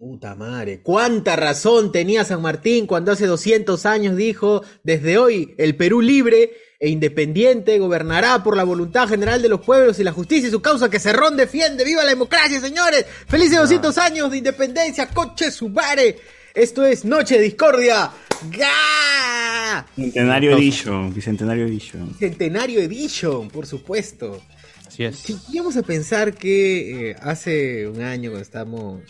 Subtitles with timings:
[0.00, 5.76] Puta madre, cuánta razón tenía San Martín cuando hace 200 años dijo, desde hoy el
[5.76, 10.48] Perú libre e independiente gobernará por la voluntad general de los pueblos y la justicia
[10.48, 11.84] y su causa que Cerrón defiende.
[11.84, 13.04] ¡Viva la democracia, señores!
[13.28, 15.06] ¡Felices 200 años de independencia!
[15.06, 16.16] ¡Coche Subare!
[16.54, 18.10] Esto es Noche de Discordia.
[18.56, 19.86] ¡Ga!
[19.94, 22.16] Bicentenario Edition, Bicentenario Edition.
[22.18, 24.40] Centenario Edition, por supuesto.
[24.86, 25.16] Así es.
[25.18, 29.02] Si íbamos a pensar que eh, hace un año cuando estábamos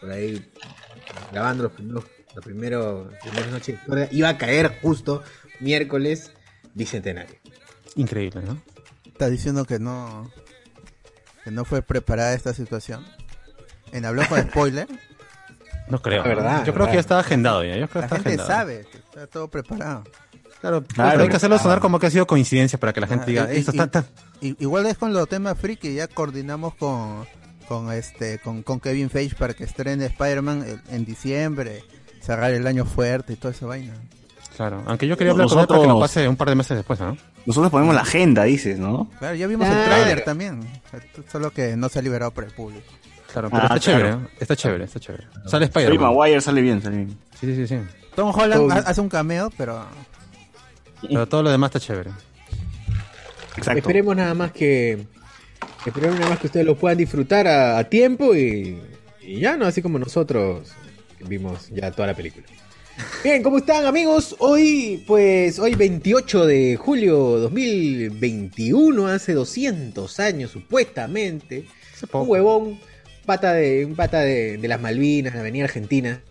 [0.00, 0.50] por ahí
[1.32, 3.78] grabando los primeros, los primeros, las primeras noches
[4.12, 5.22] iba a caer justo
[5.60, 6.32] miércoles
[6.74, 7.36] bicentenario.
[7.94, 8.60] Increíble, ¿no?
[9.06, 10.30] Estás diciendo que no
[11.44, 13.06] que no fue preparada esta situación.
[13.92, 14.86] En habló con spoiler.
[15.88, 16.24] No creo.
[16.24, 16.86] La verdad, Yo creo verdad.
[16.88, 17.76] que ya está agendado ya.
[17.76, 18.48] Yo creo que La está gente agendado.
[18.48, 20.02] sabe que está todo preparado.
[20.60, 23.06] Claro, Claro, pero hay que hacerlo sonar como que ha sido coincidencia para que la
[23.06, 26.08] gente Ah, diga, y- esto y- está, está- igual es con los temas friki, ya
[26.08, 27.24] coordinamos con
[27.66, 31.82] con este con, con Kevin Feige para que estrene Spider-Man en- en diciembre,
[32.20, 33.94] cerrar el año fuerte y toda esa vaina.
[34.56, 36.76] Claro, aunque yo quería hablar con él para que lo pase un par de meses
[36.76, 37.16] después, ¿no?
[37.44, 39.08] Nosotros ponemos la agenda, dices, ¿no?
[39.18, 40.60] Claro, ya vimos el tráiler también,
[41.30, 42.86] solo que no se ha liberado para el público.
[43.32, 43.98] Claro, pero Ah, está claro.
[44.08, 44.28] chévere, ¿eh?
[44.40, 45.24] está chévere, está chévere.
[45.46, 46.14] Sale Spider-Man.
[46.14, 47.18] Maguire sale bien, sale bien.
[47.38, 47.78] Sí, sí, sí, sí.
[48.14, 49.84] Tom Holland Todo- hace un cameo, pero
[51.02, 52.10] Pero todo lo demás está chévere.
[53.56, 53.78] Exacto.
[53.78, 55.06] Esperemos nada más que.
[55.84, 58.80] Esperemos nada más que ustedes lo puedan disfrutar a, a tiempo y,
[59.22, 59.66] y ya, ¿no?
[59.66, 60.72] Así como nosotros
[61.28, 62.46] vimos ya toda la película.
[63.22, 64.36] Bien, ¿cómo están amigos?
[64.38, 71.66] Hoy, pues, hoy 28 de julio 2021, hace 200 años supuestamente,
[72.12, 72.80] un huevón,
[73.26, 76.22] pata de, un pata de, de las Malvinas, de la Avenida Argentina,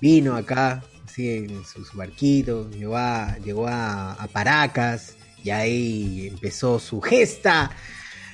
[0.00, 6.28] vino acá, así en su, su barquito, llegó, a, llegó a, a Paracas y ahí
[6.30, 7.70] empezó su gesta,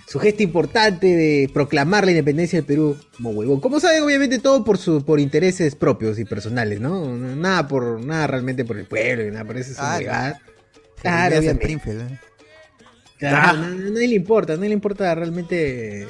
[0.07, 3.61] su gesta importante de proclamar la independencia del Perú como huevón.
[3.61, 7.07] Como saben, obviamente todo por su, por intereses propios y personales, ¿no?
[7.17, 10.35] Nada por, nada realmente por el pueblo, y nada por eso es Ah,
[11.01, 11.91] Claro, obviamente.
[11.91, 12.19] ¿eh?
[13.19, 13.53] Claro, Ah.
[13.55, 16.09] no, no- nadie le importa, nadie le importa realmente eh,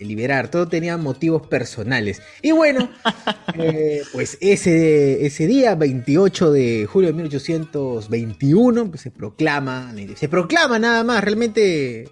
[0.00, 2.22] liberar, todo tenía motivos personales.
[2.42, 2.90] Y bueno,
[3.54, 10.78] eh, pues ese, ese día, 28 de julio de 1821, pues se proclama, se proclama
[10.78, 12.08] nada más, realmente,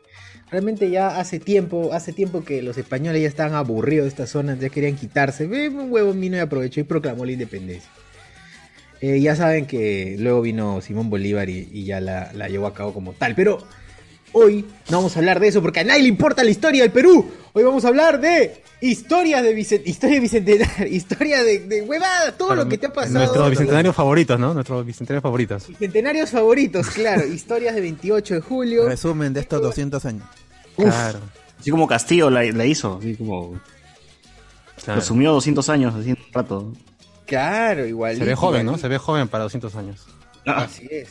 [0.51, 4.59] realmente ya hace tiempo, hace tiempo que los españoles ya estaban aburridos de estas zonas,
[4.59, 7.91] ya querían quitarse, Eh, un huevo vino y aprovechó y proclamó la independencia.
[9.01, 12.75] Eh, ya saben que luego vino Simón Bolívar y, y ya la, la llevó a
[12.75, 13.35] cabo como tal.
[13.35, 13.59] Pero
[14.33, 16.93] hoy no vamos a hablar de eso porque a nadie le importa la historia del
[16.93, 17.31] Perú.
[17.53, 22.33] Hoy vamos a hablar de historias de Vicent historia de Bicentenario, historia de, de huevada,
[22.37, 23.19] todo lo que te ha pasado.
[23.19, 24.55] Nuestros bicentenarios favoritos, ¿no?
[24.55, 25.69] Nuestros bicentenarios favoritos.
[25.69, 27.27] Bicentenarios favoritos, claro.
[27.33, 28.87] historias de 28 de julio.
[28.89, 30.25] Resumen de estos 200 años.
[30.77, 31.19] Uf, Claro.
[31.59, 33.61] Así como Castillo la, la hizo, así como
[34.85, 35.01] claro.
[35.01, 36.73] resumió 200 años así un rato.
[37.27, 38.17] Claro, igual.
[38.17, 38.79] Se ve joven, ¿no?
[38.79, 40.07] Se ve joven para 200 años.
[40.47, 41.09] Ah, Así es.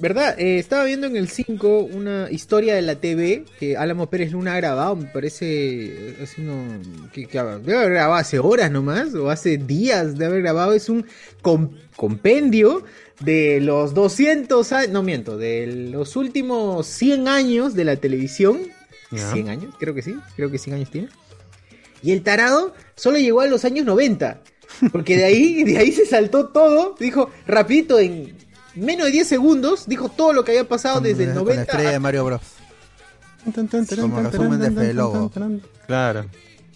[0.00, 0.38] ¿Verdad?
[0.38, 4.54] Eh, estaba viendo en el 5 una historia de la TV que Álamo Pérez Luna
[4.54, 6.80] ha grabado, me parece, eh, hace uno,
[7.12, 10.88] que, que debe haber grabado hace horas nomás, o hace días de haber grabado, es
[10.88, 11.04] un
[11.42, 12.84] com- compendio
[13.18, 18.60] de los 200 años, no miento, de los últimos 100 años de la televisión.
[19.32, 21.08] 100 años, creo que sí, creo que 100 años tiene.
[22.04, 24.42] Y el tarado solo llegó a los años 90.
[24.92, 26.94] Porque de ahí, de ahí se saltó todo.
[27.00, 28.36] Dijo, rapidito, en
[28.78, 31.54] menos de 10 segundos, dijo todo lo que había pasado Con desde el con la
[31.54, 31.62] 90.
[31.62, 32.40] estrella de Mario Bros.
[34.00, 35.30] Como resumen de Fede Lobo.
[35.86, 36.26] Claro.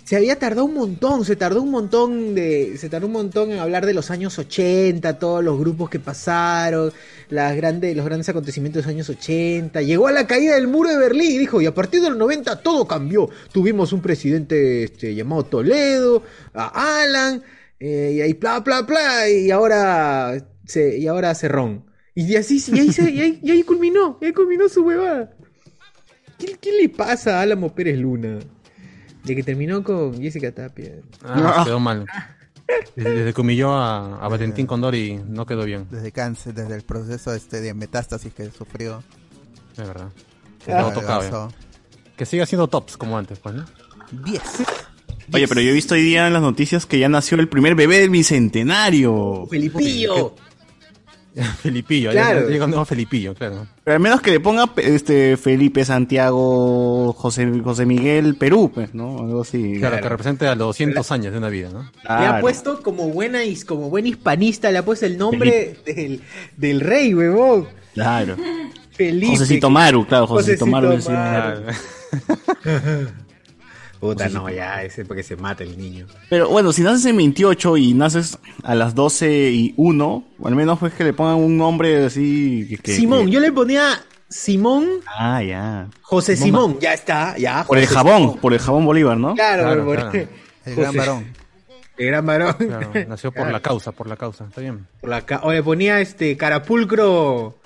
[0.04, 3.60] Se había tardado un montón, se tardó un montón de, se tardó un montón en
[3.60, 6.92] hablar de los años 80, todos los grupos que pasaron,
[7.28, 9.80] las grandes, los grandes acontecimientos de los años 80.
[9.82, 12.62] Llegó a la caída del muro de Berlín y dijo, y a partir del 90
[12.62, 13.30] todo cambió.
[13.52, 17.42] Tuvimos un presidente este, llamado Toledo, a Alan,
[17.78, 21.91] eh, y ahí bla bla bla, y ahora se, y ahora Cerrón.
[22.14, 25.32] Y así, y ahí, se- y ahí, y ahí culminó, y ahí culminó su huevada.
[26.38, 28.38] ¿Qué, qué le pasa a Álamo Pérez Luna?
[29.24, 30.94] De que terminó con Jessica Tapia.
[31.24, 32.04] Ah, quedó mal.
[32.96, 36.82] Desde, desde que humilló a, a Valentín Condori no quedó bien, Desde cáncer, desde el
[36.82, 39.02] proceso este de metástasis que sufrió.
[39.76, 40.08] de verdad.
[40.68, 40.90] Ah.
[40.92, 41.48] Tocado, Adelgazó.
[41.50, 41.56] ya.
[42.16, 43.64] Que siga haciendo tops como antes, pues, ¿no?
[44.24, 44.42] 10.
[45.32, 47.74] Oye, pero yo he visto hoy día en las noticias que ya nació el primer
[47.74, 49.46] bebé del bicentenario.
[49.48, 50.34] Felipillo.
[51.62, 52.48] Felipillo, Claro.
[52.50, 53.66] ya Felipillo, claro.
[53.84, 59.18] Pero al menos que le ponga este Felipe Santiago José José Miguel Perú, pues, ¿no?
[59.20, 59.76] Algo así.
[59.78, 61.82] Claro, que represente a los 200 años de una vida, ¿no?
[61.84, 62.34] Le Claro.
[62.36, 66.20] ha puesto como buena his- como buen hispanista, le ha puesto el nombre del,
[66.56, 67.66] del rey, huevón.
[67.94, 68.36] Claro.
[68.92, 69.28] Felipe.
[69.36, 71.62] Josecito Maru, claro, Josecito Josecito Maru.
[71.62, 71.62] Maru.
[74.02, 76.06] Puta, no, ya, ese porque se mata el niño.
[76.28, 80.56] Pero bueno, si naces en 28 y naces a las 12 y 1, o al
[80.56, 82.66] menos pues que le pongan un nombre así.
[82.68, 85.86] que- que- Simón, que- yo le ponía Simón Ah, ya.
[86.00, 87.62] José Simón, ya está, ya.
[87.64, 88.38] Por el jabón, Simón.
[88.40, 89.34] por el jabón Bolívar, ¿no?
[89.34, 90.28] Claro, Claro, por- claro.
[90.64, 91.26] El gran varón.
[91.96, 92.54] El gran varón.
[92.58, 93.52] Claro, nació por Claro.
[93.52, 94.46] la causa, por la causa.
[94.46, 94.84] Está bien.
[95.00, 97.56] Por la ca- o le ponía este carapulcro.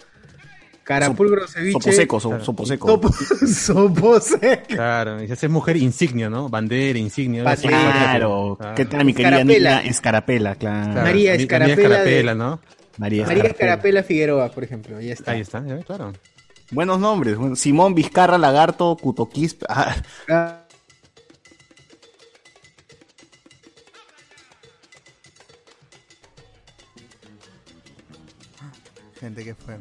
[0.86, 1.72] Carapulcro ceviche.
[1.80, 2.86] Sopo seco, so- sopo seco.
[2.88, 3.12] Sopo,
[3.46, 4.62] sopo seco.
[4.68, 6.48] Claro, y esa es mujer insignia, ¿no?
[6.48, 7.42] Bandera, insignia.
[7.56, 8.56] Claro.
[8.56, 8.74] Claro.
[8.76, 9.70] ¿Qué tal, mi querida Escarapela.
[9.80, 9.90] niña?
[9.90, 10.92] Escarapela, claro.
[10.92, 12.60] Claro, María Escarapela Escarapela, de- ¿no?
[12.98, 13.48] María, María Escarapela.
[13.48, 15.00] Escarapela Figueroa, por ejemplo.
[15.00, 15.32] Ya está.
[15.32, 16.12] Ahí está, ya, claro.
[16.70, 17.36] Buenos nombres.
[17.36, 19.56] bueno, Simón Vizcarra, Lagarto, Cutoquis.
[19.68, 19.96] Ah,
[20.28, 20.62] Ah,
[29.20, 29.76] Gente que fue.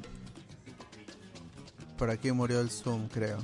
[1.98, 3.38] Por aquí murió el Zoom, creo.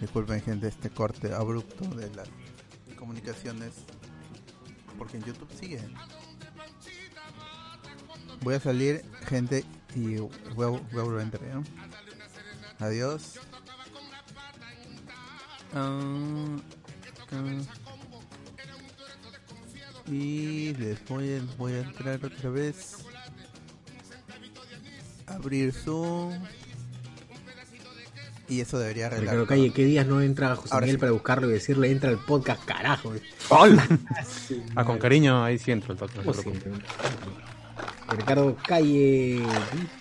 [0.00, 2.28] Disculpen, gente, este corte abrupto de las
[2.96, 3.72] comunicaciones.
[4.96, 5.82] Porque en YouTube sigue.
[8.42, 9.64] Voy a salir, gente,
[9.96, 10.16] y
[10.54, 11.62] voy a, volver a entrar.
[12.78, 13.40] Adiós.
[15.74, 16.56] Ah,
[17.32, 17.78] ah.
[20.06, 23.04] Y les voy a, voy a entrar otra vez.
[25.26, 26.32] Abrir Zoom.
[28.48, 29.26] Y eso debería arreglar.
[29.26, 29.46] Ricardo.
[29.46, 31.00] Calle, ¿qué días no entra José Ahora Miguel sí.
[31.00, 33.12] para buscarlo y decirle entra al podcast, carajo?
[33.50, 33.86] hola.
[34.74, 36.14] Ah, con cariño, ahí sí entro el toque.
[36.16, 36.62] no ¿Cómo se preocupe.
[36.70, 36.86] siempre?
[38.10, 39.42] Ricardo Calle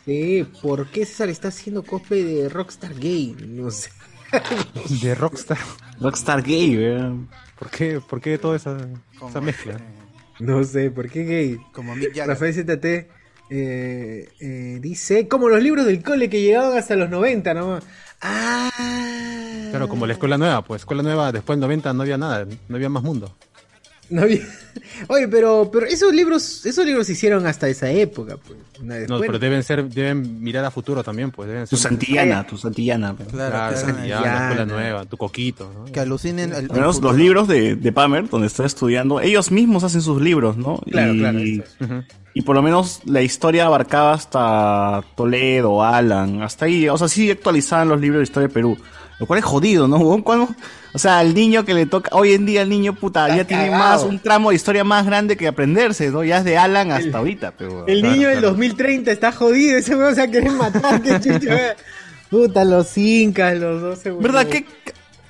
[0.05, 3.35] dice, ¿por qué César está haciendo cosplay de Rockstar Gay?
[3.47, 3.89] No sé.
[5.01, 5.57] De Rockstar.
[5.99, 7.29] Rockstar Gay, weón.
[7.59, 8.77] ¿Por qué, por qué toda esa,
[9.29, 9.73] esa mezcla?
[9.75, 9.79] eh,
[10.39, 11.57] No sé, ¿por qué gay?
[11.73, 12.27] como Mick Jagger.
[12.27, 12.85] Rafael ZT
[13.49, 17.79] eh, eh, dice, como los libros del cole que llegaban hasta los 90, ¿no?
[18.22, 18.69] Ah.
[19.69, 22.75] Claro, como la escuela nueva, pues escuela nueva después del 90 no había nada, no
[22.75, 23.36] había más mundo.
[24.09, 24.42] No había-
[25.07, 28.57] Oye, pero, pero esos libros, esos libros se hicieron hasta esa época, pues.
[29.09, 32.57] No, pero deben ser, deben mirar a futuro también, pues deben Tu ser Santillana, tu
[32.57, 33.13] Santillana.
[33.13, 33.31] weón.
[33.31, 33.75] Claro,
[34.07, 35.86] ya, la escuela nueva, tu coquito, ¿no?
[35.92, 37.12] que alucinen el, Al el menos futuro.
[37.13, 40.77] los libros de, de Pamer, donde estoy estudiando, ellos mismos hacen sus libros, ¿no?
[40.92, 41.39] Claro, y, claro,
[42.36, 46.88] y por lo menos la historia abarcaba hasta Toledo, Alan, hasta ahí.
[46.88, 48.77] O sea, sí actualizaban los libros de historia de Perú.
[49.19, 49.98] Lo cual es jodido, ¿no?
[50.00, 53.44] o sea, al niño que le toca, hoy en día el niño, puta, Está ya
[53.46, 56.24] tiene más, un tramo de historia más grande que aprenderse, ¿no?
[56.24, 57.88] Ya es de Alan hasta ahorita, pero...
[57.88, 58.50] El Claro, niño del claro.
[58.52, 61.74] 2030 está jodido, ese weón se va a querer matar, qué.
[62.30, 64.66] Puta, los incas, los 12 ¿Verdad que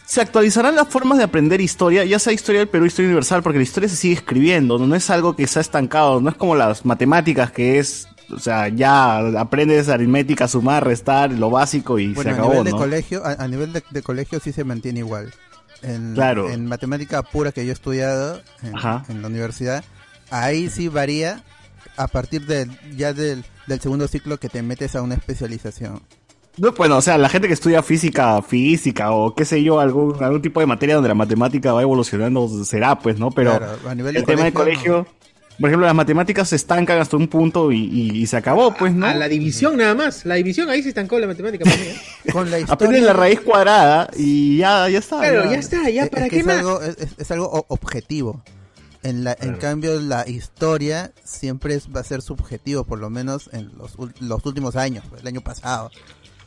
[0.08, 3.60] se actualizarán las formas de aprender historia, ya sea historia del Perú, historia universal, porque
[3.60, 6.56] la historia se sigue escribiendo, no es algo que se ha estancado, no es como
[6.56, 12.24] las matemáticas que es, o sea, ya aprendes aritmética, sumar, restar, lo básico y Bueno,
[12.24, 12.78] se a acabó, nivel de ¿no?
[12.78, 15.34] colegio, a, a nivel de, de colegio sí se mantiene igual.
[15.84, 16.50] En, Claro.
[16.50, 18.74] en matemática pura que yo he estudiado en,
[19.22, 19.84] la universidad,
[20.32, 21.44] ahí sí varía
[21.98, 26.02] a partir del ya del, del segundo ciclo que te metes a una especialización.
[26.58, 30.16] No, bueno, o sea, la gente que estudia física, física o qué sé yo, algún,
[30.24, 33.30] algún tipo de materia donde la matemática va evolucionando será, pues, ¿no?
[33.30, 35.17] Pero Claro, a nivel de el tema del colegio, colegio,
[35.60, 38.94] por ejemplo, las matemáticas se estancan hasta un punto y, y- y se acabó, pues,
[38.94, 39.06] ¿no?
[39.08, 40.26] A la división nada más.
[40.26, 41.84] La división ahí se estancó la matemática para mí.
[41.88, 42.32] ¿eh?
[42.32, 45.20] Con la historia, Aprendes la raíz cuadrada y ya, ya está.
[45.20, 46.58] Claro, ya está, ya es- para es que qué es más.
[46.58, 48.44] algo, es, es- algo objetivo.
[49.04, 53.50] En, la, en cambio, la historia siempre es- va a ser subjetivo, por lo menos
[53.54, 55.92] en los, los últimos años, pues, el año pasado.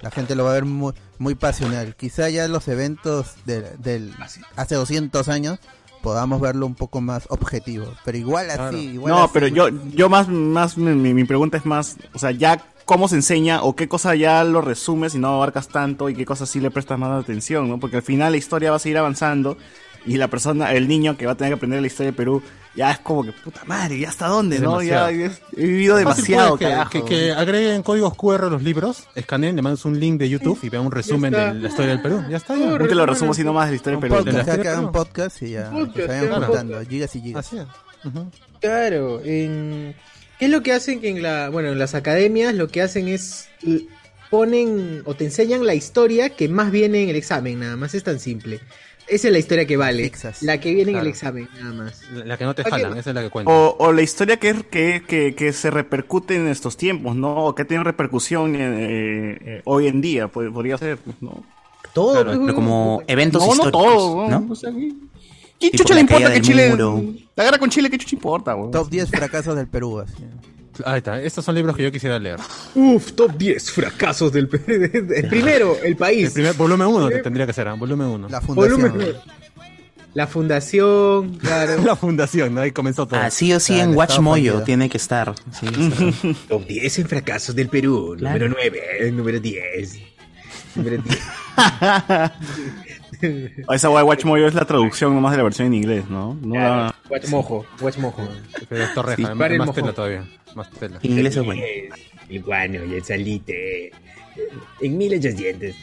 [0.02, 1.94] La gente lo va a ver muy, muy pasional.
[1.94, 4.12] Quizá ya los eventos de- del
[4.56, 5.58] hace 200 años
[6.02, 7.86] podamos verlo un poco más objetivo.
[8.04, 8.76] Pero igual así, Claro.
[8.78, 9.30] igual No, así.
[9.34, 13.16] pero yo, yo más, más, mi, mi pregunta es más, o sea, ya cómo se
[13.16, 16.60] enseña o qué cosa ya lo resumes y no abarcas tanto y qué cosas sí
[16.60, 17.78] le prestas más atención, ¿no?
[17.78, 19.56] Porque al final la historia va a seguir avanzando
[20.06, 22.42] y la persona, el niño que va a tener que aprender la historia de Perú,
[22.76, 24.80] ya es como que, puta madre, ¿ya hasta dónde, Es no?
[24.82, 25.40] Ya, demasiado.
[25.56, 26.90] he vivido demasiado, que- carajo.
[26.90, 30.58] que, que agreguen códigos QR a los libros, escaneen, le mandas un link de YouTube
[30.62, 32.22] y vean un resumen de la historia del Perú.
[32.30, 32.66] Ya está, ya.
[32.66, 34.24] No te lo resumo sino más de la historia un de Perú.
[34.24, 34.92] de la podcast, historia, ¿no?
[34.92, 36.46] podcast y ya Podcast, que se vayan claro.
[36.46, 37.46] juntando, gigas y gigas.
[37.46, 37.66] Así es.
[38.04, 38.30] Ujú.
[38.60, 39.94] Claro, en...
[40.38, 43.08] ¿qué es lo que hacen que en la, bueno, en las academias lo que hacen
[43.08, 43.48] es
[44.30, 48.04] ponen o te enseñan la historia que más viene en el examen, nada más es
[48.04, 48.60] tan simple.
[49.10, 50.42] Esa es la historia que vale, Fixas.
[50.42, 52.02] la que viene en el examen, nada más.
[52.14, 53.52] La la que no te jalan, esa es la que cuenta.
[53.52, 57.46] O, o la historia que, que, que, que se repercute en estos tiempos, ¿no?
[57.46, 61.42] O que tiene repercusión eh, eh, hoy en día, pues, podría ser, pues, ¿no?
[61.92, 64.40] Todo, Claro, pues, Pero como eventos no, no históricos, todo, ¿no?
[64.40, 64.52] ¿no?
[64.52, 64.92] O sea, ¿qué-
[65.58, 66.70] ¿Quién Tipo chucha le importa que Chile...
[66.70, 67.04] muro.
[67.36, 68.70] La guerra con Chile, ¿qué chucha importa, weón?
[68.70, 70.14] Top 10 fracasos del Perú, así.
[70.84, 72.38] Ahí está, estos son libros que yo quisiera leer.
[72.74, 76.28] Uf, top 10 fracasos del el primero, el país.
[76.28, 77.74] El primer volumen 1 tendría que ser, ¿ah?
[77.74, 78.28] volumen 1.
[78.28, 78.80] La fundación.
[78.80, 79.16] Volumen
[80.12, 81.82] la fundación, claro.
[81.84, 82.60] La fundación, ¿no?
[82.62, 83.20] Ahí comenzó todo.
[83.20, 85.32] Ah, sí o sí Claro, en Watch Moyo tiene que estar.
[85.52, 86.36] Sí, sí.
[86.48, 88.16] Top 10 en fracasos del Perú.
[88.18, 88.48] Claro.
[88.48, 89.98] Número 9, número 10.
[90.74, 91.18] Número 10.
[93.72, 96.36] Esa guay Watch Moyo es la traducción nomás de la versión en inglés, ¿no?
[96.42, 98.28] No la- Watch mojo, watch mojo.
[98.68, 100.24] Pero es Torreja, Sí, hay para el más tela todavía.
[100.54, 100.98] Más tela.
[101.02, 101.62] En inglés es bueno.
[102.28, 103.92] El guano y el salite.
[104.80, 105.74] En 1800.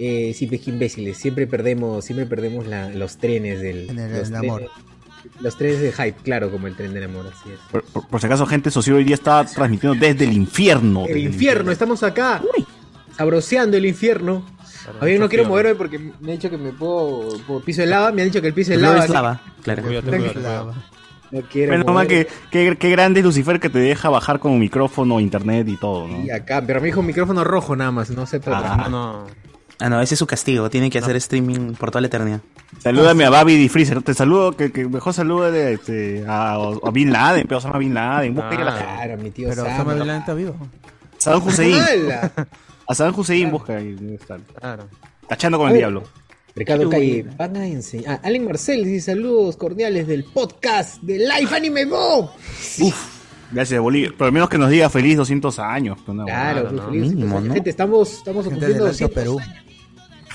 [0.00, 1.16] Eh, sí, pues, qué imbéciles.
[1.18, 3.90] Siempre perdemos, siempre perdemos la- los trenes del.
[3.90, 4.70] En el- los el trenes- amor.
[5.40, 7.58] Los trenes de hype, claro, como el tren del amor, así es.
[7.70, 11.00] por, por- por si acaso, gente, Socio hoy día está transmitiendo desde el infierno.
[11.06, 12.40] El desde infierno, estamos acá.
[13.16, 14.44] Sabroseando el infierno.
[15.00, 17.86] A ver, no quiero moverme porque me ha dicho que me puedo por piso de
[17.88, 18.10] lava.
[18.12, 19.04] Me han dicho que el piso de lava.
[19.04, 19.82] es lava, claro.
[21.30, 21.72] No quiero.
[21.72, 25.68] Menos mal que, que, que grande es Lucifer que te deja bajar con micrófono, internet
[25.68, 26.24] y todo, ¿no?
[26.24, 28.62] Y acá, pero me dijo micrófono rojo nada más, no sé por qué.
[28.64, 28.88] Ah.
[28.88, 29.26] No, no.
[29.80, 30.68] Ah, no, ese es su castigo.
[30.70, 32.40] Tiene que hacer streaming por toda la eternidad.
[32.78, 34.02] Salúdame a Babi Di Freezer.
[34.02, 38.34] Te saludo, que, que mejor salúdale este, a, a Bin Laden, pero Osama Bin Laden.
[38.34, 39.74] Busca ahí a la- Claro, mi tío Pero Sam.
[39.74, 40.56] Osama Bin Laden está vivo.
[41.18, 41.74] Saddam Hussein.
[42.88, 43.94] A Saddam Hussein busca ahí.
[43.94, 44.40] debe estar.
[44.58, 44.88] Claro.
[45.28, 45.78] Tachando con el Ay.
[45.80, 46.04] diablo.
[46.54, 48.14] Ricardo Calle, van a enseñar.
[48.24, 52.30] Ah, Allen Marcel dice saludos cordiales del podcast de Life Anime Bob.
[53.52, 54.10] Gracias, Bolivia.
[54.16, 55.98] Pero al menos que nos diga feliz 200 años.
[56.04, 56.86] pues, no, Claro, Claro, ¿no?
[56.90, 57.02] feliz.
[57.12, 57.54] Mínimo, ¿no?
[57.54, 59.38] Gente, estamos, estamos Gente cumpliendo del Alto 200 Perú.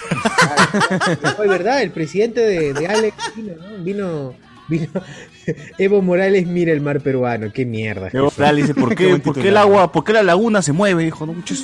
[0.10, 3.84] Claro, Fue verdad, el presidente de, de Alex vino, ¿no?
[3.84, 4.34] Vino.
[5.78, 8.10] Evo Morales mira el mar peruano, qué mierda.
[8.14, 10.62] Evo Morales dice, ¿por Qué qué, buen ¿por qué el agua, por qué la laguna
[10.62, 11.04] se mueve?
[11.04, 11.56] Dijo, no, mucho.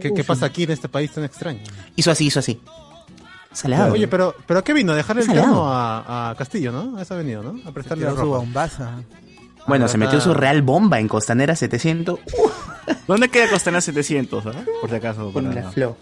[0.00, 1.60] ¿Qué, qué pasa aquí en este país tan extraño?
[1.96, 2.60] Hizo así, hizo así.
[3.52, 3.92] Salado.
[3.92, 4.92] Oye, pero, pero ¿a qué vino?
[4.92, 6.96] A dejarle el trono a, a Castillo, ¿no?
[6.98, 7.60] A eso ha venido, ¿no?
[7.68, 8.96] A prestarle la su bombaza.
[9.68, 12.18] bueno, Ah, se metió su real bomba en Costanera 700.
[13.06, 14.46] ¿Dónde queda Costanera 700?
[14.46, 14.52] ah?
[14.80, 15.32] Por si acaso.
[15.32, 15.96] Con la flow.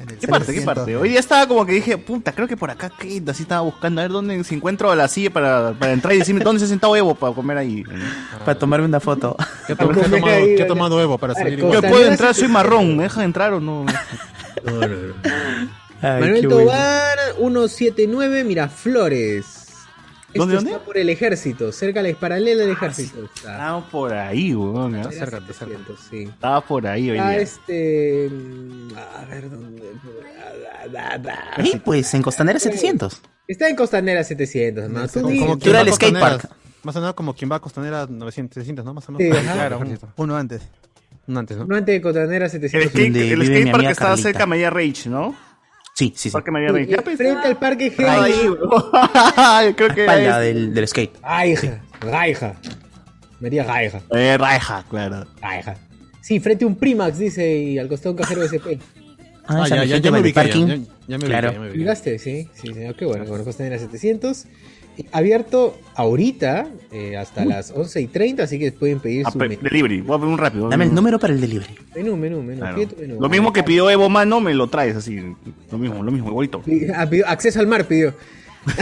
[0.00, 0.46] En el ¿Qué parte?
[0.46, 0.74] ¿Qué 700.
[0.74, 0.96] parte?
[0.96, 3.22] Hoy día estaba como que dije, puta, creo que por acá, ¿qué?
[3.28, 6.18] Así estaba buscando a ver dónde se encuentro a la silla para, para entrar y
[6.18, 7.84] decirme dónde se ha sentado Evo para comer ahí.
[8.44, 9.36] Para tomarme una foto.
[9.66, 11.58] ¿Qué, ha tomado, qué ha tomado Evo para salir?
[11.58, 13.84] Yo puedo entrar, soy marrón, ¿me dejan entrar o no?
[16.02, 16.48] Manuel.
[16.48, 19.67] Tobar 179 Miraflores.
[20.28, 20.84] Esto ¿Dónde, está dónde?
[20.84, 23.24] por el ejército, cerca del paralela del ejército.
[23.24, 23.52] está.
[23.52, 24.94] Estaba por ahí, weón.
[24.96, 25.00] ¿eh?
[25.00, 25.52] Era cerca, cerca.
[25.54, 26.22] 700, sí.
[26.24, 27.38] Estaba por ahí hoy Ah, día.
[27.40, 28.28] este.
[28.30, 29.82] mm, A ver dónde.
[30.92, 31.64] Da, da, da.
[31.64, 33.20] Sí, pues en Costanera 700.
[33.46, 35.08] Está en Costanera 700, hermano.
[35.08, 36.50] Tú Como, como quien era el a skatepark.
[36.82, 38.94] Más o menos como quien va a Costanera 900, 700, ¿no?
[38.94, 39.36] Más o menos.
[39.38, 40.08] Sí, claro, ejército.
[40.16, 40.62] Uno antes.
[41.26, 41.64] Un antes, ¿no?
[41.66, 42.90] No antes de Costanera El 700.
[42.90, 45.34] skate, Donde el skatepark estaba cerca de María Rage, ¿no?
[45.98, 46.30] Sí, sí, sí.
[46.30, 46.86] Parque.
[46.88, 48.50] Ya, Frente al parque ahí, G.
[49.66, 49.74] weón.
[49.74, 51.16] Creo que era Espalda del, del skate.
[51.20, 51.80] Raija.
[52.00, 52.54] Raija.
[53.40, 54.00] María Raija.
[54.12, 55.26] Eh, Raja, claro.
[55.42, 55.74] Raija.
[56.20, 58.78] Sí, frente a un Primax, dice, y al costado un cajero de SP.
[59.48, 60.28] Ah, Ah, ya, ya, me ubiqué.
[60.28, 60.66] Ya, parking.
[60.66, 60.76] ya,
[61.08, 61.48] ya me Claro.
[61.48, 61.78] ubiqué, ya me ubiqué.
[61.78, 62.18] ¿Llegaste?
[62.20, 62.80] Sí, sí, sí.
[62.96, 63.24] Qué bueno.
[63.24, 64.44] Bueno, Costanera 700.
[65.12, 69.56] Abierto ahorita eh, hasta las 11 y 30, así que pueden pedir Ah, su menú.
[69.60, 70.68] delivery, voy a pedir un rápido.
[70.68, 71.74] Dame el número para el delivery.
[71.94, 72.60] Menú, menú, menú.
[72.60, 72.78] Claro.
[73.20, 75.20] Lo mismo que pidió Evo Mano, me lo traes así.
[75.70, 76.62] Lo mismo, lo mismo, igualito.
[76.94, 78.14] Ah, pidió- acceso al mar pidió.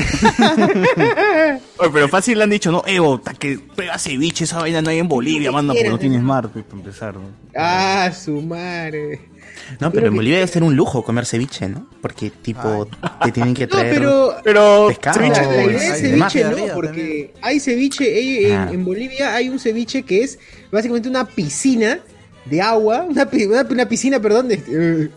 [1.78, 4.90] Oye, pero fácil le han dicho, no, Evo, ta que pega ceviche, esa vaina no
[4.90, 7.14] hay en Bolivia, manda, porque no tienes mar, pues, para empezar.
[7.14, 7.22] ¿no?
[7.54, 9.20] Ah, su madre.
[9.80, 11.86] No, pero en Bolivia debe ser un lujo comer ceviche, ¿no?
[12.00, 12.88] Porque, tipo,
[13.22, 13.94] te tienen que No, traer...
[13.94, 15.18] pero Pero Pescado.
[15.20, 16.44] ceviche, la, idea es de ceviche.
[16.44, 16.74] ¿no?
[16.74, 18.44] Porque hay ceviche, hay-
[18.74, 20.38] en, Bolivia hay un ceviche que es
[20.70, 21.98] básicamente una piscina
[22.44, 25.08] de agua, una, pi- una, una piscina, perdón, de, eh,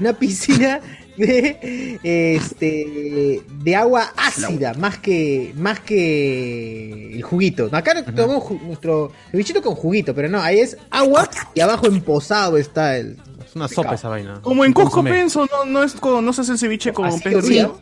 [0.00, 0.80] una piscina
[1.16, 1.98] de
[2.36, 7.68] este de agua ácida, más que más que el juguito.
[7.72, 12.56] Acá tomamos ju- nuestro cevichito con juguito, pero no, ahí es agua y abajo emposado
[12.56, 13.16] está el
[13.58, 14.40] una sopa esa vaina.
[14.42, 15.12] como en Cusco consomé.
[15.12, 17.62] pienso, no, no, es, con- no se hace el ceviche con pez debería.
[17.66, 17.80] dorado.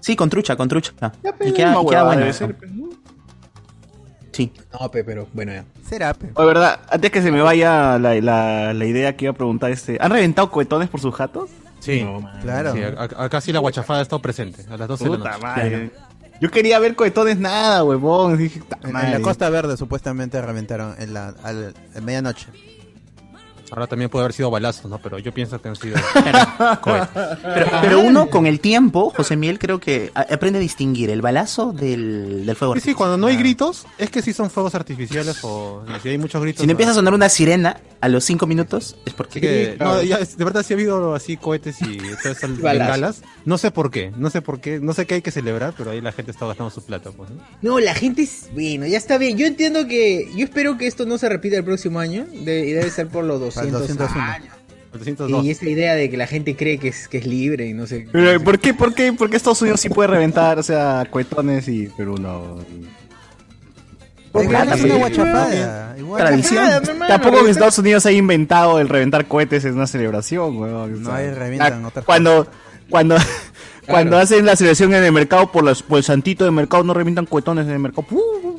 [0.00, 0.92] Sí, con trucha, con trucha.
[1.44, 2.26] Y queda, y queda bueno.
[2.26, 2.40] pues,
[2.72, 2.86] ¿no?
[4.32, 4.52] Sí.
[4.78, 5.64] No, pe, pero bueno ya.
[5.88, 6.30] Será, pe.
[6.34, 9.70] Oye, verdad, antes que se me vaya la, la, la idea que iba a preguntar,
[9.70, 11.50] este, ¿han reventado cohetones por sus jatos?
[11.80, 12.06] Sí.
[12.42, 12.72] Claro.
[12.74, 14.64] Sí, a- acá sí la guachafada ha estado presente.
[14.70, 15.42] A las 12 de la Puta noche.
[15.42, 15.90] madre.
[16.38, 18.36] Yo quería ver cohetones nada, huevón.
[18.36, 22.48] Dije, En, en la Costa Verde supuestamente reventaron en la al, a medianoche.
[23.70, 24.98] Ahora también puede haber sido balazos, ¿no?
[24.98, 25.96] Pero yo pienso que han sido
[26.80, 27.08] cohetes.
[27.42, 31.72] Pero, pero uno con el tiempo, José Miel, creo que aprende a distinguir el balazo
[31.72, 32.96] del, del fuego Sí, sí, artificial.
[32.96, 36.60] cuando no hay gritos, es que sí son fuegos artificiales o si hay muchos gritos.
[36.60, 36.98] Si no empieza a no.
[37.00, 39.40] sonar una sirena a los cinco minutos, es porque...
[39.40, 39.94] Que, claro.
[39.96, 43.22] no, ya, de verdad sí ha habido así cohetes y todas esas bengalas.
[43.44, 45.90] No sé por qué, no sé por qué, no sé qué hay que celebrar, pero
[45.90, 47.36] ahí la gente está gastando su plata, pues, ¿no?
[47.62, 48.48] No, la gente es.
[48.52, 49.36] Bueno, ya está bien.
[49.38, 50.28] Yo entiendo que.
[50.36, 52.26] Yo espero que esto no se repita el próximo año.
[52.32, 54.24] de- y debe ser por los el 200 201.
[54.24, 54.54] años.
[54.92, 55.44] 702.
[55.44, 57.86] Y esa idea de que la gente cree que es, que es libre y no
[57.86, 58.08] sé.
[58.12, 61.06] Pero, sé- ¿por, qué, por, qué, ¿Por qué Estados Unidos sí puede reventar, o sea,
[61.10, 62.58] cuetones y Perú no?
[64.32, 65.96] Porque es una guachapada.
[66.18, 66.82] Tradición.
[67.08, 71.02] Tampoco en Estados Unidos ha inventado el reventar cohetes en una celebración, weón.
[71.02, 72.46] No hay revientan ah, otras Cuando,
[72.90, 73.16] cuando,
[73.86, 76.92] cuando hacen la celebración en el mercado por, los, por el santito del mercado, no
[76.92, 78.02] revientan cohetones en el mercado.
[78.02, 78.55] ¡Puh!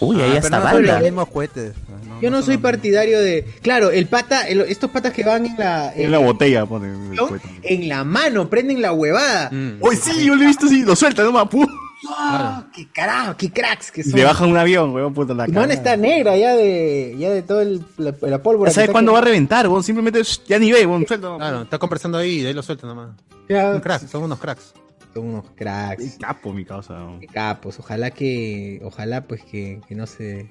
[0.00, 0.92] Uy, ahí Ah, está no banda.
[0.94, 1.72] los mismos cohetes.
[1.88, 2.20] pues, ¿no?
[2.20, 3.44] Yo no soy partidario de.
[3.62, 5.92] Claro, el pata, el- estos patas que van en la.
[5.94, 7.28] En la botella ponen ¿no?
[7.62, 9.50] en la mano, prenden la huevada.
[9.50, 9.78] Mm.
[9.80, 10.24] ¡Uy, sí!
[10.24, 11.66] Yo lo he visto así, lo sueltan nomás, ¡puh!
[12.08, 12.64] ¡Ah!
[12.74, 13.36] ¡Qué carajo!
[13.36, 14.12] ¡Qué cracks que son!
[14.18, 15.72] le bajan un avión, weón, puta la cara.
[15.72, 18.70] está negra ya de, ya de todo el, la, la pólvora.
[18.70, 19.82] Ya sabes que cuándo va a reventar, weón.
[19.84, 21.36] Simplemente ya ni ve, weón, suelta.
[21.36, 23.10] Claro, está conversando ahí y de ahí lo suelta nomás.
[23.48, 24.72] Ya, Un crack, son unos cracks.
[25.14, 26.02] Son unos cracks.
[26.02, 27.06] Qué capo, mi causa.
[27.20, 27.78] Qué capos.
[27.78, 28.80] Ojalá que.
[28.84, 30.48] Ojalá pues que, que no se.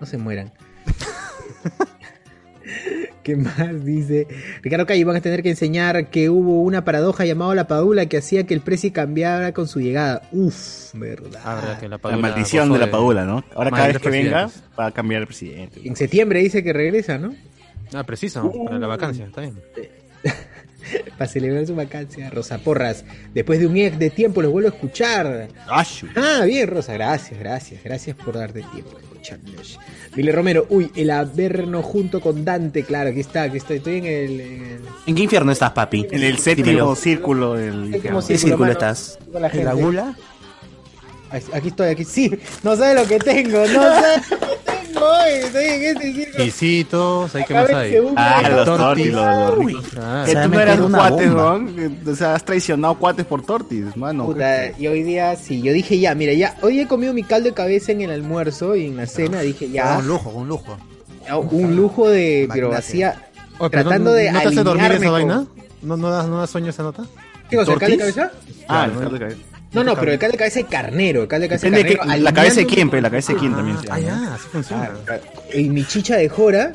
[0.00, 0.52] No se mueran.
[3.22, 4.28] ¿Qué más dice?
[4.62, 8.18] Ricardo Calle, van a tener que enseñar que hubo una paradoja llamada la padula que
[8.18, 10.22] hacía que el precio cambiara con su llegada.
[10.30, 11.40] Uf, verdad.
[11.42, 13.42] Ah, verdad que la, La maldición de la padula, ¿no?
[13.54, 15.80] Ahora cada vez que venga, va a cambiar el presidente.
[15.82, 17.34] En septiembre dice que regresa, ¿no?
[17.94, 19.58] Ah, preciso, para la vacancia, está bien.
[21.18, 22.30] Para celebrar su vacancia.
[22.30, 25.48] Rosa Porras, después de un ex de tiempo los vuelvo a escuchar.
[25.68, 29.78] Ah, bien, Rosa, gracias, gracias, gracias por darte tiempo escucharnos.
[30.16, 34.04] Mile Romero, uy, el Averno junto con Dante, claro, aquí está, aquí estoy, estoy en
[34.06, 34.40] el.
[34.40, 36.06] en el- ¿En qué infierno estás, papi?
[36.10, 36.94] En el séptimo Dímelo.
[36.94, 38.72] círculo del Séptimo ¿Qué círculo mano.
[38.72, 39.18] estás?
[39.32, 40.14] La ¿En la gula?
[41.52, 42.30] Aquí estoy, aquí sí,
[42.62, 44.22] no sé lo que tengo, no sé
[46.36, 47.96] Quisitos, Acá más hay.
[48.16, 49.12] Ah, los Tortis.
[49.12, 49.84] los.
[50.00, 51.96] Ah, Que tú no eras cuates, weón.
[52.06, 54.26] O sea, has traicionado cuates por tortis, mano.
[54.26, 57.48] Puta, y hoy día sí, yo dije ya, mira, ya, hoy he comido mi caldo
[57.48, 60.48] de cabeza en el almuerzo y en la cena, dije ya, Ah, un lujo, un
[60.48, 60.76] lujo.
[61.26, 62.86] ya, un lujo de, pero Magnate.
[62.86, 63.10] hacía,
[63.58, 65.46] Oye, pero tratando no, de ¿No te hace dormir esa con- vaina?
[65.82, 67.04] ¿No, no, das, ¿No das sueño esa nota?
[67.50, 68.32] ¿qué cosa, el caldo de cabeza?
[68.68, 69.40] Ah, el caldo de cabeza.
[69.74, 72.02] No, no, pero el caldo de cabeza de carnero, el caldo de cabeza de carnero.
[72.02, 73.78] que- la cabeza de quién, pero la cabeza de quién también.
[73.80, 74.90] se Ah, ya, así funciona.
[75.52, 76.72] Y mi chicha de jora,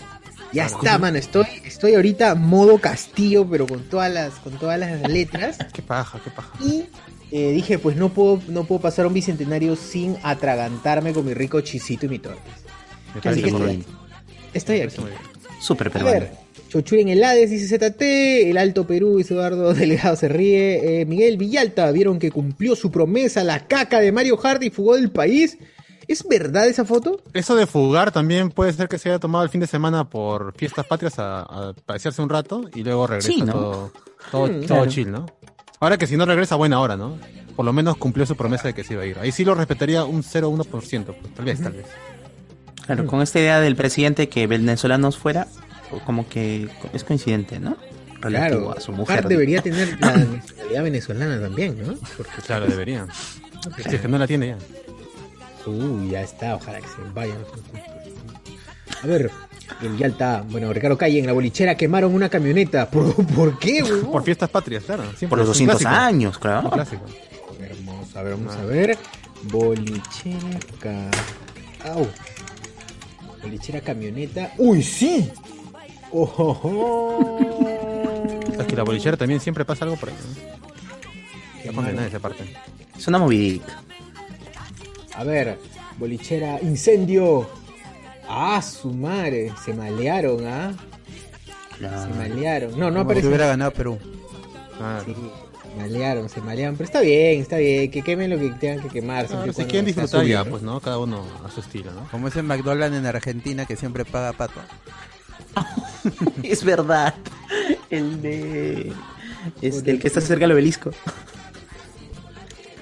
[0.52, 5.02] ya está, mano, estoy, estoy ahorita modo castillo, pero con todas las, con todas las
[5.10, 5.58] letras.
[5.74, 6.50] Qué paja, qué paja.
[6.60, 6.86] Y
[7.32, 11.62] eh, dije, pues no puedo, no puedo pasar un bicentenario sin atragantarme con mi rico
[11.62, 12.44] chisito y mi tortis.
[13.14, 13.86] Me Así parece que muy estoy, bien.
[14.54, 14.96] estoy aquí.
[15.62, 16.26] Súper A peruano.
[16.70, 18.02] Ver, Chochuri en el Hades, dice ZT,
[18.50, 21.02] el Alto Perú, dice Eduardo Delegado se ríe.
[21.02, 24.96] Eh, Miguel Villalta, ¿vieron que cumplió su promesa la caca de Mario Hardy y fugó
[24.96, 25.58] del país?
[26.08, 27.22] ¿Es verdad esa foto?
[27.34, 30.54] Eso de fugar también puede ser que se haya tomado el fin de semana por
[30.58, 33.54] fiestas patrias a, a pasearse un rato y luego regresa Sí, ¿no?
[33.54, 33.92] todo,
[34.32, 34.86] todo, Mm, todo claro.
[34.88, 35.26] chill, ¿no?
[35.80, 37.16] Ahora que si no regresa, buena hora, ¿no?
[37.56, 39.20] Por lo menos cumplió su promesa de que se iba a ir.
[39.20, 40.66] Ahí sí lo respetaría un 0,1%,
[41.14, 41.86] pues, tal vez, tal vez.
[42.88, 45.48] Claro, con esta idea del presidente que venezolanos fuera,
[46.06, 47.78] como que es coincidente, ¿no?
[48.22, 49.28] Relativo Claro, a su mujer.
[49.28, 51.96] Debería tener la nacionalidad venezolana también, ¿no?
[52.18, 53.08] Porque, Claro, debería.
[53.78, 54.58] Si es que no la tiene ya.
[55.70, 57.38] Uy, ya está, ojalá que se vayan.
[59.04, 59.30] A ver,
[59.82, 62.90] el Villalta, bueno, Ricardo Calle, en la bolichera quemaron una camioneta.
[62.92, 64.12] ¿Por, ¿por qué, huevón?
[64.12, 65.04] Por fiestas patrias, claro.
[65.18, 65.28] siempre.
[65.30, 66.02] Por los Es un 200 clásico.
[66.02, 66.70] años, Un claro.
[66.72, 67.04] clásico.
[67.86, 68.98] Vamos a ver, vamos a ver.
[69.44, 71.10] Bolichera ca...
[71.94, 72.08] Au.
[73.42, 74.52] Bolichera camioneta.
[74.58, 75.30] ¡Uy, sí!
[76.12, 77.40] ¡Oh, oh, oh!
[78.60, 80.16] Es que la bolichera también siempre pasa algo por ahí.
[81.74, 81.92] ¿no?
[81.92, 82.56] Ya esa parte.
[82.98, 83.82] Es una movidita.
[85.16, 85.58] A ver,
[85.98, 87.50] bolichera, incendio.
[88.28, 89.52] ¡Ah, su madre!
[89.64, 90.74] Se malearon, ¿ah?
[91.80, 92.78] Se malearon.
[92.80, 93.98] No, no Como si hubiera ganado Perú.
[94.80, 96.76] Ah, Sí, se malearon, se malearon.
[96.76, 97.90] Pero está bien, está bien.
[97.90, 99.26] Que quemen lo que tengan que quemar.
[99.48, 100.80] y si quieren disfrutar ya, pues, ¿no?
[100.80, 102.08] Cada uno a su estilo, ¿no?
[102.12, 104.60] Como ese McDonald's en Argentina que siempre paga pato.
[106.44, 107.14] Es verdad.
[107.90, 108.94] El de.
[109.62, 110.92] Este, el que está cerca del obelisco.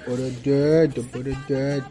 [0.05, 1.87] Por allá, por allá.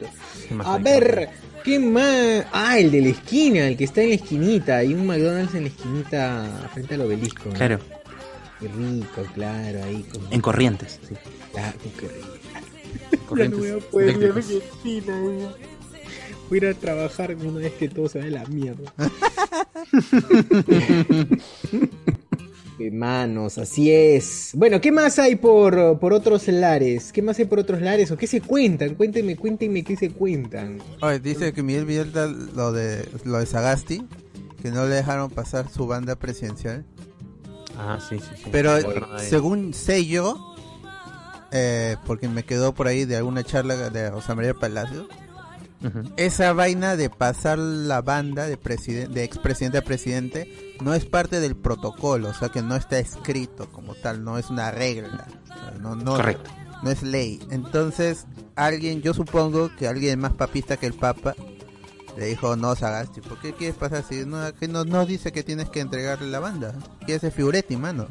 [0.49, 1.29] ¿Qué más A ver,
[1.65, 2.47] ¿qué más?
[2.53, 4.77] Ah, el de la esquina, el que está en la esquinita.
[4.79, 7.49] Hay un McDonald's en la esquinita frente al obelisco.
[7.51, 7.55] ¿no?
[7.55, 7.79] Claro,
[8.61, 10.03] Qué rico, claro, ahí.
[10.05, 10.33] Con...
[10.33, 10.99] en Corrientes.
[11.07, 11.15] sí.
[11.53, 13.27] Claro, qué rico.
[13.29, 14.67] Corrientes Ya no voy a poder ir a la eléctricas.
[14.77, 15.39] esquina, güey.
[16.49, 18.93] Voy a ir a trabajar una vez que todo se a la mierda.
[22.79, 24.51] Hermanos, así es.
[24.55, 27.11] Bueno, ¿qué más hay por, por otros lares?
[27.11, 28.11] ¿Qué más hay por otros lares?
[28.11, 28.95] ¿O qué se cuentan?
[28.95, 30.79] Cuéntenme, cuéntenme qué se cuentan.
[31.01, 34.07] Oye, dice que Miguel Villalta lo de lo de Sagasti,
[34.63, 36.85] que no le dejaron pasar su banda presidencial.
[37.79, 38.51] Ah, sí, sí, sí.
[38.53, 38.73] Pero
[39.19, 40.55] según sé yo,
[41.53, 45.09] eh, porque me quedó por ahí de alguna charla de José María Palacio,
[46.17, 48.57] esa vaina de pasar la banda de,
[49.09, 53.71] de expresidente a presidente no es parte del protocolo, o sea que no está escrito
[53.71, 55.27] como tal, no es una regla.
[55.45, 56.51] o sea, No, no, Correcto.
[56.83, 57.39] no es ley.
[57.51, 61.35] Entonces, alguien, yo supongo que alguien más papista que el Papa
[62.17, 64.25] le dijo, no, Sagasti, ¿por qué quieres pasar así?
[64.27, 66.75] No, aquí no, no dice que tienes que entregarle la banda.
[67.05, 68.09] Quieres ser figuretti, mano.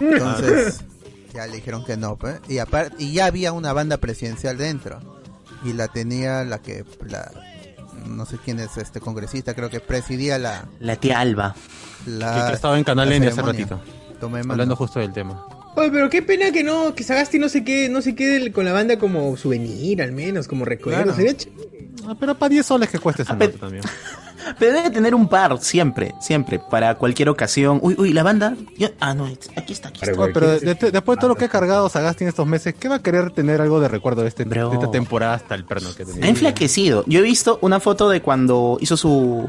[0.00, 0.80] Entonces,
[1.34, 2.40] ya le dijeron que no, pues.
[2.48, 5.21] Y, aparte, y ya había una banda presidencial dentro.
[5.64, 7.30] Y la tenía la que, la,
[8.06, 10.66] no sé quién es este congresista, creo que presidía la...
[10.80, 11.54] La tía Alba.
[12.06, 13.80] la Que- que estaba en Canal N hace ratito.
[14.20, 15.44] Hablando justo del tema.
[15.74, 18.64] Oye, pero qué pena que no, que Sagasti no se quede, no se quede con
[18.64, 21.02] la banda como souvenir, al menos, como recuerdo.
[21.14, 21.16] Claro.
[21.16, 21.34] Sería
[22.06, 23.82] Ah, pero para 10 soles que cueste esa Ah, nota también.
[24.58, 27.78] Pero debe tener un par, siempre, siempre, para cualquier ocasión.
[27.82, 28.54] Uy, uy, la banda.
[28.76, 30.12] Yo- ah, no, aquí está, aquí está.
[30.32, 32.88] Pero de- de- después de todo lo que ha cargado Sagasti en estos meses, ¿qué
[32.88, 35.88] va a querer tener algo de recuerdo de, este, de esta temporada hasta el perno
[35.96, 36.24] que tenía?
[36.24, 37.04] Ha enflaquecido.
[37.06, 39.46] Yo he visto una foto de cuando hizo su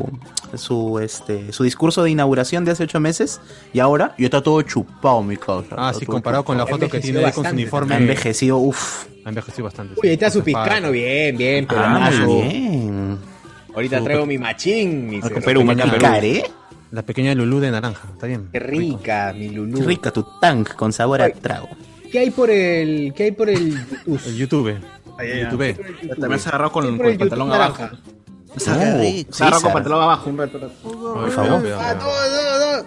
[0.55, 3.41] su este su discurso de inauguración de hace ocho meses
[3.73, 5.75] y ahora y está todo chupado mi causa.
[5.77, 7.95] Ah, sí, comparado con la foto que tiene ahí con su bastante uniforme.
[7.95, 9.05] Ha envejecido, uff.
[9.25, 9.95] Ha envejecido bastante.
[10.01, 10.79] Uy, ahí está su espada.
[10.91, 12.25] bien, bien, Ah, peruanazo.
[12.27, 13.32] muy bien.
[13.73, 15.21] Ahorita Su- traigo mi machín, mi.
[15.21, 16.05] Perú, Pequeña Perú.
[16.25, 16.43] ¿eh?
[16.91, 18.49] La pequeña Lulú de naranja, está bien.
[18.51, 19.79] Qué rica, mi Lulú.
[19.79, 21.33] Qué rica tu tank con sabor a Ay.
[21.41, 21.69] trago.
[22.11, 24.67] ¿Qué hay por el, qué hay por el El YouTube.
[24.69, 24.77] Ay,
[25.19, 25.51] ay, El ay.
[25.51, 26.19] YouTube.
[26.19, 27.81] También se agarró ¿Qué con, hay con el el pantalón YouTube abajo.
[27.81, 28.03] naranja?
[28.53, 29.33] Qué rico.
[29.33, 30.59] Se agarró con pantalón abajo un rato.
[30.83, 31.63] Por favor.
[31.79, 32.83] Ah.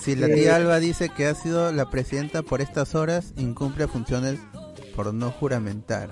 [0.00, 4.38] Si la tía Alba dice que ha sido la presidenta por estas horas, incumple funciones
[4.96, 6.08] por no juramentar.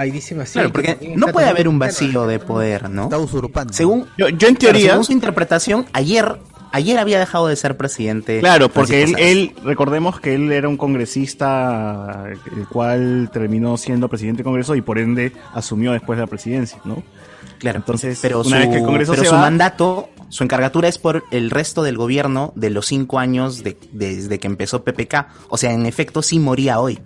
[0.00, 0.52] Ay, dice así.
[0.54, 3.04] Claro, porque no puede haber un vacío de poder, ¿no?
[3.04, 3.72] Está usurpando.
[3.72, 6.36] Según, Yo, yo en claro, teoría, según su interpretación, ayer,
[6.72, 8.40] ayer había dejado de ser presidente.
[8.40, 12.24] claro, porque él, él, recordemos que él era un congresista,
[12.56, 16.78] el cual terminó siendo presidente del Congreso y por ende asumió después de la presidencia,
[16.84, 17.02] ¿no?
[17.58, 20.44] Claro, Entonces, pero una su, vez que el Congreso pero se su va- mandato, su
[20.44, 24.84] encargatura es por el resto del gobierno de los cinco años de- desde que empezó
[24.84, 25.26] PPK.
[25.48, 27.00] O sea, en efecto, sí moría hoy.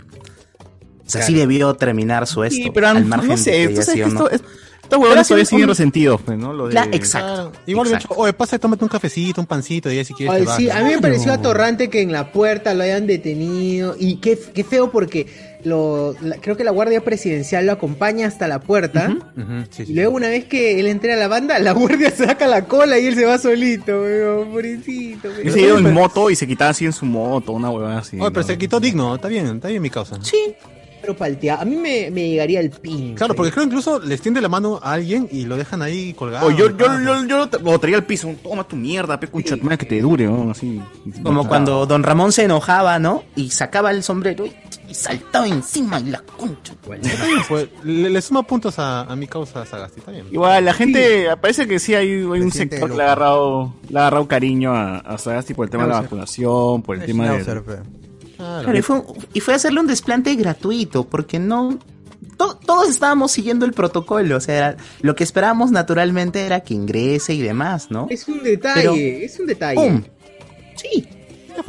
[1.07, 1.41] O sea, sí Claro.
[1.49, 2.57] debió terminar su esto.
[2.57, 4.29] Sí, pero al no margen sé, de que tú haya sabes sido que o no.
[4.31, 4.43] esto, es-
[4.83, 6.53] estos huevones todavía sí, siguen un- resentidos, pues, ¿no?
[6.53, 6.73] Lo de...
[6.73, 7.53] Claro, exacto.
[7.67, 8.09] Igual exacto.
[8.11, 10.67] dicho, oye, pasa, tómate un cafecito, un pancito, y si quieres Ay, te vas, sí,
[10.67, 10.75] ¿no?
[10.75, 13.97] a mí me pareció atorrante que en la puerta lo hayan detenido.
[13.99, 15.27] Y qué, qué feo porque
[15.65, 19.17] lo, la- creo que la guardia presidencial lo acompaña hasta la puerta.
[19.35, 22.11] Ujú, sí, sí, Y luego una vez que él entra a la banda, la guardia
[22.11, 25.29] saca la cola y él se va solito, weón, pobrecito.
[25.29, 25.43] weón.
[25.45, 28.21] Yo se iba en moto y se quitaba así en su moto, una huevada así.
[28.21, 28.47] Oye, pero ¿no?
[28.47, 30.19] se quitó digno, está bien, está bien mi causa.
[30.23, 30.55] Sí,
[31.03, 33.17] Pero paltea, a mí me, me llegaría el pin.
[33.17, 36.47] Claro, porque creo incluso les tiende la mano a alguien y lo dejan ahí colgado.
[36.47, 39.65] O yo, yo, yo, yo lo- traía al piso, toma tu mierda, pe, concha, tu
[39.65, 40.53] madre, que te dure, ¿no?
[40.53, 40.81] Así.
[41.25, 43.25] como cuando Don Ramón se enojaba, ¿no?
[43.35, 44.53] Y sacaba el sombrero y,
[44.89, 46.73] y saltaba encima y la concha.
[46.73, 50.27] está bien, pues, le, le suma puntos a, a mi causa Sagasti, está bien.
[50.31, 53.99] Igual, la gente, parece que sí hay, hay un sector que le ha agarrado, le
[53.99, 57.33] ha agarrado cariño a, a Sagasti por el tema de la vacunación, por el tema
[57.33, 57.45] de...
[57.45, 57.73] pe.
[58.43, 58.63] Claro.
[58.65, 59.03] Claro, y fue,
[59.35, 61.79] y fue hacerle un desplante gratuito, porque no.
[62.37, 66.75] to- todos estábamos siguiendo el protocolo, o sea, era- lo que esperábamos naturalmente era que
[66.75, 68.07] ingrese y demás, ¿no?
[68.11, 69.75] Es un detalle, Pero- es un detalle.
[69.77, 70.03] ¡Pum!
[70.77, 71.07] Sí,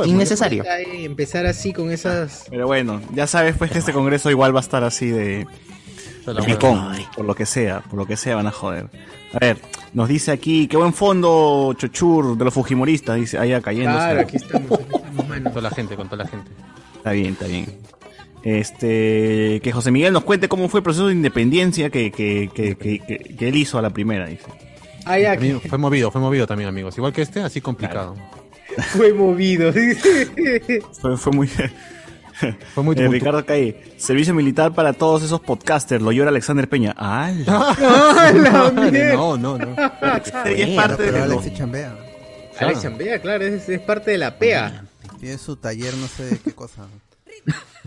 [0.05, 0.63] innecesario.
[0.93, 2.45] Empezar así con esas.
[2.49, 5.45] Pero bueno, ya sabes pues que este congreso igual va a estar así de...
[6.25, 8.87] por lo que sea, por lo que sea van a joder.
[9.33, 9.57] A ver,
[9.93, 13.91] nos dice aquí, qué buen fondo, Chochur, de los Fujimoristas, dice, allá cayendo.
[13.91, 15.25] Claro, aquí estamos, aquí estamos.
[15.43, 16.51] Con toda la gente, con toda la gente.
[16.97, 17.65] Está bien, está bien.
[18.43, 22.75] Este, que José Miguel nos cuente cómo fue el proceso de independencia que, que, que,
[22.75, 24.45] que, que- que él hizo a la primera, dice.
[25.05, 26.97] Ah, ya, Amigo, Fue movido, fue movido también, amigos.
[26.97, 28.15] Igual que este, así complicado.
[28.91, 29.71] fue movido.
[31.01, 31.49] Fue, fue muy...
[32.73, 36.93] Fue muy Eh, Ricardo Calle, servicio militar para todos esos podcasters, lo llora Alexander Peña.
[36.97, 37.31] ¡Ah!
[37.47, 39.13] ¡Ah, la Madre, mierda!
[39.15, 39.75] No, no, no.
[40.55, 41.53] y es parte Pero de Alex los...
[41.53, 41.95] chambea.
[42.59, 44.85] Alex Chambea, claro, es, es parte de la PEA.
[45.19, 46.85] Tiene su taller, no sé de qué cosa.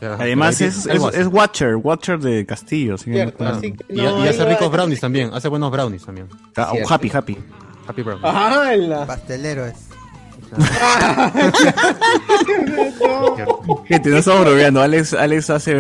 [0.01, 2.95] Además es, es, es Watcher, Watcher de Castillo.
[2.97, 5.31] así que- Cierto, Ah, así que Y, no, y ahí hace va- ricos brownies también.
[5.33, 6.29] Hace buenos brownies también.
[6.57, 6.93] ah, Cierto.
[6.95, 7.39] happy, happy.
[7.87, 8.25] Happy brownies.
[8.27, 9.07] ¡Hala!
[9.07, 9.77] Pastelero es.
[13.87, 14.81] Gente, no estamos bromeando.
[14.81, 15.75] Alex, Alex hace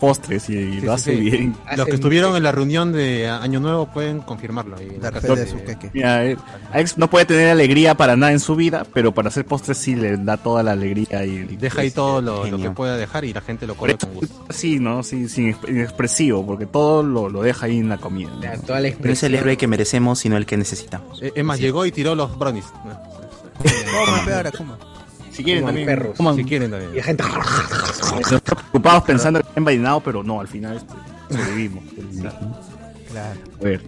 [0.00, 1.20] postres y, y Sí, lo hace sí.
[1.20, 1.56] bien.
[1.76, 4.76] Los que estuvieron en la reunión de Año Nuevo pueden confirmarlo.
[5.00, 5.90] Dar fe de su queque.
[5.92, 6.22] Mira,
[6.72, 9.94] Alex no puede tener alegría para nada en su vida, pero para hacer postres sí
[9.94, 13.32] le da toda la alegría y Deja ahí todo lo, lo que pueda dejar y
[13.32, 14.34] la gente lo come con gusto.
[14.50, 15.02] sí, ¿no?
[15.02, 18.30] Sí, sin exp- inexpresivo, porque todo lo, lo deja ahí en la comida.
[18.34, 18.42] ¿no?
[18.42, 21.22] Ya, toda la No es el héroe que merecemos, sino el que necesitamos.
[21.22, 22.64] Eh, Es más, llegó y tiró los brownies.
[23.58, 24.76] ¿Cómo, pe, ahora, cómo?
[25.30, 25.86] Si quieren Coman también.
[25.86, 26.36] perros.
[26.36, 27.04] Si quieren Y la también.
[27.04, 27.24] gente.
[28.44, 30.94] Preocupados pensando que está envainado, pero no, al final este,
[31.30, 31.82] sobrevivimos.
[33.10, 33.36] Claro.
[33.60, 33.82] A ver.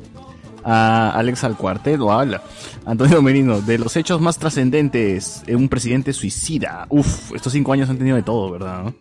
[0.64, 2.42] A Alex al cuarteto habla.
[2.84, 6.86] Antonio Merino, de los hechos más trascendentes, eh, un presidente suicida.
[6.88, 8.82] Uf, estos cinco años han tenido de todo, ¿verdad?
[8.82, 8.94] no?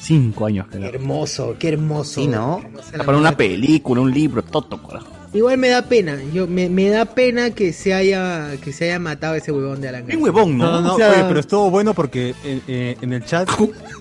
[0.00, 0.94] Cinco años, Qué carajo.
[0.94, 2.20] hermoso, qué hermoso.
[2.20, 2.60] Sí, ¿no?
[2.92, 5.08] Qué Para una película, un libro, todo, carajo.
[5.32, 8.98] Igual me da pena, yo me, me da pena que se haya que se haya
[8.98, 10.24] matado ese huevón de Alan Qué García.
[10.24, 10.64] huevón, ¿no?
[10.64, 13.48] No, no, no, O sea, oye, pero estuvo bueno porque en, eh, en el chat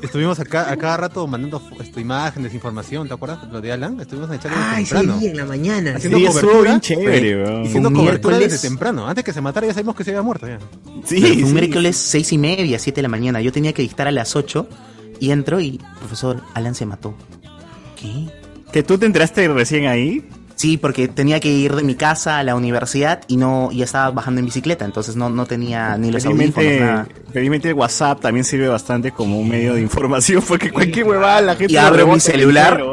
[0.01, 3.47] estuvimos acá a cada rato mandando esto, imágenes, información, ¿te acuerdas?
[3.51, 5.21] Lo de Alan, estuvimos en el chat desde Ay, ese temprano.
[5.21, 5.95] en la mañana.
[5.97, 7.65] Haciendo Sí, estuvo cobertura, bien chévere, weón.
[7.67, 9.07] Haciendo Un cobertura miércoles- desde temprano.
[9.07, 10.57] Antes que se matara ya sabemos que se había muerto ya.
[11.05, 11.53] Sí, Pero fue un sí.
[11.53, 13.39] miércoles seis y media, siete de la mañana.
[13.39, 14.67] Yo tenía que dictar a las 8
[15.19, 17.13] y entro y, profesor, Alan se mató.
[17.95, 18.29] ¿Qué?
[18.71, 20.27] ¿Que tú te enteraste recién ahí?
[20.59, 24.11] Sí, porque tenía que ir de mi casa a la universidad y no y estaba
[24.11, 27.07] bajando en bicicleta, entonces no, no tenía ni los audífonos, Felizmente, nada.
[27.31, 31.55] felizmente el WhatsApp también sirve bastante como un medio de información, porque cualquier huevada la
[31.55, 32.83] gente Y abro mi celular.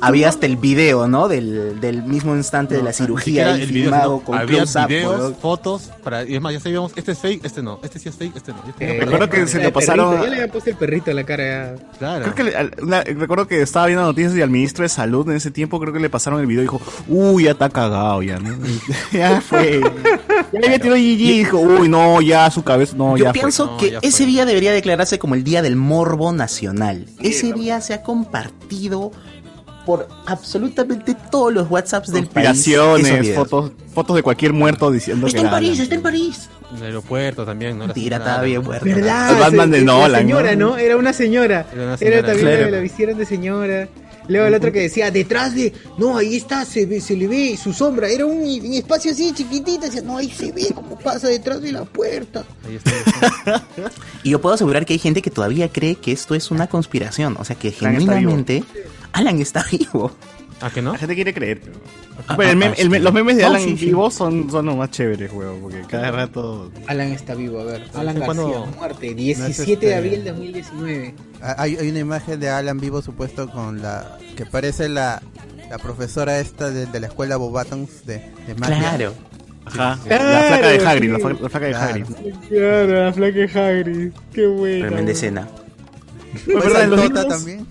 [0.00, 1.28] Había hasta el video, ¿no?
[1.28, 5.34] Del, del mismo instante de la cirugía el video, filmado sino con había videos, weón.
[5.34, 8.14] fotos, para, y es más, ya sabíamos, este es fake, este no, este sí es
[8.16, 8.58] fake, este no.
[8.66, 8.92] Este no.
[8.94, 11.16] Eh, recuerdo que se el lo pasaron perrito, Ya le había puesto el perrito en
[11.16, 11.44] la cara.
[11.76, 11.98] ya.
[11.98, 12.22] claro.
[12.22, 15.28] Creo que le- al- una- recuerdo que estaba viendo noticias y al ministro de salud
[15.28, 18.22] en ese tiempo creo que le pasaron el video y dijo, uy, ya está cagado
[18.22, 18.56] ya, ¿no?
[19.12, 19.80] ya fue.
[20.52, 23.32] Ya le había tirado GG y dijo, uy, no, ya su cabeza, no, Yo ya
[23.32, 24.26] pienso No, que ya ese fue.
[24.26, 27.06] día debería declararse como el Día del Morbo Nacional.
[27.20, 29.12] Ese día se ha compartido
[29.86, 32.20] por absolutamente todos los WhatsApps fue.
[32.20, 32.70] del país.
[33.34, 36.48] fotos, fotos de cualquier muerto diciendo Está que en París, está en París.
[36.70, 37.84] En el aeropuerto también, ¿no?
[37.84, 38.84] Era así, estaba bien muerto.
[38.84, 39.32] ¿Verdad?
[39.32, 40.68] El Batman de la Nolan, señora, ¿no?
[40.70, 40.76] ¿no?
[40.78, 41.66] Era una señora.
[41.72, 42.64] Era una Era señora, también claro.
[42.64, 43.88] la, la vistieron de señora.
[44.28, 45.72] Luego el otro que decía, detrás de...
[45.98, 48.08] No, ahí está, se, ve, se le ve su sombra.
[48.08, 49.86] Era un, un espacio así chiquitito.
[49.86, 52.44] Decía, no, ahí se ve cómo pasa detrás de la puerta.
[52.66, 53.66] Ahí está, ahí está.
[54.24, 57.36] Y yo puedo asegurar que hay gente que todavía cree que esto es una conspiración.
[57.38, 58.64] O sea, que Alan está genuinamente
[59.12, 60.12] Alan está vivo.
[60.62, 60.92] ¿Ah, que no?
[60.92, 61.76] La gente quiere creer, pero...
[62.28, 63.86] Ah, Pero el ah, mem- el me- los memes de No, Alan sí, sí.
[63.86, 66.70] vivo son, son los más chéveres, weón, porque cada rato...
[66.86, 67.82] Alan está vivo, a ver.
[67.94, 68.66] Alan ¿Hace García, cuándo?
[68.78, 71.14] muerte, 17 este- de abril de 2019.
[71.42, 75.20] Ah, Hay, hay una imagen de Alan vivo supuesto con la que parece la,
[75.68, 78.78] la profesora esta de, de la escuela Bobatons de, de magia.
[78.78, 79.14] Claro.
[79.64, 79.98] Ajá.
[80.06, 81.74] Claro, la flaca de Hagrid, la, fla- la flaca de.
[81.74, 82.04] Hagrid.
[82.48, 84.12] Claro, la flaca de Hagrid.
[84.32, 84.86] Qué buena.
[84.86, 85.48] Tremenda escena.
[86.44, 87.66] Pues Altota libros- también.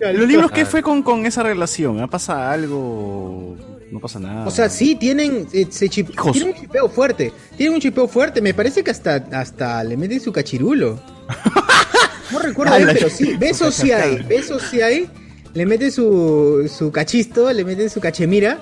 [0.00, 2.00] ¿En los libros qué fue con, con esa relación?
[2.00, 3.56] ¿Ha pasado algo?
[3.90, 4.46] No pasa nada.
[4.46, 7.32] O sea, sí, tienen, eh, se chip- tienen un chipeo fuerte.
[7.56, 8.40] Tienen un chipeo fuerte.
[8.40, 10.98] Me parece que hasta, hasta le meten su cachirulo.
[12.32, 13.36] No recuerdo bien, pero sí.
[13.36, 14.22] Besos sí hay.
[14.22, 15.08] Besos sí hay.
[15.52, 18.58] Le meten su, su cachisto, le meten su cachemira.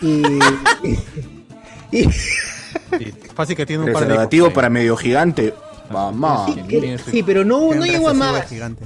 [0.00, 0.22] Y.
[1.92, 2.08] y,
[2.98, 5.54] Sí, fácil que tiene un par de para medio gigante.
[5.90, 6.46] Mamá.
[6.46, 8.48] sí, que- sí, pero no, no llegó a más.
[8.48, 8.84] gigante.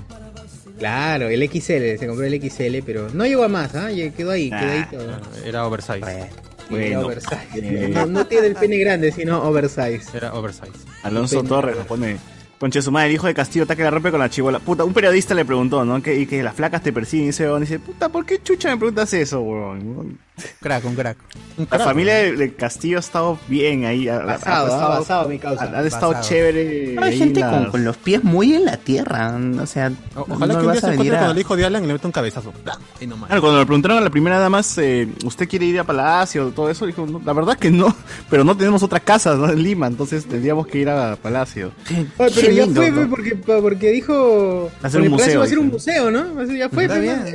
[0.78, 3.88] Claro, el XL, se compró el XL, pero no llegó a más, ¿ah?
[4.16, 5.20] Quedó ahí, quedó ahí todo.
[5.44, 6.00] Era oversize.
[6.00, 6.16] Bueno.
[6.18, 6.28] Era
[6.68, 7.38] Bueno, oversize.
[7.54, 7.88] eh.
[7.94, 10.02] No, no tiene el pene grande, sino oversize.
[10.14, 10.72] Era oversize.
[11.02, 11.42] Alonso.
[11.42, 12.16] Torres nos pone.
[12.58, 14.58] Conche su madre, el hijo de Castillo está que la rompe con la chivola.
[14.60, 16.02] Puta, un periodista le preguntó, ¿no?
[16.02, 18.70] Que, y que las flacas te persiguen y ese weón dice, puta, ¿por qué chucha
[18.70, 20.18] me preguntas eso, weón?
[20.60, 21.16] Crack, un crack.
[21.56, 24.06] Un La crack, familia de, de Castillo ha estado bien ahí.
[24.08, 25.64] ha- Basado, ha estado- basado mi causa.
[25.64, 26.28] ha- ha estado Basado.
[26.28, 26.96] chévere.
[27.00, 29.34] Hay gente las- con, con los pies muy en la tierra.
[29.60, 31.64] O sea, O- Ojalá no que un día se encuentre a- con el hijo de
[31.64, 32.52] Alan y le meta un cabezazo.
[32.64, 32.80] Claro,
[33.40, 36.48] cuando le preguntaron a la primera más, eh, ¿usted quiere ir a Palacio?
[36.50, 37.94] Todo eso, dijo, "No, la verdad que no,
[38.30, 39.48] pero no tenemos otra casa ¿no?
[39.50, 41.72] en Lima, entonces tendríamos que ir a Palacio.
[41.90, 44.70] Ah, pero Qué ya lindo, fue, porque, porque dijo.
[44.84, 46.44] Va a ser porque un Palacio museo, Va a ser un museo, ¿no?
[46.56, 46.84] Ya fue.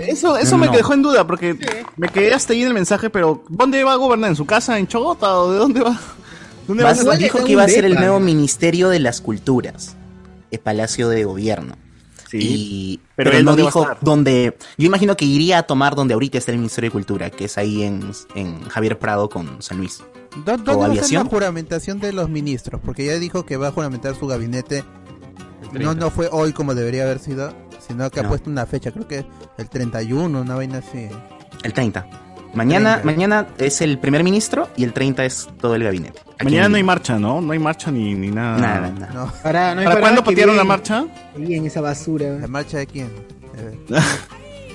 [0.07, 1.57] Eso, eso No, me dejó en duda, porque
[1.97, 4.29] me quedé hasta ahí en el mensaje, pero ¿dónde va a gobernar?
[4.31, 4.77] ¿En su casa?
[4.79, 5.37] ¿En Chogota?
[5.39, 5.99] ¿O de dónde va?
[6.67, 9.95] ¿Dónde va a dijo que iba a ser el nuevo Ministerio de las Culturas.
[10.51, 11.75] El Palacio de Gobierno.
[12.29, 14.57] Sí, y, pero pero, él no dijo dónde.
[14.77, 17.57] Yo imagino que iría a tomar donde ahorita está el Ministerio de Cultura, que es
[17.57, 20.01] ahí en, en Javier Prado con San Luis.
[20.45, 22.79] ¿Dó- ¿Dónde va a ser la juramentación de los ministros?
[22.83, 24.85] Porque ya dijo que va a juramentar su gabinete.
[25.63, 25.95] No, 30.
[25.95, 27.53] no fue hoy como debería haber sido,
[27.85, 29.25] sino que ha puesto una fecha, creo que
[29.57, 31.09] el 31, una vaina así.
[31.63, 32.07] El 30.
[32.53, 33.05] Mañana, 30.
[33.05, 36.19] mañana es el primer ministro y el 30 es todo el gabinete.
[36.35, 37.39] Aquí Mañana no hay marcha, ¿no?
[37.41, 38.57] No hay marcha ni, ni nada.
[38.57, 39.13] Nada, nada.
[39.13, 41.05] No, Para, no hay ¿Para cuándo patearon la marcha?
[41.35, 42.37] Bien, esa basura.
[42.39, 43.09] ¿la marcha de quién?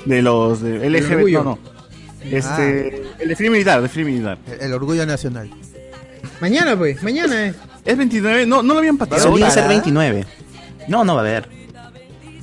[0.05, 1.59] De los de LGBT, no, no.
[2.23, 4.39] Este, el desfile militar, desfile militar.
[4.47, 5.51] el, el orgullo nacional.
[6.41, 7.57] Mañana, pues, mañana es.
[7.85, 9.23] Es 29, no, no lo habían pateado.
[9.23, 9.75] Solía ser ¿Para?
[9.75, 10.25] 29.
[10.89, 11.49] No, no va a haber.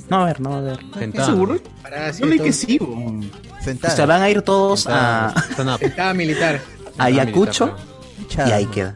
[0.10, 0.80] No va a haber, no va a haber.
[0.98, 1.26] Sentada.
[1.26, 1.60] ¿Seguro?
[1.82, 2.78] Para Yo leí que sí.
[2.80, 3.30] weón.
[3.64, 3.96] O Sentada.
[3.96, 5.34] sea, van a ir todos a.
[5.80, 6.60] Estaba militar.
[6.98, 7.76] a Ayacucho
[8.18, 8.96] militar, y ahí queda.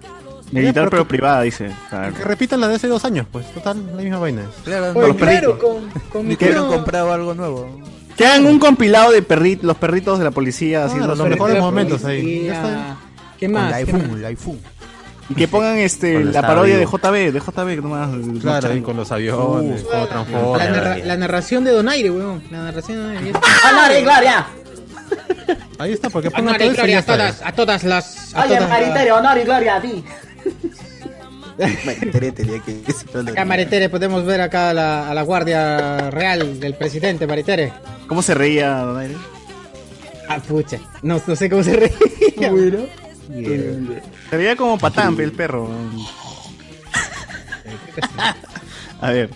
[0.52, 1.72] Militar pero privada, dice.
[1.90, 2.14] Claro.
[2.14, 3.52] Que repitan la de hace dos años, pues.
[3.54, 4.44] Total, la misma vaina.
[4.64, 5.60] Claro, Oye, los claro, perritos.
[5.60, 7.82] con, con mi comprado algo nuevo.
[8.16, 11.60] Que hagan un compilado de perrit los perritos de la policía haciendo los su- mejores
[11.60, 12.22] momentos ahí.
[12.22, 12.98] Policía.
[13.38, 13.72] ¿Qué Con más?
[13.72, 14.20] la ¿Qué iPhone, más?
[14.20, 14.60] la iPhone.
[15.30, 16.86] Y que pongan este la parodia de.
[16.86, 18.14] JB, de JB nomás.
[18.14, 22.44] el- Claro, ahí con los aviones, todo La, narra- la narración de Donaire, weón.
[22.50, 23.32] La narración de Donaire.
[23.70, 24.48] ¡Honor y gloria!
[25.80, 28.34] Ahí está, porque pongan Honor y eso y gloria ya a todas, a todas las.
[28.36, 30.04] A Oye, Maritere, honor y gloria a ti.
[31.86, 33.32] Maritere tenía que decirlo.
[33.32, 37.74] Acá, Maritere, podemos ver acá a la, a la guardia real del presidente, Maritere.
[38.08, 39.16] ¿Cómo se reía Donaire?
[40.30, 40.78] Ah, pucha.
[41.02, 42.52] No, no sé cómo se reía.
[42.52, 42.80] Bueno.
[43.28, 45.70] Se veía como patán, el perro.
[49.02, 49.30] A ver,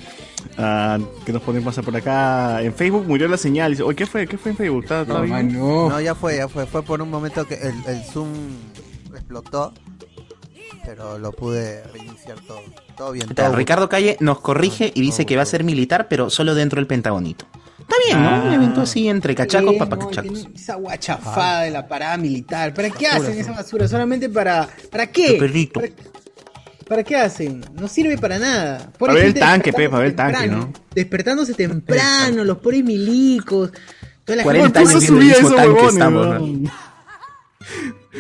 [0.58, 2.62] ah, ¿qué nos podemos pasar por acá?
[2.62, 3.72] En Facebook murió la señal.
[3.72, 4.28] Dice, Oye, ¿qué fue?
[4.28, 4.84] ¿Qué fue en Facebook?
[4.84, 5.34] ¿Está, está No, bien?
[5.34, 5.90] man, no.
[5.90, 6.66] No, ya fue, ya fue.
[6.66, 8.30] Fue por un momento que el, el Zoom
[9.14, 9.74] explotó.
[10.84, 12.62] Pero lo pude reiniciar todo.
[12.98, 13.56] Todo bien, todo.
[13.56, 16.88] Ricardo Calle nos corrige y dice que va a ser militar, pero solo dentro del
[16.88, 17.46] Pentagonito.
[17.92, 18.44] Está bien, ¿no?
[18.48, 20.34] Un evento así entre cachacos, no, papacachacos.
[20.44, 22.74] tiene Esa guachafada de la parada militar.
[22.74, 23.88] ¿Para qué hacen esa basura?
[23.88, 24.68] Solamente para.
[24.90, 25.36] ¿Para qué?
[25.38, 25.80] Perrito.
[25.80, 25.92] ¿Para,
[26.88, 27.66] para qué hacen?
[27.80, 28.92] No sirve para nada.
[28.98, 30.48] Para ver el tanque, pe, despertándose para ver el tanque.
[30.48, 30.74] ¿no?
[30.96, 33.72] Despertándose temprano, los pobres milicos.
[34.24, 35.68] Toda la 40 gente- ¿Cómo puso años su viendo el vida mismo esos
[36.40, 36.72] huevones?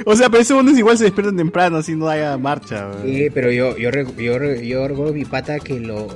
[0.06, 2.88] O sea, pero esos huevones igual se despiertan temprano, así no haya marcha.
[2.90, 3.04] weón.
[3.04, 6.08] Sí, pero yo, yo, yo, yo recuerdo mi pata que lo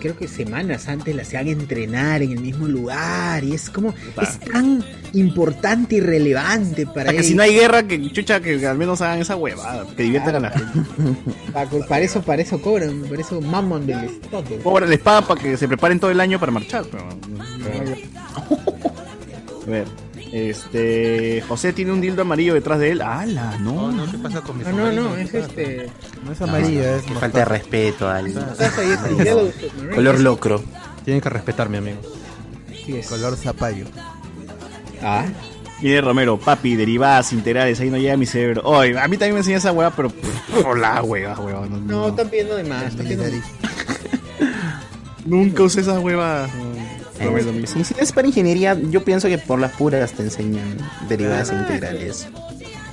[0.00, 4.40] creo que semanas antes la hacían entrenar en el mismo lugar y es como, es
[4.40, 4.82] tan
[5.12, 8.78] importante y relevante O para sea, que si no hay guerra, que chucha, que al
[8.78, 10.80] menos hagan esa huevada, que diviertan a la gente.
[11.52, 14.44] Pa- para, eso, para eso cobran, para eso maman del Estado.
[14.62, 16.84] Cobra les pagan para que se preparen todo el año para marchar.
[16.90, 17.08] pero-
[19.66, 19.86] A ver,
[20.32, 21.42] este.
[21.48, 23.02] José tiene un dildo amarillo detrás de él.
[23.02, 23.56] ¡Hala!
[23.60, 25.34] No, No, no, ¿qué pasa con mis No, no, no, amarillos?
[25.34, 25.90] es este.
[26.24, 28.32] No es amarillo, es Qué falta de respeto al
[29.94, 30.62] color locro.
[31.04, 32.00] Tienen que respetarme, amigo.
[32.84, 33.08] Sí, es.
[33.08, 33.86] color zapallo.
[35.02, 35.24] Ah,
[35.80, 38.60] Viene Romero, papi, derivadas, integrales, ahí no llega mi cerebro.
[38.64, 40.12] Oye, a mí también me enseña esa hueá, pero.
[40.66, 41.66] Hola, hueva, hueva.
[41.66, 42.82] No, no, están pidiendo de más.
[42.84, 43.46] Están pidiendo de más.
[45.24, 46.48] Nunca usé esa hueva.
[47.66, 50.76] Si es para ingeniería, yo pienso que por las puras te enseñan
[51.08, 52.26] derivadas e integrales.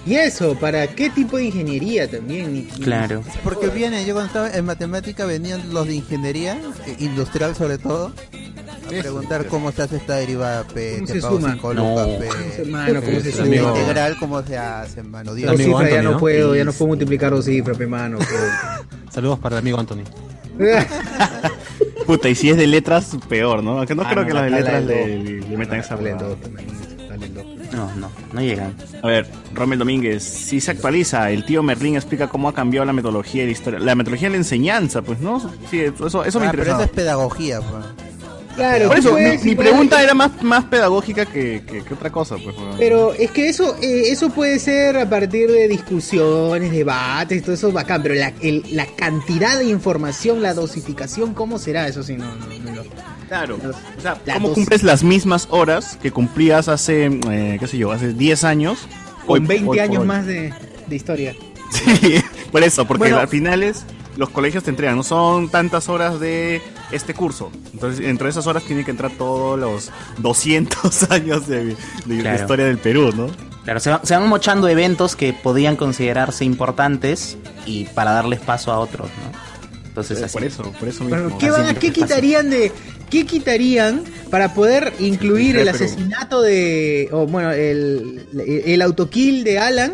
[0.06, 2.68] Y eso, ¿para qué tipo de ingeniería también?
[2.82, 3.24] Claro.
[3.44, 6.58] Porque viene, yo cuando estaba en matemática venían los de ingeniería,
[7.00, 8.14] industrial sobre todo,
[8.86, 11.52] a preguntar cómo se hace esta derivada P, ¿Cómo te se pago suma?
[11.54, 11.90] cinco No.
[11.90, 13.44] lucas, ¿Cómo se- P, mano, ¿cómo se suma?
[13.44, 15.50] amigo- integral, cómo se hace, mano, Dios.
[15.52, 16.20] Amigo cifras ya Anthony, no ¿no?
[16.20, 18.18] puedo, ya no puedo multiplicar dos cifras, pe mano.
[19.12, 20.04] Saludos para el amigo Anthony.
[22.06, 23.78] Puta, y si es de letras, peor, ¿no?
[23.80, 26.38] Aunque no Ah, creo no, que las de letras le, le- le metan esa manito,
[27.10, 27.46] dale dos.
[27.74, 28.74] No, no, no llegan.
[29.04, 32.94] A ver, Rommel Domínguez, si se actualiza, el tío Merlín explica cómo ha cambiado la
[32.94, 33.80] metodología de la historia.
[33.80, 35.40] La metodología de la enseñanza, pues, ¿no?
[35.70, 36.76] Sí, eso, eso me Ah, pero interesa.
[36.78, 37.86] eso es pedagogía, pues.
[38.58, 42.36] Claro, Por eso, pues, mi, pregunta era más, más pedagógica que, que, que otra cosa,
[42.44, 42.56] pues.
[42.78, 47.68] Pero es que eso eh, eso puede ser a partir de discusiones, debates, todo eso
[47.68, 51.88] es bacán, pero la, el- la cantidad de información, la dosificación, ¿cómo será?
[51.88, 52.84] Eso sí, no, no, no lo-
[53.28, 53.60] Claro.
[53.98, 57.92] O sea, La ¿cómo cumples las mismas horas que cumplías hace, eh, qué sé yo,
[57.92, 58.80] hace 10 años?
[59.28, 60.08] Con Hoy- 20 hoy por años hoy.
[60.08, 60.52] más de,
[60.88, 61.36] de historia.
[61.70, 62.16] Sí,
[62.52, 63.18] por eso, porque Bueno.
[63.20, 63.84] al final es,
[64.16, 66.62] los colegios te entregan, no son tantas horas de
[66.92, 67.52] este curso.
[67.74, 72.40] Entonces, dentro de esas horas tienen que entrar todos los 200 años de, de- Claro.
[72.42, 73.28] historia del Perú, ¿no?
[73.64, 78.72] Claro, se, va- se van mochando eventos que podían considerarse importantes y para darles paso
[78.72, 79.88] a otros, ¿no?
[79.88, 80.34] Entonces, así.
[80.34, 81.38] por eso, por eso mismo.
[81.40, 82.06] ¿qué, van a- siempre ¿Qué pasa.
[82.16, 82.72] quitarían de
[83.10, 88.28] qué quitarían para poder incluir el asesinato de o bueno, el,
[88.66, 89.94] el autokill de Alan?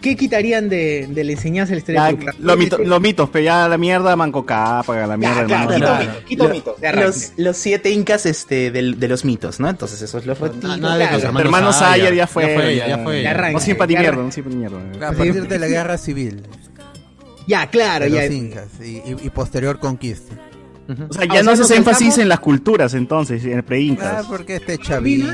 [0.00, 1.96] ¿Qué quitarían de, de la enseñanza de del
[2.40, 5.76] lo mito- los mitos, pero ya la mierda manco capa, la mierda Ya, claro, hermano.
[5.76, 6.04] quito Claro.
[6.12, 7.06] mito, quito Lo- mito, de arranque.
[7.08, 9.68] los, los siete incas este, del- de los mitos, ¿no?
[9.68, 10.68] Entonces, esos los retiro.
[10.68, 11.14] Na- nada de claro.
[11.16, 12.46] los Hermano hermanos Sayer ya fue.
[12.48, 13.22] Ya fue, ya, ya fue.
[13.22, 13.52] Ya arranca.
[13.52, 14.22] No siempre mierda, arranca.
[14.24, 15.08] no siempre ni mierda.
[15.08, 16.42] A partir de la guerra civil,
[17.46, 18.22] Ya, claro, de ya.
[18.22, 20.34] los incas y, y- y posterior conquista.
[20.88, 23.58] O sea, Ah, ya no sea, haces nos énfasis en las culturas entonces, en el
[23.60, 24.26] Ah, pre-incas.
[24.26, 25.28] porque este chavín,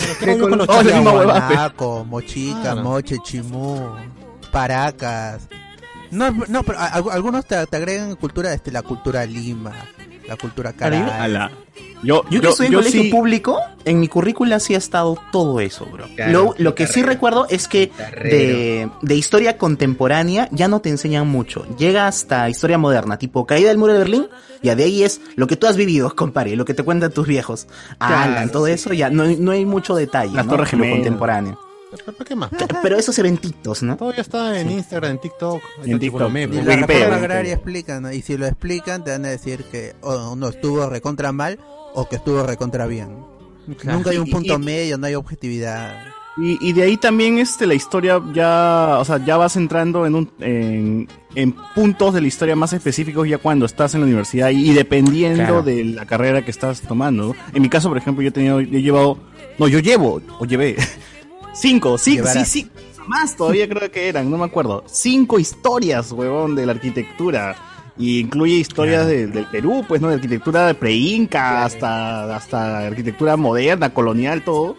[0.00, 0.68] Ah, hago con los
[2.04, 2.82] Mochica, Claro.
[2.82, 3.90] Moche, Chimú,
[4.52, 5.48] Paracas.
[6.10, 9.72] No, no, pero a- algunos te, te agregan cultura, este, la cultura Lima,
[10.28, 11.00] la cultura Caray.
[11.00, 11.50] Ala.
[12.02, 14.78] Yo, Yo que yo, estoy en yo colegio sí- público, en mi currícula sí ha
[14.78, 16.04] estado todo eso, bro.
[16.14, 17.90] Claro, lo lo que sí recuerdo es que
[18.22, 21.66] de, de historia contemporánea ya no te enseñan mucho.
[21.78, 24.28] Llega hasta historia moderna, tipo caída del muro de Berlín,
[24.62, 27.26] ya de ahí es lo que tú has vivido, compadre, lo que te cuentan tus
[27.26, 27.66] viejos.
[27.98, 28.72] Claro, Alan, todo sí.
[28.72, 30.34] eso ya no, hay- no hay mucho detalle.
[30.34, 30.52] Las ¿no?
[30.52, 30.96] Torres Lo Gemelas.
[30.96, 31.58] contemporáneo.
[32.04, 32.50] ¿Pero ¿Qué más?
[32.82, 33.96] Pero esos eventitos, ¿no?
[33.96, 35.62] Todo ya está en Instagram, en TikTok.
[35.84, 36.20] En TikTok.
[36.20, 37.16] Y la Wikipedia, reforma Wikipedia.
[37.16, 38.12] agraria explica, ¿no?
[38.12, 41.58] Y si lo explican, te van a decir que uno estuvo recontra mal
[41.94, 43.08] o que estuvo recontra bien.
[43.84, 45.96] Nunca hay un punto y- medio, no hay objetividad.
[46.38, 50.14] Y, y de ahí también este, la historia ya, o sea, ya vas entrando en,
[50.14, 54.50] un, en, en puntos de la historia más específicos ya cuando estás en la universidad
[54.50, 55.62] y, dependiendo Claro.
[55.62, 57.28] de la carrera que estás tomando.
[57.28, 57.34] ¿no?
[57.54, 59.16] En mi caso, por ejemplo, yo he tenido, yo he llevado,
[59.58, 60.76] no, yo llevo, o llevé,
[61.60, 62.70] cinco, sí, sí, sí,
[63.06, 67.56] más todavía creo que eran, no me acuerdo, cinco historias, huevón, de la arquitectura.
[67.98, 70.08] Y incluye historias de- del Perú, pues, ¿no?
[70.08, 74.76] De arquitectura de pre-inca hasta, hasta arquitectura moderna, colonial, todo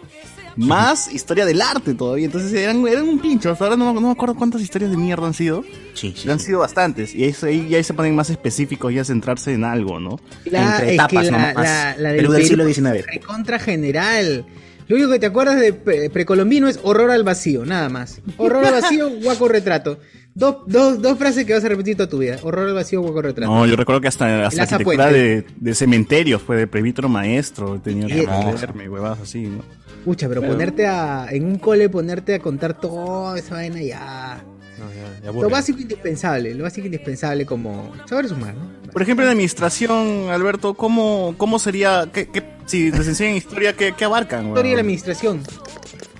[0.54, 2.26] más historia del arte todavía.
[2.26, 3.50] Entonces eran, eran un pincho.
[3.50, 5.62] Hasta ahora no, no me acuerdo cuántas historias de mierda han sido.
[5.94, 6.22] Sí, sí.
[6.22, 7.14] Pero han sido bastantes.
[7.14, 10.18] Y ahí, se- ahí, se ponen más específicos y a centrarse en algo, ¿no?
[10.44, 11.38] La, Entre es etapas, que ¿no?
[11.38, 13.04] la, Más la, la del Perú del siglo es XIX.
[13.06, 14.46] Recontra general.
[14.88, 18.20] Lo único que te acuerdas de pre- precolombino es horror al vacío, nada más.
[18.38, 19.98] Horror al vacío, guaco retrato.
[20.34, 22.36] Dos, dos, dos frases que vas a repetir toda tu vida.
[22.42, 23.52] Horror al vacío, guaco retrato.
[23.52, 25.54] No, yo recuerdo que hasta, hasta Laza arquitectura de, Puente.
[25.60, 27.80] de cementerios fue de prevítro maestro.
[27.80, 29.62] Tenía que aprenderme, huevas así, ¿no?
[30.04, 31.26] Pucha, pero ponerte a.
[31.30, 34.42] En un cole, ponerte a contar toda esa vaina ya.
[34.78, 36.54] No, ya, ya Lo básico indispensable.
[36.54, 37.92] Lo básico indispensable como.
[38.08, 38.90] Saber sumar, ¿no?
[38.92, 43.92] Por ejemplo, en administración, Alberto, ¿cómo, cómo sería, qué, qué- si les enseñan historia, qué,
[43.96, 44.46] qué abarcan?
[44.48, 45.42] Historia de la administración.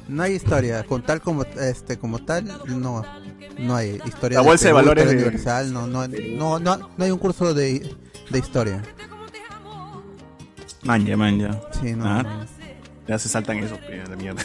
[0.08, 3.02] No hay historia, con tal como este como tal, no,
[3.58, 4.38] no hay historia.
[4.38, 7.52] La bolsa de Perú, valores de- universal, no, no, no, no, no hay un curso
[7.54, 7.94] de,
[8.30, 8.82] de historia.
[10.82, 11.60] Manja, manja.
[11.80, 12.04] Sí, no.
[12.06, 12.46] Ah, no.
[13.06, 14.42] Ya se saltan eso, pe, a la mierda.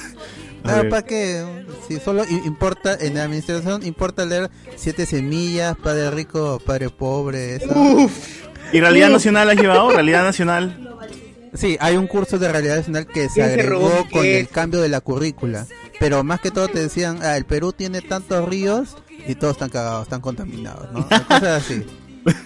[0.64, 0.89] A Claro, ver.
[0.89, 1.43] ¿para qué?
[1.88, 7.74] Si solo importa, en la administración importa leer siete semillas, padre rico, padre pobre, eso.
[7.76, 8.43] Uf.
[8.72, 9.91] ¿Y realidad nacional has llevado?
[9.91, 10.89] ¿Realidad nacional?
[11.53, 14.47] Sí, hay un curso de realidad nacional que se ¿Quién se robó agregó con el
[14.47, 15.68] cambio de la currícula.
[15.99, 18.97] Pero más que todo te decían, ah, el Perú tiene tantos ríos
[19.28, 21.07] y todos están cagados, están contaminados, ¿no?
[21.07, 21.86] Cosas así.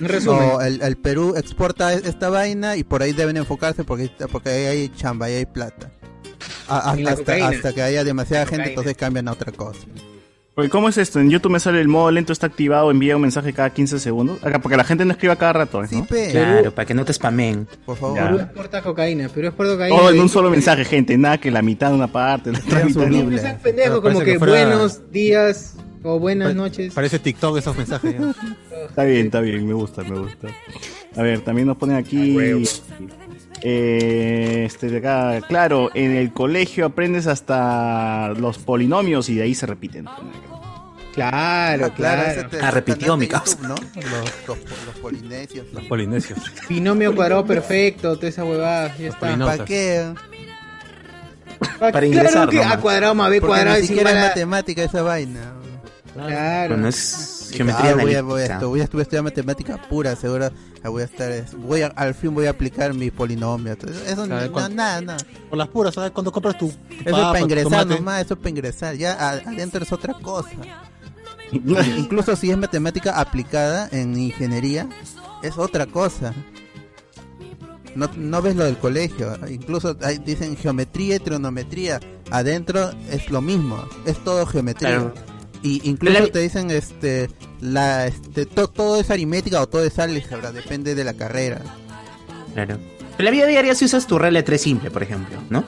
[0.02, 0.50] En resumen.
[0.54, 4.66] O el, el Perú exporta esta vaina y por ahí deben enfocarse porque, porque ahí
[4.66, 5.92] hay chamba, ahí hay plata.
[6.68, 7.48] A- hasta, cocaína.
[7.50, 8.70] hasta que haya demasiada gente, Cocaína.
[8.70, 9.80] entonces cambian a otra cosa.
[10.60, 11.20] Oye, ¿cómo es esto?
[11.20, 14.44] En YouTube me sale el modo lento está activado, envía un mensaje cada 15 segundos.
[14.44, 15.88] Acá, porque la gente no escriba cada rato, ¿no?
[15.88, 17.68] Sí, pe, Claro, para que no te spamen.
[17.86, 18.18] por favor.
[18.20, 19.30] Perú exporta cocaína.
[19.30, 19.96] Perú exporta cocaína.
[19.96, 21.16] Todo en un solo mensaje, gente.
[21.16, 23.06] Nada que la mitad de una parte, la otra mitad.
[23.06, 26.92] No, no seas pendejo, Pero como que que fuera- buenos días o buenas noches.
[26.92, 28.16] Parece TikTok esos mensajes.
[28.90, 30.48] Está bien, está bien, me gusta, me gusta.
[31.16, 32.36] A ver, también nos ponen aquí.
[32.36, 32.62] huevo.
[33.62, 39.56] Eh, este de acá, claro, en el colegio aprendes hasta los polinomios y de ahí
[39.56, 40.06] se repiten.
[41.14, 42.50] Claro, Ah, claro, claro.
[42.62, 43.58] Ah, repitió mi causa.
[43.58, 43.76] YouTube, ¿no?
[43.96, 45.66] Los, los, los polinesios.
[45.74, 46.40] Los polinesios.
[46.70, 48.96] Binomio cuadrado perfecto, toda esa huevada.
[48.98, 49.36] Ya está.
[49.36, 50.14] ¿Para qué?
[51.82, 52.74] Ah, Para ingresar, Claro que nomás.
[52.74, 54.30] A cuadrado más B Porque cuadrado ni es siquiera igual es a...
[54.30, 55.54] matemática esa vaina.
[56.14, 56.76] Claro.
[56.76, 60.16] Bueno, es Ah, geometría voy, a, voy, a, esto- voy a estu- estudiar matemática pura,
[60.16, 60.50] seguro.
[60.84, 63.74] ah, Voy a estar, es- voy a, al fin voy a aplicar mi polinomio.
[63.74, 65.18] Entonces, Eso no, cuando- nada, nada.
[65.50, 66.12] Por las puras, ¿sabes?
[66.12, 68.96] Cuando compras tu, tu Eso es papa, para tu ingresar nomás, eso es para ingresar.
[68.96, 70.50] Ya adentro es otra cosa.
[71.52, 74.88] Incluso si es matemática aplicada en ingeniería,
[75.44, 76.34] es otra cosa.
[77.96, 79.36] No, no ves lo del colegio.
[79.50, 82.00] Incluso ahí dicen geometría y trigonometría.
[82.30, 83.84] Adentro es lo mismo.
[84.06, 84.90] Es todo geometría.
[84.90, 85.14] Claro.
[85.64, 87.30] Y incluso la- te dicen este
[87.62, 91.62] la este to- todo es aritmética o todo es álgebra, depende de la carrera.
[92.54, 92.78] Claro.
[93.18, 95.64] En la vida diaria si usas tu regla de 3 simple, por ejemplo, ¿no?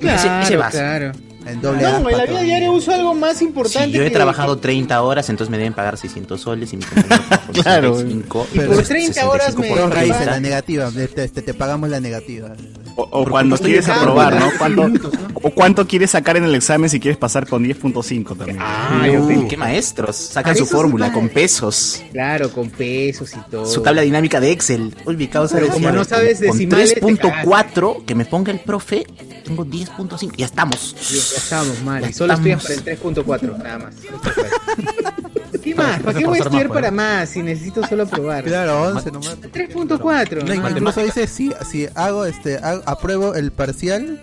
[0.00, 1.12] Claro, ese, claro.
[1.44, 3.88] En doble No, en la vida diaria uso algo más importante.
[3.88, 6.84] Si yo he que- trabajado 30 horas, entonces me deben pagar 600 soles y mi
[6.84, 7.94] compañero trabaja por Claro.
[7.96, 11.54] 65, Y por entonces 30 horas 65 me- por raíces, la negativa, te, te- te
[11.54, 12.54] pagamos la negativa.
[12.96, 14.50] O, o cuando quieres aprobar, ¿no?
[14.58, 15.28] ¿Cuánto, Minutos, ¿no?
[15.34, 18.58] O cuánto quieres sacar en el examen si quieres pasar con 10.5 también.
[18.60, 20.16] Ah, Uh, qué maestros.
[20.16, 22.02] Sacan su fórmula con pesos.
[22.12, 23.66] Claro, con pesos y todo.
[23.66, 24.94] Su tabla dinámica de Excel.
[25.30, 29.06] Causa Pero como no sabes con, con decimales, te 3.4 que me ponga el profe,
[29.44, 30.36] tengo 10.5.
[30.36, 30.94] Ya estamos.
[31.10, 32.02] Ya estamos mal.
[32.02, 32.82] Ya Y solo estudias estamos.
[32.82, 33.94] para el 3.4, nada más.
[35.62, 36.00] ¿Qué más?
[36.02, 38.44] ¿Para qué voy a estudiar para más si necesito solo probar?
[38.44, 39.36] Claro, 11 nomás.
[39.40, 40.42] 3.4.
[40.44, 40.70] No, ¿no?
[40.70, 44.20] incluso dice si, si hago este hago- apruebo el parcial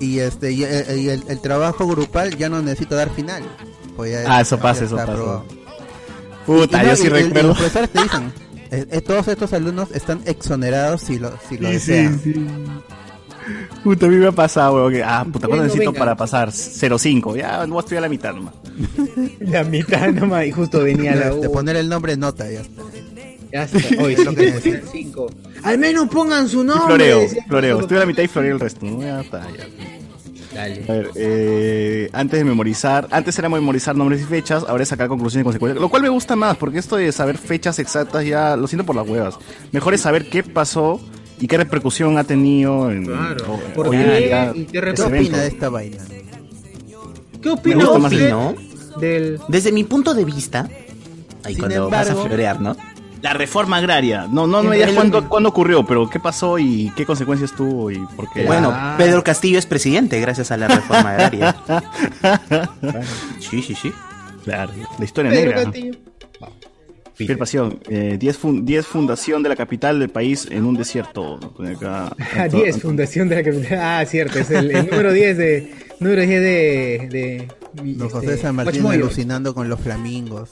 [0.00, 3.42] y este y, el, y el- el trabajo grupal ya no necesito dar final.
[3.96, 5.12] Pues ya- Ah, eso pasa, eso pasa.
[5.12, 5.44] aprobado.
[6.44, 7.48] Puta, Y no, yo sí y- y- y recuerdo.
[7.48, 8.32] los profesores te dicen,
[8.70, 12.20] eh, eh, todos estos alumnos están exonerados si lo, si lo Sí, desean.
[12.22, 12.46] sí, sí.
[13.84, 15.98] Puta, a mí me ha pasado, weón, que, ah, puta, ¿cuánto Bueno, necesito venga.
[15.98, 16.50] para pasar?
[16.50, 18.54] 0.5, ya voy a estudiar la mitad nomás.
[19.40, 20.46] La mitad nomás.
[20.46, 21.52] Y justo venía la De U.
[21.52, 22.82] poner el nombre en nota ya está.
[23.52, 23.78] Ya está.
[24.02, 24.86] Hoy Es lo sí, necesito.
[24.92, 25.30] cinco.
[25.62, 26.86] Al menos pongan su Y nombre.
[26.86, 27.44] floreo, decía.
[27.48, 27.80] floreo.
[27.80, 28.84] Estudio la mitad y floreo el resto.
[28.84, 29.00] ¿no?
[29.00, 29.66] Ya está, ya.
[30.54, 30.84] Dale.
[30.88, 35.06] A ver, eh, antes de memorizar, antes era memorizar nombres y fechas, ahora es sacar
[35.08, 38.56] conclusiones y consecuencias, lo cual me gusta más, porque esto de saber fechas exactas ya
[38.56, 39.38] lo siento por las huevas.
[39.72, 40.98] Mejor es saber qué pasó
[41.40, 43.44] ¿Y qué repercusión ha tenido en Claro.
[43.54, 44.02] o- ¿Por hoy qué?
[44.16, 45.98] en día ¿Y qué opina de esta vaina?
[47.42, 48.54] ¿Qué Me opina gusta más usted ¿no?
[49.00, 50.68] del Desde mi punto de vista,
[51.44, 52.74] ahí Sin cuando vas a florear, ¿no?
[53.22, 54.26] La reforma agraria.
[54.30, 57.90] No, no, no me digas cuándo, cuándo ocurrió, pero qué pasó y qué consecuencias tuvo
[57.90, 58.44] y por qué.
[58.44, 58.94] Bueno, Ah.
[58.96, 61.56] Pedro Castillo es presidente gracias a la reforma agraria.
[63.40, 63.92] sí, sí, sí.
[64.44, 65.64] Claro, la historia Pedro negra.
[65.64, 65.92] Castillo?
[67.16, 67.80] Fiel pasión.
[67.88, 68.36] 10
[68.86, 71.40] fundación de la capital del país en un desierto.
[71.56, 72.14] Pone acá.
[72.36, 73.78] Ah, 10, Fundación de la Capital.
[73.80, 75.72] Ah, cierto, es el, el número 10 de.
[75.98, 77.08] Número 10 de.
[77.10, 80.50] de Don este, José San Martín alucinando con los flamingos.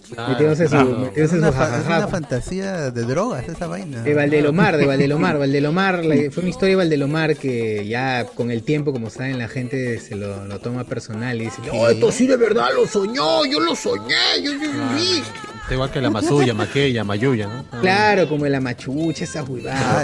[0.13, 0.29] Claro.
[0.31, 1.97] metiéndose Es su una, fa- es jajaja.
[1.97, 4.01] una fantasía de drogas esa vaina.
[4.03, 8.63] De Valdelomar, de Valdelomar, Valdelomar, la- fue una historia de Valdelomar que ya con el
[8.63, 12.27] tiempo, como saben, la gente se lo, lo toma personal y dice, no, esto sí
[12.27, 15.23] de verdad lo soñó, yo lo soñé, yo, yo viví.
[15.61, 17.63] Está igual que la Masuya, Maquella, Mayuya, ¿no?
[17.71, 17.77] Ah.
[17.81, 20.03] Claro, como la machucha, esa huevada.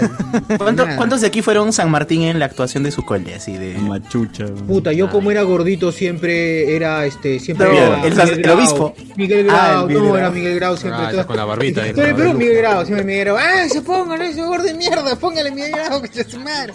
[0.56, 0.86] ¿Cuánto-.
[0.96, 3.34] ¿Cuántos de aquí fueron San Martín en la actuación de su cole?
[3.34, 3.76] Así de...
[3.78, 4.46] Machucha.
[4.66, 8.56] Puta, yo como era gordito siempre era este siempre No, era el el Grau.
[8.58, 8.94] obispo.
[9.16, 10.16] Miguel Ah, Grau, el Miguel no Grau.
[10.16, 12.34] era Miguel Grau siempre Ah, con la barbita ahí, el Perú peluca.
[12.38, 13.36] Miguel Grau, siempre Miguel Grau.
[13.38, 16.72] Ah, se pongan ese gordo de mierda, póngale Miguel Grau, que se su madre.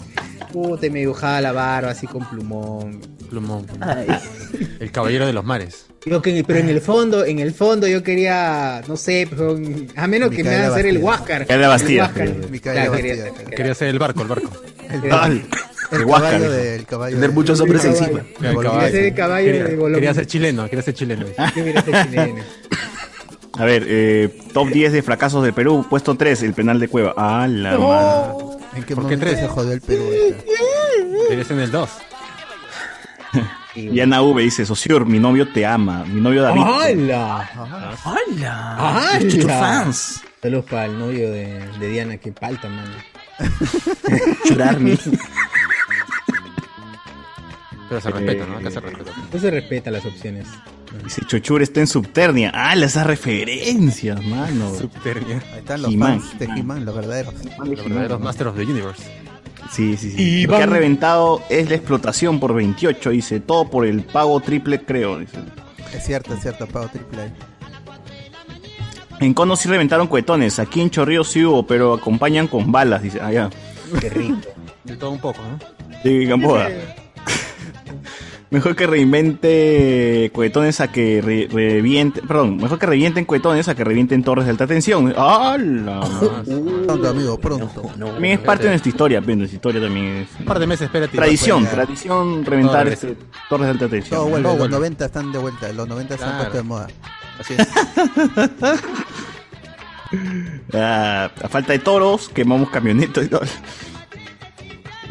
[0.52, 3.00] Puta, y me dibujaba la barba así con plumón.
[3.28, 3.66] Plumón.
[3.80, 4.06] Ay.
[4.78, 5.86] El caballero de los mares.
[6.06, 9.58] Yo que, pero en el fondo, en el fondo yo quería, no sé, pero,
[9.96, 10.98] a menos que me Micaela hagan hacer el.
[10.98, 11.40] Huáscar.
[11.40, 12.12] Micaela Bastida.
[12.14, 12.50] El Huáscar.
[12.50, 13.36] Micaela Claro, quería Bastida.
[13.46, 14.50] ser- Quería ser el barco, el barco.
[14.90, 16.32] El Huáscar.
[16.32, 18.08] caballo de, el caballo Tener de- muchos hombres el encima.
[18.08, 18.24] caballo.
[18.36, 19.94] El Quería Quería ser el caballo Quería, de Bolón.
[19.94, 21.26] quería ser chileno, quería ser chileno.
[21.56, 22.34] Yo quería ser chileno.
[23.56, 25.86] A ver, eh, top 10 de fracasos del Perú.
[25.88, 27.14] Puesto 3, el penal de Cueva.
[27.16, 28.44] Ah, la madre.
[28.74, 29.38] ¿En qué ¿Por qué momento tres?
[29.40, 30.04] se jodió el Perú?
[31.28, 31.90] ser en el 2.
[33.76, 36.04] Y Ana V dice, Sociur, mi novio te ama.
[36.04, 36.62] Mi novio David.
[36.62, 37.50] ¡Hala!
[38.04, 38.76] ¡Hola!
[38.76, 39.18] ¡Hala!
[39.28, 40.22] Chuchu fans.
[40.40, 42.94] Saludos para el novio de, de Diana, que palta, mano.
[44.44, 44.98] Churarmi.
[47.88, 48.56] Pero se respeta, ¿no?
[48.58, 49.38] Acá se respeta.
[49.38, 50.46] Se respeta las opciones.
[51.02, 52.52] Dice, Chochur está en Subternia.
[52.54, 54.74] Ah, esas referencias, mano.
[54.74, 55.42] Subternia.
[55.52, 56.84] Ahí están los fans de He-Man.
[56.84, 57.34] Los verdaderos.
[57.58, 59.02] Los verdaderos Master of the Universe.
[59.72, 60.46] Sí, sí, sí.
[60.46, 63.40] Lo que ha reventado es la explotación por 28, dice.
[63.40, 65.18] Todo por el pago triple, creo.
[65.18, 65.38] Dice.
[65.92, 67.32] Es cierto, es cierto, pago triple A.
[69.20, 70.58] En Cono sí reventaron cuetones.
[70.58, 73.20] Aquí en Chorrillos sí hubo, pero acompañan con balas, dice.
[73.32, 73.50] Ya.
[74.00, 74.38] Qué rico.
[74.84, 75.58] De todo un poco, ¿no?
[76.02, 76.68] Sí, Gamboa.
[78.54, 83.82] Mejor que reinvente cuetones a que re- reviente, perdón, mejor que revienten cuetones a que
[83.82, 85.12] revienten torres de alta tensión.
[85.16, 86.00] ¡Hala!
[86.86, 87.82] Pronto, amigo, pronto.
[87.98, 90.82] También es parte de nuestra historia, pero nuestra historia también es Un par de meses,
[90.86, 91.16] espérate.
[91.16, 93.16] tradición, tradición reventar este,
[93.48, 94.20] torres de alta tensión.
[94.20, 94.74] Todo vuelve, Todo los vuelve.
[94.76, 96.44] 90 están de vuelta, los 90 están Claro.
[96.44, 96.86] puestos de moda.
[97.40, 97.68] Así es.
[100.72, 103.40] Ah, a falta de toros, quemamos camionetas y todo.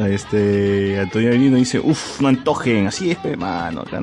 [0.09, 4.01] Este, Antonio Benino dice, uff, no antojen, así es, pe, mano, acá,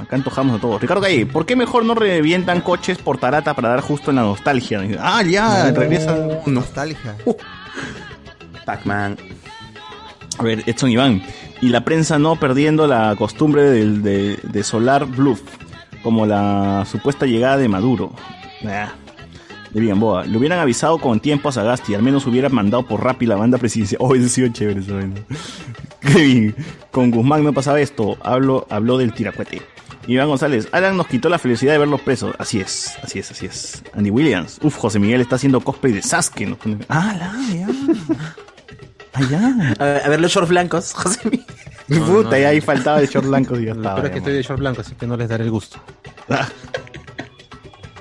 [0.00, 0.80] acá antojamos a todos.
[0.80, 4.22] Ricardo Calle, ¿por qué mejor no revientan coches por tarata para dar justo en la
[4.22, 4.80] nostalgia?
[5.00, 6.16] Ah, ya, regresa.
[6.46, 7.14] Nostalgia.
[8.64, 9.16] Pac-Man.
[10.38, 11.22] A ver, Edson Iván.
[11.60, 15.40] Y la prensa no perdiendo la costumbre del- de, de solar bluff,
[16.02, 18.12] como la supuesta llegada de Maduro.
[18.62, 18.88] Nah.
[19.74, 20.24] De bien, boa.
[20.24, 23.58] Le hubieran avisado con tiempo a Sagasti, al menos hubieran mandado por Rappi la banda
[23.58, 23.98] presidencial.
[24.02, 24.94] Oh, eso ha sido chévere eso.
[24.94, 25.14] vaina.
[26.00, 26.54] Kevin,
[26.90, 28.16] con Guzmán no pasaba esto.
[28.22, 29.62] Hablo, habló del tiracuete.
[30.06, 32.34] Iván González, Alan nos quitó la felicidad de verlos presos.
[32.38, 33.82] Así es, así es, así es.
[33.94, 36.56] Andy Williams, uf, José Miguel está haciendo cosplay de Sasuke.
[36.90, 37.66] Ah, la, ya.
[39.14, 39.74] Ah, ya.
[39.78, 41.46] A ver, a ver los shorts blancos, José Miguel.
[41.88, 42.48] No, Puta, no, y no.
[42.48, 43.58] ahí faltaba el short blanco.
[43.58, 45.44] y ya Lo estaba, es que estoy de short blanco, así que no les daré
[45.44, 45.78] el gusto.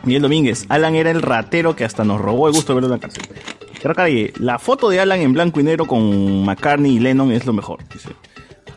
[0.03, 2.99] Miguel Domínguez, Alan era el ratero que hasta nos robó el gusto de verlo en
[3.01, 3.23] la cárcel.
[3.95, 7.51] Calle, la foto de Alan en blanco y negro con McCartney y Lennon es lo
[7.51, 8.09] mejor, dice.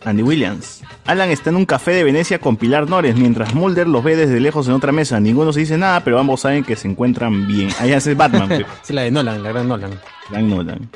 [0.05, 4.05] Andy Williams, Alan está en un café de Venecia con Pilar Nores, mientras Mulder los
[4.05, 5.19] ve desde lejos en otra mesa.
[5.19, 7.71] Ninguno se dice nada, pero ambos saben que se encuentran bien.
[7.81, 8.65] Allá es Batman.
[8.83, 9.91] Es la de Nolan, la gran Nolan.
[10.31, 10.89] Gran Nolan.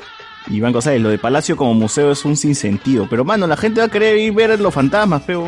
[0.47, 3.07] Iván González, lo de Palacio como museo es un sinsentido.
[3.09, 5.45] Pero mano, la gente va a querer ir ver los fantasmas, pero...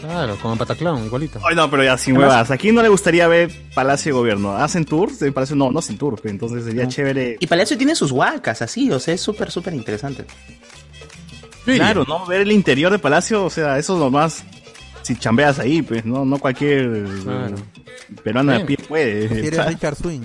[0.00, 1.40] Claro, como en Pataclown, igualito.
[1.44, 2.50] Ay, no, pero ya sin huevas.
[2.50, 4.56] ¿A quién no le gustaría ver Palacio de Gobierno?
[4.56, 5.18] ¿Hacen tours?
[5.18, 5.56] de Palacio?
[5.56, 7.36] No, no hacen tours, pero entonces sería chévere.
[7.40, 10.24] Y Palacio tiene sus huacas, así, o sea, es súper, súper interesante.
[11.64, 12.24] Claro, ¿no?
[12.26, 14.42] Ver el interior de Palacio, o sea, eso nomás
[15.02, 17.56] si chambeas ahí, pues, no, no cualquier Claro.
[17.56, 18.64] eh, peruano de Sí.
[18.64, 19.28] pie puede.
[19.28, 20.22] Si eres O sea, Richard Swing.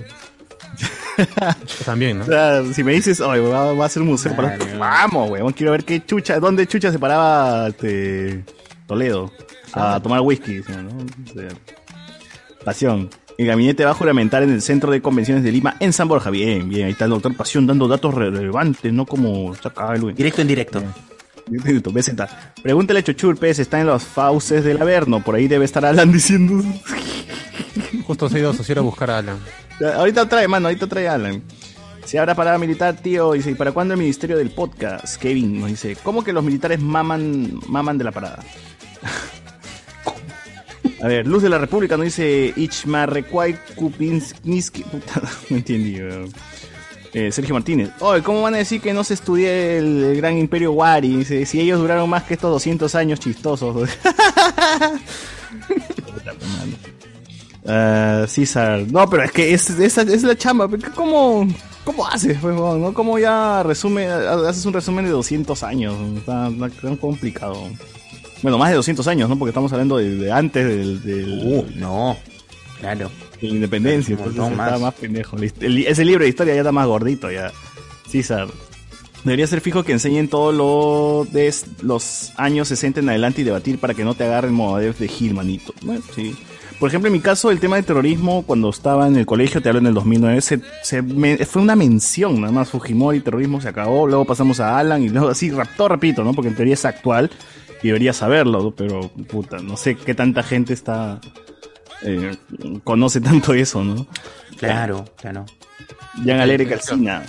[1.84, 2.24] También, ¿no?
[2.24, 5.52] o sea, si me dices, "Ay, va, va a ser un museo para vamos, weón,
[5.52, 8.42] quiero ver qué chucha, dónde chucha se paraba este,
[8.86, 9.30] Toledo
[9.74, 10.88] a tomar whisky, ¿no?
[10.88, 11.48] O sea,
[12.64, 13.10] pasión.
[13.36, 16.30] El gabinete va a juramentar en el Centro de Convenciones de Lima, en San Borja.
[16.30, 20.42] Bien, bien, ahí está el doctor Pasión dando datos relevantes, no como acá el Directo
[20.42, 20.82] en directo.
[21.48, 22.12] Minuto, BZ.
[22.62, 25.22] Pregúntale a Chochur, está en los fauces del Averno.
[25.22, 26.62] Por ahí debe estar Alan diciendo.
[28.06, 29.38] Justo se ha ido a asociar a buscar a Alan.
[29.96, 31.42] ahorita trae, mano, ahorita trae Alan.
[32.04, 35.16] Si habrá parada militar, tío, dice, ¿y para cuándo el ministerio del podcast?
[35.20, 38.42] Kevin nos dice, ¿cómo que los militares maman, maman de la parada?
[41.02, 44.82] A ver, Luz de la República nos dice Ichmarrecuay Kupinski.
[44.84, 45.98] Puta, no entendí.
[47.12, 47.90] Eh, Sergio Martínez.
[48.00, 51.24] Oye, ¿cómo van a decir que no se estudie el, gran imperio Wari?
[51.24, 53.88] Si ellos duraron más que estos 200 años chistosos.
[57.66, 58.84] Ah, César.
[58.90, 60.68] No, pero es que es, es la chamba.
[60.94, 61.48] ¿Cómo,
[61.82, 62.36] cómo haces?
[62.38, 62.92] Pues, ¿no?
[62.92, 65.96] ¿Cómo ya resume, haces un resumen de 200 años?
[66.18, 66.50] Está
[66.82, 67.70] tan complicado.
[68.44, 69.36] Bueno, más de 200 años, ¿no?
[69.38, 71.02] Porque estamos hablando de, de antes del...
[71.02, 72.16] del Uh, no.
[72.78, 73.10] Claro.
[73.40, 74.12] de la independencia.
[74.14, 74.80] Entonces está más.
[74.80, 75.36] más pendejo.
[75.38, 77.50] El- ese libro de historia ya está más gordito, ya.
[78.08, 78.46] César.
[79.24, 83.78] Debería ser fijo que enseñen todo lo de los años 60 en adelante y debatir
[83.78, 85.72] para que no te agarren modadez de Gil, manito.
[85.82, 86.36] Bueno, sí.
[86.78, 89.70] Por ejemplo, en mi caso, el tema de terrorismo, cuando estaba en el colegio, te
[89.70, 93.68] hablo en el 2009, se, se me- fue una mención, nada más Fujimori, terrorismo se
[93.68, 96.34] acabó, luego pasamos a Alan y luego así, todo repito, ¿no?
[96.34, 97.30] Porque en teoría es actual
[97.84, 98.70] y debería saberlo, ¿no?
[98.72, 101.20] pero puta, no sé qué tanta gente está,
[102.02, 102.34] eh,
[102.82, 104.06] conoce tanto eso, ¿no?
[104.58, 105.44] Claro, claro.
[106.24, 107.22] Jan Alegre Calcina.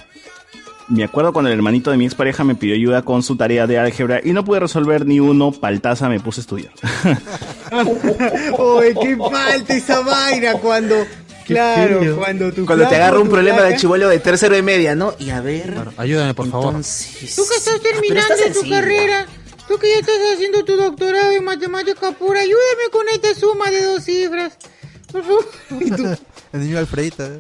[0.87, 3.79] Me acuerdo cuando el hermanito de mi expareja me pidió ayuda con su tarea de
[3.79, 6.71] álgebra y no pude resolver ni uno, paltaza me puse a estudiar.
[8.57, 10.95] Oye, qué falta esa vaina cuando.
[11.45, 14.95] Claro, cuando tu Cuando te agarra un problema flaca- de chivolo de tercero de media,
[14.95, 15.13] ¿no?
[15.19, 15.73] Y a ver.
[15.73, 16.67] Claro, ayúdame, por favor.
[16.69, 17.35] Entonces.
[17.35, 18.75] Tú que estás Ah, terminando está tu sencillo.
[18.75, 19.25] carrera,
[19.67, 23.83] tú que ya estás haciendo tu doctorado en matemática pura, ayúdame con esta suma de
[23.83, 24.57] dos cifras.
[25.11, 25.45] Por favor.
[25.79, 26.05] Y tú,
[26.53, 27.23] El niño Alfredito.
[27.25, 27.39] ¿eh?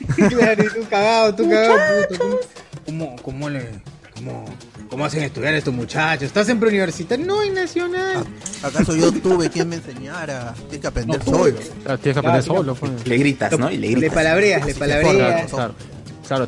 [0.30, 2.40] claro, y tú cagado, tú cagado, puto.
[2.86, 3.68] ¿Cómo, cómo, le,
[4.14, 4.44] cómo,
[4.88, 6.24] cómo hacen estudiar estos muchachos?
[6.24, 7.24] ¿Estás en preuniversitario?
[7.26, 8.24] No, en nacional.
[8.62, 10.54] ¿Acaso yo tuve quien me enseñara?
[10.54, 11.54] Tienes que aprender solo.
[11.82, 12.74] Claro, tienes que aprender Claro, solo.
[12.74, 13.06] pues.
[13.06, 13.70] Le gritas, ¿no?
[13.70, 14.14] Y le Le gritas.
[14.14, 15.50] palabreas, le palabreas.
[15.50, 15.74] claro.
[15.74, 15.74] Claro,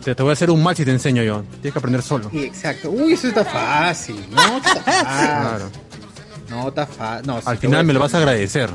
[0.00, 1.42] te, te voy a hacer un mal si te enseño yo.
[1.60, 2.28] Tienes que aprender solo.
[2.30, 2.90] Sí, exacto.
[2.90, 4.24] Uy, eso está fácil.
[4.30, 5.26] No, está fácil.
[5.28, 5.70] Claro.
[6.50, 7.26] No, está fácil.
[7.26, 8.70] No, Al final me lo vas a agradecer.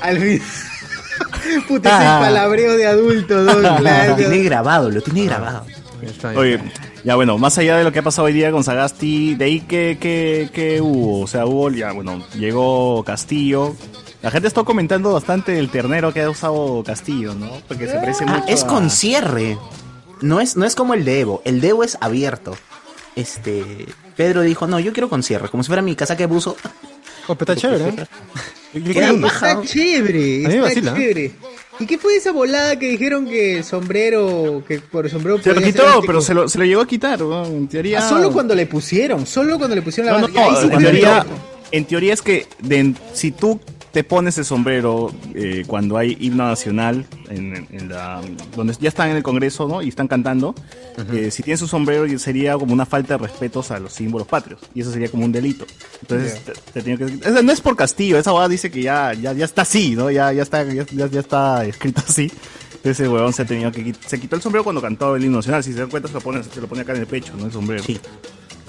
[0.00, 0.42] Al fin.
[1.68, 2.18] Puta, ese Ah.
[2.20, 3.54] palabreo de adulto, ¿no?
[3.58, 4.16] Lo Claro.
[4.16, 5.64] tiene grabado, lo tiene grabado.
[6.36, 6.60] Oye,
[7.04, 9.60] ya bueno, más allá de lo que ha pasado hoy día con Sagasti, de ahí
[9.60, 13.74] que, que, que hubo, o sea, hubo, ya bueno, llegó Castillo.
[14.22, 17.48] La gente está comentando bastante el ternero que ha usado Castillo, ¿no?
[17.68, 19.56] Porque se parece Ah, mucho es a- con cierre.
[20.20, 21.42] No es, no es como el de Evo.
[21.44, 22.56] El de Evo es abierto.
[23.16, 23.86] Este.
[24.16, 26.56] Pedro dijo, no, yo quiero con cierre, como si fuera mi casaca de buzo.
[27.26, 28.06] Oh, pero está chévere, ¿eh?
[28.74, 29.26] Yo- yo.
[29.26, 30.94] Está chévere, está vacila.
[30.94, 31.32] chévere.
[31.80, 35.52] ¿Y qué fue esa volada que dijeron que el sombrero, que por el sombrero Se
[35.54, 37.44] lo quitó, pero se lo, se lo llegó a quitar, ¿no?
[37.46, 37.98] en teoría.
[38.04, 41.26] Ah, solo cuando le pusieron, solo cuando le pusieron la No, no, en teoría,
[41.72, 43.60] en teoría es que de- si tú
[43.94, 48.20] te pones el sombrero eh, cuando hay himno nacional en, en- la
[48.56, 49.80] donde ya están en el Congreso, ¿no?
[49.80, 50.54] Y están cantando,
[51.12, 54.60] eh, si tienes un sombrero sería como una falta de respetos a los símbolos patrios
[54.74, 55.64] y eso sería como un delito.
[56.02, 59.14] Entonces te, te tiene que- esa no es por Castillo, esa abogada dice que ya,
[59.14, 60.10] ya, ya está así, ¿no?
[60.10, 62.30] Ya, ya está, ya, ya- está escrito así.
[62.82, 65.64] El huevón se ha tenido que se quitó el sombrero cuando cantó el himno nacional.
[65.64, 67.46] Si se dan cuenta se lo pone, se lo pone acá en el pecho, ¿no?
[67.46, 67.82] El sombrero.
[67.82, 67.98] Sí.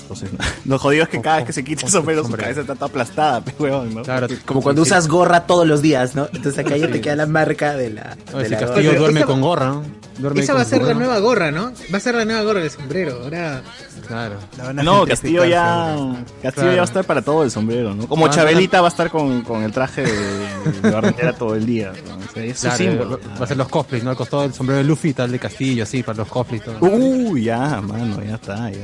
[0.05, 0.29] Entonces,
[0.65, 2.87] lo jodido es que cada vez que se quita el sombrero, su cabeza está toda
[2.87, 4.03] aplastada, ¿no?
[4.03, 6.27] Claro, Como cuando usas gorra todos los días, ¿no?
[6.33, 8.17] Entonces acá ya te queda la marca de la.
[8.33, 9.83] Oye, de si la Castillo duerme con gorra, ¿no?
[10.17, 11.73] Duerme Esa va a ser la nueva gorra, ¿no?
[11.93, 13.19] Va a ser la nueva gorra del sombrero.
[13.23, 13.61] Ahora,
[14.07, 14.35] Claro.
[14.83, 16.13] No, Castillo ya, seguro.
[16.41, 16.69] Castillo Claro.
[16.71, 18.07] ya va a estar para todo el sombrero, ¿no?
[18.07, 21.65] Como Ah, Chabelita va a estar con, con el traje de, de barrendera todo el
[21.65, 21.91] día.
[22.07, 22.15] ¿no?
[22.17, 23.19] O sea, es su Claro, símbolo.
[23.39, 24.11] va a ser los cosplays, ¿no?
[24.11, 26.77] Al costado del sombrero de Luffy, tal de Castillo, así, para los cosplays y todo.
[26.87, 28.77] Uy, ya, mano, ya está, ya.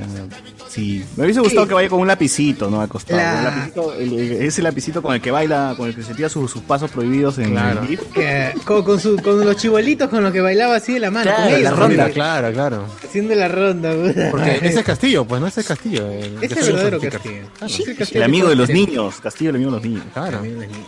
[0.70, 2.82] Sí, me hubiese gustado que vaya con un lapicito, ¿no?
[2.82, 3.20] Al costado.
[3.22, 6.30] La- lapicito, el- el- ese lapicito con el que baila, con el que se tira
[6.30, 7.82] sus, sus pasos prohibidos en Claro.
[7.88, 11.12] el que- con, con, su, con los chibolitos con los que bailaba así de la
[11.12, 11.21] mano.
[11.24, 12.10] Claro, con ellos, la ronda.
[12.12, 12.86] Claro, claro.
[13.04, 13.94] Haciendo la ronda.
[13.94, 14.32] puta.
[14.32, 16.08] Porque ese es Castillo, pues, no ese es Castillo.
[16.12, 17.00] el Ese es el verdadero.
[17.00, 17.48] Castillo.
[17.58, 19.86] Claro, Es el Castillo El amigo de los que- niños, Castillo, el amigo de los
[19.86, 20.04] niños.
[20.14, 20.42] claro.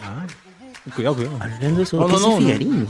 [0.03, 0.25] Ah,
[0.95, 1.38] Cuidado, cuidado.
[1.41, 2.88] Hablando de eso, No, ¿qué no, es no, el no.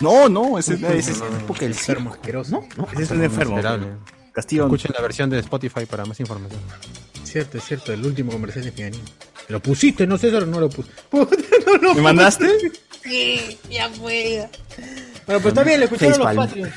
[0.00, 1.14] No, no, ese, ese, ese,
[1.46, 2.50] Porque el enfermo asqueroso.
[2.52, 2.68] ¿No?
[2.76, 2.88] No.
[2.92, 3.60] ese es un enfermo.
[4.32, 6.60] Castillo, Escuchen la versión de Spotify para más información.
[7.24, 9.00] Cierto, es cierto, el último comercial de Figarín.
[9.48, 10.46] ¿Lo pusiste, no César?
[10.46, 10.90] No lo puse.
[11.82, 12.48] No ¿me mandaste?
[13.04, 14.48] Sí, ya fue.
[15.28, 16.68] Bueno, pues está bien, lo escucharon los patrios.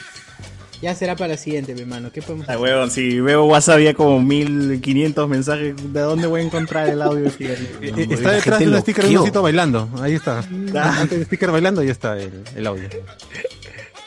[0.81, 2.11] Ya será para la siguiente, mi hermano.
[2.11, 2.61] ¿Qué podemos Ah, hacer?
[2.63, 7.25] huevón, si veo WhatsApp había como 1500 mensajes, ¿de dónde voy a encontrar el audio?
[7.81, 9.87] No, Está detrás de un sticker de un osito bailando.
[10.01, 10.43] Ahí está.
[10.75, 10.97] Ah.
[10.99, 12.89] Antes del sticker bailando, ahí está el, el audio.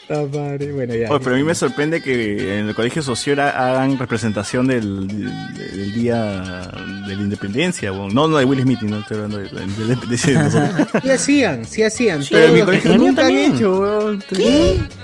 [0.07, 1.09] Bueno, ya.
[1.11, 5.31] Oye, pero a mí me sorprende que en el colegio Sociora hagan representación del, del,
[5.55, 6.69] del día
[7.07, 7.91] de la independencia.
[7.91, 10.87] No, no de Will Smith, no estoy hablando de, de la independencia de nosotros.
[11.03, 12.23] Sí hacían, sí hacían.
[12.23, 13.07] Sí, Todos en mi colegio también.
[13.09, 14.23] nunca han hecho, weón.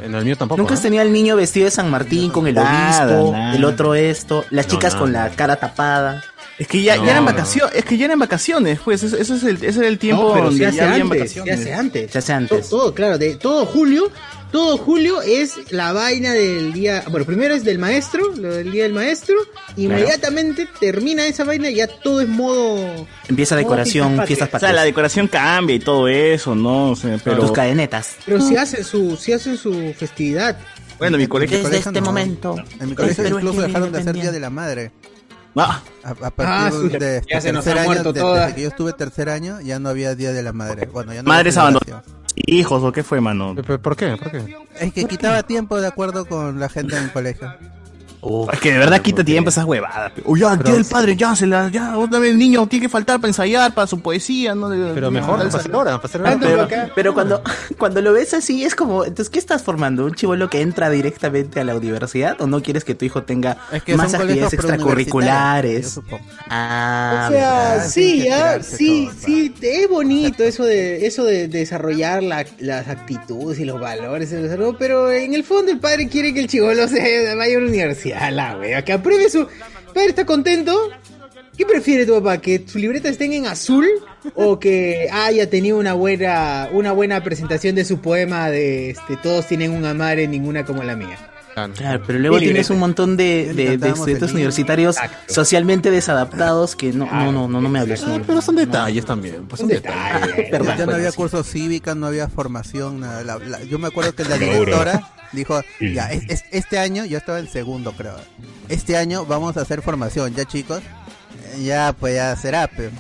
[0.04, 0.58] En el mío tampoco.
[0.62, 0.78] Nunca ¿eh?
[0.78, 3.56] has tenido al niño vestido de San Martín con el Nada, obispo, nada.
[3.56, 5.00] el otro esto, las No, chicas nada.
[5.04, 6.24] con la cara tapada.
[6.62, 7.32] Es que ya, No, ya eran no.
[7.32, 10.22] vacaciones, es que ya eran vacaciones, pues, ese, ese es el, ese era el tiempo
[10.28, 12.12] No, pero donde se hace ya antes, se hace antes.
[12.12, 12.70] Se hace antes.
[12.70, 14.12] Todo, todo, claro, de todo julio,
[14.52, 18.84] todo julio es la vaina del día, bueno, primero es del maestro, lo del día
[18.84, 19.38] del maestro,
[19.76, 24.72] inmediatamente termina esa vaina y ya todo es modo Empieza decoración, fiestas fiestas O sea,
[24.72, 26.92] la decoración cambia y todo eso, ¿no?
[26.92, 28.18] O sea, pero, Tus cadenetas.
[28.24, 30.60] pero si hacen su si hacen su festividad.
[31.00, 31.58] bueno, mi colegio...
[31.58, 32.06] Desde colegio este no.
[32.06, 32.56] momento.
[32.80, 34.92] En mi colegio incluso dejaron de hacer Día de la Madre.
[35.56, 38.20] Ah, A, a Ah, partir su- de este ya se nos tercer año, muerto de-
[38.22, 38.40] toda.
[38.42, 40.86] desde que yo estuve tercer año, ya no había Día de la Madre.
[40.92, 42.06] Bueno, ya no Madres abandonadas.
[42.36, 43.54] hijos, ¿o qué fue, mano?
[43.56, 44.16] ¿Pero ¿Por qué?
[44.18, 44.56] ¿Por qué?
[44.80, 47.54] Es que quitaba tiempo de acuerdo con la gente en el colegio.
[48.54, 50.12] Es que de verdad quita tiempo esas huevadas.
[50.26, 53.20] Oye, ya, el padre, ya, se la, ya, otra vez el niño tiene que faltar
[53.20, 54.70] para ensayar, para su poesía, ¿no?
[54.94, 56.32] Pero mejor no, pasar hora, pasar hora.
[56.34, 56.92] Anda Pero, para acá.
[56.94, 57.42] pero cuando,
[57.80, 60.06] cuando lo ves así es como, entonces, ¿qué estás formando?
[60.06, 63.58] ¿Un chivolo que entra directamente a la universidad o no quieres que tu hijo tenga
[63.72, 66.00] Es que más actividades extracurriculares?
[66.50, 67.88] Ah, o sea, ¿verdad?
[67.90, 73.60] sí, ya, sí, todo, sí, es bonito eso de eso de desarrollar la- las actitudes
[73.60, 74.34] y los valores,
[74.78, 77.36] pero en el fondo el padre quiere que el chivolo se vaya a la
[78.18, 79.48] universidad, la wea, que apruebe su...
[79.94, 80.90] Padre está contento.
[81.58, 82.38] ¿Qué prefiere tu papá?
[82.40, 83.86] ¿Que su libreta estén en azul
[84.36, 89.48] o que haya tenido una buena una buena presentación de su poema de este, todos
[89.48, 91.18] tienen un amare, ninguna como la mía?
[91.76, 95.34] Claro, pero luego tienes un montón de, Ya de- de estudiantes universitarios Exacto.
[95.34, 98.02] socialmente desadaptados que no, no, no, no, no me hables.
[98.04, 98.24] Ah, no.
[98.26, 99.46] pero son detalles también.
[99.50, 100.28] Pues son detalles.
[100.28, 100.48] detalle.
[100.50, 100.78] Perdón.
[100.78, 101.18] Ya no había sí.
[101.18, 103.24] cursos cívicas, no había formación, nada.
[103.26, 107.18] La- la- yo me acuerdo que la directora dijo, ya, es- es- este año, yo
[107.18, 108.16] estaba en segundo creo,
[108.70, 110.82] este año vamos a hacer formación, ya chicos,
[111.54, 112.92] Eh, ya pues ya será, pero...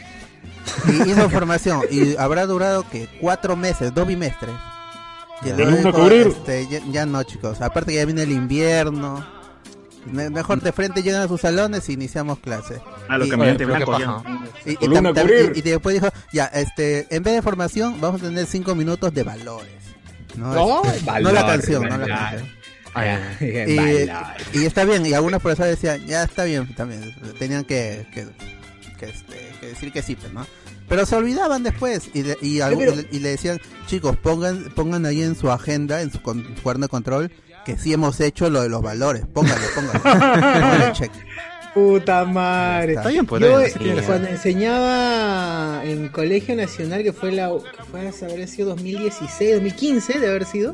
[0.87, 4.53] Y hizo formación y habrá durado que cuatro meses, dos bimestres.
[5.43, 5.53] Y Ya.
[5.55, 6.27] a dijo, cubrir.
[6.27, 9.25] este, ya, ya no chicos, aparte que ya viene el invierno.
[10.05, 12.79] Me- Mejor de frente llegan a sus salones y iniciamos clases.
[13.09, 13.99] Ah, los caminantes blancos.
[13.99, 14.23] ya.
[14.65, 14.77] y-
[15.59, 19.23] y después dijo, ya, este, en vez de formación, vamos a tener cinco minutos de
[19.23, 19.71] valores.
[20.35, 22.49] No, No, Este, valor, no la canción, no la canción.
[22.93, 23.37] Ah, ya.
[24.53, 28.27] Y, y está bien, y algunos profesores decían, ya está bien, también, tenían que, que,
[28.99, 30.45] que, este, que decir que sí, pues, ¿no?
[30.89, 35.05] Pero se olvidaban después y, de- y, algo- Pero- y le- decían, chicos, pongan pongan
[35.05, 37.31] ahí en su agenda, en su, con- su cuaderno de control,
[37.63, 40.01] que sí hemos hecho lo de los valores, pónganlo, pónganlo.
[40.03, 41.11] Pónganle check.
[41.73, 42.93] Puta madre.
[42.93, 47.99] Está bien, pues, Yo, que cuando enseñaba en Colegio Nacional, que fue la que fue
[48.01, 50.73] haber sido 2016, 2015, de haber sido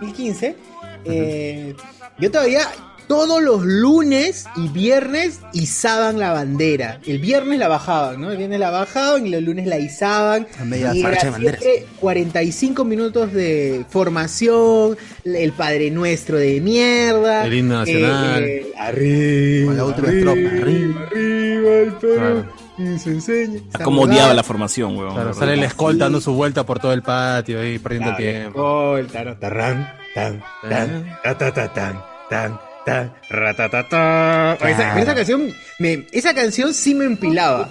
[0.00, 0.56] 2015,
[1.04, 1.74] eh,
[2.18, 2.60] yo todavía
[3.08, 7.00] todos los lunes y viernes izaban la bandera.
[7.06, 8.30] El viernes la bajaban, ¿no?
[8.30, 10.46] El viernes la bajaban y los lunes la izaban.
[10.60, 11.60] A media Y era de banderas.
[11.60, 17.44] siempre 45 minutos de formación, el Padre Nuestro de mierda.
[17.46, 18.44] El himno nacional.
[18.44, 20.62] eh, arriba, Con la última arriba, estrofa.
[20.62, 22.14] arriba, arriba el Perú.
[22.16, 22.46] Claro.
[22.78, 23.60] Y se enseña.
[23.82, 25.14] Como odiaba la formación, weón.
[25.14, 28.96] Claro, sale el escolta dando su vuelta por todo el patio ahí perdiendo el tiempo.
[28.98, 29.36] Escolta, ¿no?
[29.38, 34.54] Tarrán, tan, tan, ta, ta, ta, tan, tan, tan, ratatata.
[34.54, 34.90] Esa, Claro.
[34.94, 37.68] pero esa canción, me, esa canción sí me empilaba.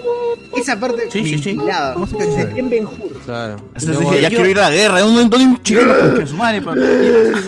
[0.55, 1.49] Esa parte Sí, me sí, sí.
[1.51, 1.95] empilaba.
[2.07, 2.59] Chévere.
[2.59, 3.21] en Ben-Hur.
[3.25, 3.55] Claro.
[3.57, 4.99] Entonces Luego, dije, ya quiero ir a la guerra,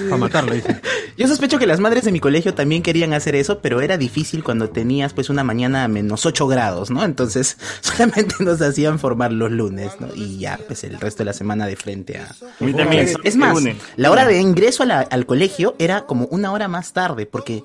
[0.10, 0.80] Para matarlo, dice.
[1.18, 4.44] Yo sospecho que las madres de mi colegio también querían hacer eso, pero era difícil
[4.44, 7.04] cuando tenías pues una mañana a menos 8 grados, ¿no?
[7.04, 10.08] Entonces solamente nos hacían formar los lunes, ¿no?
[10.16, 12.26] Y ya, pues el resto de la semana de frente a...
[12.26, 13.10] A mí también.
[13.24, 13.58] Es más,
[13.96, 17.57] la hora de ingreso a la- al colegio era como una hora más tarde, porque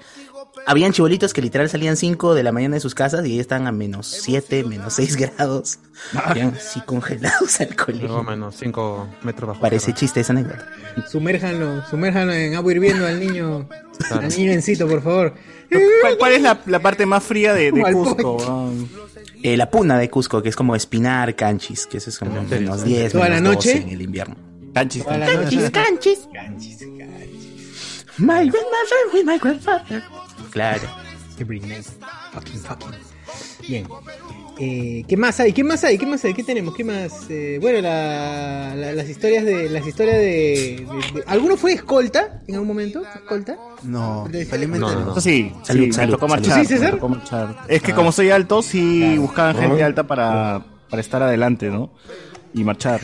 [0.66, 3.66] habían chibolitos que literal salían 5 de la mañana de sus casas y ahí estaban
[3.66, 5.78] a menos 7, menos 6 grados.
[6.24, 8.22] Habían así congelados al Luego colegio.
[8.24, 9.60] menos 5 metros bajo.
[9.60, 9.98] Parece tierra.
[10.00, 10.66] chiste esa anécdota.
[11.10, 13.68] Sumérjanlo, sumérjanlo en agua hirviendo al niño,
[14.10, 15.34] al niño encito, por favor.
[16.02, 18.72] ¿Cuál, cuál es la, la parte más fría de, de al Cusco?
[19.42, 22.84] Eh, la puna de Cusco, que es como espinar canchis, que eso es como menos
[22.84, 23.74] 10, ¿Toda la menos noche?
[23.74, 24.36] 12 en el invierno.
[24.74, 25.04] Canchis.
[25.04, 26.18] Canchis, canchis.
[26.32, 26.82] Canchis, canchis.
[28.18, 30.02] My grandmother with my grandfather.
[30.50, 30.82] Claro.
[31.38, 31.84] Every night.
[32.32, 32.90] Fucking, fucking.
[33.68, 33.86] Bien.
[34.60, 35.52] Eh, ¿Qué más hay?
[35.52, 35.96] ¿Qué más hay?
[35.96, 36.34] ¿Qué más hay?
[36.34, 36.74] ¿Qué tenemos?
[36.74, 37.12] ¿Qué más?
[37.30, 42.42] Eh, bueno, la- la- las historias de las historias de, de- de- ¿Alguno fue escolta
[42.46, 43.02] en algún momento?
[43.14, 43.56] ¿Escolta?
[43.82, 45.04] No, felizmente No, no.
[45.06, 45.12] no.
[45.12, 46.46] Eso sí, Salud, sí, salud, me tocó salud.
[46.46, 46.60] marchar.
[46.60, 46.86] ¿Sí, César?
[46.92, 47.56] me tocó marchar.
[47.68, 51.90] Es que como soy alto, sí buscaban gente alta para, para estar adelante, ¿no?
[52.52, 53.00] Y marchar.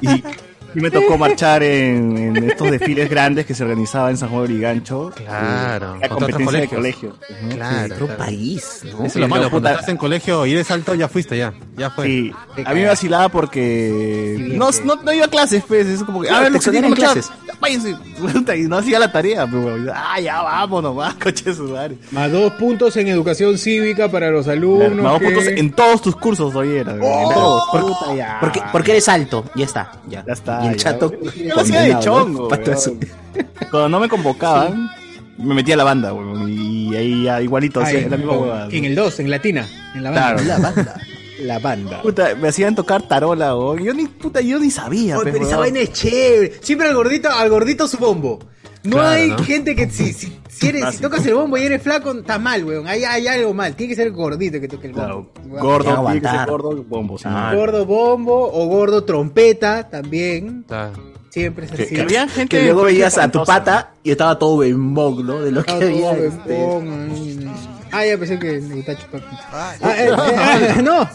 [0.00, 0.24] Y,
[0.78, 4.46] y me tocó marchar en, en estos desfiles grandes que se organizaban en San Juan
[4.46, 5.10] de Origancho.
[5.14, 7.14] Claro, La competencia de colegios.
[7.40, 7.48] Ujú.
[7.56, 7.94] Claro.
[7.94, 8.18] Otro claro.
[8.24, 8.90] país, ¿no?
[8.90, 9.80] Eso es Sí, lo malo, no, cuando puta.
[9.80, 11.52] estás en colegio y eres alto, ya fuiste, ya.
[11.76, 12.06] Ya fue.
[12.06, 12.32] Sí,
[12.64, 16.20] a mí me vacilaba porque Sí, no, no, no iba a clases, pues, es como
[16.22, 17.96] que, a Claro, ver, te los que tienen clases, váyanse,
[18.56, 19.64] y no hacía la tarea, pues,
[19.94, 21.96] ah, ya, vámonos, va, coche madre.
[22.10, 25.06] Más dos puntos en educación cívica para los alumnos.
[25.06, 27.64] Hago que- puntos en todos tus cursos hoy era, en todos.
[27.70, 28.38] Puta, ya.
[28.40, 29.92] Porque, porque eres alto, ya está.
[30.08, 31.12] Ya, Ya está, el chato.
[31.36, 32.48] Yo lo hacía de chongo.
[33.70, 34.90] Cuando no me convocaban,
[35.38, 38.42] me metía a la banda, weón, y ahí ya igualito, Ah, en, la misma con-
[38.42, 38.68] huevada.
[38.70, 39.66] en el 2, en latina.
[39.94, 40.42] En la banda.
[40.42, 40.48] Claro.
[40.48, 41.00] La banda.
[41.40, 42.02] La banda.
[42.02, 43.78] Puta, me hacían tocar tarola, weón.
[43.84, 46.54] Yo ni, puta, yo ni sabía, Oye, pero esa vaina es chévere.
[46.62, 48.40] Siempre al gordito, al gordito su bombo.
[48.88, 49.38] No Claro, hay ¿no?
[49.44, 52.64] gente que si, si, si eres, si tocas el bombo y eres flaco, está mal,
[52.64, 52.86] weón.
[52.88, 53.74] Hay, hay algo mal.
[53.76, 55.58] Tiene que ser gordito que toque el Claro, bombo.
[55.60, 57.24] gordo, tiene que ser gordo, bombo, sí.
[57.26, 60.64] Ah, Gordo bombo o gordo trompeta también.
[61.30, 61.86] Siempre es así.
[61.94, 65.40] que había gente Que luego veías a tu pata y estaba todo bembón, ¿no?
[65.40, 66.10] De lo que había.
[66.14, 67.48] todo este,
[67.92, 69.22] Ah, ya pensé que me gustaba chupar.
[69.52, 70.14] Ah, Ah, eh, eh,
[70.76, 71.08] ah, no.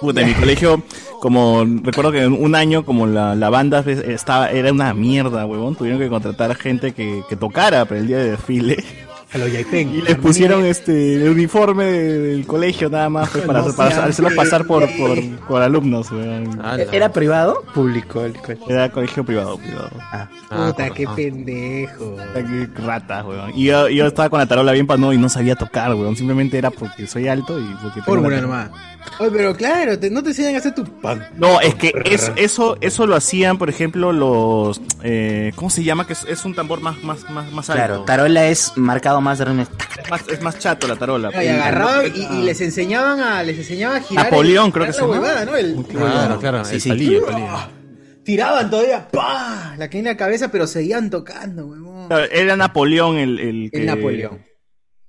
[0.00, 0.82] Puta, en mi colegio,
[1.20, 5.76] como recuerdo que en un año, como la, la banda estaba, era una mierda, huevón,
[5.76, 8.82] tuvieron que contratar gente que, que tocara para el día de desfile.
[9.32, 9.94] A los Yaipen.
[9.94, 13.90] Y les pusieron este el uniforme de- del colegio nada más pues, para, No para
[13.92, 16.60] sean hacerlo pasar por, por, por alumnos, huevón.
[16.60, 16.82] Ala.
[16.90, 17.62] ¿Era privado?
[17.72, 18.66] Público el colegio.
[18.68, 19.90] Era colegio privado, privado.
[20.00, 20.28] Ah.
[20.52, 22.16] Ah, Puta, qué pendejo.
[22.34, 23.52] Qué Rata, huevón.
[23.54, 26.16] Y yo, yo estaba con la tarola bien para no y no sabía tocar, huevón.
[26.16, 28.70] Simplemente era porque soy alto y porque tengo Fórmula la- nomás.
[29.18, 31.24] Oye, pero claro, te- no te enseñan a hacer tu pan.
[31.36, 36.06] No, es que es- eso, eso lo hacían, por ejemplo, los eh, ¿cómo se llama?
[36.06, 37.78] Que es, es un tambor más, más, más, más alto.
[37.84, 41.30] Claro, tarola es marcado más de Es más, es más chato la tarola.
[41.42, 44.24] Y agarraban y, y les enseñaban a les enseñaban a girar.
[44.26, 45.12] Napoleón, el- creo que se llama.
[45.12, 45.56] huevada, ¿no?
[45.56, 46.64] El- Claro, claro.
[46.64, 46.88] Sí, el sí.
[46.88, 47.48] palillo, el palillo.
[48.24, 49.74] Tiraban todavía, ¡pa!
[49.78, 52.06] La que en la cabeza, pero seguían tocando, huevón.
[52.08, 54.44] Claro, Era Napoleón el, el que El Napoleón.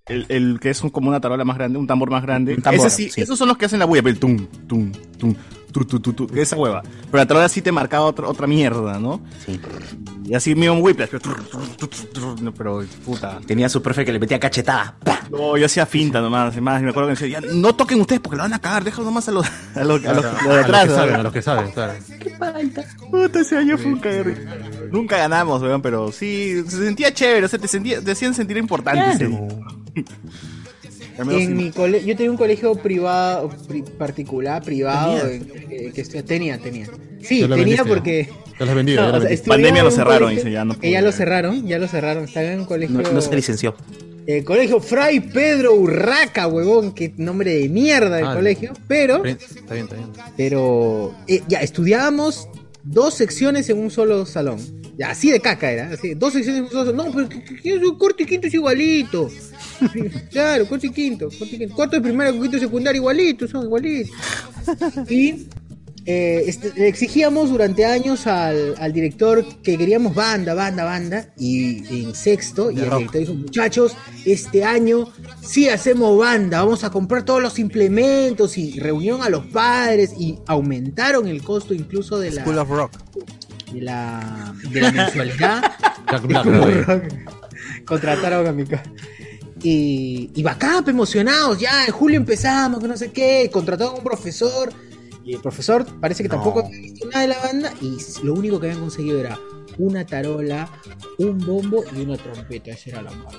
[0.07, 2.55] El, el que es un- como una tarola más grande, un tambor más grande.
[2.55, 3.21] Un tambor, Ese sí, sí.
[3.21, 5.35] Esos son los que hacen la bulla, pero el tum, tum, tum,
[5.71, 6.81] tu, tu, tu, tu, esa hueva.
[6.81, 9.21] Pero la tarola sí te marcaba otra, otra mierda, ¿no?
[9.45, 9.59] Sí.
[10.25, 13.39] Y así mismo un whiplash, pero, pero puta.
[13.45, 14.95] Tenía su profe que le metía cachetada.
[15.29, 18.37] No, yo hacía finta nomás, más, me acuerdo que decía, ya, no toquen ustedes porque
[18.37, 20.73] la van a cagar, déjalo nomás a los, a los, a los, Claro, los de
[20.75, 21.93] a los que saben, a los que saben, claro.
[23.09, 24.25] Puta, ese año fue un cagar.
[24.91, 28.57] Nunca ganamos, weón, pero sí, se sentía chévere, o sea, te, sentía, te hacían sentir
[28.57, 29.53] importante menos
[31.17, 36.23] En mi cole yo tenía un colegio privado, pri- particular, privado, en- eh, que estu-
[36.23, 36.87] tenía, tenía.
[37.21, 37.85] Sí, tenía vendiste.
[37.85, 38.29] porque...
[38.59, 40.77] Ya los vendido, No, ya o sea, Pandemia lo cerraron, colegio- dice, ya no eh,
[40.77, 40.91] pude.
[40.91, 42.23] ya lo cerraron, ya lo cerraron.
[42.25, 42.99] Estaba en un colegio...
[43.01, 43.75] No, no se licenció.
[44.27, 49.73] El colegio Fray Pedro Urraca, huevón, qué nombre de mierda el Ah, colegio, pero, Está
[49.73, 50.09] bien, está bien.
[50.37, 52.47] pero, eh, ya, estudiábamos
[52.83, 54.59] dos secciones en un solo salón.
[55.05, 56.97] Así de caca era, dos secciones en un solo salón.
[57.07, 59.29] No, pero que- corto y quinto es igualito.
[60.29, 61.75] Claro, cuarto y quinto, cuarto y quinto.
[61.75, 64.11] Cuarto de primaria, quinto de secundaria, igualitos, son igualitos.
[65.09, 65.47] Y
[66.05, 72.03] eh, este, le exigíamos durante años al, al director que queríamos banda, banda, banda, y
[72.03, 73.95] en sexto, y el director dijo, muchachos,
[74.25, 75.07] este año
[75.41, 80.39] sí hacemos banda, vamos a comprar todos los implementos, y reunieron a los padres, y
[80.47, 82.93] aumentaron el costo incluso de la, School of Rock.
[83.71, 85.71] de la, de la mensualidad.
[87.85, 88.63] Contrataron a mi
[89.61, 94.03] Y, y bacán, emocionados, ya en julio empezamos, que no sé qué, contrataron a un
[94.03, 94.73] profesor,
[95.25, 98.67] el profesor parece que tampoco había visto nada de la banda, y lo único que
[98.67, 99.37] habían conseguido era
[99.77, 100.67] una tarola,
[101.17, 103.31] un bombo y una trompeta, esa era la banda.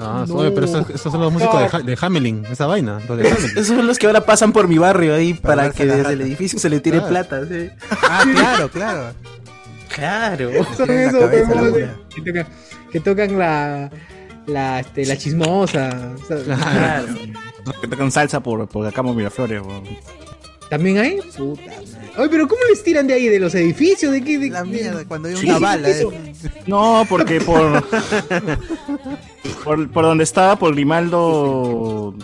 [0.00, 0.34] Ah, No.
[0.36, 3.28] oye, pero esos, esos son los músicos de, Ha- de Hamelin, esa vaina, los de
[3.30, 3.50] Hamelin.
[3.50, 6.12] Esos son los que ahora pasan por mi barrio ahí para que desde rata.
[6.12, 7.10] el edificio se le tire Claro.
[7.10, 7.46] plata.
[7.46, 7.70] ¿sí?
[7.90, 9.14] Ah, claro, claro.
[9.94, 10.50] Claro.
[10.76, 12.46] Son esos, cabeza, que tocan,
[12.90, 13.90] que tocan la,
[14.46, 16.14] la, este, la chismosa.
[16.22, 17.06] o sea, Claro.
[17.80, 19.84] Que tocan salsa por, por acá Miraflores, weón.
[20.72, 21.18] ¿También hay?
[21.36, 21.62] Puta.
[22.16, 23.28] Oye, pero ¿cómo les tiran de ahí?
[23.28, 24.10] ¿De los edificios?
[24.10, 24.38] ¿De qué?
[24.38, 25.88] De, La mierda, cuando hay una sí, bala.
[25.90, 26.06] eh.
[26.66, 27.84] No, porque por,
[29.64, 32.14] por por donde estaba por Grimaldo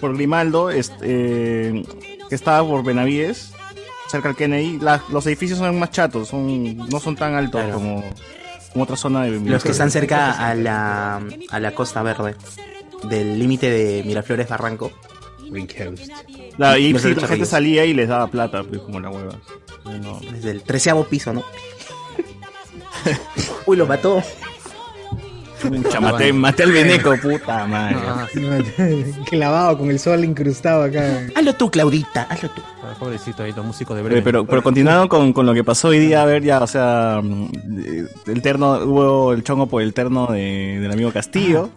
[0.00, 1.84] por Grimaldo este, eh,
[2.30, 3.52] que estaba por Benavides
[4.08, 7.74] cerca del Kennedy la- los edificios son más chatos son no son tan altos Claro.
[7.76, 8.04] como,
[8.72, 12.34] como otra zona de Los que están cerca a la, a la Costa Verde.
[13.04, 14.90] del límite de Miraflores Barranco.
[15.48, 16.10] Coast.
[16.58, 19.32] La, y sí, la gente salía y les daba plata, pues, como la hueva.
[20.02, 20.20] No.
[20.32, 21.42] Desde el treceavo piso, ¿no?
[23.66, 24.22] Uy, lo mató.
[25.62, 27.96] Pucha, maté, maté al veneco, puta madre.
[28.06, 28.40] Ah, sí,
[29.28, 31.22] Clavado con el sol incrustado acá.
[31.34, 32.62] Hazlo tú, Claudita, hazlo tú.
[32.82, 34.24] ah, pobrecito ahí, los músicos de Oye, Bremen.
[34.24, 37.20] pero, pero continuando con, con lo que pasó hoy día, a ver ya, o sea,
[37.22, 37.48] mm,
[37.84, 41.70] eh, el terno, hubo el chongo por el terno de, del amigo Castillo.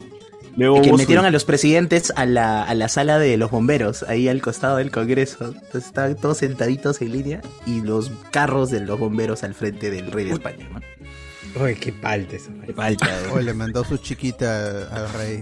[0.57, 4.03] Luego Y que metieron a los presidentes a la, a la sala de los bomberos,
[4.03, 5.45] ahí al costado del Congreso.
[5.45, 10.11] Entonces estaban todos sentaditos en línea y los carros de los bomberos al frente del
[10.11, 10.67] rey de España.
[10.73, 11.61] ¿no?
[11.63, 12.49] Oye, qué palta eso.
[12.65, 13.29] Qué falta, eh.
[13.33, 15.41] Hoy le mandó su chiquita al rey.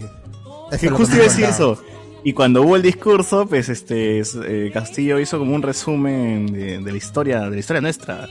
[0.71, 1.81] Es lo justo que iba a decir eso.
[2.23, 6.79] Y cuando hubo el discurso, pues este es- eh, Castillo hizo como un resumen de,
[6.79, 8.27] de la historia, de la historia nuestra.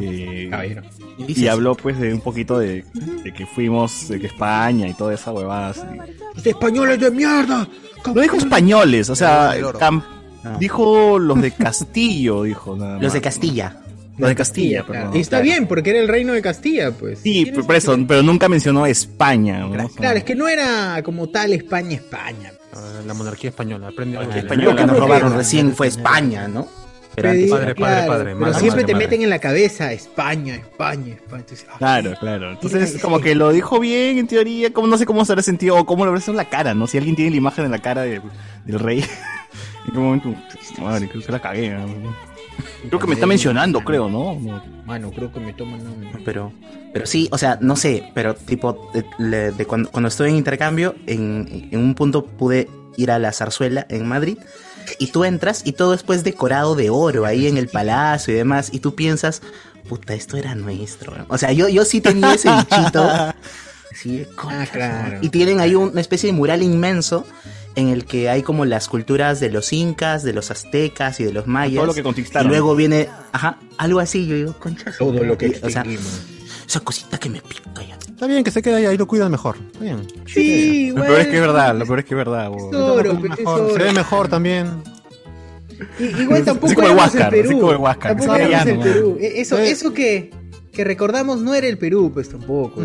[0.00, 0.50] Eh.
[1.28, 2.84] Y habló pues de un poquito de,
[3.24, 5.70] de que fuimos, de que España y toda esa huevada.
[5.70, 5.80] así.
[6.34, 7.66] ¡Los españoles de mierda!
[8.14, 10.02] No dijo españoles, o sea, cam-
[10.42, 10.58] No.
[10.58, 13.20] dijo los de Castillo, dijo nada los de.
[13.20, 13.76] Castilla.
[14.18, 15.04] Los de Castilla, claro.
[15.04, 15.16] perdón.
[15.16, 15.44] Y está Claro.
[15.44, 17.20] bien, porque era el reino de Castilla, pues.
[17.20, 19.60] Sí, por eso, pero nunca mencionó España.
[19.60, 19.88] ¿no?
[19.88, 22.52] Claro, es que no era como tal España, España.
[22.74, 24.32] Ah, La monarquía española, aprende algo.
[24.32, 24.70] española.
[24.70, 26.66] Lo que nos robaron recién fue España, ¿no?
[27.14, 29.06] Pero Padre, padre, madre, siempre madre, te madre.
[29.06, 31.40] meten en la cabeza España, España, España.
[31.40, 32.50] Entonces, ah, Claro, claro.
[32.52, 35.76] Entonces, como que lo dijo bien en teoría, como no sé cómo se habrá sentido
[35.76, 36.86] o cómo lo habrá en la cara, ¿no?
[36.86, 38.22] Si alguien tiene la imagen en la cara de-
[38.64, 39.00] del rey.
[39.86, 40.34] en qué momento,
[40.80, 41.70] madre, creo que la cagué.
[41.70, 41.86] ¿no?
[42.88, 44.34] Creo que me está mencionando, creo, ¿no?
[44.40, 44.62] No.
[44.86, 45.80] Mano, creo que me toman.
[46.24, 46.52] Pero,
[46.94, 50.36] pero sí, o sea, no sé, pero tipo, de, le- de cuando, cuando estuve en
[50.36, 54.38] intercambio, en, en un punto pude ir a la zarzuela en Madrid,
[54.98, 58.36] y tú entras y todo es pues decorado de oro ahí en el palacio y
[58.36, 59.42] demás, y tú piensas,
[59.88, 61.14] puta, esto era nuestro.
[61.28, 63.08] O sea, yo, yo sí tenía ese bichito.
[64.36, 65.02] "Concha su claro.
[65.02, 65.18] madre".
[65.22, 67.26] Y tienen ahí una especie de mural inmenso
[67.74, 71.32] en el que hay como las culturas de los incas, de los aztecas y de
[71.32, 71.76] los mayas.
[71.76, 72.46] Todo lo que conquistaron.
[72.46, 74.92] Y luego viene, ajá, algo así, yo digo, concha.
[74.98, 75.26] Todo madre".
[75.26, 75.84] lo que Y, O sea,
[76.66, 77.91] esa cosita que me pica ya.
[78.22, 79.56] Está bien que se quede ahí, ahí lo cuidan mejor.
[79.72, 80.06] Está bien.
[80.26, 82.50] Sí, Lo peor es que es verdad, lo peor es que es verdad.
[82.52, 82.72] huevón.
[82.72, 84.68] Oro, Mejor, es se ve mejor también.
[85.98, 87.58] Igual tampoco éramos el Perú.
[87.58, 88.78] como el Huáscar, Tampoco éramos el.
[88.78, 89.18] Perú.
[89.20, 89.62] E- Eso, Sí.
[89.64, 90.30] eso que,
[90.72, 92.84] que recordamos no era el Perú, pues tampoco.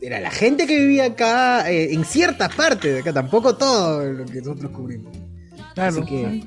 [0.00, 4.24] Era la gente que vivía acá, eh, en ciertas partes de acá, tampoco todo lo
[4.24, 5.14] que nosotros cubrimos.
[5.74, 5.90] Claro.
[5.90, 6.42] Así que,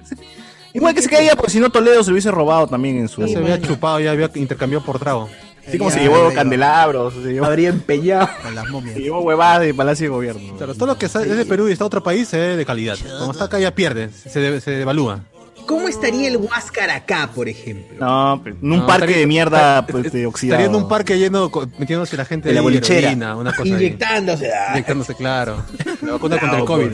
[0.73, 3.21] Igual que se caía, porque si no Toledo se lo hubiese robado también en su.
[3.21, 5.29] Ya se había chupado, ya había intercambiado por trago.
[5.67, 8.27] Así como se llevó candelabros, se llevó, Habría empeñado.
[8.43, 8.95] Con las momias.
[8.95, 10.57] se llevó huevadas de Palacio de Gobierno.
[10.57, 12.55] Claro, todo lo que sale- es de Perú y está a otro país se ve
[12.57, 12.97] de calidad.
[13.19, 15.21] Como está acá ya pierde, se, de- se devalúa.
[15.65, 17.95] ¿Cómo estaría el Huáscar acá, por ejemplo?
[17.97, 20.59] No, pero en un No, parque estaría- de mierda estaría- pues, de oxidado.
[20.61, 21.49] Estaría en un parque lleno,
[21.79, 22.99] metiéndose la gente De la bolichera.
[22.99, 23.69] heroína, una cosa.
[23.69, 24.51] Inyectándose.
[24.53, 25.63] ah, Inyectándose, claro.
[26.01, 26.89] La vacuna contra el No, COVID.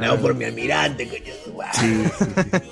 [0.00, 1.34] No, por mi almirante, coño.
[1.80, 2.62] Pinta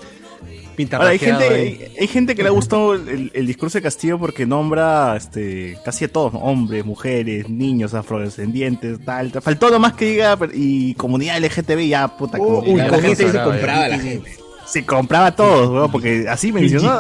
[0.93, 4.18] Ahora, hay gente, hay, hay gente que le ha gustado el, el discurso de Castillo
[4.18, 6.39] porque nombra este, casi a todos, ¿no?
[6.41, 9.43] hombres, mujeres, niños, afrodescendientes, tal, tal.
[9.43, 12.39] Faltó nomás que diga y comunidad LGTB, ya puta.
[12.41, 14.31] Oh, comunidad uy, con gente se compraba la gente.
[14.66, 16.97] se compraba a todos, weón, porque así mencionó,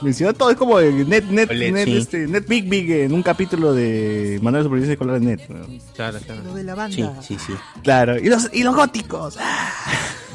[0.00, 1.96] mencionó todo, es como el net, net, Olet, net, sí.
[1.96, 5.40] este, net Big Big en un capítulo de Manuel de Supervivencia Escolar Net.
[5.48, 5.80] weón.
[5.94, 6.42] Claro, claro.
[6.44, 7.20] Lo de la banda.
[7.20, 7.52] Sí, sí, sí.
[7.82, 9.36] Claro, y los, y los góticos.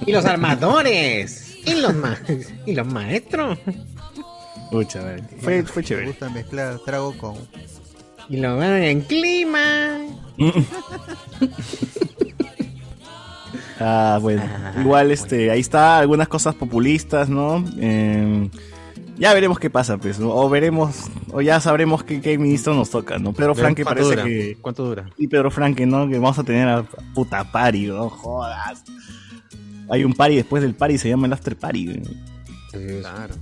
[0.06, 1.53] Y los armadores.
[1.66, 2.18] Y los, ma
[2.66, 3.58] y los maestros.
[4.72, 5.28] Pucha, weón.
[5.42, 6.08] fue, fue Me chévere.
[6.08, 7.36] gusta mezclar trago con.
[8.30, 10.00] Y los van en clima.
[13.80, 14.44] Ah, bueno.
[14.80, 17.66] Igual, este, ahí está, algunas cosas populistas, ¿no?
[17.78, 18.50] Eh,
[19.18, 20.30] ya veremos qué pasa, pues, ¿no?
[20.34, 23.34] o veremos, o ya sabremos qué, qué ministro nos toca, ¿no?
[23.34, 24.24] Pedro Franque ¿Cuánto parece dura?
[24.28, 24.58] que...
[24.62, 25.10] ¿Cuánto dura?
[25.18, 26.08] Y Pedro Franque, ¿no?
[26.08, 26.84] Que vamos a tener a
[27.14, 28.84] puta party, no jodas.
[29.90, 32.02] Hay un party después del party, se llama el after party.
[32.72, 33.36] Claro.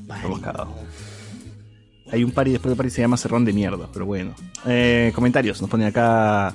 [0.00, 0.68] Estamos cagados.
[2.12, 4.34] Hay un party después del party, se llama Cerrón de Mierda, pero bueno.
[4.66, 6.54] Eh, comentarios, nos pone acá...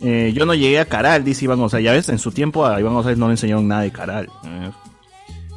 [0.00, 1.84] eh, yo no llegué a Caral, dice Iván González.
[1.84, 4.28] Ya ves, en su tiempo a Iván González no le enseñaron nada de Caral.
[4.44, 4.70] Eh,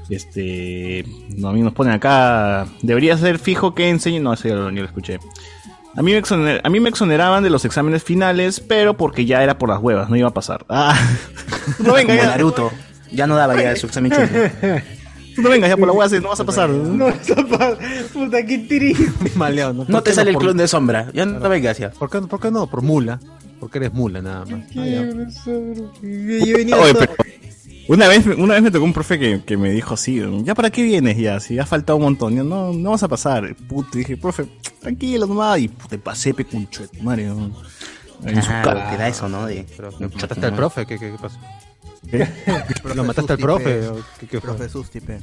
[0.09, 1.05] Este...
[1.35, 2.67] No, a mí nos pone acá...
[2.81, 4.19] Debería ser fijo que enseñe...
[4.19, 5.19] No, ese ya lo, ni lo escuché.
[5.97, 9.41] A mí, me exoner- a mí me exoneraban de los exámenes finales, pero porque ya
[9.43, 10.65] era por las huevas, no iba a pasar.
[10.69, 10.97] Ah,
[11.79, 12.71] no venga Como ya, Naruto.
[13.11, 14.27] Ya no daba ya su examen chino.
[15.35, 16.69] tú no vengas ya por las huevas, no vas a pasar.
[16.69, 17.77] No, sopa.
[18.13, 19.09] Puta, qué triste.
[19.35, 19.79] Maleado, ¿no?
[19.83, 21.07] No ¿Por te sale el por- clon de sombra.
[21.13, 21.91] Ya no vengas ya.
[21.91, 22.67] ¿Por qué, ¿Por qué no?
[22.67, 23.19] Por mula.
[23.59, 24.61] Porque eres mula nada más.
[24.77, 24.85] Ah.
[24.85, 27.15] Yo venía Oye, todo- pero
[27.87, 30.69] una vez, una vez me tocó un profe que, que me dijo así, ¿ya para
[30.69, 31.39] qué vienes ya?
[31.39, 33.55] Si ha faltado un montón, Yo, no, no vas a pasar.
[33.67, 34.45] Puta, dije, profe,
[34.79, 35.59] tranquilo nomás.
[35.59, 37.25] Y puta, pasé pe concho de tu madre.
[37.25, 37.51] ¿no?
[38.23, 38.91] En su Claro, cara.
[38.91, 39.45] que da eso, ¿no?
[39.45, 40.85] De, Pero, ¿me ¿Mataste al profe?
[40.85, 41.37] ¿Qué, qué, qué pasó?
[42.95, 43.87] ¿Lo mataste al profe?
[43.89, 44.49] o ¿Qué, qué fue?
[44.49, 45.19] Profe Sustipe.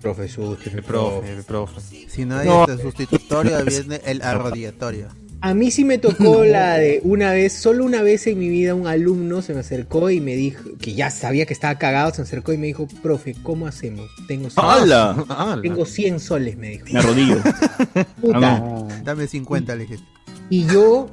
[0.00, 1.80] Profesor, El profe, profe.
[2.08, 2.62] Si no hay No.
[2.66, 5.08] este sustitutorio, viene el arrodillatorio.
[5.42, 8.74] A mí sí me tocó la de una vez, solo una vez en mi vida
[8.74, 12.20] un alumno se me acercó y me dijo, que ya sabía que estaba cagado, se
[12.20, 14.06] me acercó y me dijo, profe, ¿cómo hacemos?
[14.28, 15.24] Tengo 100, ¡Hala!
[15.28, 16.86] Ah, la- tengo 100 soles, me dijo.
[16.92, 17.36] Me arrodillo.
[18.20, 18.36] Puta.
[18.54, 18.88] Ah, no.
[19.04, 20.02] Dame 50, le dije.
[20.50, 21.08] Y yo,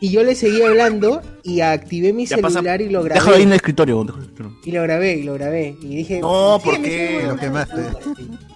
[0.00, 3.20] y yo le seguí hablando y activé mi Ya pasa- celular y lo grabé.
[3.20, 4.04] Déjalo ahí en el escritorio.
[4.64, 5.76] Y lo grabé, y lo grabé.
[5.80, 7.18] Y dije, No, "Sí, ¿por qué?
[7.20, 7.32] quedo".
[7.32, 7.80] Lo quemaste.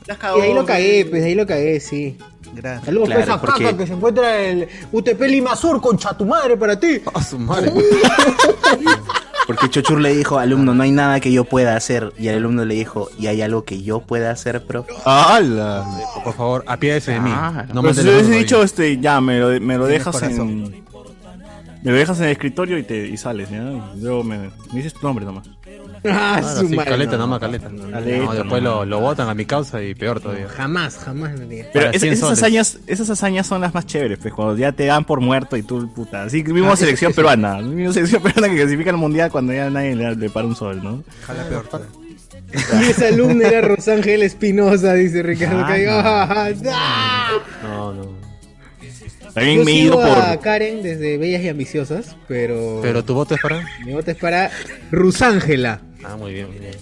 [0.09, 2.17] Y ahí lo cagué, pues ahí lo cagué, sí.
[2.55, 2.85] Gracias.
[2.87, 6.25] Saludos Claro, a porque- Caca que se encuentra en el UTP Lima Sur, concha tu
[6.25, 7.01] madre para ti.
[7.13, 7.73] A su madre.
[9.47, 12.13] Porque Chochur le dijo, alumno, no hay nada que yo pueda hacer.
[12.19, 14.93] Y el alumno le dijo, ¿y hay algo que yo pueda hacer, profe?
[15.05, 15.85] ¡Hala!
[16.25, 17.31] Por favor, apiádese de mí.
[17.33, 20.49] Ah, No Pues mande si hubiese dicho, este, ya, me lo, me lo dejas corazón.
[20.51, 20.85] en...
[21.85, 23.59] Me lo dejas en el escritorio y, te, y sales, ¿ya?
[23.95, 25.47] Y luego me, me dices tu nombre nomás.
[26.05, 27.27] Ah, Claro, su sí, madre, caleta, no.
[27.27, 27.69] más caleta.
[27.69, 28.71] Caleta, No, después no.
[28.71, 30.49] lo, lo botan a mi causa y peor todavía.
[30.49, 31.33] Jamás, jamás.
[31.49, 32.39] Pero Para es- 100 esas soles.
[32.39, 35.63] hazañas, esas hazañas son las más chéveres, pues, cuando ya te dan por muerto y
[35.63, 36.23] tú, puta.
[36.25, 39.69] Así que mismo Ah, selección peruana, mismo selección peruana que clasifica al mundial cuando ya
[39.71, 41.03] nadie le, le para un sol, ¿no?
[41.27, 41.65] Jala peor.
[42.81, 45.91] Y esa alumna era Rosángel Espinosa, dice Ricardo Ah, Caigo.
[45.91, 46.71] no.
[46.73, 47.29] ¡Ah!
[47.63, 48.26] No, no.
[49.37, 50.19] También Yo me he sigo ido por...
[50.19, 53.63] a Karen desde Bellas y Ambiciosas, pero, Pero tu voto es para.
[53.85, 54.51] mi voto es para
[54.91, 55.83] Rusángela.
[56.03, 56.75] Ah, muy bien, muy bien.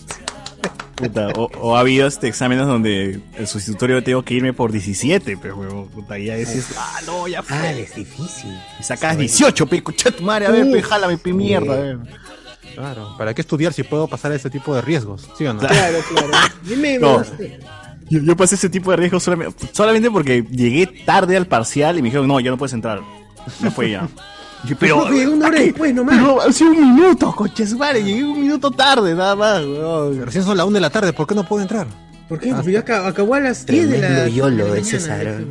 [0.94, 5.36] Puta, o, o ha habido este exámenes donde el sustitutorio tengo que irme por 17,
[5.42, 7.56] pero huevón, puta, y ya decís, ah, no, ya fue.
[7.56, 8.56] Ah, es difícil.
[8.78, 11.98] y sacas 18, pe, coche tu madre, a ver, pe, jálame, pe, mierda, a ver.
[12.76, 13.16] Claro.
[13.18, 15.28] ¿Para qué estudiar si puedo pasar ese tipo de riesgos?
[15.36, 15.58] ¿Sí o no?
[15.58, 16.28] Claro, claro.
[16.62, 17.24] Dime, No.
[18.04, 21.98] Me- Yo, yo pasé ese tipo de riesgos solamente, solamente porque llegué tarde al parcial
[21.98, 23.00] y me dijeron, no, ya no puedes entrar.
[23.62, 24.08] Ya fue ya.
[24.66, 25.66] Yo, Pero llegué una hora ¿a qué?
[25.66, 26.16] después nomás.
[26.16, 30.24] Pero ha sido un minuto, coche su madre, llegué un minuto tarde, nada más, weón.
[30.24, 31.86] Recién son las 1 de la tarde, ¿por qué no puedo entrar?
[32.30, 32.54] ¿Por qué?
[32.54, 35.44] Porque acá- acabó a las 10 de la, YOLO de César.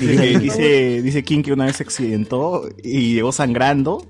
[0.00, 4.04] Dice, dice, dice King que una vez se accidentó y llegó sangrando,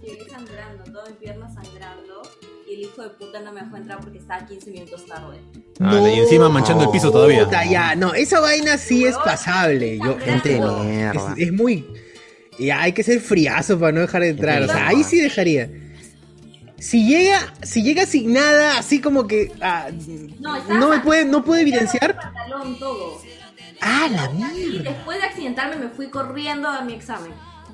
[3.43, 5.41] no me dejó entrar porque estaba 15 minutos tarde.
[5.81, 7.45] Ah, y encima manchando el piso todavía.
[7.45, 9.99] Puta, ya, no, esa vaina sí es pasable.
[9.99, 11.35] Yo, Gente de es, mierda.
[11.37, 11.87] es muy.
[12.59, 14.63] Ya hay que ser friazo para no dejar de entrar.
[14.63, 15.71] O sea, ahí sí dejaría.
[16.79, 19.89] Si llega, si llega sin nada, así como que ah,
[20.41, 22.17] No, no me puede, no puede evidenciar.
[22.17, 23.21] pantalón, todo.
[23.83, 24.91] Ah, la Y mierda.
[24.91, 27.33] después de accidentarme me fui corriendo a mi examen.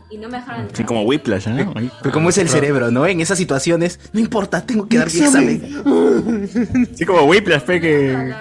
[0.09, 0.77] Y no me dejaron entrar.
[0.77, 1.49] Sí, como Whiplash.
[1.49, 1.91] Ahí.
[2.01, 3.07] Pero como es el cerebro, ¿no?
[3.07, 6.89] En esas situaciones, no importa, tengo que dar mi examen.
[6.95, 8.33] Sí, como Whiplash, fe, que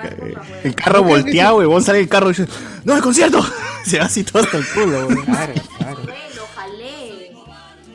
[0.63, 2.47] el carro volteado, huevón, sale el carro y dice,
[2.83, 3.43] ¡No, el concierto!
[3.83, 5.25] Se va así todo hasta el culo, huevón.
[5.25, 5.97] Claro, claro.
[6.03, 7.31] Fue, lo jalé.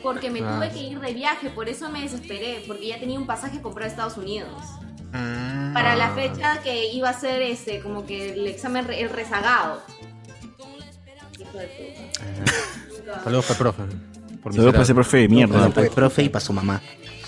[0.03, 0.55] Porque me Ah.
[0.57, 2.63] tuve que ir de viaje, por eso me desesperé.
[2.67, 4.49] Porque ya tenía un pasaje comprado a Estados Unidos.
[5.13, 5.71] Ah.
[5.73, 9.81] Para la fecha que iba a ser este, como que el examen, el rezagado.
[11.39, 12.51] Hijo de puta.
[13.23, 13.83] Saludos para el profe.
[14.43, 15.57] Por Saludos para ese profe de mierda.
[15.57, 16.81] Bueno, para el profe y para su mamá.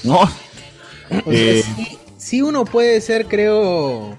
[0.04, 0.22] No.
[0.22, 4.18] O sea, Eh, sí, sí uno puede ser, creo,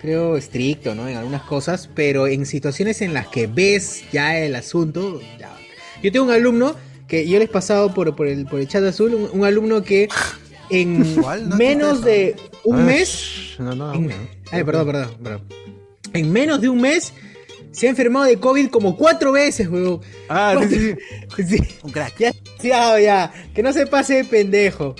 [0.00, 1.08] creo estricto, ¿no?
[1.08, 5.50] En algunas cosas, pero en situaciones en las que ves ya el asunto, ya.
[6.02, 6.76] Yo tengo un alumno
[7.08, 9.82] que yo les he pasado por, por, el, por el chat azul, un, un alumno
[9.82, 10.08] que
[10.70, 11.16] en
[11.56, 14.14] menos de un Ah, mes, No, no, en- no.
[14.52, 15.42] ay, perdón, perdón, perdón.
[16.12, 17.12] En menos de un mes
[17.76, 20.00] se ha enfermado de COVID como cuatro veces, weón.
[20.30, 20.94] Ah, sí, sí,
[21.36, 21.46] sí.
[21.56, 21.62] Sí.
[21.82, 22.18] Un crack.
[22.18, 24.94] Ya, ya, ya, que no se pase de pendejo.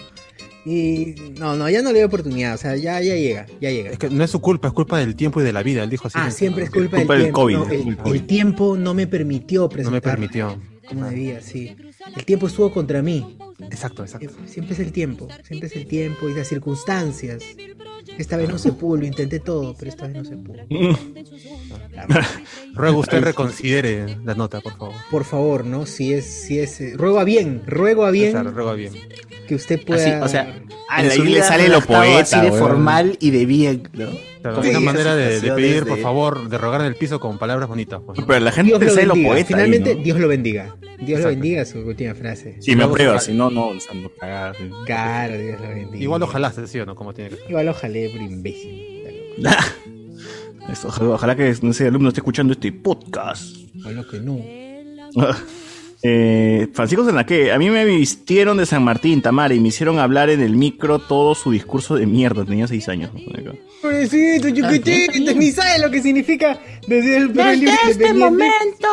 [0.67, 3.91] Y no, no, ya no le doy oportunidad, o sea, ya, ya llega, ya llega.
[3.93, 5.85] Es que no es su culpa, es culpa del tiempo y de la vida.
[5.85, 6.19] Él dijo así.
[6.21, 7.41] Ah, siempre es culpa, culpa del del tiempo.
[7.41, 9.93] COVID, no, es el, culpa del el tiempo no me permitió No presentar.
[9.95, 10.61] me permitió.
[10.89, 11.77] Como debía, sí.
[12.17, 13.37] El tiempo estuvo contra mí.
[13.59, 14.35] Exacto, exacto.
[14.47, 17.43] Siempre es el tiempo, siempre es el tiempo y las circunstancias.
[18.19, 20.59] Esta vez no se pudo, lo intenté todo, pero esta vez no se pudo.
[22.75, 24.95] Ruego usted reconsidere la nota, por favor.
[25.11, 25.87] Por favor, ¿no?
[25.87, 28.93] Si es, si es, eh, ruego a bien, ruego a bien Claro, ruego bien.
[29.47, 30.25] Que usted Así, pueda.
[30.25, 30.55] o sea,
[30.91, 32.59] Ah, en ahí su le vida sale lo poeta, Así de weón.
[32.59, 34.07] formal y de bien, ¿no?
[34.43, 37.19] Claro, Sí, una manera de, de pedir, por de- favor, de rogar en el piso
[37.19, 38.01] con palabras bonitas.
[38.07, 38.21] pues.
[38.27, 39.29] pero la gente Dios lo sabe lo bendiga.
[39.31, 39.39] poeta.
[39.39, 40.03] ahí, Finalmente, ¿no?
[40.03, 40.77] Dios lo bendiga.
[40.81, 41.29] Dios lo Exacto.
[41.29, 42.57] bendiga su última frase.
[42.61, 44.71] Si me apruebas, si no, no, o sea, no cagadas, sí.
[44.87, 46.03] Claro, Dios lo bendiga.
[46.05, 46.95] Igual ojalá, ¿sí o no?
[46.95, 47.51] Como tiene que ser.
[47.51, 48.83] Igual ojalá, por imbécil.
[50.71, 53.57] Eso, ojalá, ojalá que no sé, alumno esté escuchando este podcast.
[53.81, 54.41] Ojalá que no.
[56.09, 60.31] Eh, Francisco Zanaque, a mí me vistieron de San Martín, Tamara, y me hicieron hablar
[60.31, 62.45] en el micro todo su discurso de mierda.
[62.45, 63.11] Tenía seis años.
[63.83, 68.89] Pobrecito, chiquitito, ni sabe lo que significa desde el Perú libre Desde este momento,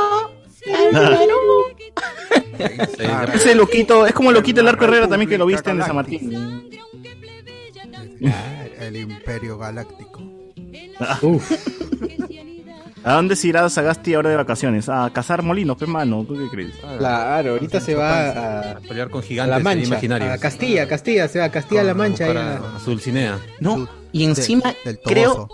[0.66, 0.98] el
[3.36, 5.96] Ese loquito, es como el loquito del arco Herrera también que lo viste en San
[5.96, 6.72] Martín.
[8.80, 10.20] El Imperio Galáctico.
[11.22, 11.52] Uf.
[13.06, 14.88] ¿A dónde se irá Sagasti ahora de vacaciones?
[14.88, 16.74] A cazar molinos, pe mano, ¿tú qué crees?
[16.98, 20.30] Claro, ahorita se va a, A pelear con a gigantes La ahí Mancha, imaginarios.
[20.32, 22.26] a Castilla, Castilla, se va a Castilla-La Mancha.
[22.32, 23.40] a- a su Dulcinea.
[23.60, 25.50] No, y encima del creo,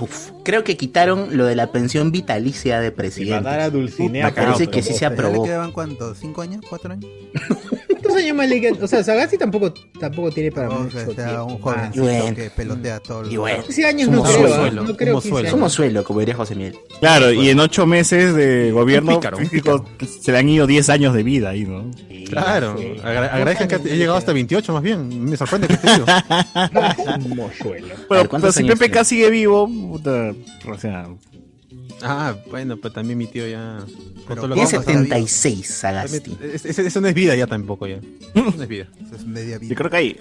[0.00, 3.42] uf, creo que quitaron lo de la pensión vitalicia de presidente.
[3.44, 4.26] Matar a Dulcinea.
[4.26, 5.44] Me parece que sí se ¿Ya le aprobó.
[5.44, 6.18] quedaban cuántos?
[6.18, 6.64] ¿Cinco años?
[6.68, 7.10] ¿Cuatro años?
[8.06, 8.82] ¿Cuántos años más le quedan?
[8.82, 12.34] O sea, Sagasti tampoco, tampoco tiene para mucho sea un Bueno.
[12.34, 15.24] que pelotea todo el Y bueno, 15 años no Somos creo, suelo, no creo somos
[15.24, 16.04] 15 suelo.
[16.04, 16.76] como diría José Miguel.
[17.00, 19.20] Claro, y en ocho meses de gobierno,
[19.50, 19.84] pícaro,
[20.20, 21.90] se le han ido 10 años de vida ahí, ¿no?
[22.28, 25.24] Claro, agra- agradezcan que he llegado hasta 28 más bien.
[25.24, 26.06] Me sorprende que esté vivo.
[28.08, 30.32] Pero, ¿cuántos pero si PPK sigue vivo, puta,
[30.68, 31.06] o sea,
[32.02, 33.78] Ah, bueno, pues también mi tío ya.
[34.28, 36.36] Pero todo lo Tiene que- ¿cómo está 76, Sagasti.
[36.52, 37.96] Es- es- Eso no es vida ya tampoco ya.
[37.96, 38.86] Eso no es vida.
[39.06, 39.70] Eso es media vida.
[39.70, 40.16] yo creo que ahí.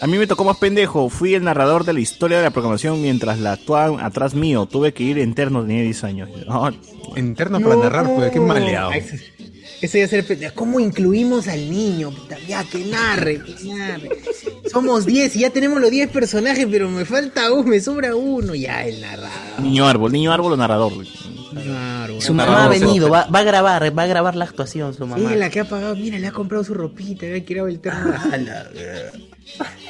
[0.00, 3.02] A mí me tocó más pendejo, fui el narrador de la historia de la proclamación
[3.02, 6.28] mientras la actuaban atrás mío, tuve que ir interno, tenía 10 años.
[6.48, 6.70] Ah,
[7.16, 8.92] Interno para narrar, pues qué maleado.
[8.92, 9.18] Ese
[9.80, 10.54] ese ya ser pendejo.
[10.54, 12.10] ¿Cómo incluimos al niño?
[12.10, 14.10] Puta, ya, que narre, que narre.
[14.70, 18.54] Somos 10 y ya tenemos los 10 personajes, pero me falta uno, me sobra uno.
[18.54, 19.60] Ya, el narrador.
[19.62, 20.94] niño árbol, niño árbol o narrador.
[20.94, 21.08] güey.
[21.50, 25.06] Claro, Su mamá ha venido, va, va a grabar, va a grabar la actuación su
[25.06, 25.28] mamá.
[25.30, 27.80] Sí, la que ha pagado, mira, le ha comprado su ropita, le ha tirado el
[27.80, 28.12] terno.
[28.32, 29.12] A la verga.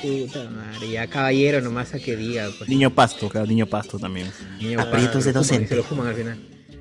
[0.01, 2.71] Puta madre, ya caballero nomás a que diga, pues.
[2.71, 4.31] Niño pasto, claro, niño pasto también.
[4.61, 5.69] Niño, Aprietos de docente.
[5.69, 6.39] Se lo fuman al final.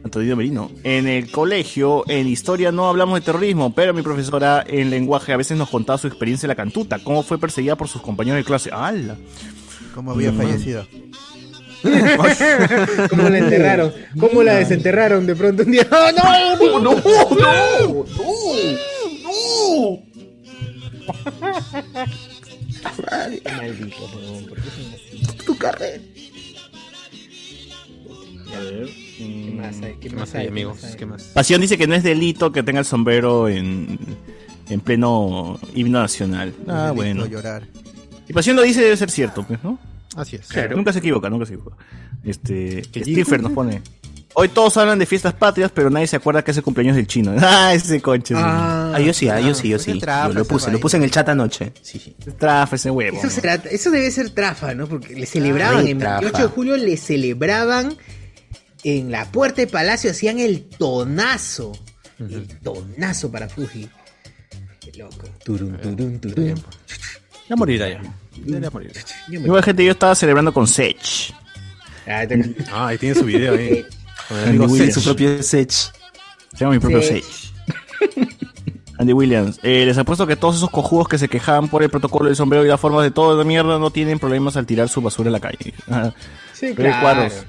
[0.07, 0.71] Antonio Merino.
[0.83, 5.37] En el colegio, en historia no hablamos de terrorismo, pero mi profesora en lenguaje a
[5.37, 8.45] veces nos contaba su experiencia en la cantuta, cómo fue perseguida por sus compañeros de
[8.45, 8.69] clase.
[8.71, 9.17] ¡Hala!
[9.93, 10.87] ¿Cómo había fallecido?
[13.09, 13.93] ¿Cómo la enterraron?
[14.19, 15.87] ¿Cómo la desenterraron de pronto un día?
[15.91, 16.79] ¡Oh, no!
[16.79, 16.95] ¡No!
[16.95, 18.05] ¡No!
[23.43, 24.57] Qué maldito, weón, ¿por?
[25.45, 26.01] Tu carrera.
[29.17, 29.93] ¿Qué más hay?
[29.99, 30.47] ¿Qué ¿Qué más hay, hay?
[30.47, 30.83] amigos?
[30.83, 30.95] hay?
[30.95, 31.23] ¿Qué más?
[31.23, 33.97] Pasión dice que no es delito que tenga el sombrero en,
[34.69, 36.53] en pleno himno nacional.
[36.67, 37.25] Ah, bueno.
[37.25, 37.63] llorar.
[38.27, 39.79] Y Pasión lo dice debe ser cierto, pues, ¿no?
[40.15, 40.47] Así es.
[40.75, 41.77] Nunca se equivoca, nunca se equivoca.
[42.23, 43.81] Este, Stiffer nos pone.
[44.39, 47.07] Hoy todos hablan de fiestas patrias, pero nadie se acuerda que es el cumpleaños del
[47.07, 47.33] chino.
[47.39, 48.35] Ah, ese conche.
[48.37, 49.93] Ah, Ah, yo sí, ah, yo sí, yo sí.
[49.93, 51.73] qué trafa Yo lo puse, lo puse en el chat anoche.
[51.81, 52.15] Sí, sí.
[52.19, 53.17] ese trafa, ese huevo.
[53.17, 54.87] Eso, será, eso debe ser trafa, ¿no?
[54.87, 56.19] Porque le celebraban, Ay, en trafa.
[56.21, 57.95] 28 de julio le celebraban
[58.83, 61.71] en la puerta de Palacio, hacían el tonazo.
[62.19, 63.89] El tonazo para Fuji.
[64.79, 65.27] Qué loco.
[65.43, 66.63] Turun, turun, turun.
[67.49, 68.01] Ya morirá ya.
[68.45, 69.01] Ya morirá.
[69.29, 71.33] Igual gente, yo estaba celebrando con Sech.
[72.07, 72.23] Ah,
[72.71, 73.85] Ah, ahí tiene su video ahí.
[74.29, 74.77] El Andy.
[74.77, 74.91] Sech.
[74.93, 75.73] Su propio Sech.
[76.57, 77.23] Tengo mi propio Sech.
[77.23, 78.37] Sech.
[78.99, 82.25] Andy Williams, eh, les apuesto que todos esos cojudos que se quejaban por el protocolo
[82.25, 85.01] del sombrero y las formas de todo de mierda no tienen problemas al tirar su
[85.01, 85.73] basura a la calle.
[86.53, 87.01] Sí, claro.
[87.01, 87.45] cuadros.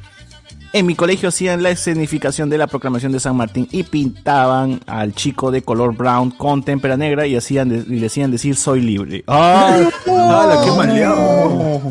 [0.74, 5.14] En mi colegio hacían la escenificación de la proclamación de San Martín y pintaban al
[5.14, 8.82] chico de color brown con témpera negra y hacían de- y le hacían decir soy
[8.82, 9.24] libre.
[9.26, 9.78] ¡Ah!
[10.06, 11.82] ¡Hala, qué maleado!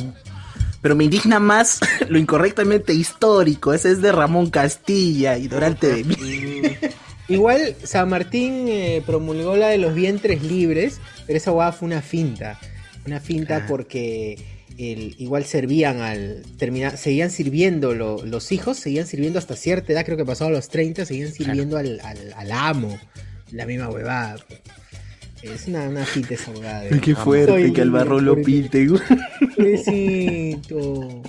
[0.80, 1.80] Pero me indigna más
[2.10, 3.74] lo incorrectamente histórico.
[3.74, 6.16] Ese es de Ramón Castilla y Dorante de mí.
[7.30, 12.02] Igual San Martín eh, promulgó la de los vientres libres, pero esa guada fue una
[12.02, 12.60] finta.
[13.08, 14.38] Una finta porque
[14.78, 20.06] el, igual servían al terminar, seguían sirviendo lo- los hijos, seguían sirviendo hasta cierta edad,
[20.06, 22.98] creo que pasado los 30, seguían sirviendo al, al- al amo.
[23.52, 24.38] La misma huevada.
[25.42, 26.82] Es una, una esa huevada.
[26.82, 28.88] de- Qué fuerte que el barro lo libre, pinte.
[28.88, 29.02] güey.
[29.56, 31.22] pobrecito,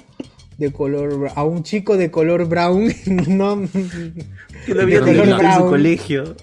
[0.58, 2.92] De color a un chico de color brown,
[3.28, 3.62] no,
[4.66, 6.36] Que lo había en su colegio.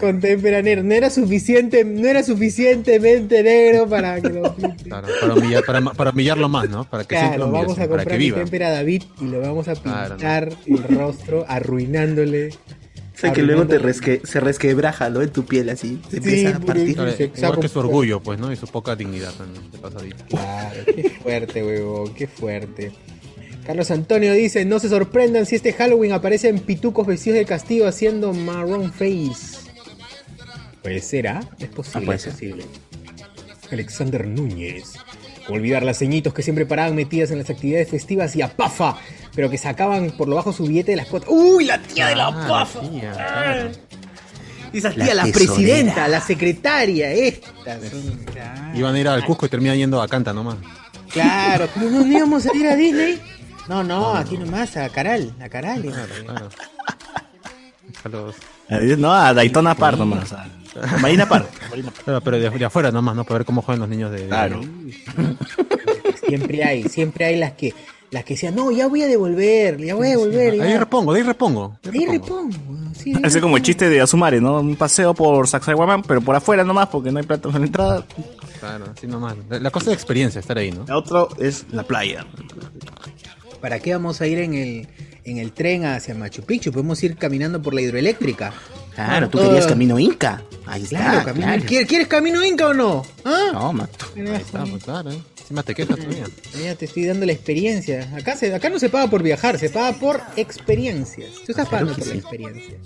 [0.00, 0.82] con témpera negra.
[0.82, 4.54] No era suficiente, no era suficientemente negro para que lo.
[4.84, 6.84] Claro, para, humillar, para, para humillarlo más, ¿no?
[6.88, 8.38] Para que Claro, vamos humillación, a para que comprar mi viva.
[8.38, 12.48] témpera a David y le vamos a Claro, pintar el rostro, arruinándole.
[13.14, 15.20] O sea que luego te resque, se resquebraja, ¿no?
[15.22, 16.00] En tu piel así.
[16.10, 16.94] Se Sí, empieza a partir.
[16.96, 18.50] Claro, igual que su orgullo, pues, ¿no?
[18.50, 19.70] Y su poca dignidad también.
[19.70, 20.24] de pasadita.
[20.26, 22.92] Claro, qué fuerte, huevón, qué fuerte.
[23.66, 28.32] Carlos Antonio dice, no se sorprendan si este Halloween aparecen pitucos vestidos de castigo haciendo
[28.32, 29.58] marron face.
[30.82, 32.32] Pues será, es posible, Ah, puede es ser.
[32.32, 32.64] posible.
[33.70, 34.94] Alexander Núñez.
[35.46, 38.96] ¿Cómo olvidar las ceñitos que siempre paraban metidas en las actividades festivas y a pafa,
[39.34, 41.28] pero que sacaban por lo bajo su billete de las cuotas.
[41.32, 42.80] ¡Uy, la tía de la Ah, pafa!
[42.80, 43.70] tía, claro.
[44.72, 47.90] Esas La tías, la, presidenta, la secretaria, estas.
[47.90, 48.20] son-
[48.74, 50.56] Iban a ir al Cusco y terminan yendo a Canta nomás.
[51.12, 53.20] Claro, ¿cómo no, no íbamos a ir a Disney?
[53.68, 55.82] No, no, aquí nomás, a Caral, a Caral.
[55.88, 56.22] a.
[58.02, 58.32] Claro.
[58.68, 60.32] Eh, No, a Daytona Park nomás.
[60.32, 60.48] A
[61.00, 61.46] Marina Park.
[62.04, 63.24] Pero, pero de, de afuera nomás, ¿no?
[63.24, 64.22] Para ver cómo juegan los niños de...
[64.22, 64.60] de- Claro.
[66.26, 67.74] Siempre hay, siempre hay las que,
[68.10, 70.60] las que decían, no, ya voy a devolver, ya voy a devolver.
[70.62, 71.76] Ahí repongo, de ahí repongo.
[71.82, 72.48] de ahí repongo.
[72.50, 72.72] repongo.
[72.72, 74.60] weón, sí, ahí Ese como el chiste de Azumare, ¿no?
[74.60, 78.06] Un paseo por Sacsayhuamán, pero por afuera nomás, porque no hay platos en la entrada.
[78.60, 79.34] Claro, así nomás.
[79.50, 80.84] La, cosa de experiencia, estar ahí, ¿no?
[80.88, 82.24] La otra es la playa.
[83.62, 84.88] ¿Para qué vamos a ir en el,
[85.24, 86.70] en el tren hacia Machu Picchu?
[86.72, 88.52] Podemos ir caminando por la hidroeléctrica.
[88.94, 90.42] Claro, tú Todo- querías camino Inca.
[90.66, 90.98] Ahí está.
[90.98, 91.46] Claro, camino.
[91.46, 91.62] claro.
[91.66, 93.04] ¿Quieres, quieres camino inca o no?
[93.24, 93.50] ¿Ah?
[93.52, 94.06] No, mato.
[94.16, 95.10] Ahí está, claro.
[95.12, 95.18] ¿eh?
[95.40, 96.24] Encima te quejas todavía.
[96.62, 98.08] Ya te estoy dando la experiencia.
[98.16, 101.30] Acá, se, acá no se paga por viajar, se paga por experiencias.
[101.46, 102.76] Tú estás pagando por la experiencia.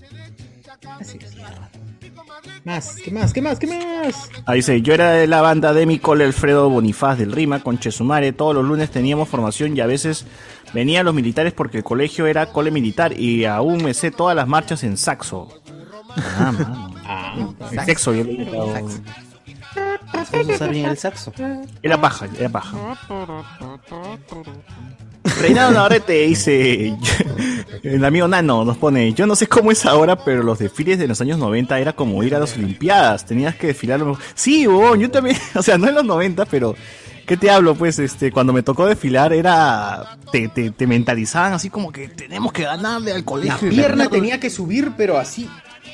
[1.01, 1.33] Así es.
[2.65, 3.33] Más, ¿qué más?
[3.33, 3.59] ¿Qué más?
[3.59, 4.15] ¿Qué más?
[4.47, 7.79] Ahí dice, yo era de la banda de mi cole Alfredo Bonifaz del Rima con
[7.79, 8.33] Chesumare.
[8.33, 10.25] Todos los lunes teníamos formación y a veces
[10.77, 14.47] venían los militares porque el colegio era cole militar y aún me sé todas las
[14.47, 15.49] marchas en saxo.
[16.17, 17.55] Ah, mano.
[17.73, 18.89] En sexo, yo le digo.
[20.31, 21.33] ¿Sabes usar bien el saxo?
[21.83, 22.77] Era paja, era paja.
[25.41, 26.95] Reinado Navarrete dice,
[27.83, 31.09] el amigo Nano nos pone, yo no sé cómo es ahora, pero los desfiles de
[31.09, 33.99] los años 90 era como ir a las Olimpiadas, tenías que desfilar.
[34.01, 36.75] lo- Sí, yo también, o sea, no en los 90, pero
[37.27, 37.75] ¿qué te hablo?
[37.75, 42.53] Pues este, cuando me tocó desfilar era, te, te, te mentalizaban así como que tenemos
[42.53, 43.69] que ganarle al La colegio.
[43.71, 45.49] pierna tenía que subir, pero así,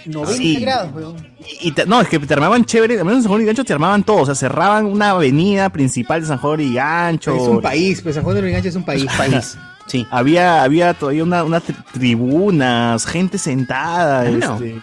[0.07, 0.57] 90 Sí.
[0.61, 1.17] grados, weón.
[1.61, 3.45] Y, y te- no, es que te armaban chévere, al menos en San Juan y
[3.47, 7.35] Gancho te armaban todo, o sea, cerraban una avenida principal de San Juan y Gancho.
[7.35, 9.07] Es un país, pues San Juan de Lurigancho es un país.
[9.17, 9.57] País.
[9.87, 10.07] Sí.
[10.11, 14.55] Había, había todavía una, unas tri- tribunas, gente sentada, Claro.
[14.55, 14.81] este, eh,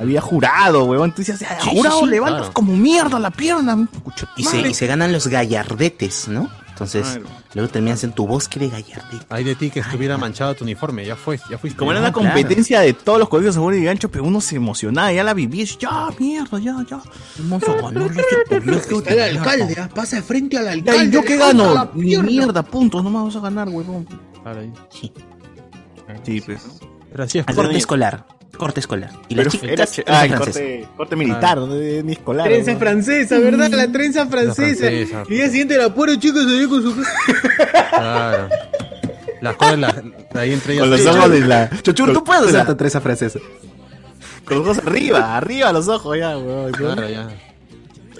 [0.00, 1.12] había jurado, huevón.
[1.12, 2.52] Tú decías, "Ah, Sí, jurado, sí, levantas claro.
[2.54, 3.88] como mierda la pierna.
[4.36, 4.70] Y se, madre".
[4.70, 6.48] y se ganan los gallardetes, ¿no?
[6.70, 7.26] Entonces, Claro.
[7.54, 9.24] luego terminas en tu bosque de gallardete.
[9.30, 11.78] Hay de ti que estuviera manchado tu uniforme, ya fue, ya fuiste.
[11.78, 15.12] Como era una competencia de todos los colegios de y Gancho, pero uno se emocionaba,
[15.12, 17.00] ya la decía, ya, mierda, ya, ya.
[17.36, 21.04] Este Está el alcalde, ah, pasa frente al alcalde.
[21.04, 21.74] ¿y yo qué gano?
[21.74, 23.68] la Ni mierda, puntos, no me vas a ganar,
[24.58, 24.72] ahí.
[24.90, 25.12] Sí.
[26.24, 26.60] Sí, pues.
[27.12, 27.46] Pero así es.
[27.46, 28.26] Corte escolar.
[28.56, 29.10] Corte escolar.
[29.28, 30.58] Y Pero las era chicas, ah, el francesa.
[30.60, 32.46] corte, corte militar, no de- ni escolar.
[32.46, 33.70] Trenza francesa, ¿verdad?
[33.70, 34.86] La trenza francesa.
[34.86, 35.22] francesa.
[35.28, 37.02] Y ya siente la pura chica salió con su.
[37.90, 38.48] Claro.
[39.40, 39.94] Las cosas, las-
[40.34, 40.82] ahí entre ellas.
[40.82, 41.70] Con los Sí, ojos de la.
[41.82, 43.38] Chochur, tú puedes con la- trenza francesa.
[44.44, 46.72] Con los ojos arriba, arriba los ojos ya, weón.
[46.72, 47.28] Claro, ya.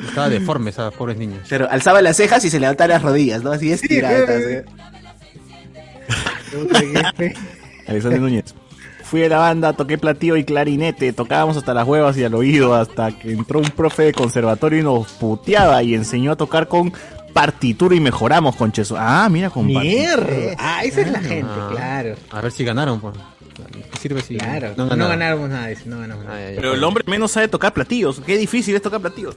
[0.09, 1.47] Estaba deforme esas pobres niñas.
[1.48, 3.52] Pero alzaba las cejas y se levantaba las rodillas, ¿no?
[3.52, 4.28] Así estiradas.
[4.28, 4.65] ¿eh?
[7.86, 8.55] Alexander Núñez.
[9.05, 12.74] Fui a la banda, toqué platillo y clarinete, tocábamos hasta las huevas y al oído,
[12.74, 16.93] hasta que entró un profe de conservatorio y nos puteaba y enseñó a tocar con
[17.32, 18.97] partitura y mejoramos con Cheso.
[18.98, 19.66] Ah, mira, con.
[19.66, 20.55] Mierda.
[20.59, 21.68] Ah, esa es la gente, Ah.
[21.70, 22.14] claro.
[22.31, 23.14] A ver si ganaron, pues.
[23.93, 24.72] ¿Qué sirve si Claro.
[24.76, 26.39] no No, ganamos nada de eso, no ganamos nada.
[26.56, 28.20] Pero el hombre menos sabe tocar platillos.
[28.26, 29.36] Qué difícil es tocar platillos.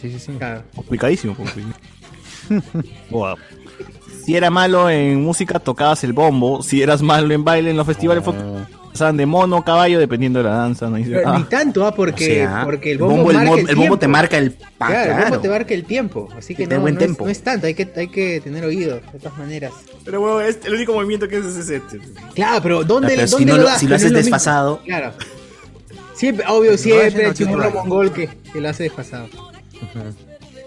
[0.00, 0.32] Sí, sí, sí.
[0.32, 0.62] Claro.
[0.74, 1.34] Complicadísimo.
[1.34, 1.54] pues,
[3.10, 3.36] Boa.
[4.24, 6.62] Si era malo en música, tocabas el bombo.
[6.62, 8.34] Si eras malo en baile en los festivales, fue-
[8.90, 10.88] pasaban de mono, caballo, dependiendo de la danza.
[10.88, 10.96] ¿no?
[11.04, 13.50] Pero ah, Ni tanto, ah, porque, O sea, porque el el bombo, bombo, el marca
[13.50, 16.28] mo- el, el bombo te marca el pa- Claro, el bombo te marca el tiempo.
[16.38, 19.00] Así que no, buen no, es, no es tanto, hay que, hay que tener oído,
[19.12, 19.72] de todas maneras.
[20.04, 21.98] Pero bueno, es el único movimiento que haces es este.
[22.34, 23.80] Claro, pero ¿dónde, Pero ¿dónde si no lo lo- das?
[23.80, 24.22] si lo haces mismo.
[24.22, 24.80] desfasado.
[24.84, 25.12] Claro.
[26.14, 29.26] Siempre, obvio, siempre no, el mongol que, que lo hace desfasado.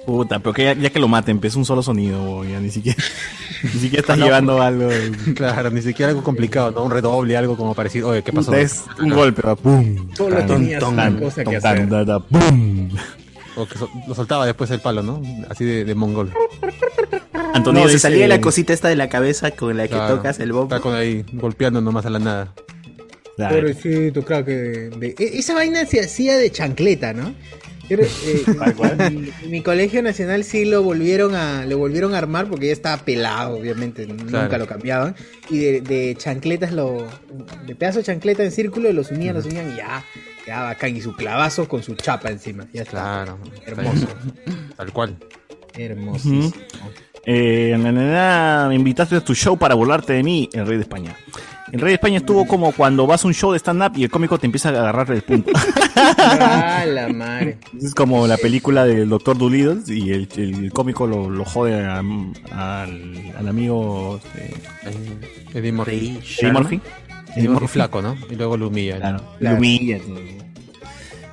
[0.07, 2.69] Puta, pero que ya, ya que lo maten, pues un solo sonido, bo, ya ni
[2.71, 2.97] siquiera,
[3.63, 4.87] ni siquiera estás llevando algo.
[5.35, 6.83] Claro, ni siquiera algo complicado, ¿no?
[6.85, 8.55] Un redoble, algo como para decir, oye, ¿qué pasó?
[8.55, 10.07] Es un golpe, va, pum.
[10.15, 11.89] Solo tan, tenías tan, una tan, cosa que hacer.
[12.29, 12.89] pum.
[13.57, 15.21] O que so- lo soltaba después el palo, ¿no?
[15.49, 16.31] Así de, de mongol.
[17.53, 20.15] Antonio No, se salía la cosita esta de la cabeza con la que Claro.
[20.17, 20.73] tocas el bombo.
[20.73, 22.53] Está con ahí golpeando nomás a la nada.
[23.35, 23.55] Claro.
[23.57, 24.53] Pobrecito, claro que.
[24.53, 27.33] de- e- esa vaina se hacía de chancleta, ¿no?
[27.89, 32.73] Eh, mi, mi colegio nacional sí lo volvieron a lo volvieron a armar porque ya
[32.73, 35.15] estaba pelado, obviamente, nunca lo cambiaban.
[35.49, 37.07] Y de, de chancletas lo.
[37.65, 40.03] de pedazo de chancleta en círculo los unían, los unían y ya
[40.43, 40.95] quedaba bacán.
[40.95, 42.67] Y su clavazo con su chapa encima.
[42.73, 42.91] Ya está.
[42.91, 43.37] Claro.
[43.65, 44.07] Hermoso.
[44.77, 45.15] Tal cual.
[45.73, 46.29] Hermoso.
[47.25, 48.03] Eh, na, na,
[48.63, 51.15] na, me invitaste a tu show para burlarte de mí, el rey de España.
[51.71, 54.09] El rey de España estuvo como cuando vas a un show de stand-up y el
[54.09, 55.51] cómico te empieza a agarrar el punto.
[55.99, 57.57] Ah, la madre.
[57.81, 61.99] es como la película del Doctor Dolittle y el, el cómico lo, lo jode a-
[61.99, 64.53] al, al amigo eh,
[65.55, 66.19] Eddie Murphy.
[66.39, 66.51] Eddie.
[66.51, 66.81] Murphy.
[67.35, 68.15] Eddie Murphy flaco, ¿no?
[68.29, 68.97] Y luego lo humilla.
[68.97, 69.55] Claro, Claro.
[69.55, 69.97] lo humilla.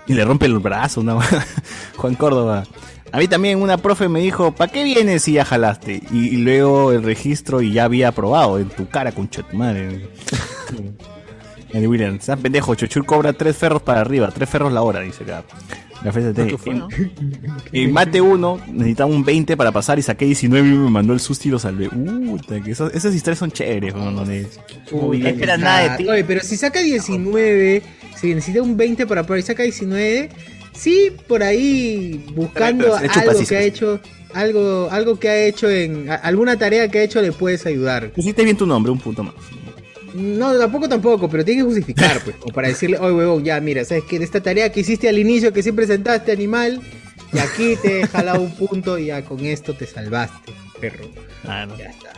[0.06, 1.16] Y le rompe el brazo, una
[1.96, 2.64] Juan Córdoba.
[3.12, 6.02] A mí también una profe me dijo, ¿para qué vienes si ya jalaste?
[6.12, 10.08] Y, y luego el registro y ya había aprobado en tu cara, con tu madre.
[11.74, 15.24] Andy Williams, sean pendejo, Chochur cobra tres ferros para arriba, tres ferros la hora, dice
[15.24, 15.44] acá.
[16.04, 16.38] La FST.
[17.72, 21.20] En mate 1 necesitaba un 20 para pasar y saqué 19 y me mandó el
[21.20, 21.88] susto y lo salvé.
[21.88, 24.46] Uh, que esos- esas historias son chéveres, donde
[24.90, 26.08] Puta, no espera nada de ti.
[26.08, 27.82] Oye, pero si saca 19,
[28.16, 30.28] si necesita un 20 para probar y saca 19,
[30.76, 34.00] sí, por ahí buscando algo que ha hecho,
[34.32, 38.10] algo, algo que ha hecho en a- alguna tarea que ha hecho le puedes ayudar.
[38.10, 39.34] Pusiste bien tu nombre, un punto más.
[40.14, 43.84] No, tampoco tampoco, pero tienes que justificar, pues, como para decirle, oye, huevón, ya, mira,
[43.84, 46.80] sabes que esta tarea que hiciste al inicio, que sí presentaste, animal,
[47.32, 51.04] y aquí te he jalado un punto y ya con esto te salvaste, perro.
[51.42, 51.76] Claro.
[51.76, 52.12] Ya está.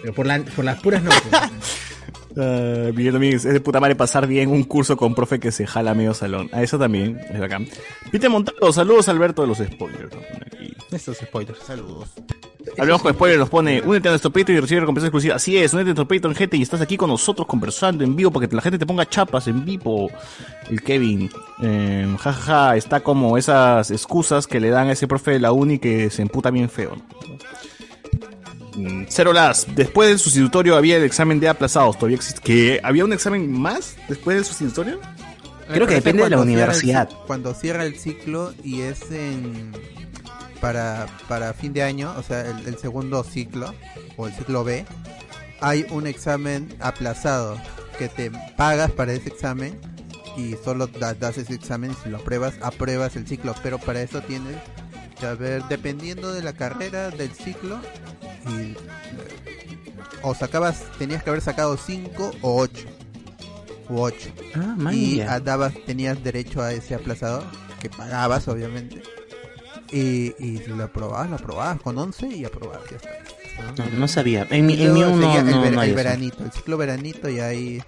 [0.00, 1.10] Pero por, la- por las puras no.
[1.10, 1.42] pues.
[2.36, 5.66] Uh, Miguel Domínguez, es de puta madre pasar bien un curso con profe que se
[5.66, 6.48] jala medio salón.
[6.52, 7.66] A eso también, es bacán.
[8.12, 10.14] Peter Montado, saludos Alberto de los spoilers.
[10.90, 11.58] Estos spoilers.
[11.60, 12.10] Saludos.
[12.76, 15.36] Hablamos con spoilers, nos pone, únete a nuestro Patreon y recibe recompensa exclusiva.
[15.36, 18.30] Así es, únete a nuestro Patreon, gente, y estás aquí con nosotros conversando en vivo
[18.30, 20.10] para que la gente te ponga chapas en vivo.
[20.70, 21.30] El Kevin,
[21.62, 25.78] eh, jajaja, está como esas excusas que le dan a ese profe de la uni
[25.78, 26.94] que se emputa bien feo.
[26.94, 27.32] Mm,
[29.08, 29.66] Cero las.
[29.74, 31.96] Después del sustitutorio había el examen de aplazados.
[31.96, 32.40] Todavía existe.
[32.42, 35.00] ¿Que había un examen más después del sustitutorio?
[35.72, 37.08] Creo que depende de la Cuando cierra el universidad.
[37.26, 39.72] cuando cierra el ciclo y es en
[40.60, 43.74] para, para fin de año, o sea, el, el segundo ciclo
[44.16, 44.84] o el ciclo B,
[45.60, 47.56] hay un examen aplazado
[47.98, 49.78] que te pagas para ese examen
[50.36, 54.20] y solo da- das ese examen si lo apruebas, apruebas el ciclo, pero para eso
[54.22, 54.56] tienes
[55.18, 57.80] que haber, dependiendo de la carrera del ciclo,
[58.48, 58.76] y, eh,
[60.22, 62.86] o sacabas, tenías que haber sacado 5 o 8
[63.88, 67.44] u 8 Ah, y dabas, tenías derecho a ese aplazador
[67.80, 69.02] que pagabas obviamente
[69.92, 73.10] y, y lo aprobabas, lo aprobabas con 11 y aprobabas ya está.
[73.76, 74.46] No, no sabía.
[74.50, 77.82] En mi, en mi uno no, el, ver- no veranito, el ciclo veranito y ahí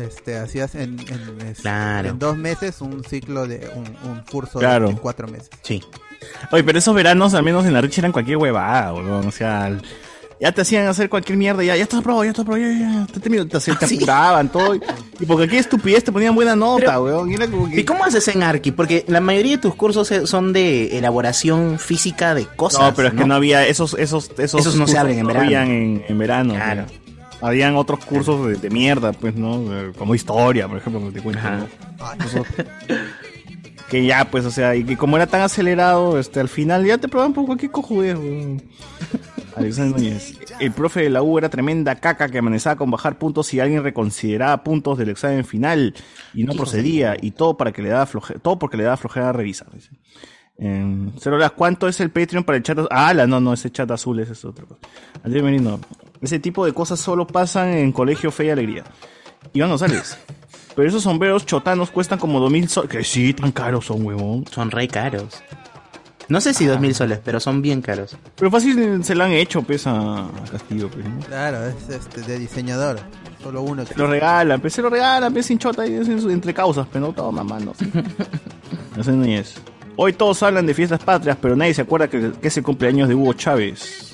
[0.00, 2.08] este hacías en, en, Claro.
[2.08, 4.88] en dos meses un ciclo de un, un curso de- Claro.
[4.88, 5.50] de, cuatro meses.
[5.62, 5.82] Sí.
[6.50, 9.26] Oye, pero esos veranos, al menos en la Rich, eran cualquier huevada, weón.
[9.26, 9.70] O sea,
[10.40, 13.06] ya te hacían hacer cualquier mierda, ya, ya estás aprobado, ya estás aprobado, ya, ya,
[13.06, 13.96] te, te, te, hacían- te Sí.
[13.96, 14.74] apuraban todo.
[14.74, 17.30] Y, porque aquí estupidez te ponían buena nota, Pero- weón.
[17.30, 17.80] Y era como que...
[17.80, 18.72] ¿Y cómo haces en Arki?
[18.72, 22.80] Porque la mayoría de tus cursos son de elaboración física de cosas.
[22.82, 25.28] no, pero es que no había esos, esos, esos, Esos no se abren en no
[25.28, 25.46] verano.
[25.46, 26.54] habían en, en verano.
[26.54, 26.82] Claro.
[26.88, 27.02] weón.
[27.44, 29.64] Habían otros cursos de, de mierda, pues, ¿no?
[29.98, 31.40] Como historia, por ejemplo, te cuento.
[31.42, 31.66] ¿no?
[33.92, 36.96] Que ya, pues, o sea, y que como era tan acelerado, este, al final ya
[36.96, 38.62] te probaban por cualquier cojudez, weón.
[39.54, 40.38] Alexander Núñez.
[40.60, 43.82] El profe de la U era tremenda caca que amenazaba con bajar puntos si alguien
[43.82, 45.94] reconsideraba puntos del examen final
[46.32, 49.28] y no procedía y todo para que le daba floje todo porque le daba flojera
[49.28, 49.70] a revisar.
[49.74, 49.90] dice.
[50.56, 52.78] Eh, Cero horas, ¿cuánto es el Patreon para el chat?
[52.78, 52.88] azul?
[52.90, 54.80] Ah, la, no, no, ese chat azul ese es otra cosa.
[55.22, 55.78] Andrés Merino,
[56.22, 58.84] ese tipo de cosas solo pasan en colegio fe y alegría.
[59.52, 60.16] Iván González,
[60.74, 62.90] pero esos sombreros chotanos cuestan como 2000 soles.
[62.90, 64.44] Que sí, tan caros son, huevón.
[64.50, 65.42] Son re caros.
[66.28, 68.16] No sé si dos mil soles, pero son bien caros.
[68.36, 71.18] Pero fácil se lo han hecho, pues, a Castillo, pues, ¿no?
[71.26, 73.00] Claro, es este de diseñador.
[73.42, 73.84] Solo uno.
[73.84, 76.54] Se lo regalan, pues se lo regalan, pues sin chota y es en su- entre
[76.54, 77.86] causas, pero no todo mamá, no sé.
[78.96, 79.54] No sé ni es.
[79.96, 83.08] Hoy todos hablan de fiestas patrias, pero nadie se acuerda que, que es el cumpleaños
[83.08, 84.12] de Hugo Chávez.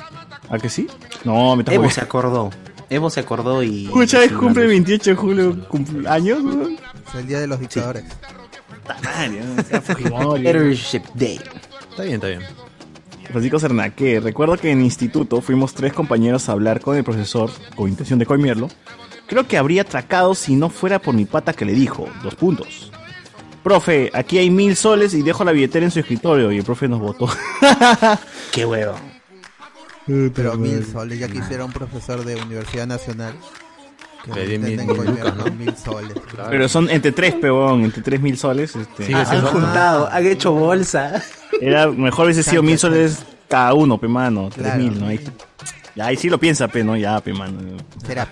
[0.48, 0.86] ¿A que sí?
[1.24, 2.50] No, me está Evo se acordó.
[2.90, 3.88] Evo se acordó y.
[4.06, 6.78] Chávez y- cumple el 28 de julio cumpleaños, weón.
[7.08, 8.04] Es el día de los dictadores.
[9.04, 9.62] Madre, ¿no?
[9.62, 10.42] Sea Fujimori.
[10.42, 11.38] Leadership Day.
[11.90, 12.42] Está bien, está bien.
[13.30, 17.88] Francisco Cernaque, recuerdo que en instituto fuimos tres compañeros a hablar con el profesor con
[17.90, 18.68] intención de coimearlo.
[19.26, 22.90] Creo que habría atracado si no fuera por mi pata que le dijo, dos puntos.
[23.62, 26.88] Profe, aquí hay mil soles y dejo la billetera en su escritorio y el profe
[26.88, 27.28] nos votó.
[28.50, 28.94] Qué huevo.
[30.34, 33.34] Pero mil soles, ya quisiera un profesor de Universidad Nacional.
[34.24, 35.44] Que mil- lucas, ¿no?
[35.54, 36.12] mil soles.
[36.50, 38.74] Pero son entre tres, peón, entre tres mil soles.
[38.74, 41.22] Este, Sigue Han siendo- juntado, han hecho bolsa.
[41.60, 43.18] Era mejor hubiese sido mil soles
[43.48, 44.82] cada uno, pe mano, tres Claro.
[44.82, 45.06] mil, ¿no?
[45.06, 45.20] Ahí,
[45.94, 46.96] ya, ahí sí lo piensa, pe, ¿no?
[46.96, 47.58] Ya, pe mano.
[48.06, 48.26] Será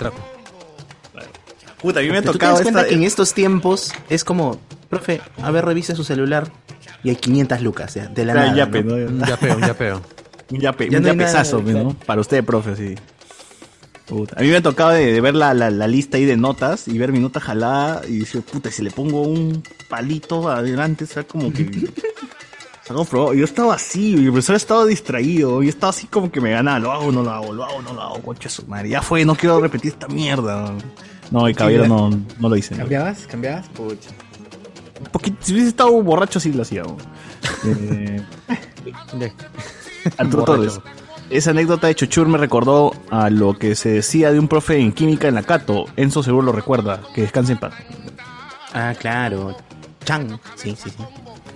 [1.80, 2.88] Puta, a mí me ha Pero tú te tocado das cuenta esta...
[2.90, 4.58] que en estos tiempos es como,
[4.88, 6.50] profe, a ver, revise su celular
[7.04, 8.56] y hay 500 lucas, ya, de la Ya, nada.
[8.56, 8.70] ya, ¿no?
[8.72, 8.94] pe, ¿no?
[8.94, 10.02] Un yapeo, un yapeo.
[10.50, 11.94] Un yape, Ya un no hay yapezazo, nada, ¿no?
[11.94, 12.94] Para usted, profe, sí.
[14.06, 14.36] Puta.
[14.38, 16.86] A mí me ha tocado de, de ver la, la, la lista ahí de notas
[16.86, 21.06] y ver mi nota jalada y decir, puta, si le pongo un palito adelante, o
[21.08, 21.68] sea, como que...
[22.88, 26.92] Yo estaba así, el profesor estaba distraído, y estaba así como que me ganaba, lo
[26.92, 28.90] hago, no lo hago, lo hago, no lo hago, concha su madre.
[28.90, 30.72] Ya fue, no quiero repetir esta mierda.
[31.32, 32.76] No, el caballero no, no lo hice.
[32.76, 33.26] ¿Cambiabas?
[33.26, 33.66] ¿Cambiabas?
[33.70, 34.10] Pucha.
[35.10, 36.84] Poquito, si hubiese estado borracho, sí lo hacía.
[37.64, 38.22] Eh.
[40.46, 40.80] Torres.
[41.28, 44.92] Esa anécdota de Chuchur me recordó a lo que se decía de un profe en
[44.92, 45.86] química en la Cato.
[45.96, 47.00] Enzo seguro lo recuerda.
[47.14, 47.74] Que descanse en paz.
[48.72, 49.56] Ah, claro.
[50.04, 50.40] Chan.
[50.54, 51.02] Sí, sí, sí.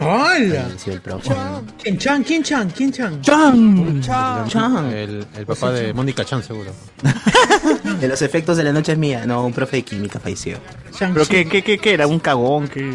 [0.01, 0.67] ¡Hola!
[0.77, 1.33] Sí, el profe.
[1.81, 2.25] ¿Quién Chan?
[2.25, 2.71] ¿Quién Chan?
[2.71, 3.21] ¿Quién Chan?
[3.21, 4.01] ¡Chan!
[4.49, 4.87] Chan.
[4.93, 6.73] El, el papá de Mónica Chan, seguro.
[8.01, 9.25] De los efectos de la noche es mía.
[9.27, 10.59] No, un profe de química falleció.
[10.99, 12.07] ¿Pero qué, qué, qué, qué era?
[12.07, 12.67] ¿Un cagón?
[12.69, 12.91] ¿Qué?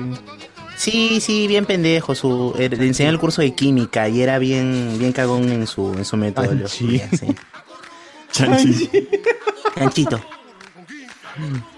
[0.77, 2.15] Sí, sí, bien pendejo.
[2.15, 5.93] Su, eh, le enseñó el curso de química y era bien, bien cagón en su,
[5.93, 7.09] en su metodología.
[7.11, 7.27] Sí.
[8.31, 8.89] Chanchi.
[9.75, 10.19] Canchito.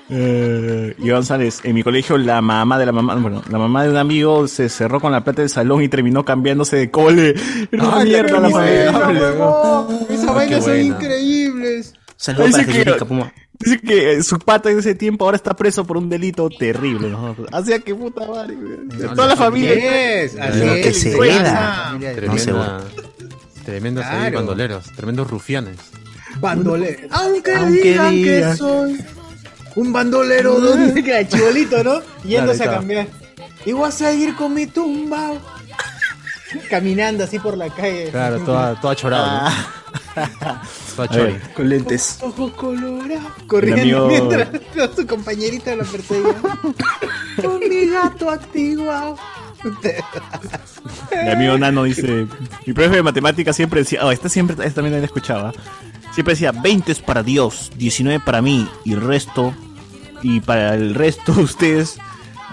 [0.09, 3.89] Eh, Iván Sales, en mi colegio la mamá de la mamá, bueno, la mamá de
[3.89, 7.35] un amigo se cerró con la plata del salón y terminó cambiándose de cole.
[7.71, 9.97] Era una mierda la huevón.
[10.09, 11.93] Esas Ah, vainas qué son increíbles.
[12.15, 13.33] Saludos para que- Federica Puma.
[13.59, 17.09] Dice que eh, su pata en ese tiempo ahora está preso por un delito terrible,
[17.09, 17.35] ¿no?
[17.51, 19.15] Hacía que puta madre, güey.
[19.15, 20.21] Toda la familia.
[20.23, 22.79] Es, así Lo es, que se No
[23.65, 24.37] tremendos ahí Claro.
[24.37, 25.77] bandoleros, tremendos rufianes.
[26.39, 27.07] Bandolero.
[27.11, 28.51] Aunque, Aunque digan digan.
[28.51, 28.97] que soy
[29.75, 32.01] un bandolero donde queda chibolito, ¿no?
[32.23, 33.07] Yéndose Claro, a cambiar.
[33.65, 35.33] Y voy a seguir con mi tumba.
[36.69, 38.07] Caminando así por la calle.
[38.09, 39.86] Claro, toda, toda chorada, ¿no?
[41.13, 41.41] Ver.
[41.55, 42.17] Con lentes.
[42.21, 43.31] Ojos colorados.
[43.47, 44.49] Corriendo amigo- mientras
[44.95, 46.35] su compañerita lo perseguía.
[47.41, 49.17] con mi gato activado.
[51.11, 52.27] Mi amigo Nano dice,
[52.65, 55.51] mi profe de matemáticas siempre decía, oh, esta siempre, esta también la escuchaba.
[56.13, 59.53] Siempre decía, 20 es para Dios, 19 para mí y el resto,
[60.21, 61.97] y para el resto de ustedes,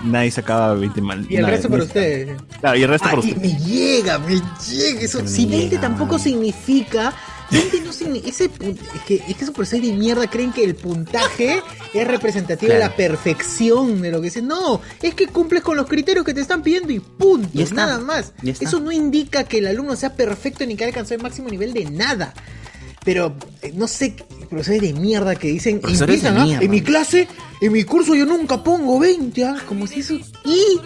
[0.02, 1.26] nadie sacaba 20 mal.
[1.28, 2.36] Y el resto para ustedes.
[2.60, 3.38] Claro, y el resto para ustedes.
[3.40, 5.00] me llega, me llega.
[5.00, 7.12] Eso, Me si 20 llega, tampoco significa.
[7.50, 8.28] 20 no significa.
[8.28, 11.62] Ese, es, que, es que esos profesores de mierda creen que el puntaje
[11.92, 14.46] es representativo de la perfección de lo que dicen.
[14.46, 17.60] No, es que cumples con los criterios que te están pidiendo y punto.
[17.60, 18.32] Está, Nada más.
[18.42, 21.72] Eso no indica que el alumno sea perfecto ni que haya alcanzado el máximo nivel
[21.72, 22.34] de nada.
[23.04, 24.16] Pero eh, no sé,
[24.48, 26.58] profesores de mierda que dicen, empiezan, ¿ah?
[26.60, 27.28] en mi clase,
[27.60, 29.56] en mi curso yo nunca pongo 20, ¿ah?
[29.68, 30.14] como si eso...
[30.44, 30.80] ¡Y!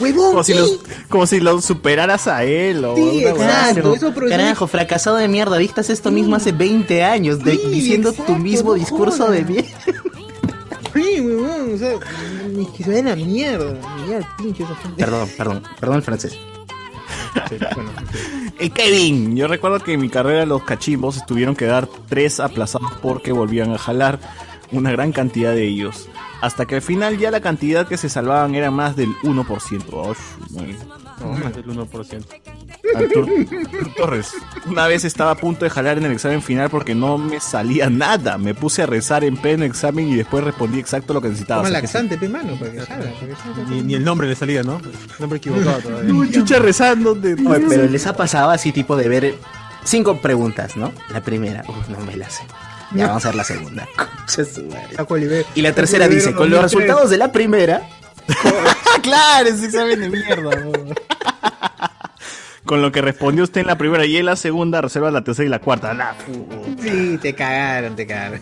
[0.00, 0.30] ¡Huevón!
[0.30, 0.78] Como si, los,
[1.08, 3.94] como si lo superaras a él o Sí, exacto.
[3.94, 8.32] eso, carajo, fracasado de mierda, dictas esto mismo hace 20 años, de- Sí, diciendo exacto,
[8.32, 9.68] tu mismo no discurso de mierda.
[10.94, 11.92] Sí, huevón, o sea,
[12.52, 13.74] ni que se a mierda.
[14.08, 14.96] Ya, pinche esa gente.
[15.04, 16.38] Perdón, perdón, perdón el francés.
[18.60, 22.92] Eh, Kevin, yo recuerdo que en mi carrera los cachimbos tuvieron que dar tres aplazados
[23.02, 24.20] porque volvían a jalar
[24.72, 26.08] una gran cantidad de ellos.
[26.40, 29.84] Hasta que al final ya la cantidad que se salvaban era más del 1%.
[29.92, 30.14] Oh.
[31.20, 32.24] No, más del 1%.
[32.96, 33.28] Artur,
[33.62, 34.32] Artur Torres.
[34.66, 37.88] Una vez estaba a punto de jalar en el examen final porque no me salía
[37.88, 38.36] nada.
[38.36, 41.62] Me puse a rezar en pleno examen y después respondí exacto lo que necesitaba.
[41.62, 43.10] Toma O sea que laxante, pe mano, para que salga.
[43.12, 43.70] para que salga.
[43.70, 44.82] Ni, ni el nombre le salía, ¿no?
[45.18, 46.12] Nombre equivocado todavía.
[46.12, 47.14] No, chucha rezando.
[47.14, 49.34] de- Oye, pero les ha pasado así tipo de ver
[49.84, 50.92] cinco preguntas, ¿no?
[51.10, 52.42] La primera, uf, no me la sé.
[52.94, 53.88] Ya vamos a ver la segunda.
[55.54, 56.72] Y la tercera dice, con los 2003.
[56.72, 57.82] resultados de la primera,
[59.02, 60.50] claro, ese examen de mierda.
[62.64, 65.46] Con lo que respondió usted en la primera y en la segunda, reserva la tercera
[65.46, 65.92] y la cuarta.
[65.92, 66.14] La
[66.82, 68.40] Sí, te cagaron, te cagaron.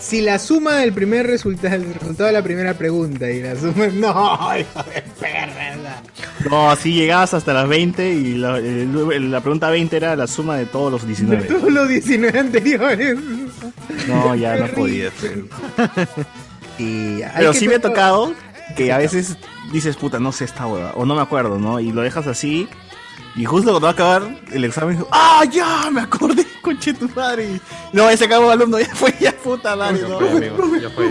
[0.00, 3.86] Si la suma del primer resultado, el resultado de la primera pregunta y la suma.
[3.92, 5.76] No, hijo de perra.
[5.76, 6.50] no.
[6.50, 10.56] No, así llegabas hasta las 20 y la, el- la pregunta 20 era la suma
[10.56, 11.42] de todos los De 19.
[11.44, 13.16] todos los 19 anteriores.
[14.08, 15.10] No, ya no podía.
[15.20, 15.44] pero-
[16.78, 18.32] Y Pero sí me ha tocado
[18.76, 19.36] que a veces
[19.72, 21.80] dices, puta, no sé esta hueva, o no me acuerdo, ¿no?
[21.80, 22.68] Y lo dejas así,
[23.36, 24.22] y justo cuando va a acabar
[24.52, 25.90] el examen, ¡ah, ya!
[25.90, 27.60] Me acordé, conche tu madre.
[27.92, 31.10] No, ese acabó alumno, ya fue, ya puta madre, no, fue, amigo, ya fue.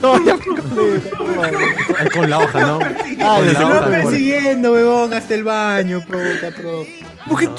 [0.00, 1.98] no, ya me.
[1.98, 2.78] Ahí con la hoja, ¿no?
[3.20, 3.80] Ah, hoja.
[3.80, 6.50] por- persiguiendo, huevón, hasta el baño, puta,
[7.28, 7.54] pro.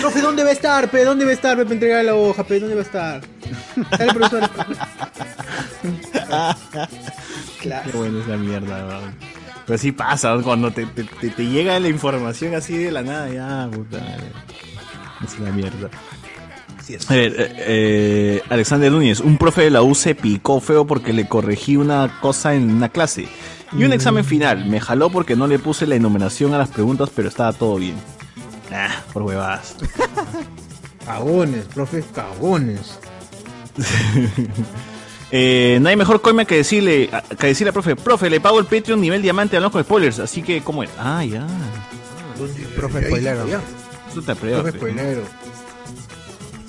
[0.00, 1.04] Profe, ¿dónde va a estar, pe?
[1.04, 1.62] ¿Dónde va a estar, pe?
[1.64, 2.60] Para entregar la hoja, pe?
[2.60, 3.20] ¿Dónde va a estar?
[3.98, 4.50] Dale, profesor.
[7.60, 7.90] claro.
[7.90, 9.14] Qué bueno esa mierda, weón.
[9.66, 13.28] Pero sí pasa, cuando te, te, te- te llega la información así de la nada,
[13.30, 13.98] ya, puta.
[15.24, 15.88] Es una mierda.
[17.08, 21.12] A ver, eh, eh, Alexander Núñez, un profe de la U se picó feo porque
[21.12, 23.28] le corregí una cosa en una clase.
[23.72, 27.08] Y un examen final, me jaló porque no le puse la enumeración a las preguntas,
[27.14, 27.94] pero estaba todo bien.
[28.72, 29.74] Ah, por huevadas.
[31.04, 32.98] Cagones, profe, cagones.
[35.34, 38.58] Eh, no hay mejor coima que decirle, a- que decirle al profe, profe, le pago
[38.60, 40.90] el Patreon nivel diamante hablamos con spoilers, así que, ¿cómo es?
[40.98, 41.46] Ah, ya.
[42.76, 43.46] Profe spoilero.
[44.12, 44.78] Tú te apruebas, Profe ¿no?
[44.84, 45.22] spoilero.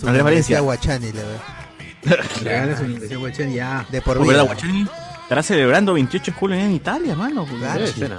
[0.06, 0.60] Andrés Valencia.
[0.62, 2.18] Guachani, le ve.
[2.42, 3.86] Le ganas un y ya.
[3.92, 4.92] De por ¿verdad, vida.
[5.34, 7.44] Estará celebrando 28 de julio en Italia, mano.
[7.48, 7.66] Claro.
[7.66, 7.74] ¿ah?
[7.74, 8.12] Debe ser.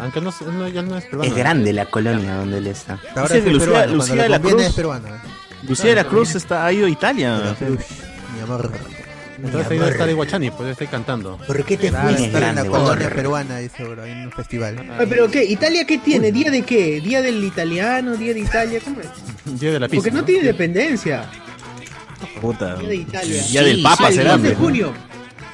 [0.00, 1.30] Aunque no, no- ya no es peruano.
[1.30, 2.98] es grande la colonia donde él está.
[3.14, 4.62] Ahora Dice es que Lucía- peruano, Lucía de le la Cruz.
[4.62, 5.06] es peruano.
[5.06, 5.18] ¿eh?
[5.68, 7.54] Lucía de la Cruz está, ha ido a Italia.
[8.34, 8.68] Mi amor.
[9.40, 11.36] Entonces ahí debe estar Iguachani, pues estoy cantando.
[11.46, 12.26] ¿Por qué te Claro, fuiste?
[12.26, 14.90] estar en la colonia peruana, ahí seguro, en un festival.
[14.98, 15.44] Ay, ¿Pero qué?
[15.44, 16.32] ¿Italia qué tiene?
[16.32, 17.00] ¿Día de qué?
[17.00, 18.16] ¿Día del italiano?
[18.16, 18.80] ¿Día de Italia?
[18.84, 19.60] ¿Cómo es?
[19.60, 20.02] Día de la pizza.
[20.02, 21.30] Porque no tiene independencia.
[22.40, 22.74] Puta.
[22.74, 23.42] Día de Italia.
[23.44, 24.32] Día del Papa Ah, el será.
[24.32, 25.10] 2 de pues, ¿no?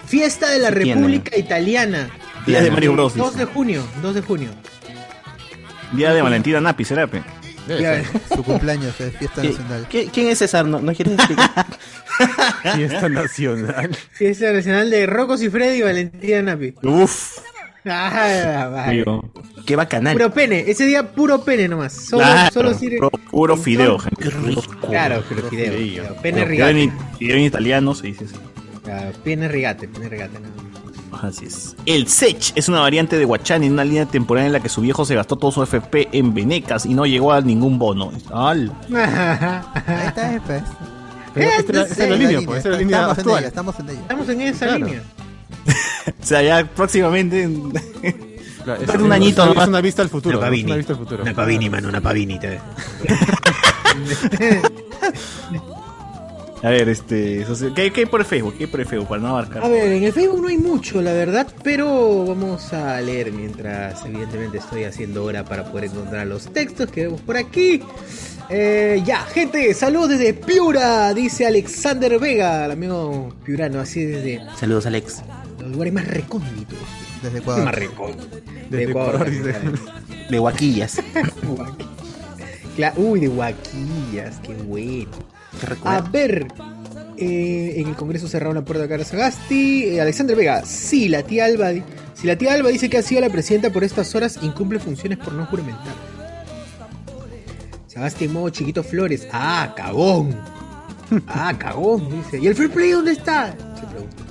[0.06, 0.94] Fiesta de la Sí tiene.
[0.94, 2.08] República Italiana.
[2.46, 3.14] Día de Mario Bros.
[3.16, 4.50] 2 de junio, 2 de junio.
[5.92, 7.22] Día de Valentina Napi, será, pe.
[7.66, 8.20] Debe Ya, ser.
[8.36, 9.88] Su cumpleaños es fiesta ¿Qui- nacional.
[9.88, 10.64] qui- ¿Quién es César?
[10.66, 11.66] ¿No, no quieres explicar?
[12.76, 13.96] Fiesta nacional.
[14.12, 16.74] Fiesta nacional de Rocos y Freddy y Valentina Napi.
[16.82, 17.38] Uf.
[17.88, 19.04] Ah, vale.
[19.64, 20.12] Qué bacanal.
[20.14, 21.92] Puro pene, ese día puro pene nomás.
[21.92, 22.98] Solo, Claro, solo sirve.
[22.98, 24.22] puro, puro fideo, gente.
[24.24, 24.62] Qué rico.
[24.88, 25.72] Claro, pero fideo.
[25.76, 26.16] fideo.
[26.22, 26.92] Pene rigate.
[27.18, 28.34] fideo en italiano se dice así.
[28.86, 29.48] Rigate, pene
[30.08, 30.38] rigate.
[30.40, 30.66] no.
[31.22, 31.76] Así es.
[31.86, 34.80] El Sech es una variante de Guachani en una línea temporal en la que su
[34.82, 38.12] viejo se gastó todo su FP en venecas y no llegó a ningún bono.
[38.32, 38.72] ¡Al!
[38.94, 40.62] Ahí está, pues.
[41.32, 42.64] Pero esta era- esa es la línea, pues.
[42.64, 43.38] Es la línea estamos en actual.
[43.38, 44.00] ella, estamos en ella.
[44.00, 44.86] Estamos en esa Claro.
[44.86, 45.02] línea.
[46.22, 47.48] O sea, ya próximamente.
[48.64, 49.62] Claro, Falta un añito es, nomás.
[49.64, 50.38] es una vista al futuro.
[50.38, 50.66] Una es Pavini.
[50.70, 51.22] una vista al futuro.
[51.22, 52.38] Una pavini, mano, una pavini.
[52.38, 52.60] te-
[56.66, 57.46] A ver, este.
[57.76, 58.54] ¿Qué hay, qué hay por el Facebook?
[58.58, 59.08] ¿Qué hay por el Facebook?
[59.08, 59.62] Para no abarcar.
[59.62, 64.04] A ver, en el Facebook no hay mucho, la verdad, pero vamos a leer mientras,
[64.04, 67.82] evidentemente, estoy haciendo hora para poder encontrar los textos que vemos por aquí.
[68.48, 74.86] Eh, ya, gente, saludos desde Piura, dice Alexander Vega, el amigo piurano, así desde Saludos,
[74.86, 75.22] Alex.
[75.60, 76.78] los lugares más recónditos.
[77.22, 77.74] Desde Más Ecuador.
[77.76, 78.40] recónditos.
[78.70, 79.30] Desde Ecuador.
[80.30, 81.00] De Guaquillas.
[81.44, 81.86] Guaqui-
[82.76, 85.10] Cla- Uy, de Guaquillas, qué bueno.
[85.60, 86.46] Qué A ver,
[87.18, 89.84] eh, en el Congreso cerraron la puerta de Cara Sagasti.
[89.84, 91.70] Eh, Alexander Vega, sí, la tía Alba.
[92.14, 95.18] Si la tía Alba dice que ha sido la presidenta por estas horas, incumple funciones
[95.18, 95.94] por no juramentar.
[97.86, 99.26] Sagasti en modo chiquito Flores.
[99.32, 100.36] Ah, cagón.
[101.26, 102.38] Ah, cagón, dice.
[102.38, 103.52] ¿Y el fair play dónde está?
[103.52, 104.22] Se pregunta.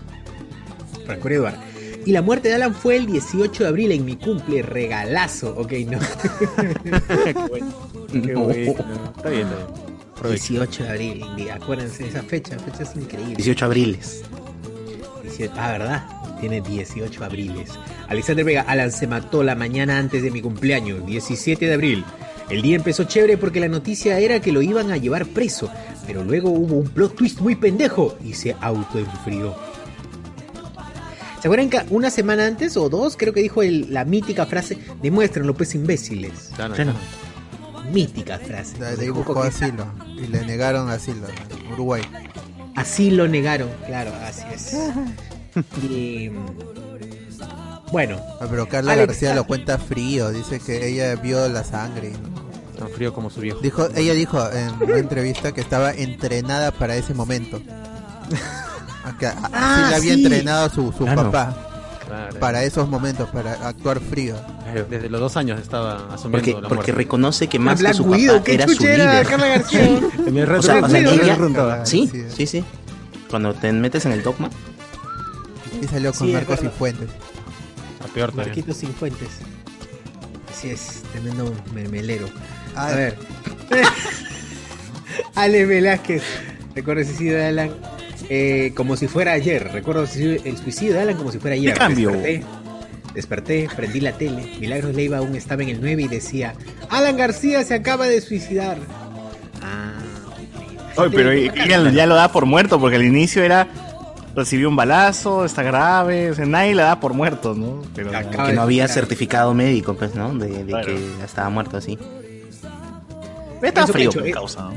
[1.05, 1.59] Franco Eduardo.
[2.05, 5.55] Y la muerte de Alan fue el 18 de abril en mi cumple, regalazo.
[5.57, 5.99] Ok, no.
[7.25, 7.73] Qué bueno.
[8.13, 8.51] No.
[8.51, 8.75] Está bien,
[9.17, 9.94] está bien.
[10.15, 10.47] Aprovecha.
[10.47, 13.35] 18 de abril, acuérdense de esa fecha, fecha es increíble.
[13.35, 14.23] 18 abriles.
[15.23, 16.05] 18 ah, ¿verdad?
[16.39, 17.69] Tiene 18 abriles.
[18.07, 22.05] Alexander Vega, Alan se mató la mañana antes de mi cumpleaños, 17 de abril.
[22.49, 25.69] El día empezó chévere porque la noticia era que lo iban a llevar preso,
[26.05, 29.55] pero luego hubo un plot twist muy pendejo y se autoenfrió.
[31.41, 34.77] ¿Se acuerdan que una semana antes o dos creo que dijo el- la mítica frase,
[35.01, 36.51] demuéstrenlo pues imbéciles?
[36.55, 36.93] Claro, Claro.
[37.91, 38.77] Mítica frase.
[38.77, 39.85] De ahí Dijo buscó asilo.
[40.15, 42.01] Y le negaron asilo en Uruguay.
[42.75, 44.75] Así lo negaron, claro, así es.
[45.81, 46.29] Y,
[47.91, 49.35] bueno, Ah, Pero Carla Alex, García ah.
[49.35, 50.31] lo cuenta frío.
[50.31, 52.11] Dice que ella vio la sangre.
[52.77, 53.59] Tan frío como su viejo.
[53.61, 57.61] Dijo, ella dijo en una entrevista que estaba entrenada para ese momento.
[59.19, 60.23] Que Así Ah, la había sí.
[60.23, 61.55] entrenado su, su papá
[62.07, 62.39] Claro.
[62.39, 64.35] para esos momentos, para actuar frío.
[64.89, 68.17] Desde los dos años estaba asumiendo Porque, la porque reconoce que más que su papá
[68.45, 69.25] era su líder.
[69.27, 69.99] Carla García.
[70.27, 71.85] En el O sea, o sea, ella-.
[71.85, 72.45] Sí, Sí.
[72.45, 72.63] sí.
[73.29, 74.49] Cuando te metes en el dogma,
[75.81, 76.77] Y salió con Sí, Marcos y verdad.
[76.77, 77.09] Fuentes.
[78.03, 78.49] A peor todavía.
[78.53, 79.29] Marquitos sin fuentes.
[80.51, 82.27] Así es, tremendo mermelero.
[82.75, 83.17] Ah, A ver.
[85.35, 86.23] Ale Velázquez.
[86.75, 87.71] Recuerdo el suicidio de Alan
[88.29, 89.71] eh, como si fuera ayer.
[89.71, 90.07] Recuerdo el
[90.57, 91.73] suicidio- de Alan como si fuera ayer.
[91.73, 92.11] ¿Qué cambio?
[92.11, 92.43] Desperté,
[93.13, 94.51] desperté, prendí la tele.
[94.59, 96.53] Milagros Leiva aún estaba en el 9 y decía:
[96.89, 98.77] Alan García se acaba de suicidar.
[99.61, 99.93] Ah.
[100.97, 101.33] Oye, pero
[101.91, 103.67] ya lo da por muerto porque al inicio era.
[104.35, 106.29] Recibió un balazo, está grave.
[106.31, 107.83] O sea, nadie la da por muerto, ¿no?
[107.95, 108.11] Pero.
[108.11, 110.33] Que no había certificado médico, pues, ¿no?
[110.37, 110.87] De, de Claro.
[110.87, 111.97] que estaba muerto así.
[113.61, 114.31] Pero estaba Eso frío pecho, por eh.
[114.31, 114.73] causa, ¿no?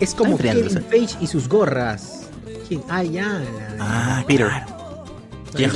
[0.00, 0.52] Es como Está.
[0.52, 2.21] Kevin Page y sus gorras.
[2.68, 2.82] ¿Quién?
[2.88, 3.26] Ah, ya.
[3.28, 4.48] la de- Ah, Peter.
[5.54, 5.74] Jeff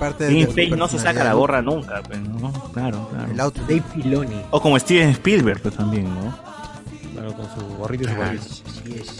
[0.00, 2.52] parte Feige no se saca la gorra nunca, pues, ¿no?
[2.72, 3.30] Claro, claro.
[3.30, 3.62] El outfit.
[3.68, 4.42] Dave Filoni.
[4.50, 6.36] O como Steven Spielberg, pues también, ¿no?
[7.12, 8.42] Claro, con su gorrito y su gorrito.
[8.44, 9.16] Así es.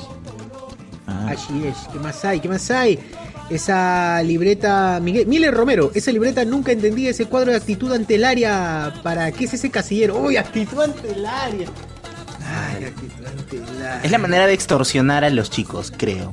[1.06, 1.28] Ah.
[1.30, 1.76] Así es.
[1.92, 2.40] ¿Qué más hay?
[2.40, 2.98] ¿Qué más hay?
[3.48, 4.98] Esa libreta.
[5.02, 8.92] Miguel, Miller Romero, esa libreta nunca entendí ese cuadro de actitud ante el área.
[9.04, 10.18] ¿Para qué es ese casillero?
[10.18, 11.68] ¡Uy, actitud ante el área!
[12.74, 14.00] Ay, actitud ante el área.
[14.02, 16.32] Es la manera de extorsionar a los chicos, creo.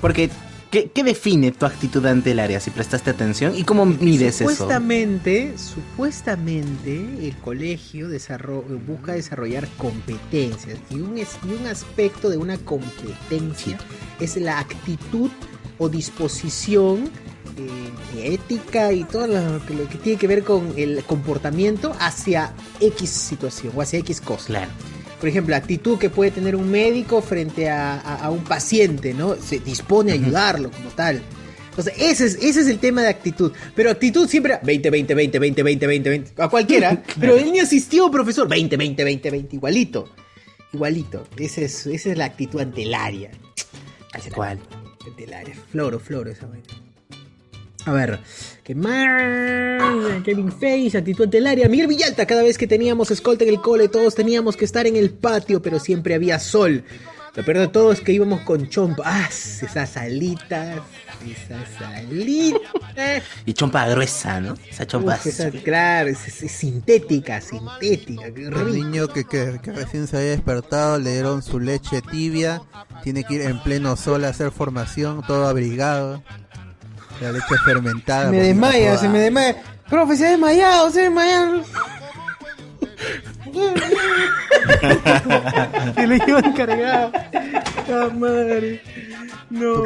[0.00, 0.30] Porque,
[0.70, 3.54] ¿qué, qué define tu actitud ante el área si prestaste atención?
[3.56, 4.50] ¿Y cómo mides eso?
[4.50, 12.36] Supuestamente, supuestamente el colegio desarro- busca desarrollar competencias y un, es- y un aspecto de
[12.38, 13.78] una competencia
[14.20, 15.30] es la actitud
[15.78, 17.10] o disposición
[17.56, 22.52] eh, ética y todo lo que, lo que tiene que ver con el comportamiento hacia
[22.80, 24.46] X situación o hacia X cosa.
[24.46, 24.70] Claro.
[25.20, 29.36] Por ejemplo, actitud que puede tener un médico frente a, a- a un paciente, ¿no?
[29.36, 31.20] Se dispone a ayudarlo como tal.
[31.68, 33.52] Entonces, ese es, ese es el tema de actitud.
[33.76, 37.02] Pero actitud siempre 20, 20, 20, 20, 20, 20, 20, a cualquiera.
[37.20, 40.08] Pero el niño asistió, profesor, 20, 20, 20, 20, igualito.
[40.72, 41.26] Igualito.
[41.36, 43.30] Esa es, esa es la actitud ante el área.
[44.34, 44.58] Cual.
[45.06, 45.54] Ante el área.
[45.70, 46.64] Floro, floro esa vaina.
[47.86, 48.20] A ver,
[48.64, 50.22] ¿qué más?
[50.24, 51.68] Kevin Face, actitud ante el área.
[51.68, 54.96] Miguel Villalta, cada vez que teníamos escolta en el cole, todos teníamos que estar en
[54.96, 56.84] el patio, pero siempre había sol.
[57.36, 59.04] Lo peor de todo es que íbamos con chompa.
[59.06, 59.28] ¡Ah!
[59.30, 60.80] Esas alitas.
[61.24, 63.22] Esas alitas.
[63.46, 64.54] Y chompa gruesa, ¿no?
[64.68, 65.14] Esa chompa.
[65.14, 68.26] Uf, esa- claro, es, es- es sintética, sintética.
[68.26, 72.62] El niño que, que, que recién se había despertado le dieron su leche tibia,
[73.04, 76.22] tiene que ir en pleno sol a hacer formación, todo abrigado.
[77.20, 78.26] La leche fermentada.
[78.26, 79.56] Se me desmaya, se me desmaya.
[79.88, 81.64] Profe, se ha desmayado, se ha desmayado.
[85.94, 87.12] se le llevan cargado.
[87.92, 88.82] Ah, madre.
[89.50, 89.82] No.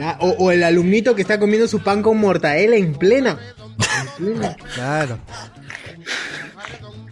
[0.00, 3.38] Ah, o, o el alumnito que está comiendo su pan con mortadela en plena.
[4.18, 4.56] En plena.
[4.74, 5.18] Claro.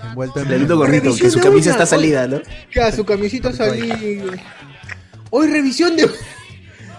[0.09, 2.41] Envuelto en Pelito gordito, que su camisa está salida, ¿no?
[2.75, 3.99] Ya, su camisita salida.
[5.31, 6.09] Hoy revisión de.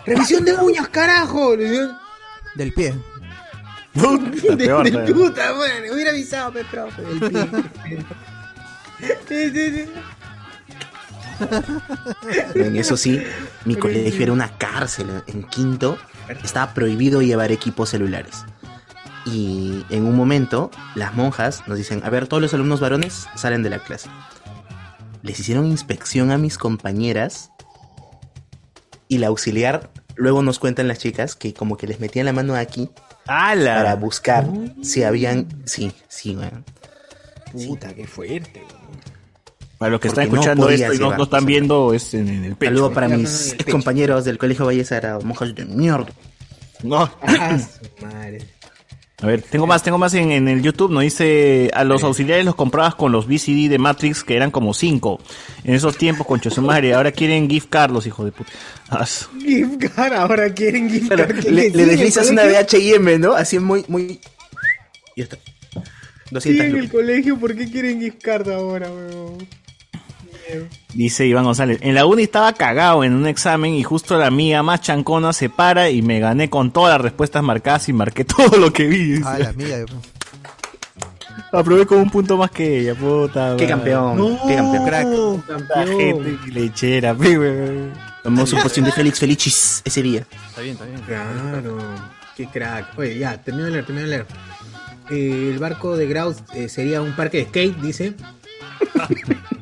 [0.05, 1.55] Revisión de uñas, carajo.
[1.57, 2.93] del pie.
[3.93, 7.01] De, peor, de puta madre, hubiera avisado, pe, profe.
[7.01, 8.05] del pie.
[9.27, 9.89] Sí, sí, sí.
[12.55, 13.21] En eso sí,
[13.65, 15.23] mi colegio era una cárcel.
[15.27, 15.97] En quinto
[16.43, 18.45] estaba prohibido llevar equipos celulares.
[19.25, 23.63] Y en un momento, las monjas nos dicen, a ver, todos los alumnos varones salen
[23.63, 24.09] de la clase.
[25.23, 27.51] Les hicieron inspección a mis compañeras
[29.07, 32.55] y la auxiliar, luego nos cuentan las chicas que como que les metían la mano
[32.55, 32.89] aquí
[33.25, 34.47] para buscar
[34.81, 35.47] si habían...
[35.65, 36.63] Sí, sí, bueno.
[37.51, 38.63] Puta, qué fuerte.
[39.77, 42.29] Para los que están Porque escuchando esto y no, llevar no están viendo, es en,
[42.29, 42.71] en el pecho.
[42.71, 46.07] Saludo para mis compañeros del colegio Vallesara, monjas de mierda.
[46.83, 47.09] No.
[47.21, 48.54] Ah, su madre.
[49.21, 52.43] A ver, tengo más, tengo más en, en el YouTube, nos dice, a los auxiliares
[52.43, 55.21] los comprabas con los VCD de Matrix, que eran como cinco.
[55.63, 58.51] En esos tiempos, con su madre, ahora quieren gift card los hijos de puta.
[58.89, 61.39] Ah, Gift card, ahora quieren gift card.
[61.39, 62.99] ¿qué le, le deslizas una colegio?
[62.99, 63.33] VHM, ¿no?
[63.33, 64.19] Así muy, muy...
[65.15, 65.37] Y está.
[65.37, 69.47] Sí, 200 en el colegio, ¿por qué quieren gift card ahora, weón?
[70.93, 74.63] Dice Iván González, en la uni estaba cagado en un examen y justo la mía
[74.63, 78.57] más chancona se para y me gané con todas las respuestas marcadas y marqué todo
[78.57, 79.21] lo que vi.
[79.25, 79.85] Ah, la mía.
[81.51, 83.55] Aprobé con un punto más que ella, puta.
[83.57, 83.67] Qué madre.
[83.67, 84.85] campeón, qué campeón.
[84.85, 85.87] Crack.
[85.87, 87.93] Gente lechera, weón.
[88.23, 90.25] Tomó su poción de Félix Felicis ese día.
[90.49, 91.01] Está bien, está bien.
[91.01, 91.77] Claro,
[92.35, 92.97] qué crack.
[92.97, 94.27] Oye, ya, termino de leer, termino de leer.
[95.11, 98.13] Eh, el barco de Graus eh, sería un parque de skate, dice.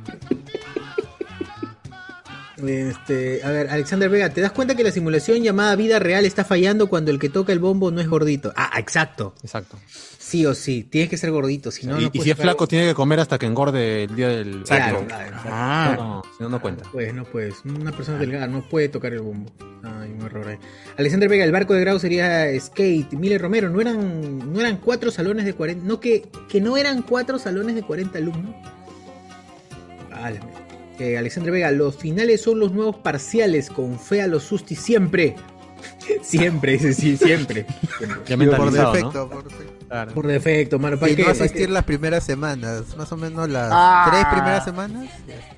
[2.67, 6.43] Este, a ver, Alexander Vega, ¿te das cuenta que la simulación llamada vida real está
[6.45, 8.53] fallando cuando el que toca el bombo no es gordito?
[8.55, 9.35] Ah, exacto.
[9.43, 9.77] Exacto.
[9.87, 12.67] Sí o sí, tienes que ser gordito, si no, y, no y si es flaco,
[12.67, 14.63] tiene que comer hasta que engorde el día del.
[14.63, 15.05] Claro.
[15.45, 16.89] Ah, No, si no, no cuenta.
[16.91, 17.55] Pues, no puedes.
[17.65, 19.51] Una persona delgada no puede tocar el bombo.
[19.83, 20.57] Hay un error ahí.
[20.97, 23.13] Alexander Vega, el barco de Grau sería skate.
[23.13, 25.85] Miller Romero, no eran, no eran cuatro salones de 40.
[25.85, 28.55] No, que, que no eran cuatro salones de 40 alumnos.
[30.09, 30.62] Válame.
[30.99, 33.69] Eh, Alexander Vega, los finales son los nuevos parciales.
[33.69, 35.35] Con fe a los sustis siempre.
[36.21, 37.65] siempre, dice sí, siempre.
[38.27, 39.11] Ya Por defecto.
[39.11, 39.29] ¿no?
[39.29, 39.85] Por defecto.
[39.87, 40.13] Claro.
[40.13, 40.97] Por defecto, mano.
[40.97, 41.23] ¿Para Y qué?
[41.23, 44.07] no asistir las primeras semanas, más o menos las Ah.
[44.11, 45.05] tres primeras semanas.
[45.27, 45.53] ya está.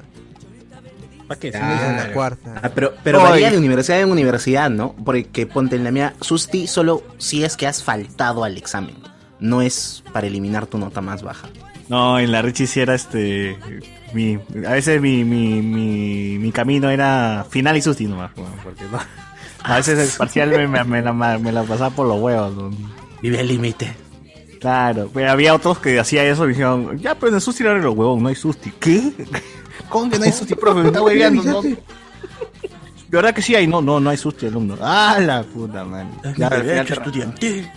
[1.27, 1.47] ¿Para qué?
[1.47, 2.55] Es la cuarta.
[2.61, 4.93] Ah, pero pero varía de universidad en universidad, ¿no?
[5.05, 8.95] Porque ponte en la mía, Susti solo si es que has faltado al examen.
[9.39, 11.49] No es para eliminar tu nota más baja.
[11.89, 13.57] No, en la Richie sí era este.
[14.15, 18.31] Mi, a veces mi, mi, mi, mi camino era final y susti nomás,
[18.63, 18.97] porque no.
[19.63, 22.53] A veces el parcial me, me, me la, me la pasaba por los huevos.
[22.55, 22.71] ¿no?
[23.21, 23.93] Vive al límite.
[24.61, 27.73] Claro, pero había otros que hacía eso y dijeron, ya, pero en el susti era
[27.77, 28.71] los huevos, no hay susti.
[28.79, 29.11] ¿Qué?
[29.89, 30.81] ¿Cómo que no hay susti, profe?
[30.81, 31.61] Me está hueveando, ¿no?
[31.61, 31.77] De
[33.09, 34.77] verdad que sí hay, no, no, no hay susti, alumno.
[34.81, 36.07] Ah, la puta madre.
[36.37, 37.69] Ya, estudiantil.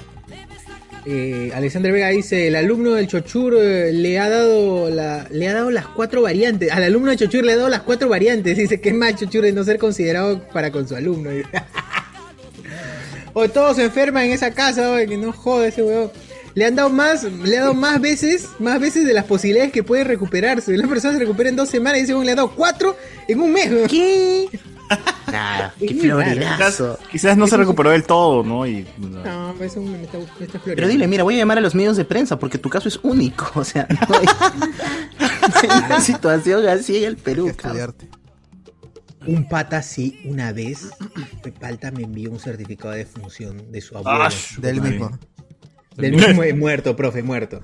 [1.07, 5.55] Eh, Alexander Vega dice, el alumno del Chochur eh, le ha dado la, le ha
[5.55, 6.71] dado las cuatro variantes.
[6.71, 8.57] Al alumno del Chochur le ha dado las cuatro variantes.
[8.57, 11.31] Dice que es mal Chochur de no ser considerado para con su alumno.
[13.33, 16.11] o todos se enferman en esa casa, que no jode ese weón.
[16.59, 19.85] Le han dado más, le ha dado más veces, más veces de las posibilidades que
[19.85, 20.77] puede recuperarse.
[20.77, 22.97] La persona se recupera en dos semanas y weón le ha dado cuatro
[23.29, 23.71] en un mes.
[23.89, 24.49] ¿Qué?
[25.31, 26.99] Nada, qué Quizás, floridazo.
[27.13, 28.67] quizás no se recuperó del todo, ¿no?
[28.67, 29.23] Y, no.
[29.23, 31.77] No, pues eso me está, me está Pero dile, mira, voy a llamar a los
[31.77, 33.49] medios de prensa porque tu caso es único.
[33.55, 34.27] O sea, no hay-
[35.87, 37.53] Una situación así en el Perú.
[37.63, 37.79] Hay.
[39.27, 40.89] Un pata sí, una vez,
[41.45, 44.25] me falta me envió un certificado de función de su abuelo.
[44.25, 44.31] Ah,
[44.61, 44.91] Del madre.
[44.91, 45.19] mismo.
[45.99, 47.61] Del mismo eh, muerto, profe, muerto.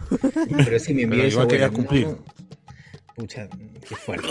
[0.65, 1.35] Pero sí me envió Pero eso.
[1.37, 2.07] igual quería bueno, cumplir.
[2.09, 2.19] no.
[3.17, 3.49] Pucha,
[3.89, 4.27] qué fuerte.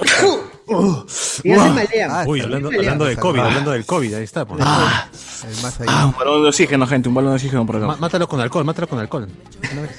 [1.43, 2.11] Y ya se malean.
[2.11, 3.19] Ah, Uy, hablando, hablando de Ah.
[3.19, 4.45] COVID, hablando del COVID, ahí está.
[4.45, 4.59] pues.
[4.59, 5.85] Más allá.
[5.87, 7.95] Ah, un balón de oxígeno, gente, un balón de oxígeno por acá.
[7.99, 9.27] mátalo con alcohol, mátalo con alcohol.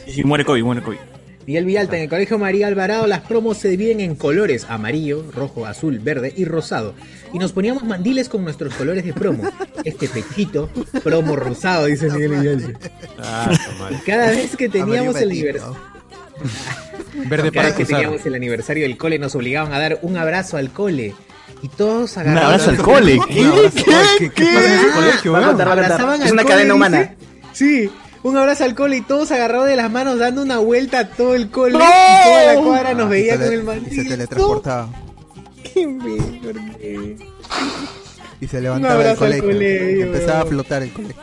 [0.07, 0.99] Y muere COVID, muere COVID.
[1.47, 5.67] Miguel Villalta, en el Colegio María Alvarado las promos se dividen en colores amarillo, rojo,
[5.67, 6.95] azul, verde y rosado.
[7.35, 9.43] Y nos poníamos mandiles con nuestros colores de promo.
[9.85, 10.71] Este pechito,
[11.03, 12.91] promo rosado, dice Miguel Villalta.
[13.19, 14.01] Ah, madre.
[14.07, 15.77] Cada vez que teníamos el aniversario,
[17.27, 20.57] Verde cada vez que teníamos el aniversario del cole nos obligaban a dar un abrazo
[20.57, 21.15] al cole.
[21.63, 23.19] Y todos Un agarraban abrazo al cole.
[23.29, 23.71] ¿Qué?
[24.19, 24.31] ¿Qué?
[24.31, 25.29] ¿Qué?
[25.35, 27.15] Abrazaban Es una cadena humana.
[27.53, 27.91] Sí,
[28.23, 31.35] un abrazo al cole y todos agarrados de las manos dando una vuelta a todo
[31.35, 31.79] el cole.
[31.79, 31.85] ¡No!
[31.85, 33.95] Y toda la cuadra nos Y veía se con el Y mandil.
[34.03, 34.89] se teletransportaba.
[35.65, 37.17] No, qué bien, ¿por qué?
[38.41, 39.53] Y se levantaba el abrazo al colegio.
[39.53, 41.23] colegio, Empezaba a flotar el colegio.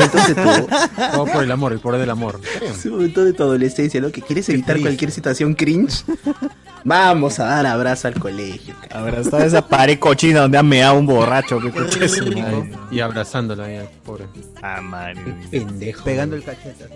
[0.00, 0.68] Entonces tú,
[1.12, 2.40] Todo por el amor, el poder del amor.
[2.62, 4.10] ese momento de tu adolescencia, ¿no?
[4.10, 4.82] Que quieres evitar triste.
[4.88, 6.04] cualquier situación cringe.
[6.84, 8.74] Vamos a dar abrazo al colegio.
[8.88, 8.98] cabrón.
[8.98, 11.60] A ver, está esa pared cochina donde ha meado un borracho.
[11.60, 12.72] ¿Qué coche es, madre?
[12.90, 14.24] Y abrazándola ahí, pobre.
[14.62, 15.20] Ah, madre.
[15.50, 16.02] Pendejo.
[16.02, 16.88] Pegando el cachete.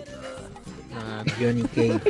[1.39, 2.01] Johnny Cage.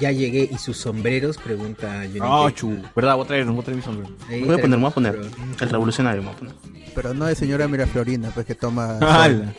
[0.00, 2.54] Ya llegué y sus sombreros, pregunta Johnny Ah, Cage.
[2.56, 2.76] chu.
[2.96, 3.14] ¿Verdad?
[3.16, 4.14] Voy a traer, voy a traer mi sombrero.
[4.28, 5.20] Ahí Voy a poner, voy a poner.
[5.60, 6.54] El revolucionario, voy a poner.
[6.94, 8.98] Pero no de señora Miraflorina, pues que toma.
[9.00, 9.54] ¡Hala!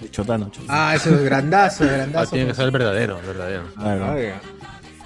[0.00, 0.66] De chotano, chotano.
[0.68, 2.30] Ah, eso es grandazo, Ah, grandazo.
[2.32, 3.62] tiene que ser el verdadero, el verdadero.
[3.76, 4.12] Ah, ¿no?
[4.12, 4.40] Oiga.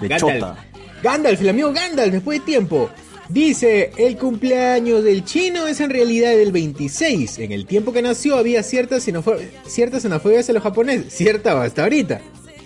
[0.01, 0.33] De Gandalf.
[0.39, 0.55] chota.
[1.01, 2.89] Gandalf, el amigo Gandalf, después de tiempo.
[3.29, 7.39] Dice, el cumpleaños del chino es en realidad el 26.
[7.39, 11.13] En el tiempo que nació había ciertas xenofobias a los japoneses.
[11.13, 12.21] Cierta hasta ahorita.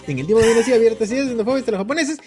[0.08, 2.18] En el tiempo que nació había ciertas xenofobias a los japoneses.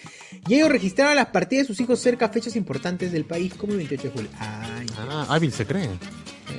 [0.49, 3.73] Y ellos registraron las partidas de sus hijos cerca a fechas importantes del país, como
[3.73, 4.31] el 28 de julio.
[4.39, 5.89] Ay, Ah, hábil se cree.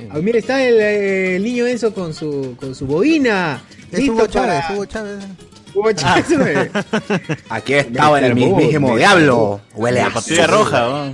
[0.10, 3.62] Ah, mira, está el, eh, el niño Enzo con su, con su bobina.
[3.92, 5.24] Es Listo Hugo Chávez, para- Hugo Chávez.
[5.74, 6.70] Hugo Chávez, güey.
[7.50, 9.62] Aquí estaba el mismísimo diablo.
[9.76, 11.14] Huele a La patrulla roja, ¿no?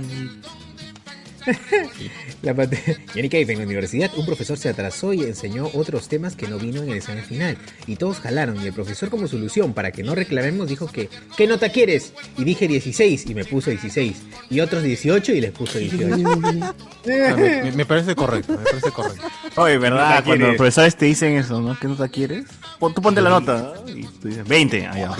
[2.42, 2.54] La
[3.14, 6.58] Johnny Cave en la universidad, un profesor se atrasó y enseñó otros temas que no
[6.58, 7.58] vino en el examen final.
[7.86, 8.62] Y todos jalaron.
[8.62, 12.12] Y el profesor, como solución para que no reclamemos, dijo que ¿qué nota quieres?
[12.36, 14.16] Y dije 16 y me puso 16.
[14.50, 16.14] Y otros 18 y les puso 18.
[16.60, 16.74] Ah,
[17.04, 19.26] me, me- parece correcto, me parece correcto.
[19.56, 20.22] Oye, ¿Qué ¿verdad?
[20.24, 21.78] Cuando los profesores te dicen eso, ¿no?
[21.78, 22.44] ¿Qué nota quieres?
[22.78, 23.74] Pon- tú ponte la nota.
[23.84, 23.90] ¿no?
[23.90, 24.86] Y tú dices 20.
[24.86, 25.10] Ah, ya,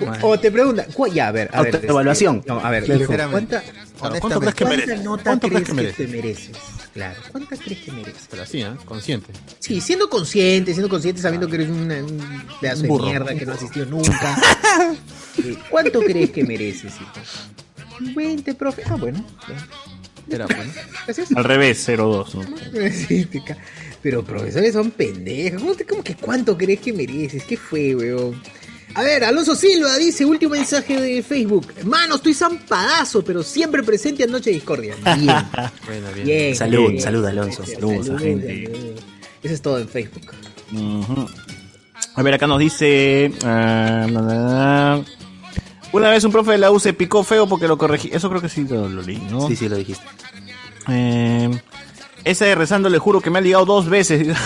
[0.00, 0.24] 20.
[0.26, 1.74] o te preguntan, ¿cu- ya, a ver, a ver.
[1.74, 2.36] Autoevaluación.
[2.38, 3.58] este, no, a ver, hijo, sinceramente.
[3.98, 5.02] ¿Cuánta, ¿Cuánto crees que mereces?
[5.04, 6.56] nota ¿Cuánto crees que que te mereces?
[6.94, 8.26] Claro, ¿cuánta crees que mereces?
[8.30, 8.70] Pero así, ¿eh?
[8.84, 9.32] Consciente.
[9.58, 13.04] Sí, siendo consciente, siendo consciente, sabiendo que eres una- un pedazo Un burro.
[13.04, 14.36] de mierda que no asistió nunca.
[15.44, 18.14] Eh, ¿Cuánto crees que mereces, hijo?
[18.14, 18.82] 20, profe.
[18.86, 19.22] Ah, bueno.
[19.46, 20.34] ya.
[20.34, 20.72] Era bueno.
[21.04, 21.30] Gracias.
[21.36, 22.34] Al revés, 0-2.
[22.34, 23.56] ¿no?
[24.02, 25.60] Pero profesores son pendejos.
[25.60, 27.44] ¿Cómo, te- cómo que cuánto crees que mereces?
[27.44, 28.40] ¿Qué fue, weón?
[28.96, 31.66] A ver, Alonso Silva dice, último mensaje de Facebook.
[31.84, 34.94] Mano, estoy zampadazo, pero siempre presente a Noche Discordia.
[35.18, 35.36] Bien.
[35.84, 36.26] Bueno, bien.
[36.26, 36.56] Bien.
[36.56, 37.02] Salud, bien.
[37.02, 37.62] salud, Alonso.
[37.66, 38.64] Saludos, Salud, gente.
[38.64, 39.00] salud.
[39.42, 40.32] Eso es todo en Facebook.
[42.14, 43.30] A ver, acá nos dice.
[43.44, 45.04] ah, bla.
[45.92, 48.08] Una vez un profe de la U se picó feo porque lo corregí.
[48.12, 49.46] Eso creo que sí lo, lo leí, ¿no?
[49.46, 50.04] Sí, sí, lo dijiste.
[50.88, 51.50] Eh,
[52.24, 54.26] esa de rezando le juro que me ha ligado dos veces.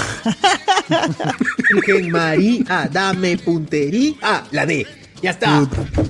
[1.72, 4.14] Virgen María, dame puntería.
[4.22, 4.86] Ah, la D.
[5.22, 5.66] Ya está.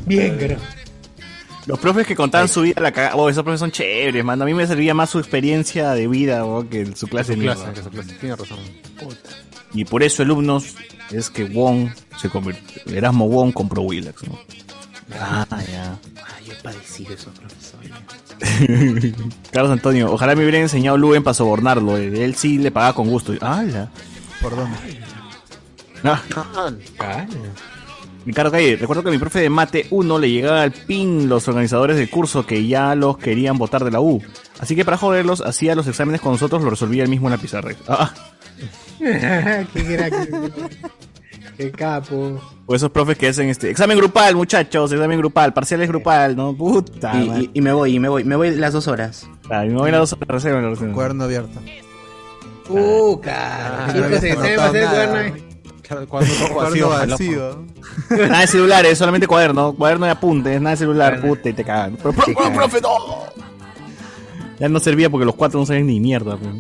[0.07, 0.63] Bien, carajo.
[1.67, 3.17] Los profes que contaban su vida la cagada.
[3.17, 4.41] Oh, esos profes son chéveres, man.
[4.41, 7.57] A mí me servía más su experiencia de vida oh, que su clase Su mierda.
[7.57, 8.13] clase, que su clase.
[8.19, 8.59] Tiene razón.
[9.75, 10.75] Y por eso, alumnos,
[11.11, 11.91] es que Wong
[12.21, 12.83] se convirtió.
[12.93, 14.39] Erasmo Wong compró Willax, ¿no?
[15.21, 15.99] Ah, ya.
[16.17, 17.81] Ay, yo he padecido eso, profesor.
[19.53, 21.99] Carlos Antonio, ojalá me hubiera enseñado Luen para sobornarlo.
[21.99, 22.25] eh.
[22.25, 23.33] Él sí le pagaba con gusto.
[23.41, 23.91] ¡Hala!
[24.41, 24.77] ¿Por dónde?
[26.05, 27.27] Ah,
[28.25, 31.49] Ricardo Calle, recuerdo que a mi profe de mate 1 le llegaba al pin los
[31.49, 34.23] organizadores del curso que ya los querían votar de la U.
[34.59, 37.39] Así que para joderlos, hacía los exámenes con nosotros, lo resolvía él mismo en la
[37.39, 37.73] pizarra.
[37.89, 38.13] Ah,
[38.99, 40.31] Qué crack.
[41.57, 42.41] Qué capo.
[42.67, 46.55] o esos profes que hacen este examen grupal, muchachos, examen grupal, parciales grupal, ¿no?
[46.55, 47.13] Puta.
[47.23, 47.43] Y, madre.
[47.43, 49.27] y- y me voy, y me voy, me voy las dos horas.
[49.51, 50.93] Ah, y me voy a las dos horas, reserva, reserva.
[50.95, 51.61] Cuaderno abierto.
[52.73, 53.87] Uh, cara.
[53.87, 55.51] Ah, Chicos, se saben hacer cuaderno.
[56.09, 57.65] Cuando Cuaderno vacío.
[58.11, 61.35] Nada de celulares, solamente cuaderno, cuaderno de apuntes, nada de celular, Cuaderno.
[61.35, 61.97] puta, y te cagan.
[61.97, 62.13] Pero,
[62.55, 62.91] profe, no.
[64.61, 66.37] Ya no servía porque los cuatro no sabían ni mierda.
[66.37, 66.55] pues.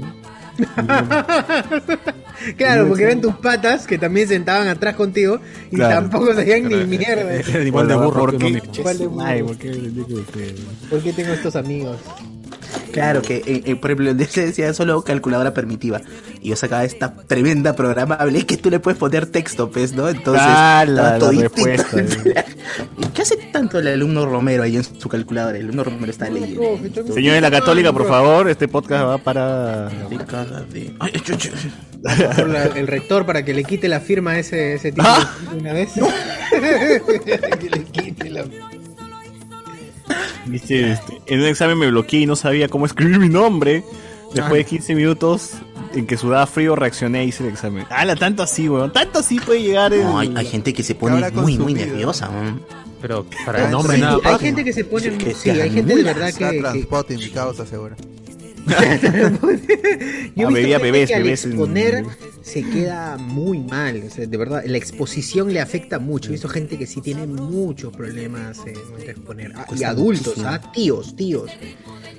[2.56, 6.00] Claro, porque eran tus patas que también sentaban atrás contigo y Claro.
[6.08, 7.34] tampoco sabían ni mierda.
[7.34, 8.44] Era igual de burro ¿Por qué?
[8.50, 8.72] mismo.
[8.78, 9.26] Igual de burro.
[9.26, 10.54] Ay, ¿por qué le digo que-
[10.88, 11.98] ¿Por qué tengo estos amigos?
[12.92, 16.00] Claro, que eh, eh, por ejemplo, se decía solo calculadora permitiva.
[16.40, 20.08] Y yo sacaba esta tremenda programable que tú le puedes poner texto, pues, ¿no?
[20.08, 21.64] Entonces, Ah, la- la toditito.
[21.66, 22.02] respuesta,
[22.98, 25.56] ¿Y ¿Qué hace tanto el alumno Romero ahí en su calculadora?
[25.58, 26.78] El alumno Romero está leyendo.
[27.14, 29.88] Señor de la Católica, por favor, este podcast va para...
[31.00, 31.12] Ay,
[32.46, 35.30] la- el rector para que le quite la firma a ese, ese tipo Ah.
[35.52, 35.90] de una vez.
[37.60, 38.44] que le quite la
[40.46, 43.84] Dice, este, en un examen me bloqueé y no sabía cómo escribir mi nombre.
[44.34, 45.54] Después de 15 minutos
[45.92, 47.84] en que sudaba frío, reaccioné y hice el examen.
[47.90, 48.92] ¡Hala, tanto así, weón!
[48.92, 50.04] ¡Tanto así puede llegar el...
[50.04, 52.28] No, hay, hay gente que se pone muy, muy nerviosa.
[52.28, 52.60] ¿no?
[53.02, 55.16] Pero para el nombre Sí, nada hay gente que se pone.
[55.18, 56.56] Que Sí, hay gente de verdad Está que.
[56.56, 57.96] que- transporte mi causa, seguro.
[60.36, 62.04] Yo Ah, he visto bebía gente bebés, que al bebés en- exponer
[62.42, 64.02] se queda muy mal.
[64.06, 66.28] O sea, de verdad, la exposición le afecta mucho.
[66.30, 68.74] He visto gente que sí tiene muchos problemas eh,
[69.04, 69.52] de exponer.
[69.56, 70.34] Ah, y adultos.
[70.44, 70.60] ¿ah?
[70.72, 71.50] tíos, tíos.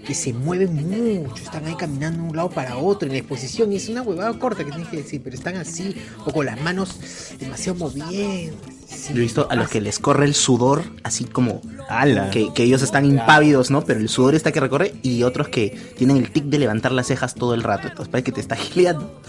[0.05, 3.71] Que se mueven mucho, están ahí caminando de un lado para otro en la exposición.
[3.71, 5.95] Y es una huevada corta que tienes que decir, pero están así,
[6.25, 6.97] o con las manos
[7.39, 8.57] demasiado moviendo.
[8.91, 12.29] Sí, Yo he visto a los que les corre el sudor, así como ¡Hala!
[12.29, 13.81] que, que ellos están impávidos, ¿no?
[13.83, 17.07] Pero el sudor está que recorre y otros que tienen el tic de levantar las
[17.07, 17.87] cejas todo el rato.
[17.87, 19.21] Entonces parece que te está gileando.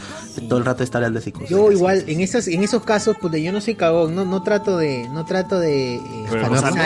[0.49, 1.49] Todo el rato está hablando así cosas.
[1.51, 1.77] Yo así.
[1.77, 5.09] igual, en esos, en esos casos, pues yo no soy cagón, no, no trato de,
[5.11, 6.01] no trato de eh,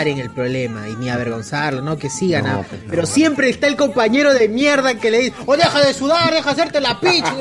[0.05, 3.07] en el problema y ni avergonzarlo, no que sigan, No, pues no, pero no.
[3.07, 6.61] siempre está el compañero de mierda que le dice, oh deja de sudar, deja de
[6.61, 7.35] hacerte la picha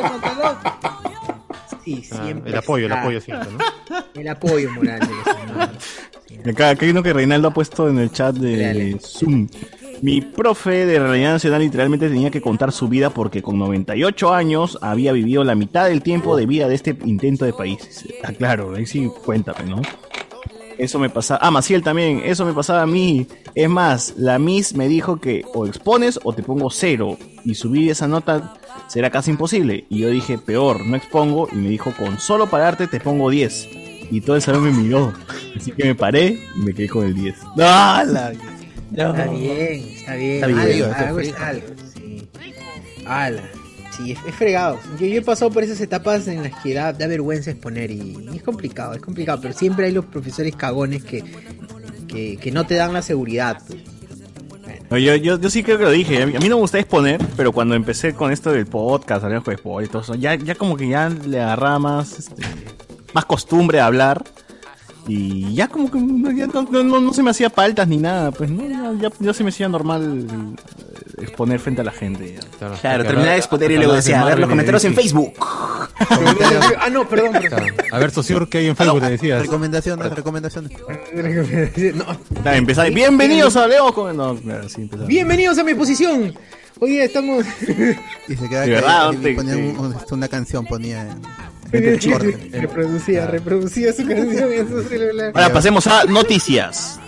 [2.13, 3.01] Ah, el apoyo, el está.
[3.03, 3.59] apoyo siempre, ¿no?
[4.21, 5.07] El apoyo moral de.
[5.07, 6.39] Sí.
[6.51, 8.99] Acá, acá hay uno que Reinaldo ha puesto en el chat de Dale.
[9.01, 9.49] Zoom.
[10.03, 14.79] Mi profe de realidad nacional literalmente tenía que contar su vida porque con 98 años
[14.83, 18.05] había vivido la mitad del tiempo de vida de este intento de país.
[18.25, 19.81] Ah, claro, ahí sí, cuéntame, ¿no?
[20.79, 21.41] Eso me pasaba.
[21.43, 22.21] Ah, Maciel también.
[22.25, 23.27] Eso me pasaba a mí.
[23.55, 27.17] Es más, la Miss me dijo que o expones o te pongo cero.
[27.47, 28.55] Y subir esa nota
[28.89, 29.87] será casi imposible.
[29.89, 31.49] Y yo dije, peor, no expongo.
[31.53, 33.69] Y me dijo, con solo pararte te pongo 10.
[34.11, 35.13] Y todo el salón me miró.
[35.57, 37.35] Así que me paré y me quedé con el 10.
[37.61, 40.35] ¡Ah, la- Está bien, está bien.
[40.35, 42.29] Está bien, Algo- está algo es algo, sí.
[43.07, 43.43] Ala.
[43.97, 44.79] Sí, es, es fregado.
[45.01, 48.17] Yo, yo he pasado por esas etapas en las que da, da vergüenza exponer y,
[48.33, 49.41] y es complicado, es complicado.
[49.41, 51.25] Pero siempre hay los profesores cagones que,
[52.07, 53.59] que, que no te dan la seguridad.
[53.67, 53.81] pues.
[54.91, 56.23] No, yo, yo, yo sí creo que lo dije.
[56.23, 59.85] A mí, no me gusta exponer, pero cuando empecé con esto del podcast, hablando de
[59.85, 62.43] eso, ya, ya como que ya le agarraba más, este,
[63.13, 64.23] más costumbre a hablar.
[65.09, 67.97] Y ya como que no, ya no, no- no- no se me hacía paltas ni
[67.99, 70.27] nada, pues no, ya, ya, ya se me hacía normal
[71.19, 72.35] eh, exponer frente a la gente.
[72.35, 72.41] ya.
[72.59, 74.95] Claro, porque terminaba de exponer y luego de decía, a ver los comentarios en.
[74.95, 75.33] Facebook.
[75.41, 77.49] ah, no, perdón, perdón.
[77.49, 77.75] Claro.
[77.93, 79.01] A ver, Sociur, ¿qué hay en Facebook?
[79.01, 79.43] Te decías.
[79.43, 80.73] Recomendaciones, recomendaciones.
[81.95, 82.05] No.
[82.45, 84.17] Ya, empezaba, Bienvenidos a Leo con...
[84.17, 84.89] No, claro, sí.
[85.07, 86.35] Bienvenidos a mi posición.
[86.81, 87.45] Hoy estamos.
[88.29, 91.03] Y se queda De que- verdad, y te- ponía te- un- un- una canción, ponía
[91.03, 91.23] en.
[91.73, 95.33] Reproducía, reproducía su canción en su celular.
[95.35, 97.01] Ahora pasemos a noticias.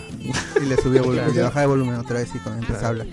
[0.61, 3.07] Y le subía volumen, le bajaba el volumen otra vez y con empezaba a hablar.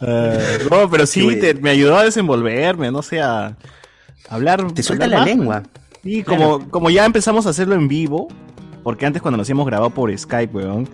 [0.00, 3.56] Eh, no, pero sí, te- me ayudó a desenvolverme, no sé, a
[4.28, 4.72] hablar.
[4.72, 5.36] Te suelta hablar la más.
[5.36, 5.62] lengua.
[6.02, 8.28] Sí, como, como ya empezamos a hacerlo en vivo,
[8.82, 10.88] porque antes cuando nos hacíamos grabado por Skype, weón,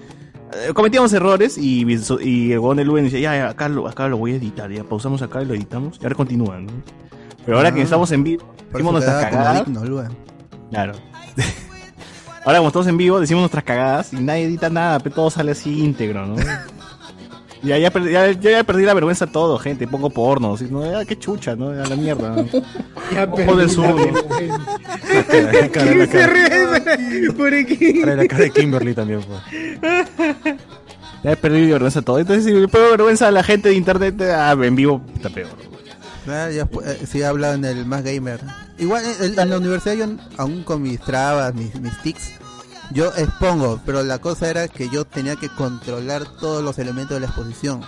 [0.74, 1.84] cometíamos errores y,
[2.20, 4.70] y el weón del Luen decía, ya, ya, acá lo, acá lo voy a editar,
[4.70, 6.72] ya pausamos acá y lo editamos, y ahora continúan, ¿no?
[7.44, 7.84] Pero ahora que Ah.
[7.84, 9.66] estamos en vivo, decimos nuestras cagadas.
[9.66, 9.84] digno.
[10.70, 10.92] Claro.
[12.44, 15.52] ahora como estamos en vivo, decimos nuestras cagadas y nadie edita nada, pero todo sale
[15.52, 16.36] así íntegro, ¿no?
[17.64, 19.86] Ya, ya, perdí, ya, ya perdí la vergüenza todo, gente.
[19.86, 20.54] Pongo porno.
[20.54, 20.84] así, ¿no?
[20.84, 21.70] Ya, qué chucha, ¿no?
[21.70, 22.30] A la mierda.
[22.30, 22.46] ¿no?
[23.12, 23.86] Ya Ojo del sur.
[23.86, 23.96] ¿no?
[25.52, 28.02] La cara, la cara, ríe por aquí.
[28.04, 30.56] la cara de Kimberly también, pues.
[31.22, 32.18] Ya he perdido vergüenza todo.
[32.18, 35.48] Entonces, si le pongo vergüenza a la gente de internet, ah, en vivo está peor.
[36.28, 38.40] Ah, ya, pues, eh, sí, he hablado en el Más Gamer.
[38.78, 42.32] Igual en la universidad yo aún con mis trabas, mis, mis tics,
[42.92, 47.20] yo expongo, pero la cosa era que yo tenía que controlar todos los elementos de
[47.20, 47.82] la exposición.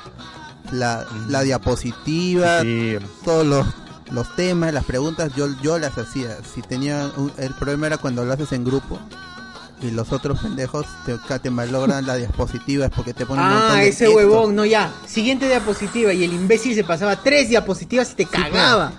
[0.73, 3.67] La, la diapositiva, Sí, todos los,
[4.11, 6.39] los temas, las preguntas, yo, yo las hacía.
[6.55, 8.99] Si tenía un- el problema era cuando lo haces en grupo
[9.81, 13.75] y los otros pendejos te, te malogran la diapositiva es porque te ponen un Ah,
[13.75, 14.17] de ese texto.
[14.17, 14.93] huevón, no ya.
[15.07, 18.91] Siguiente diapositiva y el imbécil se pasaba tres diapositivas y te cagaba.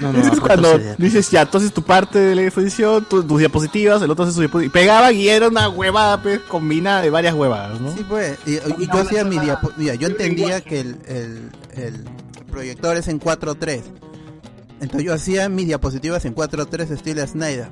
[0.00, 3.38] No, no, Ese es cuando dices, ya, entonces tu parte de la exposición, tu- tus
[3.38, 4.72] diapositivas, el otro hace sus diapositivas.
[4.72, 7.92] Pegaban y era una huevada pues, combinada de varias huevadas, ¿no?
[7.92, 8.38] Sí, pues.
[8.46, 8.52] Y,
[8.82, 12.04] y yo hacía mi diapo- Mira, yo entendía que el, el, el-
[12.50, 13.82] proyectores en 4.3.
[14.80, 17.68] Entonces yo hacía mis diapositivas en 4.3 estilo Snyder.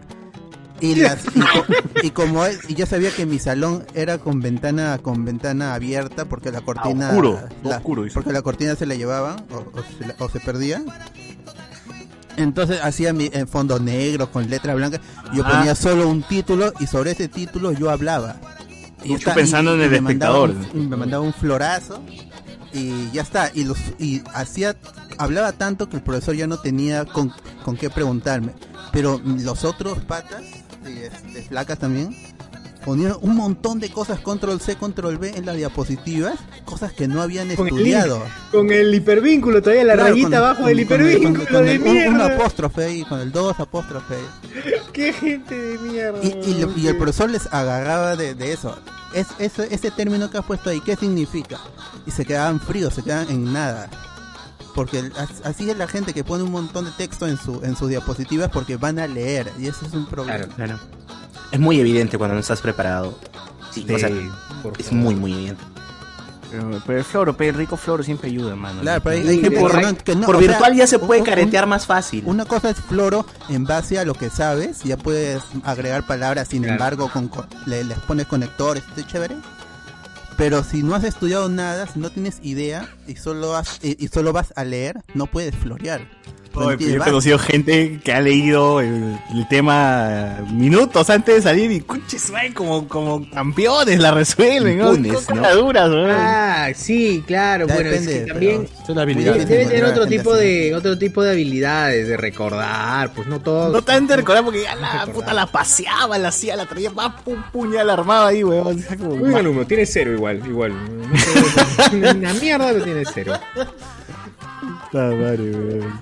[0.80, 1.64] Y, las, y, co-
[2.04, 6.26] y como es- y yo sabía que mi salón era con ventana con ventana abierta
[6.26, 8.14] porque la cortina oscuro, la- oscuro, dice.
[8.14, 10.80] porque la cortina se la llevaban o, o se, la- o se perdía.
[12.38, 15.00] Entonces hacía mi en fondo negro con letra blanca.
[15.34, 15.50] Yo Ah.
[15.58, 18.36] ponía solo un título y sobre ese título yo hablaba.
[19.04, 20.72] Mucho está- pensando en el me mandaba espectador.
[20.74, 22.02] un- me mandaba un florazo
[22.72, 23.50] y ya está.
[23.54, 24.76] Y los y hacía
[25.18, 27.32] hablaba tanto que el profesor ya no tenía con,
[27.64, 28.52] con qué preguntarme.
[28.92, 30.42] Pero los otros patas,
[30.86, 32.16] y este, flacas también,
[32.88, 37.20] ponían un montón de cosas control C, control B en las diapositivas, cosas que no
[37.20, 38.22] habían Con el estudiado.
[38.50, 41.72] Con el hipervínculo, todavía la Claro, rayita con- abajo con- del hipervínculo con- con de
[41.74, 42.34] el- un- Un mierda.
[42.34, 44.14] apóstrofe ahí, con el 2 apóstrofe.
[44.94, 46.18] Qué gente de mierda.
[46.22, 48.74] Y, y, lo- y el profesor les agarraba de, de eso.
[49.14, 51.58] Es, ese, ese término que has puesto ahí, ¿qué significa?
[52.06, 53.90] Y se quedaban fríos, se quedaban en nada.
[54.74, 55.10] Porque
[55.44, 58.50] así es la gente que pone un montón de texto en, su, en sus diapositivas
[58.50, 59.50] porque van a leer.
[59.58, 60.46] Y eso es un problema.
[60.54, 60.78] Claro.
[61.52, 63.18] Es muy evidente cuando no estás preparado.
[63.70, 64.10] Sí, o sea,
[64.62, 65.62] por es muy, muy evidente.
[66.50, 68.80] Pero, pero el floro, pero el rico floro siempre ayuda, mano.
[68.80, 71.26] Claro, pero hay, por- que no- que no, por sea, virtual ya se puede un-
[71.28, 72.22] un- caretear más fácil.
[72.26, 76.62] Una cosa es floro en base a lo que sabes, ya puedes agregar palabras, sin
[76.62, 76.74] Claro.
[76.76, 79.36] embargo, con, co- le, les pones conectores, está chévere.
[80.38, 84.08] Pero si no has estudiado nada, si no tienes idea y solo, has, y, y
[84.08, 86.08] solo vas a leer, no puedes florear.
[86.58, 91.70] No yo he conocido gente que ha leído el, el tema minutos antes de salir
[91.70, 91.80] y
[92.32, 94.94] madre, como, como campeones la resuelven, ¿no?
[94.94, 95.42] Impunes, ¿no?
[95.92, 96.10] weón.
[96.10, 98.68] Ah, sí, claro, Ya bueno, depende, es que también
[99.24, 103.72] debe, tener otro tipo de otro tipo de habilidades, de recordar, pues no todos.
[103.72, 105.14] No tan de recordar porque ya la Recordar.
[105.14, 108.66] puta la paseaba, la hacía, la traía, va, pum, ya la armaba ahí, weón.
[108.66, 110.72] O sea, como- Un alumno tiene cero igual, igual.
[111.92, 113.32] Una mierda, pero tiene cero.
[114.92, 116.00] Madre, weón.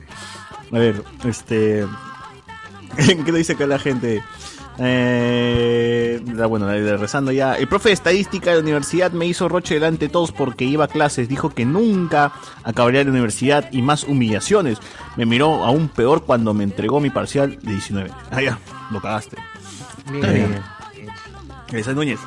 [0.73, 1.87] A ver, este.
[3.25, 4.23] ¿Qué dice acá la gente?
[4.79, 6.69] Eh, bueno,
[6.99, 7.55] rezando ya.
[7.55, 10.85] El profe de estadística de la universidad me hizo roche delante de todos porque iba
[10.85, 11.29] a clases.
[11.29, 12.33] Dijo que nunca
[12.63, 14.79] acabaría la universidad y más humillaciones.
[15.17, 18.11] Me miró aún peor cuando me entregó mi parcial de 19.
[18.31, 18.59] Ah, ya,
[18.91, 19.37] lo cagaste.
[20.11, 20.63] Bien.
[21.73, 22.21] Esa es Núñez.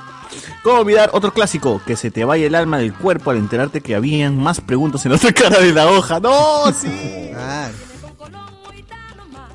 [0.64, 1.82] ¿Cómo olvidar otro clásico?
[1.86, 5.12] Que se te vaya el alma del cuerpo al enterarte que habían más preguntas en
[5.12, 6.20] la otra cara de la hoja.
[6.20, 6.72] ¡No!
[6.72, 7.32] ¡Sí!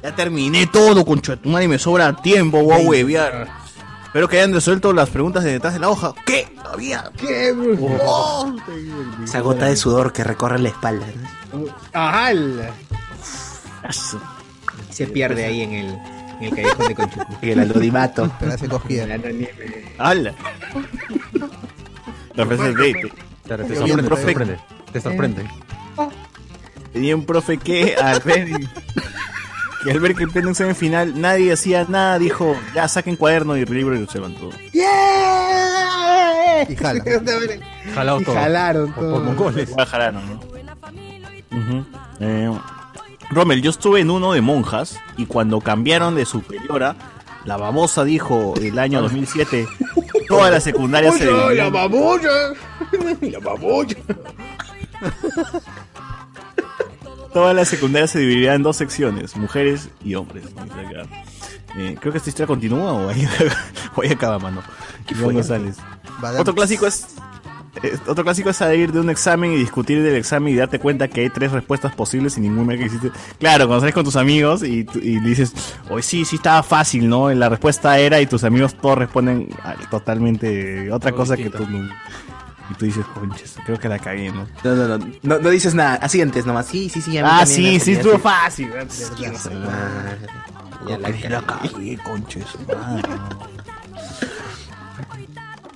[0.04, 3.48] Ya terminé todo, concha tu madre, me sobra tiempo, voy a huevear.
[4.04, 6.12] Espero que hayan resuelto las preguntas de detrás de la hoja.
[6.26, 6.46] ¿Qué?
[6.62, 7.10] ¿Había?
[7.16, 7.54] ¿Qué?
[7.80, 8.54] Oh.
[9.24, 11.06] Esa gota de sudor que recorre la espalda.
[11.54, 11.64] ¿no?
[11.94, 12.70] ¡Ajal!
[14.90, 15.86] Se pierde ahí en el,
[16.38, 17.34] en el callejón de Conchucu.
[17.40, 18.30] Y el alodimato.
[18.38, 19.06] pero hace cogida.
[19.96, 20.34] ¡Hala!
[22.34, 23.10] La frase de
[23.44, 24.58] Claro, te sorprende, profe- sorprende.
[24.92, 25.44] Te sorprende.
[26.92, 28.20] Tenía un profe que al
[29.84, 33.56] que al ver que en pleno examen final nadie hacía nada, dijo, ya saquen cuaderno
[33.56, 34.50] y libro y se levantó.
[34.72, 36.66] ¡Yeah!
[36.68, 37.04] Y jala.
[37.94, 38.34] Jalado Y todo.
[38.34, 39.12] jalaron todo.
[39.14, 39.70] Por mongoles.
[39.70, 40.20] Voy a jalar, ¿no?
[42.20, 42.50] Eh,
[43.30, 46.96] Rommel, yo estuve en uno de monjas y cuando cambiaron de superiora,
[47.44, 49.66] la babosa dijo el año 2007,
[50.28, 52.30] toda la secundaria se ¡Oye, dividió la babolla!
[53.20, 53.96] ¡La babolla!
[57.34, 60.44] Toda la secundaria se dividirá en dos secciones, mujeres y hombres.
[61.76, 63.28] Eh, creo que esta historia continúa o ahí,
[63.96, 64.62] o ahí acaba, mano.
[65.10, 65.76] Iván González.
[66.20, 66.40] Badam.
[66.40, 67.08] Otro clásico es
[67.82, 71.08] eh, otro clásico es salir de un examen y discutir del examen y darte cuenta
[71.08, 73.10] que hay tres respuestas posibles y ninguna que existe.
[73.38, 75.52] Claro, cuando sales con tus amigos y, y dices,
[75.90, 77.32] hoy sí, sí estaba fácil, ¿no?
[77.32, 81.58] La respuesta era y tus amigos todos responden ah, totalmente otra Todo cosa distinto.
[81.58, 81.88] que tú.
[82.70, 84.46] Y tú dices, conches, creo que la cagué, ¿no?
[84.64, 86.66] No, no, no, no, no dices nada, asientes nomás.
[86.66, 87.18] Sí, sí, sí.
[87.18, 88.70] a mí Ah, sí, sí, estuvo fácil.
[90.88, 92.44] Ya la la cagué, conches.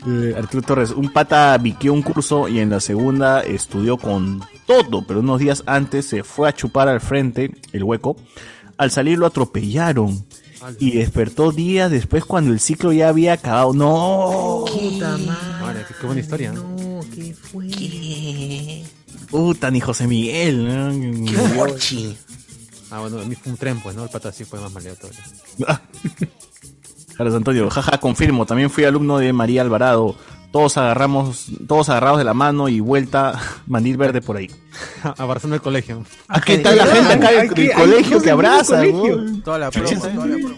[0.07, 5.05] Eh, Arturo Torres, un pata viqueó un curso y en la segunda estudió con todo,
[5.07, 8.17] pero unos días antes se fue a chupar al frente, el hueco.
[8.77, 10.25] Al salir lo atropellaron
[10.79, 13.75] y despertó días después cuando el ciclo ya había acabado.
[13.75, 14.65] ¡No!
[14.67, 15.85] Puta madre.
[16.01, 16.53] Qué buena historia.
[16.53, 16.77] ¿no?
[17.19, 18.85] ¿Qué fue?
[19.31, 20.67] Puta, ni José Miguel.
[20.67, 20.93] ¿no?
[21.55, 22.17] Mochi.
[22.91, 24.05] Ah, bueno, a mí fue un tren, pues, ¿no?
[24.05, 25.25] El pata sí fue más maleado todavía.
[27.17, 30.15] Carlos Antonio, jaja, confirmo, también fui alumno de María Alvarado.
[30.53, 34.49] Todos agarramos, todos agarrados de la mano y vuelta, mandil verde por ahí.
[35.19, 36.05] Abrazando el colegio.
[36.29, 38.77] ¿A qué tal la Ah, gente acá del, colegio dos que abraza?
[38.79, 39.17] colegio.
[39.17, 39.43] ¿no?
[39.43, 40.55] Toda la promo, toda la promo.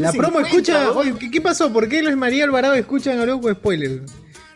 [0.00, 0.90] La promo escucha.
[0.92, 1.72] Oye, ¿qué, qué pasó?
[1.72, 4.02] ¿Por qué los María Alvarado escuchan a loco spoiler?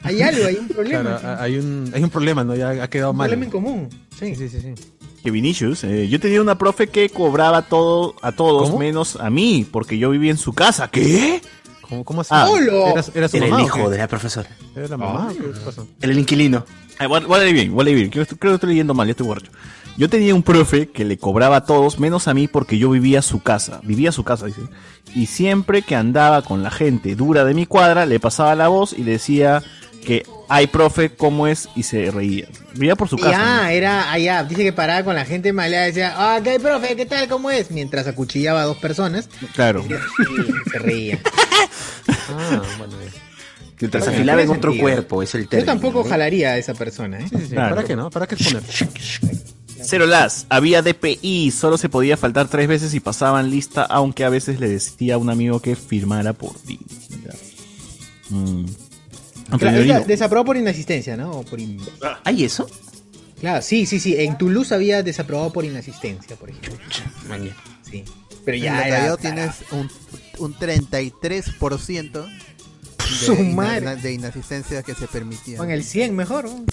[0.02, 1.02] Hay algo, hay un problema.
[1.18, 2.54] Claro, ha- hay un, hay un problema, ¿no?
[2.54, 3.28] Ya ha quedado un mal.
[3.28, 3.88] problema en común.
[4.18, 4.74] Sí, sí, sí, sí.
[5.22, 5.84] que Vinicius.
[5.84, 8.78] eh, yo tenía una profe que cobraba todo a todos ¿Cómo?
[8.78, 10.88] menos a mí, porque yo vivía en su casa.
[10.88, 11.40] ¿Qué?
[11.82, 12.30] ¿Cómo, cómo así?
[12.32, 12.46] Ah.
[12.50, 12.86] ¡Holo!
[12.88, 14.48] ¿Era, era su Era mamá el hijo de la profesora.
[14.76, 15.32] ¿Era la mamá?
[15.32, 15.86] ¿Qué pasó?
[16.00, 16.64] Era el inquilino.
[16.98, 18.10] Ay, voy, a- voy a leer bien, voy a leer bien.
[18.10, 19.50] Creo, creo que estoy leyendo mal, ya estoy borracho.
[19.96, 23.18] Yo tenía un profe que le cobraba a todos menos a mí porque yo vivía
[23.18, 23.80] a su casa.
[23.82, 24.60] Vivía a su casa, dice.
[25.14, 28.92] Y siempre que andaba con la gente dura de mi cuadra, le pasaba la voz
[28.92, 29.62] y le decía
[30.08, 31.68] que ay profe, ¿cómo es?
[31.76, 32.48] Y se reía.
[32.72, 33.64] Vivía por su casa.
[33.66, 34.42] ah, era allá.
[34.42, 36.96] Dice que paraba con la gente maleada y decía, ah, ¿qué profe?
[36.96, 37.28] ¿Qué tal?
[37.28, 37.70] ¿Cómo es?
[37.70, 39.28] Mientras acuchillaba a dos personas.
[39.54, 39.84] Claro.
[39.86, 41.20] Y se reía.
[42.30, 42.94] Ah, bueno.
[43.80, 44.82] Mientras Bueno, afilaba en otro sentido.
[44.82, 45.72] cuerpo, es el Yo término.
[45.72, 46.08] tampoco ¿no?
[46.08, 47.26] jalaría a esa persona, ¿eh?
[47.28, 47.52] Sí, sí, sí.
[47.54, 47.74] Claro.
[47.76, 48.10] ¿Para qué no?
[48.10, 48.62] ¿Para qué exponer?
[49.82, 54.28] Cero las, había DPI, solo se podía faltar tres veces y pasaban lista, aunque a
[54.28, 56.80] veces le decía a un amigo que firmara por ti.
[57.24, 58.36] Ya.
[58.36, 58.66] Mm.
[59.58, 61.30] Claro, ella desaprobó por inasistencia, ¿no?
[61.30, 61.80] O por in-
[62.24, 62.68] ¿Hay eso?
[63.40, 64.16] Claro, sí, sí, sí.
[64.18, 66.76] En Toulouse había desaprobado por inasistencia, por ejemplo.
[67.28, 67.54] Maña.
[67.88, 68.04] Sí.
[68.44, 69.16] Pero En ya la era...
[69.16, 69.88] Tienes un,
[70.38, 72.26] un 33%
[73.08, 73.96] Su de, ina- madre.
[73.96, 75.56] de inasistencia que se permitía.
[75.58, 76.64] Con el 100 mejor, ¿no?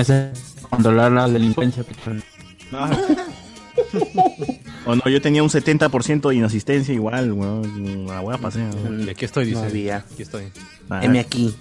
[0.00, 0.32] Ese,
[0.70, 1.84] controlar la delincuencia.
[1.84, 2.24] pues.
[4.88, 8.06] O no, yo tenía un 70% de inasistencia igual, weón.
[8.06, 8.70] La a pasar.
[9.06, 9.60] Y aquí estoy, dice.
[9.60, 9.98] No había.
[9.98, 10.44] Aquí estoy.
[11.02, 11.54] M aquí.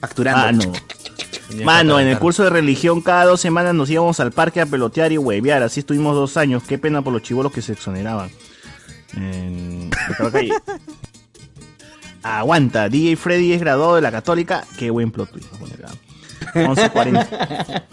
[0.00, 0.40] Facturando.
[0.42, 1.64] Ah, no.
[1.64, 5.12] Mano, en el curso de religión cada dos semanas nos íbamos al parque a pelotear
[5.12, 5.62] y huevear.
[5.62, 6.62] Así estuvimos dos años.
[6.62, 8.30] Qué pena por los chivolos que se exoneraban.
[10.32, 10.50] Hay-
[12.22, 14.64] Aguanta, DJ Freddy es graduado de la Católica.
[14.78, 15.50] Qué buen plot twist.
[15.58, 15.94] voy a poner acá.
[16.54, 17.84] 11.40.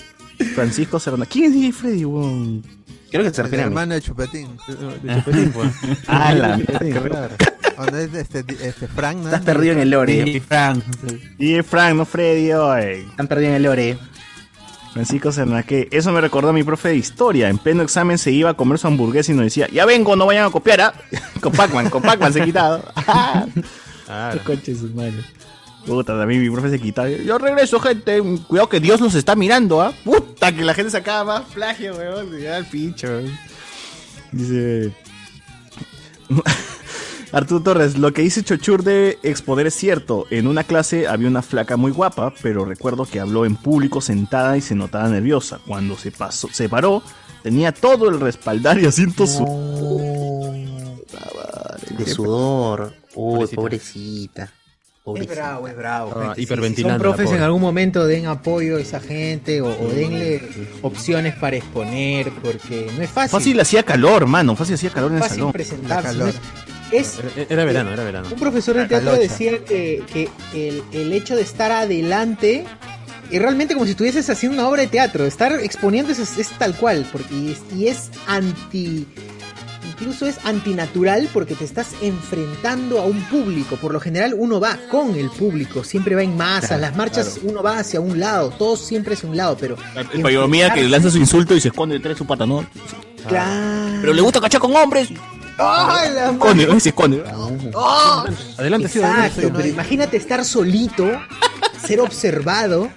[0.56, 1.26] Francisco Serrano.
[1.30, 2.77] ¿Quién es DJ Freddy, weón?
[3.12, 3.72] Creo que se el refiere a mí.
[3.72, 4.58] hermano de Chupetín.
[5.04, 5.72] De Chupetín, pues.
[6.08, 7.36] Ah, la Claro.
[7.78, 9.18] ¿O no es este, este Frank?
[9.18, 9.26] ¿no?
[9.26, 10.24] Estás perdido en el lore.
[10.24, 10.84] Sí, Frank.
[11.38, 13.02] DJ Frank, no Freddy, oye.
[13.02, 13.98] Están perdidos en el lore.
[14.94, 17.50] Francisco Cernaque, eso me recordó a mi profe de historia.
[17.50, 20.26] En pleno examen se iba a comer su hamburguesa y nos decía, ya vengo, no
[20.26, 20.94] vayan a copiar, ¿ah?
[21.40, 22.84] con Pac-Man, con Pac-Man se quitado.
[24.08, 24.40] Claro.
[24.46, 25.22] Conche su madre.
[25.88, 27.10] Puta, también mi profe se quitaba.
[27.10, 28.22] Yo regreso, gente.
[28.48, 29.94] Cuidado que Dios nos está mirando, ¿ah?
[30.04, 32.38] Puta, que la gente sacaba más plagio, weón.
[32.40, 33.32] Ya el pincho, weón.
[34.34, 34.92] Dice.
[37.32, 40.26] Arturo Torres, lo que dice Chochur de exponer es cierto.
[40.30, 44.58] En una clase había una flaca muy guapa, pero recuerdo que habló en público sentada
[44.58, 45.60] y se notaba nerviosa.
[45.66, 47.02] Cuando se pasó, se paró,
[47.44, 49.46] tenía todo el respaldar y asiento su.
[51.98, 52.94] De sudor.
[53.16, 53.56] Uy, Pobrecita.
[53.56, 54.54] pobrecita.
[55.08, 55.34] Es Pobrecita.
[55.36, 56.34] bravo, es bravo.
[56.36, 56.76] Gente.
[56.76, 60.42] Si son profes en algún momento den apoyo a esa gente o, o denle
[60.82, 63.32] opciones para exponer, porque no es fácil.
[63.32, 64.54] Fácil hacía calor, mano.
[64.58, 65.52] Fácil hacía calor en el fácil salón.
[65.54, 66.14] presentarse.
[66.18, 66.26] ¿no?
[66.92, 68.28] Es, Era, era verano, era verano.
[68.32, 69.32] un profesor de teatro calocha.
[69.32, 72.66] decía que, que el, el hecho de estar adelante
[73.32, 75.26] es realmente como si estuvieses haciendo una obra de teatro.
[75.26, 79.08] Estar exponiendo es, es tal cual, porque y es, y es anti.
[80.00, 83.78] Incluso es antinatural porque te estás enfrentando a un público.
[83.78, 86.68] Por lo general uno va con el público, siempre va en masa.
[86.68, 89.76] Claro, Las marchas uno va hacia un lado, todos siempre hacia un lado, pero.
[90.14, 92.64] El payomía que lanza su insulto y se esconde detrás de su pata, ¿no?
[93.28, 93.98] Claro.
[94.02, 95.10] Pero le gusta cachar con hombres.
[95.58, 97.24] ¡Ay, la Esconde, ay, se esconde.
[98.58, 99.50] Adelante, sí, adelante.
[99.56, 101.10] Pero imagínate estar solito,
[101.84, 102.90] ser observado.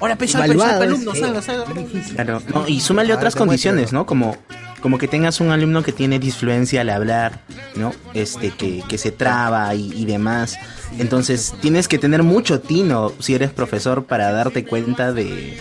[0.00, 1.64] Ahora pesa evaluado, alumno, salga, salga.
[1.64, 2.14] es difícil.
[2.14, 4.04] Claro, no, y súmale Ah, otras condiciones, ¿no?
[4.04, 4.36] Como,
[4.82, 7.40] como que tengas un alumno que tiene disfluencia al hablar,
[7.76, 7.92] ¿no?
[8.12, 10.58] Este, que, que se traba y, y demás.
[10.98, 15.58] Entonces, tienes que tener mucho tino si eres profesor para darte cuenta de...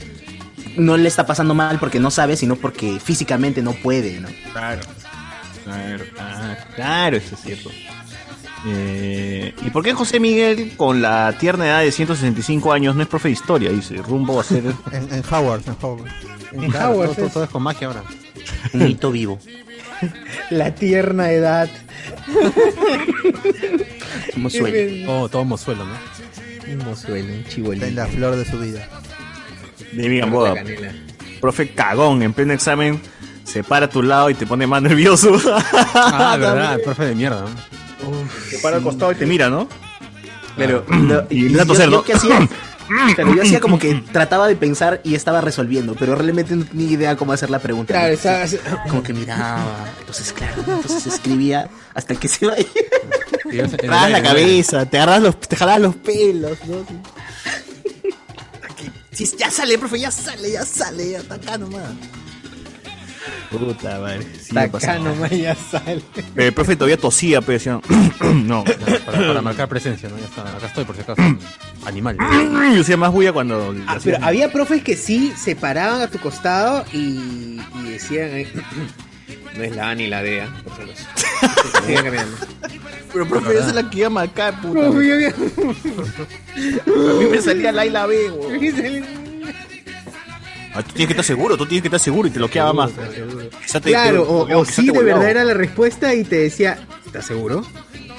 [0.77, 4.27] No le está pasando mal porque no sabe, sino porque físicamente no puede, ¿no?
[4.51, 4.81] Claro.
[5.63, 7.69] Claro, ah, claro, eso es cierto.
[8.65, 13.07] Eh, ¿Y por qué José Miguel, con la tierna edad de 165 años, no es
[13.07, 13.71] profe de historia?
[13.71, 14.63] Dice, rumbo a ser...
[14.91, 16.11] En, en Howard, en Howard.
[16.51, 18.03] En Claro, Howard todo, todo- es todo es con magia ahora.
[18.73, 19.39] Un mito vivo.
[20.49, 21.69] la tierna edad.
[24.33, 25.05] Como suele.
[25.05, 25.93] Todo, mozuelo, ¿no?
[26.71, 27.83] Un mozuelo, un Está chibolín.
[27.83, 28.87] en la flor de su vida.
[29.91, 30.55] de Gamboa.
[30.55, 30.91] canela.
[31.39, 33.01] Profe cagón, en pleno examen,
[33.43, 35.39] se para a tu lado y te pone más nervioso.
[35.93, 37.49] Ah, verdad, el profe de mierda, ¿no?
[38.49, 39.67] Te para al costado y te mira, ¿no?
[40.57, 40.85] Pero,
[41.29, 42.03] Y y empieza a yo, yo ¿no?
[42.03, 42.47] que hacía,
[43.15, 46.91] claro, yo hacía como que trataba de pensar y estaba resolviendo, pero realmente no tenía
[46.91, 47.93] idea cómo hacer la pregunta.
[47.93, 48.13] Claro, ¿no?
[48.13, 48.57] estás-
[48.89, 54.85] Como que miraba, entonces claro, entonces escribía hasta que se el Te agarras la cabeza,
[54.85, 56.85] te agarras los, te jalas los pelos, ¿no?
[59.11, 61.83] Sí, ya sale, profe, ya sale, ya sale, ya está acá nomás.
[63.51, 64.25] Puta madre.
[64.41, 64.99] sí me Acá pasaba.
[64.99, 66.01] nomás ya sale.
[66.35, 67.79] Pero el profe todavía tosía, pero decía,
[68.45, 68.63] no.
[68.63, 70.17] Para, para marcar presencia, ¿no?
[70.17, 71.21] Ya está, acá estoy por si acaso.
[71.85, 72.17] Animal.
[72.75, 73.75] Yo hacía más bulla cuando.
[73.87, 78.47] Ah, pero había profes que sí se paraban a tu costado y, y decían ahí,
[79.57, 80.49] no es la A ni la D, ¿ah?
[80.63, 81.05] por si acaso".
[81.87, 82.37] Sigan caminando.
[83.13, 84.79] Pero profe, esa es la que iba a marcar, puta.
[84.79, 85.27] Profe, yo
[87.11, 89.03] A mí me salía la y la B, güey.
[90.73, 92.91] Ah, tú tienes que estar seguro, tú tienes que estar seguro y te bloqueaba más.
[92.91, 96.37] Te- Claro, te- o, te- o quizá sí de verdad era la respuesta y te
[96.37, 97.65] decía, ¿estás seguro?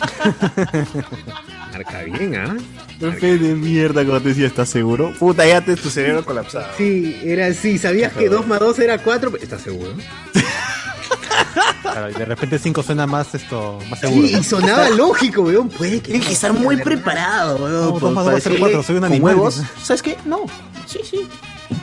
[1.73, 2.57] Marca bien, ¿ah?
[3.01, 5.13] Profe de mierda, cuando te decía, ¿estás seguro?
[5.19, 6.69] Puta, ya te, tu cerebro colapsaba.
[6.77, 9.93] Sí, era así, sabías que 2 más 2 era 4, ¿estás seguro?
[11.83, 14.27] Claro, y de repente 5 suena más esto, más seguro.
[14.27, 16.11] Sí, y sonaba lógico, weón, puede que...
[16.13, 18.53] Tienes que estar muy preparado, weón, No, por- dos más dos para va a ser
[18.53, 19.63] decirle cuatro, soy un animal, huevos.
[19.83, 20.17] ¿Sabes qué?
[20.25, 20.43] No.
[20.87, 21.27] Sí, sí.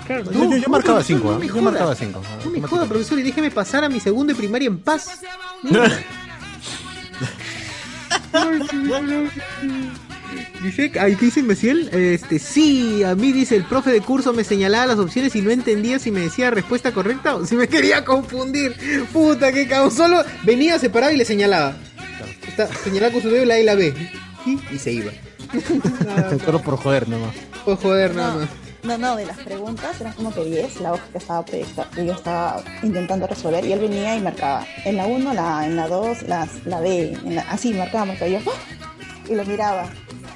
[0.05, 1.63] Claro, Yo, yo- yo marcaba 5, no me yo joda.
[1.63, 2.21] marcaba 5.
[2.45, 5.19] No me joda, profesor, y déjeme pasar a mi segundo de primaria en paz.
[10.63, 11.89] Dice, ¿qué dice Maciel?
[11.93, 15.49] Este, sí, a mí dice el profe de curso me señalaba las opciones y no
[15.51, 18.75] entendía si me decía respuesta correcta o si me quería confundir.
[19.13, 19.91] Puta, qué cabrón.
[19.91, 21.75] Solo venía, se paraba y le señalaba.
[22.47, 23.93] Está, señalaba con su dedo la A y la B.
[24.45, 25.11] Y, y se iba.
[26.45, 27.33] Solo por joder nomás.
[27.65, 28.49] Por joder, nada más.
[28.83, 32.05] No, no, de las preguntas eran como que 10, la hoja que estaba proyecta- que
[32.05, 34.65] yo estaba intentando resolver y él venía y marcaba.
[34.85, 38.29] En la 1, la, en la 2, las- la B, en la- así marcaba, marcaba
[38.31, 38.75] yo ¡ah!
[39.29, 39.89] y lo miraba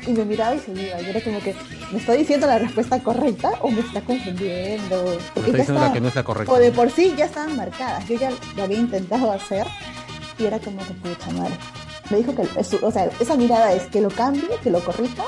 [0.06, 1.56] y me miraba y seguía y era como que
[1.92, 5.80] me está diciendo la respuesta correcta o me está confundiendo porque está ya diciendo la
[5.88, 6.52] estaba- que no es la correcta.
[6.54, 9.66] o de por sí ya estaban marcadas yo ya lo había intentado hacer
[10.38, 11.54] y era como que pucha madre.
[12.10, 12.42] Me dijo que
[12.82, 15.24] o sea esa mirada es que lo cambie que lo corrija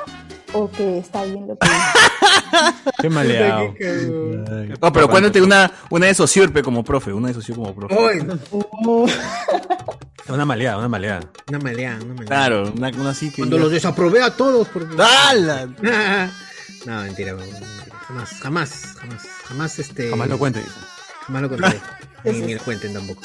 [0.54, 1.68] o que está bien lo que
[3.02, 3.74] Qué maleado.
[4.82, 7.96] No, pero cuéntate una, una de Sociurpe como profe, una de Sociurpe como profe.
[10.28, 11.30] Una maleada, una maleada.
[11.50, 12.26] Una maleada, una maleada.
[12.26, 13.38] Claro, una, una así que.
[13.38, 14.96] Cuando los desaprobé a todos porque...
[15.00, 15.68] ¡Hala!
[16.86, 17.36] no, mentira.
[18.08, 20.10] Jamás, jamás, jamás, jamás este...
[20.10, 20.64] Jamás lo cuente.
[21.28, 21.80] Jamás lo contaré.
[22.24, 23.22] ni, ni lo cuenten tampoco.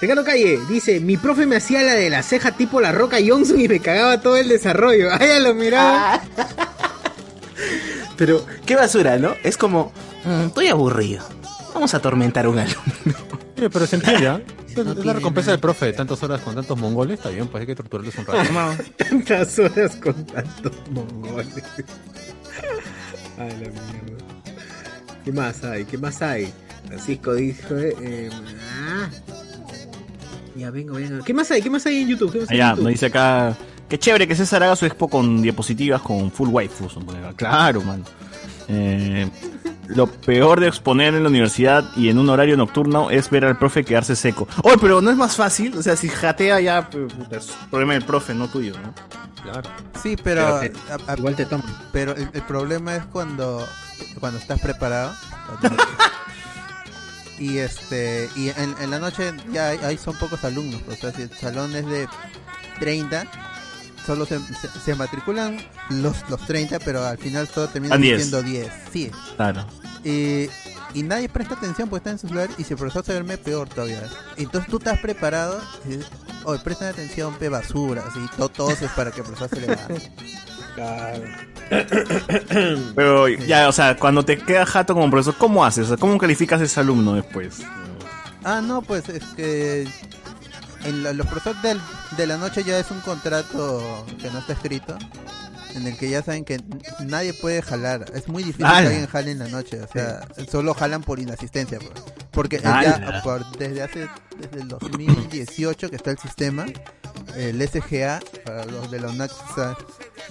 [0.00, 3.60] Ricardo Calle dice, mi profe me hacía la de la ceja tipo la roca Johnson
[3.60, 5.08] y me cagaba todo el desarrollo.
[5.10, 6.22] Ah, ya lo miraba.
[8.18, 9.34] Pero, qué basura, ¿no?
[9.42, 9.92] Es como,
[10.24, 11.24] mm, estoy aburrido.
[11.72, 13.14] Vamos a atormentar a un alumno.
[13.56, 14.40] Oye, pero se entiende, ¿ah?
[14.78, 17.66] Es la recompensa del profe de tantas horas con tantos mongoles, está bien, pues hay
[17.66, 18.84] que torturarlos un rato.
[18.96, 21.48] Tantas horas con tantos mongoles.
[23.38, 24.24] Ay, la mierda.
[25.24, 25.84] ¿Qué más hay?
[25.84, 26.52] ¿Qué más hay?
[26.86, 28.30] Francisco dijo, eh, eh,
[28.72, 29.10] ah.
[30.54, 31.24] Ya vengo, vengo.
[31.24, 31.60] ¿Qué más hay?
[31.60, 32.32] ¿Qué más hay en YouTube?
[32.32, 32.84] ¿Qué más hay en Allá, YouTube?
[32.84, 33.56] nos dice acá.
[33.88, 36.96] Qué chévere que César haga su expo con diapositivas con full waifus.
[37.36, 38.04] Claro, man.
[38.68, 39.28] Eh,
[39.86, 43.56] lo peor de exponer en la universidad y en un horario nocturno es ver al
[43.56, 44.46] profe quedarse seco.
[44.62, 45.74] Oye, pero no es más fácil.
[45.78, 48.92] O sea, si jatea ya, pues, puta, es problema del profe, no tuyo, ¿no?
[49.42, 49.70] Claro.
[50.02, 51.66] Sí, pero, Pero te- a- a- igual te toman.
[51.90, 53.66] Pero el, el problema es cuando
[54.20, 55.14] cuando estás preparado.
[57.38, 61.00] y este y en, en la noche ya hay, hay- son pocos alumnos, pues, o
[61.00, 62.06] sea, si el salón es de
[62.80, 63.26] 30,
[64.08, 65.58] solo se, se- se matriculan
[65.90, 67.48] los, los 30, pero al final
[67.88, 68.18] Van 10.
[68.18, 68.72] siendo 10.
[68.92, 69.10] Sí.
[69.36, 69.64] Claro.
[70.04, 70.48] Y,
[70.94, 73.36] y nadie presta atención porque está en su celular y si el profesor se duerme,
[73.38, 74.02] peor todavía.
[74.36, 76.06] Entonces tú estás preparado y dices,
[76.44, 80.12] oye, prestan atención, pe basura, así, to- todos es para que el profesor se levante.
[82.94, 85.86] Pero ya, o sea, cuando te queda jato como profesor, ¿cómo haces?
[85.86, 87.58] O sea, ¿cómo calificas a ese alumno después?
[88.44, 89.88] Ah, no, pues es que
[90.84, 91.80] en la- los profesores del-
[92.16, 94.96] de la noche ya es un contrato que no está escrito,
[95.74, 96.62] en el que ya saben que
[97.00, 98.06] nadie puede jalar.
[98.14, 101.78] Es muy difícil que alguien jale en la noche, o sea, solo jalan por inasistencia.
[101.78, 101.92] pues.
[102.30, 106.66] Porque ya por- desde hace desde el 2018 que está el sistema,
[107.36, 109.76] el SGA, para los de la UNAC sa-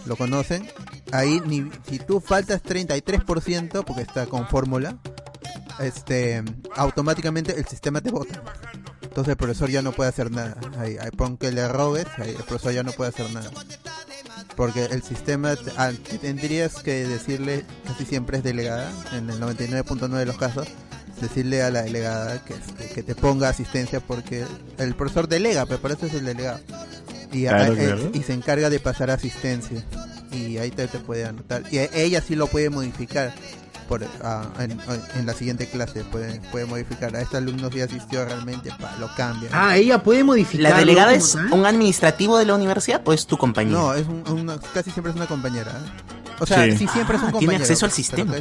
[0.05, 0.65] lo conocen,
[1.11, 4.97] ahí ni, si tú faltas 33% porque está con fórmula,
[5.79, 6.43] este
[6.75, 8.41] automáticamente el sistema te vota.
[9.17, 10.55] Entonces el profesor ya no puede hacer nada.
[10.77, 13.49] Ahí, ahí pon que le robes, ahí el profesor ya no puede hacer nada.
[14.55, 19.39] Porque el sistema te- al que tendrías que decirle, casi siempre es delegada, en el
[19.39, 20.67] 99.9 de los casos,
[21.19, 22.53] decirle a la delegada que,
[22.93, 24.45] que te ponga asistencia porque
[24.77, 26.59] el profesor delega, pero por eso es el delegado.
[27.31, 29.83] Y, a- Claro, eh, y se encarga de pasar asistencia.
[30.31, 31.63] Y ahí te, te puede anotar.
[31.71, 33.33] Y ella sí lo puede modificar
[33.87, 34.77] por, ah, en,
[35.15, 36.03] en la siguiente clase.
[36.03, 37.15] Puede, puede modificar.
[37.15, 39.49] A este alumno sí asistió realmente, pa, lo cambia.
[39.53, 40.71] Ah, ella puede modificar.
[40.71, 43.79] ¿La delegada es un administrativo de la universidad o es tu compañero?
[43.79, 45.71] No, es un- una- casi siempre es una compañera.
[45.71, 46.13] ¿eh?
[46.39, 46.77] O sea, Sí.
[46.77, 47.39] sí, siempre es un Ah, compañero.
[47.39, 48.33] tiene acceso al sistema.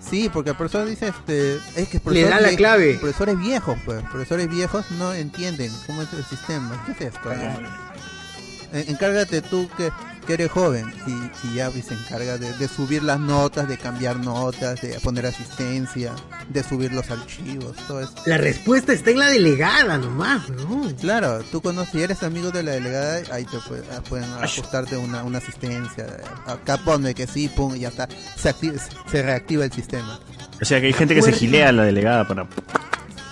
[0.00, 2.94] Sí, porque el profesor dice, este, es que el Le profesor da la vie- clave.
[3.00, 6.82] Profesores viejos, pues, profesores viejos no entienden cómo es el sistema.
[6.86, 7.32] ¿Qué es esto?
[7.32, 9.90] En- Encárgate tú que,
[10.24, 13.78] que eres joven y, y ya pues, se encarga de, de subir las notas, de
[13.78, 16.12] cambiar notas, de poner asistencia,
[16.48, 18.12] de subir los archivos, todo eso.
[18.26, 20.90] La respuesta está en la delegada nomás, ¿no?
[21.00, 24.96] Claro, tú conoces, si eres amigo de la delegada, ahí te puede- ah, pueden ajustarte
[24.96, 26.06] una, una asistencia.
[26.46, 28.08] Acá pone que sí, pum, y ya está.
[28.36, 28.80] Se, activa-
[29.10, 30.18] se reactiva el sistema.
[30.60, 32.46] O sea que hay gente que se gilea a la delegada para.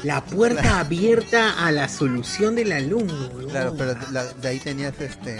[0.02, 3.30] La puerta abierta a la solución del alumno.
[3.50, 5.38] Claro, pero de, la- de ahí tenías este.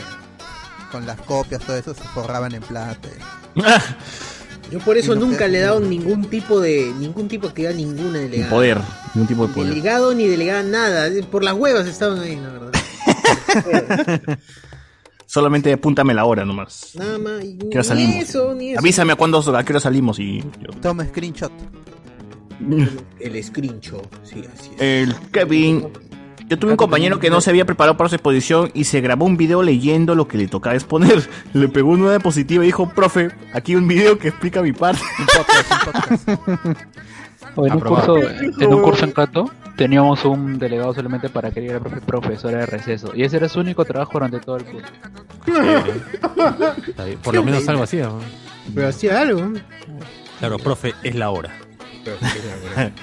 [0.93, 3.09] Con las copias, todo eso se forraban en plata.
[4.71, 7.73] Yo por eso no nunca le he dado ningún tipo de ningún tipo de actividad
[7.73, 8.51] a ninguna Ni delegada.
[8.51, 8.79] poder,
[9.15, 9.69] ningún tipo de poder.
[9.71, 12.73] Delegado ni delegada nada, por las huevas estaban ahí, la verdad.
[15.27, 16.91] Solamente apúntame la hora nomás.
[16.95, 17.43] Nada más.
[17.45, 18.17] y- ¿Qué hora Ni salimos?
[18.17, 18.81] eso, ni eso.
[18.81, 20.43] Avísame a cuándo a qué hora salimos y.
[20.81, 21.53] Toma screenshot.
[23.19, 24.81] El screenshot, sí, así es.
[24.81, 25.89] El Kevin.
[26.53, 29.25] Yo tuve un compañero que no se había preparado para su exposición y se grabó
[29.25, 31.27] un video leyendo lo que le tocaba exponer.
[31.55, 35.01] Le pegó una diapositiva y dijo, profe, aquí un video que explica mi parte.
[37.57, 41.65] O en, un curso, en un curso en Cato teníamos un delegado solamente para que
[41.65, 43.13] era profe- profesora de receso.
[43.15, 44.89] Y ese era su único trabajo durante todo el curso.
[45.47, 47.97] Bien, Por lo menos algo así.
[47.99, 48.19] ¿no?
[48.75, 49.53] Pero hacía algo.
[50.39, 51.51] Claro, profe, es la hora.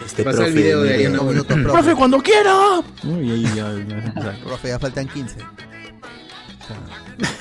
[0.05, 1.55] Este Pasa el video de Ariana Boluto.
[1.55, 2.81] minutos, ¡Profe, cuando quiera!
[3.03, 4.43] Y ahí ya, exacto.
[4.47, 5.37] Profe, ya faltan 15.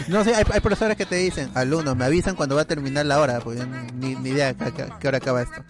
[0.09, 3.05] No sé, hay, hay profesores que te dicen, alumnos, me avisan cuando va a terminar
[3.07, 5.63] la hora, porque yo ni, ni idea a qué, qué hora acaba esto.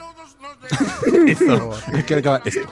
[1.27, 1.78] Esto.
[1.94, 2.69] Es que acaba esto.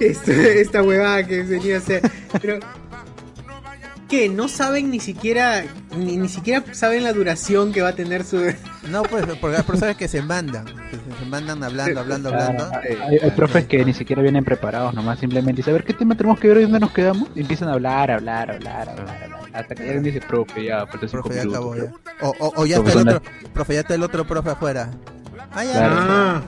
[0.00, 2.02] Esta, esta huevada que venía a hacer.
[2.40, 2.58] Pero.
[4.12, 4.28] ¿Qué?
[4.28, 5.64] ¿No saben ni siquiera.
[5.96, 8.52] Ni, ni siquiera saben la duración que va a tener su.
[8.90, 12.70] No, pues, porque hay profesores que se mandan, que se, mandan hablando, hablando, hablando.
[13.08, 16.14] Hay, hay profes que ni siquiera vienen preparados, nomás simplemente dicen, a ver qué tema
[16.14, 17.30] tenemos que ver y dónde nos quedamos.
[17.34, 19.40] Y empiezan a hablar, hablar, hablar, hablar, hablar.
[19.54, 21.54] Hasta que alguien dice, profe, ya, cinco Profe, ya minutos.
[21.54, 21.92] acabó ya.
[22.20, 23.22] O, o, o ya está el otro,
[23.54, 24.90] profe, ya está el otro profe afuera.
[25.52, 25.72] Ah, ya.
[25.72, 25.94] Claro.
[25.98, 26.42] Ah,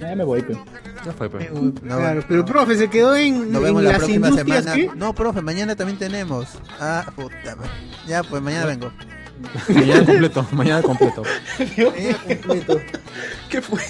[0.00, 0.58] Ya me voy, pues.
[1.04, 1.48] Ya fue, pues.
[1.82, 2.24] claro.
[2.28, 4.64] Pero, profe, se quedó en, Nos en vemos la las próxima industrias.
[4.64, 4.92] semana.
[4.92, 4.98] ¿qué?
[4.98, 6.46] No, profe, mañana también tenemos.
[6.80, 7.56] Ah, puta.
[8.06, 8.90] Ya, pues mañana vengo.
[9.68, 11.22] Mañana completo, mañana completo.
[11.58, 12.80] Eh, completo.
[13.48, 13.80] ¿Qué fue?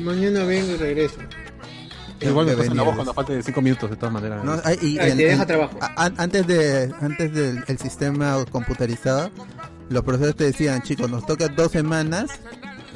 [0.00, 1.16] Mañana vengo y regreso.
[2.20, 4.42] Igual me pasan la voz cuando falte 5 minutos, de todas maneras.
[4.44, 5.78] No, ay, y Ay, en- te deja en- trabajo.
[5.80, 9.30] a- an- antes de antes del el sistema computarizado,
[9.90, 12.30] los profesores te decían, chicos, nos toca dos semanas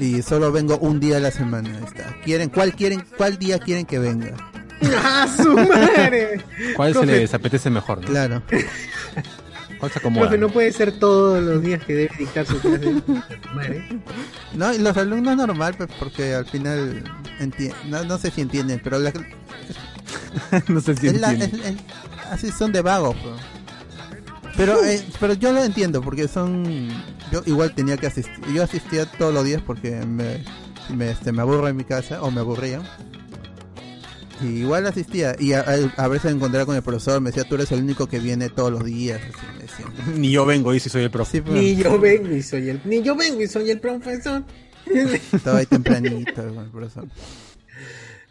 [0.01, 1.69] y solo vengo un día a la semana.
[1.77, 2.17] Ahí está.
[2.25, 4.35] ¿Quieren cuál quieren cuál día quieren que venga?
[5.05, 6.43] ¡Ah, su madre!
[6.75, 8.01] ¿Cuál se les apetece mejor?
[8.01, 8.07] ¿no?
[8.07, 8.43] Claro.
[9.79, 10.23] ¿Cuál se acomoda?
[10.23, 12.95] Profe, no puede ser todos los días que debe dictar su clase.
[13.55, 13.85] Madre.
[14.55, 17.05] No, y los alumnos normal, pues porque al final
[17.41, 19.13] enti- no, no sé si entienden, pero la-
[20.69, 21.59] no sé si es la- entiende.
[21.69, 21.81] es- es-
[22.31, 23.17] así son de vagos.
[23.23, 23.35] pues.
[24.57, 26.89] Pero eh, pero yo lo entiendo porque son
[27.33, 28.35] yo igual tenía que asistir.
[28.55, 30.43] Yo asistía todos los días porque me
[30.95, 32.81] me, este, me aburro en mi casa o me aburría.
[34.43, 37.45] Y igual asistía y a, a- a veces me encontraba con el profesor, me decía,
[37.45, 39.87] "Tú eres el único que viene todos los días." así me decía.
[40.19, 41.39] Ni yo vengo y si soy el profe.
[41.39, 42.81] Sí, pues, Ni yo vengo y soy el.
[42.85, 44.43] Ni yo vengo y soy el profesor.
[45.33, 47.07] estaba ahí tempranito con el profesor.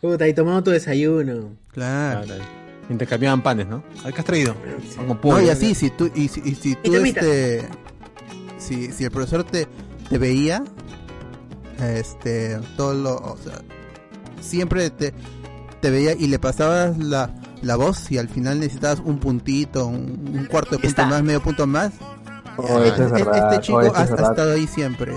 [0.01, 1.51] Puta, y tomando tu desayuno.
[1.71, 2.25] Claro.
[2.25, 2.43] Claro.
[2.89, 3.83] Intercambiaban panes, ¿no?
[4.03, 4.55] ¿Qué has traído?
[4.97, 7.67] Como No, y así, si tú, y, si- y si tú, este,
[8.57, 9.67] si, si el profesor te,
[10.09, 10.63] te veía,
[11.79, 13.61] este, todo lo, o sea,
[14.41, 15.13] siempre te,
[15.81, 20.29] te veía y le pasabas la, la voz y al final necesitabas un puntito, un,
[20.33, 21.05] un cuarto de punto Está.
[21.05, 21.91] más, medio punto más.
[22.57, 24.31] Oh, es este- este chico oh, eso ha, es ha verdad.
[24.31, 25.13] estado ahí siempre.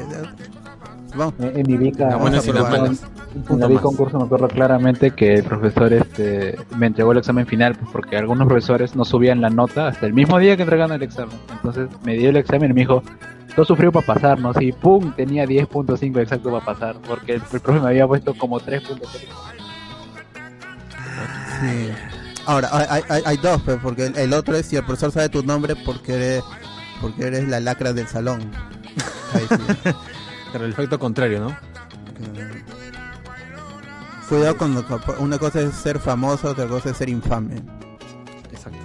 [1.15, 1.35] Vamos.
[1.41, 3.03] En mi beca, Las buenas y las malas.
[3.49, 7.47] Un en mi concurso me acuerdo claramente que el profesor este, me entregó el examen
[7.47, 10.95] final pues, porque algunos profesores no subían la nota hasta el mismo día que entregaban
[10.97, 11.37] el examen.
[11.53, 13.03] Entonces me dio el examen y me dijo,
[13.55, 14.53] todo sufrió para pasar, ¿no?
[14.55, 18.59] Sí, pum, tenía 10.5 exacto para pasar porque el, el profe me había puesto como
[18.61, 18.99] 3.3.
[21.61, 21.91] Sí.
[22.47, 25.13] Ahora, hay, hay- hay, hay dos, pues, porque el, el otro es si el profesor
[25.13, 26.45] sabe tu nombre porque eres,
[27.01, 28.41] porque eres la lacra del salón.
[29.35, 29.91] Ahí sí.
[30.53, 31.57] Pero el efecto contrario, ¿no?
[34.29, 37.57] Cuidado con lo que una cosa es ser famoso, otra cosa es ser infame.
[38.51, 38.79] Exacto.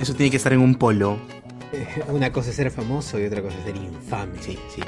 [0.00, 1.18] Eso tiene que estar en un polo.
[2.08, 4.32] Una cosa es ser famoso y otra cosa es ser infame.
[4.40, 4.82] Sí, sí.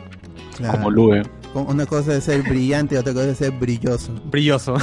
[0.57, 0.78] Claro.
[0.78, 1.23] Como Lue.
[1.53, 4.12] Con- Una cosa es ser brillante y otra cosa es ser brilloso.
[4.24, 4.74] Brilloso.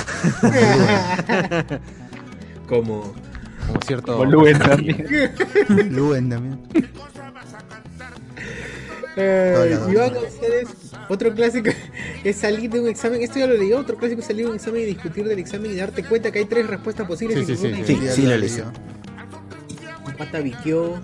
[2.67, 3.13] Como.
[3.67, 4.17] Como cierto.
[4.17, 5.05] Como Lue también.
[5.91, 6.61] Luen también.
[9.17, 10.19] Eh, Iván hola.
[10.19, 10.67] González,
[11.09, 11.69] otro clásico
[12.23, 14.55] es salir de un examen, esto ya lo leí, otro clásico es salir de un
[14.57, 17.45] examen y discutir del examen y darte cuenta que hay tres respuestas posibles.
[17.45, 17.83] Sí, y sí, sí.
[17.85, 18.51] Sí, sí, lo leí.
[20.17, 20.99] pata viqueó.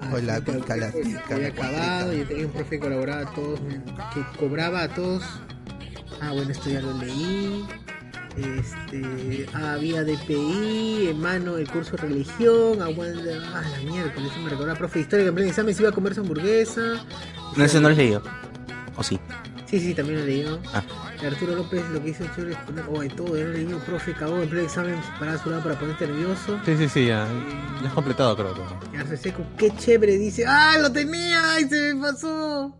[0.00, 2.22] Ah, Hola, pica la que pica, había la acabado cuatrica.
[2.24, 3.60] y tenía un profe que colaboraba a todos,
[4.14, 5.22] que cobraba a todos.
[6.20, 7.66] Ah, bueno, esto ya lo leí.
[8.38, 13.20] Este, ah, había DPI, en mano el curso de religión, aguanta,
[13.52, 15.90] ah, la miércoles, eso me recordaba, profe de historia que en pleno examen se iba
[15.90, 17.04] a comer su hamburguesa.
[17.56, 18.22] No, ese no lo he leído.
[18.96, 19.18] ¿O sí?
[19.66, 20.42] Sí, sí, también lo leí.
[20.44, 20.58] ¿no?
[20.72, 20.82] Ah.
[21.26, 24.14] Arturo López lo que hizo chévere es poner, oh, de todo, ya lo leí, profe,
[24.14, 26.60] cagó en pleno examen, para su lado para ponerte nervioso.
[26.64, 27.26] Sí, sí, sí, ya.
[27.82, 28.52] Ya es completado, creo.
[28.52, 28.80] todo.
[28.92, 31.54] Quedarse seco, qué chévere, dice, ¡ah, lo tenía!
[31.54, 32.78] ¡Ay, se me pasó!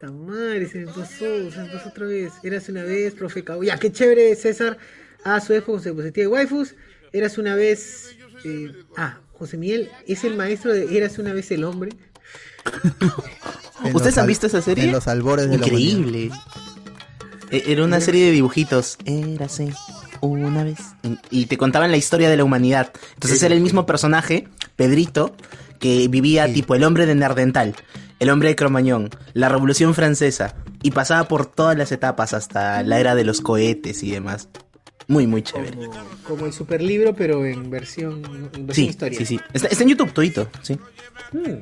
[0.00, 1.50] ¡Ta madre, se me pasó!
[1.50, 2.32] Se me pasó otra vez.
[2.42, 3.62] Eras una vez, profe Cabo.
[3.62, 4.78] Ya, qué chévere, César.
[5.24, 6.74] Ah, su época se positiva de waifus.
[7.12, 8.16] Eras una vez.
[8.44, 11.90] eh, ah, José Miguel es el maestro de Eras una vez el hombre.
[13.94, 14.84] ¿Ustedes han visto esa serie?
[14.84, 15.56] En los albores de.
[15.56, 16.30] Increíble.
[17.50, 18.96] E- Era una serie de dibujitos.
[19.04, 19.72] Érase
[20.20, 20.78] una vez.
[21.30, 22.92] Y te contaban la historia de la humanidad.
[23.14, 24.46] Entonces era el mismo personaje,
[24.76, 25.34] Pedrito,
[25.78, 26.54] que vivía Sí.
[26.54, 27.74] tipo el hombre de Nerdental,
[28.20, 30.54] el hombre de Cromañón, la Revolución Francesa.
[30.82, 34.48] Y pasaba por todas las etapas hasta la era de los cohetes y demás.
[35.08, 35.76] Muy, muy chévere.
[35.76, 35.92] Como,
[36.22, 38.22] como el superlibro, pero en versión,
[38.54, 39.18] en versión Sí, historia.
[39.18, 39.40] sí, sí.
[39.52, 40.78] Está, está en YouTube, todito, sí.
[41.32, 41.58] Mm.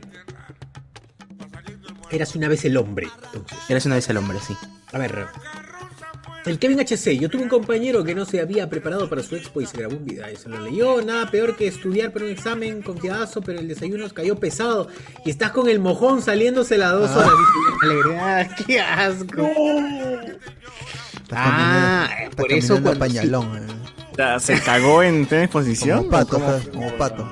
[2.10, 3.58] Eras una vez el hombre, entonces.
[3.68, 4.54] Eres una vez el hombre, sí.
[4.92, 5.26] A ver.
[6.48, 9.60] El Kevin HC, yo tuve un compañero que no se había preparado para su expo
[9.60, 10.24] y se grabó un video.
[10.32, 14.04] y Se lo leyó, nada peor que estudiar para un examen confiadazo, pero el desayuno
[14.04, 14.88] nos cayó pesado
[15.26, 17.30] y estás con el mojón saliéndose las dos horas.
[17.38, 19.50] Dice, alegría, qué asco.
[21.30, 23.56] Ah, por eso cuando- pañalón.
[23.58, 24.36] eh.
[24.40, 25.98] ¿Se cagó en plena exposición?
[25.98, 26.50] Como pato, ¿O cómo?
[26.50, 26.68] ¿sabes?
[26.68, 27.28] como pato.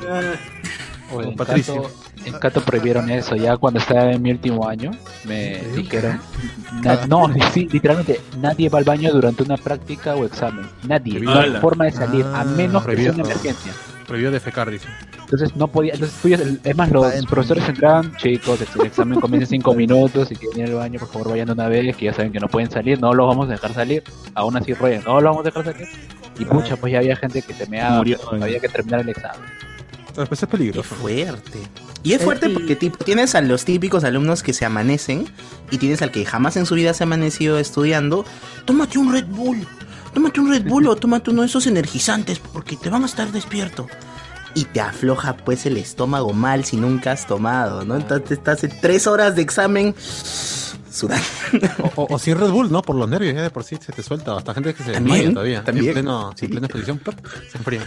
[1.12, 1.90] O en, Patricio.
[2.26, 3.36] En Cato prohibieron eso.
[3.36, 4.90] Ya cuando estaba en mi último año,
[5.24, 6.20] me dijeron.
[6.82, 10.66] na- no, sí, literalmente, nadie va al baño durante una práctica o examen.
[10.86, 11.20] Nadie.
[11.20, 13.14] No hay forma de salir, a Ah, menos que sea prohibido.
[13.14, 13.72] una emergencia.
[14.06, 14.86] Prohibió defecar, dice.
[15.20, 15.94] Entonces no podía.
[15.94, 16.28] Entonces tú
[16.62, 17.28] es más, los dentro.
[17.30, 20.28] profesores entraban, chicos, el examen comienza en 5 minutos.
[20.28, 22.38] Si quieren ir al baño, por favor, vayan de una vez, que ya saben que
[22.38, 23.00] no pueden salir.
[23.00, 24.04] No los vamos a dejar salir.
[24.34, 25.88] Aún así, rollen, no los vamos a dejar salir.
[26.38, 29.40] Y pucha, pues ya había gente que se pero había que terminar el examen.
[30.16, 30.94] Pero pues es Qué peligroso.
[30.96, 31.60] fuerte.
[32.02, 35.26] Y es fuerte porque tipo, tienes a los típicos alumnos que se amanecen
[35.70, 38.24] y tienes al que jamás en su vida se ha amanecido estudiando.
[38.64, 39.66] Tómate un Red Bull.
[40.14, 43.30] Tómate un Red Bull o tómate uno de esos energizantes porque te van a estar
[43.30, 43.86] despierto.
[44.54, 47.96] Y te afloja pues el estómago mal si nunca has tomado, ¿no?
[47.96, 49.94] Entonces estás en tres horas de examen
[50.96, 51.24] sudando.
[51.96, 52.82] O, o- o sin Red Bull, ¿no?
[52.82, 54.36] Por los nervios, ya de por sí se te suelta.
[54.36, 55.64] Hasta gente que se También, desmaya todavía.
[55.64, 55.86] también.
[55.88, 56.44] En, pleno, Sí.
[56.46, 57.00] en plena exposición,
[57.50, 57.80] se enfría.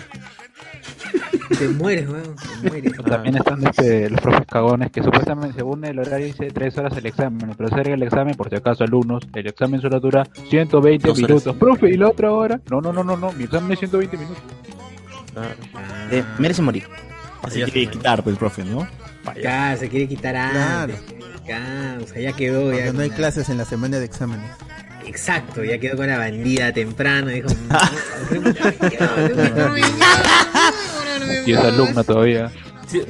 [1.58, 2.36] Te mueres, weón.
[2.62, 2.94] Te mueres.
[3.04, 7.06] También están este, los profes cagones que supuestamente según el horario dice 3 horas el
[7.08, 11.18] examen, pero acerca el examen por si acaso alumnos, el examen solo dura 120 Dos
[11.18, 11.30] horas.
[11.30, 11.56] minutos.
[11.56, 12.62] Profe, ¿y la otra hora?
[12.70, 14.44] No, no, no, no, no, mi examen es 120 minutos.
[16.12, 16.84] Eh, merece morir.
[17.42, 18.88] Así quiere quitar, pues, profe, ¿no?
[19.30, 20.94] Acá se quiere quitar Claro.
[20.94, 22.04] antes.
[22.04, 22.64] O sea, ya quedó.
[22.70, 24.50] Porque Ya no hay la- clases en la semana de exámenes.
[25.06, 27.28] Exacto, ya quedó con la bandida temprano.
[27.28, 27.48] Dijo,
[31.46, 32.52] Y es alumno todavía.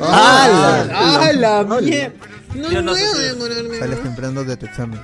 [0.01, 2.13] ¡Ah, la, ¡Ah, la mierda!
[2.55, 4.99] No no puedo demorarme Sales temprano de tu examen.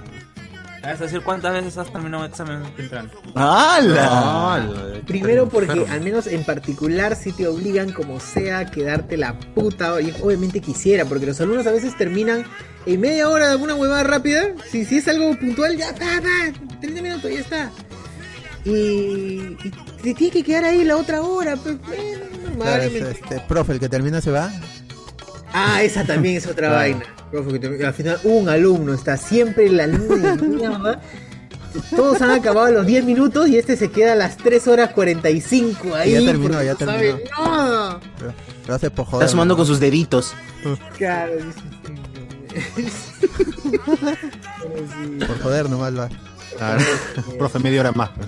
[0.91, 3.10] Es decir, ¿cuántas veces has terminado un examen temprano?
[3.34, 5.02] ¡Hala!
[5.06, 9.94] Primero porque al menos en particular si te obligan como sea a quedarte la puta
[9.94, 10.02] hora.
[10.02, 12.45] Y obviamente quisiera, porque los alumnos a veces terminan
[12.86, 14.53] en media hora de alguna huevada rápida.
[14.70, 16.22] Si, si es algo puntual, ya, pa,
[16.82, 17.72] 30 minutos, ya está.
[18.64, 21.78] Y, y te tiene que quedar ahí la otra hora, pues,
[22.44, 23.12] normal, obviamente.
[23.12, 24.52] este, profe, el que termina se va.
[25.57, 27.03] Ah, esa también es otra vaina.
[27.32, 31.02] Profe, que te- al final un alumno está siempre el alumno de mierda.
[31.94, 35.94] Todos han acabado los 10 minutos y este se queda a las 3 horas 45
[35.95, 36.11] ahí.
[36.14, 37.30] ya terminó, ya no sabe terminó.
[37.38, 37.99] nada.
[38.18, 38.34] Pero,
[38.68, 39.23] lo hace por joder.
[39.26, 39.57] Está sumando ¿no?
[39.57, 40.34] con sus deditos.
[40.98, 41.60] Claro, dice,
[45.27, 46.15] Por joder nomás lo hace.
[46.57, 46.82] Claro.
[47.38, 48.10] Profe, media hora más.
[48.15, 48.27] pues.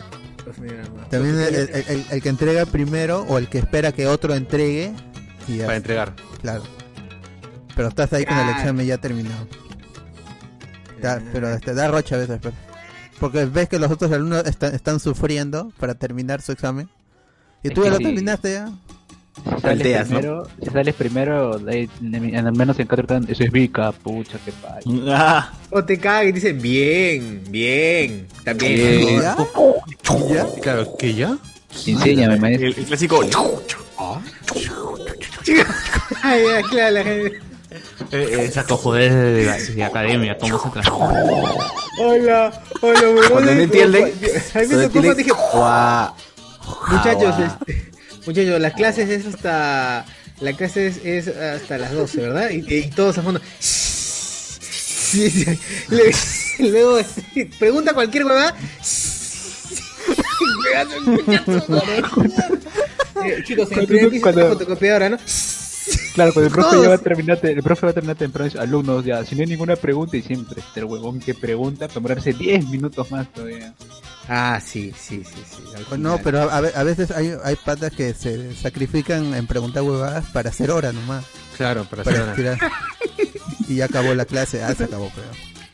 [1.10, 4.92] También el, el- el- el que entrega primero o el que espera que otro entregue.
[5.48, 6.14] Y ya, Para entregar.
[6.42, 6.64] claro.
[7.78, 9.48] Pero estás ahí con el examen ya terminado.
[11.32, 12.40] Pero te da rocha a veces.
[12.42, 12.56] pero-
[13.20, 16.90] Porque ves que los otros alumnos están, están sufriendo para terminar su examen.
[17.64, 18.04] Y Es tú ya que lo sí.
[18.04, 18.70] terminaste ya.
[19.38, 20.18] Si sales Salteas, ¿no?
[20.20, 21.88] primero, si sales primero, de
[22.36, 25.04] al menos en Catricán, eso es Vika, pucha, qué pay.
[25.10, 28.74] Ah, O te cagan y dicen, bien, bien, también.
[28.76, 29.22] Bien.
[29.22, 29.38] ¿Ya?
[30.32, 30.48] ¿Ya?
[30.62, 31.38] Claro, ¿que ya?
[31.86, 32.68] Enséñame, el, maestro.
[32.68, 33.20] el clásico.
[36.24, 37.40] Ay, ya, claro, la gente.
[38.12, 41.22] Esas cojones de, la- de academia, ¿cómo se transforma?
[42.00, 43.24] Hola, hola, huevón.
[43.32, 44.04] Cuando no entienden,
[44.54, 45.32] A mí me tocó dije,
[46.92, 47.92] muchachos, este,
[48.26, 50.06] muchachos, las clases es hasta,
[50.40, 52.50] la clase es, es hasta las 12, ¿verdad?
[52.52, 53.42] Y, y todos a fondo.
[53.60, 55.46] Sí, sí.
[55.90, 56.16] Le-
[56.72, 57.00] Luego,
[57.34, 58.56] sí, pregunta cualquier huevada.
[63.26, 65.18] Eh, chicos, en el primer piso está la fotocopiadora, ¿no?
[66.14, 69.06] Claro, cuando el profe ya va a terminar, el profe va a terminar temprano, alumnos,
[69.06, 72.68] ya, si no hay ninguna pregunta y siempre está el huevón que pregunta, demorarse 10
[72.70, 73.74] minutos más todavía.
[74.28, 75.84] Ah, sí, sí, sí, sí.
[75.88, 79.46] Pues no, pero a, a ve- a veces hay, hay patas que se sacrifican en
[79.48, 81.24] preguntar huevadas para hacer hora nomás.
[81.56, 82.72] Claro, para Para hacer hora.
[83.70, 85.28] y ya acabó la clase, ah, se acabó, pero.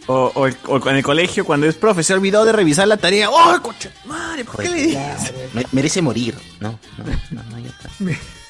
[0.08, 2.88] O, o el- o en el colegio, cuando es profe, se ha olvidado de revisar
[2.88, 3.30] la tarea.
[3.30, 3.90] ¡Oh, coche!
[4.06, 4.44] ¡Madre!
[4.44, 5.34] ¿Por qué le dices?
[5.54, 6.36] Me- merece morir.
[6.60, 7.90] No, no, no, no, ya está.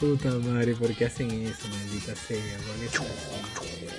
[0.00, 2.56] Puta madre, ¿por qué hacen eso, maldita sea?
[2.66, 3.90] ¿Por qué?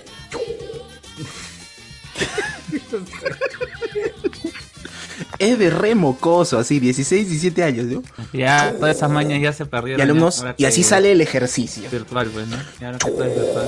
[5.38, 8.04] Es de re mocoso, así, 16, 17 años, ¿no?
[8.34, 10.00] Ya, todas esas mañas ya se perdieron.
[10.00, 11.90] Y alumnos, ya, y así sale el ejercicio.
[11.92, 12.58] Virtual, pues, ¿no?
[12.80, 13.68] Y ahora que todo es virtual.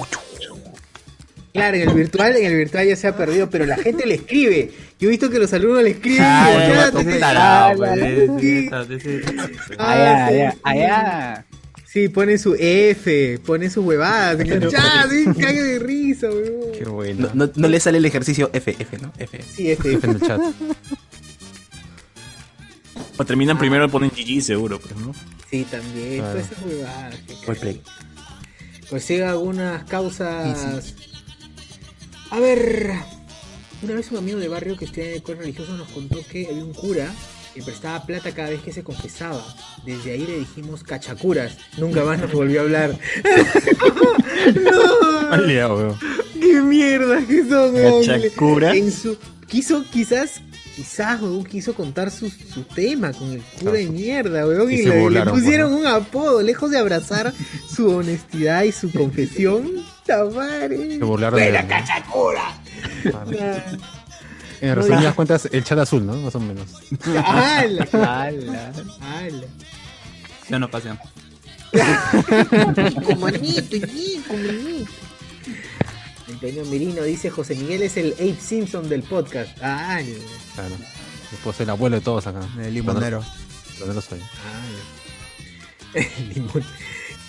[1.53, 4.15] Claro, en el virtual, en el virtual ya se ha perdido, pero la gente le
[4.15, 4.71] escribe.
[4.99, 6.23] Yo he visto que los alumnos le escriben.
[6.23, 6.61] Ah, en
[7.11, 7.19] el
[10.75, 11.45] ya, chat,
[11.95, 12.05] ah, pues, sí.
[12.07, 16.71] Ah, ponen su F, ponen sus huevadas en el chat, sí, cague de risa, weón.
[16.77, 17.29] Qué bueno.
[17.33, 19.11] No, no, no le sale el ejercicio F, F, ¿no?
[19.17, 19.41] F.
[19.43, 20.41] Sí, F, En el chat.
[23.17, 25.13] O terminan primero y ponen GG seguro, pues, ¿no?
[25.49, 26.31] Sí, también, Claro.
[26.39, 27.15] todas esas huevadas.
[27.27, 27.81] que Roleplay.
[28.89, 30.93] Pues siga algunas causas.
[32.31, 32.91] A ver.
[33.83, 36.47] Una vez un amigo de barrio que estudia en el coro religioso nos contó que
[36.47, 37.11] había un cura
[37.53, 39.43] que prestaba plata cada vez que se confesaba.
[39.85, 41.57] Desde ahí le dijimos cachacuras.
[41.77, 42.97] Nunca más nos volvió a hablar.
[44.55, 45.97] no, liado,
[46.39, 47.75] qué mierda que son.
[48.05, 48.75] Cachacuras.
[48.75, 49.17] En su
[49.47, 50.41] quiso quizás
[50.75, 54.83] quizás weón, quiso contar su, su tema con el cura de mierda, weón, Y le,
[54.85, 57.33] le burlaron, pusieron pues, un apodo, lejos de abrazar
[57.69, 59.69] su honestidad y su confesión.
[60.05, 60.97] ¡Tamare!
[60.97, 61.69] Se burlaron de ¡Buena él, ¿no?
[61.69, 62.43] cachacura!
[64.61, 66.15] En resumidas cuentas, el chat azul, ¿no?
[66.17, 66.67] Más o menos.
[67.25, 67.87] ¡Hala!
[67.91, 68.71] Ala.
[69.01, 69.47] ¡Hala!
[70.49, 70.99] Ya no pasan.
[73.05, 74.91] Como anito, y como anito.
[76.27, 79.57] Antonio Merino dice José Miguel es el Abe Simpson del podcast.
[79.61, 79.99] Ah.
[80.55, 80.75] Claro.
[81.31, 82.41] Después el abuelo de todos acá.
[82.59, 83.23] El limonero.
[83.79, 84.19] No lo soy.
[84.21, 85.99] Ah.
[86.33, 86.63] Limón.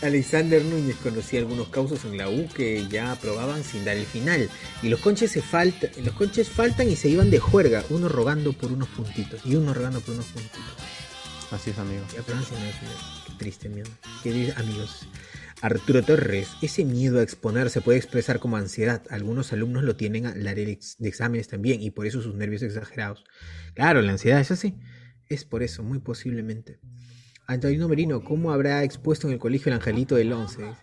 [0.05, 4.51] Alexander Núñez conocía algunos causos en la U que ya aprobaban sin dar el final.
[4.82, 8.52] Y los conches se faltan, los conches faltan y se iban de juerga, uno rogando
[8.52, 10.60] por unos puntitos y uno rogando por unos puntitos.
[11.51, 12.02] Así es, amigo.
[12.14, 12.97] Y aprobaban sin dar el final.
[13.26, 13.90] Qué triste miedo.
[14.22, 15.09] Queridos amigos.
[15.62, 19.02] Arturo Torres, ese miedo a exponer se puede expresar como ansiedad.
[19.09, 22.35] Algunos alumnos lo tienen al área de ex- de exámenes también y por eso sus
[22.35, 23.24] nervios exagerados.
[23.74, 24.74] Claro, la ansiedad, eso sí.
[25.28, 26.78] Es por eso, muy posiblemente.
[27.47, 30.62] Antonino Merino, ¿cómo habrá expuesto en el colegio el angelito del 11?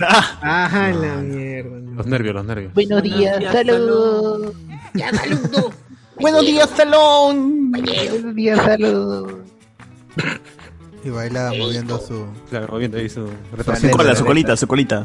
[0.00, 1.76] Ah, la mierda.
[1.96, 2.72] Los nervios, los nervios.
[2.72, 4.54] Buenos días, salud.
[4.94, 5.72] Ya, saludo.
[6.20, 7.70] ¡Buenos días, Salón!
[7.72, 9.42] Buenos días, salud.
[11.04, 12.26] Y baila moviendo su.
[12.50, 13.28] Claro, moviendo ahí su
[13.80, 15.04] Su cola, su colita, su colita.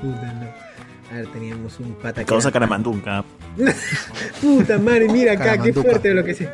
[0.00, 0.46] Puta, no.
[1.10, 3.24] A ver, teníamos un pata Causa caramandunca.
[4.40, 6.48] Puta madre, mira acá, qué fuerte lo que sé.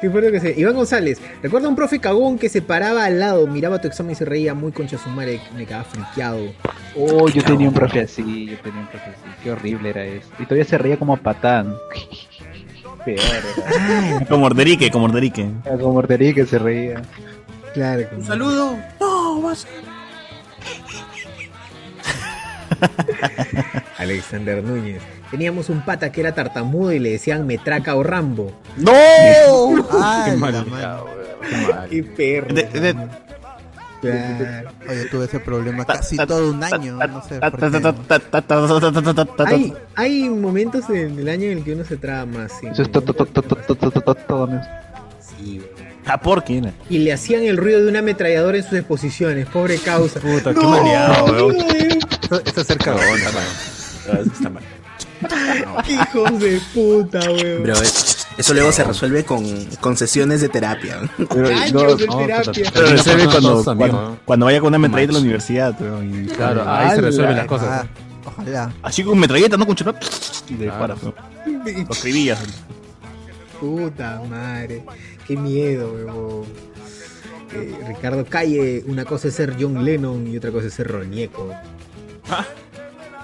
[0.00, 0.54] Qué fuerte lo que sé.
[0.60, 4.14] Iván González, recuerda un profe cagón que se paraba al lado, miraba tu examen y
[4.14, 6.52] se reía muy concha su madre, me quedaba friqueado.
[6.96, 9.20] Oh, yo tenía un profe así, yo tenía un profe así.
[9.42, 10.28] Qué horrible era eso.
[10.38, 11.74] Y todavía se reía como patán.
[13.04, 14.26] Peor era.
[14.28, 15.46] Como Orderique, como Orderique.
[15.66, 17.02] Era como mordería que se reía.
[17.74, 18.08] Claro.
[18.08, 18.78] como- Saludo.
[19.00, 19.66] No, vas.
[23.98, 25.02] Alexander Núñez.
[25.34, 28.52] Teníamos un pata que era tartamudo y le decían metraca o rambo.
[28.76, 28.92] ¡No!
[30.24, 30.64] Qué mal,
[31.90, 32.54] Qué perro.
[34.88, 37.00] Oye, tuve ese problema casi todo un año.
[39.96, 42.52] Hay, momentos en el año en el que uno se traba más.
[45.18, 45.60] Sí,
[46.06, 46.72] ¿A por quién?
[46.88, 49.48] Y le hacían el ruido de una ametralladora en sus exposiciones.
[49.48, 50.20] Pobre causa.
[50.20, 51.56] Puta, qué maniado, weón.
[52.46, 52.94] Esto es cerca.
[54.32, 54.62] Está mal.
[55.86, 57.62] Qué hijos de puta, weón.
[57.62, 57.86] Bro, eh,
[58.36, 59.44] eso luego se resuelve con,
[59.80, 61.00] con sesiones de terapia.
[61.28, 62.70] Pero, Años de no, terapia.
[62.72, 63.26] Pero resuelve
[64.26, 65.76] cuando, vaya con una metralleta a la universidad.
[66.02, 67.68] y- Claro, ahí se resuelven las cosas.
[67.70, 67.86] Ah,
[68.26, 68.72] ojalá.
[68.82, 69.94] Así con metralleta, no con chorro.
[70.48, 70.94] Y le Claro.
[70.96, 71.02] disparas.
[71.02, 71.14] ¿no?
[71.86, 72.38] Lo escribías.
[73.60, 74.84] Puta madre.
[75.26, 76.44] Qué miedo, weón.
[77.54, 81.50] eh, Ricardo Calle, una cosa es ser John Lennon y otra cosa es ser Ronieco.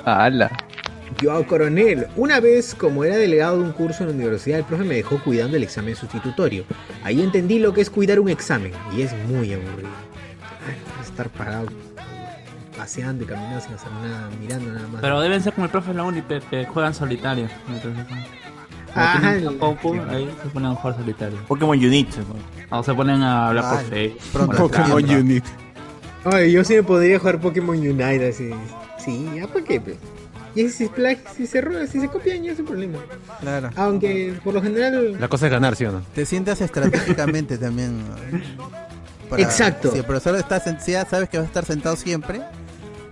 [0.05, 0.51] ¡Hala!
[1.23, 4.85] Joao Coronel, una vez como era delegado de un curso en la universidad, el profe
[4.85, 6.65] me dejó cuidando el examen sustitutorio.
[7.05, 9.89] Ahí entendí lo que es cuidar un examen y es muy aburrido.
[10.67, 11.67] Ay, estar parado,
[12.77, 15.01] paseando y caminando sin hacer nada, mirando nada más.
[15.03, 17.49] Pero deben ser como el profe en la uni, que juegan solitario.
[17.69, 21.39] Entonces, como Ajá, tienen el- compu, ahí se ponen a jugar solitario.
[21.47, 22.09] Pokémon Unit.
[22.71, 24.19] O se ponen a hablar Ah, por Facebook.
[24.33, 24.89] por WhatsApp.
[24.89, 25.45] Pokémon Unit.
[26.25, 28.51] Ay, yo sí me podría jugar Pokémon Unite así.
[28.99, 29.81] Sí, ya para qué?
[30.55, 32.99] Y si, se si se roba, si se copian, ya es un problema.
[33.41, 33.71] Claro.
[33.77, 35.17] Aunque por lo general.
[35.21, 36.03] La cosa es ganar, ¿sí o no?
[36.15, 38.03] Te sientas estratégicamente también.
[38.09, 39.37] ¿no?
[39.39, 39.93] Exacto.
[39.93, 42.41] Si el profesor está sen- si ya sabes que va a estar sentado siempre,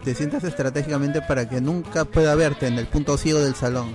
[0.04, 3.88] te sientas estratégicamente para que nunca pueda verte en el punto ciego del salón.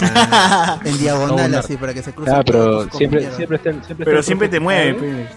[0.00, 2.32] Ah, en diagonal así para que se cruce.
[2.32, 3.60] Ah, pero siempre, siempre
[3.98, 5.28] Pero siempre te mueve,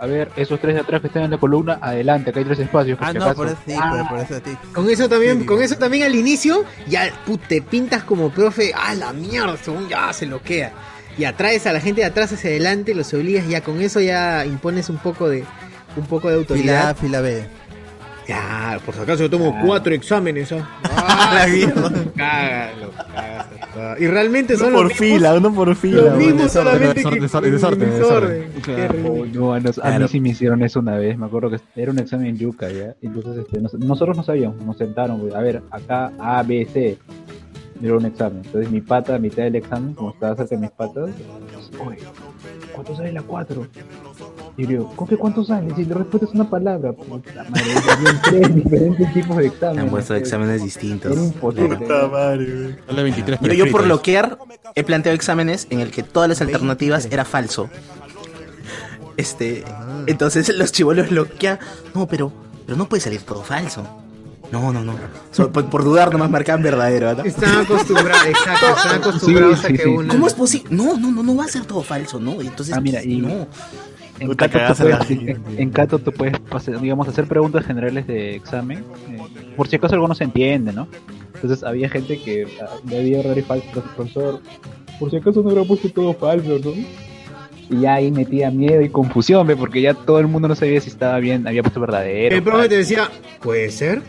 [0.00, 2.58] a ver, esos tres de atrás que están en la columna, adelante, que hay tres
[2.58, 2.98] espacios.
[3.00, 3.36] Ah, si no, acaso.
[3.36, 4.56] por eso sí, Ah, por eso sí.
[4.72, 8.72] Con eso también, Sí, con eso también al inicio, ya put, te pintas como profe,
[8.74, 10.72] ah la mierda, según ya se lo queda.
[11.16, 14.44] Y atraes a la gente de atrás hacia adelante, los obligas, ya con eso ya
[14.46, 15.44] impones un poco de
[15.96, 16.96] un poco de Fila A, autoridad.
[16.96, 17.46] fila B.
[18.26, 19.62] Ya, por si acaso yo tomo Ah.
[19.66, 20.66] cuatro exámenes, ¿ah?
[20.84, 21.90] Ah, La mierda.
[22.16, 24.00] cágalo, cágalo.
[24.00, 26.02] Y realmente son Uno por los mismos, fila, uno por fila.
[26.02, 27.50] los mismos desorden, solamente desorden, que
[27.96, 29.06] desorden, desorden.
[29.06, 30.00] Oh, no, a, nos- a Claro.
[30.00, 32.70] mí sí me hicieron eso una vez, me acuerdo que era un examen en Yuca,
[32.70, 32.94] ¿ya?
[33.02, 36.96] Entonces este, nos- nosotros no sabíamos, nos sentaron, güey, a ver, acá A, B, C,
[37.86, 38.42] era un examen.
[38.44, 41.10] Entonces mi pata, a mitad del examen, como estaba cerca de mis patas,
[41.86, 41.98] oye,
[42.72, 43.66] ¿cuánto sale la 4?
[44.56, 45.74] Y yo digo, ¿con qué cuánto sale?
[45.74, 47.62] Si la respuesta es una palabra, puta madre,
[48.22, 49.84] tres diferentes tipos de Me exámenes.
[49.84, 50.20] han puesto pues.
[50.22, 51.12] exámenes distintos.
[51.12, 51.76] Era imposible.
[51.76, 52.76] Puta madre, weón.
[52.86, 54.38] Sale 23 Yo, yo por bloquear
[54.76, 57.68] he planteado exámenes en el que todas las alternativas era falso.
[59.16, 59.64] Este,
[60.06, 61.58] entonces los chivolos bloquean.
[61.94, 62.32] No, pero,
[62.64, 64.03] pero no puede salir todo falso.
[64.52, 64.94] No, no, no.
[65.32, 67.14] So- por, por dudar nomás marcaban verdadero.
[67.14, 67.24] ¿no?
[67.24, 69.88] Están acostumbrados, exacto, están acostumbrados Sí, a que sí.
[69.88, 70.08] uno.
[70.12, 70.68] ¿Cómo es posible?
[70.70, 72.40] No, no, no, no va a ser todo falso, ¿no?
[72.40, 73.46] Entonces, Ah, mira, y- no.
[74.20, 78.84] En Cato, puedes, en, en Cato tú puedes pasar- digamos, hacer preguntas generales de examen,
[79.10, 79.18] eh,
[79.56, 80.86] por si acaso algo no se entiende, ¿no?
[81.34, 83.66] Entonces había gente que ah, le había error y falso,
[83.96, 84.40] profesor,
[85.00, 86.70] por si acaso no habrá puesto todo falso, ¿no?
[87.76, 89.56] Y ya ahí metía miedo y confusión, ¿ve?
[89.56, 92.36] porque ya todo el mundo no sabía si estaba bien, había puesto verdadero.
[92.36, 93.10] El profe te decía,
[93.42, 94.00] puede ser,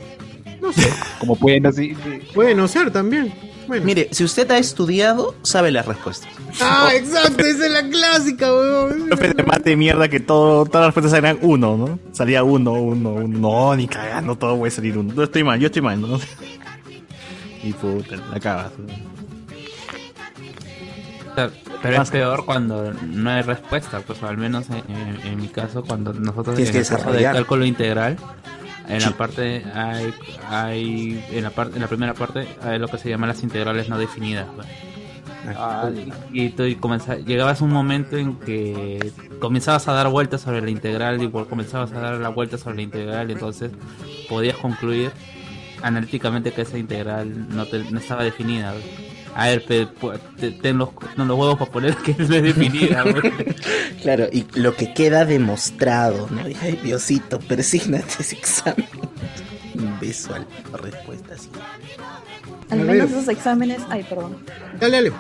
[0.62, 1.96] no sé, como pueden así.
[1.96, 2.20] sí.
[2.34, 3.34] puede no ser también.
[3.68, 3.84] Bueno.
[3.84, 6.30] Mire, si usted ha estudiado, sabe las respuestas.
[6.62, 9.08] Ah, exacto, esa es la clásica, weón.
[9.08, 12.00] Profe de mate de mierda que todo, todas las respuestas eran uno, ¿no?
[12.12, 13.40] Salía uno, uno, uno.
[13.40, 15.14] No, ni cagando, todo puede salir uno.
[15.16, 16.20] Yo estoy mal, yo estoy mal, ¿no?
[17.64, 18.40] Y puta, la
[21.36, 21.50] sea,
[21.82, 25.84] Pero es peor cuando no hay respuesta, pues al menos en, en- en mi caso,
[25.84, 28.18] cuando nosotros Tienes en que el curso de cálculo integral,
[28.88, 30.14] en la parte hay,
[30.50, 33.90] hay en la parte en la primera parte hay lo que se llama las integrales
[33.90, 34.48] no definidas.
[34.56, 34.68] pues.
[35.58, 35.92] Ah,
[36.34, 40.72] y y comenza- llegabas a un momento en que comenzabas a dar vueltas sobre la
[40.72, 43.72] integral y comenzabas a dar la vuelta sobre la integral y entonces
[44.28, 45.12] podías concluir
[45.84, 48.72] analíticamente que esa integral no, te- no estaba definida.
[48.74, 48.84] pues.
[49.36, 53.04] A ver, ten los, ten los huevos para poner que es definida.
[54.02, 56.44] Claro, y lo que queda demostrado, ¿no?
[56.62, 58.88] Ay, Diosito, persígnate ese examen.
[59.74, 61.50] Un beso a la respuesta, sí.
[62.70, 63.82] Al menos esos exámenes.
[63.90, 64.38] Ay, perdón.
[64.80, 65.12] Dale, dale.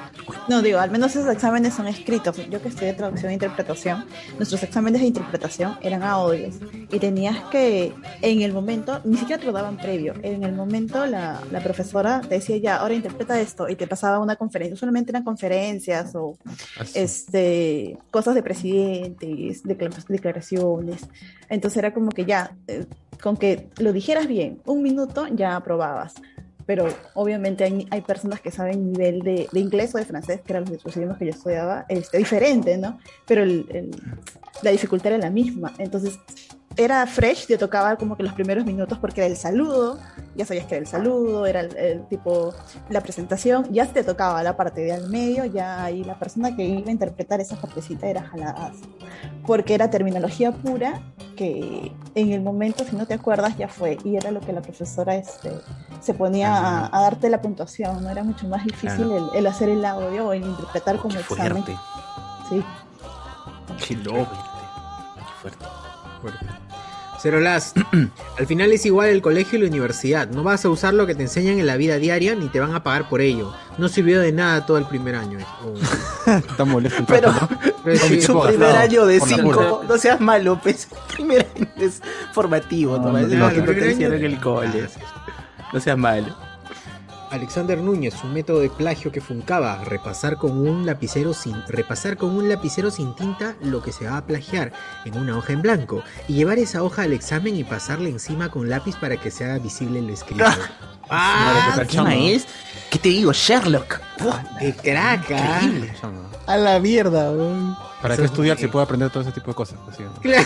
[0.50, 2.36] No, digo, al menos esos exámenes son escritos.
[2.50, 4.06] Yo que estudié traducción e interpretación,
[4.38, 6.56] nuestros exámenes de interpretación eran audios.
[6.92, 10.14] Y tenías que, en el momento, ni siquiera te lo daban previo.
[10.24, 13.70] En el momento, la, la profesora te decía ya, ahora interpreta esto.
[13.70, 14.76] Y te pasaba una conferencia.
[14.78, 16.38] Solamente eran conferencias o
[16.96, 21.02] este, cosas de presidentes, decla- declaraciones.
[21.50, 22.86] Entonces era como que ya, eh,
[23.22, 26.16] con que lo dijeras bien, un minuto ya aprobabas
[26.66, 30.54] pero obviamente hay, hay personas que saben nivel de, de inglés o de francés, que
[30.54, 33.00] eran los, idiomas que yo estudiaba, este, diferente, ¿no?
[33.28, 33.92] Pero el-
[34.62, 35.74] la dificultad era la misma.
[35.78, 36.18] Entonces,
[36.78, 39.98] era fresh, te tocaba como que los primeros minutos porque era el saludo,
[40.36, 42.54] ya sabías que era el saludo, era el, el tipo,
[42.90, 46.64] la presentación, ya te tocaba la parte de al medio, ya ahí la persona que
[46.66, 48.74] iba a interpretar esa partecita era jaladas,
[49.48, 51.02] porque era terminología pura
[51.38, 54.62] que en el momento, si no te acuerdas, ya fue, y era lo que la
[54.62, 55.52] profesora este,
[56.02, 58.10] se ponía a, a darte la puntuación, ¿no?
[58.10, 59.30] Era mucho más difícil Claro.
[59.34, 61.64] el, el hacer el audio o el interpretar como Qué examen.
[61.64, 61.78] fuerte.
[62.50, 62.64] Sí.
[63.88, 64.28] Qué loco.
[65.16, 65.66] Qué fuerte.
[66.24, 66.65] O
[67.26, 67.76] Cero Last.
[68.38, 70.28] Al final es igual el colegio y la universidad.
[70.30, 72.76] No vas a usar lo que te enseñan en la vida diaria ni te van
[72.76, 73.52] a pagar por ello.
[73.80, 75.40] No sirvió de nada todo el primer año.
[75.64, 75.74] Oh.
[76.38, 77.34] Está molesto el Pero.
[77.84, 79.88] Pero sí, su primer año de por la 5, pulga.
[79.90, 80.88] no seas malo, pues.
[81.16, 82.00] Primer año es
[82.32, 83.06] formativo, ¿no?
[83.06, 84.88] No, no, te primer enseñaron año- en el cole.
[85.74, 86.36] No seas malo.
[87.32, 92.36] Alexander Núñez, un método de plagio que funcaba, repasar con un lapicero sin repasar con
[92.36, 94.74] un lapicero sin tinta lo que se va a plagiar
[95.06, 98.70] en una hoja en blanco y llevar esa hoja al examen y pasarle encima con
[98.70, 100.46] lápiz para que sea visible lo escrito.
[101.08, 102.48] Ah, ¿qué maes?
[102.90, 103.32] ¿Qué te digo?
[103.34, 104.00] Sherlock.
[104.60, 105.32] ¡Qué crack!
[105.32, 105.60] ah.
[105.64, 105.94] Increíble.
[106.48, 107.76] A la mierda, weón.
[108.02, 109.80] ¿Para qué estudiar si puedo aprender todo ese tipo de cosas?
[109.90, 110.12] Así, ¿no?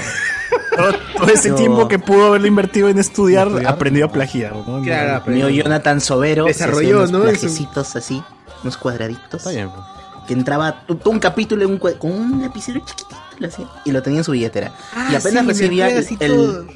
[0.76, 1.56] Todo, todo ese No.
[1.56, 3.74] tiempo que pudo haberlo invertido en estudiar, Estudiar.
[3.74, 4.56] aprendió a plagiar.
[4.56, 4.82] ¿no?
[4.82, 7.18] Claro, Mío pero- Jonathan Sobero Desarrolló, unos ¿no?
[7.18, 8.24] Es un- plajecitos así,
[8.64, 9.34] unos cuadraditos.
[9.42, 9.82] Está bien, pues.
[10.26, 13.68] Que entraba to- todo un capítulo en un cua- con un lapicero chiquitito lo hacía,
[13.84, 14.72] y lo tenía en su billetera.
[14.96, 16.68] Ah, y apenas sí, me recibía el,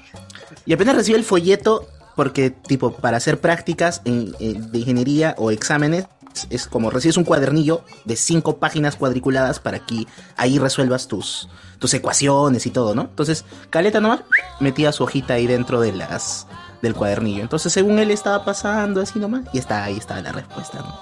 [0.65, 5.51] y apenas recibía el folleto porque tipo para hacer prácticas en- en- de ingeniería o
[5.51, 6.05] exámenes
[6.49, 11.47] es como recibes un cuadernillo de cinco páginas cuadriculadas para que ahí resuelvas tus
[11.79, 13.01] tus ecuaciones y todo, ¿no?
[13.01, 14.21] Entonces, Caleta nomás
[14.61, 16.47] metía su hojita ahí dentro de las
[16.81, 17.41] del cuadernillo.
[17.41, 20.97] Entonces, según él estaba pasando así nomás y está ahí estaba la respuesta, ¿no?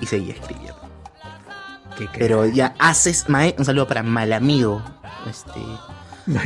[0.00, 0.80] Y seguía escribiendo.
[1.96, 2.08] Qué.
[2.18, 4.82] Pero ya haces mae- un saludo para Malamigo,
[5.30, 5.60] este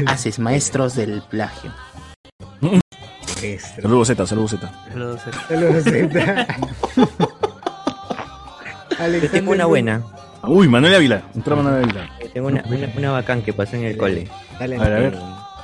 [0.06, 1.72] haces maestros del plagio.
[3.40, 3.82] Maestro.
[3.82, 4.72] Saludos Z, saludos Z.
[4.92, 5.30] Saludos, eh.
[5.48, 5.86] Saludos,
[8.98, 10.02] Alexander tengo una buena.
[10.42, 11.22] Uy, Manuel Ávila.
[11.34, 12.10] Entró Manuel Ávila.
[12.20, 14.28] Yo tengo una, una, una bacán que pasó en el cole.
[14.58, 15.14] Dale, A ver, a ver.
[15.14, 15.18] Eh,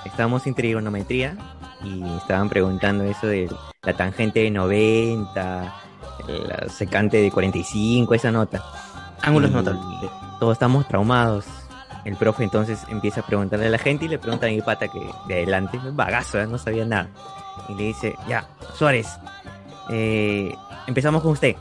[0.06, 1.36] estábamos en trigonometría
[1.84, 3.50] y estaban preguntando eso de
[3.82, 5.74] la tangente de 90,
[6.28, 8.62] la secante de 45, esa nota.
[9.22, 9.82] Ángulos notables.
[10.40, 11.44] Todos estamos traumados.
[12.04, 14.86] El profe entonces empieza a preguntarle a la gente y le pregunta a mi pata
[14.88, 16.46] que de adelante, bagazo, ¿eh?
[16.46, 17.08] no sabía nada.
[17.68, 19.06] Y le dice, ya, Suárez,
[19.90, 20.54] eh,
[20.86, 21.56] empezamos con usted.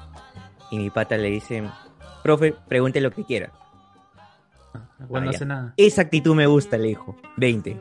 [0.71, 1.63] Y mi pata le dice,
[2.23, 3.51] profe, pregunte lo que quiera.
[5.09, 5.73] Bueno, no Ah, hace nada.
[5.77, 7.15] Esa actitud me gusta, le dijo.
[7.37, 7.79] 20.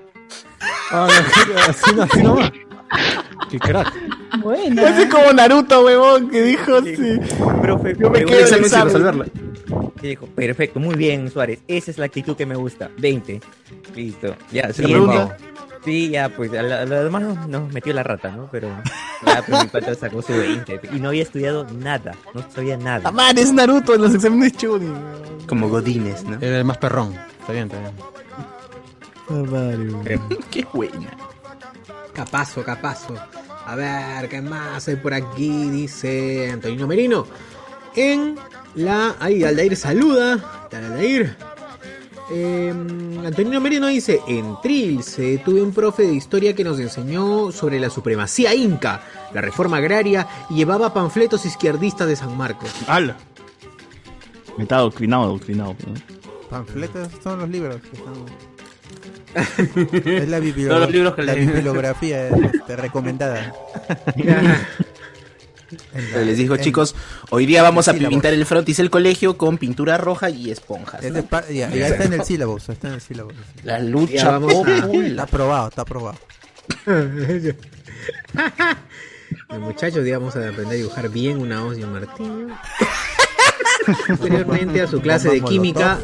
[0.91, 1.09] Ah,
[1.69, 2.53] así, no- así nomás.
[3.51, 3.93] Qué crack.
[4.41, 4.89] Buena.
[4.91, 7.19] Ese es como Naruto, huevón, que dijo sí.
[7.63, 9.27] Profe, Yo me quedo sin resolverla.
[10.03, 11.61] Y dijo, perfecto, muy bien, Suárez.
[11.67, 12.91] Esa es la actitud que me gusta.
[12.99, 13.41] 20.
[13.95, 14.35] Listo.
[14.53, 15.37] Ya, ¿Se sí, pregunta?
[15.85, 18.49] Sí, ya, pues a lo demás nos, nos metió la rata, ¿no?
[18.51, 18.69] Pero
[19.27, 20.81] ya, pues mi pata sacó su 20.
[20.93, 22.13] Y no había estudiado nada.
[22.33, 23.11] No sabía nada.
[23.11, 24.95] Man, es Naruto en los exámenes Chunin.
[25.47, 26.37] Como Godines, ¿no?
[26.41, 27.15] Era el más perrón.
[27.41, 27.93] Está bien, está bien.
[30.51, 31.11] Qué buena.
[32.15, 33.15] Capazo, capazo.
[33.67, 35.71] A ver, ¿qué más hay por aquí?
[35.71, 37.27] Dice Antonio Merino.
[37.97, 38.37] En
[38.75, 39.17] la.
[39.19, 40.69] Ahí, Aldair saluda.
[40.71, 41.37] Tal Aldair.
[42.31, 42.73] Eh,
[43.25, 47.79] Antonio Merino dice: En Trills eh, tuve un profe de historia que nos enseñó sobre
[47.79, 49.03] la supremacía inca,
[49.35, 52.71] la reforma agraria y llevaba panfletos izquierdistas de San Marcos.
[52.87, 53.17] ¡Hala!
[54.57, 55.77] Me está adoctrinado, adoctrinado.
[55.87, 55.95] ¿no?
[56.49, 57.77] Panfletos son los libros.
[57.83, 58.25] que están-
[60.07, 63.53] es la, biblio- Todos los libros que la bibliografía este, recomendada.
[66.25, 66.95] Les digo, en- chicos,
[67.31, 71.03] hoy día vamos a pintar el frontis del colegio con pintura roja y esponjas.
[71.05, 73.31] es de pa- ya, ya está en el sílabo, está en el sílabo.
[73.63, 75.21] La lucha vamos a- Está popular.
[75.27, 76.19] aprobado, está aprobado.
[79.49, 82.49] Los muchachos, digamos, a aprender a dibujar bien una hoz y un martillo.
[84.09, 85.99] Posteriormente a su clase de química,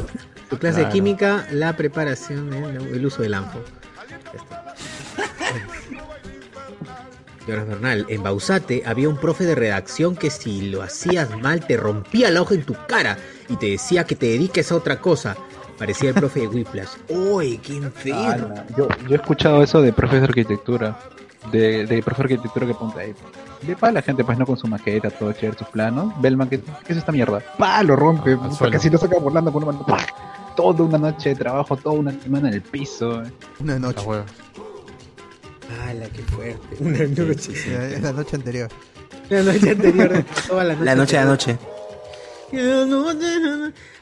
[0.50, 0.88] su clase Claro.
[0.88, 3.60] de química, la preparación, el, el uso del anfo.
[7.46, 11.76] Jonas Bernal, en Bausate había un profe de redacción que si lo hacías mal te
[11.76, 15.36] rompía la hoja en tu cara y te decía que te dediques a otra cosa.
[15.78, 16.90] Parecía el profe de Whiplash.
[17.08, 18.54] ¡Uy, qué enfermo!
[18.76, 20.98] Yo, yo he escuchado eso de profesor de arquitectura.
[21.50, 23.14] De, de profesor de arquitectura que ponte ahí.
[23.62, 26.12] De pa la gente, pues no con su maqueta, todo chévere, sus planos.
[26.20, 27.40] Belman, ¿qué, ¿qué es esta mierda?
[27.58, 28.32] Pa, lo rompe.
[28.32, 29.86] Al Porque si lo saca volando con una mano.
[29.86, 30.04] ¡pah!
[30.54, 33.22] Toda una noche de trabajo, toda una semana en el piso.
[33.58, 34.04] Una La noche.
[35.78, 36.76] ¡Hala, qué fuerte!
[36.80, 37.52] Una noche.
[37.52, 38.70] Es la noche anterior.
[39.28, 40.24] La noche anterior.
[40.48, 40.84] Toda la noche.
[40.84, 41.58] La noche de anoche.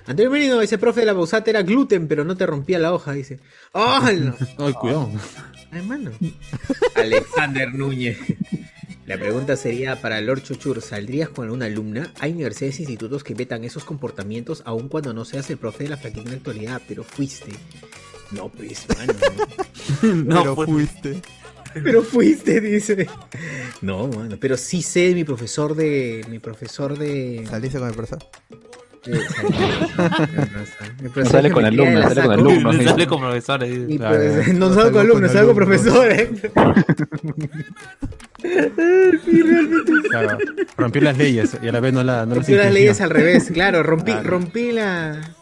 [0.06, 3.12] Antonio Merino, ese profe de la Bausate era gluten, pero no te rompía la hoja,
[3.12, 3.40] dice.
[3.74, 4.34] ¡Ay, no!
[4.64, 5.10] Ay, cuidado.
[5.70, 6.12] Ay, mano.
[6.94, 8.18] Alexander Núñez.
[9.04, 12.12] La pregunta sería para Lord Chuchur, ¿saldrías con alguna alumna?
[12.20, 15.90] Hay universidades e institutos que vetan esos comportamientos aun cuando no seas el profe de
[15.90, 17.52] la flaquita en la actualidad, pero fuiste.
[18.30, 19.14] No, pues, mano.
[20.02, 21.22] No, Pero pues, fuiste.
[21.84, 23.06] Pero fuiste, dice.
[23.82, 26.24] No, mano, pero sí sé mi profesor de.
[26.28, 27.44] Mi profesor de.
[27.48, 28.18] ¿Saliste con el profesor?
[31.14, 32.76] No sale con alumnos, sale con alumnos.
[32.76, 33.78] No sale con profesores.
[33.98, 36.28] Pues, no salgo con alumnos, salgo con profesores.
[40.10, 40.38] Claro,
[40.76, 42.70] rompió las leyes y a la vez no la no las Rompí las infringió.
[42.72, 44.30] leyes al revés, claro, rompí, Claro.
[44.30, 45.34] rompí la.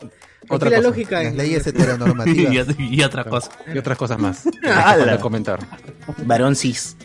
[0.48, 0.88] Otra la cosa.
[0.88, 1.22] lógica.
[1.22, 2.66] Las leyes heteronormativas.
[2.78, 3.50] Y, y otra cosa.
[3.74, 4.42] Y otras cosas más.
[4.62, 5.58] Falta comentar.
[6.24, 6.96] Varón cis.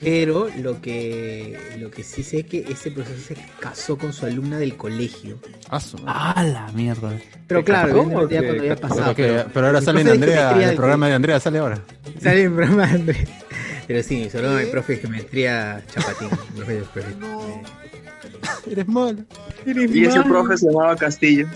[0.00, 4.26] Pero lo que lo que sí sé es que ese profesor se casó con su
[4.26, 5.38] alumna del colegio.
[5.68, 7.12] Ah, su- Ah, la mierda.
[7.48, 9.14] Pero claro, evidentemente ya ¿Qué- cuando había pasado.
[9.16, 11.80] pero, que- pero ahora sale en Andrea, el del programa de Andrea sale ahora.
[12.22, 13.28] Sale en programa de Andrés.
[13.88, 16.28] Pero sí, solo mi profe de geometría Chapatín.
[16.54, 19.18] profe de- profe de- Eres malo.
[19.66, 21.48] Y ese profe se llamaba Castillo.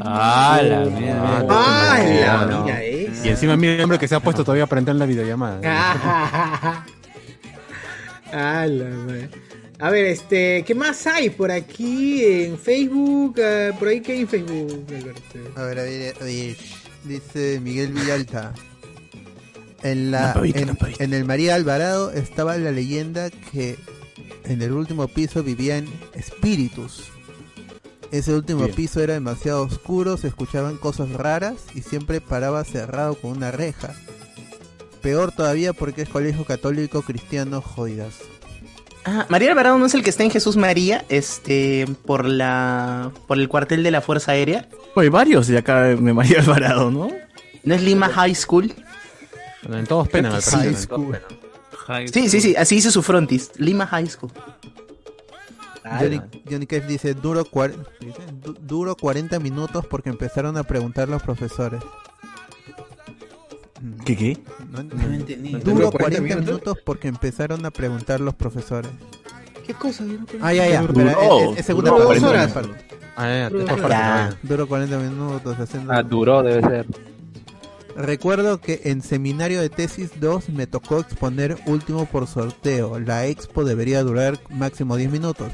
[0.00, 1.46] Ah, la mierda.
[1.50, 2.64] ¡Ah, la no.
[2.64, 3.12] mira, eh!
[3.24, 6.84] Y encima mira el hombre que se ha puesto todavía para entrar en la videollamada.
[8.32, 9.30] Ah, la madre.
[9.78, 13.40] A ver, este, ¿qué más hay por aquí en Facebook?
[13.40, 15.38] Ah, por ahí, ¿qué hay en Facebook, Alberto?
[15.54, 16.56] A ver, a ver, a ver.
[17.04, 18.52] Dice Miguel Villalta.
[19.82, 20.34] En, la,
[20.98, 23.76] en el María Alvarado estaba la leyenda que
[24.44, 27.12] en el último piso vivían espíritus.
[28.12, 28.74] Ese último Bien.
[28.74, 33.94] piso era demasiado oscuro, se escuchaban cosas raras y siempre paraba cerrado con una reja.
[35.02, 38.14] Peor todavía porque es colegio católico cristiano jodidas.
[39.04, 43.38] Ah, María Alvarado no es el que está en Jesús María, este, por la, por
[43.38, 44.68] el cuartel de la Fuerza Aérea.
[44.96, 47.10] Hay varios de acá de María Alvarado, ¿no?
[47.62, 48.74] ¿No es Lima High School?
[49.62, 51.18] Bueno, en todos penan al High school.
[52.12, 53.52] Sí, sí, sí, así dice su frontis.
[53.58, 54.32] Lima High School.
[56.00, 61.08] Johnny, Johnny Cave dice duro, cuar- dice, "Du- duro 40 minutos porque empezaron a preguntar
[61.08, 61.80] los profesores.
[63.80, 64.38] Mm, ¿Qué qué?
[64.70, 65.52] No, No entendí.
[65.52, 66.46] Duro 40 40 minutos?
[66.46, 66.78] minutos?
[66.84, 68.90] porque empezaron a preguntar los profesores.
[69.66, 70.04] ¿Qué cosa?
[70.40, 70.82] Ah, ya, ya.
[70.82, 72.52] Duró- espera, es- es- segunda duró parte, horas.
[73.16, 73.50] Ah, ya,
[73.88, 74.38] ya.
[74.42, 75.92] Duro 40 minutos haciendo...
[75.92, 76.86] Ah, duró debe ser.
[77.96, 83.00] Recuerdo que en seminario de tesis 2 me tocó exponer último por sorteo.
[83.00, 85.48] La expo debería durar máximo 10 minutos.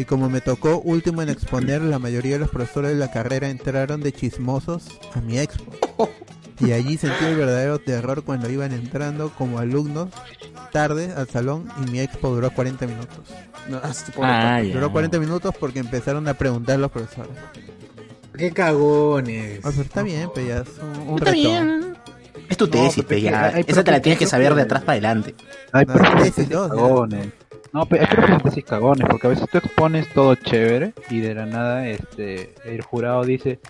[0.00, 3.50] Y como me tocó último en exponer, la mayoría de los profesores de la carrera
[3.50, 6.08] entraron de chismosos a mi expo.
[6.58, 10.08] Y allí sentí el verdadero terror cuando iban entrando como alumnos
[10.72, 13.26] tarde al salón y mi expo duró 40 minutos.
[13.68, 14.62] No, ah, Ah.
[14.62, 17.32] Duró 40 minutos porque empezaron a preguntar los profesores.
[18.36, 19.60] ¡Qué cagones!
[19.64, 21.36] Ah, pero está bien, pero ya es un, un Está reto.
[21.36, 21.96] bien.
[22.48, 23.46] Es tu No, tesis, pero ya.
[23.54, 25.34] hay Esa te la tienes que saber de atrás para adelante.
[25.74, 26.68] No, profes tesis ya.
[26.68, 27.26] cagones.
[27.72, 31.34] No, pero hay que sí cagones, porque a veces tú expones todo chévere y de
[31.34, 33.60] la nada este el jurado dice,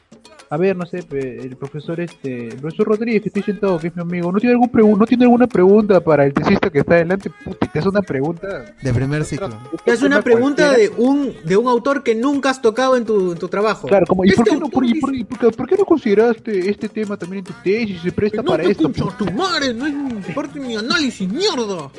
[0.53, 3.95] a ver, no sé, el profesor este, el profesor Rodríguez que estoy sentado, que es
[3.97, 6.95] mi amigo, no tiene algún pregu- no tiene alguna pregunta para el tesista que está
[6.95, 8.75] adelante, puta, te hace una pregunta.
[8.83, 9.49] De primer ciclo.
[9.87, 10.93] Es una pregunta cualquiera.
[10.97, 13.87] de un, de un autor que nunca has tocado en tu, en tu trabajo.
[13.87, 15.77] Claro, como, ¿y por Este qué, no, por, y por- y por qué- por qué
[15.77, 18.01] no consideraste este tema también en tu tesis?
[18.03, 18.89] Se presta No para te esto.
[18.91, 21.91] tu madre, no es parte de mi análisis, mierda.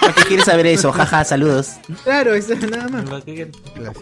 [0.00, 0.90] ¿Para qué quieres saber eso?
[0.90, 1.74] Jaja, saludos.
[2.02, 3.04] Claro, eso es nada más.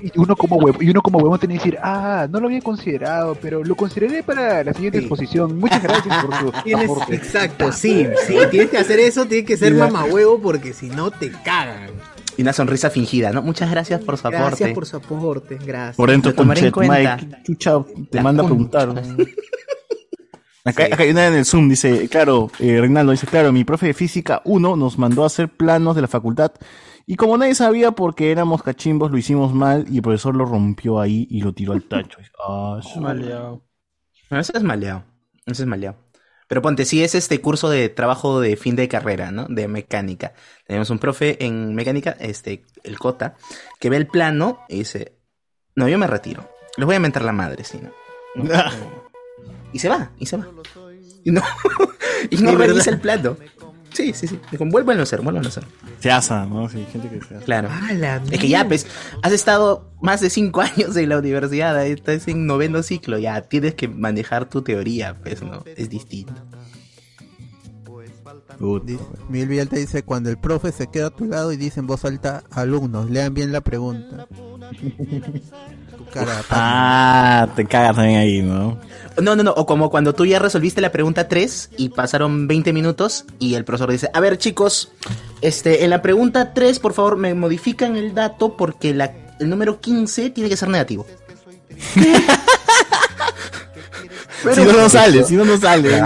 [0.02, 2.60] Y uno como huevo, y uno como huevón tiene que decir, ah, no lo había
[2.62, 5.04] considerado, pero lo consideraré para la siguiente Sí.
[5.04, 5.58] exposición.
[5.58, 7.14] Muchas gracias por su Tienes, aporte.
[7.14, 11.30] exacto, sí, sí, tienes que hacer eso, tienes que ser mamahuevo porque si no te
[11.30, 11.90] cagan.
[12.36, 13.42] Y una sonrisa fingida, ¿no?
[13.42, 14.44] Muchas gracias por su aporte.
[14.46, 15.96] Gracias por su aporte, gracias.
[15.96, 17.16] Por dentro, cuenta.
[17.18, 17.72] Mike, chucha,
[18.10, 18.90] te La manda a preguntar.
[20.64, 23.86] Acá, acá hay una en el Zoom, dice, claro, eh, Reinaldo dice, claro, mi profe
[23.86, 26.52] de física 1 nos mandó a hacer planos de la facultad
[27.06, 31.00] y como nadie sabía porque éramos cachimbos, lo hicimos mal y el profesor lo rompió
[31.00, 32.18] ahí y lo tiró al tacho.
[32.46, 33.00] Ah, su-
[34.28, 35.04] Bueno, eso es maleado.
[35.46, 35.96] Eso es maleado.
[36.48, 39.46] Pero ponte, si es este curso de trabajo de fin de carrera, ¿no?
[39.48, 40.32] De mecánica.
[40.66, 43.36] Tenemos un profe en mecánica, este, el Cota,
[43.78, 45.18] que ve el plano y dice,
[45.74, 46.50] no, yo me retiro.
[46.76, 47.90] Les voy a mentar la madre, sí, ¿no?
[48.34, 49.08] No, no.
[49.72, 50.48] Y se va, y se va.
[51.22, 51.42] Y no,
[52.30, 53.36] y no revisa el plano.
[53.92, 54.38] Sí, sí, sí.
[54.58, 55.64] Vuélvanlo a hacer, vuélvanlo a hacer.
[56.00, 56.68] Se asa, ¿no?
[56.68, 57.44] Sí, gente que se asa.
[57.44, 57.68] Claro.
[57.70, 58.86] Ah, la Es que ya, pues,
[59.22, 63.40] has estado más de cinco años en la universidad, ahí estás en noveno ciclo, ya
[63.42, 65.64] tienes que manejar tu teoría, pues, ¿no?
[65.76, 66.34] Es distinto.
[68.84, 71.86] Di- Miguel Villalta dice, cuando el profe se queda a tu lado y dice en
[71.86, 74.26] voz alta, alumnos, lean bien la pregunta.
[76.50, 78.78] Ah, te cagas también ahí, ¿no?
[79.20, 82.72] No, no, no, o como cuando tú ya resolviste la pregunta 3 y pasaron 20
[82.72, 84.92] minutos y el profesor dice, a ver chicos,
[85.40, 89.80] este, en la pregunta 3 por favor me modifican el dato porque la, el número
[89.80, 91.04] 15 tiene que ser negativo.
[94.54, 96.00] si no, no sale, si no, no sale.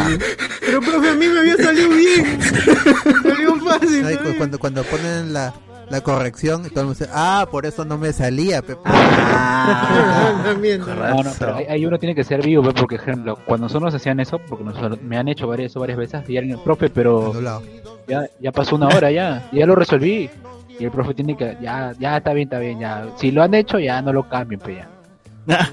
[0.61, 2.39] Pero profe, a mí me había salido bien.
[3.25, 4.07] Me salió fácil.
[4.07, 4.23] Ay, ¿no?
[4.31, 5.53] cu- cuando, cuando ponen la,
[5.93, 8.77] la corrección y todo el mundo dice, ah, por eso no me salía, pe".
[10.45, 13.67] También, No, no, pero ahí, ahí uno tiene que ser vivo, porque, por ejemplo, cuando
[13.67, 16.89] nosotros hacían eso, porque nosotros, me han hecho varias, eso varias veces, y alguien, profe,
[16.89, 17.35] pero
[18.09, 20.31] ya, ya pasó una hora ya, ya lo resolví.
[20.79, 23.09] Y el profe tiene que, ya, ya está bien, está bien, ya.
[23.17, 25.73] Si lo han hecho, ya no lo cambien, pues ya.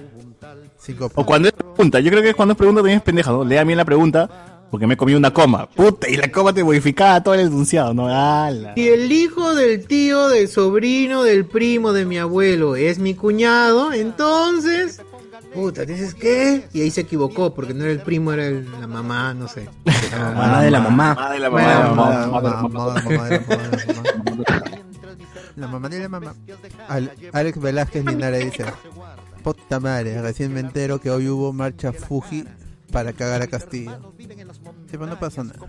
[1.15, 3.45] O cuando es pregunta, yo creo que cuando es pregunta también es pendeja, ¿no?
[3.45, 4.29] Lea bien la pregunta,
[4.71, 5.67] porque me comí una coma.
[5.69, 8.07] Puta, y la coma te modificaba todo el enunciado, ¿no?
[8.07, 8.73] ¡Hala!
[8.75, 13.91] Si el hijo del tío, del sobrino, del primo de mi abuelo es mi cuñado,
[13.93, 15.01] entonces.
[15.53, 16.67] Puta, dices qué?
[16.73, 19.67] Y ahí se equivocó, porque no era el primo, era el- la mamá, no sé.
[20.11, 21.15] La mamá de la mamá.
[21.15, 21.63] Mamá de la mamá.
[21.89, 24.63] Mamá, mamá, mamá, mamá de la mamá.
[25.55, 26.35] La mamá de la mamá.
[26.87, 28.65] Al- Alex Velázquez Linares dice:
[29.43, 32.45] Puta madre, recién me entero que hoy hubo marcha Fuji
[32.91, 34.13] para cagar a Castillo.
[34.89, 35.59] Sí, pero no pasó nada.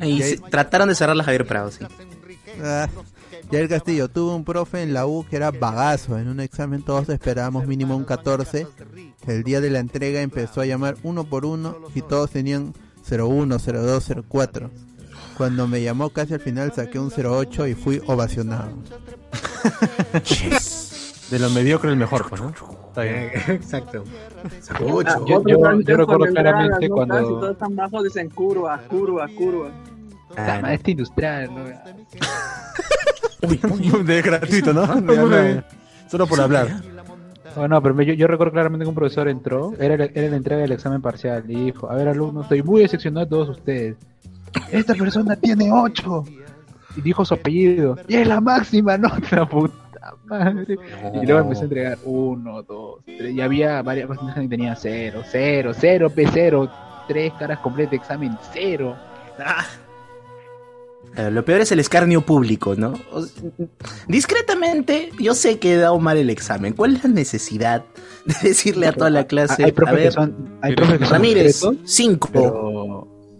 [0.00, 1.84] Y se- trataron de cerrar la Javier Prado, sí.
[2.62, 2.88] Ah,
[3.50, 6.18] Yael Castillo tuvo un profe en la U que era bagazo.
[6.18, 8.66] En un examen todos esperábamos mínimo un 14.
[9.26, 12.74] El día de la entrega empezó a llamar uno por uno y todos tenían
[13.08, 14.70] 01, 02, 04.
[15.36, 18.72] Cuando me llamó casi al final saqué un 08 y fui ovacionado.
[21.32, 22.50] De lo mediocre el mejor, pues, ¿no?
[22.50, 23.30] Está bien.
[23.48, 24.04] Exacto.
[24.60, 25.42] Sacó Ah, yo-
[25.80, 29.70] yo recuerdo claramente cuando- todos están bajos dicen curva, curva, curva.
[30.36, 31.64] Ah, este industrial, ¿no?
[34.04, 34.86] De gratuito, ¿no?
[35.28, 35.62] De.
[36.10, 36.68] Solo por hablar.
[37.56, 40.28] No, no, pero me- yo, yo recuerdo claramente que un profesor entró, era, la- era
[40.28, 43.48] la entrega del examen parcial, y dijo, a ver alumnos, estoy muy decepcionado de todos
[43.50, 43.96] ustedes.
[44.70, 46.24] Esta persona tiene ocho.
[46.96, 47.96] Y dijo su apellido.
[48.06, 49.74] Y es la máxima nota, puta
[50.24, 50.76] madre.
[51.02, 51.22] No.
[51.22, 53.34] Y luego empecé a entregar uno, dos, tres.
[53.34, 56.70] Y había varias personas que tenían cero, cero, cero, P, cero.
[57.08, 58.96] Tres caras completas de examen, cero.
[59.36, 62.94] Claro, lo peor es el escarnio público, ¿no?
[63.10, 63.42] O sea,
[64.08, 66.72] discretamente, yo sé que he dado mal el examen.
[66.72, 67.84] ¿Cuál es la necesidad
[68.24, 69.64] de decirle a toda la clase?
[69.64, 71.62] Hay, hay a ver, que son, hay que son Ramírez,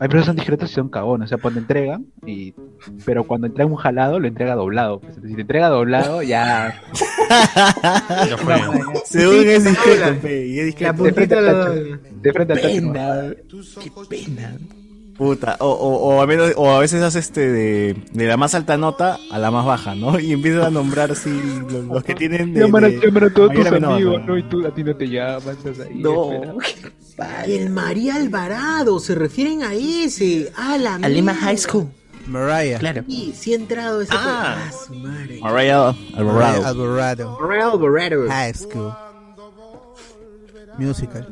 [0.02, 2.54] hay procesos antisecretos que son cagón, o sea, cuando entregan, y,
[3.04, 4.98] pero cuando entrega un jalado, lo entrega doblado.
[4.98, 6.82] Pues, si te entrega doblado, ya.
[8.28, 8.56] ya fue.
[9.04, 11.04] Según es discreto, y es discreto.
[11.04, 11.34] De frente
[12.52, 13.36] al
[13.80, 14.56] Qué pena.
[15.16, 18.54] Puta, o, o, o a menos- o a veces hace este de, de la más
[18.54, 20.18] alta nota a la más baja, ¿no?
[20.20, 21.30] Y empiezan a nombrar así
[21.70, 24.26] los, los que tienen de, Llaman a, de llaman a todos tus amigos, ¿no?
[24.26, 24.38] ¿no?
[24.38, 25.94] Y tú a ti no te llaman, estás ahí.
[25.96, 26.30] No,
[27.46, 30.50] el María Alvarado, se refieren a ese.
[30.56, 31.34] A la A Lima.
[31.34, 31.88] High School.
[32.26, 32.78] Mariah.
[32.78, 33.04] Claro.
[33.08, 34.12] Sí, sí ha entrado ese.
[34.16, 34.56] Ah.
[34.68, 35.40] Ah, su madre.
[35.40, 36.62] Mariah Alvarado.
[36.62, 37.38] Mariah Alvarado.
[37.40, 38.28] María Alvarado.
[38.28, 38.92] High School.
[40.78, 41.28] Musical.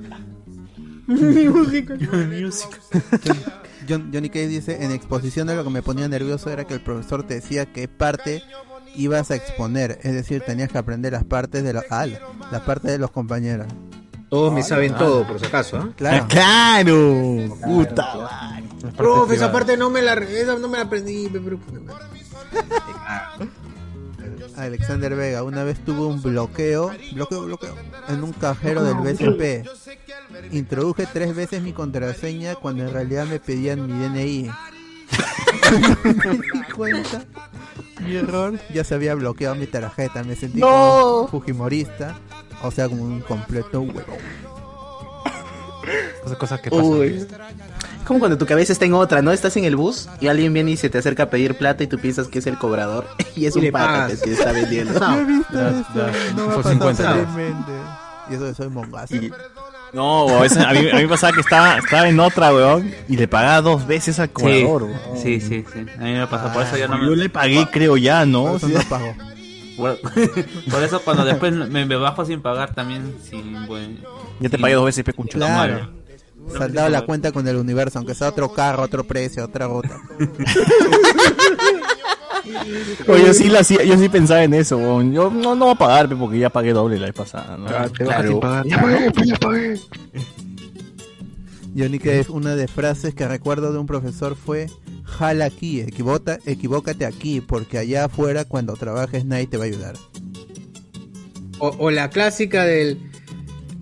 [1.07, 1.97] Música.
[3.91, 6.81] John- Johnny Cage dice, en exposición de lo que me ponía nervioso era que el
[6.81, 8.43] profesor te decía qué parte
[8.95, 12.07] ibas a exponer, es decir, tenías que aprender las partes de los, ah,
[12.51, 13.67] las partes de los compañeros.
[14.29, 15.89] Todos me saben todo, por si acaso, ¿ah?
[15.97, 16.27] Claro.
[16.29, 17.57] ¡Claro!
[17.65, 18.65] Puta madre.
[18.97, 21.29] Profe, esa parte no me la, esa no me la aprendí,
[24.65, 27.75] Alexander Vega, una vez tuvo un bloqueo, bloqueo, bloqueo,
[28.09, 29.67] en un cajero del BCP.
[30.53, 34.51] Introduje tres veces mi contraseña cuando en realidad me pedían mi DNI.
[36.05, 37.25] me di cuenta,
[38.01, 40.67] mi error, ya se había bloqueado mi tarjeta, me sentí No.
[40.69, 42.17] como un fujimorista,
[42.63, 44.17] o sea, como un completo huevo.
[46.25, 46.85] Esas cosas que pasan.
[46.87, 47.27] Uy.
[48.01, 49.31] Es como cuando tu cabeza está en otra, ¿no?
[49.31, 51.87] Estás en el bus y alguien viene y se te acerca a pedir plata y
[51.87, 53.07] tú piensas que es el cobrador
[53.37, 54.99] y es Y un pata que está vendiendo.
[55.01, 55.17] No.
[55.17, 55.53] Yo he visto
[56.37, 57.03] no me ha por pasado 50.
[57.15, 57.73] felizmente.
[58.31, 59.15] Y eso soy mongazo.
[59.93, 62.55] No, o a, veces, a, mí, a mí me pasaba que estaba, estaba en otra,
[62.55, 64.99] weón, y le pagaba dos veces al cobrador, weón.
[65.21, 65.87] Sí, sí, sí.
[65.99, 67.17] A mí me pasó, por eso ya no Yo me...
[67.17, 68.45] le pagué, creo ya, ¿no?
[68.45, 68.75] Por eso Sí.
[68.75, 69.15] no pago.
[69.77, 69.99] Por,
[70.71, 73.99] por eso cuando después me, me bajo sin pagar también, sin buen...
[74.39, 75.91] Ya te sin- pagué dos veces, pe, concha tu Claro.
[76.57, 80.01] Saldado la cuenta con el universo, aunque sea otro carro, otro precio, otra ruta.
[83.09, 85.13] Oye, yo sí, la hacía- yo sí pensaba en eso, weón.
[85.13, 87.67] Yo no, no voy a pagar, pe, porque ya pagué doble la vez pasada, ¿no?
[87.69, 88.67] Ah, pagar.
[88.67, 89.81] Ya pagué, pues ya pagué.
[91.77, 94.67] Johnny Cage, una de frases que recuerdo de un profesor fue
[95.05, 99.95] jala aquí, equivota, equivócate aquí, porque allá afuera cuando trabajes nadie te va a ayudar.
[101.59, 102.99] O, o la clásica del.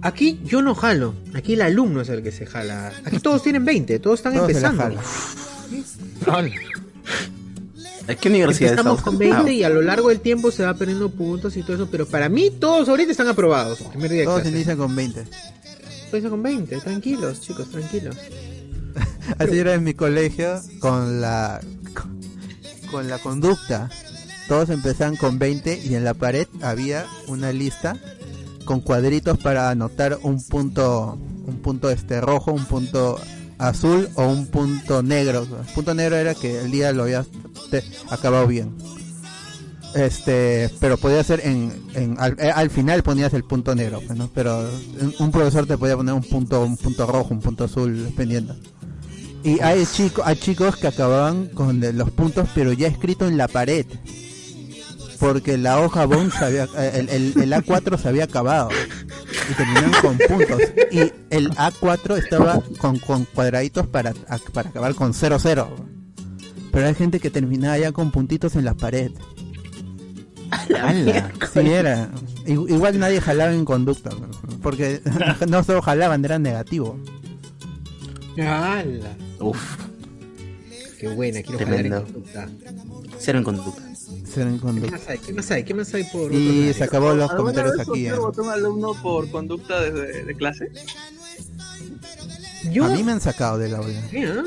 [0.00, 2.92] Aquí yo no jalo, aquí el alumno es el que se jala.
[3.04, 5.00] Aquí todos tienen 20, todos están Todos se la empezando.
[8.06, 9.02] ¿A qué universidad Estamos estamos?
[9.02, 11.74] con 20 Ah, y a lo largo del tiempo se va perdiendo puntos y todo
[11.74, 13.80] eso, pero para mí todos ahorita están aprobados.
[13.82, 15.24] Primer día de Todos inician con 20.
[16.04, 18.16] Empieza con 20, tranquilos, chicos, tranquilos.
[19.38, 21.60] Así era en mi colegio con la
[21.92, 22.20] con,
[22.90, 23.90] con la conducta.
[24.48, 27.98] todos empezaban con 20 y en la pared había una lista
[28.68, 31.16] con cuadritos para anotar un punto,
[31.47, 33.18] un punto este rojo, un punto
[33.56, 35.44] azul o un punto negro.
[35.44, 37.28] El punto negro era que el día lo habías
[37.70, 38.74] te- acabado bien.
[39.94, 44.18] Este, pero podía ser en, en- al, eh, al final ponías el punto negro, pues,
[44.34, 44.68] pero
[45.18, 48.55] un- profesor te podía poner un punto, un punto rojo, un punto azul, dependiendo.
[49.44, 53.38] Y hay chicos, hay chicos que acababan con de- los puntos, pero ya escrito en
[53.38, 53.86] la pared.
[55.18, 58.68] Porque la hoja bond se había, eh, el, el- el A4 se había acabado.
[59.50, 60.60] Y terminaban con puntos.
[60.92, 60.98] Y
[61.30, 65.66] el A4 estaba con, con cuadraditos para, a- para acabar con 0-0.
[66.70, 69.10] Pero hay gente que terminaba ya con puntitos en la pared.
[71.52, 72.10] Sí, era.
[72.47, 74.10] Igual nadie jalaba en conducta.
[74.62, 75.00] Porque
[75.48, 76.98] no solo jalaban, era negativo.
[78.38, 79.16] ¡Hala!
[79.40, 79.58] Uf,
[81.00, 81.97] Qué buena, quiero Tremendo.
[81.97, 82.48] jalar en conducta.
[83.18, 83.82] cero en conducta.
[84.34, 84.44] ¿Qué
[84.90, 85.18] más hay?
[85.18, 85.64] ¿Qué más hay?
[85.64, 88.04] ¿Qué más hay por Y se acabó los ¿Alguna comentarios vez aquí.
[88.06, 88.18] usted ¿eh?
[88.18, 90.70] votó a un alumno por conducta de, de clase?
[92.72, 92.84] Yo.
[92.84, 94.00] A mí me han sacado de la aula.
[94.10, 94.42] Sí, ah,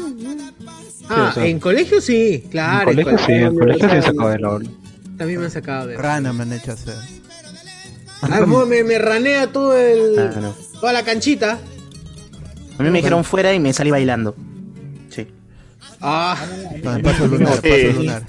[1.09, 2.91] Ah, en colegio sí, claro.
[2.91, 4.69] en colegio sí, en colegio sí he sacado de la aula.
[5.17, 5.97] También me han sacado de.
[5.97, 6.95] Rana me han hecho hacer.
[8.21, 10.17] Ah, me, me ranea todo el.
[10.19, 10.53] Ah, no.
[10.79, 11.59] Toda la canchita.
[12.77, 14.35] A mí me dijeron fuera y me salí bailando.
[15.09, 15.27] Sí.
[15.99, 16.37] Ah,
[16.83, 18.23] No, paso lunar, paso lunar.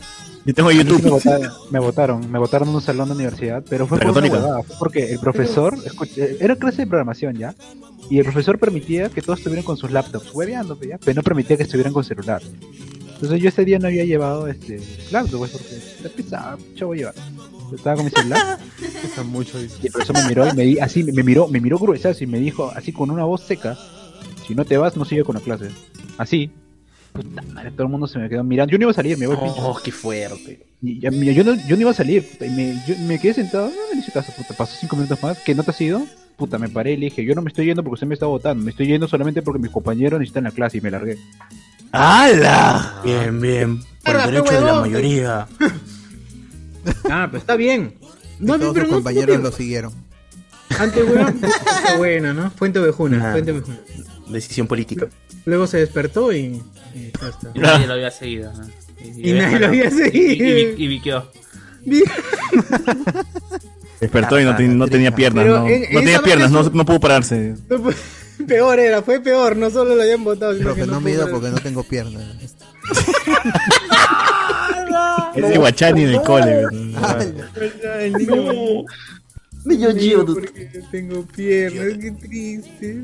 [0.45, 1.03] Yo tengo YouTube.
[1.03, 4.15] Me votaron, me votaron, me votaron en un salón de universidad, pero fue por una
[4.15, 4.37] Católica.
[4.37, 7.55] huevada, fue porque el profesor, escucha, eh, era clase de programación ya,
[8.11, 11.57] y el profesor permitía que todos estuvieran con sus laptops, hueveando, ya, pero no permitía
[11.57, 12.43] que estuvieran con celular.
[13.15, 14.81] Entonces yo ese día no había llevado este
[15.13, 17.15] laptop, pues, porque era pesado, yo voy a llevar.
[17.71, 18.59] Yo Estaba con mi celular
[19.27, 19.59] mucho.
[19.61, 22.27] y el profesor me miró y me di, así me miró, me miró gruesazo y
[22.27, 23.79] me dijo así con una voz seca,
[24.47, 25.69] si no te vas no sigue con la clase.
[26.19, 26.51] Así.
[27.13, 28.73] Puta madre, todo el mundo se me quedó mirando.
[28.73, 29.55] Yo no iba a salir, me voy pincho.
[29.59, 30.67] Oh, qué fuerte.
[30.81, 33.19] Y ya- mira, yo, no, yo no iba a salir, puta, y me, yo me
[33.21, 35.81] quedé sentado, no me hice caso, puta, pasó cinco minutos más, ¿que no te has
[35.81, 36.03] ido?
[36.37, 38.27] Puta, me paré y le dije, yo no me estoy yendo porque usted me está
[38.27, 41.19] votando, me estoy yendo solamente porque mis compañeros necesitan la clase y me largué.
[41.93, 43.01] ¡Hala!
[43.05, 43.81] Bien, bien.
[44.03, 45.47] Por el derecho de la mayoría.
[47.11, 47.95] ah, pero está bien.
[48.41, 49.93] No, todos pero sus no compañeros lo siguieron.
[50.79, 51.39] Antes, weón.
[51.45, 52.51] Está buena, ¿no?
[52.53, 53.33] Fuente ovejuna, Ah.
[53.33, 53.79] fuente ovejuna.
[54.31, 55.07] Decisión política.
[55.45, 56.63] Luego se despertó y.
[56.95, 57.51] y ya está.
[57.55, 58.53] Y nadie lo había seguido.
[58.53, 58.67] ¿no?
[59.17, 60.79] Y nadie lo había seguido.
[61.85, 62.03] Y.
[64.01, 65.45] Despertó y no, te- no tenía piernas.
[65.45, 67.55] Pero no, en- no tenía piernas, no, pudo pararse.
[68.49, 71.13] Peor era, fue peor, no solo lo habían votado, sino Pero que que no me
[71.13, 72.25] ido porque no tengo piernas.
[75.35, 76.63] Es de Guachani en el cole.
[78.01, 78.85] El niño.
[79.65, 83.03] Niño Gio, tú- porque no tengo piernas, qué triste.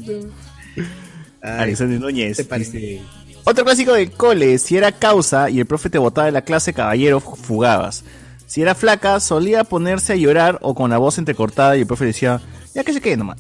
[1.43, 2.37] Ay, Alexander Núñez.
[2.37, 2.79] te parece.
[2.79, 3.03] dice,
[3.45, 6.73] Otro clásico del cole, si era causa y el profe te botaba de la clase,
[6.73, 8.05] caballero, fugabas.
[8.47, 12.07] Si era flaca, solía ponerse a llorar o con la voz entrecortada y el profe
[12.07, 12.41] decía,
[12.75, 13.39] ya que se quede nomás.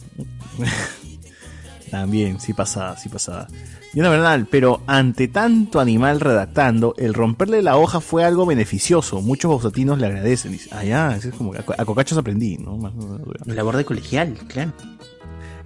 [1.90, 3.48] También, sí pasaba, sí pasaba.
[3.94, 9.22] Y una verdad, pero ante tanto animal redactando, el romperle la hoja fue algo beneficioso.
[9.22, 10.52] Muchos bausatinos le agradecen.
[10.52, 12.76] Dice, ah, ya, es como que a, a cocachos aprendí, ¿no?
[12.76, 12.92] Más-
[13.46, 14.72] Labor de colegial, claro.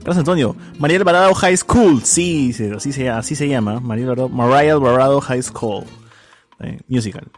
[0.02, 4.28] Carlos Antonio, María Alvarado High School, sí, sí, así se, así se llama, María Alvarado,
[4.28, 5.84] María Alvarado High School,
[6.60, 7.28] Eh, musical.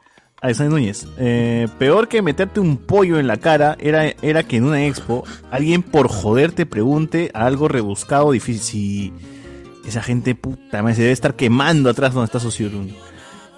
[0.43, 4.65] Alexander Núñez, eh, peor que meterte un pollo en la cara era, era que en
[4.65, 8.61] una expo alguien por joder te pregunte algo rebuscado difícil.
[8.61, 12.95] Si esa gente puta se debe estar quemando atrás donde está Sociurun.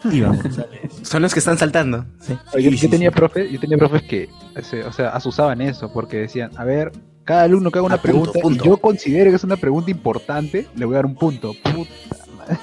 [0.04, 0.44] Y vamos,
[1.02, 2.04] Son los que están saltando.
[2.20, 2.36] Sí.
[2.60, 4.28] Yo, yo tenía profe, yo tenía profes que,
[4.86, 6.92] o sea, asusaban eso, porque decían, a ver,
[7.26, 8.64] cada alumno que haga una Ah, punto, pregunta punto.
[8.64, 11.52] y yo considero que es una pregunta importante, le voy a dar un punto.
[11.62, 11.90] Puta
[12.38, 12.58] madre.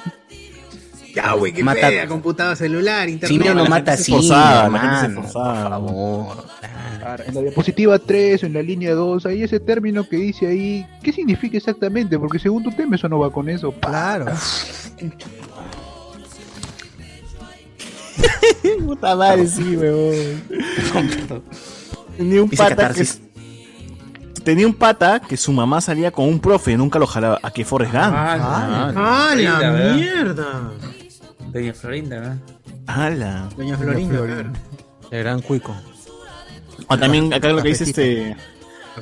[1.13, 3.37] Ya, güey, qué Mata- fea, computador, celular, internet.
[3.39, 5.21] Simio no mata se hermano.
[5.21, 5.79] esforzaba.
[5.79, 6.45] Por favor.
[6.99, 10.87] Claro, en la diapositiva 3, en la línea 2, hay ese término que dice ahí,
[11.03, 12.17] ¿qué significa exactamente?
[12.17, 13.73] Porque según tu tema eso no va con eso.
[13.73, 14.25] Claro.
[18.85, 20.41] Puta madre, sí, weón.
[22.17, 23.05] Tenía un pata que.
[24.43, 27.39] Tenía un pata que su mamá salía con un profe y nunca lo jalaba.
[27.41, 28.13] ¿A qué Forrest Gump?
[28.15, 30.71] Ah, ¡Ah, Florinda, la mierda!
[31.51, 32.37] Doña Florinda, ¿verdad?
[32.87, 33.49] ¡Hala!
[33.55, 34.53] Doña Florinda, claro.
[35.11, 35.75] El gran cuico.
[36.87, 38.35] O también acá lo que dice este.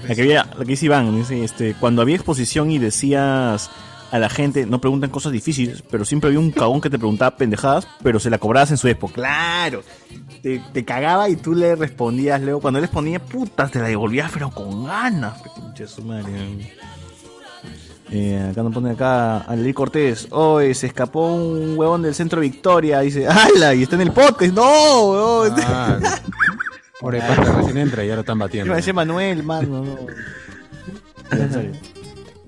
[0.08, 3.70] La que, había, lo que dice Iván, dice este, cuando había exposición y decías
[4.12, 7.36] a la gente, no preguntan cosas difíciles, pero siempre había un cagón que te preguntaba
[7.36, 9.14] pendejadas, pero se la cobrabas en su época.
[9.14, 9.84] ¡Claro!
[10.42, 12.62] Te, te cagaba y tú le respondías luego.
[12.62, 15.42] Cuando él respondía, puta, te la devolvías, pero con ganas.
[18.14, 20.28] Eh, acá nos pone acá Alelí Cortés.
[20.32, 23.00] Hoy se escapó un huevón del centro Victoria.
[23.00, 23.74] Dice, ¡hala!
[23.74, 24.54] Y está en el podcast.
[24.54, 25.46] ¡No!
[27.00, 28.68] Pobre pata, recién entra y lo están batiendo.
[28.68, 29.98] Iba a decir Manuel, mano, no.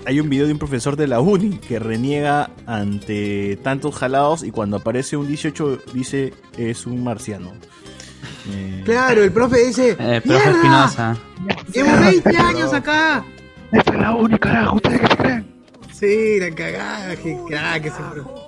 [0.05, 4.51] Hay un video de un profesor de la uni que reniega ante tantos jalados y
[4.51, 7.53] cuando aparece un 18 dice es un marciano.
[8.49, 9.91] Eh, Claro, el profe dice.
[9.99, 10.51] Eh, profe ¡Mierda!
[10.51, 11.17] Espinosa.
[11.73, 13.25] Llevo 20 años acá.
[13.71, 15.53] Esta es la única, carajo, ¿ustedes qué creen?
[15.91, 18.47] Sí, la cagada, qué crack ese profesor.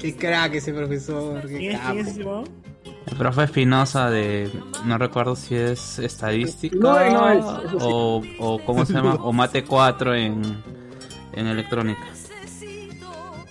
[0.00, 2.44] Qué crack ese profesor, qué capo.
[3.06, 4.50] El profe Espinosa de.
[4.84, 6.76] No recuerdo si es estadística.
[6.78, 7.76] No, no, es- sí.
[7.80, 8.58] o, o.
[8.64, 9.14] ¿Cómo se llama?
[9.20, 10.42] O mate 4 en.
[11.32, 12.02] En electrónica.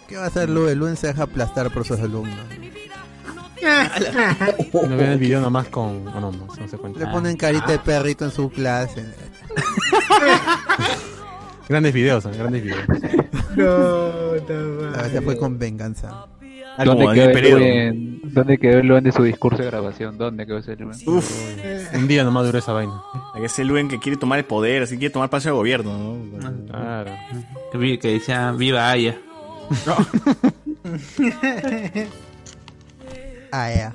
[0.08, 0.78] ¿Qué va a hacer Luen?
[0.80, 2.36] Luen se deja aplastar por sus alumnos.
[3.62, 6.08] No vean el video nomás con.
[6.08, 7.00] o no, no, no se cuenta.
[7.00, 9.06] Le ponen carita de perrito en su clase.
[11.70, 12.32] Grandes videos, ¿eh?
[12.36, 12.82] grandes videos.
[13.56, 16.26] No, A veces fue con venganza.
[16.78, 17.52] Ah, ¿Dónde como quedó, el.
[17.52, 18.22] Luen?
[18.24, 20.18] ¿Dónde quedó el Luen de su discurso de grabación?
[20.18, 20.98] ¿Dónde quedó ese Luen?
[21.06, 21.30] Uf.
[21.94, 23.00] Un día nomás duró esa vaina.
[23.44, 26.66] Ese Luen que quiere tomar el poder, así quiere tomar paso de gobierno, ¿no?
[26.68, 27.12] Claro.
[27.72, 29.20] Que, que decía Viva Aya.
[33.52, 33.94] Ah, ya.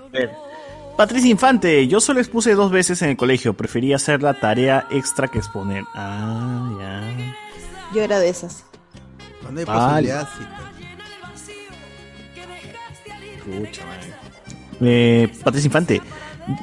[0.97, 5.29] Patricia Infante, yo solo expuse dos veces en el colegio, prefería hacer la tarea extra
[5.29, 5.85] que exponer.
[5.95, 7.35] Ah, ya.
[7.95, 8.65] Yo era de esas.
[9.43, 10.09] Cuando hay Vale.
[10.09, 10.45] posibilidad, sí.
[13.45, 14.15] Pucha, madre.
[14.81, 16.03] Eh, Patricia Infante.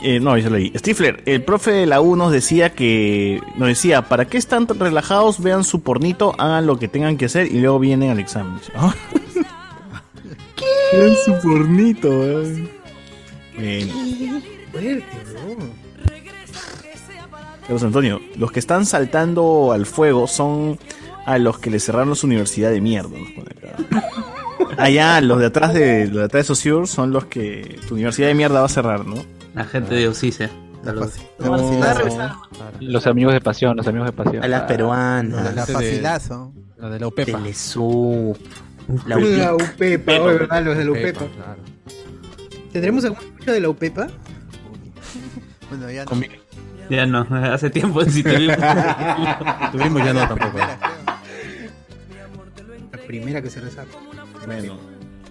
[0.03, 0.72] Eh, no, yo se lo leí.
[0.76, 3.42] Stifler, el profe de la U nos decía que.
[3.56, 5.42] Nos decía, ¿para qué están tan relajados?
[5.42, 8.60] Vean su pornito, hagan lo que tengan que hacer y luego vienen al examen.
[8.76, 8.94] Ah.
[10.94, 12.70] Vean su pornito, weón.
[13.55, 13.93] Bueno.
[14.71, 15.03] Fuerte.
[17.61, 20.77] Carlos Antonio, los que están saltando al fuego son
[21.25, 23.17] a los que le cerraron su universidad de mierda.
[23.17, 24.07] nos pone acá.
[24.77, 28.27] Allá, los de atrás de los de atrás de Saussure son los que tu universidad
[28.27, 29.15] de mierda va a cerrar, ¿no?
[29.53, 30.13] La gente de.
[30.13, 31.13] Saludos.
[32.80, 34.43] Los amigos de pasión, los amigos de pasión.
[34.43, 35.43] A las peruanas.
[35.43, 36.53] La, la facilazo.
[36.77, 37.38] La de la UPEPA.
[37.38, 38.38] Telesup.
[39.05, 39.75] La La UPIC.
[39.75, 40.63] UPEPA, ¿verdad?
[40.63, 41.55] Los de la UPEPA, UPEPA.
[42.71, 44.08] ¿Tendremos algún de la UPEPA?
[45.70, 46.22] Bueno, ya no.
[46.90, 48.58] Ya no, hace tiempo sí tuvimos.
[49.72, 50.58] Tuvimos ya no tampoco.
[52.92, 53.98] La primera que se resalta.
[54.45, 54.78] Bueno.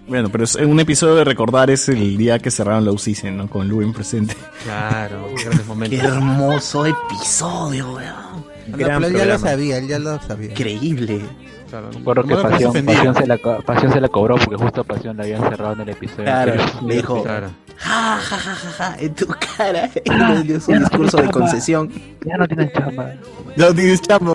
[0.07, 3.47] Bueno, pero es un episodio de recordar es el día que cerraron la UCICE, ¿no?
[3.47, 4.35] Con Luen presente.
[4.63, 5.99] Claro, grandes momentos.
[5.99, 8.45] Qué hermoso episodio, weón.
[8.67, 10.49] Gran pero él ya lo sabía, él ya lo sabía.
[10.49, 11.21] Increíble.
[11.71, 15.15] Claro, Recuerdo que pasión, pasión, se la, pasión se la cobró porque justo a Pasión
[15.15, 16.25] la habían cerrado en el episodio.
[16.25, 16.53] Claro,
[16.85, 19.89] le dijo, ja, ja, ja, ja, ja, en tu cara.
[20.03, 21.89] Y le dio su discurso de concesión.
[22.25, 23.13] Ya no tienen chamba.
[23.55, 24.33] No tienes chamba.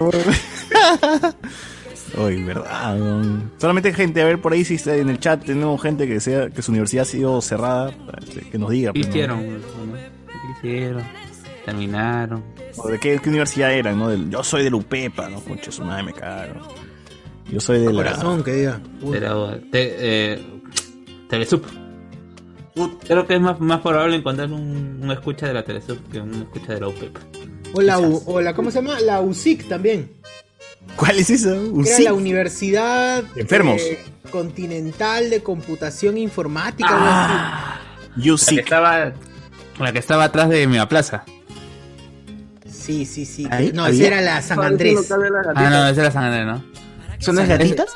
[2.17, 2.97] Uy, verdad.
[3.59, 6.49] Solamente gente, a ver por ahí si está en el chat tenemos gente que sea
[6.49, 8.95] que su universidad ha sido cerrada, este, que nos diga.
[8.95, 9.47] ¿Qué pues, hicieron?
[9.47, 9.59] ¿no?
[9.93, 11.03] ¿Qué hicieron?
[11.67, 12.43] Terminaron.
[12.79, 14.09] O de qué, qué universidad eran, ¿no?
[14.09, 15.41] Del- yo soy del UPEPA, ¿no?
[15.41, 16.86] Concha, su madre me cagaron.
[17.51, 17.93] Yo soy de la...
[17.93, 18.81] Corazón, que diga.
[19.03, 19.11] Uy.
[19.13, 19.95] Pero, te,
[20.35, 20.47] eh,
[21.29, 21.65] Telesup.
[23.07, 26.35] Creo que es más, más probable encontrar un, un escucha de la Telesup que un
[26.43, 27.17] escucha de la UPEP.
[27.73, 29.01] O la, U- o la, ¿cómo se llama?
[29.01, 30.13] La USIC también.
[30.97, 31.53] ¿Cuál es esa?
[31.55, 32.05] Era UCIC.
[32.05, 33.81] la Universidad Enfermos.
[33.83, 36.89] eh, Continental de Computación Informática.
[36.91, 37.81] Ah.
[38.17, 39.13] algo La que estaba,
[39.79, 41.25] la que estaba atrás de mi plaza.
[42.71, 43.47] Sí, sí, sí.
[43.51, 45.11] Ahí No, esa era la San Andrés.
[45.55, 46.65] Ah, no, esa era San Andrés, ¿no?
[47.19, 47.87] ¿Son las gatitas?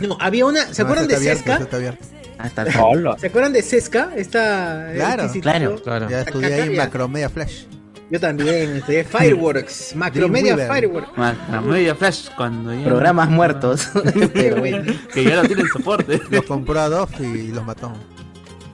[0.00, 0.72] No, había una.
[0.72, 1.56] ¿Se No, acuerdan de Sesca?
[1.58, 2.04] está abierto.
[2.38, 3.16] Ah.
[3.18, 4.10] ¿Se acuerdan de Sesca?
[4.16, 4.90] Esta.
[4.94, 5.58] Claro, este claro.
[5.64, 5.82] instituto?
[5.84, 6.08] Claro.
[6.10, 7.64] Ya estudié ahí Macromedia Flash.
[8.10, 10.56] Yo también, estudié Fireworks, Macromedia.
[10.56, 11.16] Fireworks.
[11.16, 12.84] Más, la media flash cuando ya.
[12.84, 13.88] Programas muertos.
[14.34, 16.20] Pero Que ya no tienen soporte.
[16.30, 17.92] Los compró Adobe y los mató.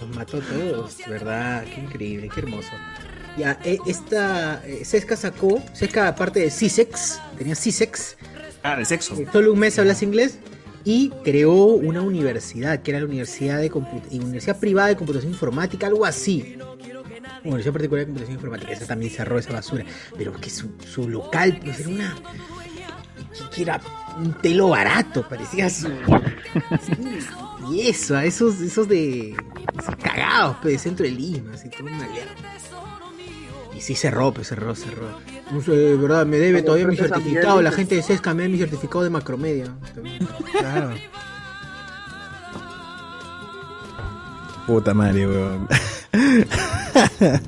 [0.00, 1.64] Los mató a todos, ¿verdad?
[1.64, 2.70] Qué increíble, qué hermoso.
[3.36, 4.62] Ya, eh, esta.
[4.64, 5.62] eh, Sesca sacó.
[5.74, 8.16] Sesca, aparte de CISEX, tenía CISEX.
[8.66, 9.14] Ah, de sexo.
[9.14, 10.38] eh, Solo un mes hablas inglés.
[10.84, 13.70] Y creó una universidad, que era la Universidad, de
[14.20, 16.56] Universidad Privada de Computación Informática, algo así.
[17.42, 19.84] Universidad Particular de Computación Informática, esa también cerró esa basura.
[20.16, 22.16] Pero que su, su local, pues era una.
[23.52, 23.80] que era
[24.16, 25.88] un telo barato, parecía su.
[27.72, 29.30] y eso, esos, esos de.
[29.80, 32.32] esos cagados, pues, de centro de Lima, así todo una mierda.
[33.76, 35.08] Y sí cerró, pues cerró, cerró.
[35.52, 37.60] No sé, de verdad, me debe Como todavía mi certificado.
[37.60, 39.66] La gente de Sesca me da mi certificado de macromedia.
[40.58, 40.90] Claro.
[44.66, 45.68] Puta madre, weón.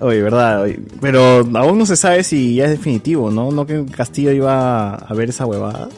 [0.00, 0.78] Oye, verdad, oye.
[1.00, 3.50] pero aún no se sabe si ya es definitivo, ¿no?
[3.50, 5.88] ¿No que Castillo iba a ver esa huevada?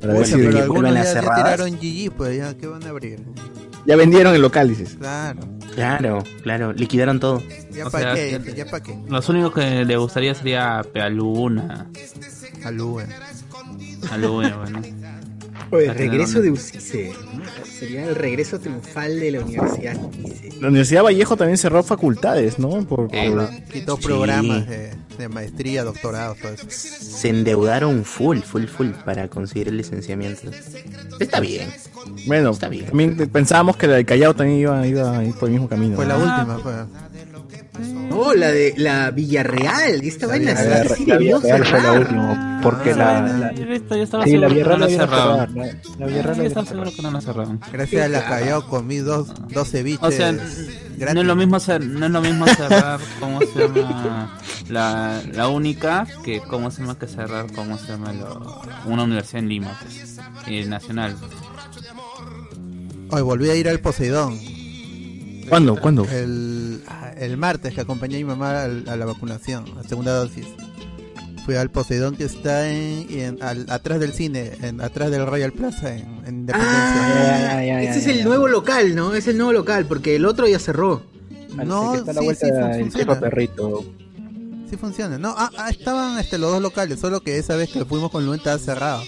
[0.00, 1.56] Para ver si pero algunos ya, las ya cerradas.
[1.56, 3.20] tiraron GG, pues ya, ¿qué van a abrir?
[3.84, 4.96] ya vendieron el local, dices.
[4.98, 5.40] Claro.
[5.74, 7.42] Claro, claro, liquidaron todo.
[7.70, 8.96] Ya O para sea, qué, que- ya para qué.
[9.08, 11.86] Los únicos que le gustaría sería Pealuna.
[12.64, 13.02] Alúe.
[14.10, 14.82] Alue, bueno.
[15.72, 17.12] Oye, el regreso de Ucice.
[17.34, 17.42] ¿no?
[17.64, 19.96] Sería el regreso triunfal de la universidad.
[19.96, 20.50] dice.
[20.60, 22.68] La Universidad Vallejo también cerró facultades, ¿no?
[22.86, 24.02] Por, por- Quitó Sí.
[24.04, 26.66] programas de, de maestría, doctorado, todo eso.
[26.68, 30.50] Se endeudaron full, full, full para conseguir el licenciamiento.
[31.18, 31.68] Está bien.
[32.26, 32.86] Bueno, Está bien.
[32.86, 35.96] también pensábamos que la de Callao también iba, iba a ir por el mismo camino.
[35.96, 36.24] Fue la ¿no?
[36.24, 36.72] última, fue.
[37.78, 40.02] No, la de la Villarreal.
[40.04, 43.50] Esta vaina La sí, debió fue la última, porque Ah, la,
[44.02, 45.38] estaba sí, la seguro que Villarreal no la cerraron.
[45.38, 45.66] cerrar, la,
[45.98, 47.60] la Villarreal estaba seguro que no la cerraron.
[47.72, 48.24] Gracias a la.
[48.26, 50.02] Callao comí dos, dos ceviches.
[50.02, 55.22] O sea, no es lo mismo no es lo mismo cerrar cómo se llama la,
[55.32, 59.48] la única que cómo se llama que cerrar cómo se llama lo- una universidad en
[59.48, 61.16] Lima pues, eh, nacional
[63.10, 64.38] Hoy volví a ir al Poseidón.
[65.48, 65.76] ¿Cuándo?
[65.80, 66.04] ¿Cuándo?
[66.10, 66.82] El,
[67.18, 70.46] el martes que acompañé a mi mamá a, la vacunación, a segunda dosis.
[71.44, 75.52] Fui al Poseidón que está en, en- al- atrás del cine, en, atrás del Royal
[75.52, 76.78] Plaza, en, en Independencia.
[76.84, 78.24] Ah, Ya, ya, ya, ese es ya, el ya.
[78.26, 79.14] nuevo local, ¿no?
[79.14, 81.02] Es el nuevo local, porque el otro ya cerró.
[81.66, 82.90] No, que está a la sí, vuelta sí, funciona.
[82.92, 83.84] Cerro Perrito.
[84.70, 85.18] Sí funciona.
[85.18, 88.24] No, ah, ah, estaban este, los dos locales, solo que esa vez que fuimos con
[88.24, 89.02] Luen estaba cerrado.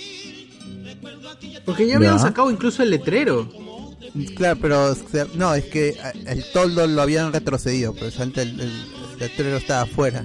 [1.64, 2.22] Porque ya habían Ya.
[2.22, 3.48] sacado incluso el letrero.
[4.36, 4.96] Claro, pero
[5.34, 8.72] no, es que el toldo lo habían retrocedido, pues antes el, el,
[9.18, 10.24] letrero estaba afuera.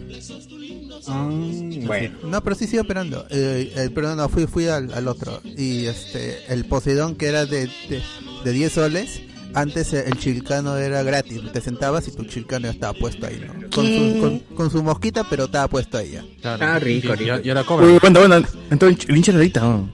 [1.07, 2.17] bueno.
[2.23, 3.25] No, pero sí sigue operando.
[3.31, 5.41] Eh, eh, pero no, fui, fui al, al otro.
[5.43, 8.01] Y este, el Poseidón que era de, de,
[8.43, 9.21] de 10 soles,
[9.55, 11.41] antes el chilcano era gratis.
[11.51, 13.69] Te sentabas y tu chilcano ya estaba puesto ahí, ¿no?
[13.71, 16.25] Con su, con, con su mosquita, pero estaba puesto ahí ya.
[16.41, 16.65] Claro.
[16.65, 17.37] Ah, rico, rico.
[17.43, 17.87] Y ahora cobra.
[17.87, 19.61] Uy, bueno, bueno, entró el hincha ahorita.
[19.61, 19.89] ¿no?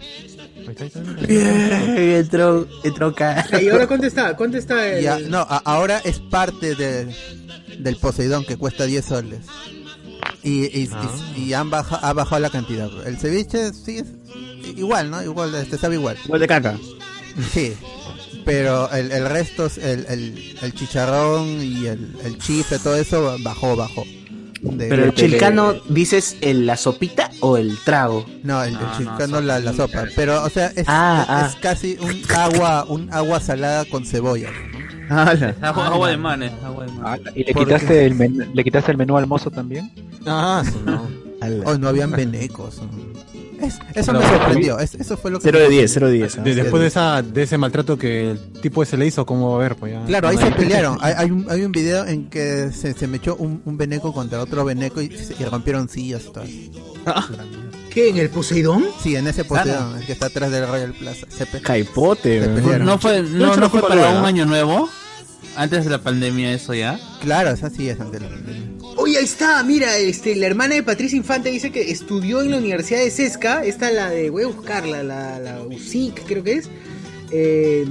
[1.28, 2.18] Mira.
[2.20, 3.46] entró, entró acá.
[3.62, 4.36] ¿Y ahora cuánto está?
[4.36, 5.04] ¿Cuánto está el...
[5.04, 7.14] Ya, no, a- ahora es parte de,
[7.80, 9.40] del Poseidón que cuesta 10 soles.
[10.44, 10.90] Y, y,
[11.36, 12.90] y- y han baja, ha bajado la cantidad.
[13.08, 14.06] El ceviche sí es
[14.78, 15.24] igual, ¿no?
[15.24, 16.18] Igual, este sabe igual.
[16.26, 16.78] Igual de caca.
[17.54, 17.74] Sí.
[18.46, 23.36] Pero el, el resto, es el, el, el chicharrón y el, el chifre, todo eso
[23.42, 24.04] bajó, bajó.
[24.66, 28.26] De- Pero el de- chilcano, ¿dices el, la sopita o el trago?
[28.44, 30.06] No, el, el No, no, chilcano la, la sopa.
[30.16, 31.48] Pero, o sea, es, Ah, es, ah.
[31.50, 34.50] es casi un agua, un agua salada con cebolla.
[35.10, 38.06] agua, agua de manes agua de manes Ah, ¿Y le ¿Por quitaste, qué?
[38.06, 39.92] el menú, le quitaste el menú al mozo también?
[40.26, 41.08] Ah, sí, no.
[41.66, 42.82] Hoy no habían venecos.
[43.66, 44.80] Es- eso Pero- me sorprendió.
[44.80, 45.94] es- eso fue lo que 0 me de 10, sorprendió.
[45.94, 46.38] 0 de 10.
[46.38, 46.42] ¿ah?
[46.44, 49.56] De- después de esa de ese maltrato que el tipo ese le hizo, ¿cómo va
[49.58, 49.76] a ver?
[49.76, 50.04] Pues ya.
[50.06, 50.98] Claro, ahí No se pelearon.
[51.02, 54.14] Hay, hay un, hay un video en que se, se me echó un, un veneco
[54.14, 55.06] contra otro veneco y,
[55.40, 56.44] y rompieron sillas y todo.
[57.90, 58.10] ¿Qué?
[58.10, 58.86] ¿En el Poseidón?
[59.02, 61.28] Sí, en ese Poseidón, el que está atrás del Royal Plaza.
[61.30, 62.42] Se pe- Caipote.
[62.42, 62.56] Se ¿no?
[62.56, 62.86] pelearon.
[62.88, 64.26] no fue no, no fue para un ¿no?
[64.28, 64.90] año nuevo
[65.56, 68.72] antes de la pandemia eso ya Claro, esa sí es ante la pandemia.
[68.98, 72.58] Oye, ahí está, mira, este, la hermana de Patricia Infante dice que estudió en la
[72.58, 76.70] Universidad de Sesca, esta la de, voy a buscarla, la, la USIC creo que es,
[77.32, 77.86] eh,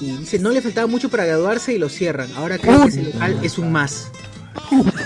[0.00, 3.02] y dice, no le faltaba mucho para graduarse y lo cierran, ahora creo que ese
[3.02, 4.10] local es un más.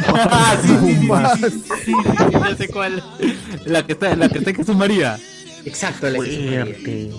[0.06, 1.92] ah sí sí sí, sí, sí, sí, sí,
[2.32, 3.02] ya sé cuál
[3.64, 5.18] la que está la que está en Jesús María
[5.64, 7.10] Exacto, la que Fuerte.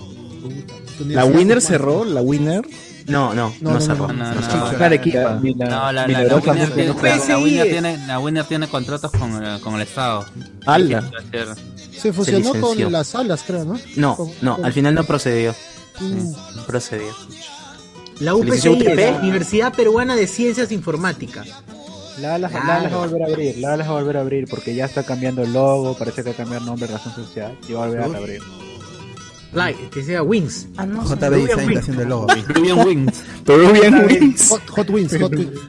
[1.06, 2.62] La winner cerró, la winner.
[3.06, 4.08] No, no, no, cerró.
[4.08, 4.72] no, no, Los no.
[4.72, 4.98] La la-
[5.68, 9.10] No, la, la, la, winner tiene, no la, la winner tiene, la winner tiene contratos
[9.12, 10.24] con, el- con el Estado.
[10.66, 11.02] ¡Hala!
[11.96, 13.78] Se fusionó con las salas, creo, ¿no?
[13.96, 15.54] No, Con- no, con- al final no procedió.
[16.00, 16.32] Mm.
[16.56, 17.12] No procedió.
[18.20, 19.18] La ¿Se licenció UPCI, UTP?
[19.22, 21.48] Universidad Peruana de Ciencias Informáticas.
[22.20, 22.66] La las Claro.
[22.66, 24.74] la las va a volver a abrir, la las va a volver a abrir porque
[24.74, 27.84] ya está cambiando el logo, parece que va a cambiar nombre, razón social y va
[27.84, 28.40] a volver a abrir.
[29.52, 30.66] Like, que sea Wings.
[30.76, 31.02] Ah, no.
[31.04, 32.26] JB Design está haciendo el logo.
[32.28, 33.22] Peruvian Wings.
[33.44, 34.48] Peruvian Wings.
[34.50, 35.60] Hot, Hot Wings, Hot Wings.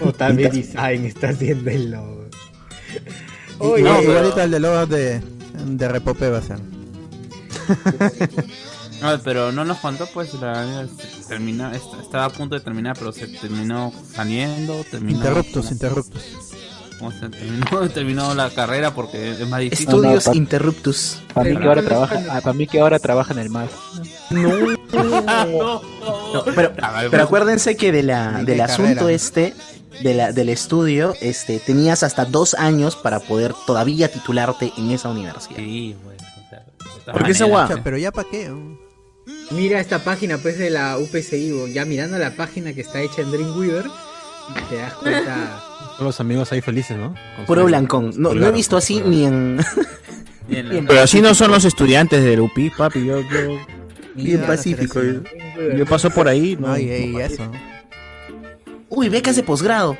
[0.00, 2.24] Otame Design está haciendo el logo.
[3.58, 5.20] Oye, pero- Igualito al de logo de,
[5.66, 6.58] de Repope va a ser.
[9.02, 10.86] No, pero no nos contó, pues la
[11.28, 15.18] termina, est- estaba a punto de terminar, pero se terminó saliendo, terminó.
[15.18, 16.22] Interruptos, interruptos.
[16.98, 17.88] ¿Cómo se terminó?
[17.94, 19.86] Terminó la carrera porque es más difícil.
[19.88, 21.18] Estudios pa- interruptus.
[21.34, 23.70] Para mí que ahora no trabaja, ah, para mí que ahora trabaja en el MAS.
[24.96, 26.72] No, pero,
[27.10, 29.12] pero acuérdense que de la, ¿De del asunto carrera?
[29.12, 29.54] este,
[30.02, 35.08] de la, del estudio, este, tenías hasta dos años para poder todavía titularte en esa
[35.08, 35.56] universidad.
[35.56, 36.18] Sí, bueno.
[36.22, 37.46] o sea, de todas ¿Por qué esa?
[37.46, 38.52] Pucha, Pero ya para qué.
[39.50, 43.30] Mira esta página pues de la UPCI, ya mirando la página que está hecha en
[43.30, 43.86] Dreamweaver,
[44.68, 45.62] te das cuenta.
[45.96, 47.14] Todos los amigos ahí felices, ¿no?
[47.36, 48.10] Con Puro blancón.
[48.16, 49.58] No, no he visto así ni en.
[50.48, 53.04] Pero así no son los estudiantes del UPI, papi.
[53.04, 53.58] Yo, yo,
[54.14, 55.00] Bien pacífico.
[55.76, 56.56] yo paso por ahí.
[56.58, 57.50] No, Ay, ey, eso.
[58.88, 59.96] Uy, becas de posgrado.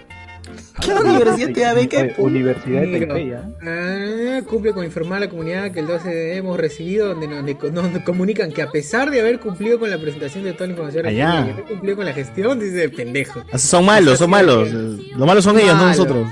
[0.80, 2.14] ¿Qué universidad te?
[2.18, 3.48] Universidad de ¿ah?
[3.62, 8.02] ah, cumple con informar a la comunidad que el 12 de hemos recibido donde nos,
[8.02, 11.38] comunican que a pesar de haber cumplido con la presentación de toda la información Allá.
[11.42, 13.42] haber cumplido con la gestión, dice el pendejo.
[13.52, 14.70] Ah, Son malos, son malos.
[14.70, 16.28] Los malos son ellos, no nosotros.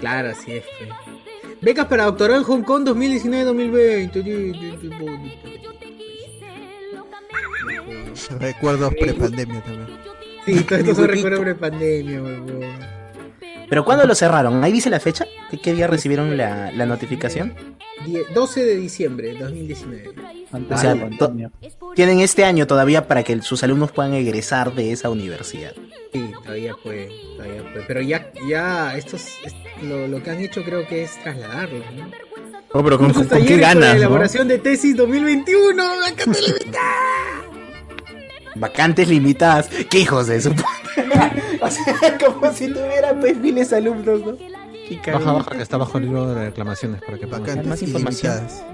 [0.00, 0.64] Claro, así es.
[0.78, 0.90] pues.
[1.62, 5.32] Becas para doctorado en Hong Kong 2019-2020.
[8.38, 9.88] Recuerdos prepandemia también.
[10.44, 13.01] Sí, todo esto son recuerdos pre-pandemia, huevón.
[13.72, 14.62] ¿Pero cuándo lo cerraron?
[14.62, 15.26] ¿Ahí dice la fecha?
[15.50, 17.54] ¿De qué día recibieron la, la notificación?
[18.04, 20.10] Die- 12 de diciembre de 2019.
[20.70, 21.32] O sea, to-
[21.94, 25.72] tienen este año todavía para que sus alumnos puedan egresar de esa universidad.
[26.12, 27.84] Sí, todavía puede, todavía puede.
[27.86, 32.10] Pero ya, ya, estos, es- lo, lo que han hecho creo que es trasladarlos, ¿no?
[32.74, 33.96] Oh, pero con, con- con qué ganas, ¿no?
[33.96, 36.92] elaboración de tesis 2021, vacante limitada.
[38.54, 39.68] Vacantes limitadas.
[39.90, 40.68] ¿Qué hijos de su puta?
[41.62, 44.36] O sea, como si tuviera pues miles alumnos, ¿no?
[44.36, 47.26] Qué Baja, baja, que está bajo el libro de reclamaciones para que.
[47.26, 48.32] Vacantes más información.
[48.32, 48.64] ilimitadas.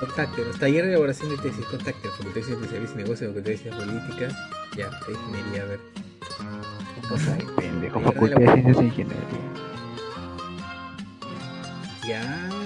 [0.00, 3.84] Contáctenos, taller de elaboración de tesis, contáctenos, Facultad de Sociales y Negocios, Facultad de Ciencias
[3.84, 4.34] Políticas,
[4.76, 5.80] ya, ingeniería, a ver.
[7.08, 7.46] Cosa ahí.
[7.56, 9.26] Pendejo, Facultad de Ciencias e Ingeniería.
[12.08, 12.61] Ya.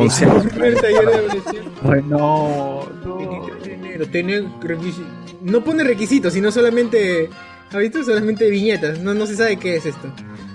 [0.00, 0.24] Once.
[0.24, 1.64] El primer taller de elaboración.
[1.82, 3.16] Bueno, no.
[3.18, 5.04] 23 de enero, tiene requisi-
[5.42, 7.28] No pone requisitos, sino solamente.
[7.72, 8.02] ¿Ha visto?
[8.04, 9.00] Solamente viñetas.
[9.00, 10.08] No, no se sabe qué es esto.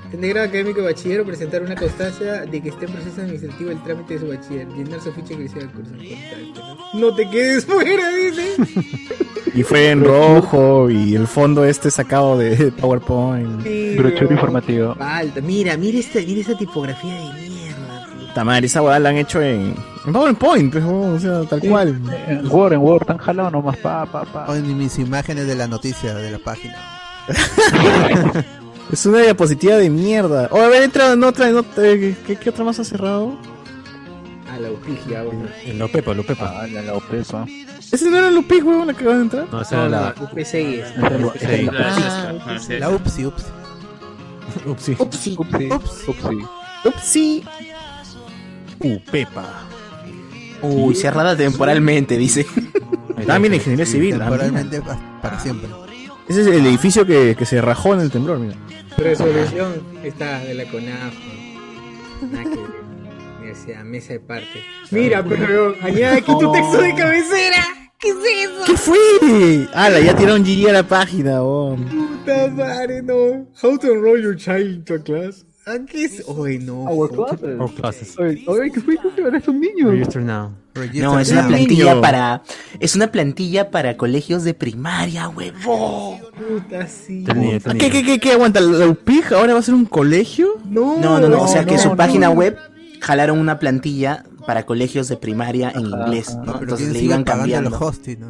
[0.10, 3.70] Tendrá grado académico de bachiller o presentar una constancia de que esté en proceso administrativo
[3.70, 4.68] el trámite de su bachiller.
[4.70, 5.92] Llenar su ficha que decía el curso.
[6.96, 8.56] No te quedes fuera, dice.
[9.54, 13.62] Y fue en rojo y el fondo este sacado de PowerPoint.
[13.64, 14.34] Sí, Brochura weón.
[14.34, 14.96] informativo.
[14.96, 15.42] Falta.
[15.42, 17.49] Mira, mira esta, mira esta tipografía de
[18.44, 19.76] madre, esa hueá la han hecho en,
[20.06, 22.02] en PowerPoint, pues, oh, o sea, tal cual.
[22.28, 24.46] En Word, en Word, tan jalado nomás, pa, pa, pa.
[24.48, 26.76] O en mis imágenes de la noticia de la página.
[28.92, 30.48] Es una diapositiva de mierda.
[30.52, 31.84] Oh, a ver, entra en otra, en otra.
[31.84, 33.38] ¿Qué, qué, qué otra más ha cerrado?
[34.52, 35.46] Ah, la upigia, bueno.
[35.64, 36.62] En la Opepa, la Opepa.
[36.62, 37.46] Ah, la, la OPEPA.
[37.92, 39.48] ¿Ese no era el Lupic, huevón, la que va a entrar?
[39.52, 40.16] No, esa era la.
[40.20, 40.82] UPCI.
[42.60, 42.74] Sí.
[42.80, 43.46] La UPSI, UPSI.
[44.66, 44.96] Upsi.
[44.98, 45.38] Upsi.
[45.38, 46.48] Upsi,
[46.86, 47.44] upsi.
[48.80, 49.66] Upepa.
[50.62, 52.46] Uy, cerrada temporalmente, dice.
[53.26, 54.16] También ingeniería civil.
[54.16, 54.20] ah.
[54.20, 55.70] Temporalmente pa- para siempre.
[56.28, 58.56] Ese es el edificio que, que se rajó en el temblor, mira.
[58.98, 61.14] Resolución está de la CONAF.
[63.40, 64.64] Universidad, mesa de parte.
[64.92, 67.64] Mira, pero añade aquí tu texto de cabecera.
[68.00, 68.64] ¿Qué es eso?
[68.66, 69.68] ¿Qué fue?
[69.74, 70.00] ¡Hala!
[70.00, 71.76] Ya tiraron GG a la página, oh.
[71.76, 73.48] Puta madre, no.
[73.62, 75.46] How to enroll your child into a class.
[75.70, 76.24] ¿Ah, qué es?
[76.28, 76.84] Uy, no.
[76.86, 77.60] Our classes.
[77.60, 78.18] Our classes.
[78.20, 78.98] Oye, oye, ¿qué fue?
[79.16, 79.92] ¿Qué eres un niño?
[79.92, 80.52] Register now.
[80.96, 81.50] No, es una Niño.
[81.56, 82.44] plantilla para.
[82.80, 86.20] Es una plantilla para colegios de primaria, huevón.
[86.38, 87.26] Puta, sí.
[87.36, 88.00] Niño, está el ¿Qué, niño.
[88.02, 88.32] qué, qué, qué?
[88.34, 88.62] ¿Aguanta?
[88.62, 90.56] ¿La UPIG ahora va a ser un colegio?
[90.66, 91.44] No, No, no, no.
[91.44, 91.96] O sea que no, su no.
[91.98, 92.58] página web
[93.02, 96.38] jalaron una plantilla para colegios de primaria en Ajá, inglés, ajá.
[96.40, 96.46] ¿no?
[96.54, 97.70] Pero Entonces ¿quién le iban cambiando.
[97.70, 98.30] los hosting, no?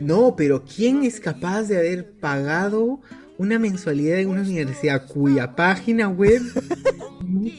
[0.00, 3.00] No, pero ¿quién es capaz de haber pagado
[3.38, 6.40] una mensualidad en una universidad cuya página web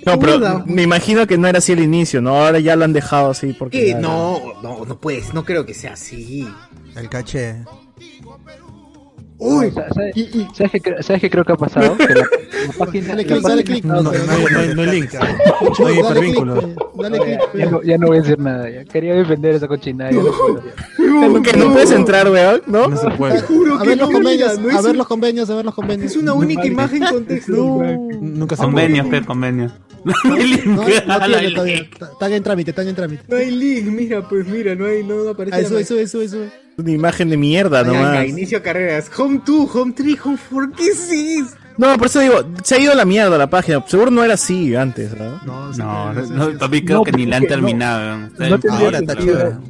[0.05, 2.39] No, pero me imagino que no era así el inicio, ¿no?
[2.39, 3.89] Ahora ya lo han dejado así porque...
[3.89, 6.47] Ya- No, no, no puedes, no creo que sea así.
[6.95, 7.57] El caché.
[9.39, 9.93] Uy, ¿Sabes,
[10.55, 11.95] ¿sabes qué, cre- ¿Sabes qué creo que ha pasado?
[11.95, 12.27] Que la, la
[12.79, 13.07] página.
[13.09, 13.83] Dale clic, dale clic.
[13.85, 14.17] No, no, no hay,
[14.51, 14.87] no hay- no hay
[15.87, 16.01] hay
[16.97, 17.39] Dale clic, dale.
[17.53, 18.69] Ya no, ya no voy a decir nada.
[18.69, 18.83] Ya.
[18.85, 20.11] Quería defender esa cochinada.
[20.11, 20.21] no.
[21.41, 22.87] Que no puedes entrar, weón, ¿no?
[22.89, 23.41] No se puede.
[23.41, 26.11] juro A ver los convenios, a ver los convenios, a ver los convenios.
[26.11, 27.53] es una única imagen con texto.
[28.21, 29.21] Nunca se Convenios, puede.
[29.21, 29.71] pe, convenios.
[30.23, 30.65] No hay link.
[30.65, 31.53] No, no Ala, tiene link.
[31.55, 31.89] todavía.
[32.13, 33.23] Están en trámite, están en trámite.
[33.27, 35.65] no hay link, mira, pues mira, no hay, no aparece.
[35.65, 36.51] Sube, sube, sube, sube.
[36.77, 38.27] Una imagen de mierda nomás.
[38.27, 39.09] inicio carreras.
[39.17, 41.55] Home 2, Home 3, Home 4, ¿qué es eso?
[41.77, 43.83] No, por eso digo, se ha ido a la mierda la página.
[43.87, 45.39] Seguro no era así antes, ¿no?
[45.45, 46.57] No, sí, No, no, sí.
[46.59, 48.17] papi, creo No, que ni la han no- terminado.
[48.17, 49.61] No en- tendría Ahora está sentido.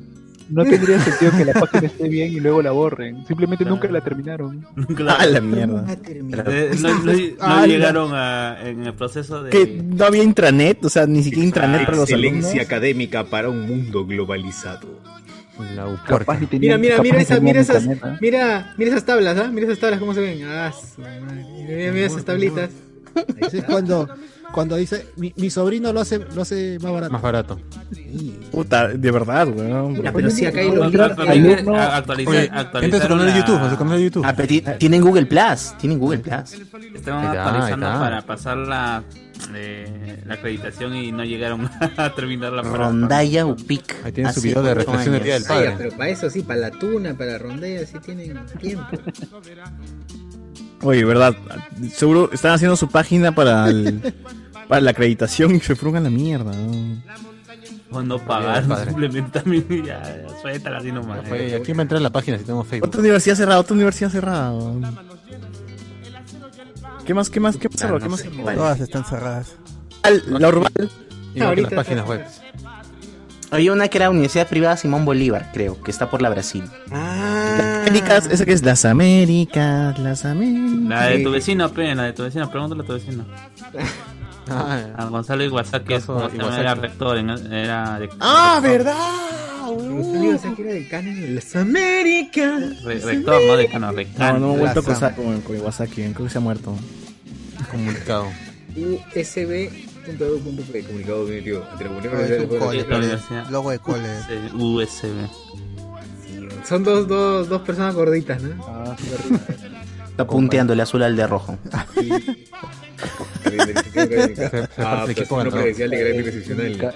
[0.49, 3.25] No tendría sentido que la página esté bien y luego la borren.
[3.27, 4.65] Simplemente nunca la terminaron.
[4.95, 5.21] Claro.
[5.21, 5.85] A la mierda.
[6.47, 7.67] Eh, no, no- no Ala.
[7.67, 9.49] llegaron a, en el proceso de...
[9.49, 12.53] Que no había intranet, o sea, ni siquiera intranet para los alumnos.
[12.59, 14.87] académica para un mundo globalizado.
[15.75, 18.17] La Capaz Mira, mira, capaz mira, esa, mira esas, internet, ¿ah?
[18.21, 19.49] mira, mira esas tablas, ¿ah?
[19.51, 20.41] Mira esas tablas cómo se ven.
[20.45, 20.71] Ah.
[20.97, 22.69] Mira, mira esas tablitas.
[23.51, 24.07] Es cuando,
[24.57, 27.13] cuando dice, mi, mi sobrino lo hace, lo hace más barato.
[27.13, 27.59] Más barato.
[28.51, 30.01] Puta, de verdad, weón.
[30.01, 33.97] Ya, pero si acá hay los entra a su canal de YouTube, a su canal
[33.99, 34.25] de YouTube.
[34.25, 34.35] Ah,
[34.79, 35.75] tienen Google Plus.
[35.79, 36.53] Tienen Google Plus.
[36.95, 39.03] Está, actualizando para pasar la,
[39.53, 42.77] eh, la acreditación y no llegaron a terminar la prueba.
[42.87, 43.95] Rondalla Upic.
[44.05, 45.23] Ahí tienen su video de reflexión del.
[45.23, 45.69] Día del Ah, Padre.
[45.69, 48.87] ya, pero para eso sí, para la tuna, para la rondella, sí tienen tiempo.
[50.83, 51.35] Oye, ¿verdad?
[51.91, 54.13] Seguro están haciendo su página para, el-
[54.67, 56.51] para la acreditación y se fueron a la mierda.
[56.51, 57.01] ¿no?
[57.89, 61.19] O no pagar, simplemente también ya, ya, suéltala así nomás.
[61.31, 62.89] Oye, ¿a quién va a entrar en la página si tengo Facebook?
[62.89, 64.53] Otra universidad cerrada, otra universidad cerrada.
[67.05, 67.99] ¿Qué más, qué más, qué más cerró?
[67.99, 68.43] ¿Qué más cerró?
[68.53, 69.55] Todas están cerradas.
[70.27, 70.71] La Urbal.
[71.33, 72.25] Que las páginas web.
[73.49, 76.65] Había una que era Universidad Privada Simón Bolívar, creo, que está por la Brasil.
[76.91, 80.89] Américas, esa que es las Américas, las Américas.
[80.89, 83.25] La de tu vecino, pe, la de tu vecino, pregúntale a tu vecino.
[84.49, 86.61] Ah, A Gonzalo Iwasaki es como se llama, Iwasaki.
[86.61, 88.95] era rector, en- era de- ¡Ah, verdad!
[89.65, 92.83] Gonzalo Iwasaki era decano en las Américas.
[92.83, 94.39] re- rector, no decano, No, rector.
[94.39, 96.75] no me he vuelto a Las cruzar con, con Iwasaki, creo que se ha muerto.
[97.71, 98.27] Comunicado.
[99.15, 101.65] USB.edu.p, comunicado definitivo
[103.49, 104.07] logo de cole.
[104.27, 105.27] Sí, USB.
[106.65, 108.93] Son dos, dos, dos personas gorditas, ¿no?
[110.09, 111.57] Está punteando el azul al de rojo.
[114.77, 115.17] Ah, pues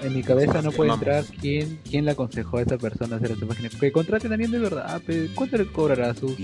[0.02, 1.06] En mi, cabeza no puede Vamos.
[1.06, 3.68] entrar quién, quién le aconsejó a esa persona hacer esa página.
[3.68, 5.28] Que contraten a alguien de verdad, pe.
[5.34, 6.34] ¿cuánto le cobrará su?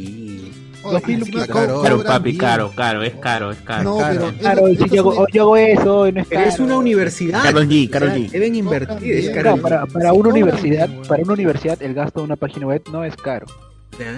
[1.82, 2.36] Pero papi, bien.
[2.38, 3.84] caro, caro, es caro, es caro.
[3.84, 4.32] No, pero.
[4.38, 6.48] Claro, esto- si esto yo, hago- es- yo hago eso, y no es caro.
[6.48, 7.42] es una universidad.
[7.42, 8.30] Karol G, sea, G.
[8.30, 9.56] Deben invertir, es No, caro.
[9.56, 13.04] No, para, para una universidad, para una universidad el gasto de una página web no
[13.04, 13.46] es caro.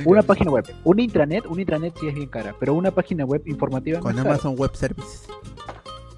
[0.05, 3.43] Una página web, una intranet, una intranet sí es bien cara, pero una página web
[3.47, 4.31] informativa no Con cara.
[4.31, 5.27] Amazon Web Service.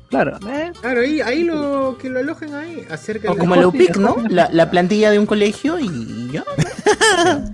[0.09, 0.73] Claro, ¿eh?
[0.81, 4.17] Claro, ahí, ahí lo que lo alojen ahí, acerca O de como la UPIC, ¿no?
[4.29, 6.45] La, la plantilla de un colegio y ya.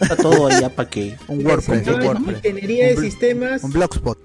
[0.00, 1.16] Está todo allá para que.
[1.28, 2.36] Un WordPress, un WordPress.
[2.44, 3.62] ingeniería de Un sistemas.
[3.64, 4.18] Un Blogspot.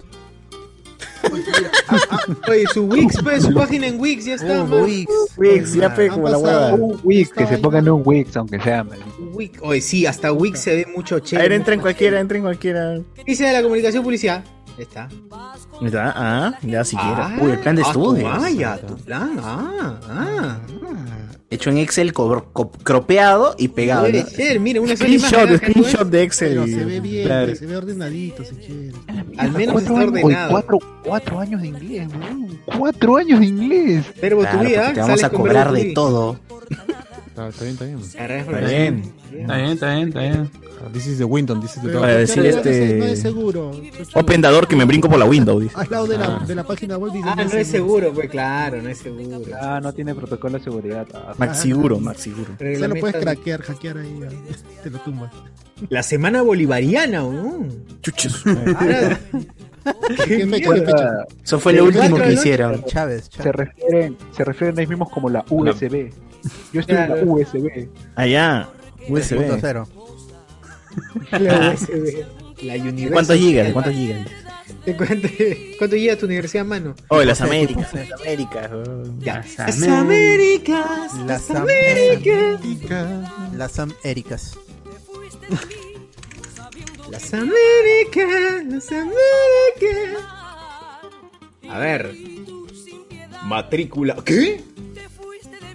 [2.47, 4.63] Oye, su Wix, pues, su página en Wix ya está.
[4.63, 4.83] Man.
[4.83, 5.11] Wix.
[5.37, 6.85] Wix, ya pe, como la pasado- hueva.
[6.93, 8.85] Un Wix, que se pongan un Wix, aunque sea.
[9.33, 9.59] Wix.
[9.61, 11.49] Oye, sí, hasta Wix se ve mucho A chévere.
[11.49, 12.99] ver, entra en cualquiera, entra en cualquiera.
[13.25, 14.43] Dice de la comunicación publicidad.
[14.79, 15.09] Ya está.
[15.81, 16.13] ¿Verdad?
[16.15, 17.35] Ah, ya siquiera.
[17.41, 18.31] Uy, el plan de ah, tu- estudios.
[18.41, 19.37] Ah, ya, tu plan.
[19.43, 20.57] Ah, ah.
[21.49, 24.03] Hecho en Excel co- co- cropeado y pegado.
[24.03, 24.29] Puede ¿no?
[24.29, 24.95] ser, mira, una.
[24.95, 26.49] Screenshot, screenshot de Excel.
[26.53, 27.55] Pero se ve bien, Claro.
[27.55, 28.93] se ve ordenadito si quieres.
[29.37, 30.49] Al menos cuatro, está años, ordenado.
[30.51, 32.59] cuatro, cuatro años de inglés, weón.
[32.77, 34.05] Cuatro años de inglés.
[34.21, 36.39] Pero Claro, tu vida, te vamos a cobrar de todo.
[37.29, 37.99] Está, está bien, está bien.
[37.99, 39.13] Está bien.
[39.41, 40.51] Está bien, está bien, está bien.
[40.93, 42.19] This is the Windows, this is the Para door.
[42.21, 43.71] decir no, este- No es seguro.
[44.15, 45.61] Open Dador que me brinco por la Windows.
[45.63, 45.75] dice.
[45.77, 47.27] Al lado de la, de la página web dice.
[47.29, 49.41] Ah, no es seguro, pues claro, no es seguro.
[49.61, 51.07] Ah, no tiene protocolo de seguridad.
[51.13, 52.55] Ah, Max seguro, Max seguro.
[52.57, 54.19] Se lo puedes craquear, hackear ahí.
[54.25, 55.31] ah, Te lo tumbas.
[55.89, 57.67] La semana bolivariana, ¿no?
[58.01, 58.43] Chuches.
[58.45, 59.19] Ahora-
[60.25, 60.47] ¿Qué.
[61.43, 62.83] Eso fue lo último que hicieron.
[62.85, 66.11] Chávez, se refieren, se refieren a ellos mismos como la USB.
[66.73, 67.87] Yo estoy en la USB.
[68.15, 68.69] Allá.
[69.07, 69.87] 3.0.
[69.87, 71.39] USB.
[71.39, 72.25] La USB.
[72.63, 73.09] La University.
[73.11, 73.67] ¿Cuántos gigas?
[73.67, 74.27] ¿De ¿Cuántos gigas?
[74.85, 75.27] ¿De cuánto,
[75.77, 76.95] cuánto llega tu universidad, mano?
[77.09, 77.89] Oh, las Américas.
[77.91, 78.69] tipo, Las Américas.
[78.71, 79.03] oh.
[79.21, 79.59] Las
[79.89, 81.13] Américas.
[81.25, 82.61] Las Las Américas.
[83.55, 84.57] Las Américas.
[87.09, 88.63] Las Américas.
[88.67, 90.23] Las Américas.
[91.69, 92.15] A ver.
[93.45, 94.15] Matrícula.
[94.23, 94.61] ¿Qué?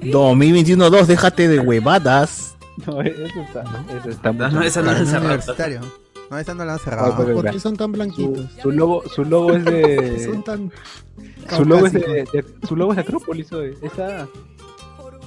[0.02, 2.56] 2021-2, déjate de huevadas.
[2.86, 3.62] No, eso está,
[3.98, 5.24] eso está No, mucho esa no es un cerrada.
[5.26, 5.80] universitario.
[6.30, 7.16] No, esa no la han Ah, cerrado.
[7.34, 8.50] ¿Por qué son tan blanquitos?
[8.56, 10.24] Su, su logo, su logo es de.
[10.24, 10.72] Son tan.
[11.54, 13.74] su logo es de, su logo es de Acrópolis, oye.
[13.82, 14.26] Esa.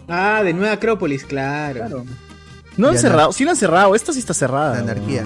[0.10, 1.80] Ah, de Nueva Acrópolis, claro.
[1.80, 2.06] Claro.
[2.76, 3.96] No han cerrado, sí la han cerrado.
[3.96, 4.74] Esta sí está cerrada.
[4.76, 5.26] La anarquía.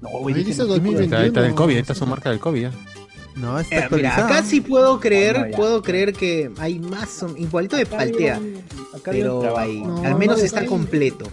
[0.00, 1.42] No, güey, dice dicen- Ahí está, 2021.
[1.42, 2.70] del COVID, ahí está su marca del COVID ya.
[3.34, 4.26] No, está Eh, mira, actualizado.
[4.26, 5.56] acá sí puedo creer, No, ya.
[5.56, 8.40] puedo creer que hay más, o- igualito de paltea,
[9.04, 11.26] pero No, al menos no, está ahí- completo.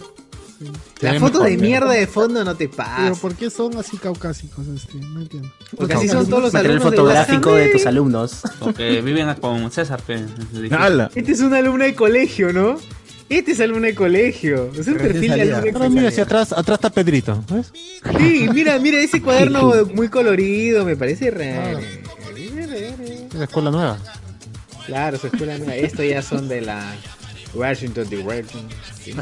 [1.00, 3.14] La foto de mierda de fondo no te Pero pasa.
[3.22, 4.68] ¿por qué son así caucásicos?
[4.68, 4.98] Este?
[4.98, 5.50] No entiendo.
[5.78, 8.42] Porque así son todos los Material alumnos de fotográfico las de tus alumnos.
[8.60, 10.02] Porque viven con César.
[11.16, 12.78] Este es un alumno de colegio, ¿no?
[13.30, 14.72] Este es alumno de colegio.
[14.78, 17.72] Es un perfil de alumno de Ahora mira, hacia atrás, atrás está Pedrito, ¿ves?
[18.18, 21.80] Sí, mira, mira ese cuaderno muy colorido, me parece raro.
[21.80, 23.98] Es la escuela nueva.
[24.88, 25.76] Claro, su escuela nueva.
[25.76, 26.96] Esto ya son de la
[27.54, 28.64] Washington Direction.
[29.04, 29.14] Sí.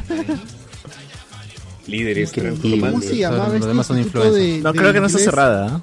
[1.88, 2.32] Líderes.
[2.34, 5.20] ¿Cómo se llamaba Los este demás son instituto de, No, de creo que no está
[5.20, 5.68] cerrada.
[5.76, 5.82] ¿ah?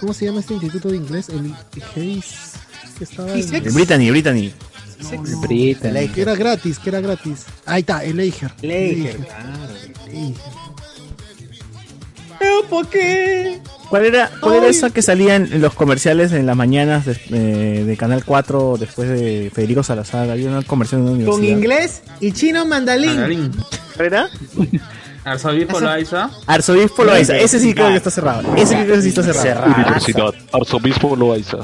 [0.00, 1.28] ¿Cómo se llama este instituto de inglés?
[1.28, 1.52] El
[1.96, 2.52] Hayes.
[2.98, 3.52] Que estaba en- Hayes.
[3.52, 4.52] El Brittany, Brittany.
[5.12, 5.88] No, Brita.
[5.88, 7.44] El que era gratis, que era gratis.
[7.66, 8.52] Ahí está, el Eiger.
[8.62, 9.68] El claro.
[10.10, 10.34] Eiger.
[12.38, 13.60] ¿Pero por qué?
[13.88, 17.84] ¿Cuál era, cuál era esa que salía en, los comerciales en las mañanas de, eh,
[17.84, 20.30] de Canal 4 después de Federico Salazar?
[20.30, 21.36] Había una comercial de una universidad.
[21.36, 23.10] Con inglés y chino mandalín.
[23.10, 23.52] Mandarín.
[23.94, 24.28] ¿Cuál era?
[25.24, 26.30] Arzobispo Loaiza.
[26.46, 28.54] Arzobispo Loaiza, ese sí creo que está cerrado.
[28.56, 29.72] Ese sí creo que sí está cerrado.
[29.72, 31.58] Universidad, Arzobispo Loaiza.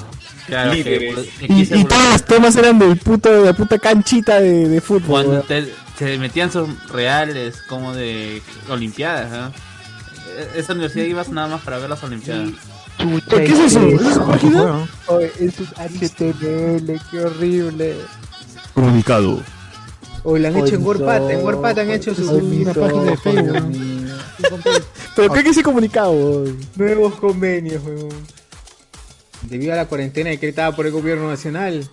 [0.51, 1.29] Claro, que, Líderes.
[1.39, 1.47] que
[1.79, 5.25] Y, todos los temas eran del puto, de la puta canchita de, de fútbol.
[5.25, 9.47] Cuando te- se metían sus reales como de olimpiadas, ¿no?
[9.49, 12.51] E- Esa universidad ibas nada más para ver las olimpiadas.
[12.99, 13.87] ¿Por qué es eso?
[13.87, 14.89] ¿Es página?
[15.07, 17.97] Oye, es HTML, qué horrible.
[18.75, 19.41] Comunicado.
[20.23, 23.73] O lo han hecho en WordPad, en WordPad han hecho su una página de Facebook.
[25.17, 26.45] ¿Pero qué que ese comunicado?
[26.77, 28.09] Nuevos convenios, weón.
[29.43, 31.89] Debido a la cuarentena decretada por el gobierno nacional.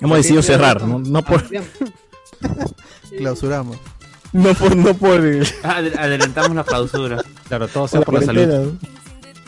[0.00, 1.44] Hemos decidido cerrar, no, no por,
[3.18, 3.76] Clausuramos.
[4.32, 7.24] no por, no por el- Adel- Adelantamos la clausura.
[7.48, 8.74] Claro, todo sea por la salud.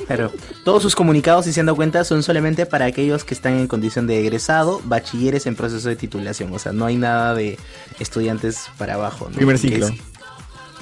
[0.06, 0.32] Claro.
[0.64, 3.66] Todos sus comunicados, si se han dado cuenta, son solamente para aquellos que están en
[3.68, 6.52] condición de egresado, bachilleres en proceso de titulación.
[6.54, 7.58] O sea, no hay nada de
[8.00, 9.28] estudiantes para abajo.
[9.28, 9.36] ¿no?
[9.36, 9.86] Primer ciclo.
[9.88, 9.94] es-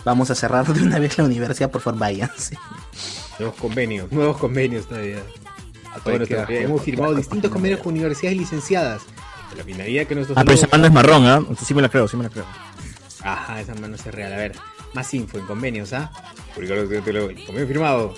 [0.05, 2.57] vamos a cerrar de una vez la universidad, por favor, váyanse.
[3.39, 5.19] Nuevos convenios, nuevos convenios todavía.
[5.99, 9.03] A todos Oye, nuestros- qué hemos firmado distintos convenios con universidades licenciadas.
[9.57, 11.41] La finalidad que nuestros Ah, pero esa mano es marrón, ¿ah?
[11.65, 12.45] Sí me la creo, sí me la creo.
[13.23, 14.33] Ajá, esa mano es real.
[14.33, 14.53] A ver,
[14.95, 16.11] más info en convenios, ¿ah?
[16.57, 16.87] Lo-
[17.47, 18.15] Convenio firmado.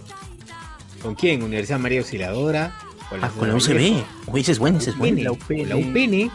[1.03, 1.43] ¿Con quién?
[1.43, 2.77] Universidad María Auxiliadora.
[3.09, 4.05] Con Ah, con la UCB.
[4.27, 5.23] Oye, ese es bueno, ese es bueno.
[5.23, 5.69] La UPN.
[5.69, 6.31] La UPN.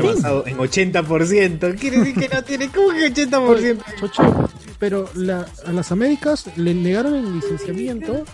[0.00, 1.74] Avanzado en 80%.
[1.78, 2.68] Quiere decir que no tiene.
[2.68, 3.82] ¿Cómo que 80%?
[4.00, 8.24] Chocho, pero la- a las Américas le negaron el licenciamiento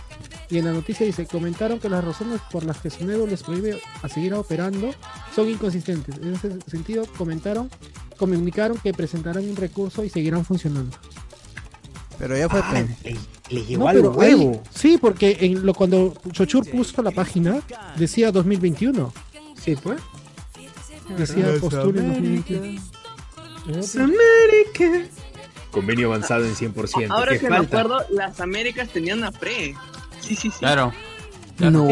[0.51, 3.81] y en la noticia dice, comentaron que las razones por las que SUNEDO les prohíbe
[4.03, 4.91] a seguir operando
[5.35, 6.15] son inconsistentes.
[6.21, 7.69] En ese sentido, comentaron,
[8.17, 10.95] comunicaron que presentarán un recurso y seguirán funcionando.
[12.19, 12.95] Pero ya fue pen.
[13.03, 13.11] Le,
[13.49, 14.03] le No, llegó al ahí-
[14.35, 14.63] huevo.
[14.75, 17.61] sí, porque en lo, cuando Chochur puso la página,
[17.97, 19.11] decía 2021.
[19.59, 19.99] Sí, pues.
[21.17, 22.59] Decía Las postula en Américas.
[23.65, 24.03] 2021.
[24.03, 25.09] América.
[25.71, 27.07] Convenio avanzado en 100%.
[27.09, 29.73] Ahora ¿Qué que me acuerdo, las Américas tenían a pre.
[30.35, 30.59] Sí, sí, sí.
[30.59, 30.93] Claro.
[31.59, 31.85] No.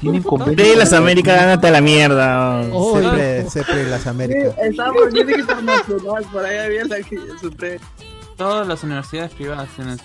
[0.00, 0.54] Tienen convenio.
[0.64, 2.60] De las Américas, gánate a la mierda.
[2.72, 4.54] Oh, Siempre, siempre las Américas.
[4.62, 7.80] Estaba por Music Internacional, por ahí había la que su pre.
[8.36, 9.98] Todas las universidades privadas tienen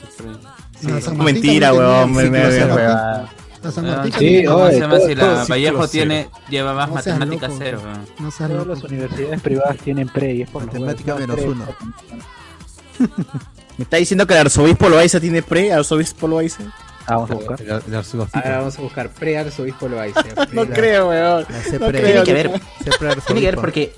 [1.01, 2.13] San No, mentira, weón.
[2.13, 3.27] Me, me, Ah,
[3.63, 4.97] sí, también ¿cómo tenía- se llama?
[4.97, 5.89] todo- Si todo la Vallejo cero.
[5.91, 7.59] tiene, lleva más No seas matemática loco.
[7.61, 7.81] cero.
[8.19, 8.65] No Todas loco.
[8.65, 11.49] las universidades privadas tienen pre y es por Matemática menos pre.
[11.49, 11.65] uno.
[13.77, 16.63] Me está diciendo que el arzobispo Loaiza tiene pre, arzobispo Loaiza.
[17.09, 17.61] Ah, vamos a buscar.
[17.61, 17.95] El- el.
[18.33, 20.23] Ahora vamos a buscar pre-arzobispo Loaiza.
[20.53, 21.45] No creo, weón.
[21.79, 22.01] No creo.
[22.03, 22.61] Tiene que ver.
[23.25, 23.93] Tiene que ver porque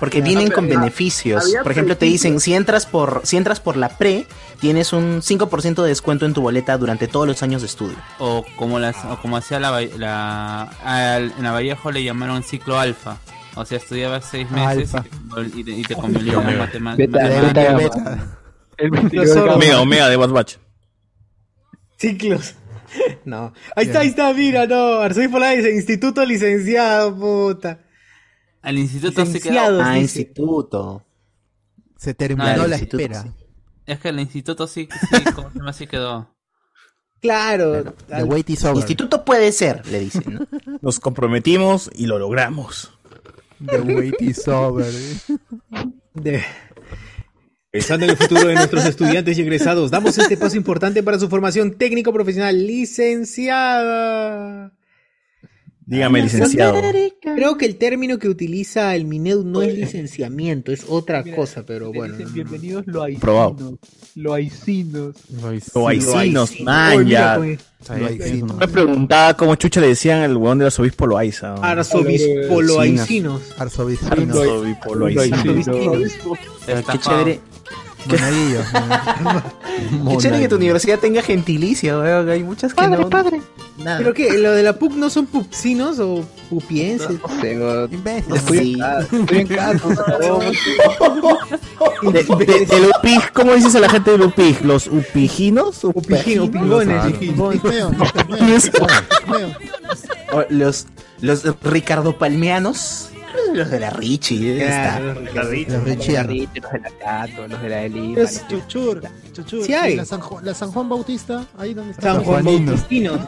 [0.00, 1.52] porque vienen con beneficios.
[1.62, 4.26] Por ejemplo, te dicen si entras por si entras por la pre,
[4.60, 7.96] tienes un 5% de descuento en tu boleta durante todos los años de estudio.
[8.20, 12.78] O como las, o como hacía la, la al- en la Vallejo le llamaron ciclo
[12.78, 13.16] alfa.
[13.56, 15.04] O sea, estudiabas seis meses Alfa.
[15.56, 17.22] y, te- y te matema- Beta, matemáticas.
[17.52, 17.98] beta, Beta.
[18.00, 18.36] gamma.
[18.76, 19.44] El 22 Los zorros.
[19.46, 19.56] gamma.
[19.56, 20.56] Omega, Omega de Bad Batch.
[21.98, 22.54] Ciclos.
[23.26, 23.52] No.
[23.76, 25.00] Ahí está, ahí está, mira, no.
[25.00, 27.80] Arzobispo Loaiza, instituto licenciado, puta.
[28.62, 29.82] Al instituto sí quedó.
[29.82, 30.20] Ah, dice.
[30.22, 31.04] instituto.
[31.98, 33.22] Se terminó el la instituto, espera.
[33.24, 33.28] sí.
[33.84, 36.34] Es que el instituto sí, sí como se quedó.
[37.20, 37.92] Claro.
[38.08, 38.76] The wait is over.
[38.76, 40.24] Instituto puede ser, le dicen.
[40.64, 40.78] ¿no?
[40.80, 42.90] Nos comprometimos y lo logramos.
[43.66, 44.90] The wait is over.
[46.14, 46.44] De-
[47.78, 51.28] Pensando en el futuro de nuestros estudiantes y egresados, damos este paso importante para su
[51.28, 54.72] formación técnico-profesional licenciada.
[55.86, 56.82] Dígame, licenciado.
[57.22, 61.90] Creo que el término que utiliza el Minedu no es licenciamiento, es otra cosa, pero
[61.92, 62.12] bueno.
[62.14, 63.20] Dicen, no- bienvenidos loaicinos.
[63.22, 63.78] Probado.
[64.16, 65.14] Loaicinos.
[65.74, 66.52] Loaicinos,
[67.38, 67.58] pues.
[68.58, 71.54] Me preguntaba cómo chucha le decían al huevón del arzobispo Loaiza.
[71.54, 73.40] Arzobispo loaicinos.
[73.56, 74.14] Arzobispo.
[76.66, 77.40] Pero qué chévere.
[78.08, 78.60] Monaguillo.
[80.08, 82.28] Qué chévere que tu universidad tenga gentilicio, weón.
[82.28, 83.02] Hay muchas que no.
[83.78, 83.98] Nada.
[83.98, 84.36] ¿Pero qué?
[84.38, 87.10] ¿Lo de la PUC no son pupsinos o pupienses?
[87.92, 88.34] Imbécil.
[88.48, 88.76] Sí.
[89.12, 89.78] Estoy en casa.
[92.02, 94.64] De, de- del UPIG, ¿cómo dices a la gente del UPIG?
[94.64, 95.84] ¿Los upiginos?
[97.18, 97.90] Pigmeo.
[100.32, 100.86] O Los,
[101.20, 103.10] los Ricardo Palmeanos.
[103.54, 104.58] Los de la Richie.
[104.58, 105.34] Claro, está.
[105.42, 105.48] Los
[105.84, 106.34] richianos.
[106.36, 108.20] Los de la Cato, los de la Elima.
[108.20, 109.64] Es Chuchur, Chuchur.
[109.64, 109.96] Sí hay.
[109.96, 112.14] La, San Ju- la San Juan Bautista, ahí donde está.
[112.14, 112.66] San Juan Juaninos.
[112.74, 113.20] Bautistinos.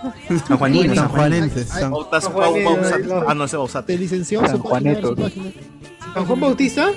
[0.46, 1.08] San Juanino, San San Juanino.
[1.08, 1.68] Juanenses.
[1.68, 1.92] San-
[3.28, 3.92] Ah, no, ese Bausate.
[3.94, 5.16] Te licenció San página, en su Juaneto.
[5.16, 5.50] página.
[6.14, 6.88] ¿San Juan Bautista?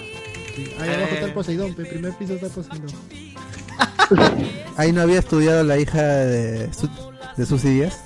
[0.56, 2.88] Sí, Ahí abajo está el Poseidón, el primer piso está el Poseidón.
[4.78, 6.90] Ahí no había estudiado la hija de, Su-
[7.38, 8.02] de Susy Díaz.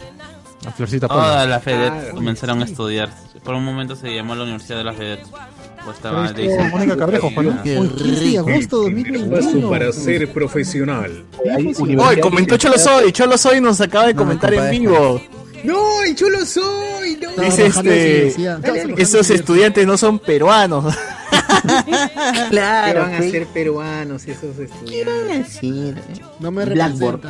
[0.63, 1.45] La Florcita Pola.
[1.45, 3.09] las FEDET Ah, comenzaron a estudiar.
[3.47, 5.21] Por un momento se llamó la Universidad de las FEDET.
[5.85, 7.31] pues estaba esto, Mónica Cabrejo.
[7.63, 9.69] Qué 15 de agosto de Paso 2021.
[9.69, 11.23] para ser profesional.
[11.97, 15.21] Hoy comentó Cholo Soy, Cholo Soy nos acaba de comentar en vivo.
[15.63, 17.41] No, el chulo soy, no.
[17.41, 20.93] Dice de este, esos de estudiantes no son peruanos.
[20.93, 25.57] ¿Qué Claro, van a ser peruanos esos estudiantes?
[25.59, 25.93] Sí,
[26.41, 27.21] No me Blackboard.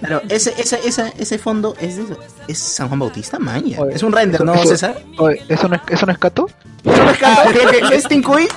[0.00, 2.16] Claro, ese, ese, ese, ese fondo es, de-
[2.48, 3.80] es San Juan Bautista, maña.
[3.80, 5.00] Oye, Es un render, ¿no, César?
[5.18, 6.48] Oye, ¿eso no es, eso no es Cato?
[6.86, 8.48] Creo que este Incuy.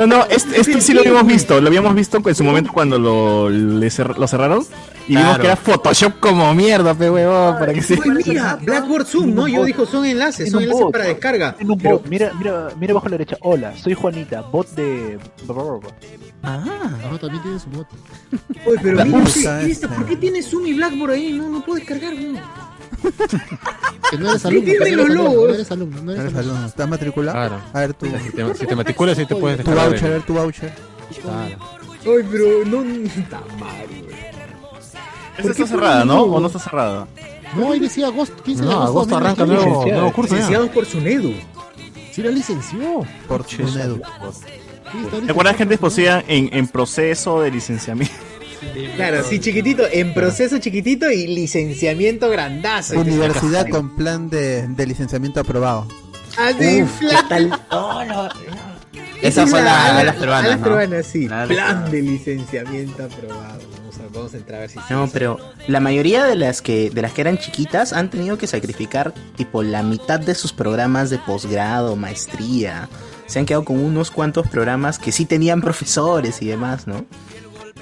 [0.00, 1.60] No, no, este, este sí lo habíamos visto.
[1.60, 4.64] Lo habíamos visto en su momento cuando lo, le cer- lo cerraron.
[5.06, 7.98] Y vimos que era Photoshop como mierda, pe huevón, para que se.
[8.26, 9.46] Mira, Blackboard Zoom, ¿no?
[9.46, 10.92] Yo dijo, son enlaces, son enlaces bot.
[10.92, 11.56] para descarga.
[11.82, 12.02] Pero.
[12.08, 13.36] Mira, mira, mira abajo a la derecha.
[13.40, 15.18] Hola, soy Juanita, bot de.
[16.42, 16.64] Ah,
[17.10, 17.86] No, también tiene su bot.
[18.66, 19.88] oye, pero mira.
[19.96, 21.32] ¿por qué tiene Zoom y Blackboard ahí?
[21.32, 22.38] No, no puedo descargar, no.
[24.10, 26.52] Que no eres alumno, no eres alumno, no eres alumno, no Eres eres alumno.
[26.52, 27.38] alumno, ¿Estás matriculado?
[27.38, 27.62] Claro.
[27.72, 29.88] A ver tu, Si te, si te matriculas, ahí te puedes tu descargar.
[29.90, 30.72] voucher, a ver tu voucher.
[31.22, 31.56] Claro.
[32.06, 32.82] Ay, pero no.
[33.06, 34.14] Está mal, güey.
[35.38, 36.22] Esa está cerrada, ¿no?
[36.22, 37.06] ¿O no está cerrada?
[37.56, 38.90] No, ahí decía agosto, 15 de No, agosto.
[38.90, 40.36] agosto arranca nuevo, nuevo curso ya.
[40.36, 41.32] Licenciados por Sunedu.
[42.12, 43.04] Sí, la licenció.
[43.26, 43.96] Por tu Nedu.
[44.92, 48.14] Sí, está ¿Te acuerdas que antes poseían en, en proceso de licenciamiento?
[48.96, 52.98] Claro, sí, chiquitito, en proceso chiquitito y licenciamiento grandazo.
[52.98, 55.86] Universidad con plan de, de licenciamiento aprobado.
[56.36, 57.28] Así, Uf, ¿qué plan.
[57.28, 57.60] tal?
[59.22, 60.64] Esa fue la, a las peruanas, A las ¿no?
[60.64, 61.26] peruanas, sí.
[61.26, 61.48] Claro.
[61.48, 63.60] Plan de licenciamiento aprobado.
[63.78, 66.90] Vamos a, vamos a entrar a ver si No, pero la mayoría de las que
[66.90, 71.08] de las que eran chiquitas han tenido que sacrificar tipo la mitad de sus programas
[71.10, 72.88] de posgrado, maestría.
[73.26, 77.06] Se han quedado con unos cuantos programas que sí tenían profesores y demás, ¿no?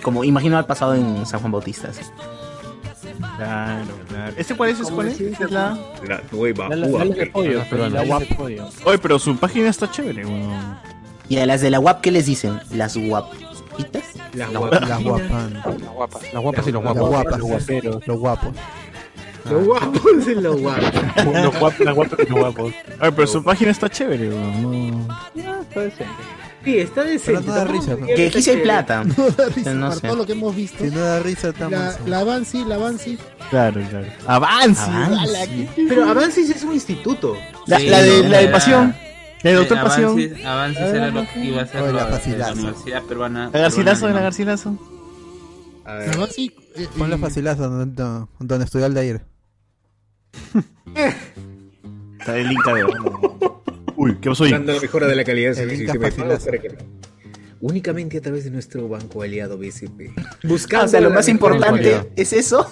[0.03, 1.89] Como imagino al pasado en San Juan Bautista.
[3.37, 4.35] Claro, claro.
[4.37, 4.81] ¿Ese cuál es?
[4.81, 5.21] ¿Ese cuál es?
[5.21, 5.79] ¿Esa es la...
[6.07, 7.07] La nueva La, la, la, UAP.
[7.09, 8.69] de pollo, Ah, pero la de pollo.
[8.85, 10.79] Oye, pero su página está chévere, weón.
[11.29, 12.61] Y a las de la UAP, ¿qué les dicen?
[12.73, 14.03] ¿Las guapitas?
[14.35, 14.89] Las Las guapas.
[14.89, 16.33] Las guapas.
[16.33, 17.11] Las guapas y los Las guapos.
[17.11, 17.39] guapas.
[17.39, 18.07] Los guaperos.
[18.07, 18.51] Los guapos.
[19.51, 20.93] Los guapos y los guapos.
[21.25, 22.73] los guapos, las guapas y los guapos.
[23.01, 25.07] Oye, pero su página está chévere, weón.
[25.07, 25.65] No...
[25.75, 26.07] Puede ser.
[26.65, 27.41] Sí, está decente.
[27.43, 28.07] Pero no da risa, ¿no?
[28.07, 29.05] Que aquí sí hay plata.
[29.17, 30.07] No da risa, No para sé.
[30.07, 30.85] todo lo que hemos visto.
[30.85, 31.73] Si no da risa, estamos.
[31.73, 33.19] La, la Avanci, la Avanci.
[33.51, 34.07] Claro, claro.
[34.27, 34.83] Avance.
[34.83, 35.69] Avance.
[35.89, 37.37] Pero Avancis es un instituto.
[37.67, 38.95] La, Sí, la de, la de Pasión.
[39.43, 40.19] La de Doctor Pasión.
[40.47, 43.51] Avances, era lo que iba a ser la la Universidad Peruana.
[43.53, 44.25] La Garcilaso, la Alemana.
[44.25, 44.79] Garcilazo.
[45.85, 46.11] A La ver.
[46.75, 49.23] Eh, Ponle eh, facilazo donde, donde estudió Aldair.
[52.19, 52.85] Está el link de...
[54.03, 54.51] Uy, ¿qué pasó ahí?
[54.51, 55.55] Dando la mejora de la calidad
[57.61, 60.11] Únicamente a través de nuestro banco aliado BCP.
[60.17, 62.69] Ah, Buscando o sea, lo más importante es eso.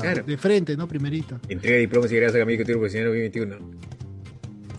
[0.00, 0.24] Claro.
[0.24, 0.86] De frente, ¿no?
[0.86, 1.40] Primerito.
[1.48, 3.56] Entrega de diplomas y gracias a Camilo Coutinho Profesional 2021.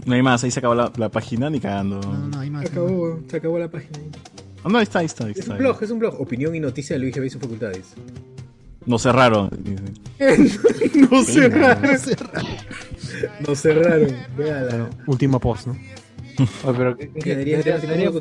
[0.05, 1.99] No hay más, ahí se acabó la, la página ni cagando.
[1.99, 2.61] No, no, hay más.
[2.65, 3.97] Se acabó, se acabó la página.
[3.97, 4.11] ahí.
[4.63, 5.25] Ah, no, ahí está, ahí está.
[5.25, 5.53] Ahí Es está.
[5.53, 6.21] un blog, es un blog.
[6.21, 7.25] Opinión y noticia de Luis G.
[7.25, 7.87] y sus facultades.
[8.87, 9.49] No cerraron.
[11.09, 11.97] no cerraron.
[13.47, 14.15] No cerraron.
[14.37, 14.89] Véala.
[15.07, 15.75] Último post, ¿no?
[16.63, 18.11] Pero ¿qué- debería- debería.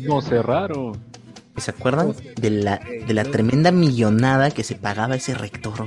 [0.00, 0.96] No cerraron.
[1.56, 5.80] ¿Se acuerdan de la, de la tremenda millonada que se pagaba ese rector?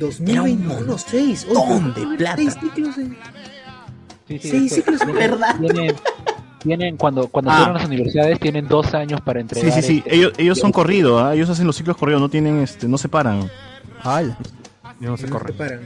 [0.00, 1.46] 2021, 6.
[1.54, 2.36] montón de plata.
[2.36, 3.16] Seis ciclos en-
[4.28, 5.56] Sí, sí, Seis ciclos en verdad.
[5.60, 5.94] Tienen,
[6.62, 7.70] tienen cuando cuando Ah.
[7.74, 9.72] las universidades tienen dos años para Sí, entregar.
[9.72, 9.98] sí, sí.
[9.98, 11.34] este- Ellos, ellos son corridos, ¿ah?
[11.34, 13.48] ellos hacen los ciclos corridos, no tienen, este, no se paran.
[15.00, 15.80] Ya no se No se paran.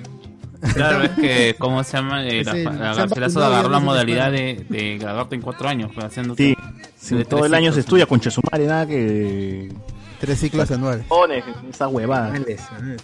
[0.74, 2.24] Claro, es que, ¿cómo se llama?
[2.26, 5.90] Eh, la, el- la Garcilaso agarró la no modalidad de, de graduarte en cuatro años,
[5.94, 6.66] pues, haciendo Sí, todo.
[6.98, 9.72] sí, De todo el año se estudia con Chesumare, nada que...
[10.18, 11.04] Tres ciclos anuales.
[11.08, 12.32] Pones esa huevada.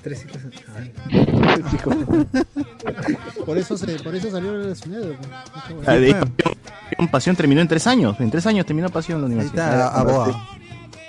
[0.03, 0.43] Tres ciclos.
[0.75, 0.91] Ay.
[3.45, 5.09] Por eso, se, por eso salió el Sunedo.
[5.09, 5.85] de- Sí, pues.
[5.85, 8.17] pasión, Pasión- Pasión terminó en tres años.
[8.19, 9.73] En tres años terminó Pasión en la Ahí universidad.
[9.75, 10.49] está, Aboa.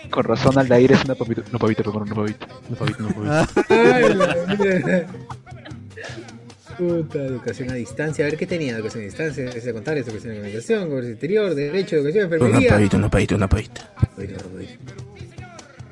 [0.10, 2.48] Con razón Aldair es una papita, no papita, perdón, no papita.
[2.70, 5.06] No, Fabito, no, Ay, la mierda.
[6.78, 8.26] Puta, educación a distancia.
[8.26, 9.52] A ver qué tenía educación a distancia.
[9.52, 12.76] Ciencia contable, educación de comunicación, comercio exterior, derecho, educación, enfermería.
[12.98, 13.94] una paita, una paita.
[14.18, 14.72] Oído, oído.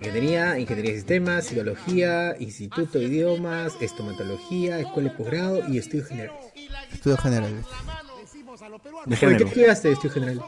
[0.02, 6.34] Ingeniería, ingeniería de sistemas, psicología, instituto de idiomas, estomatología, escuela de posgrado y estudios generales.
[6.92, 7.54] Estudios generales.
[9.06, 10.44] De Oye, ¿Qué estudiaste estudios generales?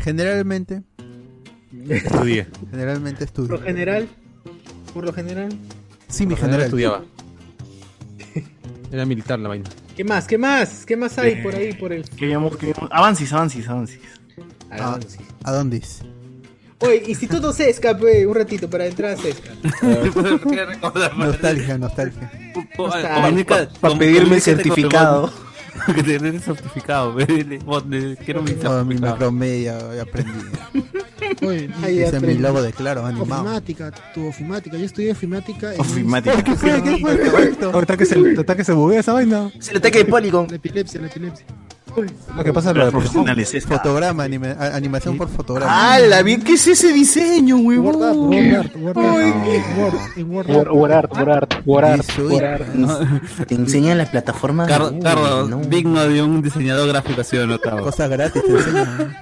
[0.00, 0.82] Generalmente,
[1.88, 2.46] Estudié.
[2.70, 3.62] generalmente Por lo estudio.
[3.66, 4.08] general,
[4.94, 5.48] por lo general.
[6.08, 6.64] Sí, mi Por general.
[6.66, 7.04] estudiaba.
[8.92, 9.68] Era militar la vaina.
[9.96, 10.26] ¿Qué más?
[10.26, 10.86] ¿Qué más?
[10.86, 14.00] ¿Qué más hay Eh, por ahí por el Queríamos, queríamos- Avancis, avancis, avancis.
[14.70, 14.98] Ah?
[15.44, 16.00] ¿A dónde es?
[16.80, 19.50] Oye, Instituto Sesca, pe, un ratito para entrar a Sesca.
[21.16, 22.30] Nostalgia, nostalgia.
[22.76, 25.32] Comunica- Para com- pedirme el comunícate con tu certificado.
[25.94, 27.14] que te den el certificado.
[27.14, 28.84] ve, Quiero mi Oh, mi certificado.
[29.00, 30.32] macromedia, ya aprendí.
[31.46, 31.70] Oye,
[32.04, 33.42] Ese es mi logo de claro, animado.
[33.42, 34.76] Ofimática, tu ofimática.
[34.76, 35.74] Yo estudié ofimática.
[35.74, 36.42] en- Ofimática.
[36.44, 36.82] ¿Qué fue?
[36.82, 37.52] ¿Qué fue?
[37.72, 39.50] Ahorita que se, ahorita que se buguea esa vaina.
[39.58, 40.46] Es el ataque de Polygon.
[40.48, 41.46] La epilepsia, la epilepsia.
[42.36, 43.76] Lo que pasa es lo de profesionales, esta.
[43.78, 45.94] Fotograma, anime- a- animación por fotograma.
[45.94, 46.42] ¡Ah, la bien!
[46.42, 48.34] ¿Qué es ese diseño, Word huevón?
[48.54, 49.78] Art, Word Art, Word Art.
[49.78, 50.68] Word, en Word Art.
[50.70, 53.48] War Art, Art, Art, Art.
[53.48, 54.68] Te enseñan las plataformas.
[54.68, 54.92] Carlos,
[55.48, 55.58] no.
[55.62, 57.82] digno de un diseñador gráfico, ¿sí o no, Carlos?
[57.82, 59.16] Cosas gratis te enseñan.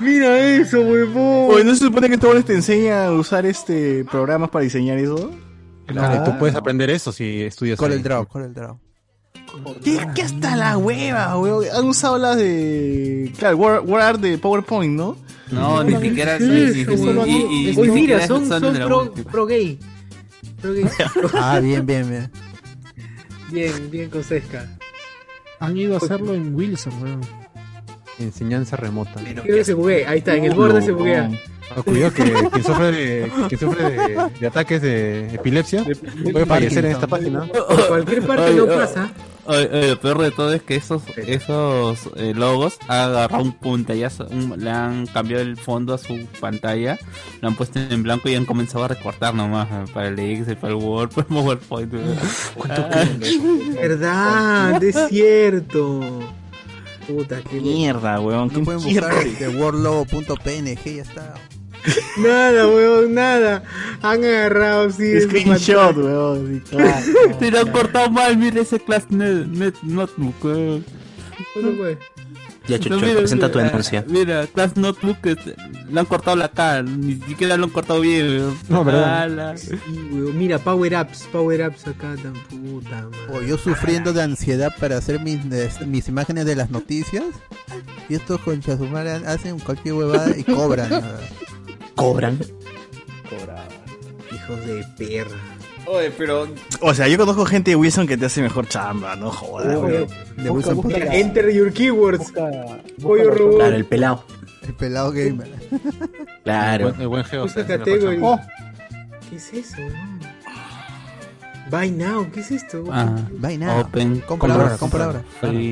[0.00, 1.54] Mira eso, huevón.
[1.54, 5.30] Oye, ¿no se supone que todos te enseña a usar este programas para diseñar eso?
[5.86, 8.78] Claro, y tú puedes aprender eso si estudias Con el draw, con el draw.
[9.82, 11.64] ¿Qué, qué hasta la hueva, huevón?
[11.74, 13.32] Han usado las de...
[13.38, 15.16] Claro, Word, Word Art de PowerPoint, ¿no?
[15.50, 16.36] No, ni siquiera.
[16.36, 19.78] Oye, mira, son, son son de la pro, pro gay.
[20.60, 20.84] Pro gay.
[21.34, 22.30] Ah, bien, bien, bien.
[23.50, 24.68] bien, bien con Sesca.
[25.60, 27.20] Han ido a hacerlo en Wilson, weón.
[28.18, 29.20] Enseñanza remota.
[29.42, 30.10] Creo se buguea.
[30.10, 31.30] Ahí está, en el borde se buguea.
[31.76, 35.84] Ah, cuidado que quien sufre de, quien sufre de, de ataques de epilepsia
[36.32, 37.44] puede fallecer en esta página.
[37.46, 39.10] Por cualquier parte no pasa.
[39.44, 43.52] oye, oye, lo peor de todo es que esos, esos eh, logos han agarrado un
[43.52, 46.98] pantallazo, un- le han cambiado el fondo a su pantalla,
[47.42, 50.56] lo han puesto en blanco y han comenzado a recortar nomás eh, para el Excel,
[50.56, 51.92] para el Word, para el PowerPoint.
[52.70, 53.04] Ah,
[53.74, 56.00] Verdad, es cierto.
[57.08, 58.48] Puta, qué Mierda, huevón.
[58.52, 59.08] No ¿Qué pueden mierda?
[59.14, 61.34] buscar de wordlogo.png, ya está.
[62.18, 63.62] Nada, weón, nada.
[64.02, 65.20] Han agarrado, sí.
[65.22, 66.62] Screenshot, huevón.
[66.64, 67.06] sí, claro.
[67.38, 70.34] Te lo han cortado mal, mira ese class net, net notebook.
[70.44, 70.82] eh.
[71.54, 71.98] ¿Cuándo fue?
[72.68, 74.04] Ya, Chucho, No, mira, presenta tu denuncia.
[74.06, 75.18] Mira, Class Notebook,
[75.90, 78.26] le han cortado la cara, ni siquiera lo han cortado bien.
[78.28, 78.58] weón.
[78.68, 79.56] No, ¿verdad?
[79.56, 79.70] Sí.
[80.34, 83.38] Mira, power ups, power ups acá tan puta madre.
[83.38, 85.40] O yo sufriendo de ansiedad para hacer mis,
[85.86, 87.24] mis imágenes de las noticias.
[88.08, 90.90] Y estos conchas humanas hacen cualquier huevada y cobran.
[91.96, 92.38] Cobran.
[94.32, 95.57] Hijos de perra.
[95.90, 96.46] Oye, pero...
[96.80, 100.08] O sea, yo conozco gente de Wilson que te hace mejor chamba, no jodas.
[100.36, 101.12] De Wilson Podcast.
[101.12, 102.32] enter your keywords.
[103.00, 103.56] Pollo robot.
[103.56, 104.24] Claro, el pelado.
[104.66, 105.48] El pelado gamer.
[105.70, 106.88] El Claro.
[106.90, 107.46] buen, el buen geo.
[107.46, 108.18] Category.
[108.18, 108.38] mejor
[109.30, 109.76] ¿Qué es eso?
[111.70, 112.84] Buy now, ¿qué es esto?
[112.90, 113.80] Ah, Vaina.
[113.80, 114.20] Open.
[114.20, 115.22] Compra ahora, compra ahora.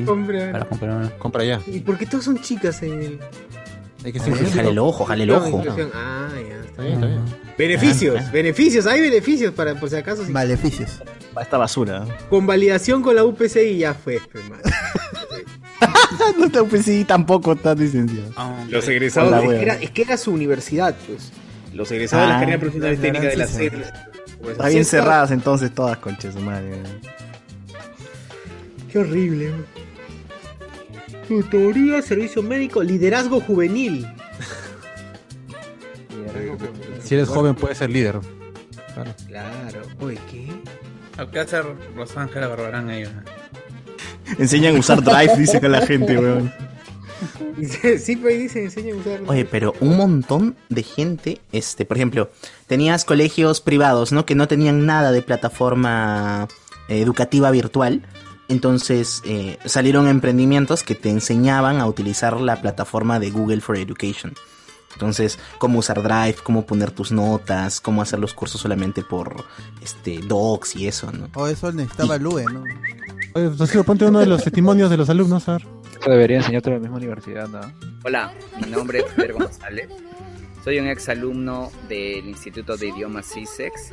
[0.05, 0.67] Compra.
[0.69, 1.09] Ahora.
[1.17, 1.61] Compra ya.
[1.65, 3.19] ¿Y por qué todos son chicas en el.?
[4.05, 5.63] Hay que ser Jale el ojo, jale el ojo.
[5.95, 6.55] Ah, ya.
[6.65, 7.46] Está bien, está bien.
[7.57, 10.25] Beneficios, beneficios, hay beneficios para por si acaso.
[10.25, 11.01] si- Maleficios.
[11.33, 12.05] Para esta basura.
[12.29, 14.59] Con validación con la UPC y ya fue, pues, man.
[16.53, 18.31] no pues sí, tampoco estás licenciado.
[18.35, 19.43] Ah, Los egresados.
[19.43, 21.31] Es, que era, es que era su universidad, pues.
[21.73, 23.69] Los egresados de Ah, las carreras profesionales la técnicas de la SED.
[23.71, 24.09] ciencia.
[24.51, 26.77] Está bien cerradas entonces todas, conches, su madre.
[28.91, 29.51] Qué horrible.
[31.27, 34.07] Tutoría, servicio médico, liderazgo juvenil.
[37.03, 38.19] Si eres joven, puedes ser líder.
[38.93, 39.13] Claro.
[39.27, 39.81] Claro.
[39.99, 40.47] Oye, ¿qué?
[41.31, 41.65] ¿Qué hacer
[41.95, 43.03] Rosángela Barbarán ahí?
[43.03, 43.23] weón?
[44.37, 46.51] Enseñan a usar Drive, dice que la gente, weón.
[47.99, 49.21] Sí, pues dice, enseña a usar.
[49.25, 52.29] Oye, pero un montón de gente, este, por ejemplo,
[52.67, 54.25] tenías colegios privados, ¿no?
[54.25, 56.47] Que no tenían nada de plataforma
[56.87, 58.03] eh, educativa virtual.
[58.49, 64.33] Entonces eh, salieron emprendimientos que te enseñaban a utilizar la plataforma de Google for Education.
[64.97, 69.45] Entonces, cómo usar Drive, cómo poner tus notas, cómo hacer los cursos solamente por
[69.79, 71.29] este docs y eso, ¿no?
[71.35, 72.63] O eso necesitaba Lue, ¿no?
[73.35, 75.67] Oye, Rocío, ponte uno de los testimonios de los alumnos, a ver.
[76.01, 77.61] Eso debería enseñarte en la misma universidad, ¿no?
[78.03, 79.87] Hola, mi nombre es Pedro González.
[80.63, 83.91] Soy un ex alumno del Instituto de Idiomas CISEX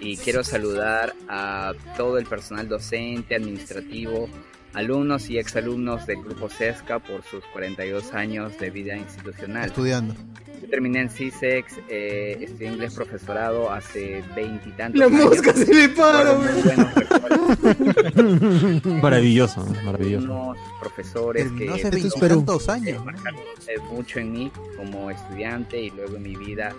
[0.00, 4.28] y quiero saludar a todo el personal docente, administrativo,
[4.74, 9.66] alumnos y exalumnos del grupo CESCA por sus 42 años de vida institucional.
[9.66, 10.14] Estudiando.
[10.62, 15.24] Yo terminé en CISEX, eh, estudié inglés profesorado hace veintitantos La años.
[15.24, 16.34] mosca se le para.
[19.02, 20.24] Maravilloso, maravilloso.
[20.26, 23.04] Unos profesores Terminó que hace son- veintitantos años.
[23.04, 26.74] marcaron eh, mucho en mí como estudiante y luego en mi vida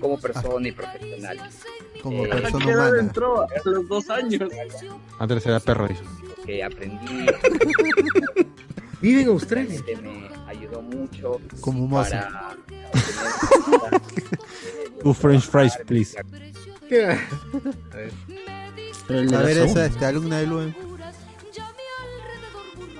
[0.00, 1.38] como persona y profesional.
[2.02, 3.00] Como Eh, persona ¿Qué edad humana.
[3.02, 3.42] entró?
[3.42, 4.50] A los dos años.
[5.18, 6.02] Antes era perro, dice.
[6.44, 7.26] Que aprendí
[9.00, 9.80] Vive en Australia.
[9.84, 12.10] que me ayudó mucho Como mozo.
[12.10, 12.56] para
[15.02, 16.16] Two French fries, please.
[16.88, 17.06] ¿Qué?
[17.06, 17.18] A
[17.96, 18.12] ver.
[19.34, 20.72] A ver, esa este, alumna de Lue.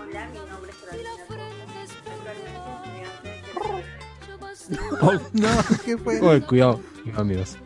[0.00, 1.10] Hola, mi nombre es Carolina
[4.90, 5.06] Coco.
[5.06, 5.48] Oh, No,
[5.84, 6.20] ¿qué fue?
[6.20, 6.80] Oye, cuidado,
[7.16, 7.56] amigos.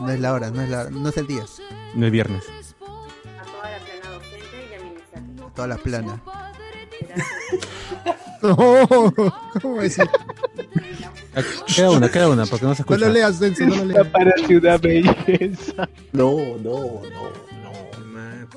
[0.00, 1.42] No es la hora, no es la hora, no es el día.
[1.94, 2.44] No es viernes.
[5.50, 7.66] A toda la plana docente y administrativa.
[8.40, 8.86] Toda la
[9.50, 10.12] plana.
[11.32, 11.44] No.
[11.74, 14.06] Queda una, queda una, porque no se No lo leas, Denso, no lo leas.
[14.12, 15.88] Parece una belleza.
[16.12, 17.40] No, no, no.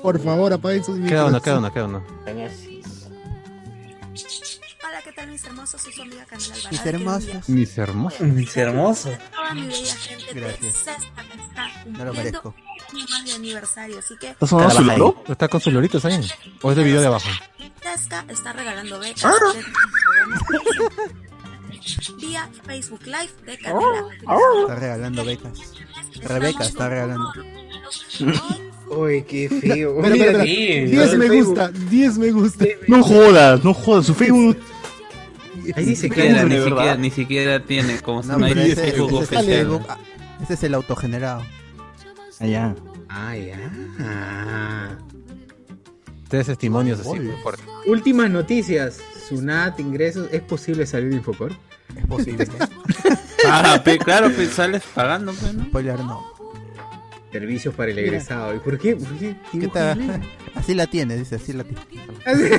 [0.02, 1.98] Por favor, apaguen sus Queda una, queda una, queda una.
[4.86, 5.80] Hola, ¿qué tal mis hermosos?
[5.80, 6.70] Soy su amiga Camila Alvarado.
[6.70, 7.48] Mis hermosos.
[7.48, 8.20] Mis hermosos.
[8.20, 9.18] Mis hermosos.
[9.34, 10.60] Toda mi bella gente Gracias.
[10.62, 12.54] de Sesca que está No lo merezco.
[13.02, 15.24] Año de aniversario, así que ¿Está sonando su loro?
[15.28, 16.20] ¿Está con sus loritos ahí?
[16.62, 17.28] ¿O es de video de abajo?
[17.82, 19.32] Sesca está regalando becas Ah.
[22.20, 24.04] vía Facebook Live de Camila.
[24.62, 25.72] Está regalando becas.
[26.22, 27.32] Rebeca está regalando.
[28.88, 29.94] Uy, qué feo.
[30.00, 30.44] Mira espera.
[30.44, 32.64] en 10 el me gusta, 10 me gusta.
[32.86, 34.56] No jodas, no jodas, su Facebook.
[35.74, 38.88] Ahí dice Ni que siquiera, ni siquiera, ni siquiera tiene como se llama Facebook ese
[38.88, 39.86] es el oficial.
[39.88, 39.98] Ah,
[40.42, 41.42] ese es el autogenerado.
[42.40, 42.74] Allá.
[43.08, 43.58] Ah, ya.
[44.00, 44.98] Ah.
[46.28, 47.64] Tres testimonios así, muy fuertes.
[47.86, 48.98] Últimas noticias.
[49.28, 50.28] Sunat, ingresos.
[50.32, 51.52] ¿Es posible salir de Infocor?
[51.96, 52.46] Es posible.
[53.46, 55.64] Ah, pe- claro, pues sales pagando, pues, ¿no?
[55.66, 56.24] Spoiler no.
[57.30, 58.54] Servicios para el egresado.
[58.54, 58.96] ¿Y por qué?
[58.96, 59.36] ¿Por qué?
[59.52, 60.22] ¿Qué tal?
[60.54, 61.82] Así la tiene, dice, así la tiene.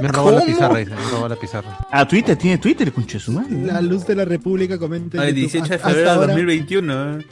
[0.00, 0.46] Me robó la ¿Cómo?
[0.46, 0.90] pizarra, dice.
[0.90, 1.78] Me robó la pizarra.
[1.92, 3.56] Ah, Twitter, tiene Twitter, conche su madre.
[3.64, 5.18] La luz de la República comenta.
[5.18, 5.34] YouTube.
[5.34, 7.18] 18 de febrero de ahora- 2021.
[7.20, 7.26] ¿eh?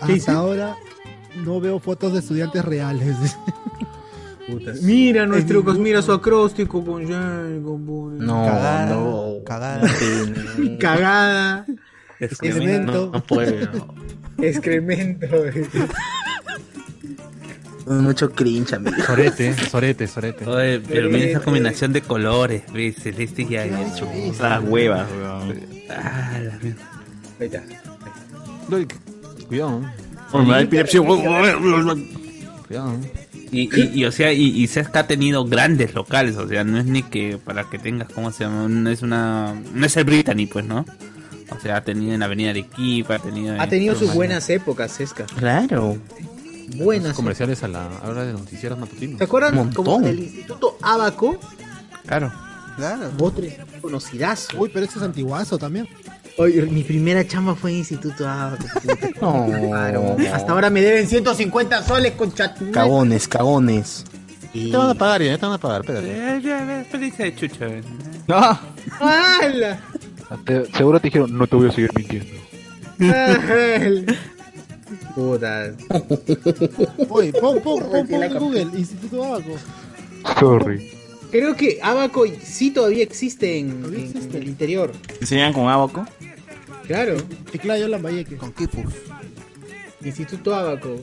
[0.00, 0.76] Hasta ahora
[1.44, 3.16] no veo fotos de estudiantes reales.
[4.82, 8.18] Mira nuestro mira su acróstico con con.
[8.18, 9.34] No, Cagada, no.
[9.44, 9.90] cagada.
[10.78, 11.66] Cagada.
[12.20, 13.10] Excremento.
[13.12, 13.94] No puedo.
[14.38, 15.26] Excremento.
[17.86, 18.96] Mucho cringe, amigo.
[19.04, 20.46] Sorete, sorete, sorete.
[20.46, 22.96] Oye, pero mira esa combinación de colores, ¿ves?
[22.96, 24.08] Celeste y azul.
[24.14, 25.60] Esas huevas, weón.
[25.90, 26.90] Ah, la mierda.
[27.40, 27.62] Ahí está.
[28.70, 28.86] Uy,
[29.48, 29.80] Cuidado,
[30.32, 31.00] me da epilepsia.
[31.00, 32.98] cuidado.
[33.52, 36.78] Y, y, y, o sea, y, y Sesca ha tenido grandes locales, o sea, no
[36.78, 38.66] es ni que para que tengas, ¿cómo se llama?
[38.68, 40.84] No es una, no es el Brittany, pues, ¿no?
[41.50, 43.54] O sea, ha tenido en Avenida Arequipa, ha tenido...
[43.60, 45.26] Ha en tenido sus buenas épocas, Sesca.
[45.26, 45.98] Claro.
[46.76, 47.14] Buenas.
[47.14, 49.18] Comerciales a la hora de los noticieros matutinos.
[49.18, 49.72] ¿Se acuerdan?
[49.72, 51.38] Como del Instituto Abaco.
[52.06, 52.32] Claro.
[52.76, 53.10] Claro.
[53.20, 53.44] Otro
[53.80, 54.58] conocidazo.
[54.58, 55.88] Uy, pero ese es antiguazo también.
[56.36, 58.64] Oye, mi primera chamba fue en Instituto Abaco.
[58.82, 59.08] puta.
[59.20, 59.46] No.
[59.68, 60.16] Claro.
[60.32, 62.58] Hasta ahora me deben 150 soles con chat.
[62.72, 64.04] Cagones, cagones.
[64.52, 66.10] Te van a pagar, ya te van a pagar, espérate.
[66.10, 67.66] Eh, ya, ya, Felicia de chucha.
[67.66, 67.82] eh.
[69.00, 69.80] ¡Hala!
[70.44, 72.30] Te- seguro te dijeron, no te voy a seguir mintiendo.
[75.14, 75.72] Puta.
[77.08, 79.56] Oye, pon, pon, pon, pon en Google, Instituto Abaco.
[80.38, 80.90] Sorry.
[81.34, 84.92] Creo que Abaco sí todavía existe en, en el interior.
[85.20, 86.06] ¿Enseñan con abaco?
[86.86, 87.16] Claro.
[87.50, 88.36] Chiclayo Lambayeque.
[88.36, 88.84] Con Kipus.
[90.04, 90.96] Instituto Abaco.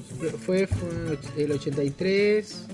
[0.46, 2.66] Fue, fue el 83.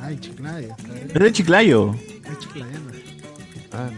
[0.00, 0.74] Ay, Chiclayo.
[1.08, 1.94] Es de Chiclayo.
[1.94, 2.90] Es chiclayano.
[3.72, 3.90] Ah,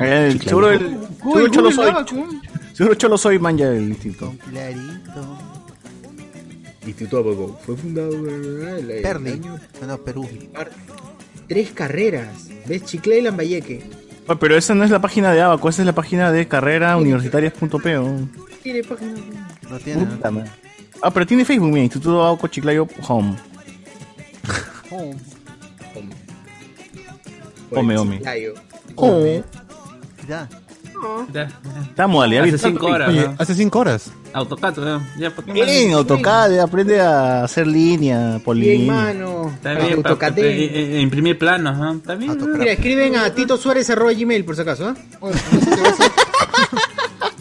[0.00, 0.80] Eh, el- seguro el.
[1.18, 1.92] Seguro Cholo soy.
[2.72, 4.34] Seguro Cholo soy man ya del instituto.
[4.48, 5.38] Clarito.
[6.86, 7.60] Instituto Abaco.
[7.66, 9.32] Fue fundado en el, el Perli.
[9.32, 10.26] año No, Perú.
[11.52, 12.48] Tres carreras.
[12.64, 12.86] ¿Ves?
[12.86, 13.82] Chiclayo y Lambayeque.
[14.26, 17.78] Ah, pero esa no es la página de abaco, esa es la página de carrerauniversitarias.po.
[18.62, 19.48] Tiene página.
[19.68, 20.06] No tiene.
[20.06, 20.32] Puta.
[21.02, 23.36] Ah, pero tiene Facebook, mira, Instituto Abaco Chiclayo Home.
[24.88, 25.14] Home,
[27.98, 28.16] home.
[28.16, 28.54] Chiclayo.
[28.96, 29.44] Home.
[30.26, 30.48] Ya.
[31.32, 31.48] Ya,
[31.88, 33.08] Está modalidad Hace cinco horas.
[33.08, 33.34] Oye, ¿no?
[33.38, 34.10] hace cinco horas.
[34.32, 35.02] Autocat, ¿no?
[35.18, 35.92] ya, ¿por qué Bien?
[35.92, 38.92] AutoCAD, aprende a hacer línea, Bien, polilínea.
[38.92, 39.50] mano.
[39.54, 40.38] Está bien, Autocad.
[40.38, 41.92] eh, eh, imprimir planos, ¿no?
[41.92, 42.38] Está bien.
[42.38, 42.46] ¿no?
[42.56, 44.94] Mira, escriben a Tito Suárez arroba gmail por si acaso, ¿ah?
[45.20, 45.34] Oye,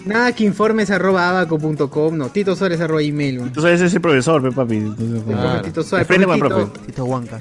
[0.05, 3.37] Nada que informes arroba abaco.com, no, Tito Suárez arroba gmail.
[3.37, 3.51] ¿no?
[3.51, 4.75] Tú sabes ese profesor, pe, papi.
[4.77, 6.79] Entonces, El profe Tito Suárez, Aprende el profe.
[6.87, 7.39] Tito Huanca.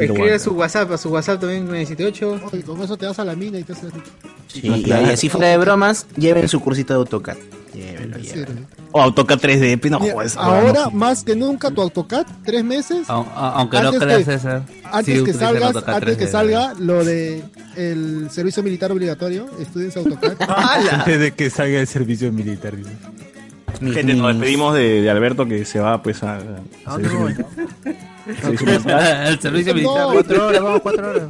[0.00, 2.40] Escribe a su WhatsApp, a su WhatsApp también 978.
[2.52, 4.06] Oye, con eso te vas a la mina y te haces rico.
[4.48, 7.36] Sí, y ahí, así fuera de bromas, lleven su cursito de AutoCAD.
[7.74, 8.66] Llévenlo, llévenlo.
[8.90, 10.36] O AutoCAD 3D, pe, no Mira, jodas.
[10.36, 10.90] ahora, no.
[10.90, 13.08] más que nunca, tu AutoCAD, tres meses.
[13.08, 14.62] A- Aunque no Antes creas, que- César.
[14.90, 16.30] Antes sí que salgas, antes que 3D.
[16.30, 17.44] salga lo de
[17.76, 20.36] el servicio militar obligatorio, estudies AutoCAD.
[20.92, 22.74] Antes de que salga el servicio militar.
[23.80, 26.38] Gente, nos despedimos de, de Alberto que se va pues a.
[28.42, 30.06] El servicio militar.
[30.06, 31.22] No, Cuatro horas, vamos, cuatro horas.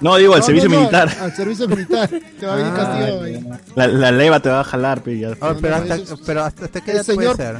[0.00, 1.08] No, digo, al No, servicio no, militar.
[1.20, 2.08] Al servicio militar.
[2.38, 3.44] Te va a venir Ah, castigo ahí.
[3.74, 5.02] La, la leva te va a jalar.
[5.40, 7.56] Ah, pero, no, hasta, pero hasta, hasta qué edad puede señor- ser.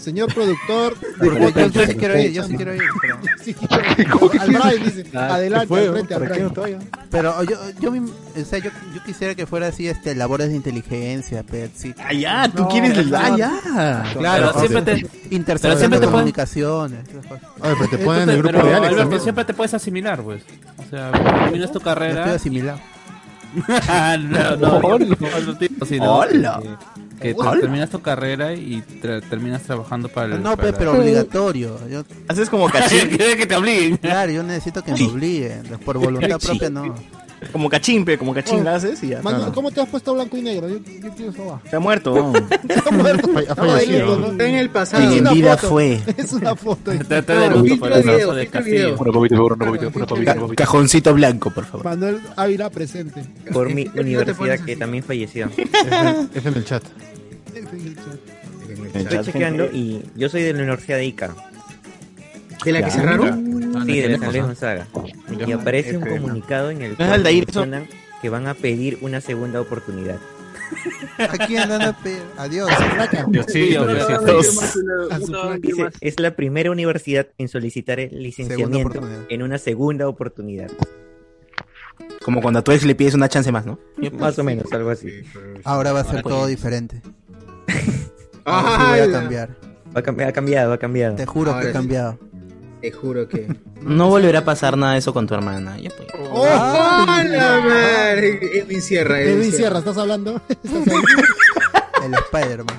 [0.00, 0.96] Señor productor.
[1.18, 2.82] Porque yo, yo sí quiero ir, yo sí quiero ir.
[3.00, 6.78] pero- Sí, quiero- al Brian dice, Ah, adelante, fue, al frente, al ¿para qué Brian.
[6.78, 6.86] no?
[7.10, 11.42] Pero yo, yo, o sea, yo, yo quisiera que fuera así, este, labores de inteligencia,
[11.42, 11.94] Pepsi.
[11.98, 14.04] Ah, ya, tú quieres el- ah, ya.
[14.18, 15.08] Claro, Pero siempre te-
[15.76, 17.00] siempre de comunicaciones.
[17.60, 20.42] Oye, pero te ponen en el grupo pero, de Alex siempre te puedes asimilar, pues.
[20.78, 22.20] O sea, terminas tu carrera.
[22.20, 22.80] Estoy asimilado.
[24.18, 25.06] no, no, Hola.
[25.20, 26.60] no, no, Hola.
[27.20, 30.42] Que, terminas tu carrera y tra- terminas trabajando para el.
[30.42, 31.78] No, para pe, pero obligatorio.
[31.88, 32.04] Yo...
[32.28, 33.08] Haces como cachín.
[33.18, 33.96] Que te obliguen.
[33.96, 35.62] Claro, yo necesito que me obliguen.
[35.84, 36.94] Por voluntad propia no.
[37.52, 39.22] Como cachimpe, como cachín la haces y ya.
[39.22, 39.52] Mano.
[39.52, 40.68] ¿cómo te has puesto blanco y negro?
[40.68, 41.60] Yo, yo quiero eso.
[41.70, 42.32] Se ha muerto.
[43.48, 44.30] Ha fallecido.
[44.32, 45.14] Está en el pasado.
[45.14, 45.68] Y en vida foto.
[45.68, 46.00] fue.
[46.16, 46.92] Es una foto.
[46.92, 50.36] El brazo de copita.
[50.56, 51.84] Cajoncito blanco, por favor.
[51.84, 53.22] Manuel Ávila presente.
[53.52, 55.50] Por mi ¿Por qué no te universidad que también falleció.
[56.34, 56.82] Es en el chat.
[58.94, 61.34] Estoy chequeando y yo soy de la Universidad de Ica.
[62.64, 63.74] ¿De la que cerraron?
[63.76, 64.42] Ah, Sí, de la San Luis.
[64.42, 64.86] Gonzaga.
[65.46, 67.86] Y aparece un comunicado en el ¿No es cual mencionan
[68.20, 70.16] que van a pedir una segunda oportunidad.
[71.18, 72.22] ¿A quién van a pedir?
[72.36, 72.70] Adiós.
[76.00, 80.70] Es la primera universidad en solicitar el licenciamiento en una segunda oportunidad.
[82.22, 83.78] Como cuando a tu ex le pides una chance más, ¿no?
[84.18, 85.08] Más o menos, algo así.
[85.64, 87.00] Ahora va a ser todo diferente.
[88.44, 89.56] Ahora sí voy a cambiar.
[89.96, 91.16] Va a cambiar, ha cambiado, ha cambiado.
[91.16, 91.72] Te juro que sí.
[91.72, 92.18] cambiado.
[92.80, 93.48] Te juro que.
[93.82, 95.78] No volverá a pasar nada de eso con tu hermana.
[95.78, 96.08] Ya, pues.
[96.32, 98.58] ¡Oh, la madre!
[98.58, 99.56] Edwin Sierra, Edwin Sierra.
[99.56, 100.42] Sierra, ¿estás hablando?
[102.04, 102.76] El Spider-Man.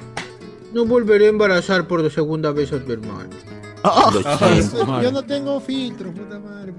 [0.74, 3.30] No volveré a embarazar por segunda vez a tu hermano.
[5.02, 6.74] Yo no tengo filtro, puta madre.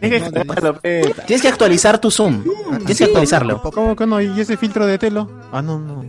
[0.00, 1.14] Tienes que.
[1.26, 2.44] Tienes actualizar tu Zoom.
[2.78, 3.60] Tienes que actualizarlo.
[3.62, 4.20] ¿Cómo que no?
[4.20, 5.28] ¿Y ese filtro de telo?
[5.52, 6.04] Ah, no, no.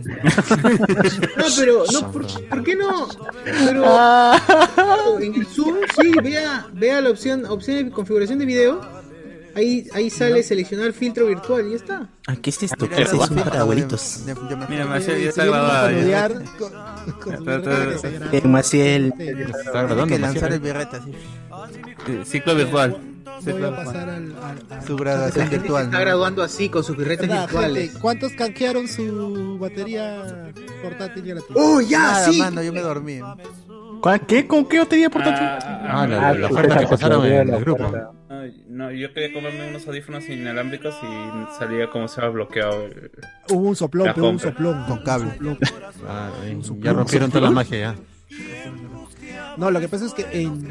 [1.36, 3.08] No, pero, no, ¿por, por qué no?
[3.44, 8.80] Pero en el Zoom, sí, vea, vea la opción, opción de configuración de video.
[9.56, 12.08] Ahí, ahí sale seleccionar filtro virtual y ya está.
[12.28, 12.84] Ah, ¿Qué es esto?
[12.84, 14.20] Mira, ¿Qué es eso para abuelitos?
[14.68, 15.88] Mira, Marcel ya está grabado.
[15.88, 16.30] Está-.
[18.32, 19.12] Eh, Maciel.
[19.18, 20.52] Está Hay grabando, que lanzar Maciel.
[20.52, 21.12] el birrete así.
[22.06, 22.96] Sí, Ciclo virtual.
[23.44, 24.34] Voy Ciclo a pasar al.
[24.42, 25.84] al- al- Su graduación Se virtual.
[25.84, 26.04] está ¿no?
[26.04, 27.84] graduando así con sus birretes ¿Verdad, virtuales.
[27.86, 28.00] gente?
[28.00, 30.52] ¿Cuántos canjearon su batería
[30.82, 31.54] portátil gratuita?
[31.56, 31.98] ¡Oh, ya!
[31.98, 32.38] Nada, sí!
[32.38, 33.20] mano, yo me dormí.
[34.00, 34.46] ¿Cuál- ¿Qué?
[34.46, 35.46] ¿Con qué batería portátil?
[35.46, 37.92] Ah, la, la oferta que pasaron en el grupo.
[38.30, 42.84] Ay, No, yo quería comprarme unos audífonos inalámbricos y salía como se había bloqueado.
[42.86, 43.10] el-
[43.50, 44.84] Hubo un soplón, La pero un soplón.
[44.86, 45.30] Con cable.
[45.32, 45.58] Soplón.
[46.08, 46.30] Ah,
[46.80, 47.94] ya rompieron toda la magia ya.
[49.60, 50.66] No, lo que pasa es que en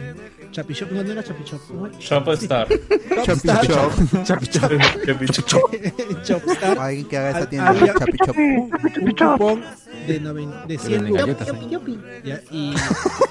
[0.51, 1.61] Chapishop, no, no era Chapishop.
[1.72, 1.90] ¿no?
[2.00, 2.68] Shop Star.
[3.24, 3.68] Chopstar.
[4.24, 4.72] Chapichop.
[5.74, 7.69] En Chopstar Alguien que haga esa Ah, tienda.
[7.69, 8.35] había- Chapichop.
[8.38, 9.64] un, un cupón
[10.08, 11.48] de, noven- de 100 venden lucas.
[12.51, 12.74] y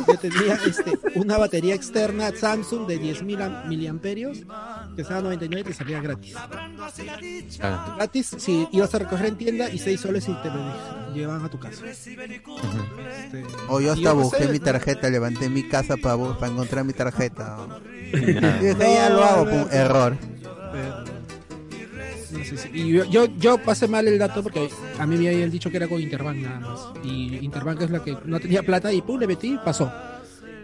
[0.07, 4.39] yo tenía este, una batería externa Samsung de 10.000 am- miliamperios
[4.95, 6.35] que estaba a 99 y te salía gratis.
[7.61, 11.45] Ah, Gratis si ibas a recoger en tienda y 6 soles y te lo llevaban
[11.45, 11.83] a tu casa.
[11.91, 12.29] Este,
[13.69, 16.93] O yo hasta no busqué sé, mi tarjeta, levanté mi casa para, para encontrar mi
[16.93, 17.57] tarjeta.
[18.13, 18.19] ya.
[18.19, 20.17] Y dije, ya lo hago, pum, error.
[22.73, 24.69] Y yo, yo, yo pasé mal el dato porque
[24.99, 26.81] a mí me habían dicho que era con Interbank nada más.
[27.03, 29.91] Y Interbank es la que no tenía plata y pum, le metí y pasó.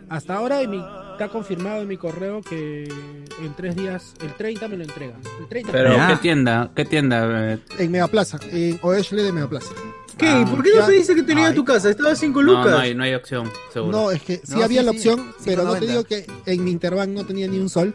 [0.09, 4.69] Hasta ahora en mi- está confirmado en mi correo que en tres días, el 30
[4.69, 5.21] me lo entregan.
[5.41, 5.97] El 30 Pero.
[6.09, 6.71] ¿qué tienda?
[6.75, 7.55] ¿Qué tienda?
[7.55, 7.59] eh?
[7.79, 9.73] en Megaplaza, en Oeshle de Megaplaza.
[10.17, 10.29] ¿Qué?
[10.29, 10.87] Ah, ¿Por qué no ya.
[10.87, 11.91] pediste que te a tu casa?
[11.91, 12.71] Estaba a 5 No, lucas.
[12.73, 13.93] no hay, no hay opción, seguro.
[13.99, 15.89] No, es que sí No, había sí, la sí, opción, pero no te 5.90.
[15.89, 17.95] digo que en mi Interbank no tenía ni un sol.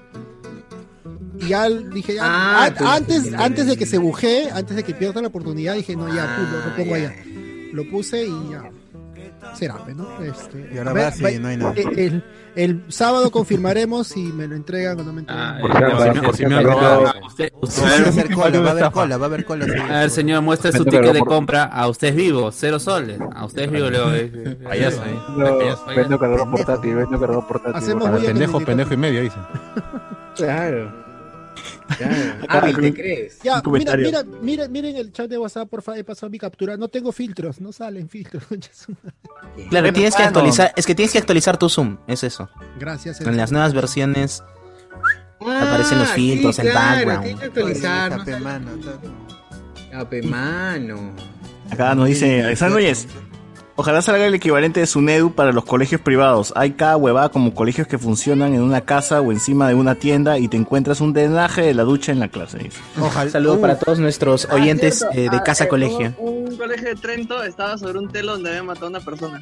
[1.39, 4.93] Y ya dije, ya, Ah, an- antes, antes de que se bujee, antes de que
[4.93, 7.15] pierda la oportunidad, dije, no, ya, pu- lo, lo pongo allá.
[7.71, 8.69] Lo puse y ya.
[9.55, 10.21] Será, pues, ¿no?
[10.21, 11.73] Este, Y ahora a ver, va ve- no hay nada.
[11.77, 12.23] El, el-
[12.55, 15.61] el sábado confirmaremos si me lo entregan o no me entregan.
[15.63, 16.07] Va a
[18.11, 19.65] haber cola, va a haber cola, va a haber cola.
[19.89, 21.63] a ver, señor, muestre su ticket de compra.
[21.65, 23.19] A usted es vivo, cero soles.
[23.35, 24.13] A usted es vivo, Leo.
[24.13, 25.75] eh, Payaso, eh, ¿eh?
[25.95, 27.97] Vendo cargador portátil, vendo cargador portátil.
[28.25, 29.37] Pendejo, pendejo y medio, dice.
[30.35, 31.08] Claro.
[31.97, 32.15] Claro.
[32.47, 33.39] Ah, ¿te crees?
[33.43, 34.05] Ya, mira, comentario.
[34.05, 36.77] mira, mira, miren el chat de WhatsApp, por favor, he pasado mi captura.
[36.77, 38.43] No tengo filtros, no salen filtros.
[39.69, 40.73] Claro, tienes que actualizar.
[40.75, 41.97] Es que tienes que actualizar tu Zoom.
[42.07, 42.49] Es eso.
[42.79, 43.19] Gracias.
[43.21, 44.43] En las nuevas versiones.
[45.41, 47.23] Ah, Aparecen los filtros, sí, el claro, background.
[47.23, 48.27] Tienes que actualizar.
[48.27, 48.39] ¿no?
[48.39, 48.71] mano,
[49.93, 51.13] Ape, mano.
[51.71, 52.95] Acá nos dice Alexander.
[53.79, 56.51] Ojalá salga el equivalente de Sunedu para los colegios privados.
[56.57, 60.37] Hay cada huevada como colegios que funcionan en una casa o encima de una tienda
[60.37, 62.57] y te encuentras un drenaje de la ducha en la clase.
[62.57, 62.77] dice.
[62.97, 65.17] Un saludo para todos nuestros oyentes Ah, cierto.
[65.17, 66.13] eh, de Ah, Casa eh, Colegio.
[66.17, 69.41] Un, un colegio de Trento estaba sobre un telo donde había matado a una persona.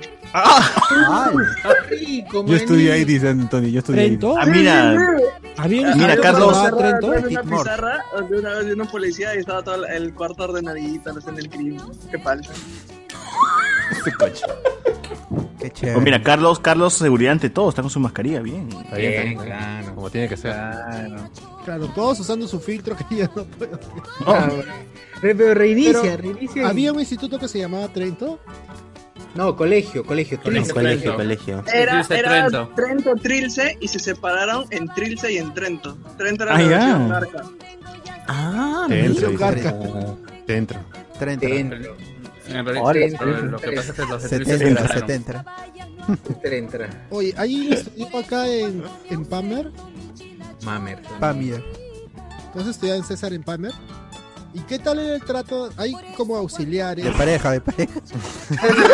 [2.46, 3.70] Yo estudié ahí, dice Antonio.
[3.70, 4.08] Yo estudié ahí.
[4.18, 4.36] ¿Trento?
[4.38, 4.96] Ah, mira.
[5.58, 6.56] Había Mira, Carlos.
[6.78, 7.08] Trento.
[7.08, 11.32] una pizarra de una, de una policía y estaba todo el cuarto ordenadito, no sé,
[11.32, 11.82] en el crimen.
[12.12, 12.52] Qué falso.
[13.92, 14.42] Este coche.
[15.60, 16.02] Qué Oh, chévere.
[16.02, 18.70] mira, Carlos, Carlos, seguridad ante todo, está con su mascarilla, bien.
[18.70, 19.96] Está bien, está bien, claro.
[19.96, 20.54] Como tiene que ser.
[21.66, 23.80] Claro, todos usando su filtro que ya no puedo.
[24.26, 24.50] Ah,
[25.22, 26.68] Pero reinicia, Pero reinicia.
[26.70, 28.40] Había un instituto que se llamaba Trento.
[29.36, 30.40] No, colegio, colegio.
[30.42, 31.12] Colegio, Trilce.
[31.14, 31.64] colegio.
[31.74, 32.72] Era, Trilce, era Trento.
[32.76, 33.16] Trento.
[33.16, 35.98] Trilce y se separaron en Trilce y en Trento.
[36.18, 36.78] Trento era Ah, la ya.
[36.78, 37.44] versión narca.
[38.28, 39.72] Ah, Te entro, Garca.
[39.74, 40.06] dice.
[40.46, 40.80] Te entro.
[41.20, 41.48] Treinta.
[41.48, 41.70] En
[42.54, 44.88] realidad, Hola, pero lo que pasa es que los de Se te Trilce se entra,
[44.88, 45.08] se separaron.
[45.08, 45.46] te entra.
[46.08, 47.08] Entra, entra.
[47.10, 49.72] Oye, hay un instituto acá en, en Palmer.
[50.64, 51.02] Mamer.
[51.20, 51.64] Pamir.
[52.48, 53.72] Entonces estudiaba en César en Palmer.
[54.54, 55.70] ¿Y qué tal era el trato?
[55.78, 57.04] Hay como auxiliares.
[57.06, 58.00] De pareja, de pareja.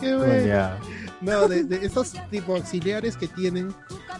[0.00, 0.70] Qué bueno.
[1.20, 3.74] No, de, de esos tipo auxiliares que tienen,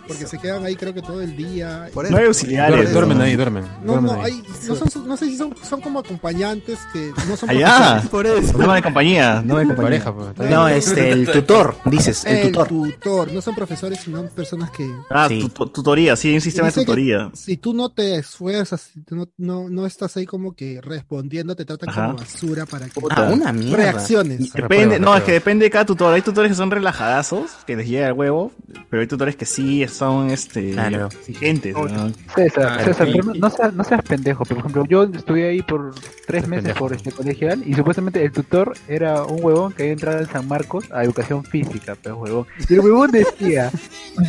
[0.06, 1.88] porque se quedan ahí creo que todo el día.
[1.94, 2.92] Por No hay auxiliares.
[2.92, 3.64] Duermen, duermen ahí, duermen.
[3.84, 7.36] No, duermen no, hay, no, son, no sé si son, son como acompañantes que no
[7.36, 8.02] son Allá.
[8.10, 8.56] Por eso.
[8.58, 10.02] No de compañía, no de compañía.
[10.04, 10.50] Pareja, pues.
[10.50, 12.68] No, este, el tutor, dices, el El tutor.
[12.68, 14.90] tutor, no son profesores, sino personas que...
[15.10, 15.48] Ah, Sí.
[15.54, 17.30] tu- tutoría, sí, hay un sistema de tutoría.
[17.34, 21.54] Si tú no te esfuerzas, si tú no, no, no estás ahí como que respondiendo,
[21.56, 22.06] te tratan Ajá.
[22.06, 23.76] como basura para que Ah, una mierda.
[23.76, 24.52] reacciones.
[24.52, 26.12] Depende, no, es que depende de cada tutor.
[26.14, 28.52] Hay tutores que son relajadazos, que les llega el huevo,
[28.90, 31.06] pero hay tutores que sí son este Claro.
[31.06, 31.74] exigentes.
[31.74, 32.10] ¿no?
[32.34, 33.12] César, César, sí.
[33.14, 34.44] pero no, no seas, no seas pendejo.
[34.44, 35.94] Por ejemplo, yo estudié ahí por
[36.26, 36.78] tres meses pendejo.
[36.80, 40.46] por este colegial y supuestamente el tutor era un huevón que había entrado en San
[40.48, 42.46] Marcos a educación física, pero huevón.
[42.68, 43.70] Y el huevón decía,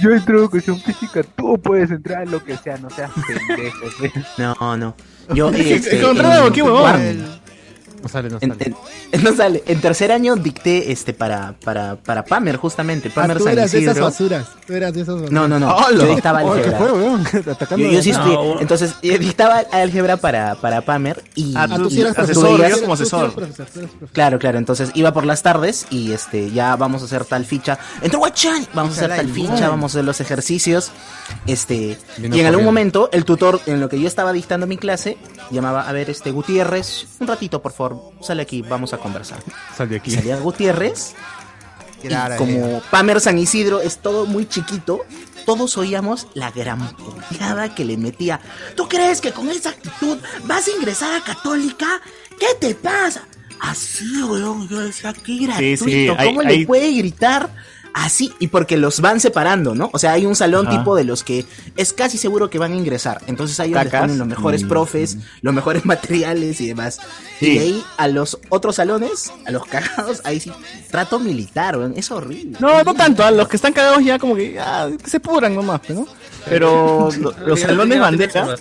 [0.02, 3.12] yo entro a educación física, tú puedes entrar a lo que sea, no seas
[3.48, 3.78] pendejo.
[4.00, 4.12] pues".
[4.38, 4.96] No, no.
[5.34, 6.00] Yo, este,
[6.54, 7.40] qué huevón.
[8.06, 8.76] No sale, no En, sale.
[9.12, 9.64] en- no sale.
[9.66, 13.10] En tercer año dicté este para, para, para Pamer, justamente.
[13.10, 14.06] Ah, Pamer tú San eras de esas Isidro.
[14.06, 14.48] basuras.
[14.68, 15.32] Tú eras de esas basuras.
[15.32, 15.92] No, no, no.
[15.92, 16.78] Yo dictaba Oh, ¿Qué álgebra.
[16.78, 17.28] fue, weón?
[17.52, 18.12] Atacando Yo, yo sí.
[18.12, 18.60] No.
[18.62, 21.56] Entonces, dictaba álgebra para, para Pamer y.
[21.56, 23.34] Ah, Ah, tú- tú sí eras asesor, Tú sí como eras asesor.
[23.34, 24.10] profesor, tú eras profesor.
[24.14, 24.58] Claro, claro.
[24.60, 27.80] Entonces iba por las tardes y este ya vamos a hacer tal ficha.
[28.04, 30.92] Entró Guachani, vamos a hacer tal ficha, vamos a hacer los ejercicios.
[31.48, 34.78] Este Vino y en algún momento el tutor en lo que yo estaba dictando mi
[34.78, 35.18] clase
[35.50, 39.40] llamaba a ver este Gutiérrez, un ratito por favor, sale aquí, vamos a conversar.
[39.78, 40.12] Sal de aquí.
[40.12, 41.14] Salía Gutiérrez
[42.04, 45.02] y como Pamer San Isidro es todo muy chiquito,
[45.46, 48.40] todos oíamos la gran puteada que le metía.
[48.76, 52.02] ¿Tú crees que con esa actitud vas a ingresar a Católica?
[52.40, 53.28] ¿Qué te pasa?
[53.60, 57.50] Así, weón, yo decía, qué gratuito, sí, ¿cómo hay- le puede gritar
[57.98, 58.34] así?
[58.40, 59.90] Y porque los van separando, ¿no?
[59.94, 60.78] O sea, hay un salón Ajá.
[60.78, 61.46] tipo de los que
[61.78, 63.22] es casi seguro que van a ingresar.
[63.26, 64.02] Entonces ahí donde Cacas.
[64.02, 64.68] ponen los mejores Mm.
[64.68, 67.00] profes, los mejores materiales y demás.
[67.40, 67.48] Sí.
[67.48, 70.52] Y de ahí a los otros salones, a los cagados, ahí sí,
[70.92, 72.58] trato militar, weón, es horrible.
[72.60, 75.56] No, no tanto, a los que están cagados ya como que, ah, que se pudran
[75.56, 76.06] nomás, ¿no?
[76.48, 78.56] Pero lo- los salones bandera,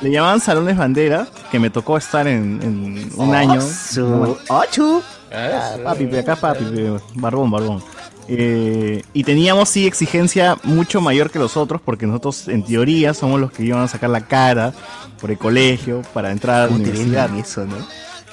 [0.00, 3.60] le llamaban salones bandera, que me tocó estar en, en un año.
[3.60, 5.02] Su ocho.
[5.32, 7.82] Ah, papi, pe, acá papi, pe, barbón, barbón.
[8.28, 13.40] Eh, y teníamos sí exigencia mucho mayor que los otros porque nosotros en teoría somos
[13.40, 14.72] los que iban a sacar la cara
[15.20, 17.26] por el colegio para entrar a la ¿Cómo te universidad.
[17.26, 17.76] venden eso, no?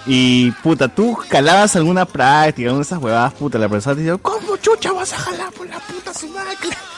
[0.06, 4.18] Y puta, tú calabas alguna práctica, alguna de esas huevadas, puta, la profesora te decía,
[4.18, 6.58] ¿cómo chucha vas a jalar por la puta su madre?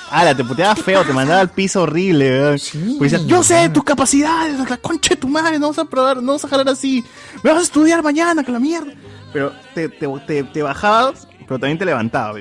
[0.10, 2.60] Ala, te puteaba feo, te mandaba al piso horrible, weón.
[2.98, 6.24] Porque decías, yo sé tus capacidades, la concha de tu madre, no vas a probar,
[6.24, 7.04] no vas a jalar así,
[7.44, 8.94] me vas a estudiar mañana, que la mierda.
[9.34, 12.38] Pero te, te, te, te bajabas, pero también te levantaba,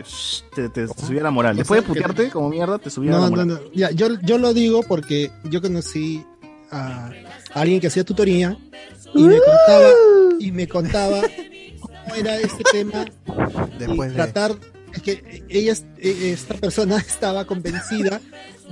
[0.55, 1.57] te, te, te subía la moral.
[1.57, 3.49] Después de putearte como mierda, te subía la No, no, moral.
[3.49, 3.60] no.
[3.73, 6.24] Ya, yo, yo lo digo porque yo conocí
[6.70, 7.10] a
[7.52, 8.57] alguien que hacía tutoría
[9.15, 9.91] y me contaba,
[10.41, 11.23] y me contaba
[11.81, 13.05] cómo era este tema
[13.78, 14.52] Después y de- tratar
[14.92, 18.20] es que ella eh, esta persona estaba convencida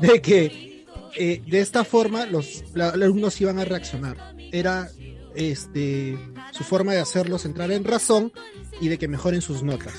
[0.01, 0.85] de que
[1.17, 4.17] eh, de esta forma los, la- los alumnos iban a reaccionar
[4.51, 4.89] era
[5.35, 6.19] este
[6.52, 8.33] su forma de hacerlos entrar en razón
[8.81, 9.93] y de que mejoren sus notas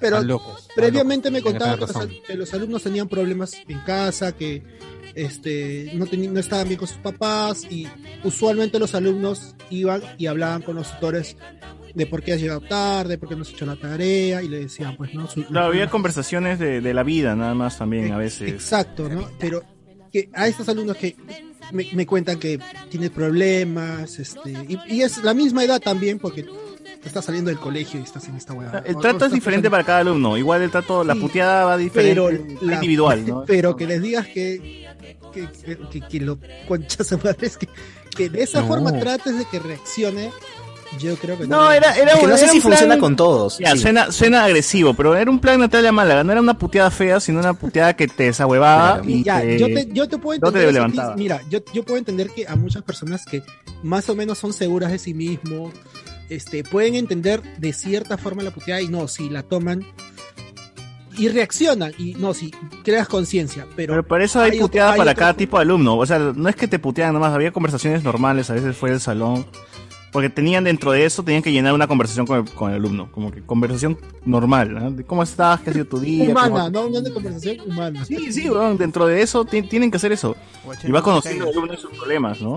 [0.00, 1.76] pero locos, previamente me locos, tienen contaba
[2.26, 4.62] que los, alumnos tenían problemas en casa que
[5.14, 7.86] este no, teni- no estaban bien con sus papás y
[8.24, 11.36] usualmente los alumnos iban y hablaban con los tutores
[11.94, 14.60] de por qué has llegado tarde, por qué no has hecho la tarea y le
[14.60, 18.18] decían pues no su- Claro, había conversaciones de, de la vida nada más también a
[18.18, 18.48] veces.
[18.48, 19.28] Exacto, ¿no?
[19.40, 19.62] Pero
[20.12, 21.16] que a estos alumnos que
[21.72, 26.44] me, me cuentan que tienen problemas, este, y, y es la misma edad también, porque
[27.04, 28.82] estás saliendo del colegio y estás en esta hueá.
[28.84, 30.36] El trato es diferente para cada alumno.
[30.36, 32.30] Igual el trato, la puteada va diferente, pero
[32.62, 33.44] la- individual, ¿no?
[33.46, 34.86] Pero que les digas que,
[35.32, 36.38] que, que, que- que lo
[36.68, 37.68] conchas su madre es que,
[38.16, 38.66] que de esa No.
[38.68, 40.30] forma trates de que reaccione.
[40.98, 43.14] Yo creo que No, era, era que no sé era si un plan- funciona con
[43.14, 43.58] todos.
[43.58, 43.78] Ya, sí.
[43.78, 46.24] suena, suena agresivo, pero era un plan Natalia Málaga.
[46.24, 49.66] No era una puteada fea, sino una puteada que te desahuevaba y Ya, te- yo,
[49.68, 50.64] te, yo te puedo no te entender.
[50.64, 50.74] a ti.
[50.74, 51.14] levantaba.
[51.16, 53.40] Mira, yo, yo puedo entender que a muchas personas que
[53.84, 55.70] más o menos son seguras de sí mismo,
[56.30, 59.84] este, pueden entender de cierta forma la puteada y no, si la toman
[61.18, 62.50] y reaccionan y no, si
[62.84, 65.98] creas conciencia, pero, Pero para eso hay, otro- puteada hay para cada tipo de alumno.
[65.98, 69.02] O sea, no es que te puteaban nomás, había conversaciones normales, a veces fuera del
[69.02, 69.44] salón.
[70.12, 73.12] Porque tenían dentro de eso, tenían que llenar una conversación con el, con el alumno.
[73.12, 74.90] Como que conversación normal, ¿no?
[74.90, 75.60] De ¿Cómo estás?
[75.60, 76.28] ¿Qué ha sido tu día?
[76.30, 78.04] humana, ¿Cómo- no una conversación humana.
[78.04, 80.34] Sí, sí, weón, dentro de eso ti- tienen que hacer eso.
[80.82, 82.56] Y vas conociendo al alumno y sus problemas, ¿no?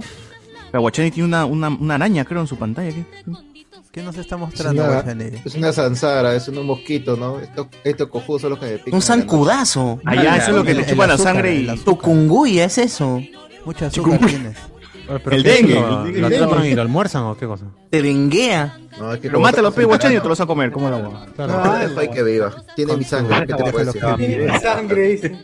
[0.71, 2.89] Pero Guachani tiene una, una, una araña, creo, en su pantalla.
[2.91, 3.05] ¿qué?
[3.93, 5.25] ¿Qué nos está Es mostrando, una, Guachani?
[5.45, 7.39] es una zanzara, es un mosquito, ¿no?
[7.39, 8.95] Estos esto cojudos son los que me pican.
[8.95, 9.99] Un zancudazo.
[10.03, 11.67] Ah, ya, eso es lo que te chupa la sangre y...
[11.77, 13.21] Tu cunguya es eso.
[13.63, 14.57] Mucho azúcar tienes.
[15.23, 17.65] ¿Pero El dengue, ¿Lo, lo atrapan y lo almuerzan o qué cosa?
[17.91, 18.79] Te denguea.
[18.97, 20.71] No, es que mátalo, está pe, Guachani, y te lo vas a comer.
[20.71, 21.13] ¿Cómo la hago?
[21.37, 22.51] No, deja ahí que viva.
[22.75, 24.01] Tiene mi sangre, ¿qué te puedo decir?
[24.17, 25.39] Tiene sangre, dice.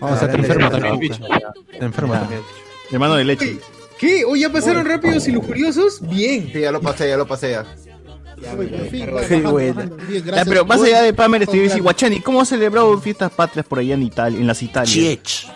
[0.00, 1.12] O sea, te dale, también.
[1.78, 2.42] Te enferma también.
[2.90, 3.58] De mano de leche.
[3.98, 4.26] ¿Qué?
[4.26, 6.06] ¿Hoy ya pasaron rápidos y lujuriosos?
[6.06, 6.50] Bien.
[6.52, 7.64] Sí, ya lo pasé, ya lo pasé ya.
[8.90, 9.96] Fin, bajando, bajando.
[10.08, 13.66] Bien, Ya, pero más allá de Pamela, estoy diciendo, Guachani, ¿cómo has celebrado fiestas patrias
[13.66, 14.92] por allá en Italia, en las Italias?
[14.92, 15.46] Chiech.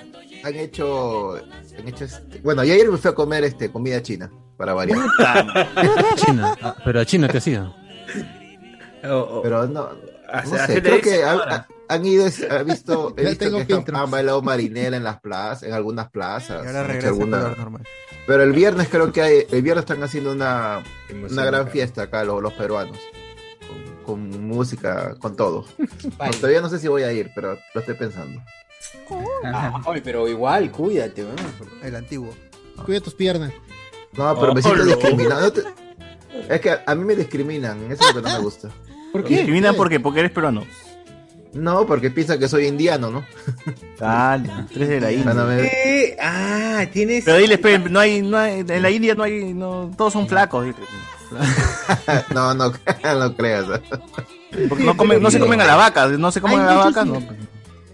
[0.45, 1.35] Han hecho,
[1.79, 4.99] han hecho este- bueno, y ayer me fui a comer este comida china, para variar.
[6.17, 6.57] China.
[6.63, 7.73] Ah, pero a China te hacía.
[9.03, 11.45] Pero no, no sé, creo que ahora.
[11.45, 14.97] ha- ha- han ido, he visto, he Ya visto tengo que están- han bailado marinela
[14.97, 16.63] en las plazas, en algunas plazas.
[16.65, 17.83] Y ahora han regresa alguna- al normal.
[18.27, 20.83] Pero el viernes creo que hay, el viernes están haciendo una,
[21.31, 22.99] una gran fiesta acá los, los peruanos.
[24.05, 25.65] Con, con música, con todo.
[25.79, 28.41] No, todavía no sé si voy a ir, pero lo estoy pensando.
[29.45, 31.37] Ah, Ay, pero igual, cuídate, weón.
[31.83, 32.31] El antiguo.
[32.85, 33.53] Cuida tus piernas.
[34.13, 35.41] No, pero me siento discriminado.
[35.43, 35.63] No te-
[36.55, 38.69] Es que a, mí me discriminan, eso es lo que no me gusta.
[39.13, 39.35] ¿Por ¿Te qué?
[39.37, 40.65] discriminan porque, porque eres peruano?
[41.55, 43.25] No, porque piensan que soy indiano, ¿no?
[44.01, 44.39] Ah,
[44.73, 45.33] tres de la India.
[45.35, 46.17] no me- ¿Qué?
[46.21, 47.25] Ah, tienes.
[47.25, 50.29] Pero diles, pe, no hay, no hay, en la India no hay, no, todos son
[50.29, 50.65] flacos.
[50.67, 50.77] dile.
[52.35, 52.73] no, no,
[53.19, 53.67] no creas.
[54.69, 57.05] Porque no, comen, no se comen a la vaca, no se comen a la vaca,
[57.05, 57.23] no.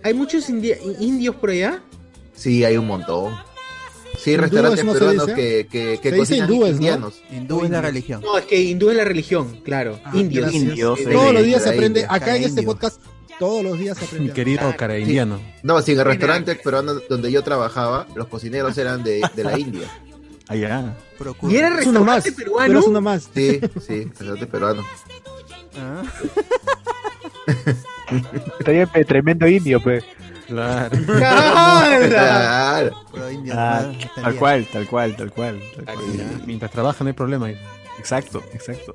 [0.03, 1.81] ¿Hay muchos indi- indios por allá?
[2.35, 3.35] Sí, hay un montón.
[4.19, 6.77] Sí, restaurantes no peruanos que, que, que cocinan hindúes, ¿no?
[6.77, 7.23] indianos.
[7.31, 8.21] Hindú es la religión.
[8.23, 9.99] No, es que hindú es la religión, claro.
[10.05, 10.53] Ah, indios.
[10.53, 11.09] Indios, eh.
[11.13, 12.01] Todos los días se aprende.
[12.01, 13.01] India, Acá en este podcast,
[13.39, 13.97] todos los días.
[14.19, 15.41] Mi querido cara indiano.
[15.63, 19.59] No, sí, en el restaurante peruano donde yo trabajaba, los cocineros eran de, de la
[19.59, 19.89] India.
[20.49, 20.95] Allá.
[21.19, 21.53] Procura.
[21.53, 22.17] ¿Y era Es uno más.
[22.25, 22.73] restaurante Tú peruano?
[22.73, 23.29] eres uno más.
[23.35, 24.85] Sí, sí, restaurante peruano.
[25.77, 26.03] Ah.
[28.59, 30.05] Estaría pe, tremendo indio, pues.
[30.47, 30.91] Claro.
[31.07, 32.95] Claro.
[33.55, 35.59] Ah, tal cual, tal cual, tal cual.
[35.75, 36.43] tal cual.
[36.47, 37.49] Mientras trabaja no hay problema.
[37.99, 38.95] Exacto, exacto.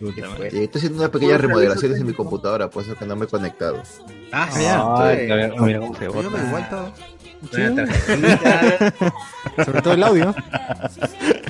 [0.00, 3.82] Estoy haciendo unas pequeñas remodelaciones en mi computadora, por eso que no me he conectado.
[4.32, 4.82] Ah, Ah, ya.
[5.08, 6.92] Ay, a ver, mira cómo se Yo bota.
[7.52, 7.86] Una.
[9.64, 10.34] Sobre todo el audio.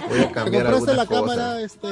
[0.08, 1.20] Voy a ¿Te cambiar algunas la cosas.
[1.36, 1.88] cámara, este.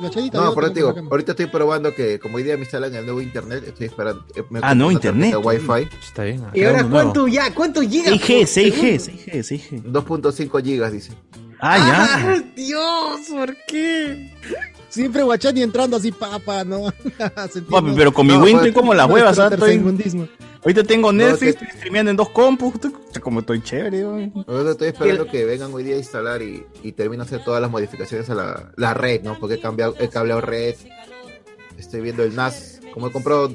[0.00, 0.38] Gachadita?
[0.38, 3.04] No, por eso te digo, ahorita estoy probando que como hoy día me instalan el
[3.04, 4.24] nuevo internet, estoy esperando.
[4.36, 5.34] eh, me Ah, una internet.
[5.42, 6.44] Wi-Fi, Está bien.
[6.54, 7.52] ¿Y ahora cuánto ya?
[7.54, 8.10] ¿Cuánto llega?
[8.12, 9.82] 6G, 6G, 6G, 6G.
[9.84, 11.12] 2.5 gigas, dice.
[11.60, 12.30] Ah, ya.
[12.32, 13.20] ¡Ah, Dios!
[13.30, 14.32] ¿Por qué?
[14.90, 16.92] Siempre Guachani entrando así, papa, ¿no?
[17.70, 19.58] Papi, pero con mi No, Win pues, estoy como las huevas, ¿sabes?
[19.58, 20.28] Estoy-.
[20.62, 22.74] Ahorita tengo Netflix, que- estoy streameando en dos compus,
[23.22, 24.04] como estoy chévere.
[24.04, 24.44] weón.
[24.46, 27.62] Ahora estoy esperando que vengan hoy día a instalar y, y termino de hacer todas
[27.62, 29.38] las modificaciones a la, la red, ¿no?
[29.38, 30.74] Porque he cambiado, he cableado red.
[31.78, 32.80] Estoy viendo el NAS.
[32.92, 33.54] Como he comprado,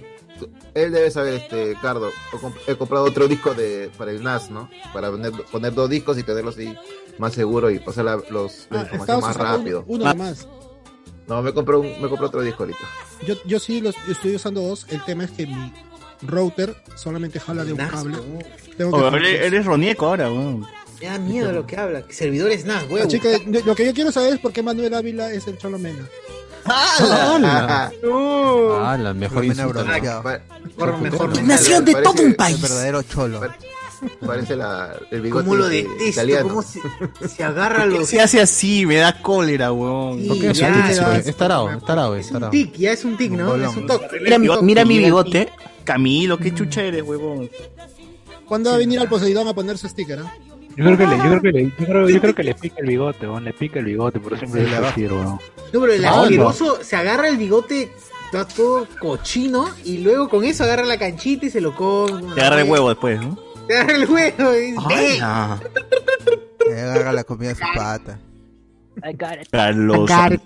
[0.74, 2.10] él debe saber, este, Cardo.
[2.34, 4.70] He comp- He comprado otro disco de, para el NAS, ¿no?
[4.94, 6.74] Para poner, poner dos discos y tenerlos así
[7.20, 9.84] más seguro y pasar la, los, la Ah, información más rápido.
[9.88, 10.48] Uno, uno nomás.
[11.28, 12.80] No, me compré, un, me compré otro disco ahorita.
[13.26, 14.86] Yo, yo sí los, yo estoy usando dos.
[14.90, 15.74] El tema es que mi
[16.22, 18.18] router solamente jala de un NAS, cable.
[18.78, 20.66] Tengo que Oh, eres, eres ronieco ahora, weón.
[21.02, 22.04] Me da miedo lo que habla.
[22.10, 23.08] Servidores NAS, huevo.
[23.10, 23.20] Yo-
[23.66, 26.08] lo que yo quiero saber es por qué Manuel Ávila es el Cholomena.
[26.64, 27.92] ¡Hala!
[28.82, 29.14] ¡Hala!
[29.14, 29.84] Mejor insulto.
[31.44, 32.62] Nación de todo un El país.
[32.62, 33.42] verdadero cholo.
[34.26, 36.06] Parece la, el bigote ¿Cómo lo de- detesto?
[36.06, 36.48] italiano.
[36.50, 36.80] ¿Cómo se,
[37.28, 38.10] se agarra ¿Por qué los...
[38.10, 38.86] se hace así?
[38.86, 40.20] Me da cólera, weón.
[40.22, 41.18] Sí, ¿Por qué ya, un tic, ya.
[41.18, 42.52] Es tarado, es tarado, es Es un tarado.
[42.52, 43.46] tic, ya es un tic, ¿no?
[43.52, 43.70] Bolón.
[43.70, 44.08] Es un toque.
[44.22, 45.50] Mira, mi- mira mi bigote.
[45.84, 47.50] Camilo, qué chucha eres, huevón.
[48.48, 50.20] ¿Cuándo va a venir al Poseidón a poner su sticker?
[50.20, 50.34] ah?
[50.78, 52.76] Yo creo que le, yo creo que le, yo creo, yo creo que le pica
[52.80, 55.40] el bigote, weón, le pica el bigote, por eso siempre Sí, le decir, weón.
[55.74, 56.22] No, pero el no.
[56.22, 57.92] asqueroso se agarra el bigote,
[58.26, 62.34] está todo cochino, y luego con eso agarra la canchita y se lo come.
[62.36, 63.38] Te agarra el huevo después, ¿no?
[63.68, 65.24] Te agarra el huevo y dice.
[66.68, 68.20] Le agarra la comida de su pata.
[69.52, 70.42] Carlos, I got it.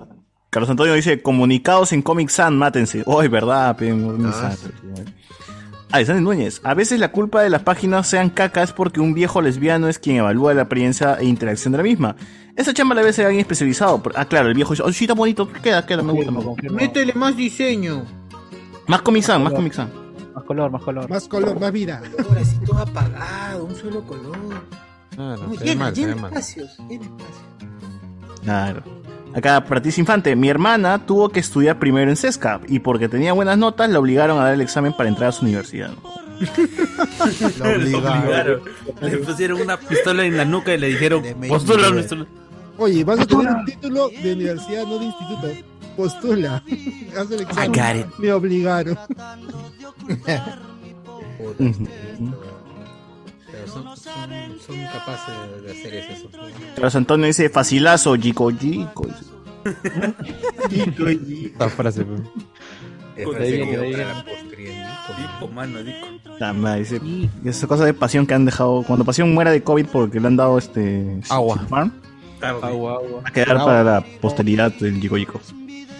[0.50, 3.04] Carlos Antonio dice, comunicados en Comic Sans, mátense.
[3.06, 4.58] Hoy, verdad, pe, muy sad.
[5.92, 9.88] Alexander Núñez, a veces la culpa de las páginas sean cacas porque un viejo lesbiano
[9.88, 12.16] es quien evalúa la apariencia e interacción de la misma.
[12.56, 14.02] Esa chamba la vez alguien especializado.
[14.16, 16.70] Ah, claro, el viejo dice, oh, sí, está bonito, queda, queda, me gusta, me gusta.
[16.70, 18.06] Métele más diseño.
[18.88, 19.90] Más Comic Sans, más Comic Sans.
[20.40, 21.10] Más color, más color.
[21.10, 22.02] Más color, más vida.
[22.26, 24.38] Ahora sí todo apagado, un solo color.
[25.14, 27.40] Claro, No, se ve llena, mal, llena espacios, llena espacios.
[28.42, 28.84] Claro.
[29.36, 33.58] Acá, Pratis Infante, mi hermana tuvo que estudiar primero en CESCA y porque tenía buenas
[33.58, 35.92] notas la obligaron a dar el examen para entrar a su universidad.
[37.60, 38.62] Lo obligaron.
[39.02, 42.26] Le pusieron una pistola en la nuca y le dijeron, postula nuestro...
[42.78, 45.48] Oye, vas a tener un título de universidad, no de instituto.
[46.00, 46.64] Postula.
[47.18, 47.72] Haz el examen.
[47.74, 48.06] got it.
[48.20, 48.98] Me obligaron.
[53.52, 54.30] Pero son, son,
[54.66, 56.30] son capaces de hacer eso.
[56.76, 59.08] Carlos Antonio dice, facilazo, Gico, Gico.
[60.72, 62.06] Esta frase,
[65.54, 65.84] mano,
[66.78, 67.02] dice,
[67.44, 68.84] esa cosa de pasión que han dejado.
[68.88, 71.20] Cuando pasión muera de COVID porque le han dado este.
[71.28, 71.60] Agua.
[72.42, 73.22] Agua, agua.
[73.22, 75.42] Va a quedar para la posteridad del Gico Gico.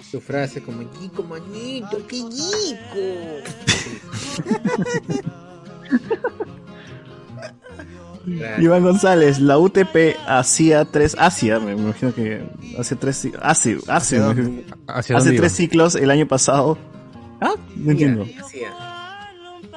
[0.10, 2.24] Su frase como, Gico, manito, qué.
[8.26, 8.62] Claro.
[8.64, 12.44] Iván González, la UTP hacía tres, Asia, me imagino que
[12.78, 14.42] hace tres, hace, hace, ¿Hacia me dónde?
[14.44, 14.76] imagino.
[14.88, 15.58] ¿Hacia hace tres iba?
[15.58, 16.78] ciclos el año pasado.
[17.42, 18.28] Ah, no entiendo.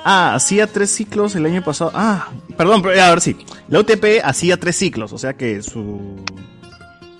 [0.05, 1.93] Ah, hacía tres ciclos el año pasado.
[1.94, 3.36] Ah, perdón, pero, a ver sí.
[3.69, 6.17] La UTP hacía tres ciclos, o sea que su.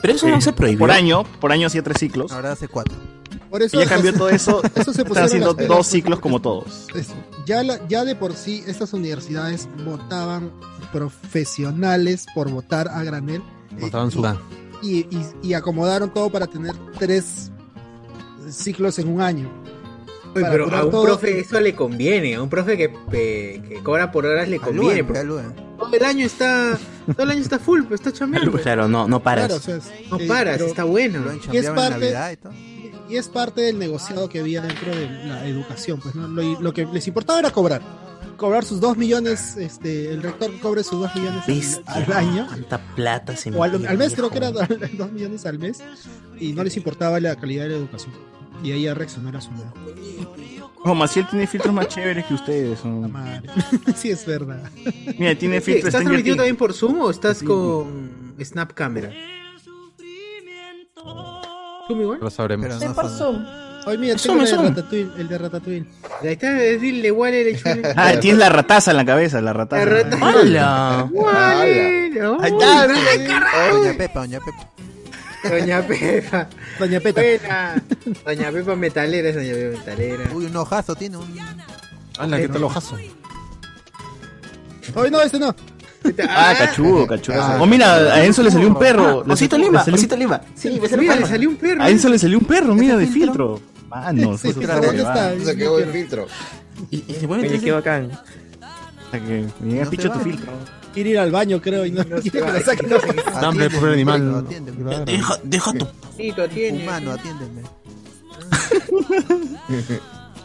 [0.03, 0.81] Pero eso no se prohibió.
[0.81, 2.33] Por año, por año hacía tres ciclos.
[2.33, 2.95] Ahora hace cuatro.
[3.49, 4.63] Por eso Y ya cambió todo eso.
[4.75, 6.87] Eso se Están haciendo las dos ciclos como todos.
[7.47, 10.51] Ya, la- ya de por sí estas universidades votaban
[10.93, 13.43] profesionales por votar a granel
[13.81, 14.11] Votaban
[14.83, 17.51] y, y- y acomodaron todo para tener tres
[18.51, 19.51] ciclos en un año.
[20.35, 21.03] Oye, pero a un todo.
[21.05, 25.01] profe eso le conviene, a un profe que, que cobra por horas le conviene.
[25.01, 25.55] Alúen, porque alúen.
[25.79, 26.79] todo el año está,
[27.15, 28.53] todo el año está full, pues está chambeando.
[28.53, 29.47] Claro, no, no paras.
[29.47, 31.23] Claro, o sea, es- No paras, pero- está bueno.
[31.53, 32.53] Y es parte Navidad y todo.
[33.09, 36.29] y es parte del negociado que había dentro de la educación pues ¿no?
[36.29, 37.83] lo, lo que les importaba era cobrar
[38.39, 41.83] cobrar sus dos millones este el rector cobre sus dos millones Bestia.
[41.87, 44.51] al, año Cuánta plata se o al, mes creo que era
[44.95, 45.79] dos millones al mes
[46.41, 48.13] y no les importaba la calidad de la educación
[48.63, 49.73] y ahí ya reaccionó la ciudad
[50.85, 52.85] Oh, Maciel tiene filtros más chéveres que ustedes.
[52.85, 53.09] ¿no?
[53.97, 54.69] sí es verdad
[55.17, 55.87] Mira, tiene Sí, filtros.
[55.89, 59.11] ¿Estás transmitiendo también por Zoom o estás con Snap Camera?
[61.87, 62.19] ¿Zoom igual?
[62.21, 62.65] Lo sabremos.
[62.65, 63.63] Pero Estoy no por son- Zoom.
[63.85, 64.57] Hoy mira, tengo el de.
[64.57, 65.87] Ratatouille, el de Ratatouille.
[66.23, 67.57] Ahí está, es Bill de Waller.
[67.97, 69.85] Ah, tienes la rataza en la cabeza, la rataza.
[69.85, 71.09] La rata- ¡Hala!
[71.11, 72.39] Waller, oh.
[72.41, 73.73] Ahí está, mira.
[73.73, 74.27] Doña Pepa,
[75.49, 76.49] Doña Pepa.
[76.79, 77.01] Doña Pepa.
[77.01, 77.21] Doña Peta.
[77.21, 77.83] Buena.
[78.25, 80.31] Doña Pepa metalera es Doña Pepa metalera.
[80.35, 81.39] Uy, un ojazo tiene un.
[82.19, 82.97] Hala, ¿qué tal ojazo?
[84.95, 85.55] Hoy no, este no.
[86.29, 87.41] Ah, cachudo, cachudo.
[87.41, 89.25] Ah, oh, mira, a Enzo le salió un perro.
[89.25, 90.41] Le- Osito le Lima, Osito Lima.
[90.55, 91.83] Sí, me salió Mira, le salió un perro.
[91.83, 93.61] A Enzo le salió un perro, mira, de filtro.
[93.89, 94.53] Mano, Sí.
[94.53, 94.61] Se
[95.57, 96.27] quedó el filtro.
[96.91, 98.11] Y, entonces- qué bacán.
[99.05, 100.53] Hasta que me llega No picho tu filtro.
[100.95, 102.93] Quiere ir al baño, creo, y no, quiere que lo saquen.
[102.93, 104.45] Hambre, Atiéndeme, pobre animal.
[104.47, 104.83] atiéndeme.
[104.85, 105.05] Claro.
[105.07, 105.87] Deja, deja tu.
[106.17, 106.83] Tito tiene.
[106.83, 107.63] Humano, atiéndeme.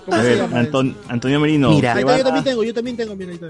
[0.06, 0.40] ¿Cómo A ver?
[0.54, 1.70] Anton- Antonio Merino.
[1.72, 1.94] Mira.
[1.94, 3.48] Ahí está, yo también tengo, yo también tengo, mira, ahí está.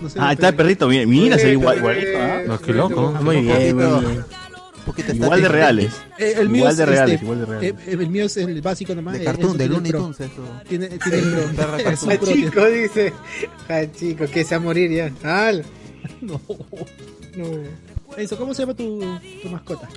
[0.00, 2.40] No sé, Ah, está el perrito, mira, mira, se ve igual, igualito, ¿ah?
[2.46, 3.12] No, qué loco.
[3.22, 4.24] Muy bien, muy bien.
[5.14, 5.92] Igual de reales.
[6.18, 7.74] Eh, el mío Igual es, de reales, este, igual de reales.
[7.86, 9.14] eh, el mío es el básico nomás.
[9.14, 9.90] De eh, cartoon, de Looney.
[9.92, 10.42] Tunes, eso.
[10.68, 12.26] Tiene, tiene el pro.
[12.32, 13.12] Chico dice.
[13.96, 15.10] Chico, que se va a morir ya.
[15.46, 15.64] Al.
[16.20, 16.40] No.
[17.36, 18.16] No.
[18.16, 19.00] Eso, ¿cómo se llama tu,
[19.42, 19.88] tu mascota?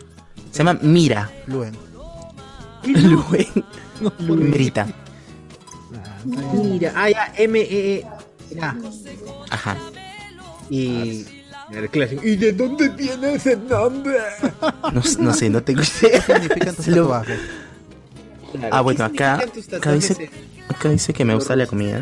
[0.51, 1.31] Se llama Mira.
[1.47, 1.75] Luen.
[2.85, 3.47] Luen.
[4.01, 4.87] No, Mirita.
[6.53, 8.05] Mira, ah, ya, M, E, E.
[8.55, 8.75] Ya.
[9.49, 9.77] Ajá.
[10.69, 11.25] Y.
[11.71, 12.25] El clásico.
[12.25, 14.17] ¿Y de dónde viene ese nombre?
[14.93, 16.23] No, no sé, no tengo idea.
[16.25, 17.39] ¿Qué significan tus Se lo- tatuajes?
[18.71, 20.29] Ah, bueno, acá, acá dice,
[20.67, 22.01] acá dice que me gusta la comida.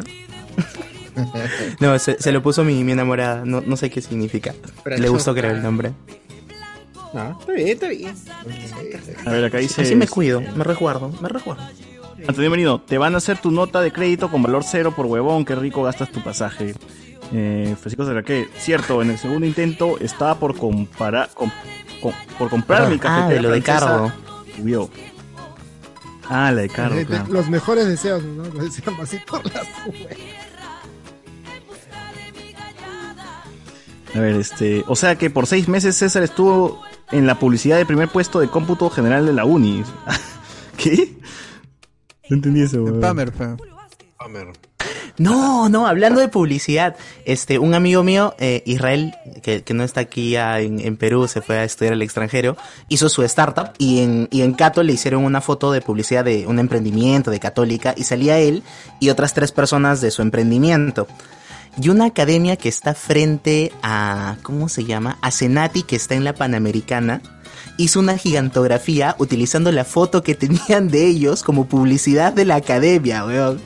[1.80, 3.44] No, se, se lo puso mi, mi enamorada.
[3.46, 4.54] No, no sé qué significa.
[4.86, 5.92] Le gustó creo el nombre.
[7.14, 8.14] Ah, está bien, está bien.
[9.26, 9.82] A ver, acá dice.
[9.82, 11.64] Así me cuido, me resguardo, me resguardo.
[12.28, 15.46] Antonio Merino, te van a hacer tu nota de crédito con valor cero por huevón,
[15.46, 16.74] qué rico gastas tu pasaje.
[17.32, 21.52] Eh, Francisco de la que, cierto, en el segundo intento estaba por comparar, com-
[22.02, 24.12] com- por comprar Ah, mi cafetera de lo de Cardo.
[24.56, 24.90] subió.
[26.30, 27.26] Ah, la de Cardo, claro.
[27.30, 28.44] Los mejores deseos, ¿no?
[28.46, 30.18] Los deseos así por la sube.
[34.18, 36.82] A ver, este, o sea que por seis meses César estuvo
[37.12, 39.84] en la publicidad de primer puesto de cómputo general de la uni.
[40.78, 41.18] ¿Qué?
[42.30, 42.84] No entendí eso.
[42.84, 43.00] weón.
[43.00, 43.56] Pamer, fue.
[45.20, 50.02] No, no, hablando de publicidad, este, un amigo mío, eh, Israel, que, que no está
[50.02, 52.56] aquí ya en, en Perú, se fue a estudiar al extranjero,
[52.88, 56.46] hizo su startup y en, y en Cato le hicieron una foto de publicidad de
[56.46, 58.64] un emprendimiento de Católica y salía él
[59.00, 61.08] y otras tres personas de su emprendimiento.
[61.80, 65.18] Y una academia que está frente a, ¿cómo se llama?
[65.22, 67.22] A Senati, que está en la Panamericana,
[67.78, 73.26] hizo una gigantografía utilizando la foto que tenían de ellos como publicidad de la academia,
[73.26, 73.62] weón.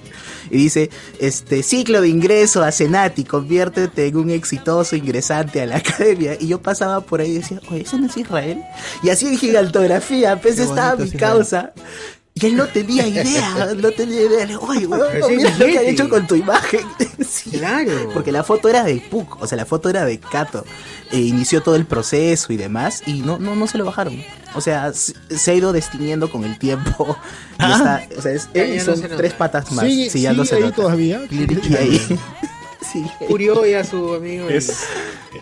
[0.50, 5.78] Y dice, este ciclo de ingreso a Senati, conviértete en un exitoso ingresante a la
[5.78, 6.36] academia.
[6.38, 8.62] Y yo pasaba por ahí y decía, oye, ¿ese no es Israel?
[9.02, 11.20] Y así en gigantografía, pues Qué estaba mi Israel.
[11.20, 11.74] causa.
[12.34, 14.40] Y él no tenía idea, no tenía idea.
[14.42, 16.82] Le digo, Oye, weón, sí, mira lo que han hecho con tu imagen.
[17.28, 18.10] Sí, Claro.
[18.14, 20.66] Porque la foto era de Puck, o sea, la foto era de Cato.
[21.12, 24.22] E inició todo el proceso y demás, y no, no, no se lo bajaron.
[24.56, 27.18] O sea, se, se ha ido destiniendo con el tiempo.
[27.60, 29.86] Y está, o sea, es, él y son se tres patas más.
[29.86, 30.76] Sigue, sí, ya no se ahí nota.
[30.78, 31.22] todavía.
[31.30, 32.20] Y ahí.
[32.92, 33.06] Sí.
[33.30, 34.50] Murió ya su amigo.
[34.50, 34.74] y- Es,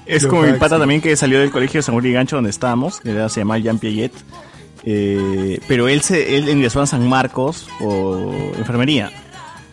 [0.05, 2.35] es Lo como mi pata también que salió del colegio de San Juan y Gancho
[2.35, 4.11] donde estábamos, que se llama Jean Piaget.
[4.83, 8.19] Eh, pero él se él ingresó a San Marcos por
[8.57, 9.11] enfermería.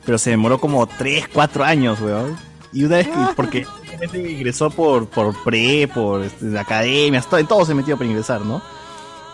[0.05, 2.36] Pero se demoró como 3, 4 años, weón.
[2.73, 7.47] Y una vez que, porque obviamente ingresó por, por pre, por este, academias, todo, en
[7.47, 8.60] todo se metió para ingresar, ¿no?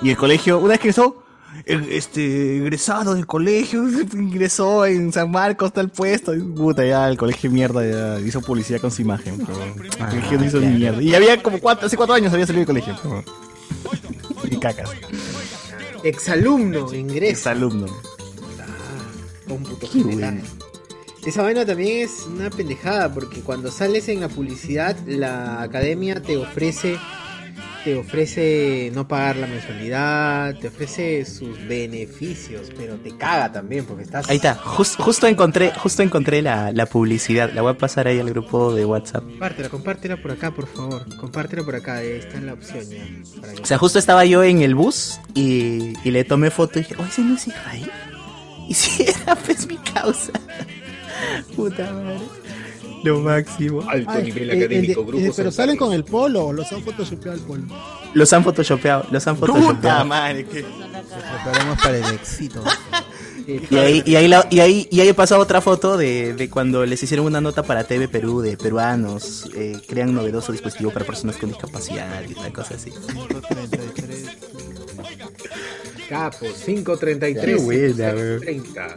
[0.00, 1.22] Y el colegio, una vez que ingresó,
[1.66, 3.82] el, este, egresado del colegio,
[4.14, 7.84] ingresó en San Marcos, tal puesto, y puta, ya el colegio mierda
[8.18, 11.02] ya hizo publicidad con su imagen, pero el colegio no hizo ni mierda.
[11.02, 12.96] Y había como cuatro, hace cuatro años había salido del colegio.
[13.02, 13.24] pero-
[14.50, 14.90] Y cacas.
[16.04, 17.32] Exalumno, ingresa.
[17.32, 17.86] Exalumno.
[19.46, 20.42] Cómputo Qué general.
[21.24, 26.36] Esa vaina también es una pendejada porque cuando sales en la publicidad la academia te
[26.36, 26.98] ofrece
[27.84, 34.04] te ofrece no pagar la mensualidad, te ofrece sus beneficios, pero te caga también porque
[34.04, 37.50] estás Ahí está, Jus- justo encontré, justo encontré la, la publicidad.
[37.52, 39.24] La voy a pasar ahí al grupo de WhatsApp.
[39.24, 41.16] Compártela, compártela por acá, por favor.
[41.16, 43.04] Compártela por acá, ahí está en la opción ya.
[43.62, 46.94] O sea, justo estaba yo en el bus y, y le tomé foto y dije,
[46.98, 47.90] oye, ese no es Israel.
[48.68, 50.32] Y si era pues mi causa.
[51.56, 52.18] Puta madre.
[53.04, 53.82] Lo máximo.
[53.88, 57.42] Ay, eh, eh, de- eh, pero salen con el polo o los han photoshopeado el
[57.44, 57.62] polo.
[58.14, 60.04] Los han photoshopeado, los han photoshopeado.
[60.04, 60.64] madre, que.
[60.64, 62.62] Preparemos para el éxito.
[63.44, 66.48] Y ahí, y ahí, la- y ahí, y ahí he pasado otra foto de, de
[66.48, 71.04] cuando les hicieron una nota para TV Perú de peruanos eh, crean novedoso dispositivo para
[71.04, 72.92] personas con discapacidad y una cosa así.
[76.08, 77.44] Capo, 533.
[77.44, 78.40] Qué buena, weón.
[78.40, 78.94] 30.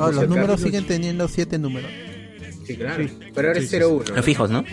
[0.00, 1.90] Ah, los números siguen teniendo siete números.
[2.64, 3.04] Sí, claro.
[3.34, 4.04] Pero ahora es 01.
[4.14, 4.64] Los fijos, ¿no?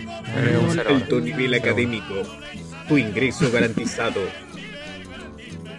[0.87, 2.13] Alto nivel académico.
[2.87, 4.21] Tu ingreso garantizado.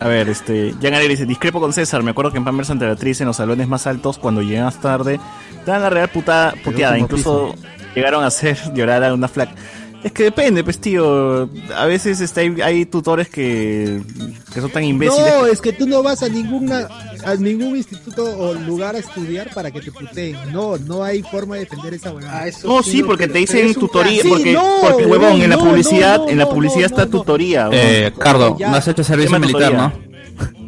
[0.00, 2.86] A ver, este, Jan Alegre dice, discrepo con César, me acuerdo que en Pamper Santa
[2.86, 5.20] Beatriz en los salones más altos, cuando llegué más tarde,
[5.58, 7.54] estaban la real putada, puteada, incluso
[7.94, 9.52] llegaron a hacer llorar a una flaca.
[10.02, 14.00] Es que depende, pues tío, a veces este, hay, hay tutores que,
[14.52, 15.34] que son tan imbéciles.
[15.34, 16.88] No, es que tú no vas a ninguna
[17.24, 20.36] a ningún instituto o lugar a estudiar para que te puteen.
[20.52, 22.46] No, no hay forma de defender esa huevada.
[22.64, 26.28] No, sí, porque te dicen tutoría, porque, no, porque huevón, en la no, publicidad, no,
[26.30, 27.10] en la publicidad no, está no.
[27.10, 27.68] tutoría.
[27.70, 28.12] Eh.
[28.18, 28.70] Cardo, Ya.
[28.70, 29.92] no has hecho servicio militar, tutoría.
[29.94, 30.09] ¿no?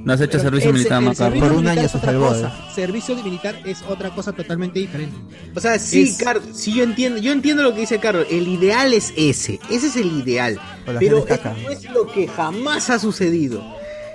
[0.05, 1.61] No has hecho servicio El- militar, el ¿no, servicio Cardo?
[1.63, 2.73] militar es otra cosa.
[2.75, 5.17] Servicio militar es otra cosa totalmente diferente.
[5.55, 8.27] O sea, sí, Es- Carlos, sí yo entiendo, yo entiendo lo que dice Carlos.
[8.31, 10.59] El ideal es ese, ese es el ideal.
[10.99, 11.55] Pero caca.
[11.63, 13.63] no es lo que jamás ha sucedido.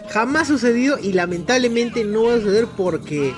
[0.09, 3.33] Jamás ha sucedido y lamentablemente no va a suceder porque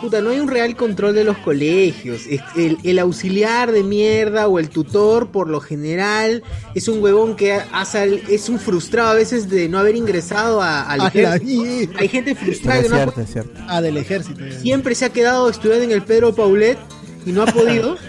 [0.00, 2.22] puta, no hay un real control de los colegios.
[2.28, 6.42] Es- El, el auxiliar de mierda o el tutor, por lo general,
[6.74, 10.82] es un huevón que hace, es un frustrado a veces de no haber ingresado a-
[10.82, 11.92] al A la ejército.
[11.98, 13.60] Hay gente frustrada que no ha es cierto.
[13.68, 14.40] Ah, del ejército.
[14.60, 16.78] siempre se ha quedado estudiando en el Pedro Paulet
[17.26, 17.96] y no ha podido.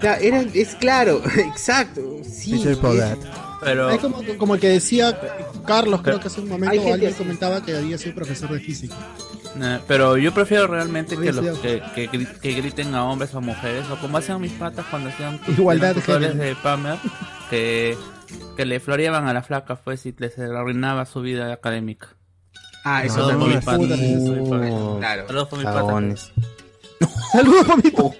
[0.00, 2.00] Claro, era, es claro, exacto.
[2.28, 3.16] Sí, Paulet.
[3.62, 5.16] Pero Es como, como el que decía
[5.64, 8.96] Carlos, creo que hace un momento alguien comentaba que había sido profesor de física.
[9.60, 13.84] Eh, pero yo prefiero realmente que, los, que, que, que griten a hombres o mujeres,
[13.90, 16.48] o como hacían mis patas cuando hacían Igualdad de tutores género.
[16.48, 16.98] de Pamer,
[17.50, 17.96] que,
[18.56, 22.08] que le floreaban a la flaca pues y les arruinaba su vida académica.
[22.84, 23.56] Ah, eso Saludos por también.
[23.56, 23.78] mis patas.
[23.78, 24.98] Puta, Saludos por mis patas.
[24.98, 25.26] Claro.
[25.26, 25.84] Saludos por mis patas.
[25.84, 26.32] Cagones.
[27.32, 28.14] Saludos, papito.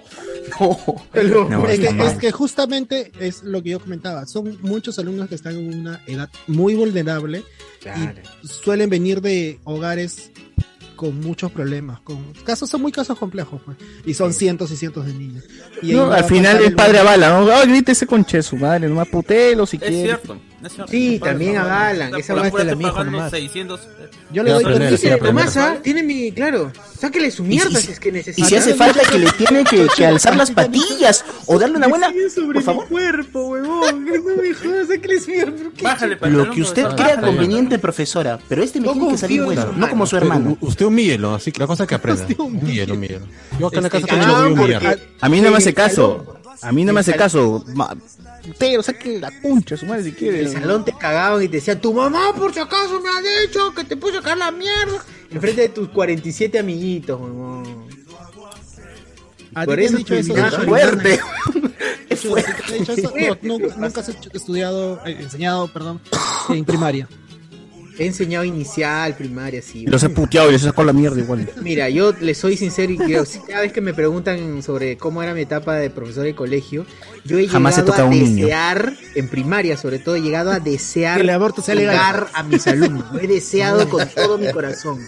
[1.49, 4.25] No, es, que, es que justamente es lo que yo comentaba.
[4.27, 7.43] Son muchos alumnos que están en una edad muy vulnerable
[7.83, 10.31] y suelen venir de hogares
[11.03, 11.99] con muchos problemas.
[12.01, 13.77] Con casos son muy casos complejos, pues.
[14.05, 15.43] Y son cientos y cientos de niños.
[15.81, 17.51] Y No, al final el padre avala, ¿no?
[17.51, 20.03] Ay, grite ese conche su madre, nomás putelo si Es quiere.
[20.05, 20.52] cierto, es cierto.
[20.89, 23.31] Sí, también avalan, están esa vaina afuera te la nomás.
[23.31, 23.81] 600.
[24.31, 25.25] Yo le doy Dice, permiso.
[25.25, 25.77] nomás, ¿ah?
[25.81, 28.45] Tiene mi, claro, sáquele su mierda si es que necesita.
[28.45, 32.09] Y si hace falta que le tiene que, alzar las patillas o darle una buena.
[32.33, 32.87] sobre Por favor.
[32.87, 34.05] cuerpo, huevón.
[34.05, 35.53] No me jodas, sáquele su mierda.
[35.55, 38.39] ¿pero qué Bájale, Lo que usted crea conveniente, profesora.
[38.47, 40.57] Pero este me tiene que salir bueno, no como su hermano.
[40.61, 42.25] Usted humíllelo, así que la cosa es que aprenda.
[42.37, 43.27] humíllelo, humíllelo.
[43.59, 44.99] Yo acá en la casa también lo cagado voy a humillar.
[45.21, 46.39] A mí no me hace caso.
[46.61, 47.63] A mí no me hace caso.
[47.73, 47.95] Ma-
[48.45, 50.39] Putero, saque la concha, su madre si En quiere.
[50.41, 53.73] el salón te cagaban y te decían, tu mamá por si acaso me ha dicho
[53.73, 55.03] que te puso sacar la mierda.
[55.31, 57.19] Enfrente de tus 47 amiguitos.
[59.55, 60.33] ¿A Por eso dicho eso?
[60.33, 60.65] fulminaron.
[60.65, 61.19] Fuerte.
[62.09, 63.13] ¿Te han dicho eso?
[63.43, 66.01] No, nunca, nunca has estudiado, eh, enseñado, perdón,
[66.49, 67.07] en primaria.
[67.97, 69.85] He enseñado inicial, primaria, sí.
[69.85, 71.47] Los he puteado y les he sacado la mierda igual.
[71.61, 75.21] Mira, yo le soy sincero y creo, si cada vez que me preguntan sobre cómo
[75.21, 76.85] era mi etapa de profesor de colegio,
[77.23, 78.45] yo he Jamás he llegado tocado a un niño.
[78.45, 82.25] desear, en primaria sobre todo, he llegado a desear Que el aborto sea legal.
[82.33, 83.13] a mis alumnos.
[83.13, 84.99] Lo he deseado con todo mi corazón.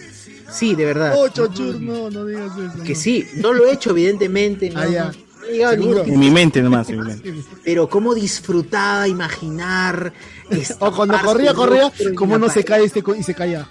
[0.48, 1.14] Sí, de verdad.
[1.18, 2.84] Oh, chochur, no, no digas eso.
[2.84, 5.04] Que sí, no lo he hecho evidentemente, no, Ah, ya.
[5.06, 6.04] no, no he llegado a ningún Seguro.
[6.04, 7.34] tipo- En mi mente nomás, en mi mente.
[7.64, 10.12] pero cómo disfrutaba imaginar
[10.80, 13.66] O cuando corría, corría, como no se cae este co- y se caía.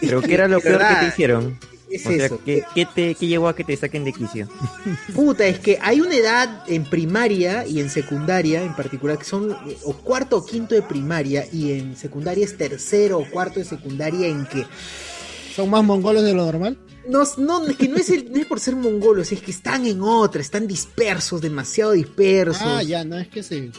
[0.00, 1.58] Pero ¿qué era lo peor que te hicieron?
[1.90, 2.40] es O sea, eso.
[2.44, 4.48] ¿qué, qué te, ¿qué llegó a que te saquen de quicio?
[5.14, 9.52] Puta, es que hay una edad en primaria y en secundaria en particular que son
[9.68, 13.64] eh, o cuarto o quinto de primaria y en secundaria es tercero o cuarto de
[13.64, 14.66] secundaria en que
[15.54, 16.76] ¿Son más mongolos de lo normal?
[17.08, 19.86] no, no, es que no es, el- no es por ser mongolos, es que están
[19.86, 22.62] en otra, están dispersos, demasiado dispersos.
[22.66, 23.70] Ah, ya, no es que se.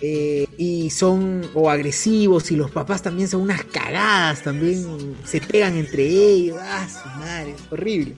[0.00, 5.76] Eh, y son o agresivos y los papás también son unas cagadas, también se pegan
[5.76, 8.16] entre ellos, ah, su madre, es horrible.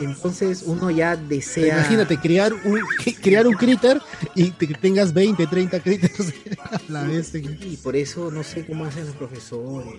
[0.00, 1.78] Entonces uno ya desea...
[1.78, 2.80] Imagínate criar un,
[3.22, 4.00] criar un critter
[4.34, 7.32] y te- tengas 20, 30 critters a la vez.
[7.34, 9.94] Y por eso no sé cómo hacen los profesores.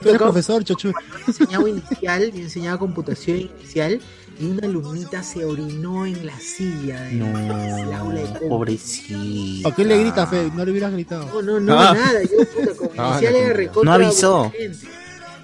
[0.00, 0.88] Tú eres profesor, chochu.
[0.88, 4.00] He enseñado inicial, he enseñado computación inicial
[4.38, 8.48] y una alumnita se orinó en la silla de la aula de.
[8.48, 9.62] Pobrecito.
[9.62, 10.50] ¿Por qué le gritas, Fe?
[10.54, 11.26] No le hubieras gritado.
[11.26, 11.94] No, no, no, Ah.
[11.94, 12.22] nada.
[12.22, 13.82] Yo, puta, como Ah, inicial no, era no.
[13.84, 14.52] No avisó.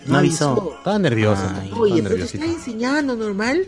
[0.07, 0.75] No avisó.
[0.79, 1.43] Estaba nervioso.
[1.61, 1.71] Ay.
[1.77, 3.67] Oye, pero te está enseñando normal.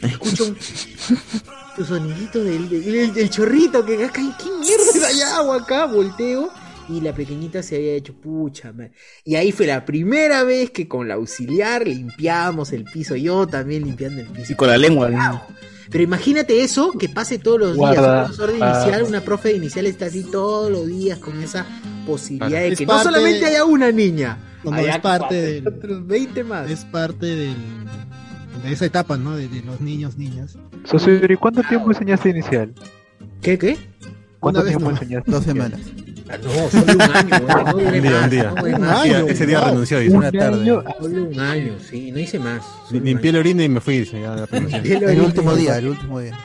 [0.00, 0.56] Escucho un
[1.76, 5.86] tu sonidito del, del, del chorrito que acá, ¿qué mierda hay agua acá?
[5.86, 6.50] Volteo
[6.88, 8.92] y la pequeñita se había hecho pucha madre.
[9.24, 13.84] Y ahí fue la primera vez que con la auxiliar limpiamos el piso, yo también
[13.84, 14.52] limpiando el piso.
[14.52, 15.08] Y con la lengua.
[15.10, 15.42] ¿no?
[15.90, 17.98] Pero imagínate eso, que pase todos los días.
[17.98, 18.74] Un profesor de Ah.
[18.82, 21.66] inicial, una profe de inicial está así todos los días con esa
[22.06, 25.34] posibilidad de Es que no parte- solamente haya una niña, No, no, haya es parte
[25.34, 26.70] del- otros 20 más.
[26.70, 27.54] Es parte del,
[28.62, 29.36] de esa etapa, ¿no?
[29.36, 30.56] De, de los niños, niñas.
[31.28, 32.72] ¿y cuánto tiempo enseñaste inicial?
[33.42, 33.76] ¿Qué, qué?
[34.40, 35.30] ¿Cuánto tiempo enseñaste?
[35.30, 35.70] Dos inicial?
[35.72, 36.13] semanas.
[36.28, 38.44] Ah, No, solo un año, güey, no duré Un día, más, un día.
[38.44, 39.00] no duré Un más.
[39.02, 39.16] año.
[39.28, 39.68] Ese día wow.
[39.68, 39.98] renunció.
[39.98, 40.16] dice.
[40.16, 40.64] Una tarde.
[41.00, 42.62] Solo un año, sí, no hice más.
[42.88, 43.98] solo un Limpié la orina y me fui.
[44.00, 44.82] dice, ya, la promoción.
[44.82, 45.24] Limpié la El orina.
[45.24, 46.38] último día, el último día.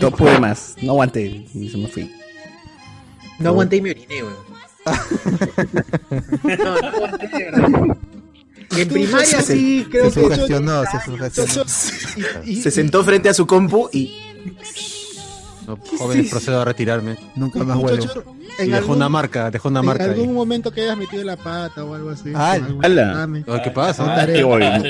[0.00, 2.10] No pude más, no aguanté y se me fui.
[3.38, 4.34] No aguanté y me oriné, güey.
[6.58, 7.96] no, no aguanté de verdad.
[8.76, 10.26] En primaria Se- sí, creo se que.
[10.26, 11.64] sugestionó, se sugestionó.
[12.62, 14.16] Se sentó frente a su compu y
[15.66, 17.16] No, jóvenes, procedo a retirarme.
[17.36, 18.04] Nunca más vuelvo.
[18.58, 20.10] Y en dejó algún, una marca, dejó una en marca ahí.
[20.10, 22.32] algún momento que hayas metido la pata o algo así.
[22.34, 23.28] Ah, ala.
[23.62, 24.22] ¿Qué pasa?
[24.22, 24.42] Ah, ¿Qué?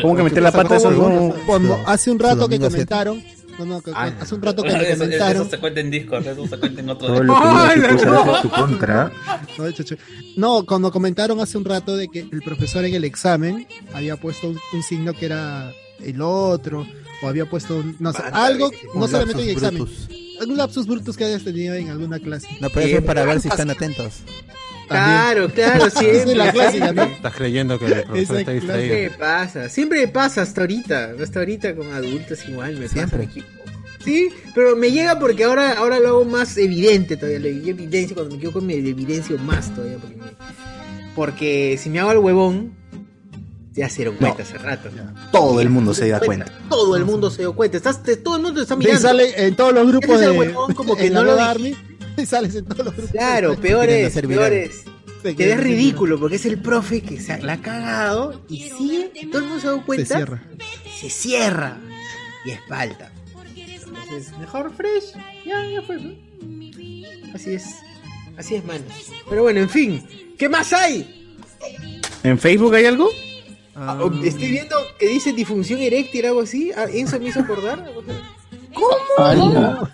[0.03, 0.91] ¿Cómo que meter la pata eso?
[0.91, 1.35] No.
[1.47, 3.23] Cuando hace un rato que comentaron,
[3.59, 4.12] no, no, que- Ah.
[4.20, 6.81] hace un rato que Eso, me eso comentaron, se cuenta en Discord, eso se cuenta
[6.81, 7.27] en otro Todo Discord.
[7.28, 7.89] lo que diga ¡Ay, tu la
[8.25, 9.99] cosa en
[10.36, 14.49] no, cuando comentaron hace un rato de que el profesor en el examen había puesto
[14.49, 15.70] un, un signo que era
[16.01, 16.85] el otro,
[17.23, 20.09] o había puesto un- no sé, algo, no solamente en el examen, brutus.
[20.41, 22.49] Algún lapsus brutus que hayas tenido en alguna clase.
[22.61, 24.21] No, pero eso es para ver si están atentos.
[24.89, 26.53] Claro, claro, es la
[26.93, 27.03] ¿no?
[27.05, 28.95] Estás creyendo que el profesor está clase distraído.
[28.95, 33.27] Siempre pasa, siempre pasa hasta ahorita, hasta ahorita con adultos igual me Siempre.
[33.27, 33.41] pasa.
[34.05, 38.33] Sí, pero me llega porque ahora, ahora lo hago más evidente todavía, lo evidencio, cuando
[38.33, 40.25] me equivoco me evidencio más todavía, porque, me-
[41.15, 42.75] porque si me hago el huevón,
[43.75, 44.89] ya se dieron cuenta hace rato.
[45.33, 46.47] todo el mundo se da cuenta.
[46.69, 49.01] Todo el mundo se dio cuenta, estás, te- todo el mundo está Y mirando.
[49.01, 51.41] sale en todos los grupos de huevón como que no lo.
[51.41, 51.75] Army,
[52.17, 53.11] y sales en todos los grupos.
[53.12, 54.53] Claro, peor quieren es, hacer peor viral.
[54.70, 54.85] es.
[55.23, 59.11] Te Que es ridículo, porque es el profe que se la ha cagado y sigue,
[59.33, 60.43] todo el mundo se ha dado Se cuenta, cierra.
[61.01, 61.77] se cierra
[62.44, 63.11] y es falta.
[63.35, 65.15] Entonces, Entonces, mejor fresh,
[65.47, 65.97] ya, ya fue.
[65.97, 66.12] ¿no?
[67.35, 67.65] Así es.
[68.36, 68.85] Así es, mano.
[69.31, 70.07] Pero bueno, en fin.
[70.39, 71.36] ¿Qué más hay?
[72.23, 73.09] ¿En Facebook hay algo?
[73.77, 76.70] Ah, Estoy viendo que dice disfunción eréctil, algo así.
[76.77, 77.85] Ah, Enzo me hizo acordar.
[78.73, 79.89] ¿Cómo?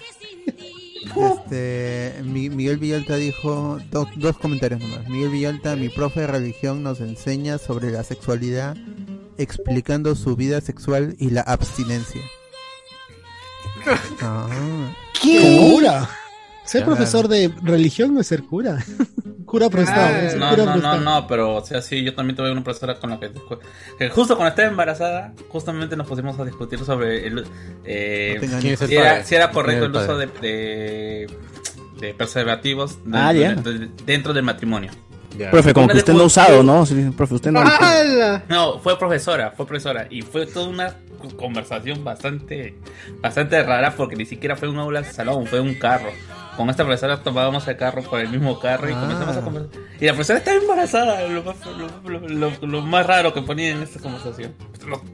[1.17, 5.09] Este, Mi- Miguel Villalta dijo dos, dos comentarios nomás.
[5.09, 8.77] Miguel Villalta, mi profe de religión nos enseña sobre la sexualidad
[9.39, 12.21] explicando su vida sexual y la abstinencia.
[14.23, 14.95] Ah.
[15.23, 16.09] ¿Cura?
[16.71, 18.79] Ser profesor de religión no es ser cura.
[19.47, 20.17] cura prestado.
[20.17, 21.01] es No, cura no, no, prestado.
[21.01, 23.31] no, pero o sea, sí, yo también tuve una profesora con la que,
[23.99, 27.45] que justo cuando estaba embarazada, justamente nos pusimos a discutir sobre el,
[27.85, 28.93] eh, No si, ¿Quién es el
[29.39, 31.27] era, correcto el el uso de, de,
[32.01, 33.79] de preservativos Ah, dentro, ya.
[33.79, 34.91] de- dentro del matrimonio.
[35.51, 36.85] Profe, como Una que usted no ha usado, ¿no?
[36.85, 37.63] Sí, profe, usted no.
[38.49, 40.07] No, fue profesora, fue profesora.
[40.11, 40.95] Y fue toda una
[41.37, 42.75] conversación bastante,
[43.21, 46.11] bastante rara porque ni siquiera fue un aula de salón, fue un carro.
[46.61, 49.81] Con esta profesora tomábamos el carro por el mismo carro y comenzamos a conversar.
[49.99, 51.57] Y la profesora estaba embarazada, lo más,
[52.05, 54.55] lo, lo- lo- lo más raro que ponía en esta conversación.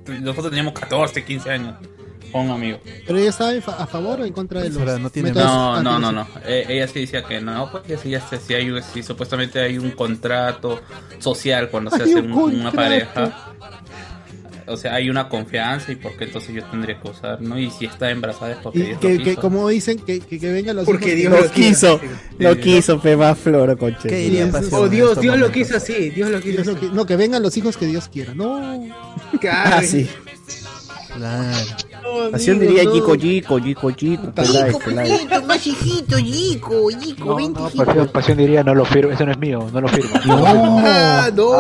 [0.09, 1.75] Nosotros teníamos 14, 15 años
[2.33, 2.81] con un amigo.
[3.07, 5.85] Pero ella estaba en fa- a favor o en contra de los no tiene métodos
[5.85, 6.27] No, no, no.
[6.45, 9.61] Eh, ella sí decía que no, pues que sí, ya sí hay, un- sí, supuestamente
[9.61, 10.81] hay un contrato
[11.21, 13.53] social cuando se hace un un- una pareja.
[14.69, 17.59] O sea, hay una confianza y por qué entonces yo tendría que usar, ¿no?
[17.59, 19.41] Y si está embarazada es porque Y Dios que, lo que quiso.
[19.41, 22.01] como dicen, que, que, que vengan los Porque hijos Dios Lo quiso,
[22.39, 24.09] lo quiso, pe más flor, coche.
[24.09, 26.11] ¿Qué diría Pasión Oh, Dios, Dios lo quiso así.
[26.11, 26.91] Dios lo quiso Dios así.
[26.93, 28.35] no, que vengan los hijos que Dios quiera.
[28.35, 28.59] No.
[29.41, 29.71] Claro.
[29.77, 30.09] Ah, sí.
[31.15, 31.57] Claro.
[32.03, 32.95] No, Pasión diría no.
[32.95, 34.73] Yico, Yico, Yico, Yico, pelay.
[35.47, 37.85] más hijito, Yico, Yico, No, vente, no, hijito.
[37.85, 40.11] pasión, pasión diría, no lo firmo, eso no es mío, no lo firmo.
[40.85, 41.51] Ah, no.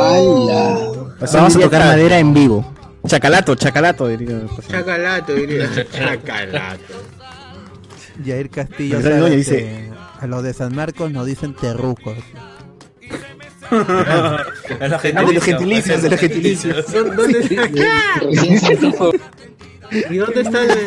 [1.32, 2.74] Vamos a tocar madera en vivo.
[3.06, 4.40] Chacalato, chacalato, diría.
[4.68, 5.68] Chacalato, diría.
[5.92, 6.94] Chacalato.
[8.24, 12.16] Jair Castillo dice- a los de San Marcos nos dicen terrucos.
[13.68, 14.44] Ah,
[14.78, 15.02] de los
[15.42, 16.86] gentilicios, de los gentilicios.
[16.86, 17.68] ¿Dó- ¿Dónde está?
[20.08, 20.86] ¿Y dónde está el.?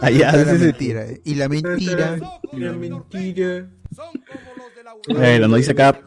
[0.00, 1.04] Allá, la mentira.
[1.24, 2.16] Y la mentira.
[2.52, 3.66] La mentira.
[5.08, 6.00] Bueno, nos dice acá.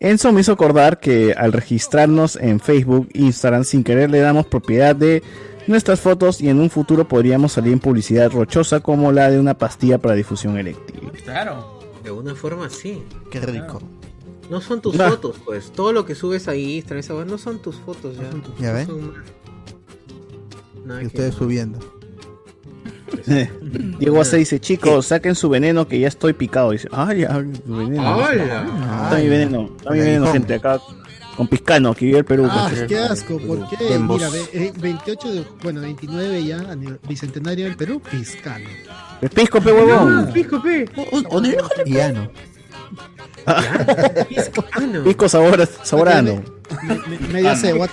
[0.00, 4.94] Enzo me hizo acordar que al registrarnos en Facebook, Instagram, sin querer le damos propiedad
[4.94, 5.22] de
[5.66, 9.54] nuestras fotos y en un futuro podríamos salir en publicidad rochosa como la de una
[9.58, 11.10] pastilla para difusión eréctil.
[11.24, 11.80] Claro.
[12.02, 13.02] De alguna forma sí.
[13.30, 13.82] Qué rico.
[14.48, 15.10] No son tus Ya.
[15.10, 15.72] fotos, pues.
[15.72, 18.30] Todo lo que subes ahí, Instagram, no son tus fotos ya.
[18.60, 18.86] ¿Ya No ven?
[18.86, 19.14] son-
[20.86, 21.78] Nada Y que ustedes subiendo.
[23.98, 26.70] Diego Ace dice, chicos, saquen su veneno que ya estoy picado.
[26.72, 28.06] Dice, ah, ya, su veneno.
[28.24, 28.66] ¡Hala!
[29.04, 30.80] Está mi veneno, está mi El veneno, gente, acá
[31.36, 32.48] con Piscano, que vive el Perú.
[32.50, 33.76] Ah, qué asco, ¿por qué?
[33.98, 36.58] Mira, ve- eh, 28 de, bueno, 29 ya,
[37.08, 38.64] bicentenario del Perú, Piscano.
[39.20, 40.26] El pisco, pe huevón.
[40.28, 40.88] Ah, Pisco, pe.
[41.86, 42.28] Y ano.
[44.28, 45.04] Piscano.
[45.04, 46.42] Pisco sabor, saborano.
[46.82, 47.88] Me- me- Medio sé, voy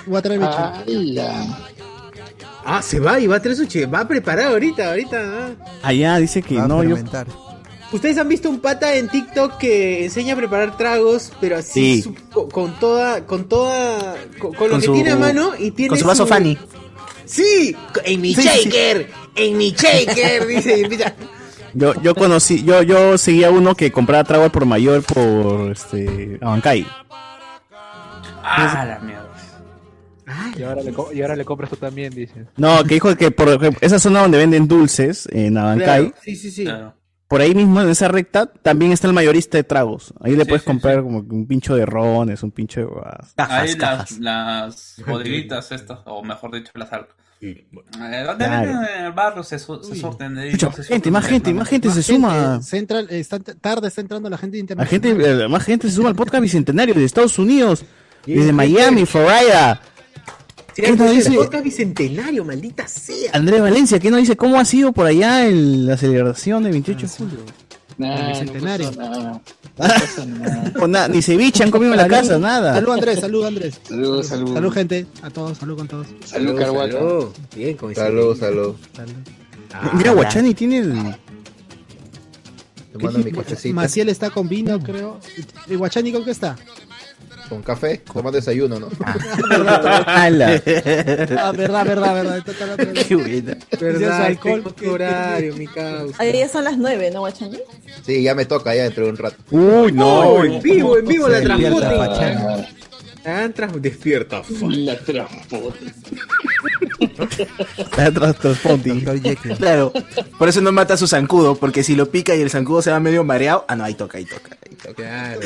[2.65, 3.65] Ah, se va y va a traer su.
[3.93, 5.17] Va preparado ahorita, ahorita.
[5.21, 5.49] ah.
[5.83, 6.95] Allá dice que Va a no, yo.
[6.95, 7.27] fermentar.
[7.91, 12.01] Ustedes han visto un pata en TikTok que enseña a preparar tragos, pero así Sí.
[12.01, 15.51] su- co- con toda, con toda, con, con lo Con que su- tiene a mano
[15.57, 16.57] y tiene Con su vaso Fanny.
[17.25, 18.69] Sí, en mi Sí, sí, sí.
[18.69, 21.13] shaker, en mi shaker, dice empieza.
[21.75, 26.39] Yo, yo conocí, yo, yo seguía uno que compraba trago al por mayor por este
[26.41, 26.87] Abancay.
[28.43, 29.24] Ah, la mierda.
[30.57, 32.47] Y ahora, le, co- y ahora le compras tú también, dices.
[32.57, 36.35] No, que dijo que por ejemplo, esa zona donde venden dulces, en Abancay, Claro, sí,
[36.35, 36.67] sí, sí.
[37.27, 40.13] por ahí mismo en esa recta, también está el mayorista de tragos.
[40.21, 42.85] Ahí le Sí, puedes sí, comprar como que un pincho de rones, un pincho de
[42.85, 43.33] huevadas.
[43.37, 47.15] Hay las, las bodeguitas estas, o mejor dicho, las arcas.
[47.41, 48.71] Eh, ¿Dónde Claro.
[48.97, 50.33] en el barrio se, se de gente, surten
[51.11, 52.61] más de- gente, más gente se suma.
[52.61, 55.17] Se entra, está, tarde está entrando la gente La internacional.
[55.17, 57.83] gente, eh, más gente se suma al podcast bicentenario de Estados Unidos,
[58.25, 59.81] Y desde es Miami, Florida.
[60.75, 61.29] ¿Qué nos dice?
[61.29, 63.31] el podcast bicentenario, maldita sea.
[63.33, 64.35] Andrés Valencia, ¿qué nos dice?
[64.35, 67.37] ¿Cómo ha sido por allá el- la celebración del 28 de julio?
[67.97, 68.91] El bicentenario.
[70.81, 72.73] O nada, ni ceviche han comido en la casa, nada.
[72.73, 73.79] Salud Andrés, salud Andrés.
[73.87, 74.53] Salud, salud.
[74.53, 76.07] Salud gente, a todos, salud con todos.
[76.25, 77.27] Salud, salud.
[77.55, 78.75] Bien, con Salud, salud.
[79.73, 81.15] Ah, Mira, Guachani tiene el.
[82.93, 83.75] Tomando mi cafecito.
[83.75, 85.19] Maciel está con vino, creo.
[85.67, 86.55] ¿Y Guachani con qué está?
[87.49, 88.89] Con café, toma desayuno, ¿no?
[90.07, 90.61] ¡Hala!
[91.37, 92.43] Ah, verdad, verdad, verdad.
[92.43, 92.93] Tan.
[92.93, 93.57] Qué buena.
[93.79, 94.63] Verdad, alcohol.
[94.73, 96.21] tu horario, mi causa.
[96.21, 97.59] Ahí ya son las nueve, ¿no, Guachani?
[98.05, 99.37] Sí, ya me toca ya dentro de un rato.
[99.51, 100.19] Uy, no.
[100.19, 101.95] Oh, en vivo, en vivo la transporte.
[101.95, 102.67] Pachanga.
[103.25, 103.49] Ah,
[103.79, 104.43] despierta.
[104.77, 105.85] La transporte.
[107.97, 109.55] La.
[109.57, 109.93] Claro,
[110.37, 112.91] por eso no mata a su zancudo, porque si lo pica y el zancudo se
[112.91, 114.57] va medio mareado, ah no, ahí toca, ahí toca.
[114.63, 114.95] Ahí toca.
[114.95, 115.41] Claro.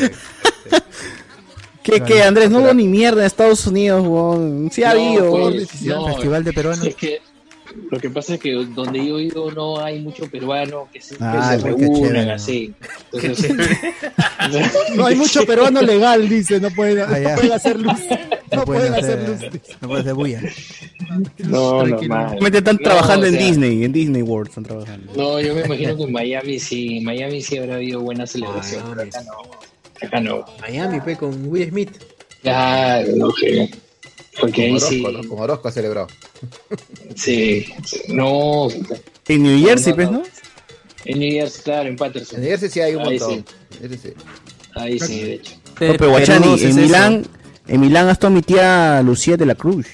[1.83, 2.49] ¿Qué, qué, Andrés?
[2.49, 4.69] No hubo ni mierda en Estados Unidos, weón.
[4.71, 5.31] Sí ha No, habido.
[5.31, 6.85] pues, no, Festival de peruanos.
[6.85, 7.21] Es que
[7.91, 11.23] lo que pasa es que donde yo vivo no hay mucho peruano que se, que
[11.23, 12.73] Ah, se así.
[13.13, 13.55] Entonces,
[14.95, 17.99] No hay mucho peruano legal, dice, no pueden, Ah, no pueden hacer luz.
[18.51, 19.61] No, pueden hacer luz.
[19.81, 20.41] No pueden hacer bulla.
[21.39, 21.85] no.
[21.85, 25.13] Realmente están No, trabajando en Disney, en Disney World están trabajando.
[25.15, 28.83] No, yo me imagino que en Miami sí, en Miami sí habrá habido buena celebración,
[28.95, 29.68] pero acá no.
[30.01, 30.45] Acá no.
[30.61, 31.91] Miami, pe, con Will Smith.
[32.43, 33.69] Ya, no sé.
[34.39, 35.03] Porque Con ahí sí.
[35.03, 36.07] Con Orozco ha celebrado.
[37.15, 37.65] sí.
[38.07, 38.67] No,
[39.27, 40.23] En New Jersey, pues, ¿no?
[41.05, 42.35] en New Jersey, claro, en Patterson.
[42.37, 43.45] En New Jersey sí hay un Ahí montón.
[44.75, 45.55] Ahí sí, de hecho.
[45.77, 47.25] Pero Guachani, en Milán,
[47.67, 49.87] en Milán estado mi tía Lucía de la Cruz.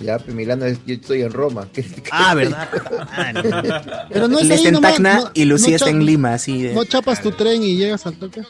[0.00, 1.68] Ya, pues, Milano, es- yo estoy en Roma.
[1.72, 2.68] ¿Qué- qué- Ah, ¿verdad?
[4.10, 6.62] Pero no es ahí está en Tacna no- y Lucía no está en Lima, así
[6.62, 6.74] de...
[6.74, 8.42] No chapas tu tren y llegas al toque.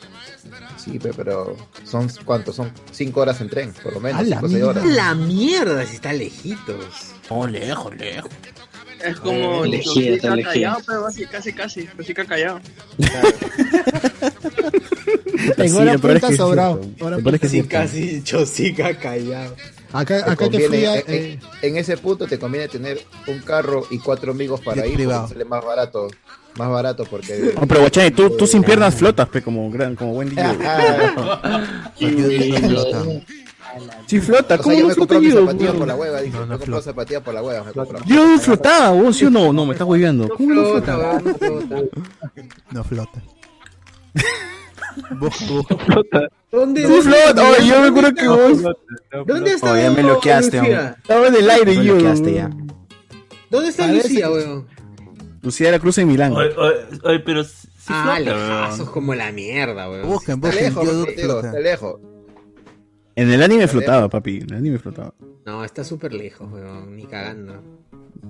[0.77, 4.41] Sí, pe, pero son cuántos, son cinco horas en tren, por lo menos, A la
[4.43, 4.69] mierda.
[4.69, 4.85] horas.
[4.87, 6.85] La mierda, si está lejitos.
[7.29, 8.31] Oh, lejos, lejos.
[9.05, 12.61] Es como Eh, elegida, está callado, pero así, casi, casi, Chosica callado.
[15.59, 16.81] En Sí, hora es punta que sí, sobrado.
[17.01, 17.79] Hora sí, punta.
[17.83, 19.55] Casi chosica callado.
[20.01, 23.41] Acá, Te acá conviene- fui a, en, eh, en ese punto te conviene tener un
[23.41, 26.09] carro y cuatro amigos para ir, sale más barato.
[26.57, 27.53] Más barato porque.
[27.61, 30.43] No, pero Guachani, tú, tú sin piernas flotas, pe, como, gran, como buen DJ.
[34.07, 34.89] Sí flota, O sea, ¿cómo yo no
[35.21, 35.41] mis yo?
[35.41, 37.99] zapatillas por la hueva, dije, me compré zapatillas por la hueva, me.
[38.07, 39.53] Yo no flotaba, vos, ¿sí o no?
[39.53, 40.29] No, me estás hueveando.
[40.29, 41.83] ¿Cómo no Flota, no flota.
[42.71, 43.23] No flota.
[45.11, 46.83] ¿Dónde?
[46.83, 48.63] Sí dónde- flota, oye, yo me acuerdo que vos...
[49.27, 50.79] ¿Dónde está Oh, ya me bloqueaste, Lucía?
[50.79, 50.95] hombre.
[51.03, 51.95] Estaba en el aire Me yo.
[51.95, 52.51] bloqueaste ya.
[53.51, 54.67] ¿Dónde está Parece- Lucía, weón?
[55.43, 56.33] Lucía de la Cruz en Milán.
[56.33, 58.93] Oye, oye, oye, pero sí Ah, flota, lejazos weón.
[58.93, 60.09] como la mierda, weón.
[60.09, 60.49] Busquen, Está
[60.81, 61.31] busquen.
[61.47, 62.01] está lejos.
[63.15, 64.39] En el anime flotaba, papi.
[64.39, 65.15] En el anime flotaba.
[65.45, 66.97] No, está súper lejos, weón.
[66.97, 67.63] Ni cagando.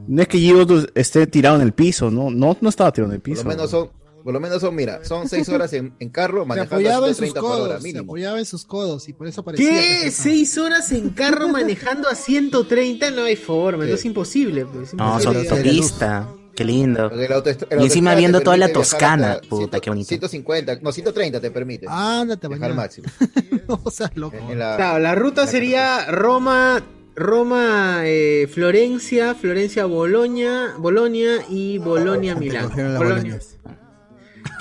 [0.08, 3.16] No es que tú esté tirado en el piso, no, no, no estaba tirado en
[3.16, 3.42] el Por piso.
[3.44, 3.88] lo menos son,
[4.26, 7.06] por lo menos son, mira, son seis horas en, en carro se manejando a apoyaba
[7.08, 7.76] en sus 130 por hora.
[7.78, 8.02] Se mínimo.
[8.02, 9.70] apoyaba en sus codos y por eso parecía.
[9.70, 10.10] ¿Qué?
[10.10, 13.12] se- ¿Seis horas en carro manejando a 130?
[13.12, 13.90] No hay forma, Sí.
[13.90, 14.66] eso es imposible.
[14.66, 16.28] Pues, es No, son autopista.
[16.56, 17.08] Qué lindo.
[17.12, 19.38] El el Y encima viendo toda la Toscana.
[19.48, 20.08] Puta, 100 qué bonito.
[20.08, 21.86] 150, no, 130 te permite.
[21.88, 22.74] Ándate, mañana.
[22.74, 23.06] máximo.
[23.68, 24.36] No seas loco.
[24.36, 26.82] En la- Claro, la ruta la sería Roma,
[27.14, 32.70] Roma, eh, Florencia, Florencia, Bolonia, Bolonia y Bolonia, Te Milán.
[32.96, 33.38] Bolonia.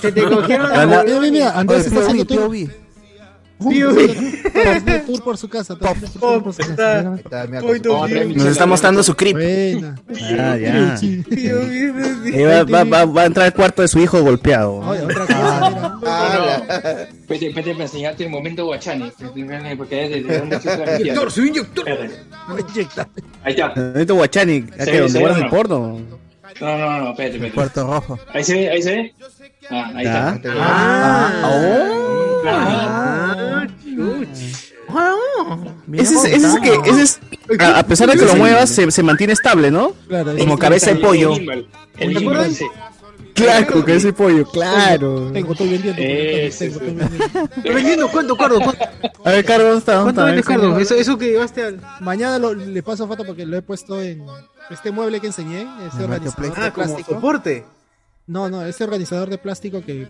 [0.02, 2.52] Se te cogieron la Mira, mira, mira, Andrés Oye, está haciendo tour,
[5.06, 5.76] tour por su casa.
[6.12, 6.20] su.
[8.36, 9.14] Nos está mostrando su.
[9.16, 9.96] Buena.
[10.38, 10.98] Ah, ya.
[12.46, 14.82] Va, va, va, va a entrar al cuarto de su hijo golpeado.
[14.82, 15.26] Mira.
[15.30, 19.12] Ah, la- Vete, vete para enseñarte el momento guachani.
[19.78, 20.56] Porque es desde donde.
[21.00, 21.90] Inyector, soy inyector.
[23.44, 23.74] Ahí está.
[23.96, 24.60] Esto Guachani.
[24.62, 26.00] ¿Dónde guardas el porno?
[26.62, 27.54] No, no, no, espérate, espérate.
[27.56, 28.20] Cuarto rojo.
[28.34, 29.14] Ahí se ve, ahí se ve.
[29.70, 30.36] Ah, ahí Ya.
[30.36, 30.50] está.
[30.58, 31.32] Ah,
[32.48, 34.72] Ah, ah, chuch.
[35.88, 37.20] Bien Ese es, ese es que, ese es,
[37.60, 39.94] a, a pesar de que lo muevas, se, se mantiene estable, ¿no?
[40.08, 41.34] Claro, Como es- cabeza de el pollo.
[41.36, 41.68] El
[41.98, 42.54] ¿Te gimbal, acuerdas?
[42.56, 42.66] sí.
[43.36, 45.30] Claro, con ese pollo, claro.
[45.32, 46.02] Tengo, estoy vendiendo.
[46.02, 47.26] Ese, Tengo, estoy vendiendo.
[47.58, 48.60] Estoy vendiendo, ¿cuánto, Cardo?
[48.62, 48.84] ¿Cuánto,
[49.26, 49.94] A ver, Carlos, ¿dónde está?
[49.96, 50.26] ¿Dónde cuánto está?
[50.26, 50.80] vendes, Cardo?
[50.80, 51.82] Eso, eso que llevaste al.
[52.00, 54.24] Mañana lo- le paso foto porque lo he puesto en
[54.70, 56.62] este mueble que enseñé, ese En organizador Marketplace.
[56.62, 57.14] de Ah, como plástico.
[57.14, 57.66] soporte.
[58.28, 60.08] No, no, ese organizador de plástico que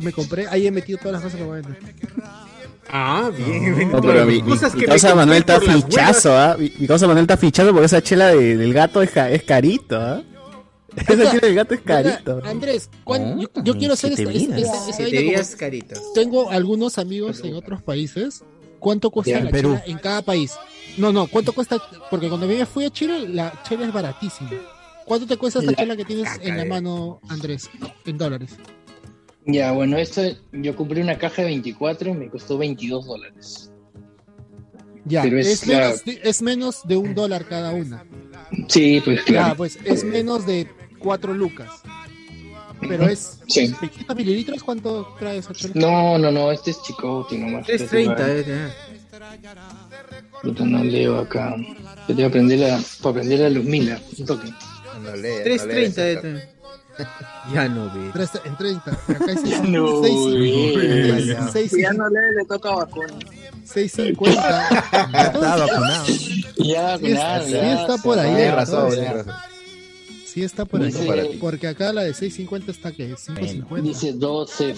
[0.00, 1.78] me compré, ahí he metido todas las cosas que voy a vender.
[2.92, 3.90] Ah, bien.
[3.92, 6.56] No, pero mi, mi, Cosas mi que me causa Manuel está fichazo, ¿ah?
[6.58, 9.96] Mi, mi causa Manuel está fichazo porque esa chela de- del gato es, es carito,
[9.98, 10.22] ¿ah?
[10.96, 12.36] Esa chela del gato es carito.
[12.36, 16.12] Mira, Andrés, ¿cuán- yo, yo quiero hacer como- días caritos.
[16.14, 18.42] Tengo algunos amigos en otros países.
[18.78, 19.70] ¿Cuánto cuesta Ya, la Perú.
[19.74, 20.52] chela en cada país?
[20.96, 21.76] No, no, ¿cuánto cuesta?
[22.10, 24.50] Porque cuando yo fui a Chile, la chela es baratísima.
[25.04, 27.68] ¿Cuánto te cuesta esta La chela que tienes caca en la de- mano, Andrés?
[28.06, 28.50] En dólares.
[29.46, 33.70] Ya, bueno, esto yo compré una caja de 24 y me costó 22 dólares.
[35.04, 38.04] Ya, Pero es es, la- menos, de- es menos de un dólar cada una.
[38.68, 39.56] Sí, pues Ya, claro.
[39.56, 40.68] pues es menos de
[41.00, 41.70] cuatro lucas.
[42.80, 43.66] Pero es Sí.
[43.66, 45.42] 600 mililitros, ¿cuánto trae?
[45.74, 47.66] No, no, no, este es chicote nomás.
[47.66, 48.44] 3.30, eh.
[48.46, 48.72] eh.
[50.42, 51.54] Puta, no leo acá.
[51.56, 54.00] Yo te voy a aprender a, para aprender a Luzmila.
[54.18, 54.48] Un toque.
[55.02, 56.48] no lee, no 3.30 lee, de
[57.52, 58.10] Ya no ve.
[58.44, 58.90] En 30.
[58.90, 59.00] Acá
[59.68, 63.14] No, ya no lee, le toca vacuna.
[63.64, 64.68] 650.
[65.12, 66.06] Ya está vacunado.
[66.58, 68.34] Ya, está, vacunado, sí ya, está por ahí.
[68.34, 68.56] Tienes ¿no?
[68.56, 68.96] razón, Sí.
[68.96, 69.49] tienes razón.
[70.32, 70.86] Sí está por ahí.
[70.92, 73.80] Dice- Porque acá la de 650 está que 550.
[73.88, 74.74] Dice 12,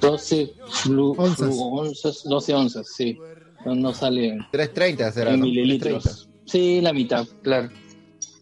[0.00, 0.52] 12
[0.82, 1.48] flu, Onzas.
[1.50, 3.16] flu- onzas, 12 onzas, sí.
[3.64, 5.46] No, no sale en 330 será, en ¿no?
[5.46, 6.28] mililitros.
[6.44, 7.68] Sí, la mitad, claro.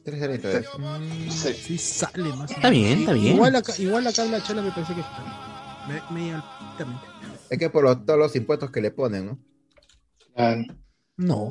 [0.05, 0.71] 330 de eso.
[1.31, 1.55] Sí.
[1.55, 2.51] Sí sale más.
[2.51, 3.35] Está bien, está bien.
[3.37, 5.85] Igual acá, igual acá la chela me parece que está.
[5.89, 7.03] Me, media altamente.
[7.51, 9.39] Es que por los- todos los impuestos que le ponen, ¿no?
[11.17, 11.49] No.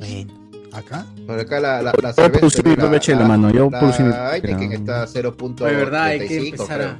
[0.74, 1.06] ¿Acá?
[1.26, 3.92] Por acá la, la, la Yo cerveza, mi la- propia chela, la- mano, yo Heineken
[3.92, 4.74] chela.
[4.74, 6.98] está a 0.35, De verdad, hay que empezar a-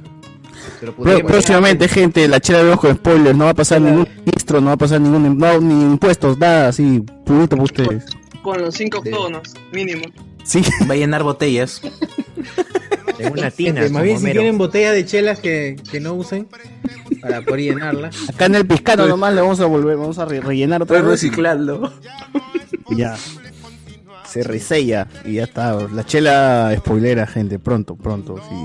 [0.81, 1.25] 0.40.
[1.25, 4.67] próximamente, gente, la chela de ojo con spoilers, no va a pasar ningún registro, no
[4.67, 8.05] va a pasar ningún no, ni impuestos, nada así, purito para ustedes.
[8.41, 10.03] Con los cinco octógonos, mínimo.
[10.43, 10.63] Sí.
[10.89, 11.81] Va a llenar botellas.
[13.17, 13.87] De una tina.
[13.89, 16.47] más bien si tienen botellas de chelas que, que no usen
[17.21, 18.09] para poder llenarla.
[18.27, 21.11] Acá en el piscano nomás le vamos a volver, vamos a re- rellenar otra Estoy
[21.11, 21.23] vez.
[22.89, 23.15] y ya.
[24.35, 25.73] Se resella y ya está.
[25.93, 28.55] La chela spoilera, gente, pronto, pronto, sí.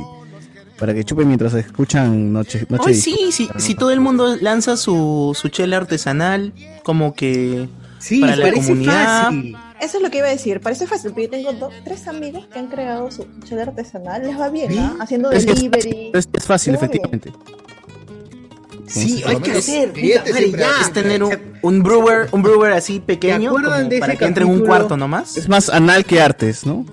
[0.76, 4.76] Para que chupen mientras escuchan Noche, noche Hoy sí, sí, si todo el mundo lanza
[4.76, 7.68] su, su chela artesanal, como que
[8.00, 9.24] Sí, para la parece comunidad.
[9.26, 9.56] fácil.
[9.80, 10.60] Eso es lo que iba a decir.
[10.60, 14.22] Parece fácil, pero yo tengo dos, tres amigos que han creado su chela artesanal.
[14.22, 14.96] Les va bien, ¿ah?
[15.00, 16.10] Haciendo Es delivery.
[16.14, 17.20] Es, es fácil, va bien.
[18.90, 19.92] Sí, hay que hacer.
[19.96, 24.50] Es tener un, un brewer, un brewer así pequeño, como de para que entre en
[24.50, 25.36] un cuarto nomás.
[25.36, 26.84] Es más anal que artes, ¿no?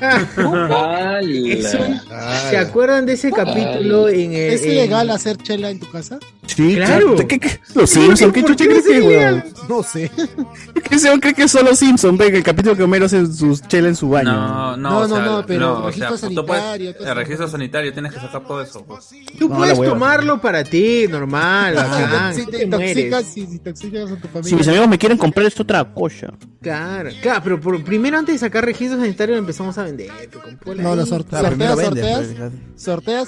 [2.50, 4.52] ¿Se acuerdan de ese capítulo en el.
[4.54, 6.18] ¿Es en- legal hacer chela en tu casa?
[6.48, 7.14] Sí, Claro.
[7.28, 9.44] ¿Qué, qué, los Simpsons, ¿qué ¿Por chucha qué crees no que es, weón?
[9.68, 10.10] No sé.
[10.88, 12.16] ¿Qué weón cree que es solo Simpson?
[12.16, 14.32] Ve que el capítulo que Homero hace sus chela en su baño.
[14.32, 17.08] No, no, No, o no, sea, no, pero o registro sea, puedes- sanitario, todo el
[17.10, 17.14] eso.
[17.14, 18.84] registro sanitario tienes que sacar todo eso.
[18.84, 19.10] pues.
[19.38, 22.34] Tú No, puedes tomarlo para ti, normal, bacán.
[22.34, 24.48] Si no te intoxicas, si, si intoxicas a tu familia.
[24.48, 26.32] Si mis amigos me quieren comprar esto otra cosa.
[26.62, 30.10] Claro, claro, pero por- primero antes de sacar registro sanitario lo empezamos a vender.
[30.32, 33.24] pues, con No, lo sorte- Claro, primero sorteas, sorteas, pues, sorteas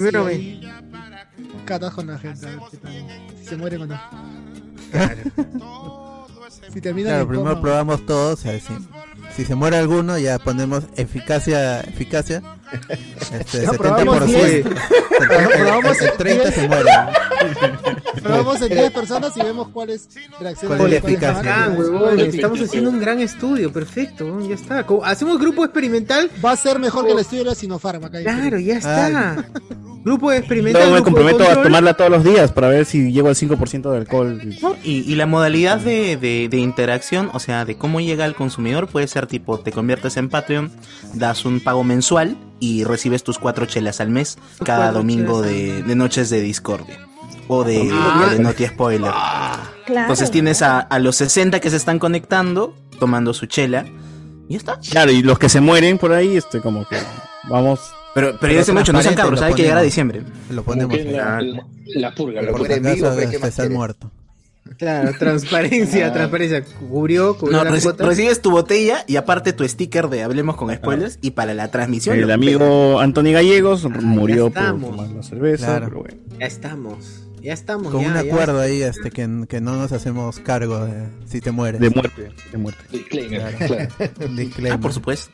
[1.65, 2.91] catas con la gente a ver qué tal,
[3.39, 3.99] si se mueren o no.
[6.73, 8.73] si terminan Claro, primero coma, probamos todos, a ver si,
[9.35, 12.41] si se muere alguno ya ponemos eficacia, eficacia,
[13.33, 13.77] este, Ya 70%.
[13.77, 14.43] probamos diez.
[14.65, 14.75] El-
[15.21, 16.55] Probamos el, el 30 diez.
[16.55, 16.89] se muere.
[18.23, 21.33] probamos en 10 personas y vemos cuál es reacción ¿Cuál es la eficacia?
[21.51, 24.85] Bacán, huevón, Estamos haciendo un gran estudio, perfecto, ya está.
[25.03, 26.29] Hacemos grupo experimental.
[26.43, 28.19] Va a ser mejor que el estudio de la Sinopharm acá.
[28.21, 29.35] Claro, ya está.
[29.35, 29.43] Ay.
[30.03, 30.83] Grupo experimental.
[30.89, 33.97] Yo me comprometo a tomarla todos los días para ver si llego al 5% de
[33.97, 34.41] alcohol.
[34.61, 34.75] ¿no?
[34.83, 38.87] Y, y la modalidad de, de- de interacción, o sea, de cómo llega al consumidor,
[38.87, 40.71] puede ser tipo, te conviertes en Patreon,
[41.13, 45.95] das un pago mensual y recibes tus cuatro chelas al mes cada domingo de, de
[45.95, 46.97] noches de Discordia.
[47.47, 48.29] O de, Ah.
[48.31, 49.11] de Noti Spoiler.
[49.85, 50.01] Claro.
[50.01, 53.85] Entonces tienes a, a los 60 que se están conectando, tomando su chela.
[54.47, 54.79] Y ya está.
[54.89, 56.97] Claro, y los que se mueren por ahí, este, como que
[57.49, 57.79] vamos.
[58.13, 59.85] Pero, pero ya dicen mucho, no sean cabros, hay que llegar a ponemos.
[59.85, 60.21] diciembre.
[60.49, 60.95] Lo ponemos.
[60.97, 61.65] que la, la,
[61.95, 62.75] la purga, la purga.
[62.75, 63.77] vivo, acaso pero ¿qué este, más está quieres?
[63.77, 64.11] muerto.
[64.77, 66.63] Claro, transparencia, transparencia.
[66.89, 68.05] Cubrió, cubrió No, la reci- cuota.
[68.05, 72.17] recibes tu botella y aparte tu sticker de Hablemos con Spoilers y para la transmisión.
[72.17, 75.65] El amigo Anthony Gallegos murió por tomar la cerveza.
[75.67, 75.85] Claro.
[75.87, 76.17] Pero bueno.
[76.39, 76.97] Ya estamos.
[77.41, 77.91] Ya estamos.
[77.91, 78.19] Con ya, un ya.
[78.21, 81.81] acuerdo ahí este que, que no nos hacemos cargo de si te mueres.
[81.81, 82.83] De muerte, de muerte.
[82.91, 83.87] Disclaimer, claro.
[84.25, 84.73] Un disclaimer.
[84.73, 85.31] Ah, por supuesto.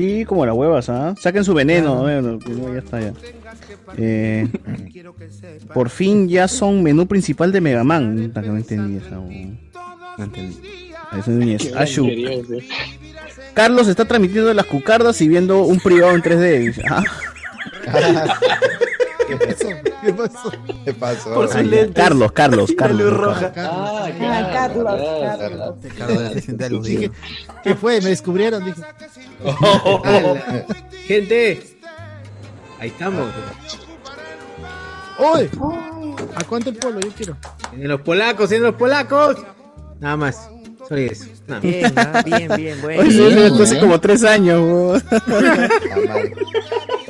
[0.00, 1.14] Y como las huevas, ¿ah?
[1.18, 3.12] Saquen su veneno, bueno, que no, ya está ya.
[3.98, 4.48] Eh,
[5.74, 8.32] por fin ya son menú principal de Mega Man.
[8.34, 9.16] No entendí esa.
[9.16, 10.56] No entendí.
[11.18, 12.08] Eso es Ashu.
[13.52, 16.58] Carlos está transmitiendo las cucardas y viendo un privado en 3D.
[16.60, 17.04] Dice, ah,
[19.30, 19.68] ¿Qué pasó?
[20.02, 20.52] ¿Qué pasó?
[20.84, 21.34] ¿Qué pasó?
[21.34, 21.94] Por sus lentes.
[21.94, 23.00] Carlos, Carlos, La Carlos.
[23.00, 23.52] luz roja.
[23.56, 24.84] Ah, Ah, Carlos,
[25.38, 25.74] Carlos.
[25.96, 27.00] Carlos aludido.
[27.00, 27.10] Dije,
[27.62, 28.00] ¿Qué fue?
[28.00, 28.82] Me descubrieron, dije.
[31.06, 31.62] Gente,
[32.78, 33.26] ahí estamos.
[35.18, 35.50] ¡Oye!
[36.34, 37.00] ¿A cuánto el polo?
[37.00, 37.36] Yo quiero.
[37.74, 39.36] En los polacos, en los polacos.
[39.98, 40.48] Nada más.
[40.88, 41.26] Soy eso.
[41.46, 42.24] Nada más.
[42.24, 43.02] Bien, bien, bien, bueno.
[43.02, 45.02] Oye, hace como tres años.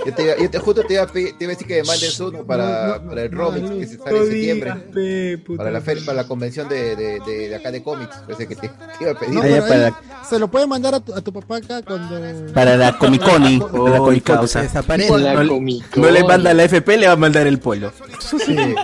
[0.06, 1.82] Yo, te, iba- yo te- justo te iba, a pe- te iba a decir que
[1.82, 4.74] me mandes uno para, No, no, para el no, que se sale en septiembre.
[4.94, 8.16] pe, Para la, feria, para la convención de, de, de, de acá de cómics.
[8.22, 9.34] Parece que te, te iba a pedir.
[9.42, 12.18] Ya, para- se lo puede mandar a tu, a tu papá acá cuando.
[12.52, 13.42] Para la Comic Con.
[13.60, 14.36] para la Comic Con.
[14.36, 14.62] causa.
[14.62, 15.18] Desaparece.
[15.18, 17.92] La No, le manda la FP, le va a mandar el polo.
[18.20, 18.56] Sí.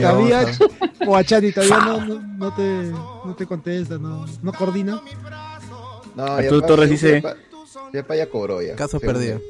[0.00, 0.46] Todavía,
[1.06, 5.00] o a Chani todavía no, no, no te, no te contesta, no, no coordina.
[6.14, 7.22] No, Arturo Torres ya dice-
[7.92, 8.74] Ya pa' ya cobró ya.
[8.74, 9.40] Caso Según perdido.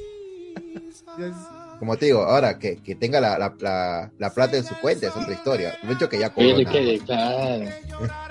[1.78, 5.07] Como te digo, ahora que, que tenga la, la, la, la plata en su cuenta
[5.07, 5.78] es otra historia.
[5.89, 6.57] Hecho que ya cobró.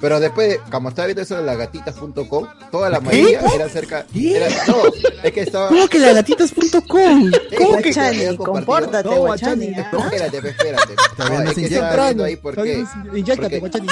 [0.00, 3.04] Pero después, como estaba viendo eso de lagatitas.com, toda la ¿Qué?
[3.04, 4.06] mayoría era cerca.
[4.14, 4.76] Era, no,
[5.22, 5.68] es que estaba.
[5.68, 7.30] ¿Cómo que lagatitas.com?
[7.58, 9.68] ¿Cómo que Guachani, compórtate, No, Guachani.
[9.68, 10.94] No, espérate, espérate.
[11.16, 12.84] Todavía No, no es que estaba viendo ahí por qué.
[13.14, 13.86] Inyéctate, Guachani,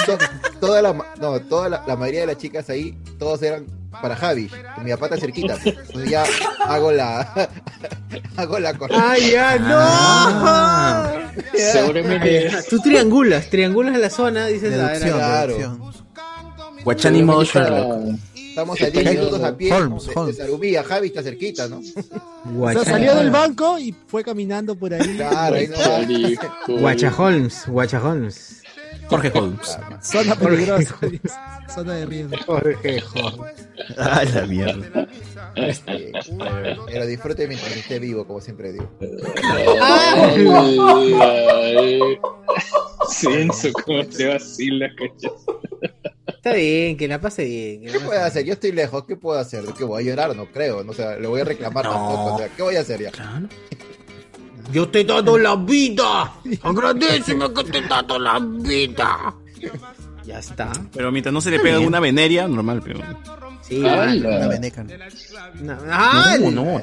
[0.59, 3.65] Toda la, no, toda la, la mayoría de las chicas ahí, todos eran
[4.01, 4.47] para Javi.
[4.47, 5.57] que Mi papá está cerquita.
[5.61, 5.75] pues.
[5.77, 6.23] Entonces ya
[6.65, 7.49] hago la.
[8.37, 9.11] hago la correcta.
[9.11, 9.75] ¡Ay, ya, no!
[9.77, 11.31] Ah.
[11.53, 12.51] Seguramente.
[12.69, 15.57] Tú triangulas, triangulas la zona, dices, Deducción, claro.
[15.57, 15.91] deducción.
[16.83, 18.15] Guachani modo Sherlock.
[18.35, 20.83] Estamos a 10 minutos a pie Holmes, de, de Sarumía.
[20.83, 21.81] Javi está cerquita, ¿no?
[22.59, 25.15] O sea, salió del banco y fue caminando por ahí.
[25.15, 26.79] Claro, ahí no va.
[26.81, 28.60] Guacha Holmes, Guacha Holmes.
[29.11, 29.77] Jorge Holmes.
[30.01, 30.97] Zona peligrosa.
[31.73, 32.37] Zona de riesgo.
[32.45, 33.67] Jorge Holmes.
[33.97, 35.07] Ah, la mierda.
[35.55, 36.13] Este,
[36.85, 38.89] pero disfrute mientras esté vivo, como siempre digo.
[43.09, 45.33] Censo, cómo te vacila, cachas.
[46.27, 47.81] Está bien, que la pase bien.
[47.81, 48.45] que la ¿Qué pase puedo hacer?
[48.45, 49.65] Yo estoy lejos, ¿qué puedo hacer?
[49.77, 50.35] ¿Qué voy a llorar?
[50.35, 52.81] No creo, no, o sea, le voy a reclamar tampoco, o sea, ¿qué voy a
[52.81, 53.11] hacer ya?
[54.71, 56.33] Yo te he dado la vida.
[56.61, 59.35] Agradeceme que te he dado la vida.
[60.25, 60.71] Ya está.
[60.93, 62.99] Pero mientras no se le pega una veneria, normal, pero.
[63.61, 64.83] Sí, Una veneca.
[65.61, 66.37] No, ¡Ah!
[66.39, 66.81] no.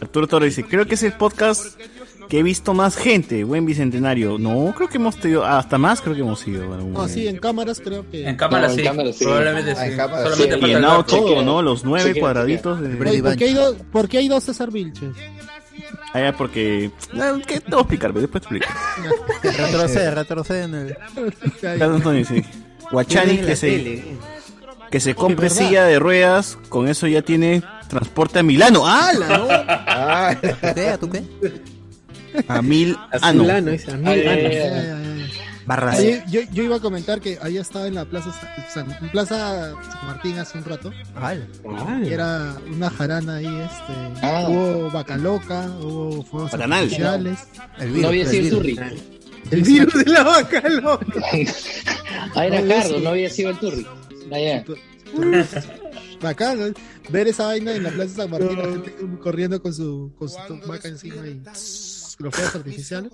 [0.00, 1.78] Arturo Torres dice, creo que es el podcast
[2.28, 4.38] que he visto más gente, buen bicentenario.
[4.38, 6.64] No, creo que hemos tenido, hasta más creo que hemos ido.
[6.64, 7.08] No, momento.
[7.08, 8.28] sí, en cámaras creo que.
[8.28, 8.82] En cámara sí.
[9.18, 9.96] Probablemente Ah, sí.
[9.96, 10.66] cámara Solamente sí.
[10.66, 11.62] Llenado todo, ¿no?
[11.62, 13.00] Los nueve cuadraditos de...
[13.08, 15.10] Oye, ¿por, qué hay dos, ¿Por qué hay dos César Vilches?
[16.12, 16.90] Ah, ya, porque...
[17.12, 18.12] No, ¿Qué te voy a explicar?
[18.12, 18.66] Después te explico.
[19.42, 20.96] Retrocede, retrocede en el.
[21.60, 22.42] Carlos Antonio, sí.
[22.90, 24.04] Guachani que se, tele.
[24.90, 25.56] que se compre ¿verdad?
[25.56, 28.86] silla de ruedas, con eso ya tiene transporte a Milano.
[28.86, 29.38] ¡Hala!
[29.38, 29.46] ¿no?
[29.50, 30.88] Ah, ¿Tú qué?
[30.88, 31.22] ¿A tú qué?
[32.48, 33.42] A mil A ano.
[33.42, 34.34] Milano, es a mil Ya,
[35.66, 38.30] Ahí, yo, yo iba a comentar que ahí estaba en la plaza
[38.72, 40.92] San, en plaza San Martín hace un rato.
[42.02, 44.20] Y era una jarana ahí, este.
[44.22, 44.46] Ah.
[44.48, 46.78] Hubo vaca loca, hubo fuegos Bacanal.
[46.84, 47.38] artificiales.
[47.78, 48.06] El No virus.
[48.08, 48.78] había el sido el turri.
[49.50, 51.06] El virus de la vaca loca.
[52.36, 53.00] Ah, era No, Cardo, sí.
[53.04, 53.86] no había sido el turri.
[54.30, 54.64] Ya.
[56.20, 56.74] Bacán, ¿no?
[57.10, 60.36] ver esa vaina en la plaza San Martín, la gente corriendo con su, con su
[60.66, 61.40] vaca encima y
[62.18, 63.12] los fuegos artificiales.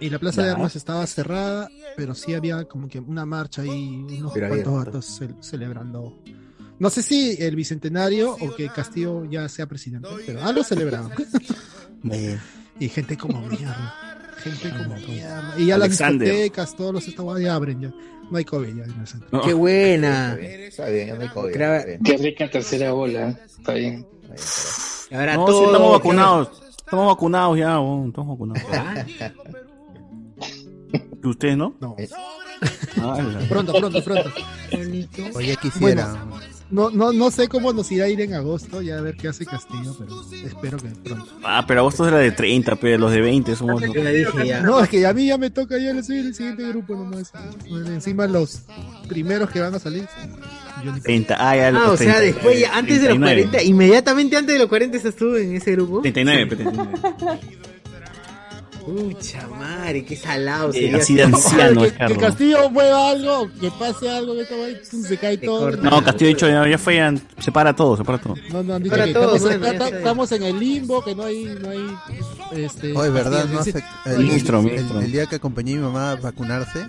[0.00, 0.54] Y la plaza de Ya.
[0.54, 5.20] armas estaba cerrada, pero sí había como que una marcha ahí, unos Pero cuantos vatos
[5.20, 6.16] cel- celebrando.
[6.78, 11.10] No sé si el bicentenario o que Castillo ya sea presidente, pero algo celebraban.
[12.80, 14.24] y gente como mierda.
[14.38, 15.54] Gente como mierda.
[15.58, 16.28] Y ya Alexander.
[16.28, 17.92] las discotecas, todos los estados ya abren ya.
[18.30, 19.28] No hay COVID ya en el centro.
[19.32, 19.42] No.
[19.42, 20.34] Qué buena.
[20.36, 21.52] Está bien, ya no hay COVID.
[22.04, 23.30] Qué rica tercera bola.
[23.30, 23.36] ¿eh?
[23.46, 24.06] Está bien.
[25.10, 25.58] Ahora No, todo.
[25.58, 26.62] sí, estamos vacunados.
[26.78, 27.66] Estamos vacunados ya,
[28.06, 28.62] estamos vacunados.
[31.18, 31.74] Ah, ¿Y ustedes no?
[31.80, 31.96] No.
[33.48, 34.30] Pronto, pronto, pronto.
[35.34, 36.24] Oye, quisiera.
[36.70, 39.28] No, no, no sé cómo nos irá a ir en agosto, ya a ver qué
[39.28, 41.26] hace Castillo, pero espero que pronto.
[41.42, 43.80] Ah, pero agosto era de 30, pero los de 20 somos...
[43.80, 44.60] Yo ya.
[44.60, 47.32] No, es que a mí ya me toca, ya le soy el siguiente grupo nomás.
[47.86, 48.62] Encima los
[49.08, 50.06] primeros que van a salir.
[50.84, 53.18] yo ni- 30, ah, ya Ah, los o sea, 30, después, ya, antes de los
[53.18, 53.42] 39.
[53.50, 56.02] 40, inmediatamente antes de los 40 estás tú en ese grupo.
[56.02, 56.90] 39, pe, 39.
[58.88, 62.16] Pucha madre, qué salado Eh, así de anciano que, que.
[62.16, 65.70] Castillo mueva algo, que pase algo, que se cae todo.
[65.72, 68.34] No, Castillo ha dicho, ya, ya fue, ya, separa todo, separa todo.
[68.50, 69.98] No, no, han dicho Para que todos, estamos, bueno, está- está.
[69.98, 71.86] estamos en el limbo, que no hay, no hay,
[72.52, 72.96] este.
[72.96, 73.44] Oye, ¿verdad?
[73.52, 73.72] No sí.
[74.06, 75.00] el, Ministro, el- ministro.
[75.00, 76.86] el día que acompañé a mi mamá a vacunarse,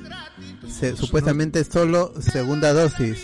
[0.67, 3.17] se- supuestamente solo segunda dosis.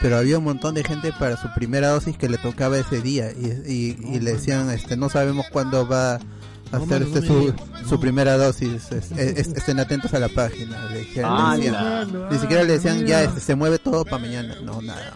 [0.00, 3.32] Pero había un montón de gente para su primera dosis que le tocaba ese día
[3.32, 6.18] y, y- y le decían, este, no sabemos cuándo va
[6.72, 7.26] No, hacer mano, este no
[7.82, 8.90] su, su primera dosis.
[8.92, 10.88] es- es- estén atentos a la página.
[10.90, 11.72] Le dijeron, Ah, le decían.
[12.22, 14.56] la- Ni siquiera le decían, ya, este, se mueve todo para mañana.
[14.62, 15.14] No, nada.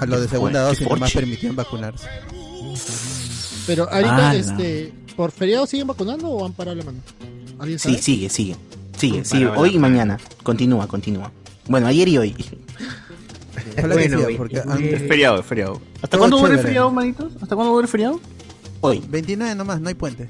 [0.00, 2.08] A los de segunda dosis nomás permitían vacunarse.
[3.66, 4.38] Pero ahorita, Ah, no.
[4.38, 6.98] este, ¿por feriado siguen vacunando o han parado la mano?
[7.58, 8.56] ¿Alguien Sí, sigue, sigue.
[8.96, 9.46] Sigue, Para, sigue.
[9.48, 10.18] para, Hoy y mañana.
[10.42, 11.30] Continúa, continúa.
[11.68, 12.34] Bueno, ayer y hoy.
[13.80, 15.80] Bueno, siga, porque han- Es feriado, es feriado.
[16.02, 16.68] ¿Hasta cuándo dura el chévere.
[16.68, 17.32] feriado, manitos?
[17.42, 18.20] ¿Hasta cuándo dura el feriado?
[18.80, 19.02] Hoy.
[19.08, 20.28] 29 nomás, no hay puente.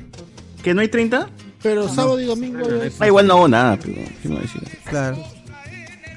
[0.63, 1.29] ¿Que no hay 30?
[1.63, 2.67] Pero sábado y domingo.
[3.01, 3.95] Ah, igual no hago nada, pero...
[4.23, 4.41] ¿qué me?
[4.85, 5.19] Claro.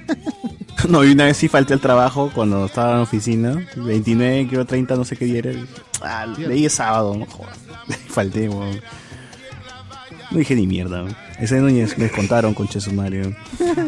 [0.90, 3.68] No, y una vez sí falté al trabajo cuando estaba en la oficina.
[3.76, 5.52] 29, creo 30, no sé qué día era.
[6.02, 7.58] Ah, leí el sábado, no jodas.
[8.08, 8.82] Falté, weón.
[10.32, 11.06] No dije ni mierda.
[11.42, 13.36] Ese Núñez me contaron con Chesumario.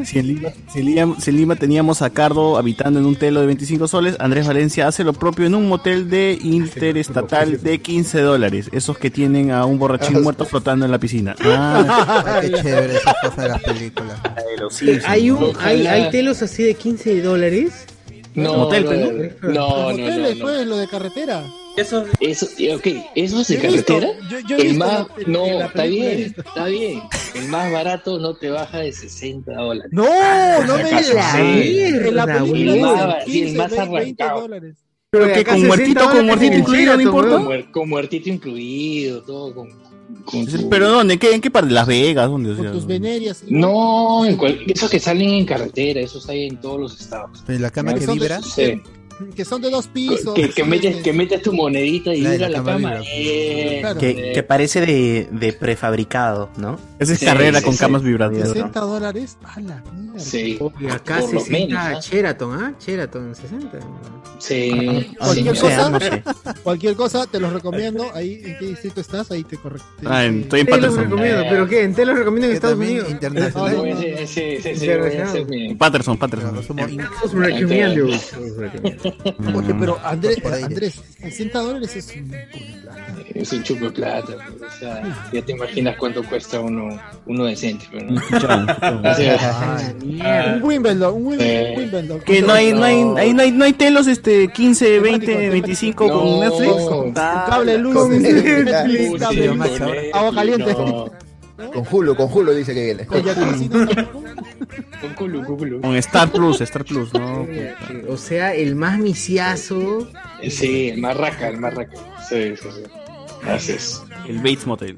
[0.04, 3.16] Si en, Lima, si, en Lima, si en Lima teníamos a Cardo habitando en un
[3.16, 7.80] telo de 25 soles, Andrés Valencia hace lo propio en un motel de interestatal de
[7.80, 8.70] 15 dólares.
[8.74, 11.36] Esos que tienen a un borrachín muerto flotando en la piscina.
[11.46, 14.20] Ah, qué chévere esas cosas de las películas.
[15.06, 17.86] Hay, un, hay, hay telos así de 15 dólares.
[18.36, 19.02] No, Motel, no, pues,
[19.42, 19.54] no, ¿no?
[19.54, 21.44] no, no, Hoteles, no, pues, lo de carretera.
[21.76, 22.46] Eso, Eso,
[22.76, 24.08] ok, eso es de carretera.
[24.30, 27.02] yo- yo el más, no, está bien, está bien.
[27.36, 29.92] El más barato no te baja de 60 dólares.
[29.92, 30.04] No,
[30.66, 31.32] no me ¿Acaso digas.
[31.36, 31.80] sí?
[31.82, 34.42] En la mierda, película El más, dice ba- sí, el 15, más 20 arrancado.
[34.42, 34.76] dólares.
[35.10, 37.30] Pero que con 60 muertito, con muertito incluido, ¿no importa?
[37.36, 39.93] Con, muer- con muertito incluido, todo con, con
[40.26, 41.14] tu- Pero ¿dónde?
[41.16, 41.72] ¿En qué, en qué parte?
[41.72, 42.30] ¿Las Vegas?
[42.30, 42.52] ¿Dónde?
[42.52, 43.44] O Con sea, tus venerias.
[43.48, 47.44] No, en cual- esos que salen en carretera, esos hay en todos los estados.
[47.46, 48.42] Pero la cama que vibra.
[48.42, 48.82] Sí.
[49.32, 50.34] Que son de dos pisos.
[50.34, 53.02] Que, que metes, que metes tu monedita y La de vibra la la cama cama.
[53.08, 54.00] Eh, Claro.
[54.00, 56.80] Que, que parece de, de prefabricado, ¿no?
[57.00, 57.80] Esa es Sí, carrera sí, con sí.
[57.80, 58.50] camas vibratorias.
[58.50, 59.38] 60 dólares.
[59.44, 60.20] A la mierda.
[60.20, 60.60] Sí.
[60.92, 62.00] Acá Por lo 60 menos, ¿ah?
[62.00, 62.74] Sheraton, ¿ah?
[62.80, 63.80] Sheraton 60.
[64.40, 65.12] Sí.
[65.20, 66.24] Cualquier o sea, cosa, no sé.
[66.64, 68.06] cualquier cosa, te los recomiendo.
[68.14, 69.32] Ahí, ¿en qué distrito estás?
[69.32, 69.86] Ahí te correcto.
[70.06, 71.04] Ah, en- estoy en Te los Patterson.
[71.12, 71.84] recomiendo, ¿pero qué?
[71.84, 73.06] ¿En te los recomiendo en Estados Unidos?
[73.08, 73.98] No, internacional.
[74.28, 76.56] sí, sí, sí, Patterson, Patterson.
[76.56, 78.08] Los recomiendo.
[79.56, 80.64] Oye, pero Andrés, Por ahí.
[80.64, 83.14] Andrés, 60 dólares es un poco de plata.
[83.36, 87.46] Es un chupo de plata, pues, o sea, ya te imaginas cuánto cuesta uno, uno
[87.46, 88.20] decente, pero no.
[88.20, 92.20] Escucharon, O sea, Un Wimbledon, un Eh, Wimbledon.
[92.22, 93.18] Que no hay, no hay, No.
[93.18, 96.14] ahí no hay, no hay telos este 15, 20, Temático, 25 No.
[96.20, 96.72] con Netflix.
[96.92, 97.94] Un cable luz.
[97.96, 99.22] Con- Netflix.
[100.14, 100.74] Agua caliente.
[100.74, 101.12] No,
[101.74, 103.06] Con Julio, con Julio dice que viene.
[103.06, 103.24] Con.
[105.82, 107.48] Con Star Plus, Star Plus, ¿no?
[108.10, 110.08] O sea, el más misiazo.
[110.50, 111.98] Sí, el más raca, el más raca.
[112.28, 112.84] Sí, sí, sí.
[113.48, 114.02] Así es.
[114.28, 114.98] El Bates Motel.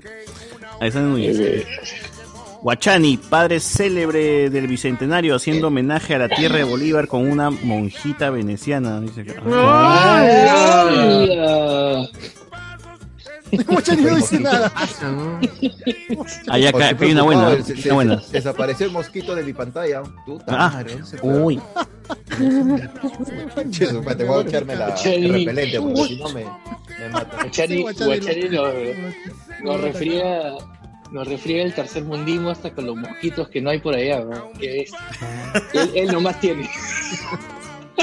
[0.80, 1.66] Ahí está Núñez.
[2.62, 8.32] Guachani, padre célebre del bicentenario, haciendo homenaje a la tierra de Bolívar con una monjita
[8.32, 9.00] veneciana.
[9.02, 9.36] Dice que-
[10.96, 12.08] ¡Hala!
[13.68, 14.72] Mucha ni no dice nada.
[16.48, 18.22] Ahí acá, hay una buena, se- buena.
[18.22, 20.04] se- Desapareció el mosquito de mi pantalla.
[20.26, 21.34] Puta Ah, madre, ¿dónde se fue?
[21.42, 21.62] uy.
[24.06, 27.38] Madre, voy a echarme la el repelente porque si no me, me mata.
[27.42, 28.84] Guachani, Guachani lo- nos,
[29.64, 30.54] nos refriega,
[31.12, 34.52] nos refriega el tercer mundismo hasta con los mosquitos que no hay por allá, ¿no?
[34.54, 34.92] Que es,
[35.74, 36.70] él, él nomás tiene.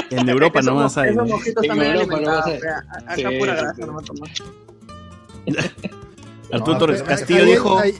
[0.09, 1.11] En Europa nomás hay.
[1.11, 1.37] Esos ¿no?
[1.37, 3.81] En también Europa no o sea, Acá Sí, pura grasa sí.
[3.81, 4.03] nomás.
[6.51, 7.79] Arturo No, Torres pero- Castillo Ahí- dijo.
[7.79, 7.95] ahí-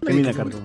[0.00, 0.56] Termina, Carlos.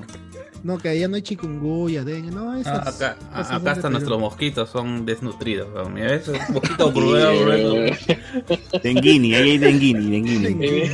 [0.63, 3.69] No, que allá no hay chikungunya, dengue, no, esas Ah, acá, cosas acá son de
[3.69, 5.89] hasta nuestros mosquitos son desnutridos.
[5.89, 7.29] Mira, eso, un mosquito burbuja,
[8.83, 10.89] Denguini, ahí hay Denguini, Denguini.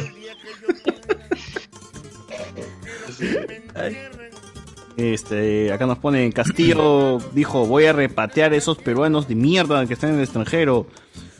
[4.97, 9.93] Este, acá nos pone Castillo dijo, voy a repatear a esos peruanos de mierda que
[9.93, 10.87] están en el extranjero.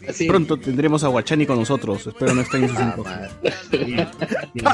[0.09, 0.27] Así.
[0.27, 2.07] Pronto tendremos a Guachani con nosotros.
[2.07, 3.05] Espero no estén en sus cinco.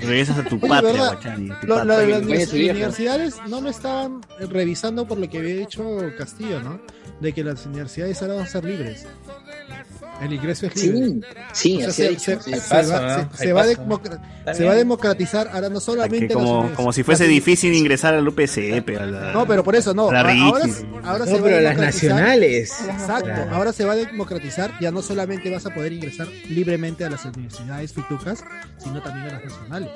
[0.00, 1.12] Regresas a tu Oye, patria, ¿verdad?
[1.14, 1.48] Guachani.
[1.60, 2.20] tu Lo- lo patria.
[2.20, 5.84] de las universidades no lo estaban revisando por lo que había dicho
[6.18, 6.80] Castillo, ¿no?
[7.20, 9.06] De que las universidades ahora van a ser libres.
[10.22, 11.20] El ingreso es libre.
[11.52, 12.22] Sí, sí, O sea, así ha se, dicho.
[12.24, 13.36] se- Sí, se pasa, va, ¿no?
[13.36, 13.64] se- va a
[14.66, 18.96] va democratizar ahora no solamente como, si fuese difícil ingresar al UPCP.
[18.98, 20.04] A la, No, pero por eso no.
[20.04, 21.80] Ahora, ahora No, se va pero a las democratizar.
[21.82, 22.80] nacionales.
[22.80, 23.24] Exacto.
[23.24, 23.54] Claro.
[23.54, 24.72] Ahora se va a democratizar.
[24.80, 28.42] Ya no solamente vas a poder ingresar libremente a las universidades pitucas,
[28.78, 29.90] sino también a las nacionales.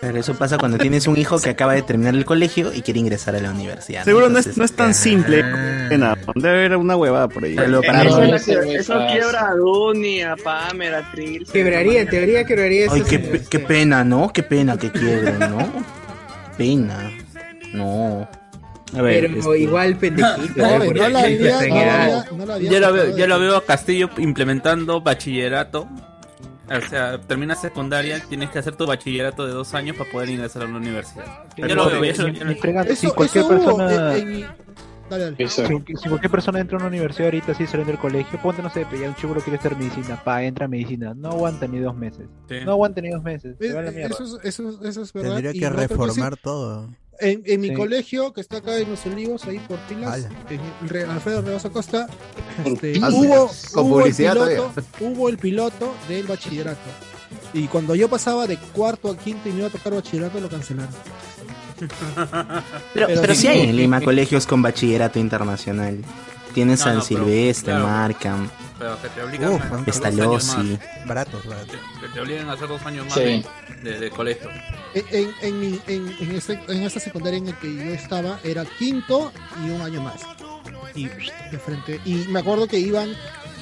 [0.00, 3.00] Pero eso pasa cuando tienes un hijo que acaba de terminar el colegio y quiere
[3.00, 4.04] ingresar a la universidad.
[4.04, 5.42] Seguro no es, Entonces, no es tan simple.
[5.42, 7.54] Debe haber una huevada por ahí.
[7.56, 11.52] Pero para Eso, es que- eso quiebra a Duni, a Pamela, a Trilce.
[11.52, 14.32] Quebraría, en teoría quebraría Ay, esas qué, pena, ¿no?
[14.32, 15.72] Qué pena que quiebren, ¿no?
[16.56, 17.10] Pena.
[17.72, 18.28] No.
[18.96, 20.52] A ver, Pero este, igual pendejito.
[20.56, 20.94] No, eh,
[22.36, 25.88] no no Ya lo, veo, ya lo veo a Castillo implementando bachillerato.
[26.70, 30.62] O sea, terminas secundaria, tienes que hacer tu bachillerato de dos años para poder ingresar
[30.62, 31.24] a una universidad.
[31.56, 32.14] Ya lo veo,
[32.94, 33.86] si cualquier persona.
[35.10, 35.48] Dale, dale.
[35.48, 35.64] Si,
[35.96, 38.86] si cualquier persona entra a una universidad ahorita así saliendo del colegio, ponte, no sé,
[38.88, 41.96] pero ya un chico quiere estudiar medicina, pa, entra a medicina, no aguanta ni dos
[41.96, 42.28] meses.
[42.48, 42.58] Sí.
[42.64, 44.14] No aguanta ni dos meses, se va a la Eh, mierda.
[44.14, 45.30] Eso es, eso, es- eso es verdad.
[45.34, 46.88] Tendría que reformar sí, todo.
[47.20, 47.74] En, en mi Sí.
[47.74, 52.06] colegio, que está acá en los olivos, ahí por pilas, en Alfredo Rebosa Costa,
[52.64, 56.78] este, Ah, hubo, con hubo, el piloto, hubo el piloto del bachillerato.
[57.52, 60.48] Y cuando yo pasaba de cuarto a quinto y me iba a tocar bachillerato, lo
[60.48, 60.94] cancelaron.
[62.94, 63.40] Pero, Pero pero sí.
[63.42, 65.98] sí hay en Lima colegios con bachillerato internacional.
[66.54, 67.86] Tienen No, San no, Silvestre, claro.
[67.86, 70.56] Markham, pero que te obligan Uf, a hacer dos años Pestalozzi.
[70.56, 71.06] más.
[71.06, 71.76] Baratos, baratos.
[72.00, 73.20] Que te obligan a hacer dos años más Sí.
[73.82, 74.48] de, de- de colegio.
[74.94, 78.38] En, en, en, mi- en, en, este- en esta secundaria en la que yo estaba,
[78.42, 79.32] era quinto
[79.64, 80.20] y un año más.
[80.94, 82.00] Y de frente.
[82.04, 83.10] Y me acuerdo que iban,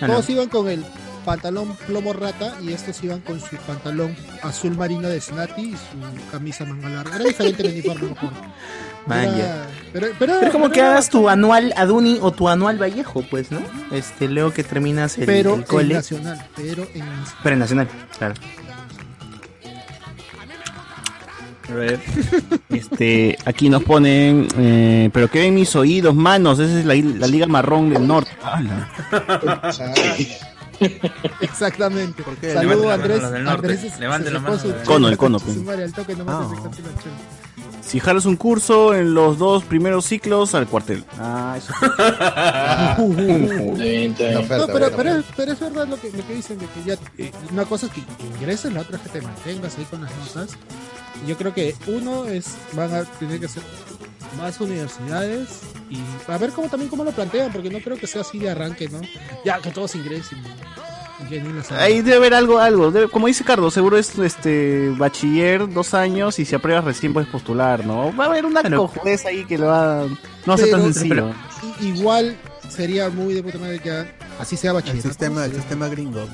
[0.01, 0.15] Ah, no.
[0.15, 0.85] todos iban con el
[1.25, 6.31] pantalón plomo rata y estos iban con su pantalón azul marino de Snati y su
[6.31, 7.17] camisa manga larga.
[7.17, 8.31] Era diferente el uniforme, mejor.
[9.07, 9.67] Man, Era- ya.
[9.93, 13.51] pero, pero, Pero como pero que hagas tu anual Aduni o tu anual Vallejo, pues,
[13.51, 13.61] ¿no?
[13.91, 15.95] Este, luego que terminas el, pero el en cole.
[15.95, 17.05] nacional, pero en
[17.43, 18.35] Pero en nacional, claro.
[21.71, 22.01] A ver.
[22.71, 27.27] Este, aquí nos ponen, eh, pero que ven mis oídos, manos, esa es la, la
[27.27, 28.31] Liga Marrón del Norte.
[28.43, 28.89] ¡Hala!
[31.41, 32.23] Exactamente.
[32.37, 32.55] qué?
[32.55, 33.11] Saludos Levante la Andrés.
[33.19, 33.67] mano los del norte.
[33.67, 33.99] Andrés es-
[37.89, 41.05] Si jalas un curso en los dos primeros ciclos, al cuartel.
[41.19, 41.73] Ah, eso.
[44.59, 46.95] No, pero, pero, es- pero es verdad lo que, lo que dicen de que ya
[47.17, 48.03] eh, una cosa es que
[48.39, 50.51] ingreses, la otra es que te mantengas ahí con las notas.
[51.27, 53.63] Yo creo que uno es van a tener que hacer
[54.37, 55.49] más universidades
[55.91, 55.99] y
[56.31, 58.89] a ver cómo también cómo lo plantean, porque no creo que sea así de arranque,
[58.91, 59.01] ¿no?
[59.45, 60.39] Ya que todos ingresen.
[61.79, 62.91] Ahí debe haber algo, algo.
[62.91, 67.29] Debe- como dice Carlos, seguro es este bachiller, dos años, y si apruebas recién puedes
[67.29, 68.15] postular, ¿no?
[68.17, 70.05] Va a haber una cojudez ahí que lo va.
[70.07, 70.17] No
[70.49, 71.33] va a ser tan Pero- sencillo.
[71.81, 72.37] i- igual
[72.69, 74.07] sería muy de puta madre que
[74.39, 75.09] así sea El bachillerato.
[75.09, 76.27] sistema, el sistema gringo.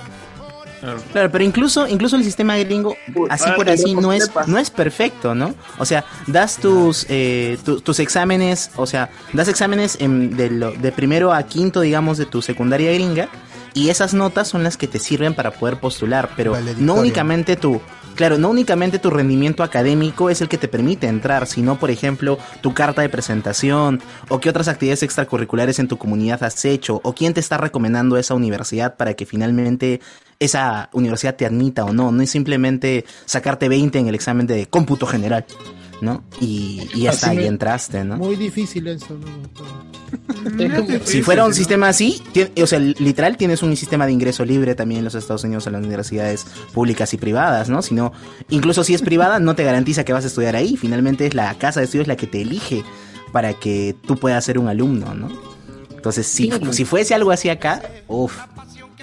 [1.13, 2.95] Claro, pero incluso, incluso el sistema gringo,
[3.31, 5.55] así ahora por así, no es, no es perfecto, ¿no?
[5.79, 10.73] O sea, das tus, eh, tu- tus exámenes, o sea, das exámenes en- de, lo-
[10.73, 13.29] de primero a quinto, digamos, de tu secundaria gringa,
[13.75, 17.81] y esas notas son las que te sirven para poder postular, pero no únicamente tu,
[18.15, 22.39] claro, no únicamente tu rendimiento académico es el que te permite entrar, sino, por ejemplo,
[22.61, 27.15] tu carta de presentación, o qué otras actividades extracurriculares en tu comunidad has hecho, o
[27.15, 30.01] quién te está recomendando esa universidad para que finalmente
[30.39, 32.13] esa universidad te admita o no.
[32.13, 35.45] No es simplemente sacarte 20 en el examen de cómputo general,
[36.01, 36.23] ¿no?
[36.41, 38.17] Y, y Así está, y me- entraste, ¿no?
[38.17, 39.27] Muy difícil eso, ¿no?
[41.05, 42.23] Si fuera un sistema así,
[42.63, 45.71] o sea, literal tienes un sistema de ingreso libre también en los Estados Unidos a
[45.71, 47.83] las universidades públicas y privadas, ¿no?
[47.83, 48.13] Si no,
[48.51, 50.77] incluso si es privada, no te garantiza que vas a estudiar ahí.
[50.77, 52.85] Finalmente es la casa de estudios la que te elige
[53.33, 55.29] para que tú puedas ser un alumno, ¿no?
[55.91, 58.37] Entonces, si, si fuese algo así acá, uff,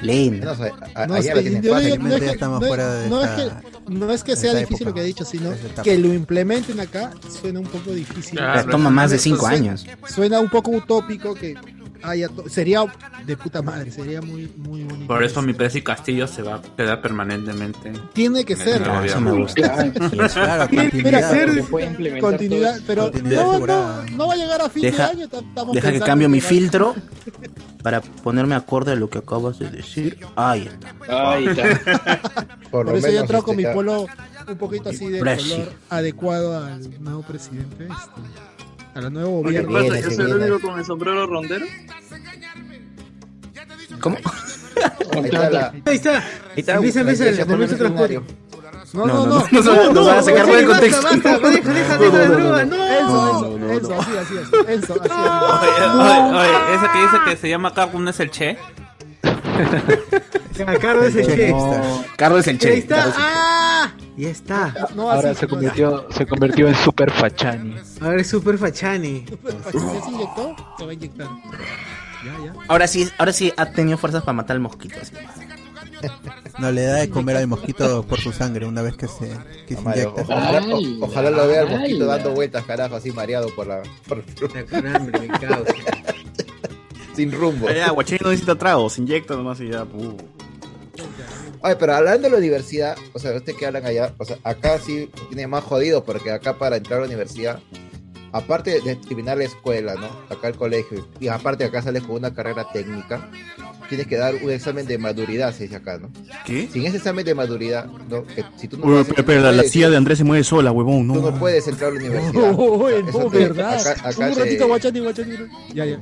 [0.02, 0.46] lento.
[0.46, 1.42] No, o sea, a- No, allá yo
[1.74, 3.50] no es que-
[3.81, 5.52] no no es que- sea difícil lo que he dicho, sino
[5.84, 7.12] que lo implementen acá
[7.42, 8.38] suena un poco difícil.
[8.38, 9.86] Claro, toma más de cinco años.
[10.14, 11.56] Suena un poco utópico que
[12.04, 12.84] haya to- sería
[13.26, 15.08] de puta madre, sería muy muy bonito.
[15.08, 17.94] Por eso mi Pérez y Castillo se va a quedar permanentemente.
[18.14, 18.82] Tiene que ser.
[19.06, 19.92] Eso me gusta.
[20.32, 21.30] Claro, continuidad.
[21.32, 21.64] ser
[22.20, 25.28] continuidad, pero continuidad no, no, no va a llegar a fin Deja- de año.
[25.74, 26.96] Deja que cambio mi filtro
[27.84, 30.20] para ponerme acorde a lo que acabas de decir.
[30.36, 31.32] Ahí está.
[31.34, 32.20] Ahí está.
[32.70, 34.06] Por, Por, eso yo con este, mi polo
[34.48, 38.22] un poquito así de color adecuado al nuevo presidente, este,
[39.10, 39.72] nuevo Oye, ¿qué gobierno.
[39.74, 39.82] pasa?
[39.84, 41.66] viene, ¿Yo soy el único con el sombrero rondero?
[44.00, 44.18] ¿Cómo?
[45.14, 46.18] Ahí está la- Ahí está.
[46.18, 46.24] ahí
[46.58, 46.80] está la
[47.78, 48.22] transporte.
[48.94, 49.94] No, No, no, no, no.
[49.94, 51.02] no, van a sacar fuera de contexto.
[51.02, 52.76] Basta, basta, deja, deja, deja la droga, no.
[52.76, 54.74] Enzo, Enzo, Enzo, así, así, así.
[54.74, 55.12] Enzo, así.
[55.14, 58.58] Oye, oye, oye, ese que dice que se llama no es el Che.
[60.58, 61.50] Ya, Carlos es el Che, che.
[61.52, 62.04] no.
[62.18, 63.14] Carlos es el Ahí está.
[63.18, 63.92] ¡Ah!
[64.18, 64.88] Ya está.
[64.96, 65.10] No.
[65.10, 67.76] Ahora se convirtió, se convirtió en Super Fachani.
[68.02, 69.26] Ahora es super fachani.
[69.26, 70.56] ¿Ya se inyectó?
[70.78, 71.28] Se va a inyectar.
[72.26, 72.54] Ya, ya.
[72.68, 74.96] Ahora sí, ahora sí ha tenido fuerzas para matar al mosquito.
[75.02, 75.14] así.
[76.60, 79.32] No le da de comer al mosquito por su sangre una vez que se,
[79.68, 80.22] que se inyecta.
[80.24, 83.82] ojalá, Ay, o- ojalá lo vea el mosquito dando vueltas, carajo, así mareado por la.
[84.08, 84.24] por-
[85.22, 85.74] mi causa.
[87.22, 87.70] Sin rumbo.
[87.70, 89.84] Ya, Guachani no necesita tragos, se inyecta nomás y ya.
[89.84, 90.18] uh.
[91.64, 94.80] Ay, pero hablando de la universidad, o sea, ustedes que hablan allá, o sea, acá
[94.80, 97.60] sí tiene más jodido, porque acá para entrar a la universidad,
[98.32, 100.08] aparte de terminar la escuela, ¿no?
[100.36, 103.30] Acá el colegio, y aparte acá sales con una carrera técnica,
[103.90, 106.10] tienes que dar un examen de maduridad, se dice acá, ¿no?
[106.46, 106.68] ¿Qué?
[106.74, 108.24] Sin ese examen de maduridad, ¿no?
[108.24, 110.24] Que si tú no Uy, pero, pero no la, la puedes- silla de Andrés se
[110.24, 111.38] mueve sola, huevón, Tú no no.
[111.40, 112.56] puedes entrar a la universidad.
[112.58, 113.80] Oye, Eso no, te- verdad.
[113.80, 115.36] acá- acá un se- ratito, guachani, guachani.
[115.76, 116.00] Ya, ya.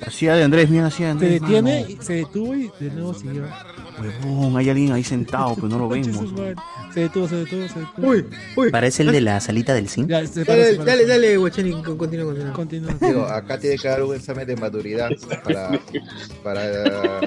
[0.00, 1.40] La silla de Andrés, mira la silla de Se Andrés.
[1.42, 1.90] detiene, mano.
[2.00, 3.44] y se detuvo y de nuevo siguió.
[3.98, 6.16] Huevón, hay alguien ahí sentado, pero no lo vemos.
[6.94, 8.08] Se detuvo, se detuvo, se detuvo.
[8.08, 8.70] Uy, uy.
[8.70, 10.08] Parece el de la salita del zinc.
[10.08, 11.06] Ya, se Dale, parece, dale, parece.
[11.06, 12.52] dale, Guachani, con- continúa, continúa.
[12.52, 12.94] Continúa.
[13.00, 15.10] Digo, acá tiene que dar un examen de maduridad
[15.44, 15.80] para,
[16.42, 17.20] para,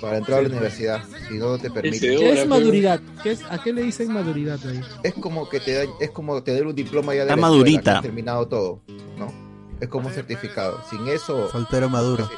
[0.00, 1.02] para entrar a la universidad.
[1.28, 2.00] Si no, te permite.
[2.16, 3.00] ¿Qué es maduridad?
[3.22, 4.80] ¿Qué es, ¿A qué le dicen maduridad ahí?
[5.02, 7.40] Es como que te dan, es como te dan un diploma ya de Está la
[7.42, 7.82] escuela, madurita.
[7.82, 8.80] que has terminado todo,
[9.18, 9.51] ¿no?
[9.82, 10.80] Es como un certificado.
[10.88, 11.50] Sin eso.
[11.50, 12.28] Soltero maduro.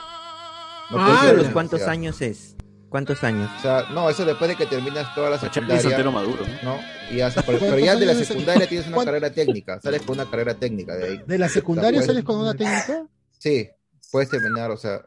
[0.91, 2.57] No Ah, ¿Los cuántos años es?
[2.89, 3.51] ¿Cuántos años?
[3.59, 5.83] O sea, no, eso después de que terminas toda la secundaria.
[5.83, 6.45] soltero maduro.
[6.63, 6.79] ¿no?
[7.11, 9.81] Y haces- pero, pero ¿Cuántos ya de la secundaria sec- tienes una carrera técnica.
[9.81, 11.23] Sales con una carrera técnica de ahí.
[11.27, 13.07] ¿De la secundaria puedes- sales con una técnica?
[13.39, 13.69] Sí,
[14.11, 15.05] puedes terminar, o sea,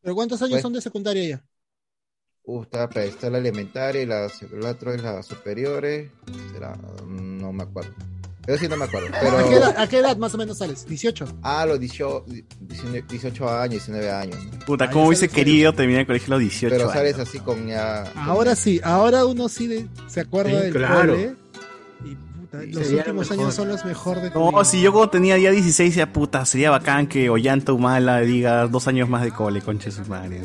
[0.00, 1.44] ¿Pero cuántos años Pues- son de secundaria ya?
[2.44, 6.10] Uh, está, pues, está la elementaria y la, la otra es la superiores.
[6.52, 7.94] Será, no me acuerdo.
[8.46, 9.08] Pero sí no me acuerdo.
[9.20, 9.38] Pero...
[9.38, 10.86] ¿A, qué edad, a qué edad más o menos sales?
[10.88, 11.36] ¿18?
[11.42, 12.24] Ah, los 18,
[12.60, 14.36] 19 18 años, 19 años.
[14.44, 14.58] ¿no?
[14.66, 16.94] Puta, cómo hubiese querido terminar el colegio a los 18 Pero años.
[16.94, 18.02] sales así con ya.
[18.16, 21.12] Ahora sí, ahora uno sí de- se acuerda Sí, del claro.
[21.14, 21.36] cole.
[22.04, 24.50] Y puta, los sería últimos años son los mejor de tu vida.
[24.52, 28.66] No, si yo cuando tenía ya 16 decía, puta, sería bacán que Ollanta Humala diga
[28.66, 30.40] dos años más de cole, concha de su madre.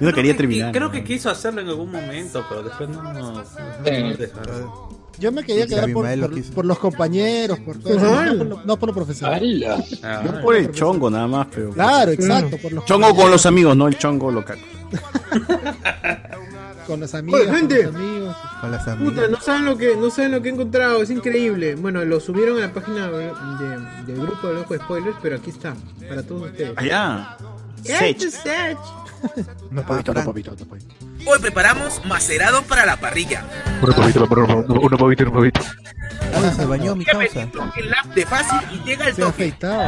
[0.00, 0.72] Yo no quería terminar.
[0.72, 3.02] Creo que quiso hacerlo en algún momento, pero después no.
[3.12, 3.44] no, no
[4.16, 4.95] dejaron.
[5.18, 8.78] Yo me quería quedar por, lo los compañeros, por todo eso, no por lo, no
[8.78, 9.42] por lo profesional.
[10.24, 11.70] Yo por el chongo nada más, pero.
[11.70, 14.58] Claro, exacto, por los Chongo con los amigos, no el chongo local.
[16.86, 17.82] Con los amigos, Oye, gente.
[17.82, 18.36] con los amigos.
[18.60, 21.74] Con las Puta, no saben lo que no saben lo que he encontrado, es increíble.
[21.74, 23.32] Bueno, lo subieron a la página de-
[24.06, 25.74] del grupo del ojo de spoilers, pero aquí está
[26.08, 26.72] para todos ustedes.
[26.76, 27.36] Allá.
[27.82, 28.18] Sech.
[29.70, 30.94] No, papito, no, papito, no, papito.
[31.26, 33.44] Hoy preparamos macerado para la parrilla.
[33.82, 35.60] Uno papito, uno papito, uno papito.
[36.34, 37.48] Ah, se bañó mi causa.
[37.76, 39.28] El app de fácil y llega el toque.
[39.28, 39.82] afeitado.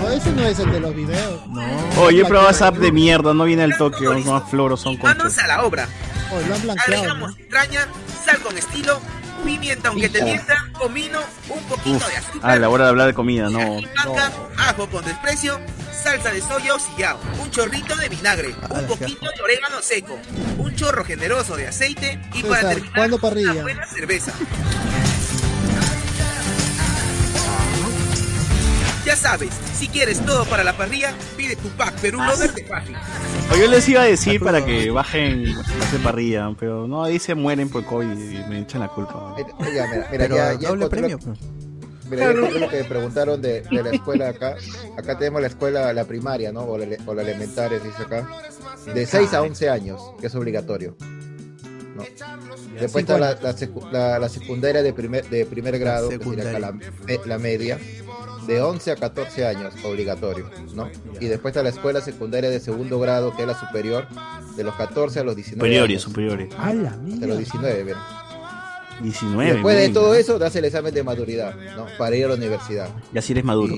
[0.00, 1.46] No, ese no es el de los videos.
[1.48, 1.62] No.
[2.02, 5.18] Oye, pero esa app de mierda, no viene al toque, son más floros, son conchas.
[5.18, 5.88] Manos a la obra.
[6.30, 6.94] Oh, lo han blanqueado.
[6.94, 7.88] Agregamos entraña,
[8.24, 9.00] sal con estilo,
[9.38, 10.24] pimienta aunque te Pica.
[10.24, 13.78] mienta, comino, un poquito Uf, de azúcar, ah, la hora de hablar de comida, no.
[14.56, 15.60] ajo con desprecio,
[15.92, 20.18] salsa de soya o sillao, un chorrito de vinagre, un poquito de orégano seco,
[20.58, 23.10] un chorro generoso de aceite y para César, terminar
[23.52, 24.32] una buena cerveza.
[29.08, 32.94] Ya sabes, si quieres todo para la parrilla, pide tu pack Perú Lover de Fácil.
[33.50, 37.34] O yo les iba a decir para que bajen de parrilla, pero no, ahí se
[37.34, 39.34] mueren por COVID y me echan la culpa.
[39.34, 41.38] Mira, mira, mira, Pero ya, ya doble premio, lo- pues.
[42.10, 44.56] Mira, ya encontré lo que preguntaron de, de la escuela acá.
[44.98, 46.60] Acá tenemos la escuela, la primaria, ¿no?
[46.64, 48.28] O la, o la elementaria, se dice acá.
[48.94, 50.96] De 6 a 11 años, que es obligatorio.
[51.96, 52.02] ¿no?
[52.78, 53.42] Después está la, años.
[53.42, 56.90] la, secu- la- la secundaria de primer, de primer grado, que sería acá la, me-
[57.24, 57.78] la media.
[58.48, 60.88] De 11 a 14 años, obligatorio, ¿no?
[61.20, 64.06] Y después está la escuela secundaria de segundo grado, que es la superior,
[64.56, 66.02] de los 14 a los 19 Superiores, años.
[66.02, 66.54] superiores.
[66.58, 67.96] A la Hasta los 19, ven.
[69.02, 69.48] 19.
[69.48, 71.86] Y después de todo eso, das el examen de maturidad, ¿no?
[71.98, 72.88] Para ir a la universidad.
[73.12, 73.76] Y así eres maduro.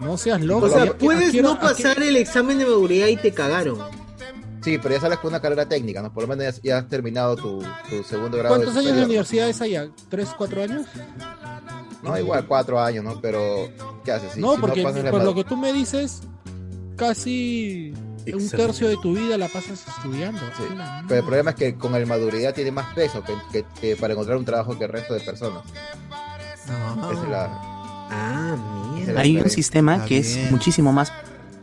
[0.00, 0.66] No seas loco.
[0.66, 3.32] O sea, ¿a puedes a no hora- a pasar el examen de maduridad y te
[3.32, 3.78] cagaron.
[4.62, 6.12] Sí, pero ya sales con una carrera técnica, ¿no?
[6.12, 8.54] Por lo menos ya, has terminado tu, tu segundo grado.
[8.56, 9.88] ¿Cuántos de años de universidad es allá?
[10.08, 10.86] ¿Tres, cuatro años?
[12.02, 13.20] No, igual, cuatro años, ¿no?
[13.20, 13.68] Pero,
[14.04, 14.32] ¿qué haces?
[14.32, 16.22] Si- no, si porque por lo que tú me dices,
[16.96, 17.92] casi
[18.32, 20.40] un tercio de tu vida la pasas estudiando.
[21.08, 24.12] Pero el problema es que con el maduridad tiene más peso que, que- que para
[24.14, 25.62] encontrar un trabajo que el resto de personas.
[26.66, 27.44] Esa es la...
[28.10, 28.56] Ah,
[29.08, 31.12] la Hay un sistema que es muchísimo más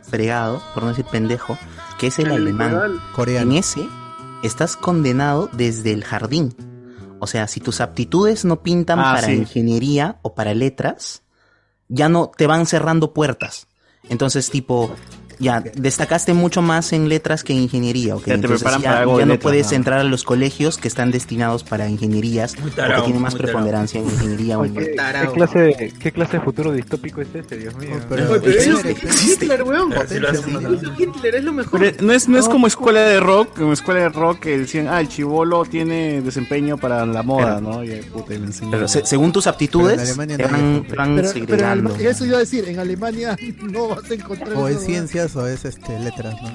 [0.02, 1.58] fregado, por no decir pendejo,
[1.98, 2.70] que es el, El alemán.
[2.70, 3.00] literal.
[3.42, 3.88] En ese
[4.42, 6.54] estás condenado desde el jardín.
[7.24, 9.32] O sea, si tus aptitudes no pintan Ah, para sí.
[9.32, 11.22] ingeniería o para letras,
[11.88, 13.66] ya no te van cerrando puertas.
[14.10, 14.94] Entonces, tipo,
[15.38, 18.16] ya destacaste mucho más en letras que en ingeniería.
[18.16, 18.20] ¿ok?
[18.22, 19.76] Ya te Entonces preparan ya, para algo ya de no letras, puedes ¿no?
[19.76, 24.00] entrar a los colegios que están destinados para ingenierías o que tarao, tienen más preponderancia
[24.00, 24.94] en ingeniería o en ¿Qué,
[25.34, 27.90] clase de, ¿Qué clase de futuro distópico es este, Dios mío?
[28.08, 29.90] pero- pero es Hitler, weón.
[29.90, 31.80] Lo Hitler, es lo mejor.
[31.80, 34.88] Pero no es, no es como escuela de rock, como escuela de rock que decían,
[34.88, 37.84] ah, el chivolo tiene desempeño para la moda, ¿no?
[37.84, 38.70] Y puta, y le enseñan.
[38.72, 40.96] Pero se- según tus aptitudes, en te van, eso.
[40.96, 41.14] van
[41.46, 44.78] pero en iba a decir, en Alemania no vas a encontrar O ¿no?
[44.80, 46.50] ciencias o es este letras, ¿no?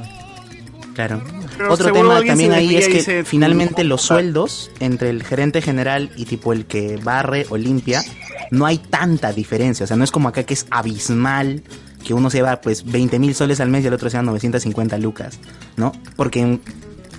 [0.93, 1.21] Claro.
[1.57, 5.61] Pero Otro tema también ahí es que dice, finalmente "No, los sueldos entre el gerente
[5.61, 8.03] general y tipo el que barre o limpia,
[8.51, 9.85] no hay tanta diferencia.
[9.85, 11.63] O sea, no es como acá que es abismal,
[12.05, 14.23] que uno se va pues 20 mil soles al mes y el otro se va
[14.23, 15.39] 950 lucas,
[15.77, 15.91] ¿no?
[16.17, 16.61] Porque en-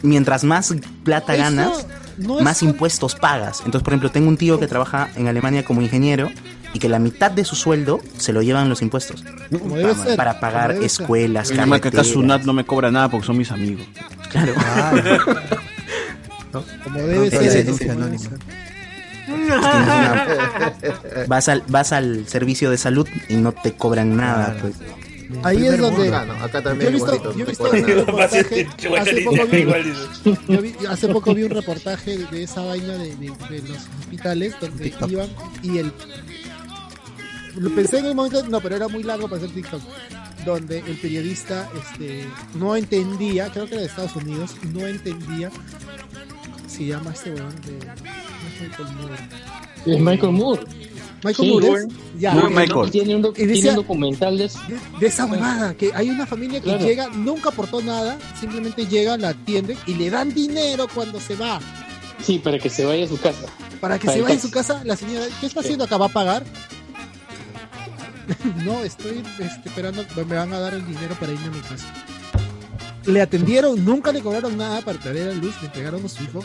[0.03, 0.75] mientras más
[1.05, 1.87] plata Eso ganas,
[2.19, 3.59] no más impuestos pagas.
[3.65, 6.29] Entonces, por ejemplo, tengo un tío que trabaja en Alemania como ingeniero
[6.73, 9.25] y que la mitad de su sueldo se lo llevan los impuestos.
[9.51, 12.07] Como debe ser, Para pagar escuelas, Mi mamá que acá carreteras.
[12.13, 13.87] Sunat no me cobra nada porque son mis amigos.
[14.31, 14.55] Claro.
[16.85, 17.67] Como debe ser.
[17.67, 18.19] como debe
[21.29, 24.75] vas al vas al servicio de salud y no te cobran nada pues.
[25.45, 26.11] Ahí es donde.
[26.11, 26.17] ¿no?
[26.45, 27.51] Acá Yo también he visto, igualito, yo he no
[30.63, 30.91] visto.
[30.91, 34.93] Hace poco, vi, un reportaje de, de esa vaina de, de- de los hospitales donde
[35.09, 35.29] iban
[35.63, 35.93] y el.
[37.57, 39.81] Lo pensé en un momento, no, pero era muy largo para hacer TikTok.
[40.45, 45.51] Donde el periodista este, no entendía, creo que era de Estados Unidos, no entendía.
[45.51, 47.77] ¿Cómo se llama este weón de.
[47.77, 49.17] es Michael Moore.
[49.87, 50.63] Es Michael Moore.
[51.23, 51.71] Michael Sí, Moores.
[51.71, 51.89] bueno.
[52.19, 52.35] Ya.
[52.35, 52.91] Eh, Michael.
[52.91, 54.51] Tiene un, doc- y decía- tiene un documental de
[55.01, 56.87] de esa huevada, que hay una familia que Claro.
[56.87, 61.61] llega, nunca aportó nada, simplemente llega, la atienden y le dan dinero cuando se va.
[62.25, 63.47] Sí, para que se vaya a su casa.
[63.81, 65.99] Para que Para se el vaya a su casa, la señora, ¿qué está haciendo acá?
[65.99, 66.45] ¿Va a pagar?
[68.65, 71.87] no, estoy este, esperando, me van a dar el dinero para irme a mi casa.
[73.07, 76.41] Le atendieron, nunca le cobraron nada para traer a luz, le entregaron a su hijo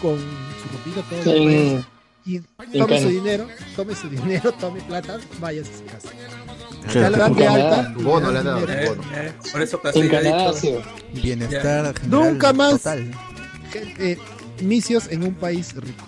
[0.00, 1.34] con su ropita, todo.
[1.34, 1.84] demás.
[2.24, 2.40] y
[2.78, 6.08] tome su dinero, tome su dinero, tome plata, váyase a su casa.
[6.88, 7.00] Sí.
[7.00, 7.70] Ya le dan de En alta.
[7.70, 7.92] Canadá.
[7.94, 8.94] y le Bono, dan le han dado, dinero.
[8.94, 9.02] bono.
[9.16, 10.74] Eh, por eso En casi ha dicho- sí.
[11.20, 13.10] Bienestar general Nunca más total.
[13.74, 14.16] eh,
[14.62, 16.04] misios en un país rico.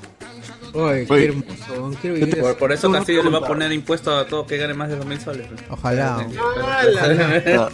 [0.75, 1.25] Ay, qué Oye.
[1.29, 1.99] hermoso.
[2.01, 4.89] Quiero vivir Por, eso Castillo le va a poner impuesto a todo que gane más
[4.89, 5.47] de 2 mil soles.
[5.71, 6.27] Ojalá.
[7.01, 7.69] Ah,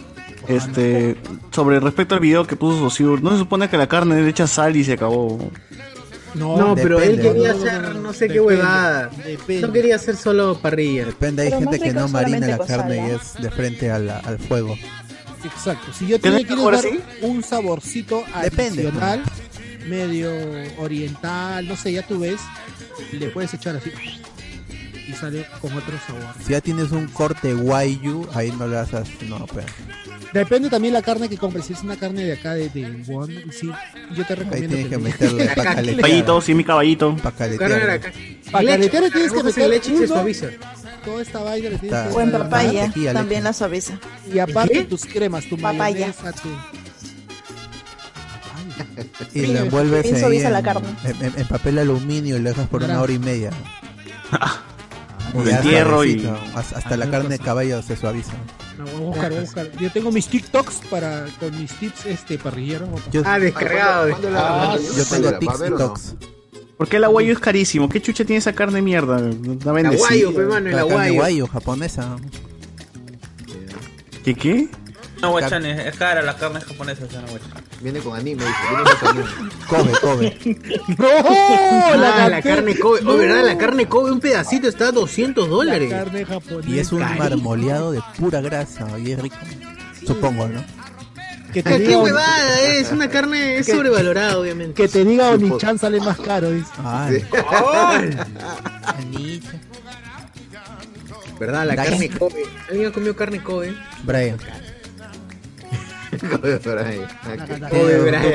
[0.47, 1.15] Este,
[1.51, 4.45] sobre respecto al video que puso Sosur, ¿no se supone que la carne le echa
[4.47, 5.49] sal y se acabó?
[6.35, 9.09] No, pero él quería No, no, no, hacer no, sé qué huevada.
[9.25, 9.67] depende.
[9.67, 11.05] No quería hacer solo parrilla.
[11.05, 14.09] Depende, hay Pero gente que no marina la carne sal, y es de frente al,
[14.09, 14.75] al fuego.
[15.45, 15.93] Exacto.
[15.93, 16.99] Si yo ¿Qué te es quieres mejor dar así?
[17.21, 19.23] un saborcito Depende, adicional,
[19.87, 20.31] medio
[20.77, 22.41] oriental, no sé, ya tú ves,
[23.11, 23.91] le puedes echar así
[25.07, 26.23] y sale con otro sabor.
[26.43, 29.07] Si ya tienes un corte guayu, ahí no le haces.
[29.29, 29.67] No, pero.
[30.33, 31.65] Depende también la carne que compres.
[31.65, 33.71] Si es una carne de acá de, de Wuhan, sí,
[34.13, 36.01] yo te Ahí recomiendo tienes que le- meterle pa' caletear.
[36.01, 37.15] Caballito, sí, mi caballito.
[37.17, 37.71] Pa' caletear.
[37.71, 38.11] Leche,
[38.51, 40.47] caletear tienes que meter leche y se suaviza.
[41.05, 43.97] toda esta vaina le tienes que O en papaya, también la suaviza.
[44.33, 44.83] Y aparte ¿Qué?
[44.85, 46.07] tus cremas, tu Papaya.
[46.07, 46.49] mayonesa, tu...
[49.33, 50.87] Y lo envuelves en, la carne.
[51.03, 53.49] en- en- en papel aluminio y lo dejas por una hora y media.
[55.33, 58.31] Lo ya entierro y- hasta- Hasta la carne de caballo se suaviza.
[58.77, 59.71] No, voy a buscar, voy a buscar.
[59.79, 62.87] Yo tengo mis TikToks para con mis tips este parrillero.
[63.11, 64.09] Yo, Ah, descargado.
[64.09, 65.37] ¿Cuándo la- Ah, yo tengo.
[65.39, 66.15] TikToks.
[66.77, 67.87] ¿Por qué el aguayo es carísimo?
[67.87, 69.17] ¿Qué chucha tiene esa carne mierda?
[69.17, 71.13] La El aguayo, pe, mano, el La carne aguayo.
[71.15, 72.15] guayu, japonesa.
[74.23, 74.67] ¿Qué qué?
[75.21, 77.63] No, guachán, es, cara la carne japonesa, esa no, guachán.
[77.85, 78.57] Viene con anime, dice.
[78.67, 79.29] Viene con anime.
[79.69, 80.37] Kobe, Kobe.
[80.97, 81.07] ¡No!
[81.07, 82.99] Ah, La, la carne Kobe.
[83.05, 83.45] Oh, ¿verdad?
[83.45, 85.91] La carne Kobe, un pedacito está a 200 La dólares.
[85.91, 86.67] carne japonesa.
[86.69, 89.35] Y es un marmoleado de pura grasa y es rico.
[90.03, 90.63] Supongo, ¿no?
[91.53, 92.91] Que te ¿Qué, diga, huevada es?
[92.91, 93.73] Una carne es ¿Qué?
[93.73, 94.73] sobrevalorada, obviamente.
[94.81, 96.49] que te diga Onichan sale más caro.
[96.49, 96.67] dice.
[96.79, 97.07] Ah,
[98.97, 99.49] Anillo.
[101.39, 101.65] ¿Verdad?
[101.67, 101.89] La Brian.
[101.91, 102.43] carne Kobe.
[102.69, 103.75] ¿Alguien ha comido carne Kobe?
[104.03, 104.37] Brian.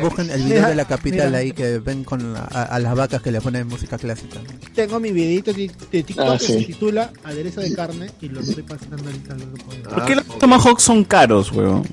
[0.02, 1.38] Busquen el video de la capital Mira.
[1.38, 4.38] ahí que ven con la- a, a las vacas que le ponen música clásica.
[4.74, 6.52] Tengo mi videito de de TikTok Ah, que sí.
[6.60, 9.34] se titula Aderezo de carne y lo estoy pasando ahorita.
[9.34, 11.84] lo puedo- ¿Por qué los tomahawks son caros, weón?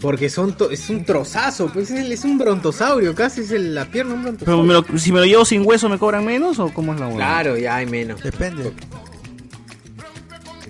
[0.00, 3.72] Porque son to- es un trozazo, pues es, el- es un brontosaurio, casi es el-
[3.74, 4.64] la pierna un Pero brontosaurio.
[4.64, 7.06] me lo- si me lo llevo sin hueso, ¿me cobran menos o cómo es la
[7.06, 7.18] weón?
[7.18, 8.20] Claro, ya hay menos.
[8.20, 8.72] Depende.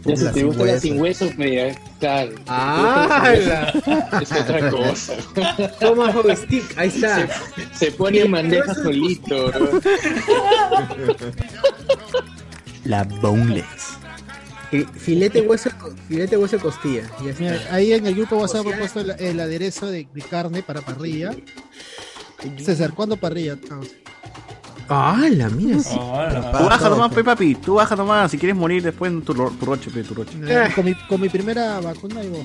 [0.04, 0.80] Ya si te sin gusta la hueso.
[0.82, 2.32] sin hueso, pues ya, claro.
[2.48, 3.32] Ah,
[4.20, 5.12] Es otra cosa.
[5.80, 7.28] Tomahawk stick, ahí está.
[7.78, 9.80] Se, se pone en bandeja solito, bro.
[12.84, 13.96] La boneless.
[14.70, 15.70] Fi- Filete hueso,
[16.08, 17.02] filete hueso de costilla.
[17.24, 17.42] Ya está.
[17.42, 20.80] Mira, ahí en el grupo WhatsApp he puesto el, el aderezo de, de carne para
[20.80, 21.32] parrilla.
[22.58, 23.56] César, ¿cuándo parrilla?
[23.68, 23.90] causa?
[24.88, 25.78] Ah, la mira.
[25.78, 25.96] sí.
[25.96, 27.54] Tú baja nomás, pe, papi.
[27.54, 28.30] Tú baja nomás.
[28.30, 30.32] Si quieres morir después, tu, ro- tu roche, pe, tu roche.
[30.46, 32.44] Eh, Con mi, con mi primera vacuna digo,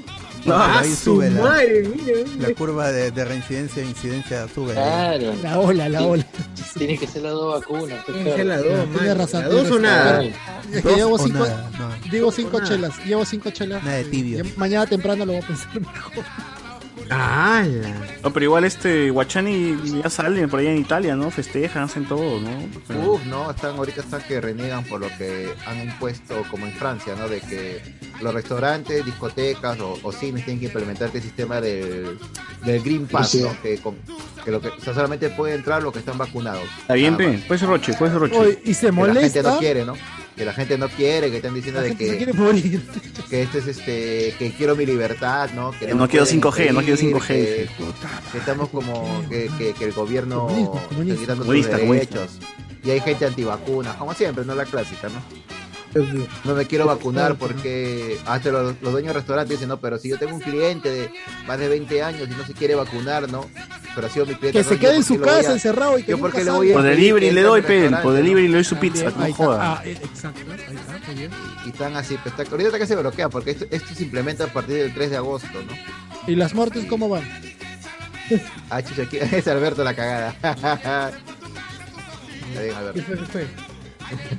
[0.49, 2.19] Ah, ahí su sube la, madre, mira.
[2.47, 4.73] la curva de, de reincidencia e incidencia sube.
[4.73, 5.33] Claro.
[5.43, 6.25] la ola, la ola.
[6.77, 7.97] Tiene que ser las dos vacunas.
[8.05, 8.69] pues, Tiene que ser la claro.
[8.69, 9.15] dos, Tienes mano.
[9.15, 10.11] razón, La dos o nada.
[10.13, 10.31] razón.
[10.71, 12.11] Es que Dos llevo o cinco, nada, no.
[12.11, 12.69] llevo cinco nada.
[12.69, 13.83] chelas, llevo cinco chelas.
[13.83, 14.43] Nada de tibio.
[14.43, 16.23] Ya mañana temprano lo voy a pensar mejor.
[17.09, 17.93] Ah, la.
[18.23, 21.31] No, pero igual este Guachani ya salen por allá en Italia, ¿no?
[21.31, 23.09] Festejan, hacen todo, ¿no?
[23.11, 27.13] Uf, no, están ahorita están que reniegan por lo que han impuesto como en Francia,
[27.17, 27.27] ¿no?
[27.27, 27.81] De que
[28.21, 32.17] los restaurantes, discotecas o, o cines tienen que implementar este sistema del,
[32.65, 33.41] del Green Pass, Sí.
[33.43, 33.55] ¿no?
[33.61, 33.97] Que, con-
[34.43, 36.63] que lo que o sea, solamente puede entrar los que están vacunados.
[36.81, 37.15] Está bien,
[37.59, 38.37] ser roche, puede ser roche.
[38.37, 39.41] Oye, y se Que la gente molesta.
[39.43, 39.93] no quiere, ¿no?
[40.37, 42.81] Que la gente no quiere, que están diciendo La de gente se que, quiere morir.
[43.29, 45.71] que este es este, que quiero mi libertad, ¿no?
[45.71, 47.27] Que No quiero pueden 5G, no quiero impedir, 5G.
[47.27, 47.69] Que,
[48.31, 50.47] que estamos como que, que, que el gobierno
[50.91, 52.37] está quitando sus derechos.
[52.83, 55.21] Y hay gente antivacuna, como siempre, no la clásica, ¿no?
[56.43, 60.09] No me quiero vacunar porque hasta los, los dueños de restaurantes dicen, no, pero si
[60.09, 61.11] yo tengo un cliente de
[61.47, 63.45] más de 20 años y no se quiere vacunar, ¿no?
[63.95, 64.59] Pero ha sido mi cliente.
[64.59, 66.45] Que no, se quede en su casa a- encerrado y que yo nunca por qué
[66.45, 67.89] le voy a Por delivery le doy, al pe.
[68.03, 69.59] Por delivery le doy su También, pizza, ahí no joda.
[69.73, 71.31] Ah, eh, exacto, ahí está, muy bien.
[71.65, 74.47] Y están así, pues, está- ahorita que se bloquea porque esto, esto se implementa a
[74.47, 75.73] partir del 3 de agosto, ¿no?
[76.31, 77.23] ¿Y las muertes cómo van?
[78.69, 80.35] Ah, chucha, aquí es Alberto la cagada.
[80.41, 81.11] Está
[82.61, 82.93] bien, Alberto.
[82.93, 83.01] ¿Qué
[83.31, 83.47] fue?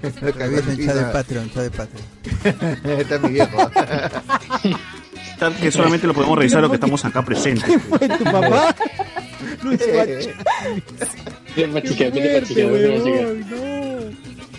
[0.01, 2.07] ¿Qué chat de Patreon, chat de Patreon.
[3.01, 3.71] Está mi viejo.
[5.39, 7.81] Tal que solamente lo podemos revisar los que estamos acá presentes.
[7.89, 8.75] ¿Fue tu papá?
[9.63, 9.81] Luis.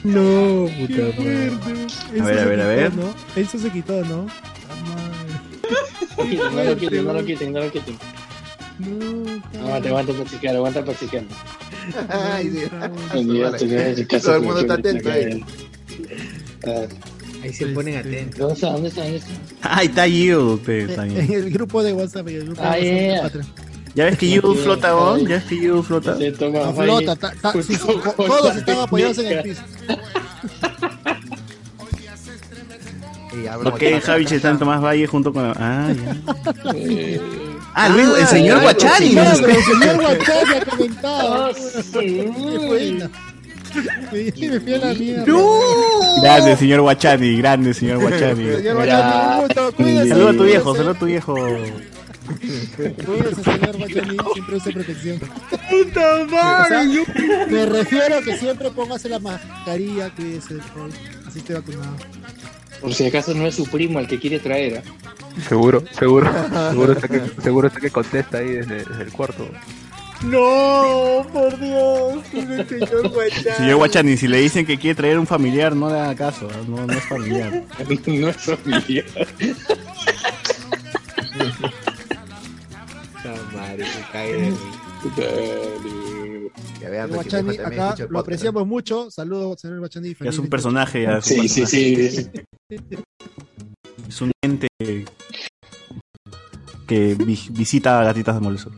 [0.01, 1.51] No, puta madre.
[2.21, 2.93] A ver, a ver, a ver.
[2.95, 3.13] ¿no?
[3.35, 4.27] Eso se quitó, ¿no?
[6.17, 7.97] No lo quiten, no lo quiten, no lo quiten.
[9.61, 10.85] Aguanta, aguanta para chequear, aguanta
[12.09, 12.69] Ay,
[14.08, 15.43] caso Todo el mundo está atento ahí.
[17.43, 18.59] Ahí se ponen atentos.
[18.61, 19.03] ¿Dónde está?
[19.03, 19.22] ¿Dónde.
[19.61, 20.67] Ahí está Yield.
[20.69, 22.27] En el grupo de WhatsApp.
[22.27, 23.16] el grupo Ah, de ya, WhatsApp ya.
[23.16, 23.48] de Patreon.
[23.95, 25.19] ¿Ya ves que Yield flota, weón?
[25.22, 26.17] ¿Ya ves que Yield flota?
[26.17, 27.77] No flota, ta- ta- sí, sí,
[28.17, 29.61] todos están apoyados en el piso.
[33.66, 35.45] Ok, Javi está en Tomás Valle junto con...
[35.58, 36.16] Ah, ya.
[37.73, 39.11] Ah, Luis, el Ah, señor ya, Guachani.
[39.11, 41.45] claro, El señor Guachani ha comentado.
[41.45, 41.51] Ah,
[41.93, 43.09] Qué buena.
[44.11, 45.25] Me me fui a la mierda.
[46.23, 48.45] Grande, señor Guachani, grande, señor Guachani.
[48.56, 50.09] Señor Guachani, un gusto, cuídese.
[50.09, 51.33] Saluda a tu viejo, saluda a tu viejo.
[51.35, 55.19] Cuídese, señor Guachani, siempre use protección.
[55.19, 56.93] ¡Puta madre!
[56.93, 57.03] yo-
[57.49, 60.89] Me refiero a que siempre póngase la mascarilla, cuídese, por-
[61.27, 61.95] así esté vacunado.
[62.82, 64.83] Por si acaso no es su primo el que quiere traer, ¿ah?
[65.48, 66.32] Seguro, seguro,
[66.72, 69.48] seguro está que, seguro está que contesta ahí desde, desde el cuarto.
[70.24, 72.24] No, por Dios.
[72.33, 73.56] El señor Guachani.
[73.58, 76.85] Señor Guachani, si le dicen que quiere traer un familiar, no le haga caso, no,
[76.85, 77.51] no es familiar.
[78.06, 79.06] no es familiar.
[83.53, 84.53] Madre, me cae de.
[86.82, 88.16] Ya vean, Guachani, acá lo podcast.
[88.16, 89.11] apreciamos mucho.
[89.11, 90.16] Saludos, señor Guachani.
[90.22, 91.17] Es un personaje, ya.
[91.17, 92.29] es un Sí, sí, sí.
[94.08, 94.67] Es un ente
[96.88, 98.74] que vi- visita a gatitas de Molesol.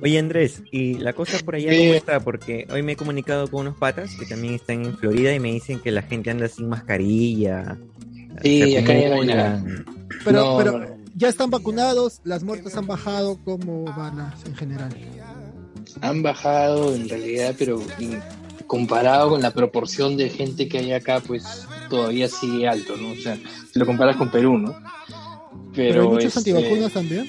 [0.00, 3.62] Oye Andrés, y la cosa por allá cómo está, porque hoy me he comunicado con
[3.62, 6.68] unos patas que también están en Florida y me dicen que la gente anda sin
[6.68, 7.76] mascarilla.
[8.42, 9.36] Sí, acá ya no hay acumulan.
[9.36, 9.84] nada.
[10.24, 10.97] Pero, No, pero no.
[11.14, 13.38] Ya están vacunados, las muertes han bajado.
[13.44, 14.94] ¿Cómo van las en general?
[16.00, 21.20] Han bajado en realidad, pero mm, comparado con la proporción de gente que hay acá,
[21.20, 23.10] pues todavía sigue alto, ¿no?
[23.12, 24.76] O sea, si lo comparas con Perú, ¿no?
[25.74, 27.26] Pero, hay muchos este, antivacunas también.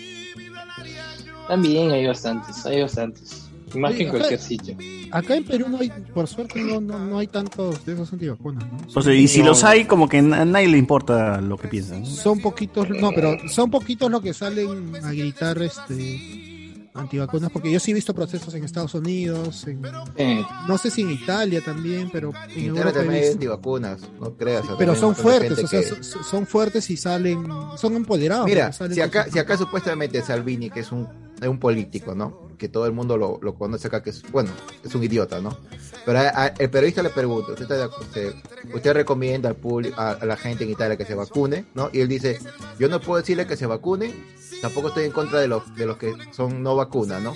[1.48, 3.49] También hay bastantes, hay bastantes.
[3.76, 4.78] Más que en acá- cualquier sitio.
[5.12, 8.64] Acá en Perú no hay, por suerte, no, no, no hay tantos de esos antivacunas,
[8.72, 8.78] ¿no?
[8.96, 12.02] O sea, y si los hay, como que a nadie le importa lo que piensan.
[12.02, 12.06] ¿no?
[12.06, 17.80] Son poquitos, no, pero son poquitos los que salen a gritar este antivacunas, porque yo
[17.80, 19.80] sí he visto procesos en Estados Unidos, en,
[20.18, 23.34] Eh, no sé si en Italia también, pero en En Europa también hay visto.
[23.36, 24.66] antivacunas, no creas.
[24.78, 28.46] Pero son fuertes, o sea, que- son, fuertes y salen, son empoderados.
[28.46, 31.08] Mira, salen si acá, si acá supuestamente Salvini, que es un,
[31.42, 32.50] es un político, ¿no?
[32.58, 34.52] Que todo el mundo lo, lo conoce acá, que es, bueno,
[34.84, 35.58] es un idiota, ¿no?
[36.06, 38.34] Pero a- el periodista le pregunta, ¿usted, está usted,
[38.74, 41.90] usted recomienda al público, a, a la gente en Italia que se vacune, ¿no?
[41.94, 42.38] Y él dice,
[42.78, 44.14] yo no puedo decirle que se vacune,
[44.62, 47.34] tampoco estoy en contra de los, de los que son no vacunas, ¿no?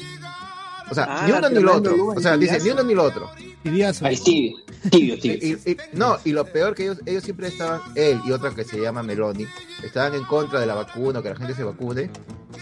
[0.93, 2.06] O sea, Ah, ni uno ni lo otro.
[2.08, 3.29] O sea, dice, ni uno ni lo otro.
[3.63, 4.06] Tibiazo.
[4.06, 4.58] ahí tibio,
[4.92, 5.38] tibio, tibio.
[5.65, 8.63] Y, y- no, y lo peor que ellos, ellos siempre estaban, él y otra que
[8.65, 9.45] se llama Meloni,
[9.83, 12.09] estaban en contra de la vacuna, que la gente se vacune.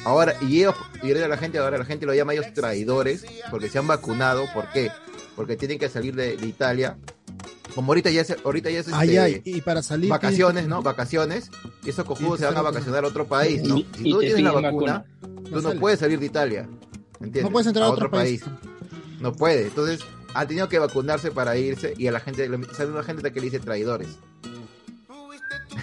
[0.06, 3.67] Ahora, y ellos, y ahora la gente, ahora la gente lo llama ellos traidores, porque
[3.69, 4.90] se han vacunado, ¿por qué?
[5.35, 6.97] Porque tienen que salir de, de Italia.
[7.74, 10.10] Como ahorita ya es, ahorita ya es este, Ay, ay, y para salir.
[10.10, 10.81] vacaciones, ¿no?
[10.83, 11.49] Vacaciones.
[11.85, 13.78] Y esos cojudos se van a vacacionar a otro país, ¿no?
[13.78, 15.44] Y- Si tú te tienes la vacuna, vacuna.
[15.49, 16.67] tú No no puedes salir de Italia.
[17.24, 17.44] ¿Entiendes?
[17.44, 18.44] No puedes entrar a otro país.
[19.20, 19.68] No puede.
[19.68, 20.02] Entonces,
[20.34, 23.40] han tenido que vacunarse para irse y a la gente, le- sale una gente que
[23.40, 24.18] le dice traidores.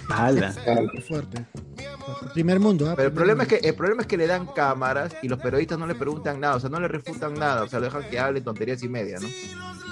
[0.09, 0.51] ¡Hala!
[1.07, 1.45] Fuerte.
[2.33, 2.93] Primer mundo, ¿ah?
[2.95, 5.77] Pero el problema es que el problema es que le dan cámaras y los periodistas
[5.77, 8.19] no le preguntan nada, o sea, no le refutan nada, o sea, lo dejan que
[8.19, 9.27] hable tonterías y media, ¿no?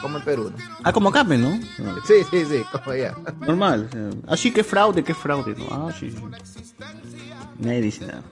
[0.01, 0.57] Como en Perú, ¿no?
[0.83, 1.59] Ah, como Cape, ¿no?
[2.07, 3.15] Sí, sí, sí, como ya.
[3.39, 3.89] Normal.
[4.27, 5.65] Así que fraude, que fraude, ¿no?
[5.71, 6.11] Ah, sí.
[6.11, 6.17] sí.
[7.59, 8.23] Nadie dice nada.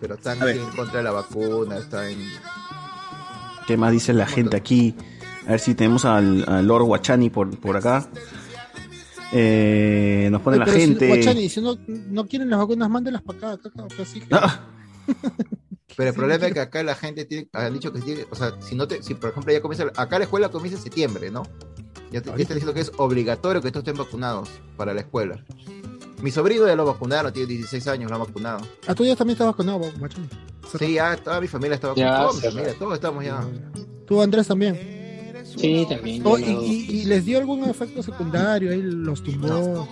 [0.00, 0.56] Pero están A ver.
[0.58, 2.18] en contra de la vacuna, están en...
[3.66, 4.94] ¿Qué más dice la gente aquí?
[5.46, 8.08] A ver si tenemos al, al Lord Guachani por, por acá.
[9.32, 11.06] Eh, nos pone Oye, la pero si- gente.
[11.08, 14.22] Guachani, si no, no quieren las vacunas, mándelas para acá, acá, acá, sí.
[14.30, 14.60] Ah.
[15.96, 18.52] Pero el problema es que acá la gente tiene, han dicho que tiene, o sea,
[18.60, 21.42] si no te, si por ejemplo ya comienza, acá la escuela comienza en septiembre, ¿no?
[22.12, 25.44] Ya te, ya están diciendo que es obligatorio que todos estén vacunados para la escuela.
[26.22, 28.66] Mi sobrino ya lo vacunaron, tiene 16 años, lo han vacunado.
[28.86, 30.28] Ah, tú ya también estás vacunado, Guachani.
[30.78, 33.48] Sí, ya toda mi familia está vacunada, toda mi familia, todos estamos ya.
[34.06, 34.98] Tú, Andrés, también.
[35.56, 36.22] Sí, también.
[36.26, 38.70] Oh, y, y- y les dio algún efecto secundario?
[38.70, 39.88] Ahí los tumbó.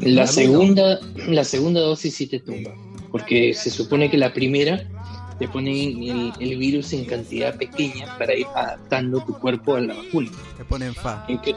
[0.00, 0.98] La segunda,
[1.28, 2.74] la segunda dosis sí te tumba,
[3.10, 4.88] porque se supone que la primera
[5.38, 9.94] te ponen el, el virus en cantidad pequeña para ir adaptando tu cuerpo a la
[9.94, 10.30] vacuna.
[10.56, 11.24] Te ponen fa.
[11.28, 11.54] En que-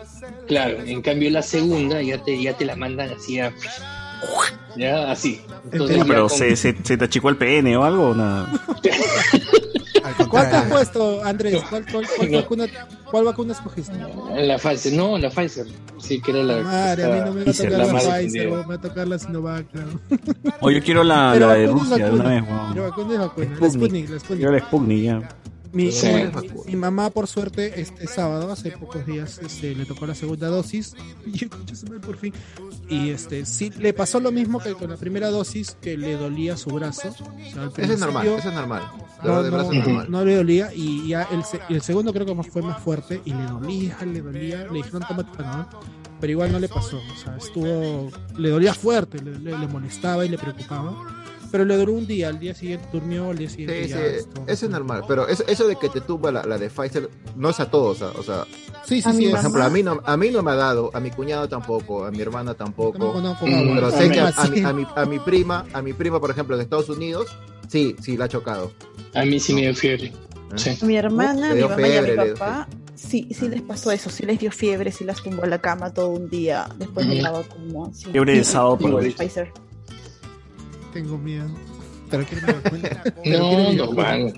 [0.47, 3.53] claro, en cambio la segunda ya te, ya te la mandan así a-
[4.75, 5.41] Ya, así.
[5.71, 8.51] Entonces, ya pero con- ¿se, se, se te achicó el pene o algo o nada?
[10.29, 11.61] ¿Cuál te has puesto, Andrés?
[11.69, 12.37] ¿Cuál, cuál, cuál No.
[12.37, 12.65] vacuna,
[13.09, 13.93] ¿Cuál vacuna escogiste?
[14.35, 15.65] La Pfizer, no, la Pfizer.
[15.99, 16.61] Sí, que era la.
[16.61, 19.07] Madre, a mí no me va a tocar la la Pfizer, me va a tocar
[19.07, 19.67] la Sinovac.
[19.71, 19.87] claro.
[20.61, 22.73] O yo quiero la, de Rusia de una vez, weón.
[22.73, 23.57] Pero vacuna es vacuna.
[23.59, 24.37] La Sputnik, la Sputnik.
[24.37, 25.29] Quiero la Sputnik ya.
[25.71, 26.07] Mi, Sí.
[26.07, 30.47] mi- mi mamá, por suerte, este sábado, hace pocos días, este, le tocó la segunda
[30.47, 30.95] dosis.
[31.25, 31.45] Y
[31.99, 32.33] por fin.
[32.89, 36.57] Y este, sí, le pasó lo mismo que con la primera dosis, que le dolía
[36.57, 37.09] su brazo.
[37.09, 38.83] O sea, Ese es normal, ese es normal.
[39.23, 40.07] No, no, brazo normal.
[40.09, 43.33] no le dolía y ya el, se- el segundo creo que fue más fuerte y
[43.33, 45.67] le dolía, le dolía, le dijeron toma Panadol,
[46.19, 50.25] pero igual no le pasó, o sea, estuvo, le dolía fuerte, le, le- le molestaba
[50.25, 51.18] y le preocupaba,
[51.51, 54.03] pero le duró un día, al día siguiente durmió, al día siguiente Sí, ya sí,
[54.17, 57.09] estuvo- eso es normal, pero eso, eso de que te tumba la, la de Pfizer
[57.35, 58.45] no es a todos, o sea,
[58.85, 60.99] Sí, sí, sí, por ejemplo, a mí no a mí no me ha dado, a
[60.99, 64.73] mi cuñado tampoco, a mi hermana tampoco, pero sé que a, Ah, a mi, a
[64.73, 67.27] mi a mi prima, a mi prima, por ejemplo, de Estados Unidos,
[67.67, 68.71] sí, sí la ha chocado.
[69.13, 70.11] A mí sí me dio fiebre.
[70.55, 70.77] Sí.
[70.83, 74.09] Mi hermana, mi dio mamá y a fiebre, mi papá, sí, sí les pasó eso,
[74.09, 77.21] sí les dio fiebre, sí las tumbó a la cama todo un día después de
[77.21, 77.91] la vacuna.
[77.93, 79.03] Fiebre de sábado por
[80.93, 81.49] Tengo miedo.
[82.09, 83.03] Pero mi vacuna.
[83.23, 84.33] Pero No, normal.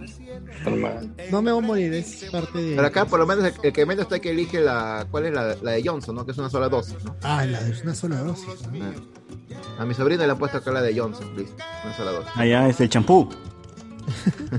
[0.65, 1.15] Normal.
[1.17, 2.75] Me voy a morir, es parte de...
[2.75, 5.33] Pero acá por lo menos el, el que menos está que elige la cuál es
[5.33, 6.25] la, la de Johnson, ¿no?
[6.25, 7.15] Que es una sola dosis, ¿no?
[7.23, 8.45] Ah, la de una sola dosis.
[9.79, 11.51] A mi sobrino le han puesto acá la de Johnson, please,
[11.83, 12.31] una sola dosis.
[12.35, 13.29] Allá es el champú.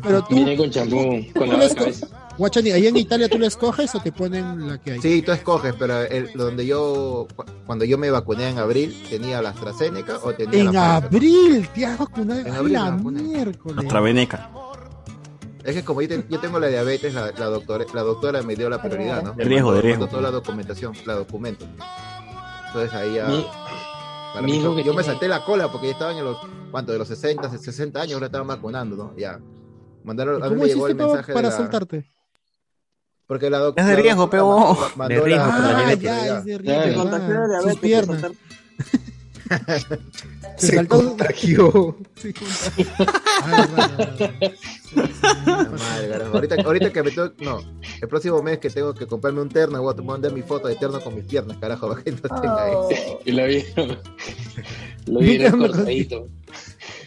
[0.03, 0.35] Pero tú...
[0.35, 2.07] Viene con champú, con la cabeza.
[2.39, 5.01] Guachani, ¿ahí en Italia tú la escoges o te ponen la que hay?
[5.01, 9.43] Sí, tú escoges, pero el, donde yo, cu- cuando yo me vacuné en abril, tenía
[9.43, 12.41] la AstraZeneca o tenía En la abril, te has vacunado.
[12.41, 13.79] En abril la miércoles.
[13.79, 14.51] AstraZeneca.
[15.63, 18.57] Es que como yo, te- yo tengo la diabetes, la, la, doctora, la doctora me
[18.57, 19.33] dio la prioridad, ¿no?
[19.35, 20.07] De riesgo, de riesgo.
[20.09, 21.67] toda la documentación, la documento.
[22.69, 23.27] Entonces ahí ya...
[23.29, 23.47] Mi-
[24.33, 26.39] para mi mí, yo que me salté la cola porque ya estaban en los,
[26.71, 26.91] ¿cuánto?
[26.93, 29.15] De los 60, 60 años, ahora estaban vacunando, ¿no?
[29.17, 29.39] Ya.
[30.05, 31.57] Mandaron, a mí ¿Cómo me llegó el mensaje para de la...
[31.61, 32.11] saltarte?
[33.33, 33.91] Porque la doctora...
[33.91, 34.77] Es de riesgo, peo.
[34.95, 37.03] Mandó De la- riesgo, la- la Ah, ya, es de riesgo.
[37.03, 38.23] Contagió Sus piernas.
[40.57, 41.97] Se Se saltó- contagió.
[44.95, 46.35] Madre, carajo.
[46.35, 47.61] ahorita, ahorita que me tengo, no,
[48.01, 50.77] el próximo mes que tengo que comprarme un terno, voy a mandar mi foto de
[50.77, 52.73] terno con mis piernas, carajo, para que no tenga ahí.
[52.75, 52.89] Oh.
[53.25, 53.99] Y lo vieron.
[55.07, 56.29] Lo vieron cortadito.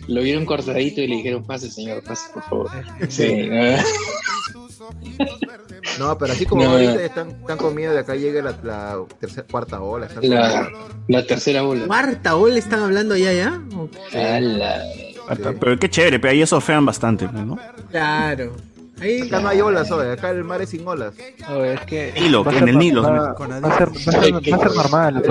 [0.08, 2.70] Lo vieron cortadito y le dijeron, pase, señor, pase, por favor.
[3.10, 3.48] Sí,
[6.00, 7.00] No, pero así como No, ahorita no.
[7.00, 10.08] están, están con miedo de acá llegue la, la tercera, cuarta ola.
[11.08, 11.86] la, tercera ola.
[11.88, 13.62] ¿Cuarta ola están hablando ya, ya?
[14.14, 14.82] Ala.
[15.60, 17.58] Pero qué chévere, pero ahí eso surfean bastante, ¿no?
[17.92, 18.56] Claro.
[19.02, 21.14] Ahí, Acá no hay olas acá el mar es sin olas.
[21.50, 23.02] No, es que Nilo, en el Nilo.
[23.04, 25.22] Va, va a ser normal.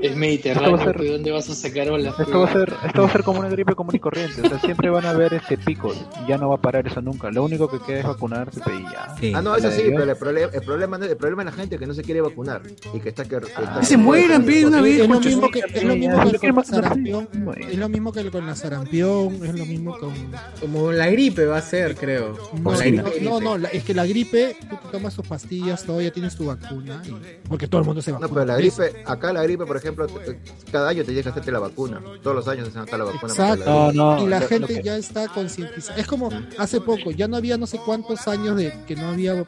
[0.00, 0.78] De es Mediterráneo.
[0.78, 2.18] ser- pues, ¿dónde vas a sacar olas?
[2.18, 4.42] esto va a ser, esto va a ser como una gripe común y corriente.
[4.42, 5.96] O sea, siempre van a haber este picos.
[6.28, 7.30] Ya no va a parar eso nunca.
[7.30, 9.14] Lo único que queda es vacunarse y ya.
[9.18, 9.32] Sí.
[9.34, 11.46] Ah, no, eso La de sí, pero el problema, el problema, no- el problema es
[11.46, 12.62] la gente que no se quiere vacunar
[12.94, 15.00] y que está que, que está- Que se mueran, pe, una vez.
[15.00, 16.70] Es lo mismo que, es lo mismo que con sí.
[16.72, 17.28] sarampión.
[17.68, 20.12] Es lo mismo que con la sarampión, es lo mismo con...
[20.60, 22.36] Como la gripe va a ser, creo.
[22.62, 23.20] No, la no, gripe.
[23.22, 26.34] no, no, la- es que la gripe, tú te tomas tus pastillas, todo, ya tienes
[26.36, 28.34] tu vacuna, y- porque todo el mundo se No, vacuna.
[28.42, 30.38] pero la gripe, acá la gripe, por ejemplo, te-
[30.70, 32.00] cada año te tienes que hacerte la vacuna.
[32.22, 33.32] Todos los años se saca la vacuna.
[33.32, 33.64] Exacto.
[33.64, 33.92] la.
[33.92, 35.98] No, no, y la gente que- ya está concientizada.
[35.98, 39.44] Es como hace poco, ya no había no sé cuántos años de que no había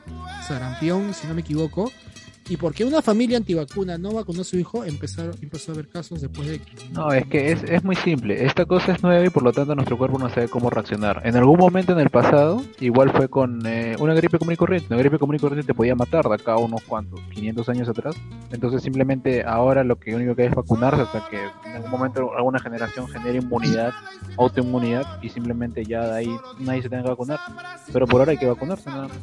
[0.46, 1.90] sarampión, si no me equivoco.
[2.48, 6.48] Y porque una familia antivacuna no vacunó a su hijo, empezó a haber casos después
[6.48, 6.72] de que...
[6.92, 8.46] No, es que es, es muy simple.
[8.46, 11.20] Esta cosa es nueva y por lo tanto nuestro cuerpo no sabe cómo reaccionar.
[11.24, 14.86] En algún momento en el pasado, igual fue con eh, una gripe común y corriente.
[14.88, 18.16] Una gripe común y corriente te podía matar de acá unos cuantos, 500 años atrás.
[18.50, 22.30] Entonces simplemente ahora lo que único que hay es vacunarse hasta que en algún momento
[22.34, 23.92] alguna generación genere inmunidad,
[24.38, 27.40] autoinmunidad y simplemente ya de ahí nadie se tenga que vacunar.
[27.92, 29.18] Pero por ahora hay que vacunarse nada más.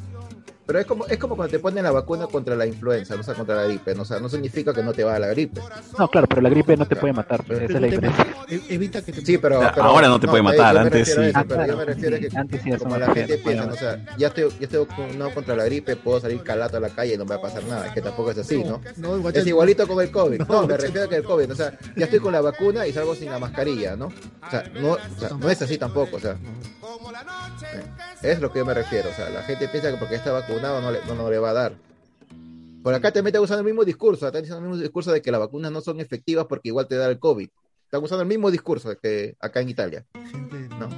[0.65, 3.23] Pero es como, es como cuando te ponen la vacuna contra la influenza, no o
[3.23, 3.93] sea, contra la gripe.
[3.93, 4.01] ¿no?
[4.01, 5.61] O sea, no significa que no te va a la gripe.
[5.99, 7.43] No, claro, pero la gripe no te puede matar.
[7.43, 8.25] pues, esa es la diferencia.
[8.49, 9.25] e- evita que te...
[9.25, 11.27] Sí, pero, Ah, pero- ahora no te puede yo- matar, antes a sí.
[11.29, 13.13] eso, Ah, pero yo claro, me refiero a sí, que antes sí, eso como la
[13.13, 13.65] gente piensa.
[13.67, 13.73] ¿no?
[13.73, 16.89] o sea, ya estoy, ya estoy vacunado contra la gripe, puedo salir calato a la
[16.89, 17.85] calle y no me va a pasar nada.
[17.87, 18.81] Es que tampoco es así, ¿no?
[18.97, 20.39] No, guacha- Es igualito con el COVID.
[20.39, 22.87] No, No, me refiero a que el COVID, o sea, ya estoy con la vacuna
[22.87, 24.07] y salgo sin la mascarilla, ¿no?
[24.07, 26.37] O sea, no, o sea, no es así tampoco, o sea.
[28.21, 30.81] Es lo que yo me refiero, o sea, la gente piensa que porque está vacunado
[30.81, 31.73] no le, no, no le va a dar.
[32.83, 35.31] Por acá te meten usando el mismo discurso, están diciendo el mismo discurso de que
[35.31, 37.47] las vacunas no son efectivas porque igual te da el COVID.
[37.85, 40.05] Están usando el mismo discurso que acá en Italia.
[40.31, 40.89] Gente, No.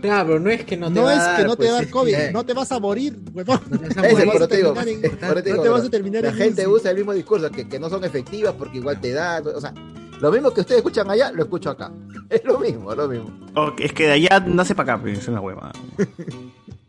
[0.00, 1.56] Claro, pero no es que no te No va a es dar, que no te
[1.56, 3.60] pues, va a dar COVID, no te vas a morir, huevón.
[3.70, 5.82] No te vas a te digo, terminar en- pero te no digo, te vas a
[5.82, 8.76] bro, terminar la en gente usa el mismo discurso, que, que no son efectivas porque
[8.78, 9.72] igual te da, o sea,
[10.20, 11.90] lo mismo que ustedes escuchan allá, lo escucho acá.
[12.28, 13.30] Es lo mismo, es lo mismo.
[13.56, 15.72] Ok, es que de allá nace para acá, pues, es una hueva.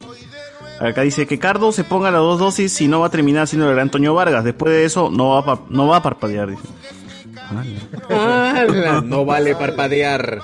[0.80, 3.68] Acá dice que Cardo se ponga las dos dosis y no va a terminar siendo
[3.68, 4.44] el gran Antonio Vargas.
[4.44, 6.64] Después de eso no va a, pa- no va a parpadear, dice.
[8.10, 9.02] ¡Hala!
[9.06, 10.42] No vale parpadear.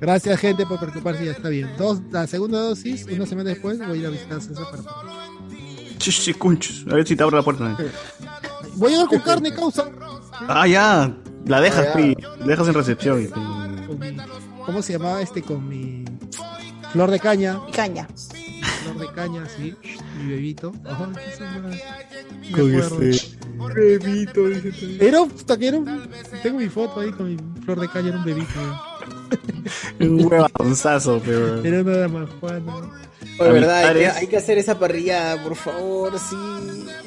[0.00, 1.24] Gracias, gente, por preocuparse.
[1.24, 1.70] Ya está bien.
[1.78, 4.82] Dos, la segunda dosis, una semana después, voy a ir a visitar a César para.
[6.90, 7.76] A ver si te abre la puerta.
[8.74, 9.88] Voy a llegar con carne, causa.
[10.48, 11.14] Ah, ya.
[11.46, 11.94] La dejas, Ah, ya.
[11.94, 12.16] pi.
[12.40, 13.28] La dejas en recepción.
[14.66, 15.42] ¿Cómo se llamaba este?
[15.42, 16.04] Con mi
[16.92, 17.60] flor de caña.
[17.72, 18.08] Caña.
[19.02, 19.74] De caña, sí.
[20.22, 20.72] Mi bebito.
[20.98, 21.16] Con
[22.78, 23.36] este-
[23.74, 24.98] Bebito, dice.
[25.00, 26.08] Era, puta, que era un-
[26.42, 28.48] tengo mi foto ahí con mi flor de caña, era un bebito.
[30.00, 31.62] Un huevonzazo, pero.
[31.64, 32.72] Era una dama Juana.
[33.38, 36.36] De A mis verdad, hay que, padres- hay que hacer esa parrillada, por favor, sí.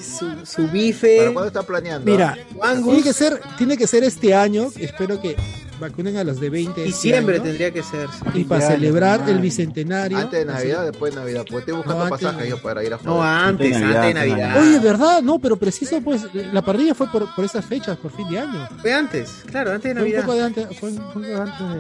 [0.02, 1.18] Su, su bife.
[1.20, 2.10] ¿Para cuándo está planeando?
[2.10, 2.86] Mira, Angus.
[2.94, 4.70] tiene que ser, tiene que ser este año.
[4.80, 5.36] Espero que
[5.80, 6.70] vacunen a los de 20.
[6.72, 7.44] este Diciembre año.
[7.44, 8.08] tendría que ser.
[8.10, 8.40] sí.
[8.42, 10.18] Y para celebrar el bicentenario.
[10.18, 11.42] Antes de así- Navidad, después de Navidad.
[11.42, 13.46] Porque estoy buscando No, antes pasajes de- yo para ir a No, jugar.
[13.46, 14.62] antes, antes de Navidad.
[14.62, 15.22] Oye, ¿verdad?
[15.22, 18.68] No, pero preciso, pues, la parrilla fue por, por esas fechas, por fin de año.
[18.82, 20.22] Fue antes, claro, antes de Fue un Navidad.
[20.26, 21.76] poco de antes, fue un poco antes de,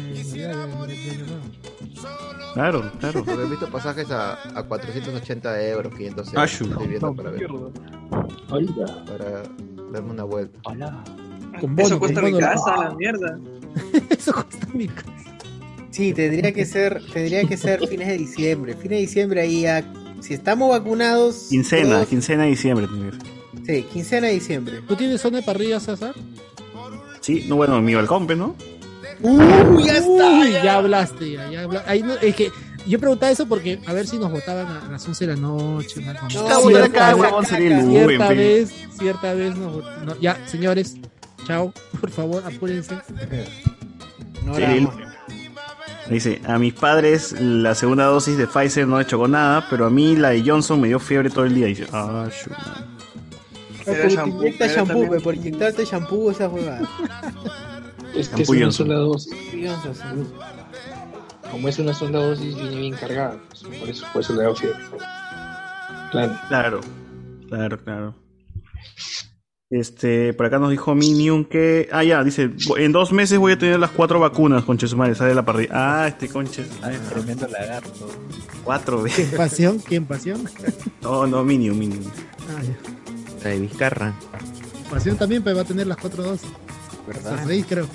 [0.00, 1.44] de Navidad, de- de- de Año Nuevo.
[2.54, 3.24] Claro, claro.
[3.24, 6.42] Porque he visto pasajes a, a 480 euros, 500 euros.
[6.42, 6.64] Ashu.
[6.66, 7.48] Estoy viendo para ver.
[8.48, 9.42] Para
[9.90, 10.60] darme una vuelta.
[11.60, 12.46] Con Eso cuesta con mi bono.
[12.46, 13.38] casa, la mierda.
[15.90, 18.72] Sí, tendría que ser, tendría que ser fines de diciembre.
[18.74, 19.84] Fines de diciembre ahí ya,
[20.20, 21.46] si estamos vacunados.
[21.50, 22.88] Quincena, todos- quincena de diciembre.
[22.88, 23.26] tiene que ser.
[23.64, 24.80] sí, quincena de diciembre.
[24.88, 26.14] ¿Tú tienes zona de parrilla, César?
[27.20, 28.56] Sí, no, bueno, en mi balcón, pues, ¿no?
[29.22, 30.48] ¡Uy, ya está!
[30.64, 30.76] ya.
[30.76, 32.50] hablaste, ya, ya habla- ahí no- es que
[32.88, 36.00] yo preguntaba eso porque a ver si nos votaban a las 11 de la noche.
[36.00, 36.12] una.
[36.14, 40.96] No, votar acá, huevón, sería el Luen, cierta vez, cierta vez nos no, Ya, señores,
[41.46, 42.98] chao, por favor, apúrense.
[44.44, 44.54] No
[46.08, 49.90] Dice, a mis padres la segunda dosis de Pfizer no le chocó nada, pero a
[49.90, 51.66] mí la de Johnson me dio fiebre todo el día.
[51.66, 52.28] Dice, ah.
[53.84, 56.88] Por inyecta shampoo, pe, por inyectarte shampoo esa huevada.
[58.14, 59.34] Es que es una sola dosis.
[61.50, 63.38] Como es una sola dosis, viene bien cargada.
[63.48, 64.78] pues, por eso, por eso le da fiebre.
[66.10, 66.38] Claro.
[66.48, 66.80] Claro,
[67.48, 68.14] claro, claro.
[69.70, 71.88] Este, por acá nos dijo Minion que.
[71.90, 75.14] Ah, ya, dice, en dos meses voy a tener las cuatro vacunas, conche su madre,
[75.14, 75.70] sale de la parrilla.
[75.72, 76.64] Ah, este conche.
[77.08, 78.08] Tremendo lagarto.
[78.62, 79.34] Cuatro ¿Qué veces.
[79.34, 79.80] pasión?
[79.80, 80.44] ¿Qué pasión?
[81.00, 82.04] No, no, Minion, Minion.
[82.48, 82.76] Ah, ya.
[83.42, 84.14] La de Vizcarra.
[84.90, 86.48] Pasión también pues, va a tener las cuatro dosis.
[87.06, 87.34] ¿Verdad?
[87.34, 87.88] Hasta seis, creo.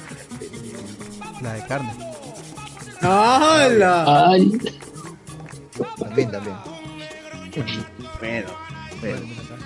[1.41, 1.93] La de carne.
[3.01, 4.35] ¡Hala!
[5.97, 6.55] También, también.
[8.19, 8.49] Bueno,
[9.01, 9.19] bueno.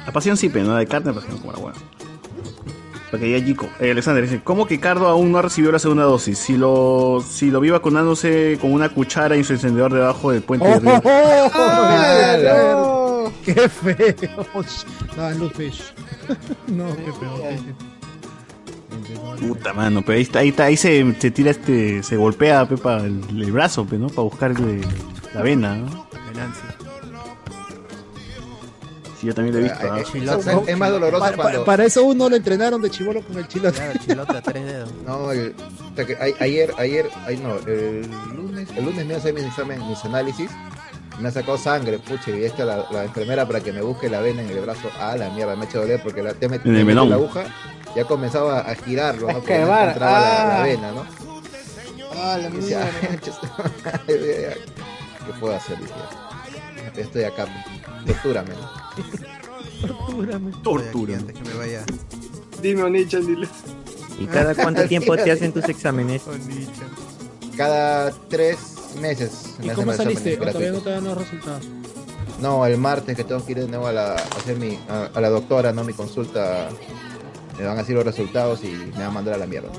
[0.06, 1.78] La pasión sí, pero no la de carne, la pasión como la buena.
[3.12, 3.68] Porque ya Chico.
[3.80, 6.40] Eh, Alexander dice, ¿cómo que Cardo aún no recibió la segunda dosis?
[6.40, 10.68] Si lo, si lo vi vacunándose con una cuchara y su encendedor debajo del puente
[10.68, 11.02] de Río.
[11.06, 13.32] ¡Oh!
[13.46, 13.96] ¡Qué feo!
[14.36, 14.44] No.
[16.68, 17.42] No, qué feo.
[17.50, 17.76] qué feo.
[19.48, 22.98] Puta mano, pero ahí, está, ahí, está, ahí se, se tira este, se golpea Pepa
[22.98, 24.08] el, el brazo, pe, ¿no?
[24.08, 24.82] Para buscar el-
[25.34, 26.08] la vena, ¿no?
[29.23, 29.93] Sí, yo también lo he visto.
[29.93, 29.99] ¿ah?
[30.01, 31.63] Es, es más doloroso Pa- pa- cuando.
[31.63, 33.79] para eso uno lo entrenaron de chivolo con el chilote.
[34.06, 34.89] chilote a tres dedos.
[35.07, 35.56] No, el,
[35.91, 38.01] o sea que a- ayer, ayer, ay no, el
[38.35, 40.51] lunes, el lunes me hace mis examen, mis análisis,
[41.22, 44.19] me ha sacado sangre, pucha, y esta la, la enfermera para que me busque la
[44.19, 46.61] vena en el brazo, ah la mierda, me ha hecho doler porque la, te met-
[46.63, 47.43] te metió la aguja,
[47.95, 49.33] ya comenzaba a girarlo, ¿no?
[49.39, 50.63] Porque no encontraba la, la ah.
[50.63, 51.06] vena, ¿no?
[52.22, 52.89] Ah, la mierda.
[54.07, 55.77] ¿qué puedo hacer?
[56.97, 57.45] Estoy acá,
[58.06, 58.83] tortúrame, ¿no?
[60.63, 61.17] Tortura.
[61.17, 61.83] Antes que me vaya.
[62.61, 63.47] Dime, Onichan, dile.
[64.19, 66.24] ¿Y cada cuánto tiempo te hacen tus exámenes?
[67.58, 68.58] Cada tres
[68.99, 70.35] meses ¿Y me cómo saliste?
[70.40, 71.63] ¿O todavía no te dan los resultados?
[72.42, 75.09] No, el martes que tengo que ir de nuevo a, la, a hacer mi, a,
[75.13, 75.83] a la doctora, ¿no?
[75.83, 76.69] Mi consulta.
[77.58, 79.69] Me van a decir los resultados y me van a mandar a la mierda.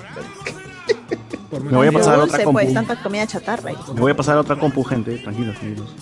[1.51, 2.53] Me voy a pasar a otra compu.
[2.61, 3.73] pues, tanta comida chatarra.
[3.95, 5.19] Me voy a pasar a otra compu, gente.
[5.19, 5.95] Tranquilos, tranquilos.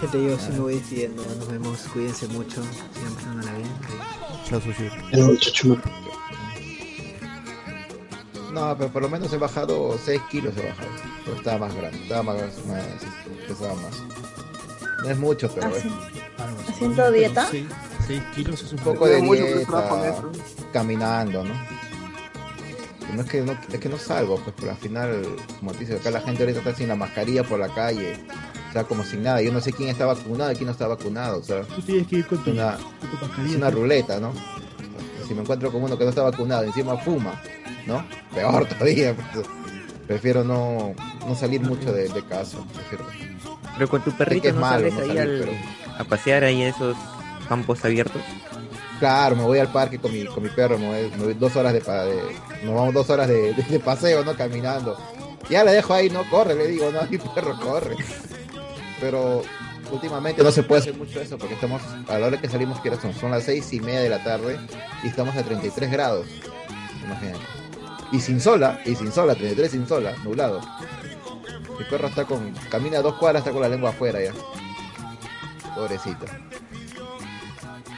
[0.00, 1.22] Gente, yo sí me voy despidiendo.
[1.24, 1.78] Nos vemos.
[1.92, 2.62] Cuídense mucho.
[2.94, 3.68] Sigan pasándola bien.
[4.44, 4.88] Chao, Sushi.
[8.52, 10.88] No, pero por lo menos he bajado 6 kilos, he bajado.
[11.24, 12.84] Pero estaba más grande, estaba más, más
[13.46, 14.02] pesaba más.
[15.02, 16.68] No es mucho, pero Ah, es.
[16.68, 17.46] ¿Haciendo dieta?
[17.50, 17.66] Sí,
[18.06, 20.22] 6 kilos es un poco de dieta,
[20.72, 21.54] caminando, ¿no?
[23.14, 25.22] No es que no, es que no salgo, pues, pero al final,
[25.58, 28.18] como te dice, acá la gente ahorita está sin la mascarilla por la calle.
[28.68, 29.40] O sea, como sin nada.
[29.40, 31.38] Yo no sé quién está vacunado y quién no está vacunado.
[31.38, 33.50] O sea, Tú tienes que ir con tu, es una, con tu mascarilla.
[33.50, 34.32] es una ruleta, ¿no?
[35.26, 37.40] Si me encuentro con uno que no está vacunado y encima fuma,
[37.86, 38.04] ¿no?
[38.34, 39.14] Peor todavía.
[39.14, 39.46] pues,
[40.06, 40.94] prefiero no,
[41.26, 42.58] no salir mucho de, de casa.
[42.74, 43.06] Prefiero.
[43.74, 45.52] Pero con tu Sé que perrito es no malo sales no ahí salir, al- pero-
[45.98, 46.96] a pasear ahí en esos
[47.48, 48.20] campos abiertos.
[48.98, 51.54] Claro, me voy al parque con mi, con mi perro, me voy, me voy dos
[51.56, 52.20] horas de, pa- de-
[52.64, 54.36] nos vamos dos horas de, paseo, ¿no?
[54.36, 54.96] Caminando.
[55.48, 57.96] Ya le dejo ahí, no corre, le digo, no, mi perro corre.
[59.00, 59.42] Pero
[59.90, 62.94] últimamente no se puede hacer mucho eso porque estamos, a la hora que salimos, que
[62.96, 64.58] son, son las seis y media de la tarde
[65.02, 66.26] y estamos a 33 grados.
[67.04, 67.44] Imagínate.
[68.12, 70.60] Y sin sola, y sin sola, 33 sin sola, nublado.
[71.78, 74.32] Mi perro está con, camina dos cuadras, está con la lengua afuera ya.
[75.74, 76.26] Pobrecito.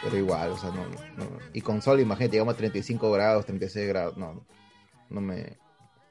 [0.02, 0.84] Pero igual, o sea, no,
[1.16, 4.16] no- Y con sol, imagínate, llegamos a 35 grados, 36 grados.
[4.16, 4.46] No,
[5.10, 5.58] no me,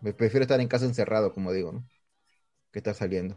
[0.01, 1.83] me prefiero estar en casa encerrado, como digo, ¿no?
[2.71, 3.35] Que estar saliendo.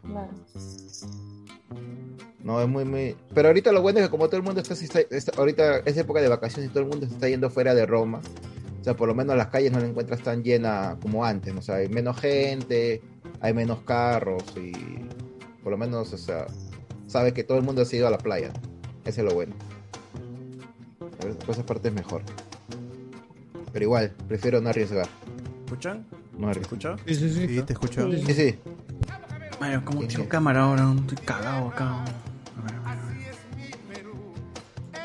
[2.43, 3.15] No, es muy, muy...
[3.33, 5.97] Pero ahorita lo bueno es que como todo el mundo está, está- está- ahorita es
[5.97, 8.21] época de vacaciones y todo el mundo se está yendo fuera de Roma.
[8.79, 11.59] O sea, por lo menos las calles no las encuentras tan llenas como antes, ¿no?
[11.61, 13.01] O sea, hay menos gente,
[13.39, 14.73] hay menos carros y
[15.63, 16.45] por lo menos, o sea,
[17.07, 18.51] sabes que todo el mundo se ha ido a la playa.
[19.05, 19.55] Ese es lo bueno.
[21.31, 22.23] Por esa parte es mejor.
[23.71, 25.07] Pero igual, prefiero no arriesgar.
[25.65, 26.05] ¿Escuchan?
[26.37, 26.63] No arriesgar.
[26.63, 26.95] ¿Escucha?
[27.07, 27.47] Sí, sí, sí.
[27.47, 28.11] Sí, te escucho.
[28.11, 28.59] Sí, sí.
[29.59, 32.03] Ay, como tengo cámara ahora, estoy cagado acá.
[32.03, 32.05] A
[32.65, 34.07] ver, a ver, a ver.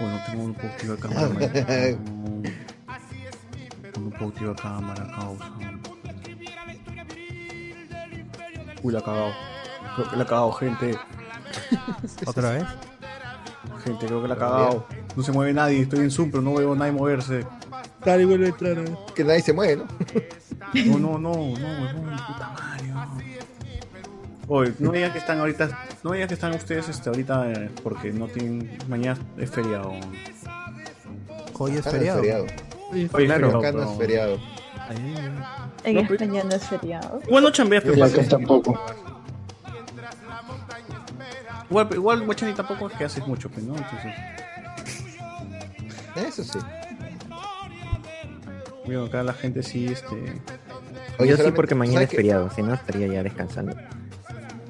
[0.00, 1.28] Uy, no tengo un poco activo de cámara.
[3.96, 5.52] un poco activo de cámara, causa.
[8.82, 9.32] Uy, la ha cagado.
[9.94, 10.98] Creo que la ha cagado, gente.
[12.26, 12.64] ¿Otra vez?
[13.84, 14.86] Gente, creo que la ha cagado.
[15.16, 17.44] No se mueve nadie, estoy en Zoom, pero no veo a nadie moverse.
[18.04, 18.74] Dale, vuelve a entrar.
[18.76, 18.90] ver.
[19.14, 19.86] Que nadie se mueve, ¿no?
[20.74, 22.88] No, no, no, no, huevón, puta madre.
[22.88, 23.18] no.
[24.50, 28.12] Oye, no digan que están ahorita, no digan que están ustedes este, ahorita eh, porque
[28.12, 29.92] no tienen, mañana es feriado.
[31.58, 32.20] Hoy es no es feriado.
[32.20, 32.46] feriado.
[32.90, 34.38] Oye, Claro, feriado, acá no es feriado.
[35.84, 37.20] En No, pero- España no es feriado.
[37.26, 38.80] Igual no chambeas, pero tampoco.
[41.70, 43.74] Igual, igual Guachani tampoco es que haces mucho, pues, ¿no?
[43.76, 44.14] Entonces,
[46.16, 46.58] Eso sí.
[48.86, 50.16] digo, acá la gente sí, este...
[51.18, 53.76] Oye, Yo sí porque mañana ¿sabes es feriado, si no estaría ya descansando.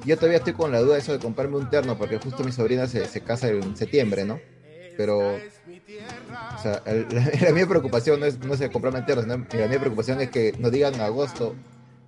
[0.03, 2.51] Yo todavía estoy con la duda de eso de comprarme un terno, porque justo mi
[2.51, 4.39] sobrina se, se casa en septiembre, ¿no?
[4.97, 9.45] Pero, o sea, el- la, la mía preocupación no es, no es comprarme terno, ¿no?
[9.53, 11.55] la mía preocupación es que nos digan en agosto,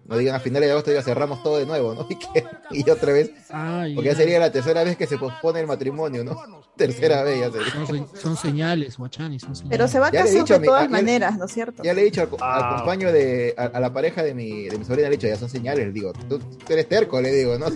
[0.06, 2.08] nos digan a finales de agosto ya cerramos todo de nuevo, ¿no?
[2.10, 5.60] Y, que- y otra vez, Ay, porque ya sería la tercera vez que se pospone
[5.62, 6.42] el matrimonio, ¿no?
[6.76, 7.86] Tercera vez ya sería.
[7.86, 9.78] Son, son señales, Guachani, son señales.
[9.78, 11.84] Pero se va a casar de mi- todas maneras, ¿no es cierto?
[11.84, 12.76] Ya le he dicho al, co- al Ah.
[12.78, 15.36] compañero de, a, a la pareja de mi, de mi sobrina, le he dicho, ya
[15.38, 17.66] son señales, le digo, tú, tú eres terco, le digo, ¿no?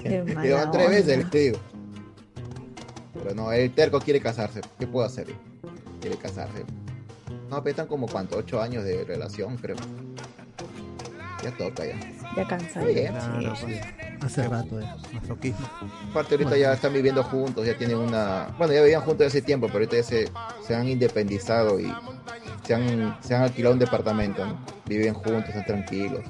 [0.00, 0.88] O sea, Qué le digo, tres onda.
[0.88, 1.58] veces, le digo.
[3.22, 5.26] Pero no, el terco quiere casarse, ¿qué puedo hacer?
[6.00, 6.64] Quiere casarse.
[7.50, 9.76] No, pero están como cuánto, ocho años de relación, creo.
[11.42, 11.94] Ya toca ya.
[12.36, 12.84] Ya cansado.
[12.84, 13.12] Muy bien.
[13.12, 13.80] Claro, pues.
[14.22, 15.66] Hace rato de masoquismo.
[16.10, 18.48] Aparte ahorita ya están viviendo juntos, ya tienen una...
[18.58, 20.28] Bueno, ya vivían juntos hace tiempo, pero ahorita ya se,
[20.66, 21.90] se han independizado y
[22.66, 24.58] se han, se han alquilado un departamento, ¿no?
[24.86, 26.20] Viven juntos, están tranquilos.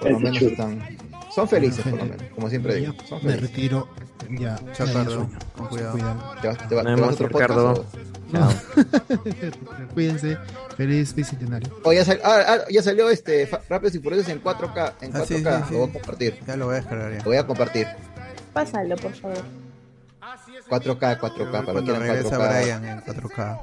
[0.00, 0.96] Por lo menos están...
[1.32, 2.94] Son felices, por lo menos, como siempre digo.
[3.08, 3.50] Son Me felices.
[3.50, 3.88] retiro.
[4.30, 4.56] Ya.
[4.72, 5.28] Chao, ya Cardo.
[5.56, 5.92] Con cuidado.
[5.92, 6.34] Cuidado.
[6.40, 7.96] ¿Te vas, te vas- te vas a otro podcast
[8.30, 8.52] Chao.
[9.94, 10.38] Cuídense.
[10.76, 11.68] Feliz bicentenario.
[11.82, 14.92] Oh, ya, sal- ah, ah, ya salió este Rápidos y Furiosos en 4K.
[15.00, 15.20] En 4K.
[15.20, 15.72] Ah, sí, sí, sí.
[15.74, 16.38] Lo voy a compartir.
[16.46, 17.18] Ya lo voy a descargar ya.
[17.18, 17.86] Lo voy a compartir.
[18.52, 19.44] Pásalo, por favor.
[20.68, 21.64] 4K, 4K.
[21.64, 22.60] Para que regresa 4K.
[22.60, 23.60] Brian en 4K.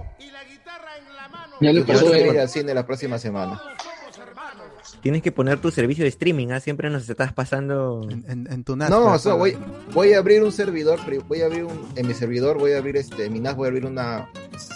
[1.62, 3.62] Ya le pasó ir al cine la próxima semana.
[5.06, 6.60] Tienes que poner tu servicio de streaming, ¿ah?
[6.60, 8.08] Siempre nos estás pasando...
[8.10, 8.90] En, en, en tu NAS.
[8.90, 11.80] No, para o sea, poder- voy, voy a abrir un servidor, voy a abrir un,
[11.96, 14.32] en mi servidor voy a abrir este, en mi NAS voy a abrir una,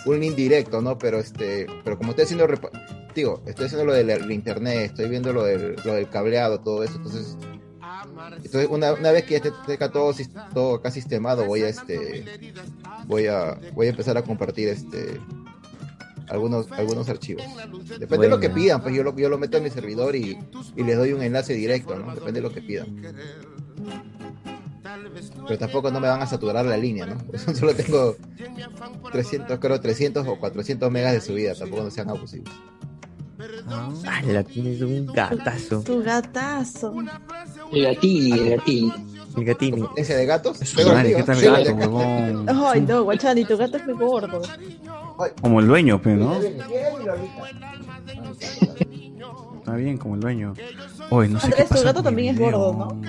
[0.06, 1.00] un link directo, ¿no?
[1.00, 2.70] Pero este, pero como estoy haciendo, repa-
[3.16, 6.84] digo, estoy haciendo lo del el internet, estoy viendo lo del, lo del cableado, todo
[6.84, 7.36] eso, entonces,
[8.36, 10.14] entonces una, una vez que ya esté, todo,
[10.54, 12.24] todo acá sistemado, voy a este,
[13.08, 15.20] voy a, voy a empezar a compartir este,
[16.30, 17.44] algunos, algunos archivos.
[18.00, 20.38] Depende de lo que pidan, pues yo lo, yo lo meto en mi servidor y,
[20.76, 22.14] y les doy un enlace directo, ¿no?
[22.14, 23.02] Depende de lo que pidan.
[25.48, 27.18] Pero tampoco no me van a saturar la línea, ¿no?
[27.26, 28.16] Por eso solo tengo
[29.12, 32.50] 300, creo 300 o 400 megas de subida, tampoco no sean abusivos.
[34.06, 34.44] ¡Hala!
[34.44, 35.82] Tienes un gatazo.
[35.82, 36.94] Tu gatazo.
[37.72, 38.92] El gatí, el.
[39.40, 39.86] El gatini.
[39.96, 40.58] ¿Ese de gatos?
[40.58, 42.50] Su madre, ¿qué tal gato, huevón?
[42.50, 44.42] Ay, no, Guachani, tu gato es muy gordo.
[45.42, 46.36] Como el dueño, pe, ¿no?
[49.60, 50.54] Está bien, como el dueño.
[51.10, 53.02] Oye, no sé qué Andrés, tu pasa gato también es gordo, ¿no?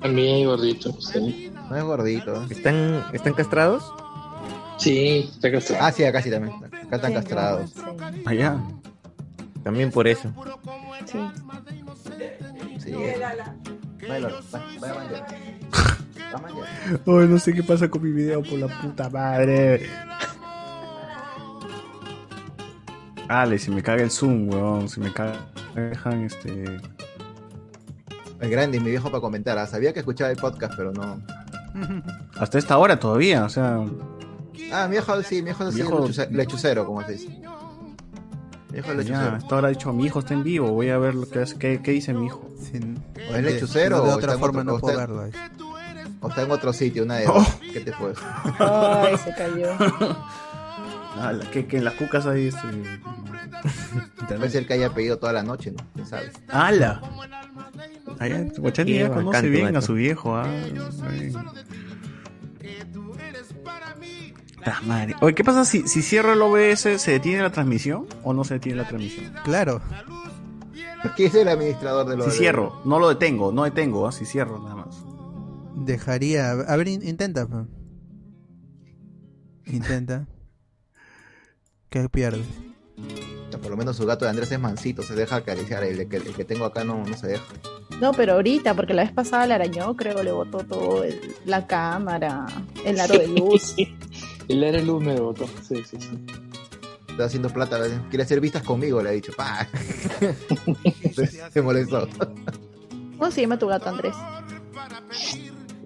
[0.00, 1.52] También hay gordito, sí.
[1.70, 2.44] No es gordito.
[2.50, 3.84] ¿Están, ¿Están castrados?
[4.78, 5.84] Sí, está castrado.
[5.84, 6.54] Ah, sí, acá sí también.
[6.56, 7.72] Acá están castrados.
[8.26, 8.60] Allá.
[9.62, 10.32] También por eso.
[11.06, 11.18] Sí.
[12.78, 12.94] Sí.
[17.06, 19.88] Oye, no sé qué pasa con mi video, por la puta madre.
[23.28, 24.88] Ale, si me caga el zoom, weón.
[24.88, 25.46] Si me caga.
[25.74, 26.64] me Dejan este.
[28.40, 29.56] El grande, mi viejo para comentar.
[29.58, 31.22] ah, Sabía que escuchaba el podcast, pero no.
[32.36, 33.80] Hasta esta hora todavía, o sea.
[34.72, 37.40] Ah, mi viejo sí, mi viejo sí, Viejo- lechucero, como se dice.
[38.72, 39.36] Es lechucero.
[39.36, 41.58] hasta ahora ha dicho, mi hijo está en vivo, voy a ver lo que hace,
[41.58, 42.48] qué, qué dice mi hijo.
[43.30, 45.22] O es lechucero de o otra forma otro- no puedo verlo.
[45.22, 45.32] ahí.
[46.20, 47.44] O está en otro sitio, una de Oh.
[47.72, 48.12] ¿Qué te fue?
[48.58, 49.68] Ay, se cayó.
[51.14, 52.66] Ah, la- que, que en las cucas hay este.
[54.28, 55.84] Puede ser que haya pedido toda la noche, ¿no?
[55.94, 56.32] ¿Quién sabe?
[56.48, 57.02] ¡Hala!
[58.56, 60.46] Guachani ya conoce bien a su viejo, ah.
[64.84, 65.14] Madre.
[65.20, 67.00] Oye, ¿qué pasa si, si cierro el OBS?
[67.00, 69.32] ¿Se detiene la transmisión o no se detiene la transmisión?
[69.44, 69.80] Claro.
[71.16, 74.24] ¿Quién es el administrador de los Si cierro, no lo detengo, no detengo, ah, si
[74.24, 75.04] cierro nada más.
[75.74, 76.52] Dejaría.
[76.52, 77.46] A ver, in- intenta.
[77.46, 77.66] pa.
[79.66, 80.26] Intenta.
[81.88, 82.46] ¿Qué pierdes?
[83.60, 85.84] Por lo menos su gato de Andrés es mansito, se deja acariciar.
[85.84, 87.44] El que, el que tengo acá no, no se deja.
[88.00, 91.66] No, pero ahorita, porque la vez pasada le arañó, creo, le botó todo, el- la
[91.66, 92.46] cámara,
[92.84, 93.74] el aro de luz.
[94.52, 95.46] El de luz me botó.
[95.66, 96.10] Sí, sí, sí.
[97.08, 97.78] Está haciendo plata,
[98.10, 99.32] quiere hacer vistas conmigo, le ha dicho.
[99.34, 99.66] ¡Pah!
[101.52, 102.06] se molestó.
[103.16, 104.14] ¿Cómo se llama tu gato, Andrés?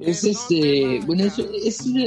[0.00, 1.00] Es este.
[1.06, 2.06] Bueno, es, es una,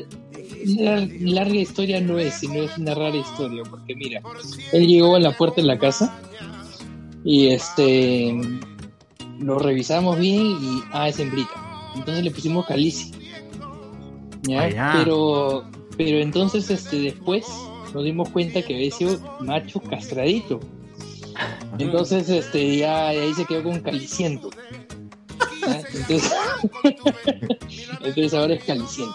[0.65, 3.63] una larga historia, no es, sino es una rara historia.
[3.69, 4.21] Porque mira,
[4.73, 6.19] él llegó a la puerta de la casa
[7.23, 8.37] y este.
[9.39, 10.83] Lo revisamos bien y.
[10.91, 11.53] Ah, es hembrita.
[11.95, 13.13] Entonces le pusimos calici.
[14.43, 14.67] ¿Ya?
[14.67, 14.93] Ya.
[14.97, 15.78] Pero.
[15.99, 17.45] Pero entonces, este, después
[17.93, 20.61] nos dimos cuenta que había sido macho castradito.
[21.77, 24.49] Entonces, este, ya ahí se quedó con caliciento.
[25.93, 26.31] Entonces,
[28.01, 29.13] entonces ahora es caliciento.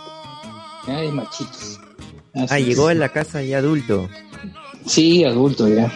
[0.86, 1.02] ¿ya?
[1.02, 1.50] Es machito.
[2.34, 2.66] Así Ah, es.
[2.66, 4.06] llegó a la casa ya adulto.
[4.86, 5.90] Sí, adulto ya.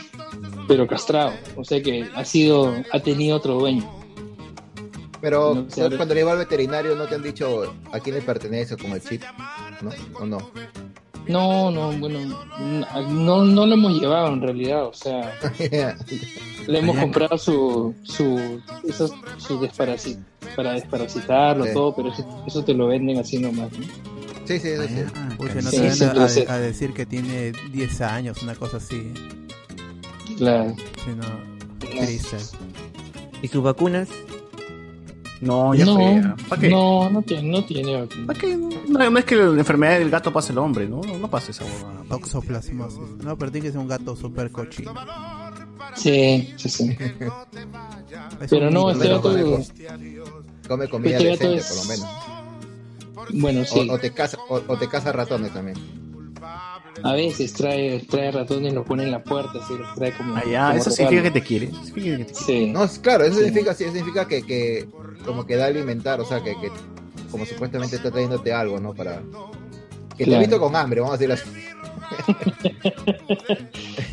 [0.69, 1.33] Pero castrado.
[1.57, 3.87] O sea que ha sido, ha tenido otro dueño.
[5.21, 8.93] Pero cuando le iba al veterinario no te han dicho a quién le pertenece con
[8.93, 9.21] el chip,
[9.83, 9.91] ¿no?
[10.19, 10.39] ¿O no?
[11.27, 12.21] No, no, bueno,
[13.11, 15.31] no, no lo hemos llevado en realidad, o sea,
[16.67, 20.19] le hemos comprado su, su, esos, su desparasi-
[20.57, 21.75] para desparasitarlo, Sí.
[21.75, 23.71] todo, pero eso, eso te lo venden así nomás.
[23.73, 23.85] ¿no?
[24.47, 25.05] Sí, sí, sí.
[25.39, 28.79] Uy, que no Sí, te sí, van a, decir que tiene 10 años, una cosa
[28.79, 29.13] así.
[30.39, 30.75] Claro.
[31.05, 31.79] Sí, no.
[31.79, 32.39] Triste.
[33.43, 34.09] ¿Y sus vacunas?
[35.41, 36.05] No, ya no, fue.
[36.23, 36.37] ya.
[36.49, 36.69] ¿Para qué?
[36.69, 38.27] no, no tiene, no tiene vacuna.
[38.27, 38.57] ¿Para qué?
[38.57, 41.01] No, no es que la enfermedad del gato pase al hombre, ¿no?
[41.03, 42.03] No, no pasa esa huevada.
[42.11, 42.99] Oxoplasmosis.
[43.23, 44.93] No, pero tiene que ser un gato súper cochino.
[45.95, 46.97] Sí, sí, sí.
[48.51, 49.17] Pero no, este ¿no?
[49.17, 49.31] gato,
[50.69, 53.41] Come comida Este gato decente, es- por lo menos.
[53.43, 55.77] bueno, sí, O, o te caza, o, o te caza ratones también.
[57.03, 60.37] A veces trae, trae ratones y los pone en la puerta, así los trae como...
[60.37, 61.67] Ah, ya, como eso significa que te quiere.
[61.67, 62.65] eso significa que te quiere.
[62.67, 62.71] Sí.
[62.73, 63.45] No, claro, eso Sí.
[63.45, 64.89] significa, sí, eso significa que, que
[65.25, 66.71] como que da a alimentar, o sea, que, que
[67.31, 68.95] como supuestamente está trayéndote algo, ¿no?
[68.95, 69.21] Para
[70.17, 70.37] que te Claro.
[70.37, 71.65] ha visto con hambre, vamos a decirlo así.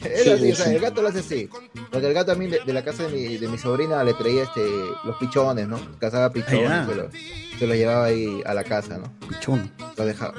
[0.03, 0.75] Es Sí, así, o sea, sí.
[0.75, 1.49] el gato lo hace así.
[1.91, 4.13] Porque el gato a mí de, de la casa de mi, de mi sobrina le
[4.13, 4.61] traía este
[5.03, 5.79] los pichones, ¿no?
[5.99, 6.93] Cazaba pichones, Ah, ya.
[6.93, 7.13] se, los
[7.59, 9.11] se los llevaba ahí a la casa, ¿no?
[9.27, 9.71] Pichón.
[9.97, 10.33] Lo dejaba,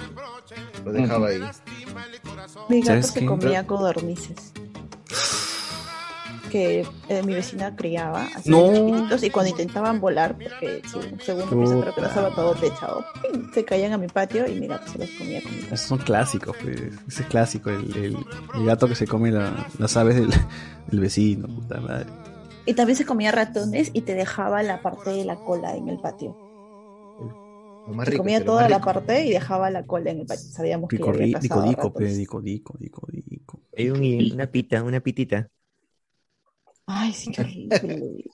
[0.85, 1.41] lo dejaba ahí.
[2.69, 4.53] Mi gato ¿Sabes se comía codornices.
[6.51, 8.73] Que eh, mi vecina criaba así No.
[8.73, 13.05] chiquititos y cuando intentaban volar, porque su segundo piso creo que no estaba todo techado,
[13.23, 13.51] ¡ping!
[13.53, 16.57] se caían a mi patio y mi gato se los comía con Esos son clásicos,
[16.63, 16.81] pues.
[17.09, 18.17] Ese es clásico, el, el-
[18.55, 20.31] el gato que se come la- las aves del,
[20.87, 22.07] del vecino, puta madre.
[22.67, 25.99] Y también se comía ratones y te dejaba la parte de la cola en el
[26.01, 26.37] patio.
[27.87, 30.51] Más Se rico, comía toda la parte y dejaba la cola en el patio.
[30.51, 33.63] Sabíamos que Dico, dico, dico, dico, dico, dico, dico.
[33.77, 35.49] Hay un- una pita, una pitita.
[36.87, 38.25] Ay, sí, qué horrible.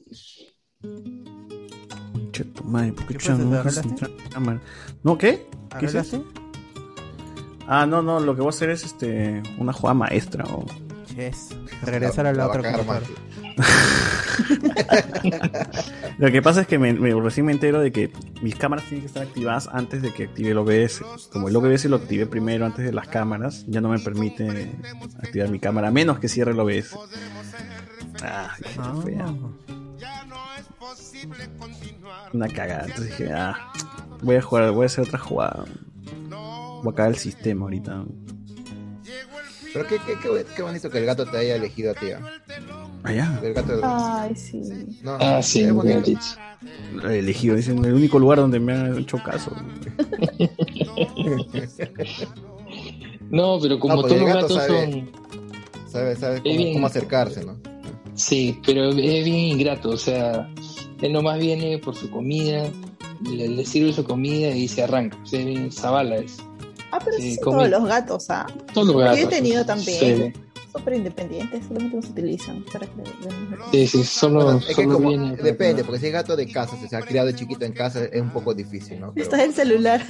[2.32, 3.28] Che, tu madre, ¿por qué ¿Qué
[5.02, 5.46] no qué?
[5.78, 6.24] ¿Qué es eso?
[7.66, 10.44] Ah, no, no, lo que voy a hacer es este una jugada maestra.
[10.44, 10.66] o
[11.16, 11.50] Yes.
[11.82, 12.62] Regresar a la La otra.
[16.18, 19.02] Lo que pasa es que me, me- recién me entero de que mis cámaras tienen
[19.02, 21.02] que estar activadas antes de que active el OBS.
[21.30, 24.72] Como el OBS lo activé primero antes de las cámaras, ya no me permite
[25.22, 26.96] activar mi cámara, a menos que cierre el OBS.
[28.22, 28.68] Ah, qué
[29.04, 29.34] fea.
[32.32, 32.84] Una cagada.
[32.86, 33.72] Entonces dije, ah,
[34.22, 35.64] voy a jugar, voy a hacer otra jugada.
[36.82, 38.04] Voy a cagar el sistema ahorita.
[39.72, 42.10] Pero qué, qué, qué, qué bonito que el gato te haya elegido a ti.
[42.10, 42.20] ¿ah?
[43.04, 43.40] Allá.
[43.42, 44.60] El gato Ay, sí.
[45.02, 46.18] No, Ah, sí, es bonito.
[47.04, 49.52] elegido, dicen, el único lugar donde me han hecho caso.
[53.30, 55.10] No, pero como No, porque todos los gato gatos sabe- son.
[55.90, 57.56] Sabe, sabe cómo acercarse, ¿no?
[58.22, 59.90] Sí, pero es bien ingrato.
[59.90, 60.48] O sea,
[61.00, 62.70] él nomás viene por su comida,
[63.28, 65.18] le, le sirve su comida y se arranca.
[65.22, 66.36] O sea, es bien zabala es.
[66.92, 68.46] Ah, pero Sí, sí, comí- todos los gatos, ¿ah?
[68.72, 69.18] Todos los Yo gatos.
[69.18, 70.32] he tenido también.
[70.34, 70.40] Sí.
[70.74, 72.92] Súper independientes, solamente los utilizan para que
[73.72, 75.36] Sí, sí, solo, Bueno, es que solo como- viene.
[75.36, 78.04] depende, porque si es gato de casa, si se ha criado de chiquito en casa,
[78.04, 79.12] es un poco difícil, ¿no?
[79.12, 80.02] Pero- Está el celular.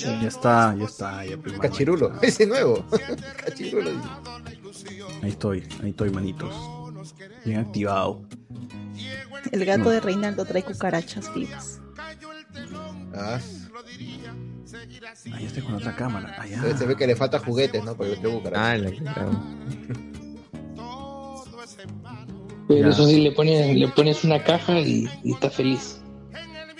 [0.00, 1.24] Ya está, ya está.
[1.24, 1.36] Ya.
[1.60, 2.84] Cachirulo, ese nuevo.
[3.44, 3.90] Cachirulo.
[5.22, 6.54] Ahí estoy, ahí estoy, manitos.
[7.44, 8.22] Bien activado.
[9.52, 9.90] El gato No.
[9.90, 11.80] de Reinaldo trae cucarachas vivas.
[13.14, 13.38] Ah,
[15.32, 16.36] Ahí estoy con otra cámara.
[16.40, 16.76] Allá.
[16.76, 17.94] se ve que le falta juguetes, ¿no?
[17.96, 19.42] Porque le tengo Ah, claro.
[22.68, 22.88] Pero Ya.
[22.90, 26.00] eso sí, le pones, le pones una caja y, y está feliz.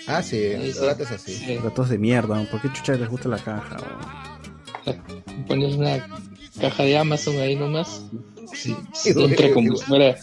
[0.07, 1.33] Ah, sí, los gatos así.
[1.33, 1.55] Sí.
[1.63, 2.43] Gatos de mierda.
[2.49, 3.77] ¿Por qué chucha les gusta la caja?
[5.47, 6.07] Pones una
[6.59, 8.03] caja de Amazon ahí nomás.
[8.53, 10.15] Sí, sí, entra como si fuera,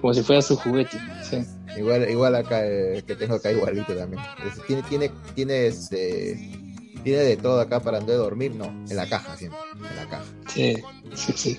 [0.00, 0.98] como si fuera su juguete.
[1.28, 1.38] Sí.
[1.76, 4.22] Igual, igual acá, eh, que tengo acá igualito también.
[4.44, 6.34] Es- tiene, tiene, tiene, este,
[7.04, 10.24] tiene de todo acá para donde dormir, no, en la caja siempre, en la caja.
[10.48, 10.76] Sí,
[11.14, 11.58] sí, sí.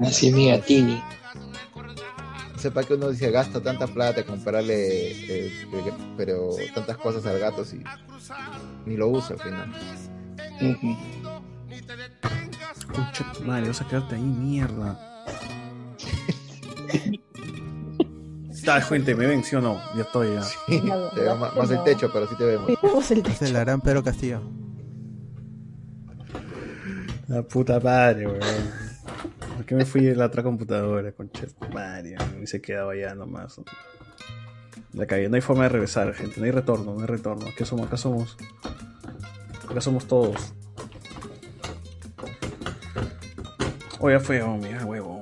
[0.00, 1.02] Así es mi gatini.
[2.54, 7.24] No sé para qué uno dice gasta tanta plata comprarle, eh, eh, pero tantas cosas
[7.26, 7.80] al gato si
[8.86, 9.72] ni lo usa al final.
[12.92, 14.98] Concha tu madre, vas a quedarte ahí, mierda.
[18.50, 19.80] Está, gente, ¿me ven, sí o no?
[19.96, 20.44] Ya estoy, ya.
[21.14, 22.70] Te veo más, más el techo, pero sí te vemos.
[22.80, 24.40] Vemos el Es el gran Pedro Castillo.
[27.26, 28.40] La puta madre, weón.
[29.56, 32.16] ¿Por qué me fui de la otra computadora, concha tu madre?
[32.40, 33.60] Y se quedaba allá nomás.
[34.92, 35.28] La cagué.
[35.28, 36.38] No hay forma de regresar, gente.
[36.38, 37.46] No hay retorno, no hay retorno.
[37.56, 37.86] ¿Qué somos?
[37.86, 38.36] Acá somos.
[39.68, 40.54] Acá somos todos.
[44.04, 45.20] Oh, ya fue, oh, mira, huevo.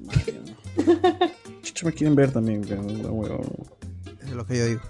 [0.00, 0.12] No.
[1.62, 3.40] Chucha, me quieren ver también, pero no, huevo.
[4.20, 4.80] Es lo que yo digo.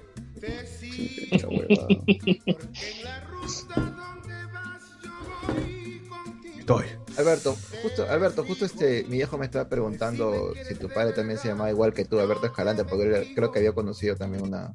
[0.81, 1.20] Sí.
[6.58, 6.86] Estoy.
[7.19, 11.49] Alberto, justo, Alberto, justo este, mi viejo me estaba preguntando si tu padre también se
[11.49, 14.74] llamaba igual que tú, Alberto Escalante, porque él creo que había conocido también una.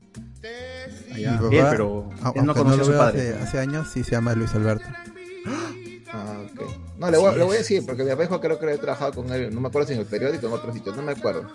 [1.11, 3.29] Allá, Mi bien, papá, pero él no conoció lo a su padre.
[3.29, 4.85] Hace, hace años sí se llama Luis Alberto.
[6.13, 6.61] Ah, ok.
[6.97, 9.31] No, le voy, le voy a decir, porque mi viejo creo que he trabajado con
[9.31, 11.49] él, no me acuerdo si en el periódico o en otro sitio, no me acuerdo.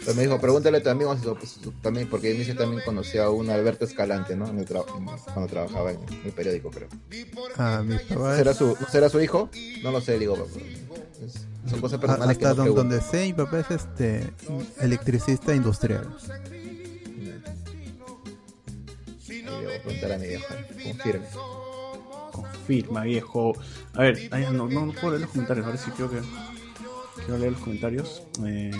[0.00, 3.30] Pero me dijo, pregúntale también, o si- o si- también porque dice también conocía a
[3.30, 4.46] un Alberto Escalante, ¿no?
[4.48, 6.88] En el tra- en- cuando trabajaba en el periódico, creo.
[7.56, 9.50] Ah, mi papá ¿Será su, ¿no ¿Será su hijo?
[9.82, 10.36] No lo sé, digo.
[11.24, 12.94] es- son cosas personales que hasta no don- pregunto.
[12.96, 14.32] donde sé, mi papá es este
[14.80, 16.16] electricista industrial.
[19.28, 20.44] Le voy a preguntar a mi viejo,
[20.84, 21.26] confirme.
[22.66, 23.56] Confirma, viejo.
[23.94, 25.66] A ver, ay, no, no, no puedo leer los comentarios.
[25.66, 26.18] A ver si creo que.
[27.16, 28.22] Quiero leer los comentarios.
[28.44, 28.72] Eh...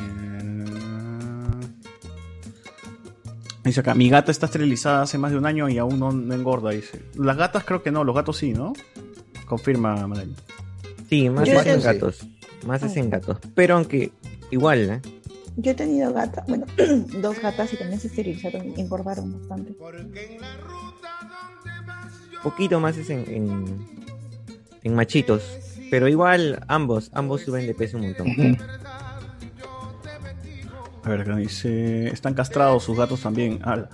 [3.63, 6.35] Dice acá, mi gata está esterilizada hace más de un año y aún no, no
[6.35, 7.01] engorda, dice.
[7.15, 8.73] Las gatas creo que no, los gatos sí, ¿no?
[9.47, 10.35] Confirma, Manel.
[11.09, 11.87] Sí, más es en sí.
[11.87, 12.27] gatos.
[12.67, 13.39] Más es en gatos.
[13.55, 14.13] Pero aunque
[14.51, 15.01] igual, ¿eh?
[15.57, 16.67] Yo he tenido gatas, bueno,
[17.23, 19.75] dos gatas y también se esterilizaron y engordaron bastante.
[22.47, 23.89] Poquito más es en, en,
[24.85, 25.43] en machitos.
[25.91, 28.57] Pero igual ambos, ambos suben de peso un montón.
[31.03, 33.59] A ver, acá dice, están castrados sus gatos también.
[33.65, 33.89] Ala.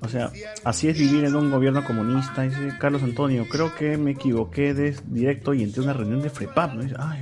[0.00, 0.32] O sea,
[0.64, 3.46] así es vivir en un gobierno comunista, dice Carlos Antonio.
[3.46, 6.72] Creo que me equivoqué de directo y entré a una reunión de FREPAP.
[6.72, 6.82] ¿no?
[6.84, 7.20] Dice, Ay,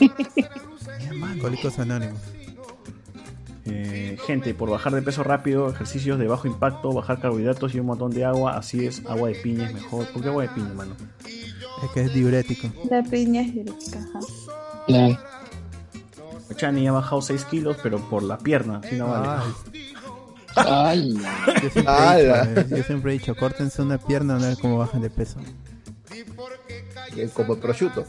[1.22, 2.35] Alcohólicos Anónimos.
[3.68, 7.86] Eh, gente, por bajar de peso rápido, ejercicios de bajo impacto, bajar carbohidratos y un
[7.86, 8.56] montón de agua.
[8.56, 10.06] Así es, agua de piña es mejor.
[10.12, 10.94] ¿Por qué agua de piña, mano?
[11.24, 12.68] Es que es diurético.
[12.90, 14.20] La piña es diurética, ajá.
[16.54, 19.42] Chani ha bajado 6 kilos, pero por la pierna, si no vale.
[20.54, 21.14] Ay,
[21.62, 24.78] Yo siempre, he dicho, eh, yo siempre he dicho, córtense una pierna a ver cómo
[24.78, 25.38] bajan de peso.
[27.34, 28.06] Como prosciutto.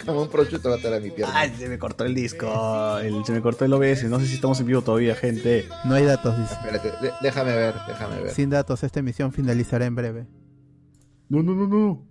[0.06, 1.34] Como un prosciutto va a estar a mi pierna.
[1.36, 2.98] Ay, se me cortó el disco.
[2.98, 4.04] el- se me cortó el OBS.
[4.04, 5.68] No sé si estamos en vivo todavía, gente.
[5.84, 6.54] No hay datos, dice.
[6.54, 8.30] Espérate, de- déjame ver, déjame ver.
[8.34, 10.26] Sin datos, esta emisión finalizará en breve.
[11.28, 12.06] No, no, no, no.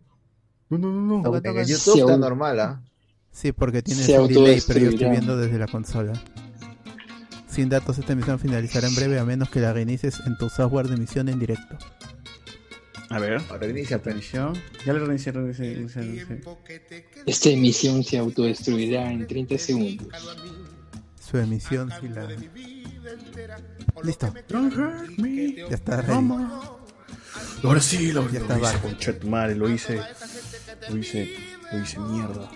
[0.70, 1.38] No, no, no, no.
[1.38, 2.84] En el YouTube está normal, ¿ah?
[3.32, 5.12] Sí, porque tiene Se un delay, pero yo estoy autodestruirá.
[5.12, 6.14] viendo desde la consola.
[7.48, 10.88] Sin datos, esta emisión finalizará en breve a menos que la reinicies en tu software
[10.88, 11.78] de emisión en directo.
[13.10, 13.42] A ver.
[13.60, 14.54] Reinicia, Atención.
[14.86, 16.42] Ya le reinicié, reinicié, reinicié, reinicié.
[17.26, 20.08] Esta emisión se autodestruirá en 30 segundos.
[21.20, 22.28] Su emisión, sí la.
[24.04, 24.34] Listo.
[25.70, 26.30] Ya está ready.
[27.64, 30.00] Ahora sí, lo, Ya lo está hice, concha de tu madre, lo hice.
[30.90, 31.36] Lo hice,
[31.72, 32.50] lo hice mierda.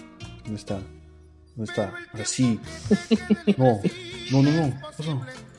[0.44, 0.80] ¿Dónde está?
[1.56, 1.94] ¿Dónde está?
[2.14, 2.60] Ahora sí.
[3.58, 3.80] No,
[4.32, 4.82] no, no, no.
[4.98, 5.53] ¿Qué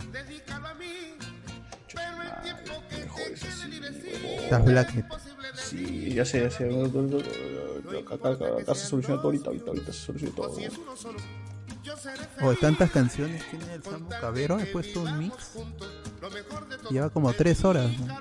[4.55, 5.07] Estás Blacknet.
[5.57, 6.65] Sí, ya sé, ya sé.
[6.69, 10.57] Acá, acá, acá, acá se soluciona todo ahorita, ahorita, ahorita se soluciona todo.
[12.43, 14.59] Oh, tantas canciones tiene el Samu Cabero.
[14.59, 15.53] He puesto un mix.
[16.91, 17.91] Lleva como tres horas.
[17.99, 18.15] ¿no?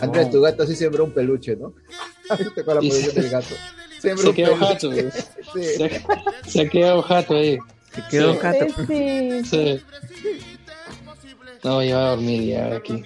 [0.00, 1.74] Andrés, tu gato sí sembró un peluche, ¿no?
[2.38, 3.54] ¿Viste con la posición del gato?
[4.00, 5.10] Sembró Se un quedó peluche.
[5.10, 5.26] jato.
[5.54, 5.62] Sí.
[5.62, 6.04] Se,
[6.50, 7.58] se ha quedado jato ahí.
[7.96, 8.38] Se quedó Sí.
[8.40, 8.66] jato.
[9.50, 9.80] Sí.
[11.64, 13.02] No, ya va a dormir ya aquí.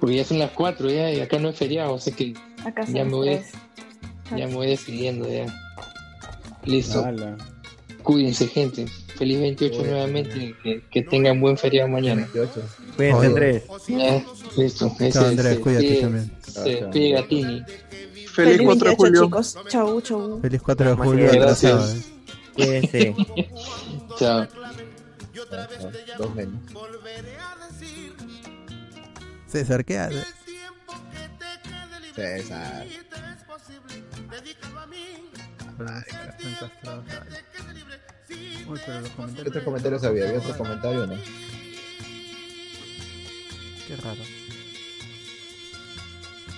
[0.00, 3.04] Porque ya son las 4 ya y acá no es feriado, así que Acá ya
[3.04, 3.46] me voy, tres.
[4.36, 5.46] ya me voy despidiendo ya.
[6.64, 7.04] Listo.
[7.04, 7.36] Ala.
[8.02, 8.86] Cuídense, gente.
[9.16, 10.54] Feliz 28 nuevamente.
[10.62, 12.26] Que, que tengan buen feriado mañana.
[12.96, 13.26] Cuídense.
[13.26, 13.62] Andrés.
[13.88, 14.24] Ya,
[14.56, 14.92] listo.
[15.00, 16.32] Ese- Chao, Andrés, se cuídate despide- también.
[16.42, 17.62] Se despide Gatini.
[18.32, 19.58] Feliz 28, chicos.
[19.68, 20.40] Chau, chau.
[20.40, 21.26] Feliz 4 de julio.
[21.28, 22.10] atrasado, gracias.
[22.54, 23.14] Cuídense.
[24.18, 24.46] Chao.
[26.18, 26.60] Dos menos.
[29.46, 30.26] César, ¿qué haces?
[32.14, 32.86] César.
[38.66, 39.48] Uy, pero los ¿Qué comentarios.
[39.48, 40.24] otros comentarios había?
[40.28, 41.14] ¿Había otro comentario o no?
[43.86, 44.20] Qué raro.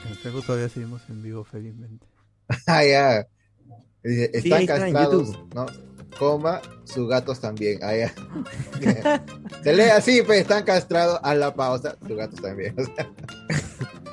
[0.08, 2.06] En Facebook todavía seguimos en vivo, felizmente.
[2.66, 3.26] Ah, ya.
[4.06, 5.39] Dice, están castrados.
[5.55, 5.67] ¿no?
[6.19, 7.78] Coma, sus gatos también.
[7.83, 7.92] Ah.
[9.62, 12.74] Se lee así, pues, están castrados, a la pausa, sus gatos también.
[12.81, 13.10] O sea,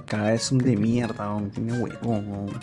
[0.05, 2.59] Cada vez un de mierda, weón, tiene huevón.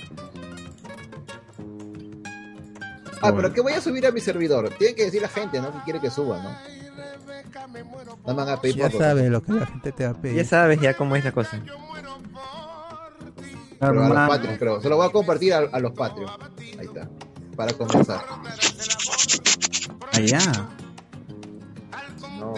[3.23, 4.71] ah, pero que voy a subir a mi servidor.
[4.79, 5.73] Tiene que decir la gente, ¿no?
[5.73, 6.51] Que quiere que suba, ¿no?
[8.27, 10.37] No me van a pedir Ya sabes lo que la gente te va a pedir.
[10.37, 11.63] Ya sabes ya cómo es la cosa.
[13.81, 14.29] Pero a los.
[14.29, 14.81] Patreon, creo.
[14.81, 16.31] Se lo voy a compartir a, a los Patreon.
[16.79, 17.09] Ahí está.
[17.61, 18.25] Para comenzar.
[20.15, 20.41] Allá.
[22.39, 22.55] No.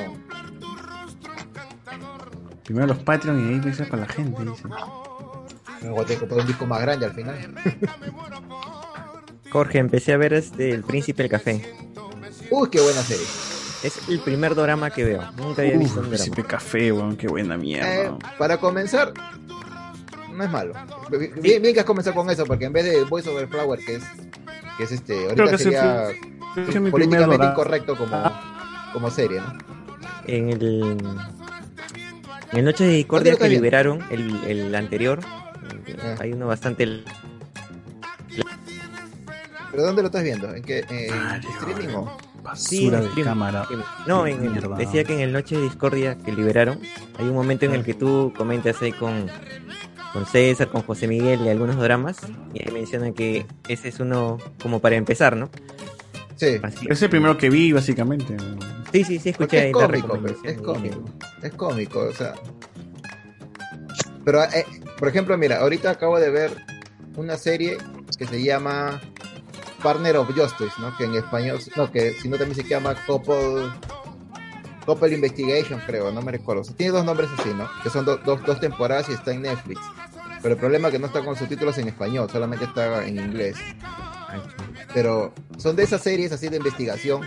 [2.63, 4.63] Primero los Patreon y ahí empieza para la gente, dice.
[5.81, 7.37] Luego tengo que comprar un disco más grande al final.
[9.51, 11.75] Jorge, empecé a ver este El Príncipe del Café.
[12.53, 13.27] Uy, qué buena serie.
[13.83, 15.33] Es el primer drama que veo.
[15.33, 16.11] Nunca había visto un drama.
[16.11, 18.05] Príncipe Café, weón, qué buena mierda.
[18.05, 19.13] Eh, para comenzar,
[20.33, 20.75] no es malo.
[21.41, 23.97] Bien, bien que has comenzado con eso, porque en vez de Voice Over Flower, que
[23.97, 24.05] es,
[24.79, 26.09] que es este, Creo ahorita que sería
[26.55, 28.33] fue- políticamente incorrecto como,
[28.93, 29.59] como serie, ¿no?
[30.27, 30.97] En el.
[32.53, 35.21] En el Noche de Discordia ¿Dónde lo que liberaron, el, el anterior,
[35.87, 36.17] eh, Ah.
[36.21, 36.87] hay uno bastante.
[39.71, 40.55] ¿Pero dónde lo estás viendo?
[40.55, 42.17] ¿En qué en streaming o?
[42.55, 43.27] Sí, de stream.
[43.27, 43.67] cámara.
[44.07, 46.79] No, en el- decía que en el Noche de Discordia que liberaron,
[47.19, 49.31] hay un momento en el que tú comentas ahí con,
[50.13, 52.19] con César, con José Miguel y algunos dramas,
[52.55, 55.51] y ahí mencionan que ese es uno como para empezar, ¿no?
[56.37, 56.61] Sí.
[56.89, 58.37] Es el primero que vi, básicamente.
[58.93, 61.05] Sí, sí, sí, escuché es cómico, pues, es cómico.
[61.43, 62.35] Es cómico, o sea.
[64.25, 64.67] Pero, eh,
[64.99, 66.51] por ejemplo, mira, ahorita acabo de ver
[67.17, 67.79] una serie
[68.19, 69.01] que se llama
[69.83, 70.97] Partner of Justice, ¿no?
[70.97, 73.71] Que en español, no, que si no también se llama Couple,
[74.85, 76.63] Couple Investigation, creo, no me recuerdo.
[76.77, 77.69] Tiene dos nombres así, ¿no?
[77.83, 79.81] Que son do- dos- dos temporadas y está en Netflix.
[80.43, 83.57] Pero el problema es que no está con subtítulos en español, solamente está en inglés.
[84.95, 87.23] Pero son de esas series así de investigación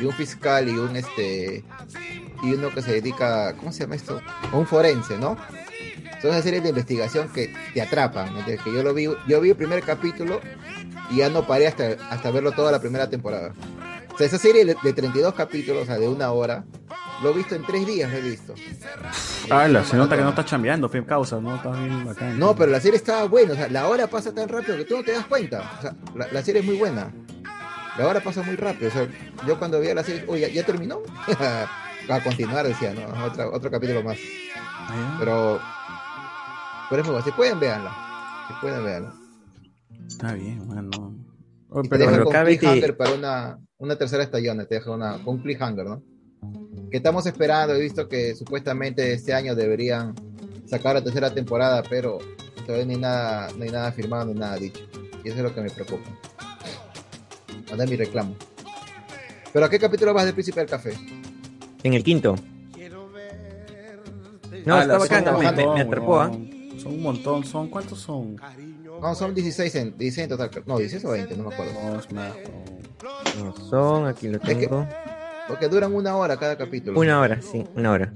[0.00, 1.64] y un fiscal y un este
[2.42, 4.20] y uno que se dedica, ¿cómo se llama esto?
[4.52, 5.36] Un forense, ¿no?
[6.20, 8.44] Son esas series de investigación que te atrapan.
[8.44, 10.40] Que yo lo vi, yo vi el primer capítulo
[11.10, 13.52] y ya no paré hasta, hasta verlo toda la primera temporada.
[14.18, 16.64] O sea, esa serie de, de 32 capítulos, o sea, de una hora,
[17.22, 18.52] lo he visto en tres días, lo he visto.
[19.48, 21.54] Ala, se nota que no estás chambeando, pe, causa, ¿no?
[21.54, 22.36] Estás bien bacán.
[22.36, 24.96] No, pero la serie estaba buena, o sea, la hora pasa tan rápido que tú
[24.96, 25.70] no te das cuenta.
[25.78, 27.12] O sea, la, la serie es muy buena.
[27.96, 28.88] La hora pasa muy rápido.
[28.88, 29.06] O sea,
[29.46, 30.98] yo cuando veía la serie, oye, ¿ya, ya terminó?
[32.08, 33.24] A continuar, decía, ¿no?
[33.24, 34.16] Otra- otro capítulo más.
[35.18, 35.60] Pero
[36.90, 37.22] Pero es muy.
[37.22, 37.92] Si pueden, véanla.
[38.48, 39.12] Si pueden, véanla.
[40.08, 40.90] Está bien, bueno.
[41.70, 45.36] Pero- pero con cabe que- cliffhanger para una, una tercera estallona, te deja una, con
[45.36, 46.02] un cliffhanger, ¿no?
[46.90, 50.14] Que estamos esperando, he visto que supuestamente este año deberían
[50.66, 52.18] sacar la tercera temporada, pero
[52.66, 54.80] todavía ni nada, no hay nada firmado ni nada dicho.
[55.24, 56.08] Y eso es lo que me preocupa.
[57.70, 58.34] Manda mi reclamo.
[59.52, 60.92] ¿Pero a qué capítulo vas del Príncipe del Café?
[61.82, 62.34] En el quinto.
[64.66, 66.30] No, Ah, está bacán, me, me- atrapó, ¿ah?
[66.78, 68.36] Son un montón, son ¿cuántos son?
[69.00, 70.50] No, son 16 en, 16 en total.
[70.66, 71.72] No, 16 o 20, no me acuerdo.
[71.82, 72.32] No, es más.
[73.38, 74.86] No son, aquí lo Es que- tengo.
[75.46, 76.98] Porque duran una hora cada capítulo.
[77.00, 78.12] Una hora, sí, una hora.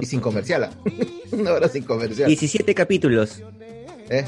[0.00, 0.64] Y sin comercial.
[0.64, 0.70] ¿ah?
[1.32, 2.28] una hora sin comercial.
[2.28, 3.42] 17 capítulos.
[4.10, 4.24] ¿Eh?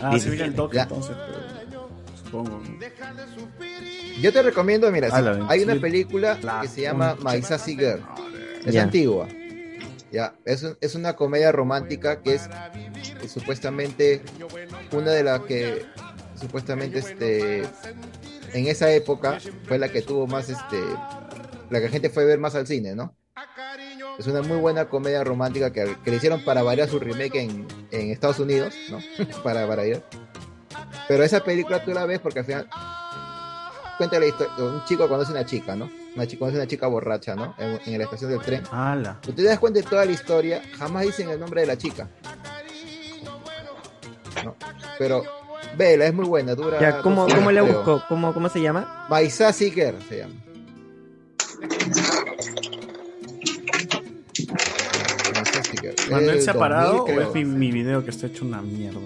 [0.00, 1.88] Ah, se el toque entonces, pero
[2.24, 2.62] supongo.
[4.20, 5.80] Yo te recomiendo, mira, Ah, la hay una 27.
[5.80, 8.02] película que se llama My Sassy Girl.
[8.64, 8.82] Es Ya.
[8.82, 9.28] antigua.
[10.12, 12.48] Ya, es, es una comedia romántica que es,
[13.28, 14.22] supuestamente
[14.92, 15.86] una de las que
[16.38, 17.62] supuestamente este
[18.52, 20.80] en esa época fue la que tuvo más este
[21.70, 23.14] la que la gente fue a ver más al cine, ¿no?
[24.18, 27.66] Es una muy buena comedia romántica que, que le hicieron para variar su remake en,
[27.90, 28.98] en Estados Unidos, ¿no?
[29.44, 30.02] para variar.
[31.08, 32.68] Pero esa película tú la ves porque al final
[34.00, 34.54] cuenta la historia.
[34.64, 35.90] Un chico conoce a una chica, ¿no?
[36.16, 37.54] Una chica conoce a una chica borracha, ¿no?
[37.58, 38.62] En, en la estación del tren.
[38.72, 39.18] ¡Hala!
[39.20, 42.08] Tú te das cuenta de toda la historia, jamás dicen el nombre de la chica.
[44.42, 44.56] ¿No?
[44.98, 45.22] Pero,
[45.76, 46.80] vela, es muy buena, dura.
[46.80, 48.02] Ya, ¿cómo, dos cómo horas, la busco?
[48.08, 49.06] ¿Cómo, ¿Cómo se llama?
[49.28, 50.34] Sassy Girl se llama.
[56.10, 58.62] ¿Manuel Es se ha 2000, parado o es mi, mi video que está hecho una
[58.62, 58.98] mierda?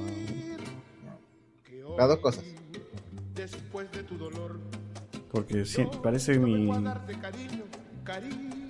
[1.98, 2.44] Las dos cosas.
[5.34, 6.70] Porque sí, parece mi.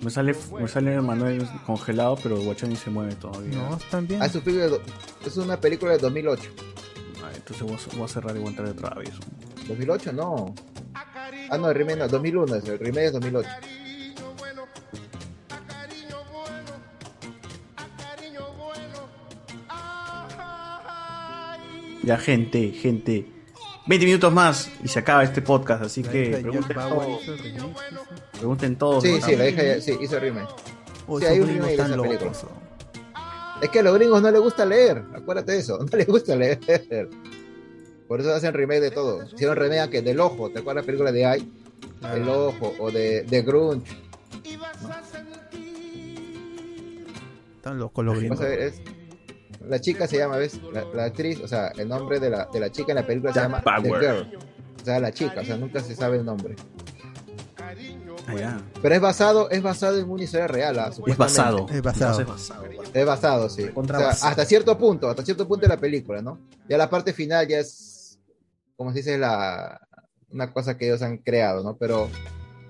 [0.01, 3.55] Me sale, me sale Manuel congelado, pero Guachani se mueve todavía.
[3.55, 4.19] No, están bien.
[4.19, 4.81] Ah, es, un de
[5.37, 6.49] una película de 2008.
[7.23, 9.11] Ah, entonces voy a, voy a cerrar y voy a entrar otra vez.
[9.67, 10.55] 2008 no.
[10.95, 13.49] Ah, no, el remake no, 2001 es, el remake es 2008.
[22.01, 23.34] Ya, gente, gente.
[23.87, 27.19] 20 minutos más y se acaba este podcast, así que pregunten remake,
[28.31, 29.03] Pregunten todos.
[29.03, 29.25] Sí, ¿no?
[29.25, 30.49] sí, la hija ya, sí, hizo remake.
[31.07, 32.31] Oh, sí, hay un remake de esa película.
[32.31, 32.45] locos,
[33.61, 36.35] Es que a los gringos no les gusta leer, acuérdate de eso, no les gusta
[36.35, 37.09] leer.
[38.07, 39.23] Por eso hacen remake de todo.
[39.23, 41.51] Hicieron remake a que del ojo, ¿te acuerdas la película de Ai?
[42.13, 43.91] El ojo, o de, de Grunge.
[47.57, 48.39] Están locos los gringos.
[49.67, 50.59] La chica se llama, ¿ves?
[50.71, 53.33] La, la actriz, o sea, el nombre de la, de la chica en la película
[53.33, 53.63] se llama.
[53.63, 54.37] The Girl.
[54.81, 56.55] O sea, la chica, o sea, nunca se sabe el nombre.
[58.27, 58.61] Ah.
[58.81, 60.87] Pero es basado, es basado en una historia real, ¿ah?
[60.89, 61.31] Es Supuestamente.
[61.31, 61.67] basado.
[61.69, 62.21] Es basado.
[62.21, 62.65] Es basado.
[62.93, 63.65] Es basado, sí.
[63.73, 66.39] O sea, hasta cierto punto, hasta cierto punto de la película, ¿no?
[66.67, 68.19] Ya la parte final ya es,
[68.75, 69.79] como se dice, la,
[70.29, 71.77] una cosa que ellos han creado, ¿no?
[71.77, 72.09] Pero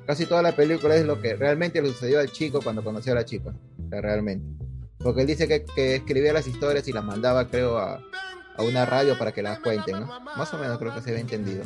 [0.05, 3.15] casi toda la película es lo que realmente le sucedió al chico cuando conoció a
[3.15, 3.53] la chica,
[3.85, 4.64] o sea, realmente.
[5.05, 8.01] Porque él dice que, que escribía las historias y las mandaba, creo, a,
[8.57, 10.19] a una radio para que las cuenten, ¿no?
[10.19, 11.63] Más o menos creo que se había entendido.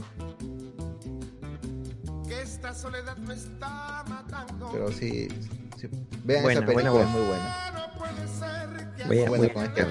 [4.73, 5.29] Pero sí,
[5.77, 5.87] sí,
[6.25, 7.55] vean Buena, esa película, buena es muy buena.
[9.07, 9.85] Voy a, Buena voy a con este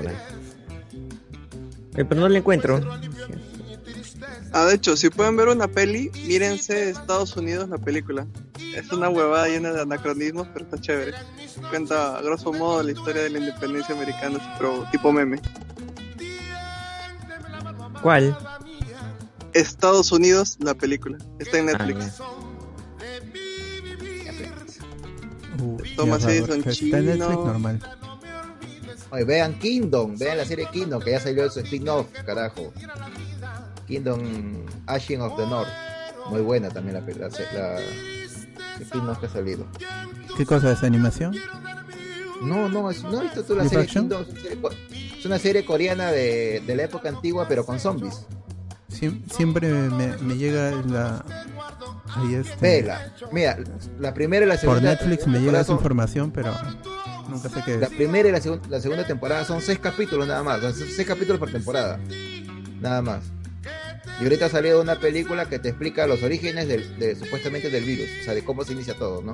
[1.94, 2.80] Pero no la encuentro.
[4.52, 8.26] Ah, de hecho, si pueden ver una peli, mírense Estados Unidos la película.
[8.74, 11.12] Es una huevada llena de anacronismos, pero está chévere.
[11.70, 15.40] Cuenta a grosso modo la historia de la independencia americana, pero tipo meme.
[18.02, 18.36] ¿Cuál?
[19.54, 21.18] Estados Unidos, la película.
[21.38, 22.20] Está en Ah, Netflix.
[25.60, 27.80] Uh, Thomas Edison Está en Netflix normal.
[29.10, 32.72] Oye, vean Kingdom, vean la serie Kingdom, que ya salió su spin-off, carajo.
[33.88, 34.20] Kingdom
[34.86, 35.68] Ashen of the North.
[36.30, 39.66] Muy buena también la, la, la, el spin-off que ha salido.
[40.36, 41.34] ¿Qué cosa es animación?
[42.42, 43.86] No, no, ¿no has visto tú la ¿Live serie?
[43.86, 44.22] Kingdom?
[44.22, 44.70] Es una serie co-
[45.18, 48.26] Es una serie coreana de, de la época antigua, pero con zombies.
[48.90, 51.24] Siem- siempre me, me llega la.
[52.14, 53.12] Ahí Vela.
[53.32, 53.58] Mira,
[53.98, 54.80] la primera y la segunda.
[54.80, 56.52] Por Netflix me llega esa información, pero
[57.28, 57.92] nunca sé qué La es.
[57.92, 60.60] primera y la, segun- la segunda temporada son seis capítulos nada más.
[60.60, 61.98] Son seis capítulos por temporada.
[62.80, 63.22] Nada más.
[64.20, 67.84] Y ahorita ha salido una película que te explica los orígenes del, de, supuestamente del
[67.84, 68.08] virus.
[68.20, 69.32] O sea, de cómo se inicia todo, ¿no?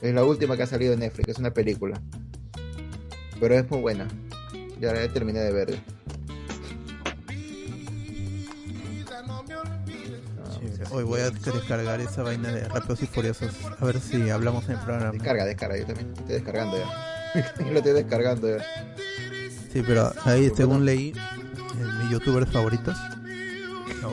[0.00, 1.28] Es la última que ha salido en Netflix.
[1.30, 2.00] Es una película.
[3.40, 4.08] Pero es muy buena.
[4.80, 5.80] Ya la terminé de ver.
[10.90, 13.50] Hoy voy a descargar esa vaina de Rápidos y Furiosos.
[13.80, 15.12] A ver si hablamos en el programa.
[15.12, 15.78] Descarga, descarga.
[15.78, 17.54] Yo también estoy descargando ya.
[17.66, 18.64] y lo estoy descargando ya.
[19.72, 21.14] Sí, pero ahí según leí,
[22.12, 22.96] youtubers favoritos,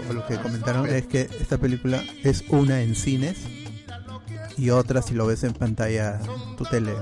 [0.10, 3.38] o lo que comentaron es que esta película es una en cines
[4.58, 6.20] y otra si lo ves en pantalla
[6.58, 6.94] tu tele.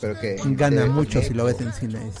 [0.00, 0.36] ¿Pero qué?
[0.44, 2.14] Gana ¿De mucho si lo ves o- en cines.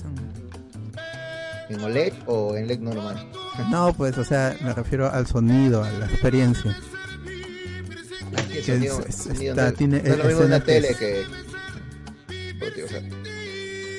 [1.70, 3.28] ¿En OLED o en LED normal?
[3.70, 6.76] No, pues, o sea, me refiero al sonido, a la experiencia.
[8.48, 10.66] Que Que sonido- es- es- sonido está- no, tiene no es lo mismo una que
[10.66, 11.24] tele que...
[12.58, 13.00] porque, o sea,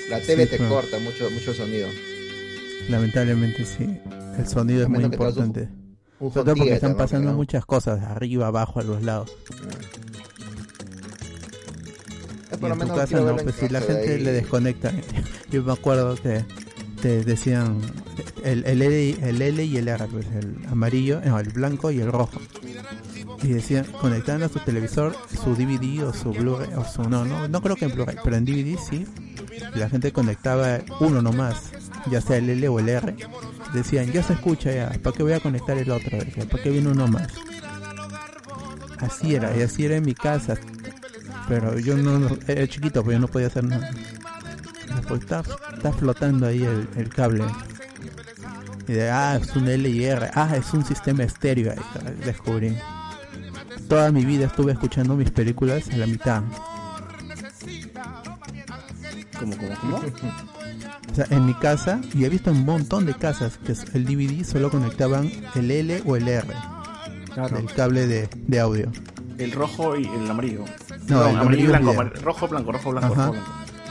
[0.09, 1.87] la tele Sí, te corta mucho mucho sonido.
[2.89, 3.99] Lamentablemente sí,
[4.37, 5.69] el sonido es muy importante.
[6.19, 6.97] un Sobre todo porque están ¿no?
[6.97, 9.29] pasando Pero- muchas cosas, arriba, abajo, a los lados.
[9.31, 9.33] Eh,
[12.53, 14.91] Y por en tu casa no, pues si la gente le desconecta.
[15.51, 16.43] Yo me acuerdo que
[17.01, 17.79] te decían
[18.43, 21.99] el, el, L, el L y el R, pues el amarillo, no, el blanco y
[22.01, 22.39] el rojo.
[23.43, 27.47] Y decían, conectaban a su televisor su DVD o su Blu-ray, o su, no, no,
[27.47, 29.07] no creo que en Blu-ray, pero en DVD sí.
[29.75, 31.71] La gente conectaba uno nomás,
[32.09, 33.15] ya sea el L o el R.
[33.73, 36.17] Decían, ya se escucha ya, ¿para qué voy a conectar el otro?
[36.49, 37.31] ¿para qué viene uno más?
[38.99, 40.55] Así era, y así era en mi casa.
[41.47, 43.89] Pero yo no, era chiquito, pues yo no podía hacer nada.
[45.07, 45.43] Pues está,
[45.73, 47.43] está flotando ahí el, el cable.
[48.87, 50.29] Y de, ah, es un L y R.
[50.33, 51.71] Ah, es un sistema estéreo.
[51.71, 51.77] Ahí
[52.25, 52.75] descubrí.
[53.91, 56.43] Toda mi vida estuve escuchando mis películas a la mitad.
[59.37, 59.97] ¿Cómo, cómo, cómo?
[59.97, 64.45] O sea, en mi casa, y he visto un montón de casas que el DVD
[64.45, 66.47] solo conectaban el L o el R.
[67.33, 67.57] Claro.
[67.57, 68.89] El cable de, de audio.
[69.37, 70.63] El rojo y el amarillo.
[71.09, 71.93] No, el amarillo y blanco.
[72.23, 73.47] Rojo, blanco, rojo, blanco, rojo, blanco.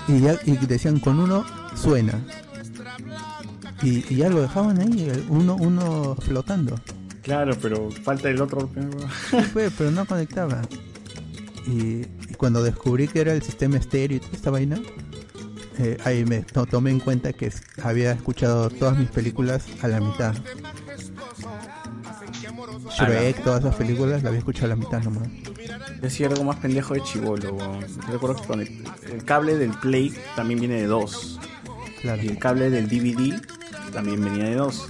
[0.08, 2.14] Y, ya, y decían con uno suena.
[3.82, 6.76] Y, y ya lo dejaban ahí, uno, uno flotando.
[7.22, 8.70] Claro, pero falta el otro.
[9.30, 10.62] Sí, fue, pero no conectaba.
[11.66, 14.80] Y, y cuando descubrí que era el sistema estéreo y toda esta vaina,
[15.78, 20.00] eh, ahí me to- tomé en cuenta que había escuchado todas mis películas a la
[20.00, 20.34] mitad.
[22.98, 25.28] Shrek, todas esas películas las había escuchado a la mitad nomás.
[26.18, 27.56] Yo algo más pendejo de chivolo,
[28.10, 31.38] recuerdo que con el, el cable del Play también viene de dos.
[32.00, 32.22] Claro.
[32.22, 33.40] Y el cable del DVD
[33.92, 34.88] también venía de dos.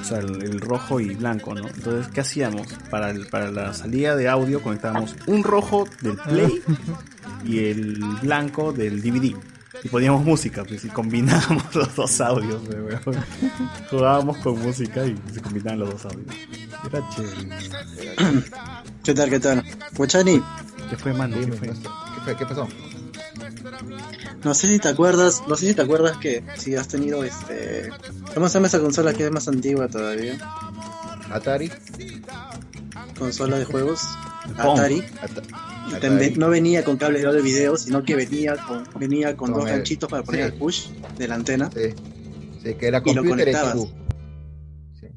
[0.00, 1.66] O sea, el, el rojo y blanco, ¿no?
[1.68, 2.66] Entonces, ¿qué hacíamos?
[2.90, 6.62] Para, el- para la salida de audio conectábamos un rojo del Play
[7.44, 9.34] y el blanco del DVD.
[9.84, 13.24] Y poníamos música, pues, y combinábamos los dos audios, weón.
[13.90, 16.34] Jugábamos con música y se combinaban los dos audios.
[16.84, 18.42] Era chévere.
[19.04, 19.64] ¿Qué tal, qué tal?
[19.96, 20.42] Guachani,
[20.90, 21.36] ¿Qué fue, mano?
[21.38, 21.68] ¿Qué fue?
[21.68, 22.36] ¿Qué fue?
[22.36, 22.66] ¿Qué pasó?
[24.44, 27.90] No sé si te acuerdas, no sé si te acuerdas que si has tenido este...
[28.34, 30.38] ¿Cómo se llama esa consola que es más antigua todavía?
[31.30, 31.70] Atari.
[33.18, 34.02] Consola de juegos.
[34.56, 35.02] Atari.
[35.90, 39.68] Y no venía con cable de video, sino que venía con, venía con, Con dos
[39.70, 40.52] el- ganchitos para poner sí.
[40.52, 41.70] el push de la antena.
[41.72, 41.94] Sí.
[42.62, 43.74] Sí, que era Y lo computer y conectabas.
[45.00, 45.14] TV.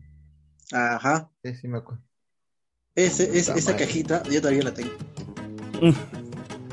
[0.72, 1.30] Ajá.
[1.44, 2.04] Sí, sí me acuerdo.
[2.96, 3.86] Ese, es, esa madre.
[3.86, 4.92] cajita yo todavía la tengo.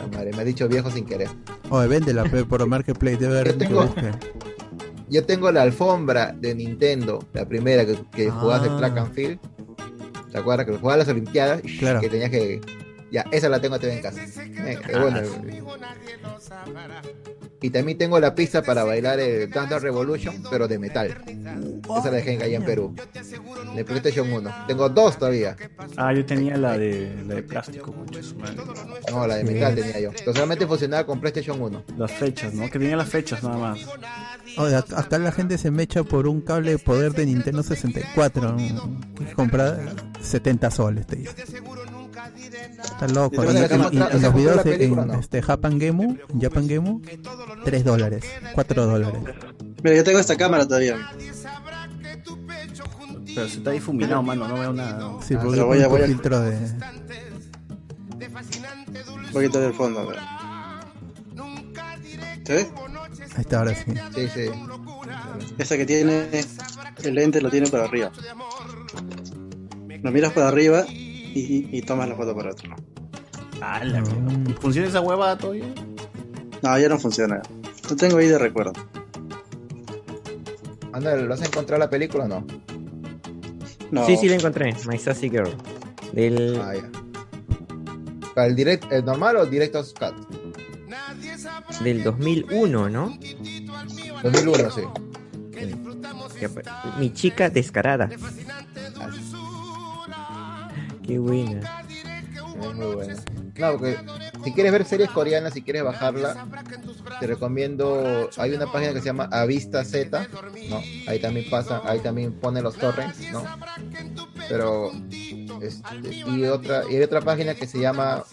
[0.08, 1.28] Madre, me ha dicho viejo sin querer.
[1.70, 3.94] Oye, véndela pe, por Marketplace, debe haber Yo tengo-.
[5.10, 8.76] Yo tengo la alfombra de Nintendo, la primera que, que jugabas de Ah.
[8.78, 9.38] track and field.
[10.30, 10.66] ¿Te acuerdas?
[10.66, 12.00] Que jugabas las Olimpiadas y Claro.
[12.00, 12.60] que tenías que.
[13.10, 14.22] Ya, esa la tengo también en casa.
[14.22, 15.20] Eh, eh, bueno,
[17.60, 21.16] y también tengo la pista para bailar el Dance Dance Revolution, pero de metal.
[21.98, 22.94] Esa la dejé en allá en Perú.
[23.74, 24.50] De PlayStation 1.
[24.68, 25.56] Tengo dos todavía.
[25.96, 27.94] Ah, yo tenía la de, la de plástico.
[29.10, 30.10] No, la de metal tenía yo.
[30.16, 31.84] Pero solamente funcionaba con PlayStation 1.
[31.96, 32.64] Las fechas, ¿no?
[32.70, 33.78] Que tenía las fechas nada más.
[34.58, 38.52] Oye, ac- acá la gente se mecha por un cable de poder de Nintendo 64.
[38.54, 39.78] mm, que compra
[40.20, 41.34] 70 soles, te dice.
[42.82, 43.42] Está loco.
[43.44, 45.20] ¿Y los videos en, película o en no?
[45.20, 47.00] este Japan Gemu, Japan Gemu,
[47.64, 49.20] 3 dólares, 4 dólares.
[49.82, 50.96] Mira, yo tengo esta cámara todavía.
[53.34, 55.10] Pero se está difuminado, mano, no veo nada.
[55.26, 56.56] Sí, Ah, porque voy a- voy a- filtro de.
[59.26, 60.10] Un poquito del fondo.
[62.44, 62.60] ¿Se ve?
[63.36, 63.84] Ahí está, ahora sí.
[64.14, 64.50] Sí, sí.
[65.58, 66.28] Esa que tiene
[67.04, 68.10] el lente lo tiene para arriba.
[70.02, 70.84] Lo miras para arriba
[71.38, 72.74] y, y tomas la foto para otro.
[73.60, 74.50] Ah, la mierda.
[74.50, 75.64] ¿Y ¿Funciona esa hueva todavía?
[76.62, 77.42] No, ya no funciona.
[77.88, 78.72] Lo tengo ahí de recuerdo.
[80.92, 82.46] Anda, ¿lo vas a encontrar la película o no?
[83.90, 84.04] No.
[84.06, 84.74] Sí, sí, la encontré.
[84.86, 85.50] My Sassy Girl.
[86.12, 86.60] Del...
[86.62, 86.90] Ah, ya.
[88.34, 90.14] ¿Para el direct, el normal o el Director's Cut?
[91.82, 93.18] Del 2001, ¿no?
[94.22, 94.80] 2001, sí.
[96.44, 98.08] Apa- Mi chica descarada.
[101.08, 101.60] Qué buena.
[102.62, 103.14] Es muy bueno.
[103.56, 103.98] No, porque
[104.44, 106.46] si quieres ver series coreanas, si quieres bajarla,
[107.18, 110.28] te recomiendo, hay una página que se llama Avista Z,
[110.68, 110.82] ¿no?
[111.08, 113.42] Ahí también pasa, ahí también pone los torrents, ¿no?
[114.50, 114.92] Pero
[115.62, 118.24] este, y otra y hay otra página que se llama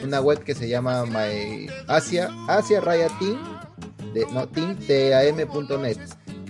[0.00, 3.42] una web que se llama My Asia Asia Raya Team
[4.14, 4.78] de no Team.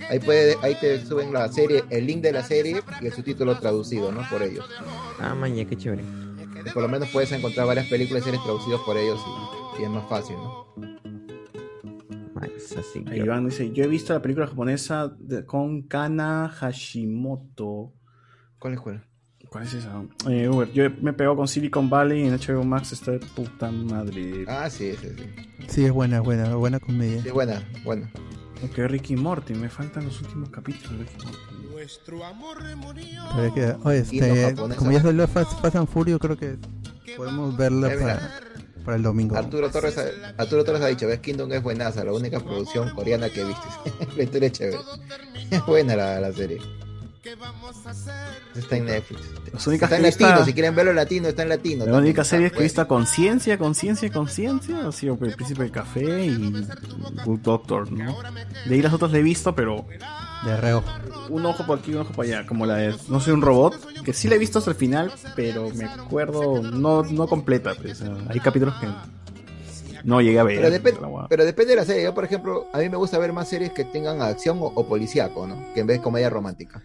[0.09, 3.57] Ahí puede ahí te suben la serie, el link de la serie y el subtítulo
[3.59, 4.21] traducido, ¿no?
[4.29, 4.65] Por ellos.
[5.19, 6.03] Ah, maña, qué chévere.
[6.65, 9.19] Y por lo menos puedes encontrar varias películas y series traducidas por ellos
[9.77, 10.65] y, y es más fácil, ¿no?
[12.77, 17.93] así Ahí Iván dice, yo he visto la película japonesa de- con Kana Hashimoto.
[18.59, 19.05] ¿Cuál es cuál?
[19.49, 20.03] ¿Cuál es esa?
[20.29, 23.71] Eh, Uber, yo me pegó con Silicon Valley y en HBO Max está de puta
[23.71, 24.43] madre.
[24.47, 25.23] Ah, sí, sí, sí.
[25.67, 27.21] Sí, es buena, buena, buena comedia.
[27.21, 28.11] Sí, buena, buena.
[28.63, 31.39] Ok, Ricky Morty, me faltan los últimos capítulos de Ricky Morty.
[33.35, 34.15] Pero que- oye, este,
[34.77, 36.57] como ya salió Fast, Fast and Furious, creo que
[37.17, 37.89] podemos verla
[38.85, 39.35] para el domingo.
[39.35, 43.29] Arturo Torres, ha, Arturo Torres ha dicho, ves Kingdom es buenaza, la única producción coreana
[43.29, 43.67] que viste.
[44.17, 44.77] la historia es chévere.
[45.51, 46.59] Es buena la, la serie.
[48.55, 49.21] Está en Netflix.
[49.51, 51.79] Las únicas está en latino, si quieren verlo en latino, está en latino.
[51.79, 52.03] La también.
[52.03, 56.25] única serie Ah, que he visto conciencia, conciencia, conciencia ha sido El Príncipe del Café
[56.25, 56.51] y
[57.25, 58.15] Good Doctor, ¿no?
[58.67, 59.85] De ahí las otras le he visto, pero
[60.45, 60.83] De reo.
[61.29, 64.03] un ojo por aquí, un ojo por allá, como la de No soy un robot,
[64.03, 68.03] que sí la he visto hasta el final, pero me acuerdo, no, no completa, pues,
[68.29, 68.87] hay capítulos que
[70.03, 70.57] no llegué a ver.
[70.59, 72.03] Pero, pero depende de la serie.
[72.03, 74.87] Yo, por ejemplo, a mí me gusta ver más series que tengan acción o, o
[74.87, 75.73] policíaco, ¿no?
[75.73, 76.81] Que en vez de comedia romántica.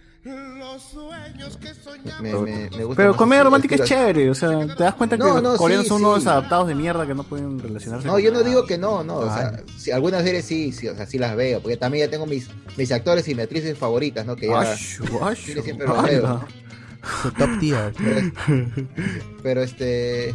[2.20, 5.22] Me, me- me gusta Pero comedia romántica es chévere, o sea, te das cuenta que
[5.22, 6.04] No, los no, coreanos sí, son sí.
[6.04, 8.48] unos adaptados de mierda que no pueden relacionarse No, con yo no nada.
[8.48, 11.34] digo que no, no, o sea, si algunas series sí, sí, o sea, sí las
[11.36, 14.36] veo, porque también ya tengo mis, mis actores y mis actrices favoritas, ¿no?
[14.36, 16.44] Que ya Ashu, ashu, cine siempre los veo.
[17.38, 17.94] Top tier.
[17.96, 18.30] Pero,
[19.42, 20.34] pero, este,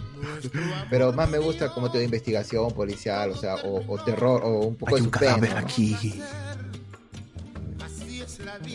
[0.90, 4.62] pero más me gusta como te de investigación policial, o sea, o, o terror, o
[4.66, 5.68] un poco Hay de un suspenso, cadáver ¿no?
[5.68, 5.96] aquí.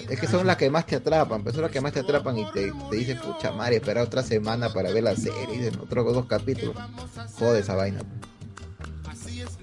[0.08, 2.38] Es que son las que más te atrapan, pues son las que más te atrapan
[2.38, 6.12] y te, te dicen, pucha madre, esperar otra semana para ver la serie, dicen otros
[6.15, 6.74] dos capítulos.
[7.38, 8.01] Jode esa vaina.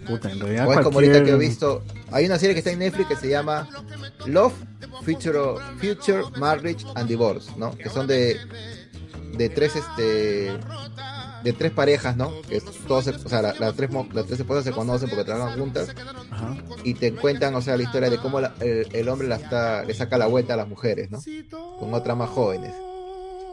[0.05, 2.59] Puta, en realidad O es como ahorita que he cualquier- visto, hay una serie que
[2.59, 3.67] está en Netflix que se llama
[4.25, 4.53] Love,
[5.03, 5.39] Future,
[5.79, 7.77] Future Marriage and Divorce, ¿no?
[7.77, 8.39] Que son de,
[9.37, 10.57] de tres, este,
[11.43, 12.31] de tres parejas, ¿no?
[12.47, 15.57] Que todos, se- o sea, la- las tres, las tres esposas se conocen porque trabajan
[15.59, 15.89] juntas
[16.31, 16.55] Ajá.
[16.83, 19.83] y te cuentan, o sea, la historia de cómo la- el, el hombre la está,
[19.83, 21.19] le saca la vuelta a las mujeres, ¿no?
[21.79, 22.73] Con otras más jóvenes.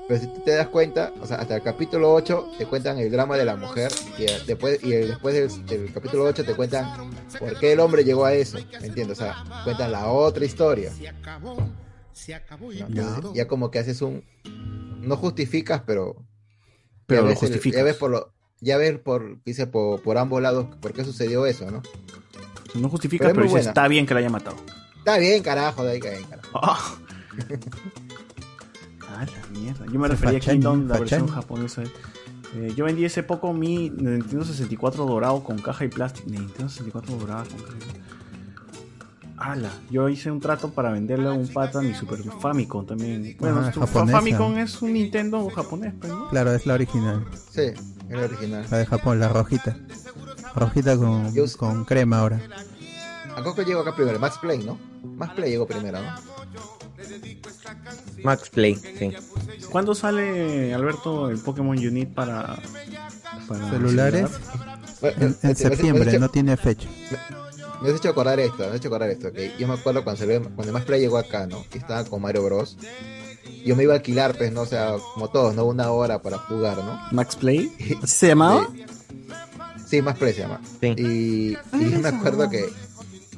[0.06, 3.10] Pero si tú te das cuenta, o sea, hasta el capítulo 8 te cuentan el
[3.10, 6.54] drama de la mujer y el- después, y el- después del, del capítulo 8 te
[6.54, 9.18] cuentan por qué el hombre llegó a eso, ¿me entiendes?
[9.18, 10.90] O sea, cuentan la otra historia.
[12.88, 13.00] ¿no?
[13.14, 14.22] Entonces, ya como que haces un...
[15.00, 16.16] No justificas, pero...
[17.06, 17.78] Pero ya lo justificas.
[17.78, 18.32] ya ves por lo...
[18.60, 21.82] Ya ves por, dice, por, por ambos lados por qué sucedió eso, ¿no?
[22.74, 24.56] No justifica, Pero pero, es dice, está bien que la haya matado.
[24.98, 26.60] Está bien, carajo, de ahí bien, carajo.
[29.16, 29.86] Ah, la mierda.
[29.86, 31.82] Yo me Se refería a Kingdom, la versión japonesa.
[32.56, 36.28] Eh, yo vendí hace poco mi Nintendo 64 dorado con caja y plástico.
[36.30, 38.13] Nintendo 64 dorado con caja y
[39.36, 43.36] Ala, yo hice un trato para venderle a un pata mi Super Famicom también.
[43.40, 44.18] Bueno, Ah, tu japonesa.
[44.18, 46.28] Famicom es un Nintendo japonés, pues, ¿no?
[46.28, 47.26] Claro, es la original.
[47.50, 47.76] Sí, es
[48.10, 48.66] la original.
[48.70, 49.76] La de Japón, la rojita.
[50.54, 52.40] Rojita con, con crema ahora.
[53.36, 54.20] ¿A Coco llegó acá primero?
[54.20, 54.78] Max Play, ¿no?
[55.16, 56.14] Max Play llegó primero, ¿no?
[58.22, 59.12] Max Play, sí.
[59.70, 62.56] ¿Cuándo sale, Alberto, el Pokémon Unite para,
[63.48, 64.30] para Celulares.
[64.30, 65.16] celular?
[65.20, 66.88] En, en septiembre, no tiene fecha.
[67.10, 67.43] Me
[67.82, 70.42] has hecho acordar esto, me has hecho acordar esto, que yo me acuerdo cuando salió,
[70.54, 71.64] cuando Max Play llegó acá, ¿no?
[71.70, 72.76] Que estaba con Mario Bros.
[73.64, 75.64] Yo me iba a alquilar, pues, no, o sea, como todos, ¿no?
[75.64, 76.98] Una hora para jugar, ¿no?
[77.12, 77.72] ¿Max Play?
[78.02, 78.68] ¿Así se llamaba?
[79.86, 80.60] Sí, Max Play se llama.
[80.98, 82.68] Y, y yo me acuerdo que,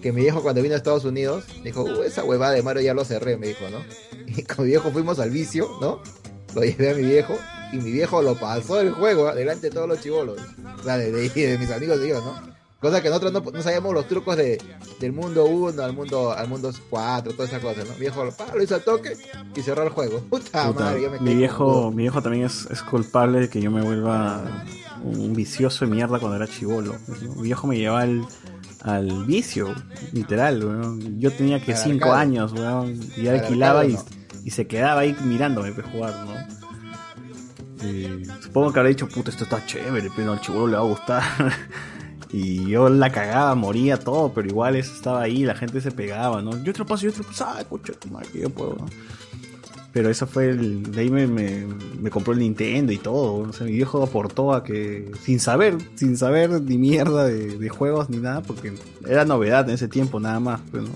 [0.00, 2.94] que mi viejo cuando vino a Estados Unidos, dijo, "Uh, esa huevada de Mario ya
[2.94, 3.78] lo cerré, me dijo, ¿no?
[4.26, 6.00] Y con mi viejo fuimos al vicio, ¿no?
[6.54, 7.36] Lo llevé a mi viejo
[7.72, 10.40] y mi viejo lo pasó el juego delante de todos los chivolos.
[10.80, 12.55] O sea, de, de- de mis amigos de ellos, ¿no?
[12.80, 14.62] Cosa que nosotros no, no sabíamos los trucos de,
[15.00, 17.94] del mundo 1 al mundo al mundo 4, todas esas cosas, ¿no?
[17.94, 19.16] Mi viejo pa, lo hizo al toque
[19.54, 20.20] y cerró el juego.
[20.30, 23.62] Puta, Puta, madre, yo me mi viejo, mi viejo también es, es culpable de que
[23.62, 24.64] yo me vuelva
[25.02, 26.94] un vicioso de mierda cuando era chivolo.
[27.36, 28.26] Mi viejo me llevaba al,
[28.82, 29.74] al vicio,
[30.12, 31.18] literal, weón.
[31.18, 32.20] Yo tenía que Al 5 arcade.
[32.22, 33.96] años, weón, y Al alquilaba y,
[34.44, 36.56] y se quedaba ahí mirándome para jugar, ¿no?
[37.86, 40.86] Y supongo que habrá dicho, puta, esto está chévere, pero al chivolo le va a
[40.86, 41.22] gustar.
[42.32, 46.42] Y yo la cagaba, moría todo, pero igual eso estaba ahí, la gente se pegaba,
[46.42, 46.62] ¿no?
[46.62, 47.64] Yo lo paso, yo lo paso, ah,
[48.10, 48.76] madre, que yo puedo.
[49.92, 50.92] Pero eso fue el.
[50.92, 53.48] De ahí me, me, compró el Nintendo y todo.
[53.48, 55.10] O sea, mi viejo aportó a que.
[55.22, 58.74] Sin saber, sin saber ni mierda de, de juegos ni nada, porque
[59.08, 60.60] era novedad en ese tiempo nada más.
[60.70, 60.90] Pero no,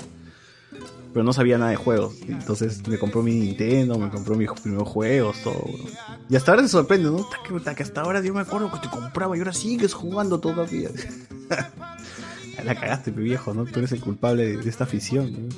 [1.12, 2.15] pero no sabía nada de juegos.
[2.28, 5.65] Entonces me compró mi Nintendo, me compró mis primeros juegos, todo.
[6.28, 7.28] Y hasta ahora se sorprende, ¿no?
[7.47, 10.39] Que- ta que hasta ahora yo me acuerdo que te compraba y ahora sigues jugando
[10.41, 10.91] todavía.
[12.65, 13.65] La cagaste, mi viejo, ¿no?
[13.65, 15.49] Tú eres el culpable de, esta afición.
[15.49, 15.55] ¿no?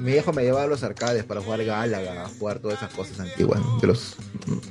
[0.00, 3.60] Mi viejo me llevaba a los arcades para jugar Galaga, jugar todas esas cosas antiguas,
[3.60, 3.78] ¿no?
[3.78, 4.16] de los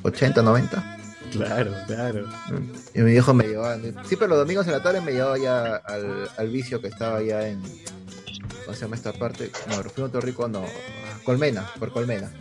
[0.03, 0.97] 80, 90.
[1.31, 2.28] Claro, claro.
[2.94, 6.30] Y mi viejo me llevaba, siempre los domingos en la tarde me llevaba ya al,
[6.38, 7.62] al vicio que estaba ya en,
[8.71, 9.51] ¿cómo se llama esta parte?
[9.67, 10.63] No, Rufino Torrico, no,
[11.25, 12.31] Colmena, por Colmena.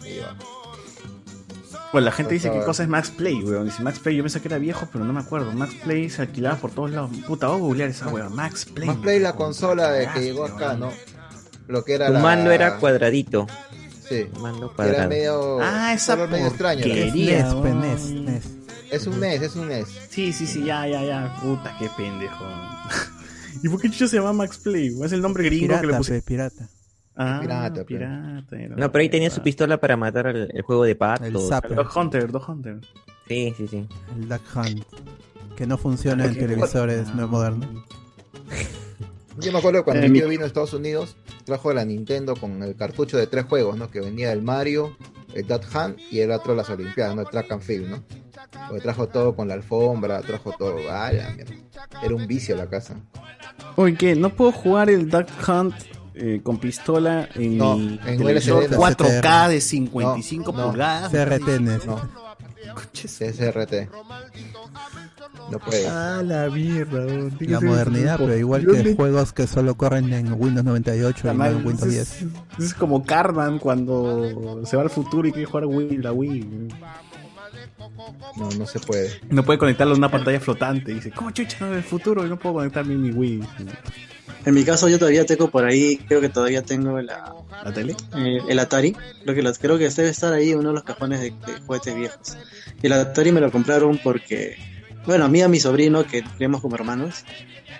[1.93, 2.67] Bueno, la gente dice Por qué favor.
[2.71, 3.65] cosa es Max Play, weón.
[3.65, 5.51] Dice Max Play, yo pensé que era viejo, pero no me acuerdo.
[5.51, 7.11] Max Play se alquilaba por todos lados.
[7.27, 8.35] Puta, voy a googlear esa weón.
[8.37, 8.87] Max Play.
[8.87, 10.93] Más Play la consola de que llegó acá, ¿no?
[11.67, 12.21] Lo que era Tu la...
[12.21, 13.49] mando era cuadradito.
[14.09, 14.29] Sí.
[14.41, 15.09] Mando Era cuadrado.
[15.09, 15.59] medio...
[15.61, 16.61] Ah, esa color medio pues,
[17.55, 17.81] weón.
[17.81, 18.45] NES, NES.
[18.93, 19.89] Es un NES, es un NES.
[20.11, 21.37] Sí, sí, sí, ya, ya, ya.
[21.43, 22.45] Puta, qué pendejo.
[23.63, 24.97] ¿Y por qué chucho se llama Max Play?
[25.03, 26.13] Es el nombre gringo que le Pirata, puse.
[26.15, 26.69] pe, pirata.
[27.17, 28.47] Ah, Pirata, pirata.
[28.49, 28.65] pe.
[28.65, 28.77] era.
[28.77, 31.27] No, pero ahí tenía su pistola para matar al el juego de patos.
[31.27, 31.33] El.
[31.77, 32.79] Dog Hunter, Dog Hunter.
[33.29, 33.87] Sí, sí, sí.
[34.17, 34.85] El Duck Hunt.
[35.57, 36.39] Que no funciona en Ok.
[36.39, 37.69] televisores no modernos.
[39.41, 42.63] Yo me acuerdo cuando Eh, mi- tío vino a Estados Unidos, trajo la Nintendo con
[42.63, 43.91] el cartucho de tres juegos, ¿no?
[43.91, 44.97] Que venía el Mario,
[45.35, 47.23] el Duck Hunt y el otro las Olimpiadas, ¿no?
[47.23, 48.03] El Track and Field, ¿no?
[48.69, 50.77] Porque trajo todo con la alfombra, trajo todo.
[50.91, 51.55] ¡Ah, la mierda!
[52.03, 52.97] Era un vicio la casa.
[53.77, 54.15] Oye, ¿qué?
[54.17, 55.75] ¿No puedo jugar el Duck Hunt
[56.15, 58.81] eh, con pistola en No, mi en televisor LCD no.
[58.81, 60.71] 4K de 55 No, no.
[60.71, 61.13] pulgadas?
[61.13, 61.87] NES.
[61.87, 62.30] No.
[62.75, 63.91] CSRT.
[65.51, 65.89] No puede.
[65.89, 67.07] Ah, la mierda.
[67.41, 71.67] La modernidad, pero igual que juegos que solo corren en Windows 98 y no en
[71.67, 72.33] Windows es, 10.
[72.59, 76.69] es como Carman cuando se va al futuro y quiere jugar Wii, la Wii.
[78.37, 79.11] No, no se puede.
[79.31, 80.93] No puede conectarlo a una pantalla flotante.
[80.93, 82.25] Y dice, ¿cómo chucha no del futuro?
[82.25, 83.43] Y no puedo conectarme mi Wii.
[84.45, 87.33] En mi caso yo todavía tengo por ahí, creo que todavía tengo la,
[87.63, 87.95] ¿La tele?
[88.17, 88.93] eh, el Atari.
[89.23, 91.95] Creo que, los, creo que debe estar ahí uno de los cajones de, de juguetes
[91.95, 92.37] viejos.
[92.83, 94.57] Y el Atari me lo compraron porque,
[95.05, 97.25] bueno, a mí y a mi sobrino, que creemos como hermanos,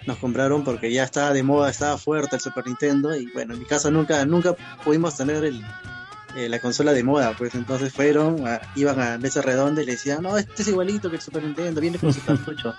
[0.07, 3.17] nos compraron porque ya estaba de moda, estaba fuerte el Super Nintendo.
[3.17, 5.63] Y bueno, en mi casa nunca, nunca pudimos tener el,
[6.37, 9.93] eh, la consola de moda, pues entonces fueron, a- iban a mesa redonda y le
[9.93, 12.75] decían, no, este es igualito que el Super Nintendo, viene con su cartucho.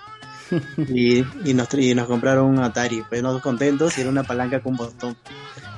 [0.88, 4.60] y, y, nos, y nos compraron un Atari, pues nosotros contentos y era una palanca
[4.62, 5.16] con botón.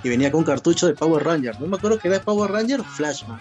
[0.02, 2.50] Y venía con un cartucho de Power Ranger, no me acuerdo que era de Power
[2.50, 3.40] Ranger o Flashman.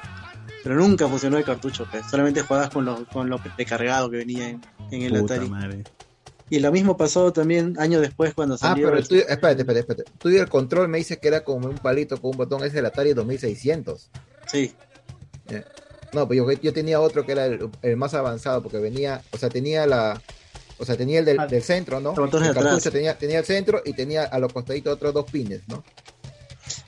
[0.63, 2.05] Pero nunca funcionó el cartucho, pues.
[2.09, 5.49] solamente jugabas con lo, con lo precargado que venía en, en el Puta Atari.
[5.49, 5.83] madre.
[6.49, 10.03] Y lo mismo pasó también años después cuando Ah, salió pero el- espérate, espérate, espérate.
[10.11, 12.73] El tuyo el control me dice que era como un palito con un botón, es
[12.75, 14.09] el Atari 2600.
[14.47, 14.73] Sí.
[15.49, 15.63] Eh,
[16.13, 19.37] No, pues yo, yo tenía otro que era el, el más avanzado, porque venía, o
[19.37, 20.21] sea, tenía la,
[20.83, 22.11] o sea, tenía el del, del centro, ¿no?
[22.15, 25.83] El cartucho tenía, tenía el centro y tenía a los costaditos otros dos pines, ¿no?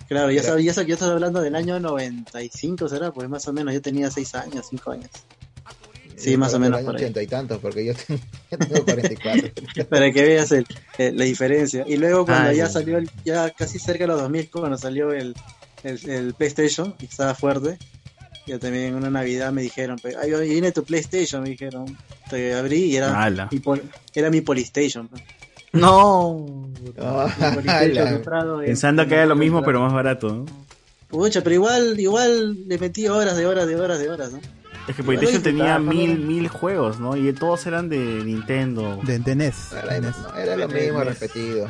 [0.08, 3.12] Claro, ya sabía, ya estás hablando del año 95, ¿será?
[3.12, 5.10] Pues más o menos, yo tenía 6 años, 5 años.
[6.16, 7.02] Sí, Yo más o que menos por ahí.
[7.02, 9.52] ochenta y tantos, porque yo tengo, yo tengo 44.
[9.90, 10.66] Para que veas el-
[10.98, 11.84] el- la diferencia.
[11.88, 15.12] Y luego cuando Ah, ya salió, el- ya casi cerca de los 2000, cuando salió
[15.12, 15.36] el,
[15.84, 17.78] el, el PlayStation, y estaba fuerte,
[18.46, 21.98] ya también en una Navidad me dijeron, pues, "Ay, viene tu PlayStation, me dijeron.
[22.30, 23.48] Te abrí y era, Ala.
[23.52, 25.08] mi, pol- era mi Polystation.
[25.08, 25.22] pues.
[25.74, 26.46] No.
[26.76, 30.46] Mi Polystation comprado en- Pensando que era lo mismo, pero más barato, ¿no?
[31.08, 34.40] Pucha, pero igual, igual le metí horas de horas de horas de horas, ¿no?
[34.88, 37.16] Es que PlayStation tenía mil, mil juegos, ¿no?
[37.18, 39.00] Y todos eran de Nintendo.
[39.04, 39.72] De, de NES.
[39.72, 40.16] Era, NES.
[40.38, 41.20] era lo mismo NES.
[41.20, 41.68] repetido.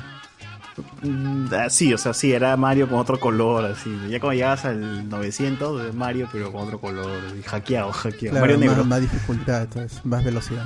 [1.02, 3.90] Mm, ah, Sí, o sea, sí, era Mario con otro color, así.
[4.10, 8.38] Ya como llegabas al 900 de Mario, pero con otro color, así, hackeado, hackeado.
[8.38, 8.76] Claro, Mario negro.
[8.78, 10.66] más, más dificultad, entonces, más velocidad.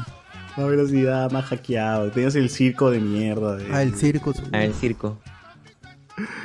[0.57, 2.11] Más velocidad, más hackeado.
[2.11, 3.55] Tenías el circo de mierda.
[3.55, 3.73] De...
[3.73, 4.41] Ah, el circus.
[4.51, 5.17] Ah, el circo.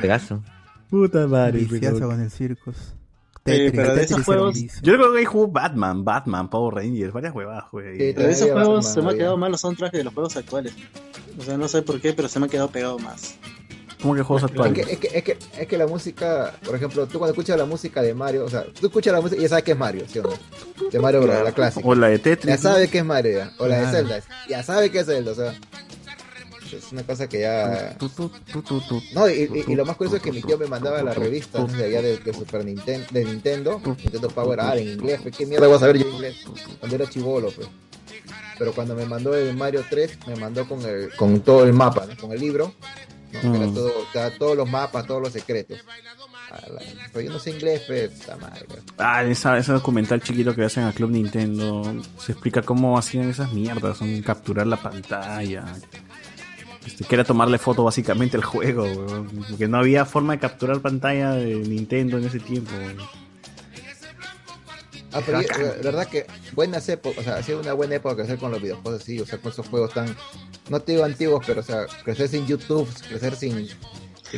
[0.01, 0.43] Pegaso.
[0.91, 1.67] Puta madre.
[1.67, 2.95] Con el circus.
[3.44, 4.55] Tetris, pero de esos juegos-.
[4.83, 7.97] Yo creo que ahí jugó Batman, Batman, Power Rangers, varias huevadas, güey.
[7.99, 10.15] Sí, Pero de esos juegos más se me ha quedado mal los soundtracks de los
[10.15, 10.73] juegos actuales.
[11.39, 13.37] O sea, no sé por qué, pero se me ha quedado pegado más.
[14.03, 14.87] ¿Cómo que juegos Es actuales?
[14.87, 17.65] que, es, que, es, que, es que la música, por ejemplo, tú cuando escuchas la
[17.65, 20.05] música de Mario, o sea, tú escuchas la música y ya sabes que es Mario,
[20.07, 20.31] ¿sí o no?
[20.91, 21.87] De Mario Bros, la clásica.
[21.89, 22.55] O la de Tetris.
[22.55, 23.53] Ya sabes que es Mario, ya.
[23.59, 23.97] o la de Claro.
[23.97, 25.55] Zelda, ya sabes que es Zelda, o sea.
[26.78, 27.97] Es una cosa que ya.
[29.15, 29.33] No, y,
[29.67, 31.67] y- y lo más curioso es que mi tío me mandaba la revista ¿no?
[31.67, 35.47] de allá de, de Super Nintendo, de Nintendo, Nintendo Power Ah, en inglés, pues qué
[35.47, 36.37] mierda voy a saber yo inglés
[36.81, 37.69] cuando era chivolo, pues.
[38.58, 42.07] Pero cuando me mandó el Mario 3, me mandó con el, con todo el mapa,
[42.07, 42.17] ¿no?
[42.17, 42.73] con el libro,
[43.33, 43.55] ¿no?
[43.57, 43.74] Era Mm.
[43.74, 45.78] todo, sea, todos los mapas, todos los secretos.
[47.12, 48.53] Pero yo no sé inglés, pero está mal.
[48.99, 51.83] Ah, esa, ese documental chiquito que hacen a Club Nintendo
[52.24, 55.65] se explica cómo hacían esas mierdas, son capturar la pantalla.
[56.86, 60.81] Este, que era tomarle foto básicamente al juego, weón, porque no había forma de capturar
[60.81, 62.70] pantalla de Nintendo en ese tiempo.
[62.76, 62.99] weón.
[65.12, 68.17] Ah, pero yo- la verdad que buenas épocas, o sea, ha sido una buena época
[68.17, 70.15] crecer con los videojuegos así, o sea, con esos juegos tan,
[70.68, 73.68] no te digo antiguos, pero o sea, crecer sin YouTube, crecer sin,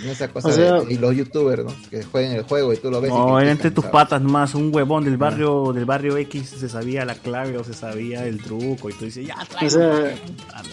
[0.01, 1.75] sin esa cosa O sea- de, y los youtubers, ¿no?
[1.91, 3.11] Que jueguen el juego y tú lo ves.
[3.11, 3.93] y No, era entre tus ¿sabes?
[3.93, 7.75] patas nomás, un huevón del barrio del barrio X se sabía la clave o se
[7.75, 9.91] sabía el truco y tú dices, ya, O tráelo, sea,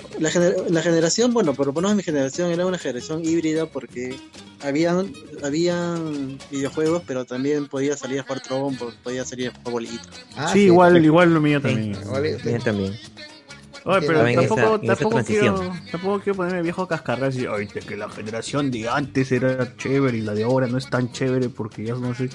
[0.01, 3.65] porque- la, gener- la generación, bueno, por lo menos mi generación era una generación híbrida
[3.65, 4.15] porque
[4.61, 5.11] habían,
[5.43, 10.03] habían videojuegos, pero también podía salir a jugar trompo, podía salir a jugar bolita.
[10.37, 11.93] Ah, sí, igual, igual lo mío también.
[12.63, 12.93] También.
[13.85, 15.59] Oye, pero tampoco, tampoco, quiero,
[15.91, 19.75] tampoco quiero ponerme viejo cascarras y decir, ay, de que la generación de antes era
[19.75, 22.29] chévere y la de ahora no es tan chévere porque ya no sé.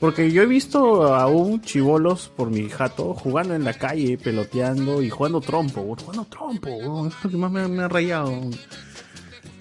[0.00, 5.08] Porque yo he visto aún chivolos por mi jato jugando en la calle, peloteando y
[5.08, 8.50] jugando trompo, jugando trompo, es lo que más me, me ha rayado.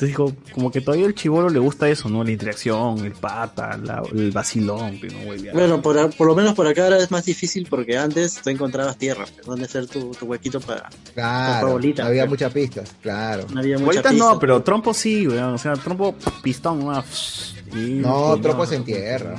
[0.02, 2.24] Entonces digo, como que todavía el chivolo le gusta eso, ¿no?
[2.24, 5.52] La interacción, el pata, la- el vacilón, no.
[5.54, 8.98] Bueno, por, por lo menos por acá ahora es más difícil porque antes tú encontrabas
[8.98, 12.06] tierra, donde hacer tu, tu huequito para, Claro, bolita.
[12.08, 13.46] había pero muchas pistas, claro.
[13.54, 14.26] no había mucha Bolitas pista.
[14.34, 15.54] no, pero trompo sí, weón.
[15.54, 17.04] O sea, trompo pistón, ¿no?
[17.76, 19.36] Y- No, y- trompo es en tierra.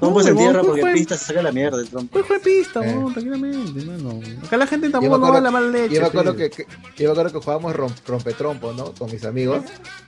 [0.00, 2.12] Se huevón, entierra pues, porque juega- pista se saca la mierda el trompo.
[2.12, 3.04] Pues juega pista, Eh.
[3.12, 4.20] tranquilamente, mano.
[4.44, 5.94] Acá la gente tampoco no da la mala leche.
[5.94, 6.66] yo me acuerdo que, que-
[6.96, 8.92] yo me acuerdo que jugábamos rom- rompetrompo, ¿no?
[8.94, 9.62] Con mis amigos.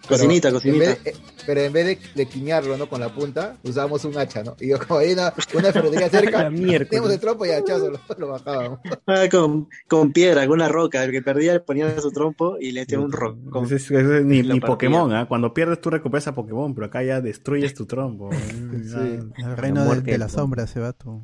[0.09, 0.85] Cocinita, Pero cocinita.
[0.93, 1.15] en de- eh,
[1.47, 2.89] pero en vez de, de quiñarlo, ¿no?
[2.89, 4.57] Con la punta, usábamos un hacha, ¿no?
[4.61, 8.29] Y yo como hay una, una ferretería cerca, teníamos el trompo y hachazo lo, lo
[8.29, 8.81] bajábamos.
[9.07, 11.05] Ah, con, con piedra, con una roca.
[11.05, 13.37] El que perdía ponía su trompo y le metía un rock.
[13.51, 14.43] con- es- es ni.
[14.61, 15.27] Pokémon, ¿ah?
[15.29, 18.31] Cuando pierdes tú recuperas a Pokémon, pero acá ya destruyes tu trompo.
[18.73, 21.23] El reino de, de la sombra se va tú.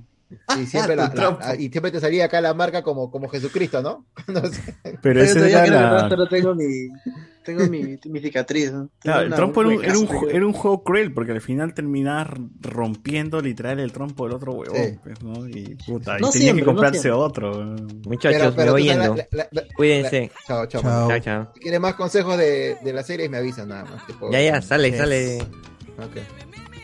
[0.60, 1.40] Y siempre, la- Tu la- trompo.
[1.46, 4.04] la- y siempre te salía acá la marca como, como Jesucristo, ¿no?
[4.28, 4.74] No sé.
[5.00, 6.08] Pero ese era que la...
[6.08, 6.88] solo tengo mi,
[7.44, 8.70] tengo mi, mi cicatriz.
[8.72, 8.90] ¿no?
[8.98, 12.28] Claro, el trompo era un, era, un, era juego cruel, porque al final terminabas
[12.60, 14.98] rompiendo literal el trompo del otro huevón, Sí.
[15.02, 15.48] pues, ¿no?
[15.48, 17.64] Y puta, No y tenía siempre, que comprarse otro.
[18.04, 19.16] Muchachos, Pero- pero me voy yendo.
[19.16, 20.30] la- la- la- Cuídense.
[20.34, 20.82] la- chao, chao.
[20.82, 21.08] Chao.
[21.08, 21.50] Chao, chao.
[21.54, 24.02] Si quieres más consejos de, de la serie, me avisan nada más.
[24.30, 25.38] Ya, ya, sale, sale.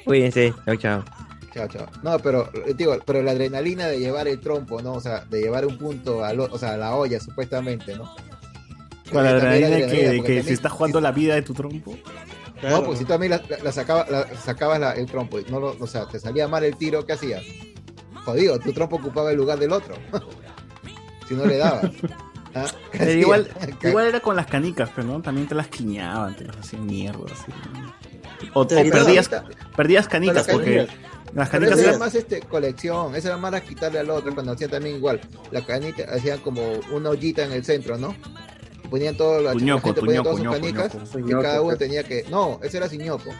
[0.04, 0.54] Cuídense.
[0.64, 1.04] Chao, chao.
[1.54, 1.86] Chao, chao.
[2.02, 4.94] No, pero eh, digo, pero la adrenalina de llevar el trompo, ¿no?
[4.94, 8.12] O sea, de llevar un punto a, lo- o sea, a la olla, supuestamente, ¿no?
[9.12, 11.00] Con la Eh, también adrenalina de que, adrenalina, de porque que también- se está jugando
[11.00, 11.96] la vida de tu trompo.
[12.62, 15.38] No, pues si tú a mí la, la- la sacaba- la- sacabas la- el trompo
[15.38, 17.42] y no lo, o sea, te salía mal el tiro, ¿qué hacías?
[18.24, 19.94] Jodido, tu trompo ocupaba el lugar del otro.
[21.28, 21.84] si no le dabas.
[22.56, 22.66] ¿Ah?
[22.92, 23.16] ¿Qué Pero hacías?
[23.20, 23.48] igual,
[23.80, 25.20] ¿Qué- igual era con las canicas, pero ¿no?
[25.22, 27.24] También te las quiñaban, te las hacían mierda.
[27.30, 27.52] así.
[28.54, 29.30] O, o perdías,
[29.76, 30.86] perdías canicas, porque.
[31.34, 34.10] Las Pero canicas esa era eran- más este, colección, esa era más a quitarle al
[34.10, 35.20] otro cuando hacían también igual.
[35.50, 38.14] La canita hacían como una ollita en el centro, ¿no?
[38.84, 41.18] Y ponían todo la, Tuñoco, gente ponía todas sus canicas ñoco.
[41.28, 42.24] y cada uno tenía que.
[42.30, 43.30] No, ese era siñoco.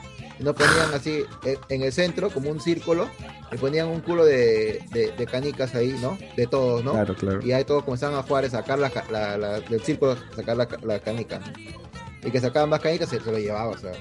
[0.40, 3.08] Y nos ponían así en, en el centro, como un círculo,
[3.52, 6.18] y ponían un culo de, de, de canicas ahí, ¿no?
[6.36, 6.90] De todos, ¿no?
[6.92, 7.40] Claro, claro.
[7.46, 10.66] Y ahí todos comenzaban a jugar a sacar la, la- la- del círculo, sacar la,
[10.66, 11.40] ca- la canica.
[12.24, 13.92] Y que sacaban más canicas se, se lo llevaba, o sea.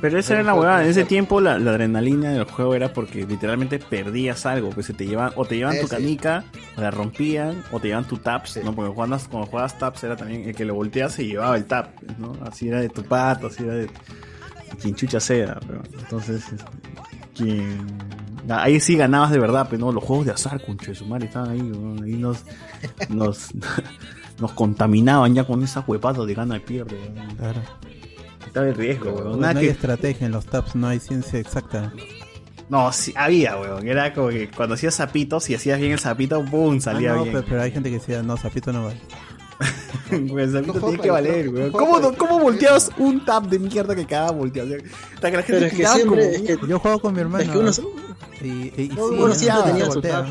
[0.00, 0.84] Pero esa era la huevada.
[0.84, 4.70] En ese tiempo la, la adrenalina del juego era porque literalmente perdías algo.
[4.70, 6.44] Pues se te llevaban, o te llevaban tu canica,
[6.76, 8.74] o la rompían, o te llevaban tu taps, ¿no?
[8.74, 12.02] Porque cuando, cuando jugabas taps era también el que lo volteas se llevaba el tap,
[12.18, 12.36] ¿no?
[12.46, 13.90] Así era de tu pato, así era de, de
[14.82, 15.58] quien chucha sea.
[15.66, 16.44] pero- entonces,
[17.34, 17.86] quien...
[18.50, 21.26] Ahí sí ganabas de verdad, pero no, los juegos de azar, concha de su madre,
[21.26, 21.60] estaban ahí,
[22.04, 22.44] ahí nos,
[23.08, 23.48] nos,
[24.38, 26.98] nos contaminaban ya con esa huepada de gana y pierde.
[27.38, 27.62] Claro.
[28.46, 29.40] Estaba en riesgo, weón.
[29.40, 31.92] No, hay estrategia en los taps, no hay ciencia exacta.
[32.68, 33.86] No, sí, había, weón.
[33.86, 36.80] Era como que cuando hacías zapitos, si hacías bien el zapito, ¡pum!
[36.80, 37.34] salía Ah, no, bien.
[37.34, 39.00] pero, pero hay gente que decía, no, Zapito no vale.
[40.10, 41.72] El zapito No tiene que valer, weón.
[41.72, 44.68] ¿Cómo, no- ¿Cómo volteabas un tap de mierda que cada volteado?
[44.74, 47.14] O sea, que la gente Pero es que siempre, como- es que, Yo juego con
[47.14, 47.44] mi hermano.
[47.44, 47.70] es que uno,
[48.42, 50.26] y, y- y No, sí, uno no, siempre tenía su tap.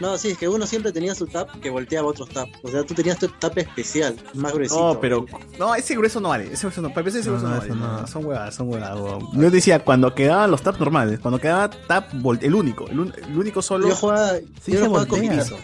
[0.00, 2.48] No, sí, es que uno siempre tenía su tap que volteaba otros tap.
[2.62, 4.94] O sea, tú tenías tu tap especial, más gruesito.
[4.94, 5.24] No, pero.
[5.58, 6.44] No, ese grueso no vale.
[6.52, 6.88] Ese grueso no.
[6.90, 7.74] Para empezar, ese No, grueso no, no, vale.
[7.96, 8.00] no.
[8.02, 9.28] no, Son huevadas, son huevadas, weón.
[9.32, 13.38] Yo decía, cuando quedaban los taps normales, cuando quedaba tap, el único, el, un- el
[13.38, 13.88] único solo.
[13.88, 15.56] yo jugaba, Sí yo jugaba con piso.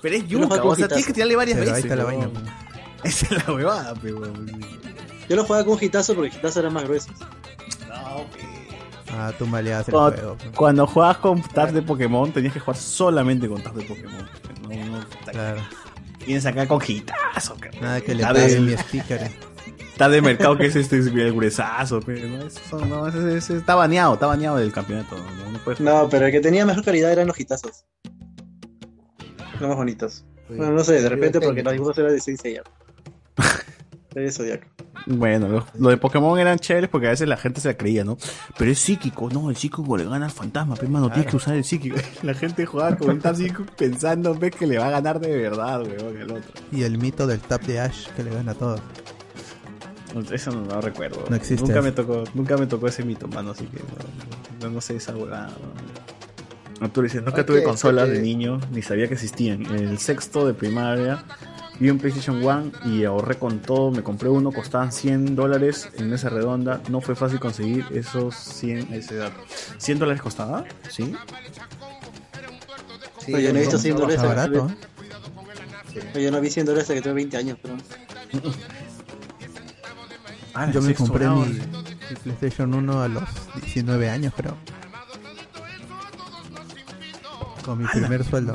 [0.00, 1.90] Pero es yuca, juego o sea, tienes que tirarle varias Pero ahí veces.
[1.90, 2.28] está la vaina.
[3.04, 4.60] Esa es la huevada, pe, weón.
[5.28, 7.08] Yo lo jugaba con hitazo porque hitazo era más grueso.
[7.88, 8.51] No, pe.
[9.12, 10.36] Ah, tú maleabas el Cuando, juego.
[10.56, 14.28] cuando jugabas con tabs de Pokémon, tenías que jugar solamente con tabs de Pokémon.
[14.68, 15.60] No, no, Claro.
[16.24, 17.80] Tienes acá con hitazo, cabrón.
[17.82, 19.30] Nada que le del- mi sticker.
[19.92, 23.56] Está de mercado que es este es el gruesazo, pero no, eso, no, ese- ese
[23.58, 25.16] está baneado, está baneado del campeonato.
[25.16, 27.84] No, no puedes No, pero el que tenía mejor calidad eran los hitazos.
[29.60, 30.24] Los más bonitos.
[30.48, 32.62] Bueno, no sé, de repente porque los dibujos eran de Saint Seiya.
[34.14, 34.66] De Zodiaco.
[35.06, 38.04] Bueno, lo, lo de Pokémon eran chéveres porque a veces la gente se la creía,
[38.04, 38.18] ¿no?
[38.58, 41.54] Pero es psíquico, no, el psíquico le gana al fantasma, pero hermano, tienes que usar
[41.54, 41.96] el psíquico.
[42.22, 45.36] La gente jugaba con un tap psíquico pensando, ves que le va a ganar de
[45.36, 46.52] verdad, weón, el otro.
[46.70, 48.80] Y el mito del tap de Ash que le gana a todos.
[50.30, 51.24] Eso no, no recuerdo.
[51.28, 54.74] No existe Nunca me tocó, nunca me tocó ese mito, mano, así que no, no,
[54.74, 55.48] no sé esa huevada.
[55.48, 56.84] ¿no?
[56.84, 59.64] Arturo dice, nunca tuve consolas de niño, ni sabía que existían.
[59.66, 61.24] En el sexto de primaria
[61.82, 66.08] vi un PlayStation 1 y ahorré con todo, me compré uno, costaban 100 dólares en
[66.10, 66.80] mesa redonda.
[66.88, 69.32] No fue fácil conseguir esos 100 a esa edad.
[69.78, 70.64] ¿100 dólares costaba?
[70.88, 71.14] Sí.
[73.28, 74.16] Oye, yo no he visto 100 dólares.
[74.22, 74.74] Está hasta que barato,
[75.92, 77.76] tuve- Oye, yo no vi 100 dólares hasta que tuve 20 años, pero...
[80.54, 83.22] Ah, Yo me compré mi, mi PlayStation 1 a los
[83.62, 84.54] 19 años, creo.
[87.64, 88.52] Con mi primer sueldo.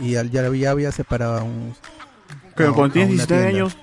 [0.00, 1.74] Y al- ya, ya había separado un.
[2.56, 3.58] Pero cuando tienes una 19 tienda.
[3.64, 3.76] años,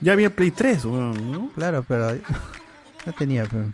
[0.00, 1.50] ya había Play 3, weón, ¿no?
[1.54, 2.16] Claro, pero.
[3.06, 3.64] No tenía, pero.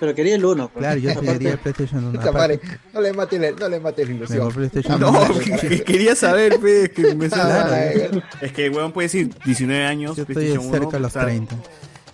[0.00, 0.68] Pero quería el 1.
[0.76, 2.12] Claro, yo quería el PlayStation 1.
[2.18, 2.60] Puta aparte.
[2.66, 4.52] madre, no le mates la, no le mates la Me ilusión.
[4.52, 5.38] PlayStation No, 1.
[5.38, 10.16] que- que quería saber, pe, que me sale- Es que, weón, puede decir 19 años.
[10.16, 11.56] Yo estoy PlayStation cerca 1, de los o sea, 30.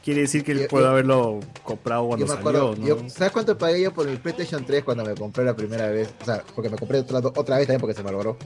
[0.02, 2.86] Quiere decir que él Yo- puede yo- haberlo comprado Yo cuando me salió, ¿no?
[2.86, 6.08] yo- ¿sabes cuánto pagué yo por el PlayStation 3 cuando me compré la primera vez?
[6.20, 8.36] O sea, porque me compré otra, otra vez también porque se malogró.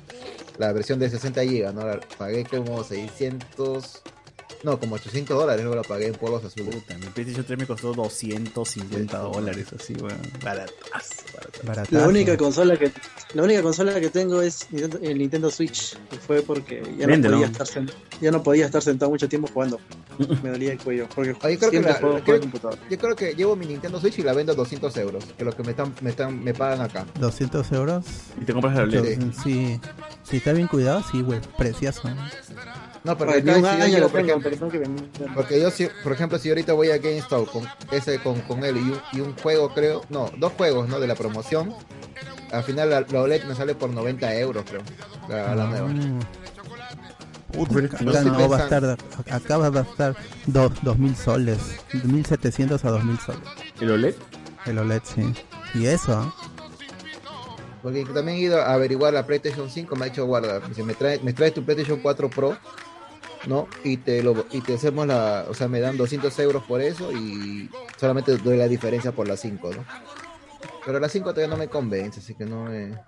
[0.58, 1.86] La versión de 60 GB, ¿no?
[1.86, 4.02] La- pagué como 600,
[4.66, 6.74] no, como 800 dólares, luego la pagué en polvos azules.
[6.74, 10.20] Puta, mi PlayStation 3 me costó 250 dólares, así, weón.
[10.44, 11.22] Baratazo,
[11.64, 11.96] baratazo.
[11.96, 12.92] La única consola que
[13.34, 15.96] la única consola que tengo es Nintendo- el Nintendo Switch.
[16.12, 19.48] Y fue porque ya no, podía estar sen- ya no podía estar sentado mucho tiempo
[19.52, 19.78] jugando.
[20.42, 21.08] Me dolía el cuello.
[21.14, 22.78] Porque Ah, yo creo que siempre la- juego la- creo- computador.
[22.90, 25.44] Yo creo que llevo mi Nintendo Switch y la vendo a 200 euros, que es
[25.44, 27.06] lo que me están, me están, me pagan acá.
[27.20, 28.04] 200 euros.
[28.40, 29.32] Y te compras la OLED.
[29.44, 29.80] Sí.
[30.24, 31.40] Si está bien cuidado, sí, güey.
[31.56, 32.08] Precioso.
[32.08, 32.16] No,
[33.14, 34.50] pero Oye, acá un si yo año lo por ejemplo.
[35.34, 38.76] Porque yo, si, por ejemplo, si ahorita voy a GameStop con ese con, con él
[38.78, 40.98] y un, y un juego, creo, no, dos juegos, ¿no?
[40.98, 41.74] De la promoción,
[42.50, 44.82] al final la, la OLED me sale por 90 euros, creo,
[45.28, 45.88] la, la nueva.
[45.88, 46.20] Mm.
[47.52, 48.98] Puta, Pero acá no no va a estar,
[49.30, 51.58] acá va a estar dos, 2000 soles,
[52.04, 53.40] 1700 a 2000 soles.
[53.80, 54.14] ¿El OLED?
[54.66, 55.32] El OLED, sí.
[55.74, 56.34] Y eso, ¿ah?
[57.82, 60.60] Porque también he ido a averiguar la PlayStation 5, me ha hecho guardar.
[60.62, 62.56] Me dice, me trae, me traes tu PlayStation 4 Pro,
[63.46, 63.68] ¿no?
[63.84, 67.12] Y te lo y te hacemos la, o sea, me dan 200 euros por eso
[67.12, 69.84] y solamente doy la diferencia por la 5, ¿no?
[70.84, 72.98] Pero la 5 todavía no me convence, así que no me, no,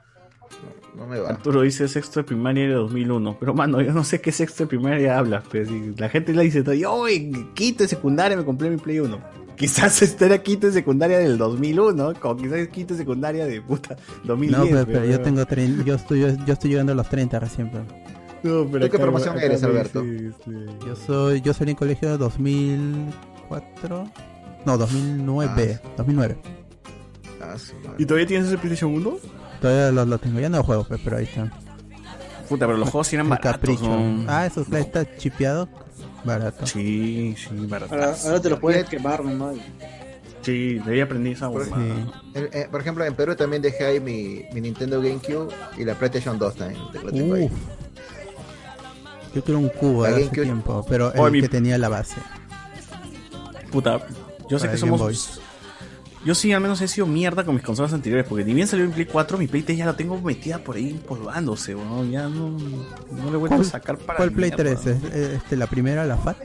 [0.96, 1.30] no me va.
[1.30, 3.36] Arturo dice sexto de primaria de 2001.
[3.38, 5.44] Pero, mano, yo no sé qué sexto de primaria hablas.
[5.50, 8.98] Pero si la gente le dice, yo en quinto de secundaria me compré mi Play
[9.00, 9.20] 1.
[9.56, 13.60] Quizás este era quinto de secundaria del 2001, como quizás es quinto de secundaria de
[13.60, 14.58] puta 2010.
[14.58, 17.70] No, pero, pero yo tengo trein- yo estoy yo estoy llegando a los 30 recién.
[17.70, 17.86] pero-
[18.42, 20.04] No, pero ¿Tú qué promoción acá eres, Alberto?
[20.86, 24.10] Yo soy yo salí en colegio en 2004.
[24.64, 26.36] No, 2009, 2009.
[27.98, 29.16] ¿Y todavía tienes ese PlayStation 1?
[29.60, 31.50] Todavía lo, lo tengo, ya no juego, pues, pero ahí está.
[32.48, 33.52] Puta, pero los juegos sí eran baratos.
[33.52, 33.84] capricho.
[33.88, 34.24] ¿no?
[34.28, 35.68] Ah, eso claro, está chipeado,
[36.24, 36.66] barato.
[36.66, 37.94] Sí, sí, barato.
[37.94, 39.52] Ahora, ahora te lo puedes quemar, ¿no?
[40.42, 41.62] Sí, debí aprender esa Por,
[42.34, 46.38] en- por ejemplo, en Perú también dejé ahí mi, mi Nintendo GameCube y la PlayStation
[46.38, 46.80] 2 también.
[47.04, 47.50] lo tengo ahí.
[49.34, 52.16] Yo quiero un cubo de hace tiempo, pero Oh, el mi- que tenía la base.
[53.70, 54.00] Puta,
[54.48, 55.40] yo sé Para que somos.
[56.24, 58.84] Yo sí, al menos he sido mierda con mis consolas anteriores, porque ni bien salió
[58.84, 62.10] en Play 4, mi Play 3 ya la tengo metida por ahí empolvándose, weón.
[62.10, 64.16] Ya no, no le vuelvo a ¿Cuál, sacar para.
[64.16, 64.74] cuál Play mierda.
[64.80, 64.86] 3?
[64.86, 66.36] ¿Es- es- Este, ¿La primera, la FAT?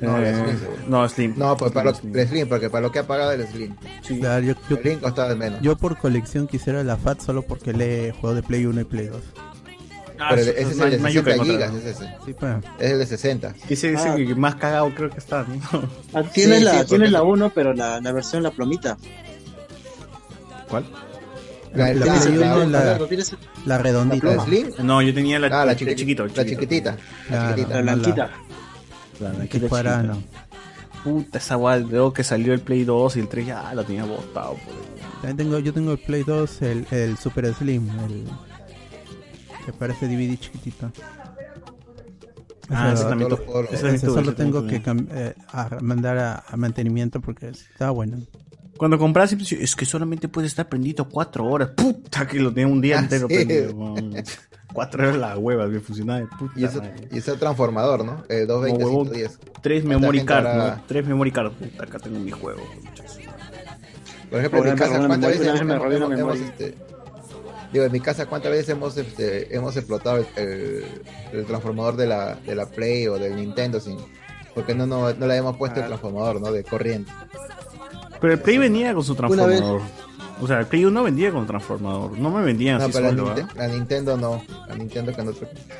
[0.00, 0.78] No, Eh, Slim, seguro.
[0.88, 1.34] no, Slim.
[1.36, 3.74] No, pues para lo, el Slim, porque para lo que ha pagado el Slim.
[4.20, 5.60] Claro, yo, yo- El Slim costaba de menos.
[5.60, 9.06] yo por colección quisiera la FAT solo porque le juego de Play 1 y Play
[9.06, 9.22] 2.
[10.24, 12.14] Ah, Pero ese es el de no hay- no hay 60 que gigas, es ese.
[12.24, 12.54] Sí, pues.
[12.78, 13.54] Es el de 60.
[13.68, 14.14] Ese es Ah.
[14.14, 15.56] el que más cagado creo que está, ¿no?
[16.14, 18.96] Ah, tienes Sí, la, sí, tienes la 1, pero la, la versión la plomita.
[20.68, 20.84] ¿Cuál?
[21.74, 22.66] La, La la- Play la- 1,
[23.66, 24.34] la, redondita.
[24.36, 24.68] ¿La Slim?
[24.82, 26.96] No, yo tenía la, Ah, la, chiqui- chiquito, la chiquitita.
[27.30, 27.74] La chiquitita.
[27.76, 28.30] la blanquita.
[29.20, 30.22] La blanquita no.
[31.02, 34.04] Puta, esa guay, luego que salió el Play 2 y el 3 ya lo tenía
[34.04, 34.54] botado.
[34.54, 35.02] por ahí.
[35.22, 38.24] También tengo, yo tengo el Play 2, el, el Super Slim, el
[39.64, 40.90] que parece DVD chiquitito.
[42.70, 47.90] Ah, ese Ese- también solo tengo que eh, a mandar a, a mantenimiento porque está
[47.90, 48.18] bueno.
[48.78, 51.70] Cuando compras, dice, es que solamente puede estar prendido 4 horas.
[51.76, 53.34] Puta, que lo tenía un día Ah, entero sí.
[53.34, 53.94] prendido.
[54.72, 57.08] 4 era la hueva, me funcionaba de puta Y ese, madre.
[57.12, 58.24] y ese transformador, ¿no?
[58.30, 59.38] Eh, 220, Como huevón, 110.
[59.60, 60.76] Tres ¿Cuánta memory card, habrá?
[60.76, 60.82] ¿no?
[60.88, 61.52] Tres memory card.
[61.52, 62.62] Puta, acá tengo mi juego.
[64.30, 66.74] Por ejemplo, en mi casa, ¿cuántas veces hemos, robé una hemos- este,
[67.72, 70.84] digo, en mi casa, cuántas veces hemos, este, hemos explotado el, el-
[71.32, 73.96] el transformador de la, de la Play o del Nintendo sin,
[74.54, 76.52] porque no, no, no le habíamos puesto el transformador, ¿no?
[76.52, 77.10] De corriente.
[78.20, 79.80] Pero el Play venía con su transformador.
[80.40, 82.18] O sea, el Play 1 vendía con transformador.
[82.18, 83.30] No me vendían No, así pero la, solo.
[83.30, 83.48] ¿ah?
[83.54, 84.42] la Nintendo no.
[84.66, 85.32] La Nintendo que no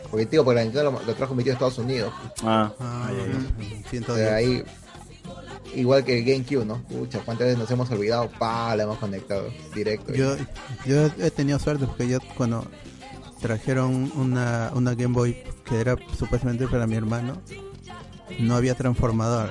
[0.09, 2.13] Porque, tío, porque la Nintendo lo, lo trajo mi tío de Estados Unidos.
[2.45, 2.71] Ah.
[4.09, 4.63] O sea, ahí,
[5.75, 6.83] igual que el GameCube, ¿no?
[6.85, 8.31] Pucha, ¿cuántas veces nos hemos olvidado?
[8.39, 10.13] Pa, la hemos conectado directo.
[10.15, 10.37] Yo,
[10.87, 12.65] yo he tenido suerte porque yo cuando
[13.41, 17.41] trajeron una, una Game Boy que era supuestamente para mi hermano,
[18.39, 19.49] no había transformador.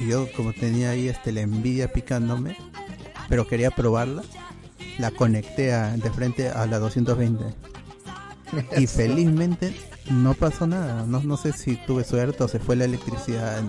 [0.00, 2.56] Y yo como tenía ahí este, la envidia picándome,
[3.28, 4.22] pero quería probarla,
[4.98, 7.44] la conecté a- de frente a la 220.
[8.76, 9.74] Y felizmente
[10.10, 11.06] no pasó nada.
[11.06, 13.62] No, no sé si tuve suerte o se fue la electricidad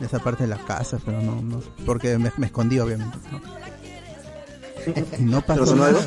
[0.00, 3.16] esa parte de la casa, pero no, no porque me, me escondí obviamente.
[3.32, 3.40] ¿no?
[5.18, 5.98] Y no pasó nada.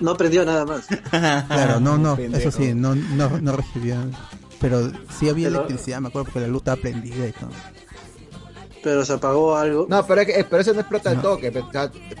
[0.00, 0.86] No aprendió nada más.
[1.10, 3.98] Claro, no, no, eso sí, no, no, no recibía.
[4.60, 7.50] Pero sí había Pero- electricidad, me acuerdo, porque la luz estaba prendida y todo.
[8.82, 9.86] Pero se apagó algo.
[9.88, 11.52] No, pero, es que- pero eso no explota al toque,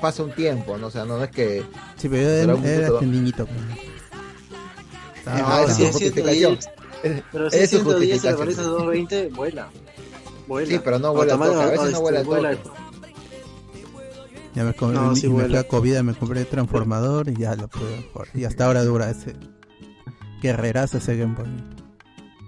[0.00, 0.86] pasa un tiempo, ¿no?
[0.88, 1.64] O sea, no es que...
[1.96, 3.12] Sí, pero yo era, un era este ¿no?
[3.12, 3.46] niñito.
[3.46, 3.58] pues.
[5.26, 6.10] Ah, No, esa si
[7.02, 7.32] es es su 110, justificación.
[7.32, 8.36] pero si Es es su 110 y le justificación.
[8.38, 9.68] pones a 220, vuela.
[10.48, 10.68] Vuela.
[10.70, 12.58] Sí, pero no vuela a veces no vuela vuela-
[14.54, 18.06] Ya me, com- No, sí me COVID, me compré el transformador y ya lo pude
[18.12, 18.28] jugar.
[18.34, 19.34] Y hasta ahora dura ese
[20.42, 21.46] guerrerazo ese Game Boy.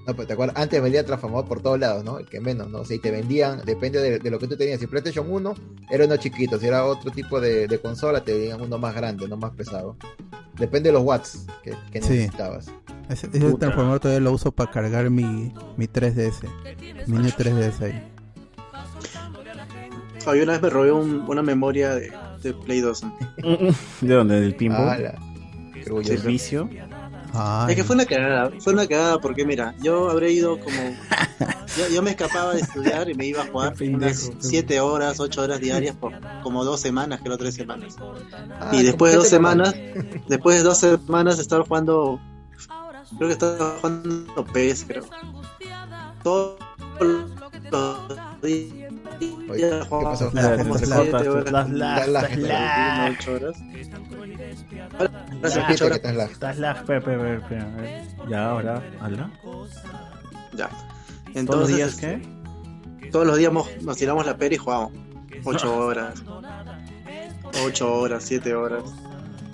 [0.07, 2.19] No, pero te acuerdas, antes vendía transformador por todos lados, ¿no?
[2.19, 2.81] El que menos, ¿no?
[2.81, 4.79] O sea, y te vendían, depende de, de lo que tú tenías.
[4.79, 5.55] Si PlayStation 1
[5.91, 9.27] era uno chiquito, si era otro tipo de, de consola, te vendían uno más grande,
[9.27, 9.97] no más pesado.
[10.59, 12.29] Depende de los watts que, que Sí.
[13.09, 16.49] Ese, transformador todavía lo uso para cargar mi, mi 3DS.
[17.07, 18.03] Mi New 3DS ahí.
[20.27, 22.11] Había una vez me robé un- una memoria de,
[22.43, 23.03] de Play 2.
[24.01, 24.41] ¿De dónde?
[24.41, 24.89] ¿Del pinball?
[24.89, 25.15] Ala.
[25.75, 26.71] ¿El Sí, vicio?
[27.69, 30.77] Es que fue una cagada, fue una cagada porque mira, yo habré ido como...
[31.77, 35.43] Yo, yo me escapaba de estudiar y me iba a jugar unas 7 horas, 8
[35.43, 36.13] horas diarias por
[36.45, 37.97] como dos semanas, creo tres semanas.
[38.61, 39.75] Ah, y después de dos semanas,
[40.29, 42.21] después de dos semanas estaba jugando,
[43.17, 45.05] creo que estaba jugando PES, creo.
[46.23, 46.59] Todos
[47.01, 50.31] los días jugaba pasó?
[50.33, 53.13] Las las Las lag.
[53.19, 53.57] ocho horas.
[55.67, 56.31] Que estás lag.
[56.31, 56.87] Estás lag.
[58.29, 59.31] Ya, ahora, habla.
[60.57, 60.71] Ya.
[61.47, 62.23] ¿Todos los días qué?
[63.11, 64.93] Todos los días nos tiramos la pera y jugamos.
[65.45, 66.23] 8 horas.
[67.65, 68.83] 8 horas, 7 horas.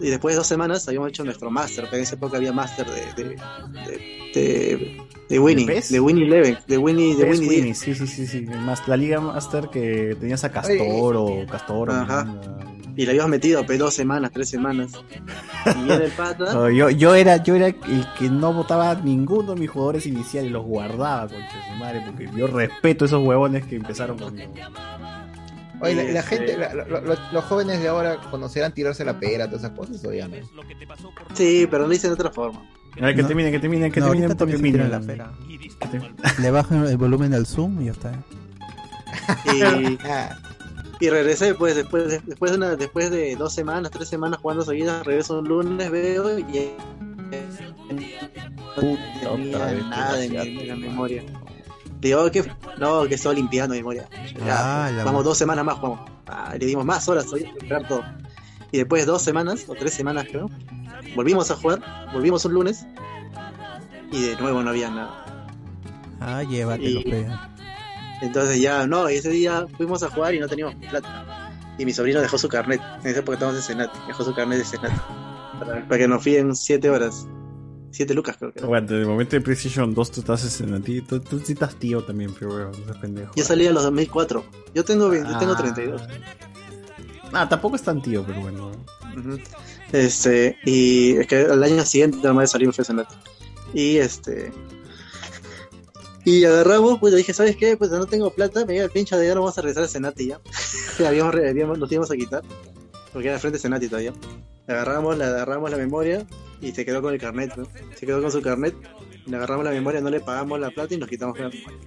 [0.01, 2.87] Y después de dos semanas habíamos hecho nuestro máster, pero en esa época había máster
[2.87, 7.79] de, de, de, de, de Winnie, ¿De Winnie Eleven, de Winnie, de Winnie Winnie, 10.
[7.79, 8.41] sí, sí, sí, sí.
[8.41, 11.91] Más, la Liga Master que tenías a Castor o Castor.
[11.91, 12.27] Ajá.
[12.97, 14.93] Y la habíamos metido pues dos semanas, tres semanas.
[15.67, 16.53] Y viene el pata.
[16.53, 20.07] No, yo, yo era, yo era el que no votaba a ninguno de mis jugadores
[20.07, 24.53] iniciales, los guardaba, de su madre, porque yo respeto esos huevones que empezaron conmigo.
[25.83, 29.19] Oye, la, la Este- gente, la- lo- lo- los jóvenes de ahora conocerán tirarse la
[29.19, 30.37] pera, todas esas cosas, o ya no.
[31.35, 32.61] Sí, pero lo hice de otra forma.
[33.01, 33.29] A ver, que No.
[33.29, 34.89] termine, que termine, que No, termine, ahorita porque termine.
[34.89, 35.33] la pera.
[36.39, 38.13] Le bajan el volumen al zoom y ya está.
[39.47, 39.63] Y,
[41.05, 44.65] y regresé pues después de, después de una, después de dos semanas, tres semanas jugando
[44.65, 46.49] seguidas, regreso un lunes, veo y no
[49.37, 51.23] tenía nada mi- en la memoria.
[52.01, 54.09] Digo, que no, que estaba limpiando mi memoria.
[54.45, 56.01] Ya, Ah, vamos dos semanas más, jugamos.
[56.27, 58.03] Ah, le dimos más horas, hoy, esperar todo.
[58.73, 60.49] Y después de dos semanas, o tres semanas creo,
[61.15, 62.87] volvimos a jugar, volvimos un lunes,
[64.13, 65.47] y de nuevo no había nada.
[66.21, 67.27] Ah, llévatelo, Y-.
[68.23, 71.51] Entonces ya, no, ese día fuimos a jugar y no teníamos plata.
[71.79, 72.81] Y mi sobrino dejó su carnet.
[73.03, 74.07] En esa época estábamos en Senat.
[74.07, 74.93] Dejó su carnet de Senat.
[75.59, 77.27] Para, para que nos fíen 7 horas.
[77.91, 78.59] 7 lucas creo que.
[78.61, 78.67] era.
[78.67, 82.33] Aguante, de momento de PlayStation 2 tú estás en ti, tú, tú estás tío también,
[82.39, 83.33] pero weón, no pendejo.
[83.37, 84.45] Yo salí a los 2004.
[84.75, 85.57] Yo tengo, 20 yo tengo Ah.
[85.59, 86.03] 32.
[87.33, 88.73] Ah, tampoco es tan tío, pero bueno.
[89.93, 93.09] Este, y es que al año siguiente nada más salimos fue Senat.
[93.75, 94.53] Y este.
[96.25, 97.77] Y agarramos, pues yo dije, ¿sabes qué?
[97.77, 99.89] Pues no tengo plata, me llega el pincho de ya no vamos a regresar a
[99.89, 100.41] Senati ya.
[100.97, 102.43] Que habíamos, habíamos- nos íbamos a quitar.
[103.13, 104.13] Porque era frente a Senati todavía.
[104.67, 106.27] Le agarramos, le agarramos la memoria
[106.61, 107.67] y se quedó con el carnet, ¿no?
[107.95, 108.75] Se quedó con su carnet.
[109.27, 111.79] Le agarramos la memoria, no le pagamos la plata y nos quitamos la memoria.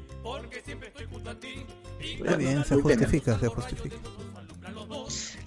[2.00, 3.96] Está bien, se justifica, se justifica.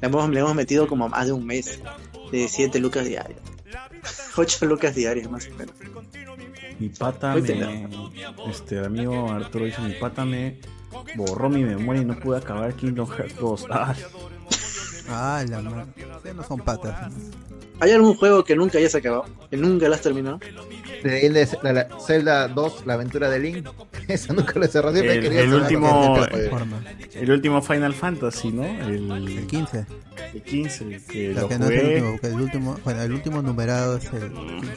[0.01, 1.81] Le hemos, le hemos metido como más de un mes
[2.31, 3.41] de 7 lucas diarias.
[4.37, 5.75] 8 lucas diarias más o menos.
[6.79, 7.89] Mi pata Muy me.
[8.51, 10.61] Este amigo Arturo dice: Mi pata me
[11.15, 13.67] borró mi memoria y no pude acabar Kingdom Hearts 2.
[13.71, 13.95] Ah,
[15.09, 15.87] Ah, la madre.
[16.17, 17.13] Ustedes no son patas.
[17.81, 19.25] ¿Hay algún juego que nunca hayas acabado?
[19.51, 20.39] ¿Que nunca lo has terminado?
[21.03, 23.69] De, de- la, la Zelda 2, la aventura de Link.
[24.09, 24.95] Eso nunca lo he cerrado.
[24.95, 26.17] Siempre he el, el último.
[26.33, 28.65] he El último Final Fantasy, ¿no?
[28.65, 29.87] El, El 15.
[30.35, 31.01] el 15.
[31.09, 31.95] Que Lo que no es el jugué.
[31.95, 34.69] último, porque el último, bueno, el último numerado es el 15.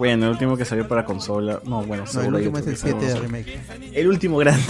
[0.00, 1.60] Bueno, el último que salió para consola.
[1.64, 3.54] No, bueno, No, el seguro hay último es el que salió 7 de para remake.
[3.66, 3.86] consola.
[4.00, 4.64] El último grande.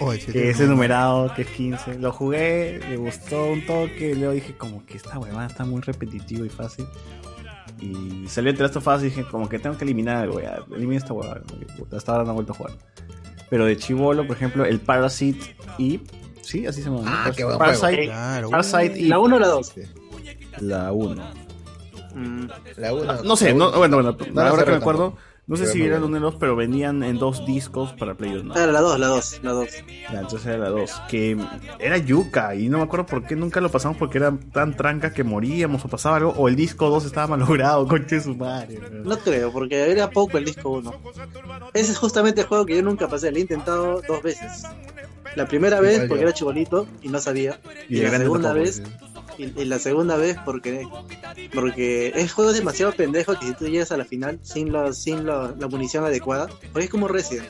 [0.00, 0.70] Oh, el 7 que es remake.
[0.74, 1.98] numerado, que es 15.
[1.98, 4.14] Lo jugué, me gustó un toque.
[4.16, 6.86] Luego dije, como que esta huevada está muy repetitivo y fácil.
[7.80, 10.40] Y salió el Us y dije, como que tengo que eliminar algo.
[10.40, 11.42] Ya, elimina esta huevada.
[11.94, 12.72] Hasta ahora no he vuelto a jugar.
[13.50, 16.00] Pero de Chivolo, por ejemplo, el Parasite y.
[16.40, 17.02] Sí, así se llama.
[17.06, 18.04] Ah, Pas- qué Parasite, juego.
[18.12, 18.50] Claro.
[18.50, 19.08] Parasite y.
[19.08, 19.72] ¿La 1 o la 2?
[20.60, 21.45] La 1.
[22.76, 25.22] La uno- No sé, la no, bueno, bueno, no la ahora que me acuerdo, tampoco.
[25.46, 26.06] no sé Pero si eran bueno.
[26.06, 28.44] uno de los, pero venían en dos discos para Play 2.
[28.44, 28.54] ¿no?
[28.56, 29.68] Ah, la 2, la 2, la 2.
[30.12, 30.90] Ya, entonces era la 2.
[31.08, 31.36] Que
[31.78, 35.12] era Yuka y no me acuerdo por qué nunca lo pasamos porque era tan tranca
[35.12, 36.30] que moríamos o pasaba algo.
[36.36, 38.80] O el disco 2 estaba malogrado, conche su madre.
[39.04, 40.92] No creo, porque era poco el disco 1.
[41.74, 43.30] Ese es justamente el juego que yo nunca pasé.
[43.30, 44.64] Lo he intentado dos veces.
[45.34, 47.60] La primera vez porque era chibolito y no sabía.
[47.90, 48.82] Y Y, la segunda tampoco, vez.
[49.38, 50.86] Y, y la segunda vez porque
[51.54, 55.24] porque es juego demasiado pendejo que si tú llegas a la final sin los sin
[55.24, 57.46] lo- la munición adecuada, porque es como Resident.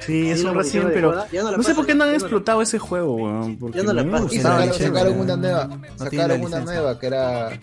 [0.00, 2.16] Sí, es un Resident, pero adecuada, ya no no sé por qué no han no
[2.16, 3.56] explotado ese juego, weón.
[3.58, 4.30] Porque Ya no la pasan.
[4.30, 7.60] Sacaron, sacaron una nueva, la sacaron una nueva que era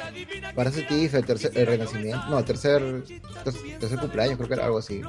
[0.55, 3.03] Parasite Eve, el tercer el renacimiento, no, el tercer,
[3.43, 5.01] ter- tercer cumpleaños, creo que era algo así.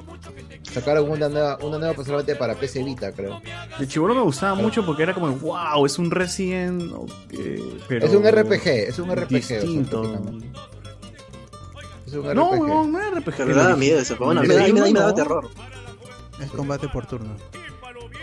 [0.73, 3.41] Sacaron una nueva, una nueva pues, solamente para PC Vita, creo.
[3.79, 6.93] De Chibolo me gustaba mucho porque era como, wow, es un Resident.
[7.89, 8.44] pero Es un RPG,
[8.89, 10.03] es un RPG, o sea, Distinto.
[12.07, 12.61] Es un No, RPG.
[12.61, 13.35] weón, no era RPG.
[13.37, 13.99] Pero me daba miedo
[14.85, 15.49] mí me daba terror.
[16.41, 17.35] Es combate por turno.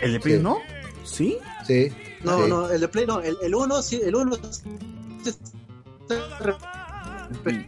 [0.00, 0.42] ¿El de Play Sí.
[0.42, 0.58] no?
[1.04, 1.38] ¿Sí?
[1.66, 1.92] Sí.
[2.24, 2.48] No, sí.
[2.50, 4.36] no, el de Play no, el, el 1 sí, el 1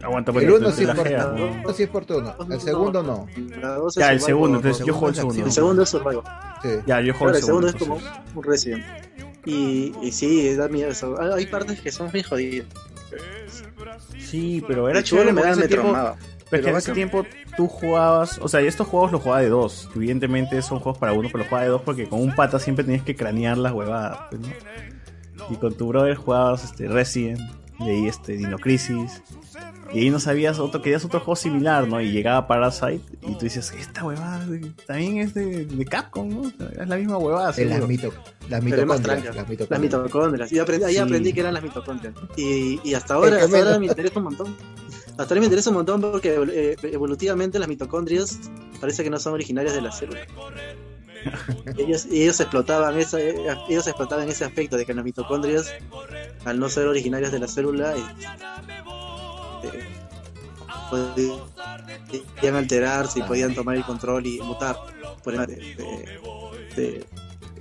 [0.03, 2.35] Aguanta, El porque uno te- sí te es por turno, el sí es por turno,
[2.51, 3.27] el segundo no.
[3.95, 5.45] Ya, el segundo, entonces yo juego el segundo.
[5.45, 6.21] El segundo es Survival.
[6.61, 6.69] Sí.
[6.85, 7.99] Ya, yo juego el el segundo es como
[8.35, 8.83] un Resident.
[9.45, 11.15] Y, y sí, da miedo eso.
[11.21, 12.67] Hay- Hay partes que son bien jodidas.
[14.19, 16.15] Sí, pero era chévere me da- me tiempo, traumaba.
[16.49, 19.49] pero Pero en ese tiempo tú jugabas, o sea, y estos juegos los jugaba de
[19.49, 19.89] dos.
[19.95, 22.83] Evidentemente son juegos para uno, pero los jugaba de dos porque con un pata siempre
[22.83, 24.47] tenías que cranear las huevadas, pues, ¿no?
[25.49, 27.39] Y con tu brother jugabas este Resident,
[27.79, 29.21] de ahí este Dino Crisis.
[29.95, 32.01] Y ahí no sabías otro, querías otro juego similar, ¿no?
[32.01, 34.45] Y llegaba Parasite y tú dices, esta huevada
[34.85, 36.51] también es de, de Capcom, ¿no?
[36.81, 37.53] Es la misma huevada.
[37.53, 38.13] De las, mito,
[38.49, 39.23] las es más mitocondrias.
[39.23, 39.79] Las Las mitocondrias.
[39.81, 40.51] mitocondrias.
[40.51, 40.99] Y aprendí, ahí Sí.
[40.99, 42.13] aprendí que eran las mitocondrias.
[42.35, 44.55] Y, y hasta ahora, Es hasta ahora me interesa un montón.
[45.17, 48.37] Hasta ahora me interesa un montón porque eh, evolutivamente las mitocondrias
[48.81, 50.19] parece que no son originarias de la célula.
[51.77, 53.33] ellos, y ellos explotaban esa, eh,
[53.69, 55.71] ellos explotaban ese aspecto de que las mitocondrias,
[56.43, 58.03] al no ser originarias de la célula, eh,
[59.63, 59.83] eh,
[60.89, 64.75] podían alterarse y podían tomar el control y mutar
[65.23, 65.75] por el- de, de-
[66.75, 67.05] de-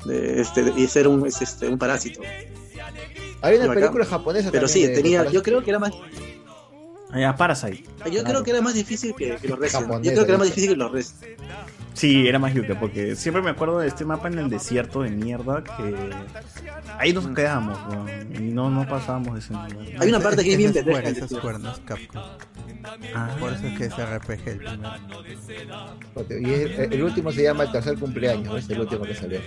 [0.05, 2.21] de este, de- y ser un, es este, un parásito.
[3.41, 5.35] Hay una película japonesa Pero sí, tenía, Parasite.
[5.35, 5.93] yo creo que era más,
[7.11, 7.85] Ah, ya, Parasite.
[8.11, 9.85] yo creo que era más difícil que, que los Resident.
[9.87, 11.39] Japonesa, Yo creo que era más difícil que los Resident.
[11.95, 15.11] Sí, era más yuca, porque siempre me acuerdo de este mapa en el desierto de
[15.11, 16.11] mierda que
[16.99, 19.97] ahí nos quedamos, weón, y no, no pasábamos de ese nivel.
[20.03, 20.99] Hay una parte que es bien pendeja.
[21.01, 21.49] Square, del ese es desierto.
[21.49, 22.23] Square, no es Capcom.
[23.15, 23.37] Ah.
[23.41, 24.91] Por eso es que es RPG el primero.
[26.41, 29.41] Y el, el último se llama El tercer cumpleaños, es el último que salió.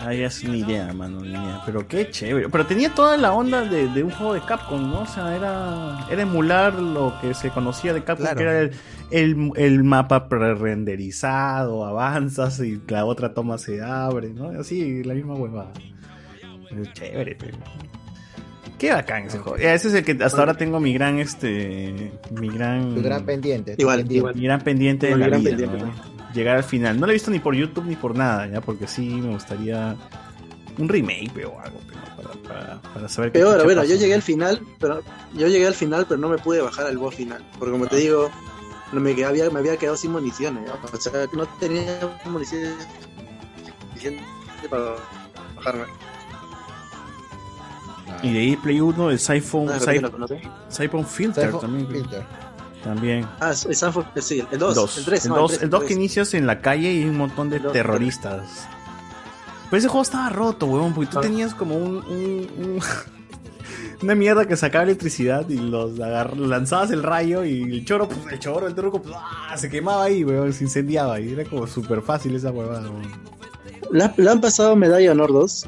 [0.00, 1.60] Ah, ya es ni idea, mano, ni idea.
[1.66, 2.48] Pero qué chévere.
[2.48, 5.02] Pero tenía toda la onda de, de un juego de Capcom, ¿no?
[5.02, 8.36] O sea, era, era emular lo que se conocía de Capcom, Claro.
[8.38, 8.72] que era el,
[9.12, 14.48] el, el mapa pre-renderizado, avanzas y la otra toma se abre, ¿no?
[14.58, 15.72] Así, la misma huevada.
[16.94, 17.58] Chévere, pero...
[18.78, 19.58] Qué bacán ese juego.
[19.58, 22.12] Ese es el que hasta ahora tengo mi gran, este...
[22.40, 22.94] Mi gran...
[22.94, 23.76] Tu gran pendiente.
[23.76, 24.16] tu Igual, pendiente.
[24.16, 24.34] igual.
[24.34, 25.92] Mi gran pendiente de Mi la gran vida, pendiente, ¿no?
[26.34, 26.98] Llegar al final.
[26.98, 28.60] No lo he visto ni por YouTube ni por nada, ¿ya?
[28.60, 29.94] Porque sí me gustaría
[30.78, 34.14] un remake o algo, pero, para, para, para saber qué Peor, chucha bueno, yo llegué
[34.14, 35.02] al final, pero
[35.34, 37.44] yo llegué al final, pero no me pude bajar al boss final.
[37.58, 38.30] Porque como te digo,
[38.92, 40.66] no me, quedé- había, me había quedado sin municiones.
[40.68, 40.74] ¿no?
[40.92, 42.74] O sea, no tenía municiones
[43.88, 44.24] suficientes
[44.70, 44.94] para
[45.56, 45.84] bajarme.
[48.22, 49.78] Y de ahí Play 1, el Siphon, Ah.
[50.68, 51.88] Siphon Filter Siphon también.
[51.88, 52.24] Filter.
[52.84, 53.28] También.
[53.40, 54.98] Ah, es- es Sanford- sí, el 2, Dos.
[54.98, 55.88] el 3, el no, 2, tres, el dos tres.
[55.88, 58.66] que inicias en la calle y un montón de El dos, terroristas.
[59.70, 61.22] Pero ese juego estaba roto, weón, porque tú Ah.
[61.22, 61.96] tenías como un...
[61.96, 62.80] un- un-
[64.02, 68.20] Una mierda que sacaba electricidad y los agar- lanzabas el rayo y el choro, pues,
[68.32, 69.54] el choro, el truco, pues, ¡ah!
[69.56, 72.90] se quemaba ahí, weón, se incendiaba y era como súper fácil esa huevada.
[72.90, 73.12] weón.
[73.92, 75.66] ¿Le, le han pasado Medalla de Honor 2?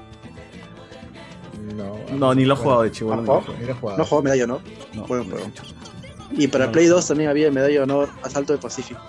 [1.76, 3.14] No, No, ni lo he jugado de chivo.
[3.14, 3.22] ¿No
[3.74, 3.98] jugado.
[3.98, 4.60] ¿No jugó Medalla de Honor?
[4.94, 5.24] No, juego.
[6.32, 6.72] Y para No.
[6.72, 9.00] Play 2 también había Medalla de Honor Asalto del Pacífico.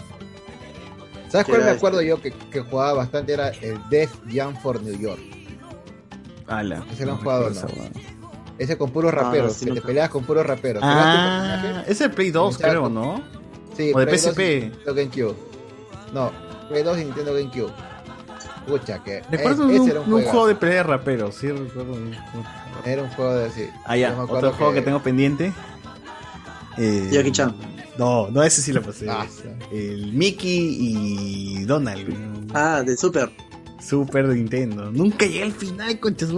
[1.29, 3.33] ¿Sabes cuál me acuerdo yo que, que jugaba bastante?
[3.33, 5.19] Era el Death Jam for New York.
[6.47, 6.85] Ala.
[6.91, 7.61] Ese lo han no jugado, ¿no?
[8.57, 10.81] Ese con puros No, no, raperos, sí, que te peleas con puros raperos.
[10.85, 12.71] Ah, es Play 2, Exacto.
[12.71, 13.21] creo, ¿no?
[13.75, 14.39] Sí, o de Play 2 PSP.
[14.39, 15.35] y Nintendo GameCube.
[16.13, 16.31] No,
[16.69, 17.71] Play 2 y Nintendo GameCube.
[18.67, 21.93] Pucha, que Recuerdo es- un, ese era un, juego de pelea de raperos, sí, recuerdo.
[21.93, 22.15] un-
[22.85, 23.67] Era un juego de sí.
[23.85, 24.81] Ah, ya, otro juego que...
[24.81, 25.51] tengo pendiente.
[26.77, 27.55] Eh, Jackie Chan.
[27.97, 29.07] No, no, ese sí lo pasé.
[29.09, 29.25] Ah.
[29.71, 32.51] El Mickey y Donald.
[32.53, 33.29] Ah, de Super.
[33.87, 34.91] Super Nintendo.
[34.91, 36.31] Nunca llegué al final, conchas.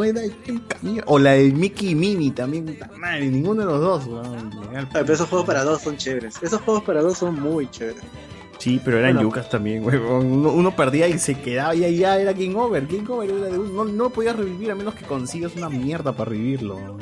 [1.06, 2.66] O la de Mickey y Minnie también.
[2.66, 4.06] puta Madre, ninguno de los dos.
[4.08, 4.90] weón.
[4.92, 6.36] Pero esos juegos para dos son chéveres.
[6.42, 8.02] Esos juegos para dos son muy chéveres.
[8.58, 9.30] Sí, pero eran Bueno.
[9.30, 10.26] yucas también, huevón.
[10.26, 12.88] Uno, uno perdía y se quedaba y ahí ya era Game Over.
[12.88, 13.86] Game Over era de uno.
[13.86, 16.98] No, no lo podías revivir a menos que consigas una mierda para revivirlo.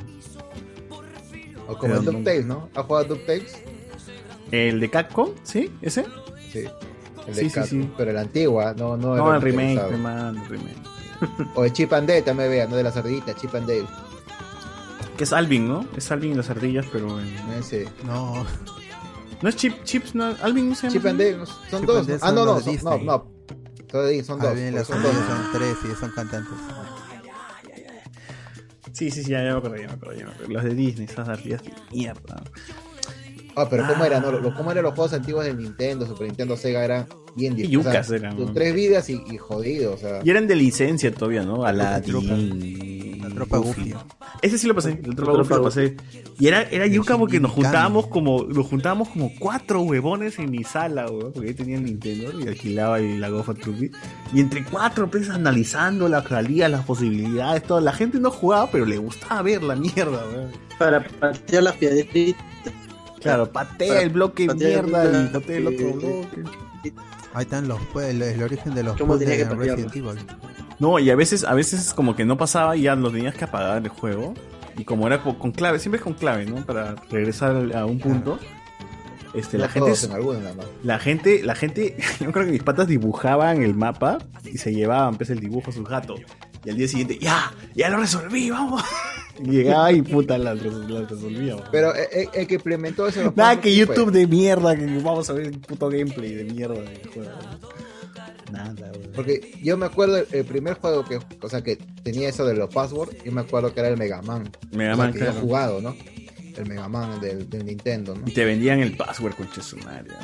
[1.67, 2.69] O como el Pero DuckTales, ¿no?
[2.76, 3.58] ¿Has jugado DuckTales?
[4.51, 5.29] ¿El de Capcom?
[5.44, 5.72] ¿Sí?
[5.81, 6.06] ¿Ese?
[6.51, 6.65] Sí.
[7.27, 7.90] El de Sí, sí, sí.
[7.97, 10.77] Pero la antigua, no, no, No, el remake, hermano, el remake.
[11.56, 13.85] O el Chip and Dale también vea, no de las ardillitas, Chip and Dale.
[15.17, 15.85] Que es Alvin, ¿no?
[15.95, 17.27] Es Alvin y las ardillas, pero en...
[17.58, 17.88] Ese.
[18.06, 18.45] No.
[19.41, 20.13] ¿No es Chip, Chips?
[20.13, 21.19] No, Alvin no se llama Chip and?
[21.19, 22.08] Dale, son Chip dos.
[22.22, 23.31] Ah, no, no, son, no, no.
[23.91, 24.56] Son, de- son Ah, dos.
[24.56, 25.11] bien, porque las son dos.
[25.15, 26.53] ardillas son tres y son cantantes.
[28.93, 30.53] Sí, sí, sí, ya, ya me acuerdo, ya me acuerdo, ya me acuerdo.
[30.53, 32.43] Los de Disney, esas ardillas de mierda.
[33.55, 34.19] Ah, pero ¿cómo era?
[34.19, 36.83] No, Lo- ¿Cómo eran los juegos antiguos de Nintendo, Super Nintendo, Sega?
[36.83, 37.85] Eran bien Qué difíciles.
[37.85, 40.19] yucas eran, Tus tres vidas y, y jodido, o sea.
[40.23, 41.55] Y eran de licencia todavía, ¿no?
[41.55, 41.69] tropa.
[41.69, 43.19] Aladdin.
[43.21, 43.93] La tropa Goofy.
[44.41, 45.95] Ese sí lo pasé, el tropa La tropa lo pasé.
[46.38, 50.63] Y era, era yuca porque nos juntábamos como, nos juntábamos como cuatro huevones en mi
[50.63, 53.89] sala, weón, porque ahí tenía el Nintendo y alquilaba y la Gofa Trupi.
[54.33, 57.79] Y entre cuatro, pues, analizando las realidad, las posibilidades, todo.
[57.79, 60.51] La gente no jugaba, pero le gustaba ver la mierda, weón.
[60.77, 62.35] Para patear las piedritas.
[63.25, 66.43] Claro, patea Para el bloque patear mierda y el- patea el otro bloque.
[67.33, 70.17] Ahí están los pues, el, el origen de los ¿Cómo tenía que de Resident Evil.
[70.79, 73.43] No, y a veces, a veces como que no pasaba y ya lo tenías que
[73.45, 74.33] apagar el juego.
[74.77, 76.65] Y como era co- con clave, siempre es con clave, ¿no?
[76.65, 78.38] Para regresar a un punto.
[79.33, 79.91] Este, la gente.
[80.83, 85.15] La gente, la gente, yo creo que mis patas dibujaban el mapa y se llevaban
[85.15, 86.22] pues el dibujo a sus gatos.
[86.65, 88.83] Y al día siguiente, ya, ya lo resolví, vamos.
[89.44, 91.58] Llegaba y puta la, la resolvía.
[91.72, 93.33] Pero eh, eh, el que implementó eso.
[93.35, 93.76] Nada que.
[93.76, 97.31] YouTube de mierda, que vamos a ver el puto gameplay de mierda del juego.
[98.51, 99.12] Nada, weón.
[99.14, 102.53] Porque yo me acuerdo el, el primer juego que, o sea, que tenía eso de
[102.53, 104.49] los passwords, yo me acuerdo que era el Mega Man.
[104.72, 105.42] Mega O sea, Man, que yo claro.
[105.42, 105.96] jugado, ¿no?
[106.56, 108.26] El Mega Man del, del Nintendo, ¿no?
[108.26, 110.17] Y te vendían el password con chesumaria.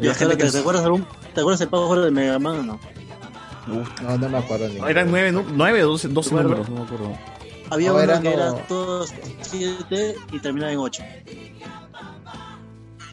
[0.00, 2.62] Y hasta ahora, ¿te, te acuerdas algún, ¿Te acuerdas el password de Mega Man o
[2.62, 2.80] no?
[4.02, 4.76] No, no me acuerdo ni.
[4.90, 7.12] Eran nueve, nu- nueve o doce, doce números, no me acuerdo.
[7.70, 11.02] Había No, uno era que no- era todos 7 y terminaba en 8.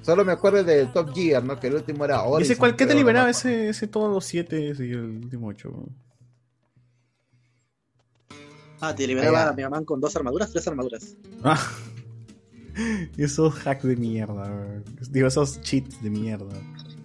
[0.01, 1.59] Solo me acuerdo del Top Gear, ¿no?
[1.59, 2.41] Que el último era ¿Y Horizon.
[2.53, 3.31] ese cuál, qué te liberaba ¿no?
[3.31, 5.71] ese, ese todos los siete y el último ocho?
[8.79, 11.15] Ah, te liberaba a Mega Man con dos armaduras, tres armaduras.
[11.43, 11.59] Ah.
[13.17, 14.83] Esos hacks de mierda, weón.
[15.09, 16.55] digo, esos cheats de mierda.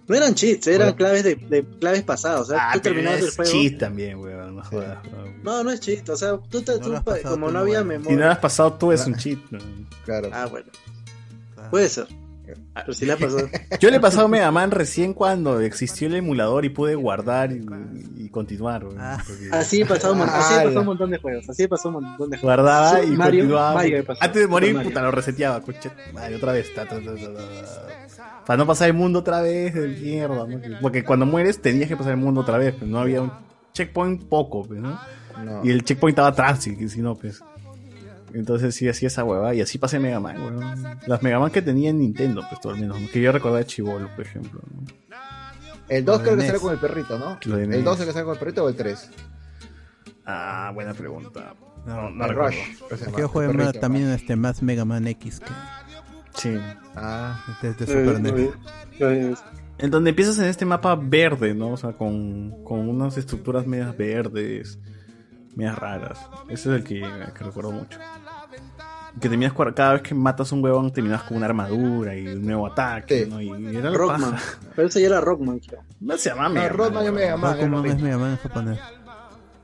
[0.07, 0.95] No eran cheats, eran Bueno.
[0.97, 2.41] claves de, de claves pasadas.
[2.41, 3.51] O sea, Ah, tú pero terminabas el es juego.
[3.51, 4.97] cheat también, weón, no jodas.
[5.43, 6.09] No, no es cheat.
[6.09, 7.93] O sea, tú, te- No tú como tú, no había vale.
[7.95, 8.25] Si no memoria.
[8.25, 9.39] lo has pasado tú es un cheat.
[9.51, 9.87] weón.
[10.05, 10.29] Claro.
[10.33, 10.67] Ah, bueno.
[11.71, 12.07] Puede ser.
[12.75, 13.37] Pero si la pasó.
[13.79, 17.65] Yo le he pasado Mega Man recién cuando existió el emulador y pude guardar y,
[18.17, 18.83] y continuar.
[18.83, 18.99] porque
[19.51, 21.49] Así he pasado, mon- así he Ah, pasado un montón de juegos.
[21.49, 22.41] Así he pasado un montón de juegos.
[22.57, 23.73] Guardaba Sí, y Mario, continuaba.
[23.75, 24.03] Mario.
[24.19, 24.89] Antes de morir, Mario.
[24.89, 25.89] puta, lo reseteaba, coche.
[26.13, 26.73] Madre, otra vez.
[26.75, 28.02] ta, ta, ta, ta, ta.
[28.45, 30.45] Para no pasar el mundo otra vez, de mierda.
[30.45, 30.79] ¿no?
[30.81, 33.31] Porque cuando mueres tenías que pasar el mundo otra vez, pero no había un
[33.73, 34.99] checkpoint poco, pues, ¿no?
[35.43, 35.61] No.
[35.63, 37.41] Y el checkpoint estaba atrás, y si no, pues.
[38.33, 40.83] Entonces sí hacía esa hueva y así pasé Mega Man, weón.
[41.05, 42.97] Las Mega Man que tenía en Nintendo, pues todo al menos.
[43.11, 44.59] Que yo recordaba de Chivolo, por ejemplo.
[44.71, 44.85] ¿no?
[45.87, 47.37] El 2 Lo de creo que sale con el perrito, ¿no?
[47.43, 47.83] Lo de ¿El NES.
[47.83, 49.11] 2 es el que sale con el perrito o el 3?
[50.25, 51.53] Ah, buena pregunta.
[51.85, 52.57] No, no el recuerdo.
[52.89, 53.17] Rush.
[53.17, 55.51] Yo jugué también este más Mega Man X que
[56.35, 56.57] Sí.
[56.95, 59.39] Ah, desde Super NES.
[59.79, 61.71] En donde empiezas en este mapa verde, ¿no?
[61.71, 64.79] O sea, con, con unas estructuras medias verdes,
[65.55, 66.19] medias raras.
[66.49, 67.97] Ese es el que, que recuerdo mucho.
[69.19, 72.65] Que terminas cada vez que matas un huevón, terminas con una armadura y un nuevo
[72.67, 73.29] ataque, Sí.
[73.29, 73.41] ¿no?
[73.41, 74.31] Y era Rockman.
[74.31, 74.57] paja.
[74.75, 75.83] Pero ese ya era Rockman, creo.
[75.99, 77.57] No se llama No, Mega Rodman Man, y Mega Man.
[77.59, 78.79] Era es Mega Man en japonés.
[78.79, 79.03] mismo.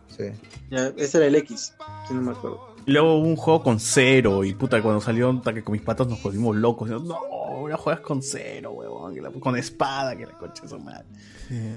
[0.10, 0.24] Sí.
[0.70, 1.74] Ya, ese era el X,
[2.08, 2.69] si no me acuerdo.
[2.90, 4.44] Luego hubo un juego con cero.
[4.44, 6.90] Y puta, cuando salió que con mis patos nos volvimos locos.
[6.90, 9.16] Y, no, ahora juegas con cero, huevón.
[9.40, 11.06] con espada, que la concha su madre.
[11.48, 11.76] Sí.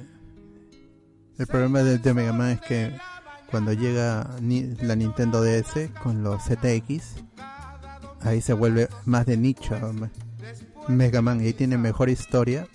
[1.38, 2.92] El problema de, Mega Man es que
[3.50, 7.16] cuando llega la Nintendo DS con los ZX,
[8.20, 9.74] ahí se vuelve más de nicho.
[9.92, 10.10] me-
[10.88, 12.66] Mega Man ahí tiene mejor historia,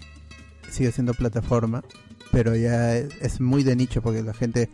[0.69, 1.83] sigue siendo plataforma,
[2.31, 4.69] pero ya es, es muy de nicho porque la gente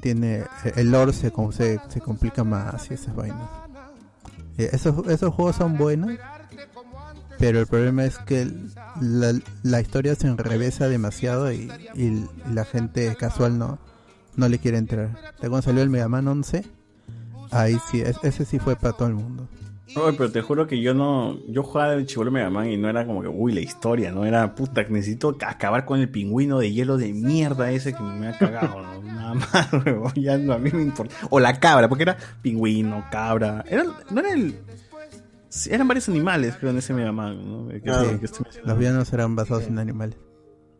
[0.00, 0.44] tiene
[0.76, 3.48] el lore se, se, se complica más y esas vainas.
[4.58, 6.10] Eh, Esos, esos juegos son buenos,
[7.38, 8.50] pero el problema es que
[9.00, 13.78] la, la historia se enrevesa demasiado y, y la gente casual no,
[14.36, 15.10] no le quiere entrar.
[15.40, 16.64] Ya Cuando salió el Mega Man 11,
[17.52, 19.48] ahí sí, es- ese sí fue para todo el mundo.
[19.96, 21.38] Ay, pero te juro que yo no.
[21.48, 24.24] Yo jugaba de chivolo Mega Man y no era como que, uy, la historia, no
[24.24, 28.28] era puta, que necesito acabar con el pingüino de hielo de mierda ese que me
[28.28, 29.02] ha cagado, ¿no?
[29.02, 31.14] Nada más, huevón, ya no, a mí me importa.
[31.30, 33.64] O la cabra, porque era pingüino, cabra.
[33.68, 34.56] Era, no era el.
[35.48, 37.68] sí, eran varios animales, creo, en ese Mega Man, ¿no?
[37.68, 40.18] Que- Sí, el que estoy los villanos eran basados en animales.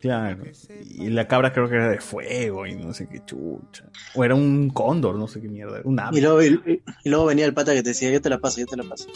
[0.01, 0.45] Claro.
[0.91, 3.85] Y la cabra creo que era de fuego y no sé qué chucha.
[4.15, 5.81] O era un cóndor, no sé qué mierda.
[5.85, 6.19] Un ave.
[6.19, 8.61] Y luego, y, y luego venía el pata que te decía, yo te la paso,
[8.61, 9.09] yo te la paso.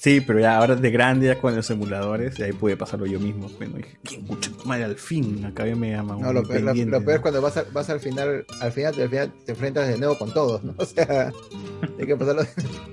[0.00, 3.18] Sí, pero ya ahora de grande, ya con los emuladores, y ahí pude pasarlo yo
[3.18, 3.48] mismo.
[3.58, 5.44] Bueno, dije, ¿quién tu madre al fin?
[5.44, 7.98] Acabé me llama No, lo, peor- lo- lo peor es cuando vas, a- vas al
[7.98, 10.72] final, al final, al final te enfrentas de nuevo con todos, ¿no?
[10.78, 11.32] O sea,
[11.98, 12.42] hay que pasarlo.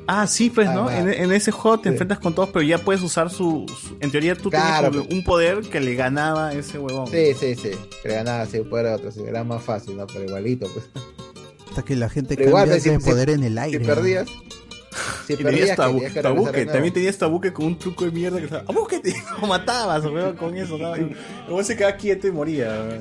[0.08, 0.90] Ah, sí, pues, ¿no?
[0.90, 1.94] En, ese juego te Sí.
[1.94, 3.68] enfrentas con todos, pero ya puedes usar su...
[3.68, 7.06] su- en teoría tú Claro, tenías como un poder que le ganaba a ese huevón.
[7.12, 7.70] Sí, sí, sí.
[8.02, 10.08] Que le ganaba así poder a otro, sí, era más fácil, ¿no?
[10.08, 10.90] Pero igualito, pues.
[11.70, 13.80] Hasta que la gente Pero cambia pues, si- de si- poder en el si aire.
[13.86, 13.86] ¿no?
[15.28, 18.63] Si tenías tenías que tabuque, también tenías tabuque con un truco de mierda que estaba,
[18.67, 19.13] ¡abúquete!
[19.42, 20.95] Lo matabas, weón, con eso, ¿no?
[21.47, 22.99] Luego se quedaba quieto y moría.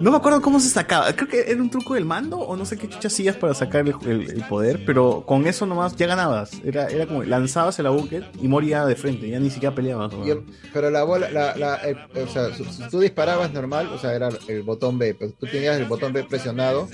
[0.00, 1.12] No me acuerdo cómo se sacaba.
[1.12, 3.86] Creo que era un truco del mando o no sé qué chucha hacías para sacar
[3.86, 6.50] el, el- el poder, pero con eso nomás ya ganabas.
[6.64, 10.12] Era, era como lanzabas el bucket y moría de frente, ya ni siquiera peleabas.
[10.12, 10.26] weón.
[10.26, 14.12] Yo- pero la bola, la, la, el- o sea, si tú disparabas normal, o sea,
[14.14, 16.88] era el botón B, pero tú tenías el botón B presionado,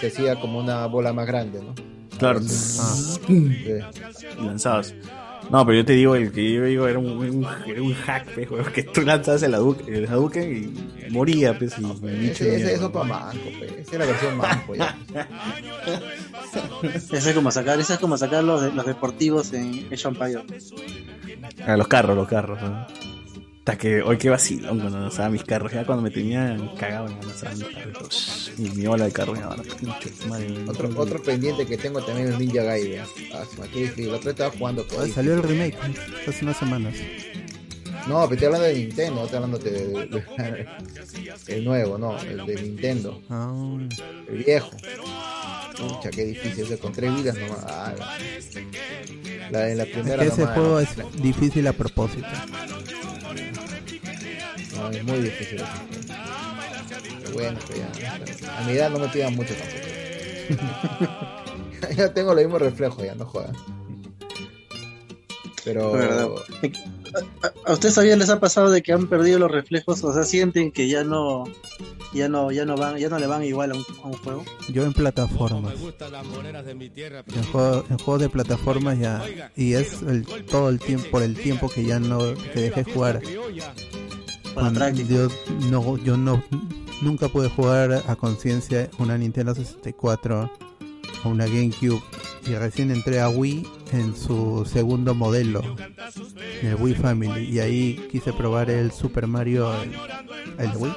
[0.00, 1.74] se hacía como una bola más grande, ¿no?
[2.18, 2.40] Claro.
[2.80, 2.94] Ah.
[3.28, 4.94] Y lanzabas.
[5.50, 8.32] No, pero yo te digo, el que yo digo era un, un, era un hack,
[8.34, 10.74] pues, weón, que tú lanzabas el Hadouken, el Hadouken
[11.06, 13.66] y moría, pues, y Ese, ese es otro manco, pe.
[13.82, 14.96] Esa es la versión manco, ya.
[17.12, 20.38] Es como sacar, ese es como sacar los, de- los deportivos en Age.
[21.66, 22.60] Ah, los carros, los carros.
[22.62, 22.86] ¿no?
[23.66, 25.72] Hasta que hoy qué vacilón cuando lanzaba mis carros.
[25.72, 28.52] Ya cuando me tenían cagado en lanzar mis carros.
[28.58, 30.54] Y mi ola de carro ya ahora, pinche madre.
[30.68, 33.04] Otro, otro pendiente que tengo también es Ninja Gaiden.
[33.32, 33.44] Ah,
[34.12, 35.14] otro estaba jugando Ah, todavía.
[35.14, 35.78] salió el remake
[36.28, 36.94] hace unas semanas.
[38.06, 40.66] No, pero estoy hablando de Nintendo, no estoy hablando de, de- de-
[41.56, 43.22] el nuevo, no, el de Nintendo.
[43.30, 43.78] Ah.
[44.28, 44.72] El viejo.
[45.78, 47.64] Pucha, qué difícil, ese con tres vidas nomás.
[47.66, 47.94] Ah,
[49.50, 50.80] la, la de la Es primera que ese nomás, juego ¿no?
[50.80, 52.26] es difícil a propósito.
[54.76, 55.72] No, es muy difícil juego.
[57.22, 58.58] Pero bueno, pues ya.
[58.58, 60.74] A mi edad no me pidan mucho tampoco.
[61.96, 63.54] ya tengo los mismos reflejos, ya no jodan.
[65.64, 65.92] Pero.
[65.92, 66.28] ¿Verdad?
[67.64, 70.02] ¿A, ustedes todavía les ha pasado de que han perdido los reflejos?
[70.04, 71.44] O sea, sienten que ya no,
[72.12, 74.44] ya no, ya no van, ya no le van igual a un, a un juego.
[74.68, 75.72] Yo en plataformas.
[75.74, 79.22] En, juego- en juegos de plataformas ya.
[79.56, 83.22] Y es el, todo el tiempo, por el tiempo que ya no, que dejé jugar.
[85.08, 85.28] Yo
[85.70, 86.42] no, yo no,
[87.02, 90.50] nunca pude jugar a conciencia una Nintendo 64
[91.24, 92.00] o una GameCube.
[92.46, 95.62] Y recién entré a Wii en su segundo modelo,
[96.60, 97.44] en el Wii Family.
[97.50, 99.92] Y ahí quise probar el Super Mario, el,
[100.58, 100.92] el de Wii.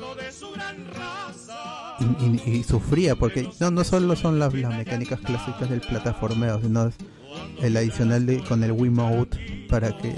[2.00, 6.62] Y, y- y sufría porque no, no solo son las, las mecánicas clásicas del plataformeo,
[6.62, 6.96] sino es
[7.62, 10.14] el adicional de, con el Wii Mode para que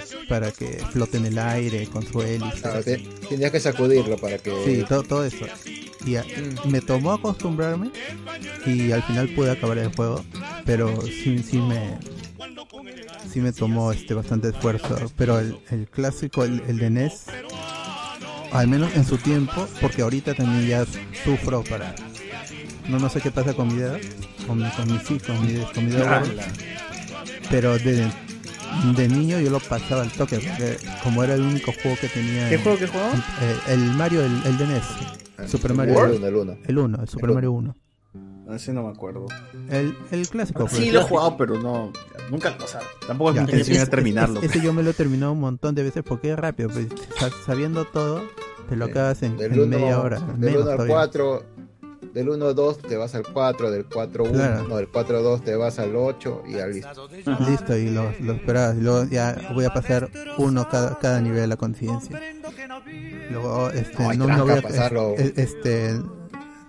[0.00, 2.68] se, para que flote en el aire con su hélice.
[2.84, 4.52] Te- tenías que sacudirlo para que.
[4.64, 5.46] Sí, todo, todo eso.
[6.06, 6.24] Y a-
[6.66, 7.90] me tomó acostumbrarme
[8.66, 10.24] y al final pude acabar el juego,
[10.64, 11.98] pero sí, sí me
[13.32, 14.96] sí me tomó este bastante esfuerzo.
[15.16, 17.24] Pero el, el clásico, el, el de NES,
[18.52, 20.84] al menos en su tiempo, porque ahorita también ya
[21.24, 21.94] sufro para...
[22.88, 23.96] No, no sé qué pasa con mi dedo,
[24.46, 26.22] con, mi- con mis hijos, con mi, con mi dedo Ah.
[27.50, 28.10] Pero de,
[28.96, 32.48] de niño yo lo pasaba al toque, porque como era el único juego que tenía...
[32.48, 33.08] ¿Qué en- juego, qué juego?
[33.40, 35.50] eh, el Mario, el, el de NES.
[35.50, 36.56] Super el Mario World, el uno.
[36.64, 37.76] El 1, el Super El Mario 1.
[38.54, 39.26] Ese no me acuerdo.
[39.70, 40.60] El, el clásico.
[40.66, 41.90] pues, Sí, el lo he jugado, pero no.
[42.30, 44.40] Nunca, o sea, tampoco es Ya, mi intención era terminarlo.
[44.40, 46.68] ese- ese yo me lo he terminado un montón de veces porque es rápido.
[46.68, 46.86] pues,
[47.18, 48.22] sa- sabiendo todo,
[48.68, 50.20] te lo acabas en, en 1 media hora.
[50.20, 50.94] del menos 1 al todavía.
[50.94, 51.42] 4.
[52.14, 54.68] Del 1-2 te vas al 4, del 4-1, Claro.
[54.68, 57.08] no, del 4-2 te vas al 8 y ya listo.
[57.48, 58.76] Listo, y lo, lo esperabas.
[58.76, 62.20] Y luego ya voy a pasar uno cada, cada nivel de la conciencia.
[63.30, 65.14] Luego, este, no, tranca, no voy a, pasarlo.
[65.16, 66.00] es- este,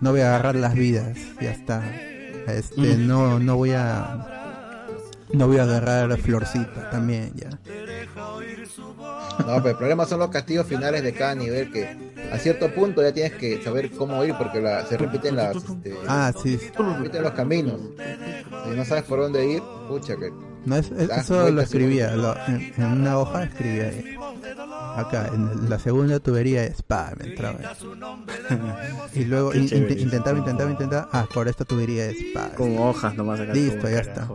[0.01, 1.17] no voy a agarrar las vidas.
[1.41, 1.83] Ya está.
[2.47, 3.07] Este, Mm.
[3.07, 4.25] no, no voy a,
[5.33, 7.49] no voy a agarrar florcita también, ya.
[9.39, 11.87] No, pero el problema son los castigos finales de cada nivel que
[12.31, 15.95] a cierto punto ya tienes que saber cómo ir porque la- se repiten las este,
[16.07, 16.57] Ah, sí.
[16.57, 17.79] se repiten los caminos.
[18.65, 20.31] Si no sabes por dónde ir, pucha que
[20.65, 24.15] No, es, es- das eso lo escribía, lo- en, en una hoja escribía ahí.
[24.95, 27.57] Acá, en la segunda tubería es pa, me entraba.
[29.13, 31.09] y luego in- int- intentaba, intentaba, intentaba.
[31.11, 32.49] Ah, por esta tubería es pa.
[32.49, 33.53] Con hojas nomás acá.
[33.53, 34.27] Listo, ya está.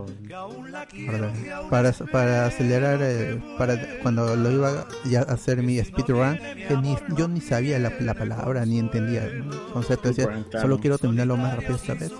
[1.69, 6.97] Para, para acelerar, eh, para cuando lo iba ya a hacer mi speedrun, que ni,
[7.15, 10.09] yo ni sabía la, la palabra, ni entendía el concepto.
[10.09, 10.27] Decía,
[10.61, 12.11] solo quiero terminarlo más rápido esta vez.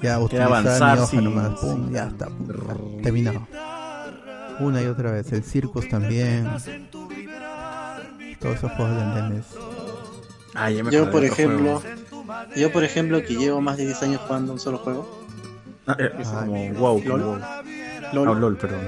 [0.00, 1.60] Ya, utilizar avanzar mi hoja sin- nomás.
[1.60, 2.26] Pum, ya está.
[2.26, 3.46] pum, ya, terminado.
[4.60, 5.32] Una y otra vez.
[5.32, 6.48] El Circus también.
[8.40, 9.44] Todos esos juegos de NES.
[10.54, 12.52] Ah, ya me Yo, acordé por de otro ejemplo, juego.
[12.56, 15.24] yo, por ejemplo, que llevo más de 10 años jugando un solo juego.
[15.86, 17.20] Ah, eh, es como WoW, LOL.
[17.22, 17.38] WoW.
[18.12, 18.28] LOL.
[18.28, 18.80] Ah, LOL, perdón.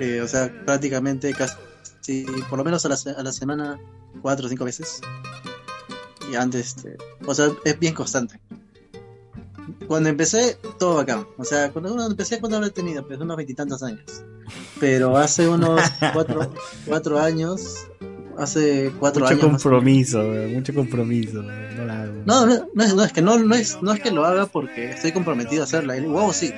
[0.00, 3.78] Eh, o sea, prácticamente casi, por lo menos a la, se- a la semana,
[4.22, 5.00] cuatro o cinco veces.
[6.30, 8.40] Y antes, este, o sea, es bien constante.
[9.86, 11.26] Cuando empecé, todo bacán.
[11.36, 14.24] O sea, cuando uno empecé, cuando habré tenido, pues unos veintitantos años.
[14.80, 15.80] Pero hace unos
[16.12, 16.52] cuatro,
[16.86, 17.86] cuatro años,
[18.36, 19.44] hace cuatro Mucho años.
[19.44, 21.42] compromiso, weón, mucho compromiso.
[21.42, 22.12] No la hago.
[22.24, 24.46] No, no, no es, no, es que no, no es, no es que lo haga
[24.46, 25.96] porque estoy comprometido a hacerla.
[25.96, 26.52] El WoW sí.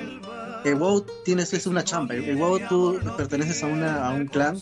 [0.63, 2.15] El WoW tienes es una chamba.
[2.15, 4.59] El WoW tú perteneces a una a un clan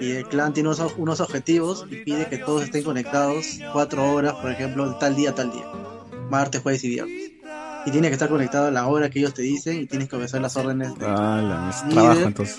[0.00, 4.34] y el clan tiene unos, unos objetivos y pide que todos estén conectados cuatro horas,
[4.34, 5.64] por ejemplo, tal día, tal día.
[6.30, 7.31] Martes, jueves y viernes.
[7.84, 10.16] Y tienes que estar conectado a la hora que ellos te dicen y tienes que
[10.16, 11.94] obedecer las órdenes de Ah, la, líder.
[11.94, 12.58] trabajo entonces.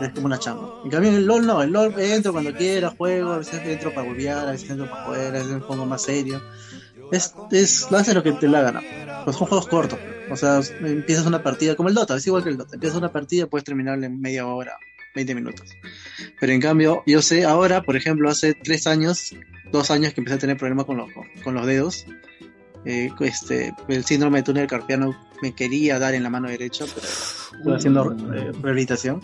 [0.00, 0.80] Y es como una chamba.
[0.84, 3.92] En cambio, en el LOL no, el LOL entro cuando quiera, juego, a veces entro
[3.92, 6.40] para volviar, a veces entro para jugar, a veces me pongo más serio.
[7.10, 8.80] Es, es, lo haces lo que te la gana.
[9.24, 9.98] Pues son juegos cortos.
[10.30, 12.74] O sea, empiezas una partida como el Dota, es igual que el Dota.
[12.74, 14.78] Empiezas una partida, puedes terminarla en media hora,
[15.14, 15.68] 20 minutos.
[16.40, 19.34] Pero en cambio, yo sé ahora, por ejemplo, hace tres años,
[19.70, 21.10] dos años que empecé a tener problemas con los,
[21.44, 22.06] con los dedos.
[22.84, 27.06] Eh, este, el síndrome de túnel carpiano me quería dar en la mano derecha, pero
[27.58, 29.20] estoy haciendo eh, rehabilitación.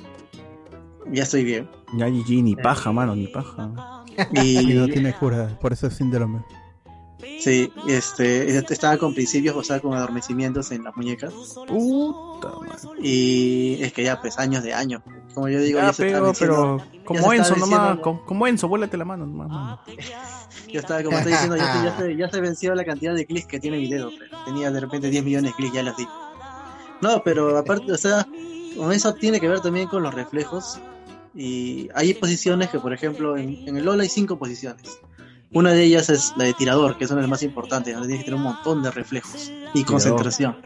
[1.10, 1.68] Ya estoy bien.
[1.96, 3.70] Ya GG, ni paja, mano, ni paja.
[4.32, 6.40] Y- Y no tiene cura, por eso es síndrome.
[7.40, 11.32] Sí, este, estaba con principios, o sea, con adormecimientos en las muñecas.
[13.00, 15.02] Y es que ya, pues, años de años.
[15.34, 17.98] Como yo digo, Ya, ya se pero, está diciendo- pero ya como se Enzo nomás,
[18.00, 19.48] como, como Enzo, vuélate la mano nomás.
[19.48, 19.80] mano.
[20.72, 23.24] Ya está, como estoy diciendo, ya se, ya, se, ya se venció la cantidad de
[23.26, 24.10] clics que tiene mi dedo.
[24.10, 24.30] pues.
[24.44, 26.06] Tenía de repente 10 millones de clics, ya los di.
[27.00, 28.26] No, pero aparte, o sea,
[28.76, 30.78] con eso tiene que ver también con los reflejos.
[31.34, 34.98] Y hay posiciones que, por ejemplo, en, en el LoL hay cinco posiciones.
[35.52, 38.08] Una de ellas es la de tirador, que es una de las más importantes, donde
[38.08, 40.56] tienes que tener un montón de reflejos y concentración.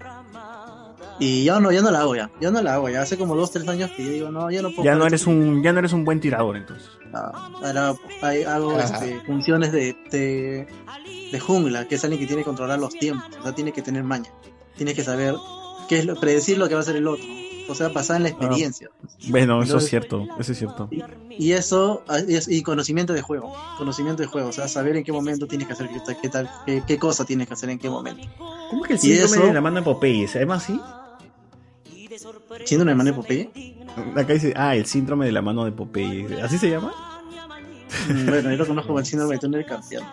[1.18, 3.02] Y ya no, ya no la hago ya, ya no la hago ya.
[3.02, 4.84] Hace como dos, tres años que yo digo, no, ya no puedo.
[4.84, 6.88] Ya no eres un, ya no eres un buen tirador entonces.
[7.12, 10.66] Ahora hay- hago este, funciones de, de,
[11.30, 13.82] de jungla, que es alguien que tiene que controlar los tiempos, o sea, tiene que
[13.82, 14.30] tener maña,
[14.76, 15.34] tiene que saber
[15.88, 17.24] qué es lo, predecir lo que va a hacer el otro,
[17.68, 18.88] o sea, basada en la experiencia.
[19.28, 20.88] Bueno, eso es cierto, eso es cierto.
[21.30, 25.04] Y eso, ah, es- y conocimiento de juego, conocimiento de juego, o sea, saber en
[25.04, 25.88] qué momento tienes que hacer
[26.22, 26.50] qué, tal-
[26.86, 28.26] qué, cosa tienes que hacer en qué momento.
[28.70, 30.26] ¿Cómo que el síndrome eso- de la mano de Popeye?
[30.26, 30.80] ¿Se llama así?
[32.64, 33.50] ¿Síndrome de mano de Popeye?
[34.16, 36.40] Acá dice, ah, el síndrome de la mano de Popeye.
[36.42, 36.92] ¿Así se llama?
[38.08, 40.04] Mm, Bueno, yo lo conozco como el síndrome de túnel campeón.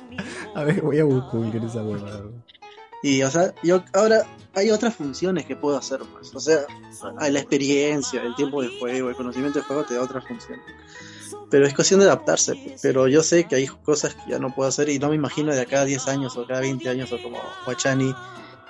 [0.54, 2.24] A ver, voy a buscar esa huevada.
[3.02, 6.34] Y, o sea, yo ahora hay otras funciones que puedo hacer más.
[6.34, 6.60] O sea,
[7.18, 10.64] hay la experiencia, el tiempo de juego, el conocimiento de juego te da otras funciones.
[11.50, 12.76] Pero es cuestión de adaptarse.
[12.82, 15.52] Pero yo sé que hay cosas que ya no puedo hacer y no me imagino
[15.54, 18.14] de acá a 10 años o cada 20 años o como Guachani,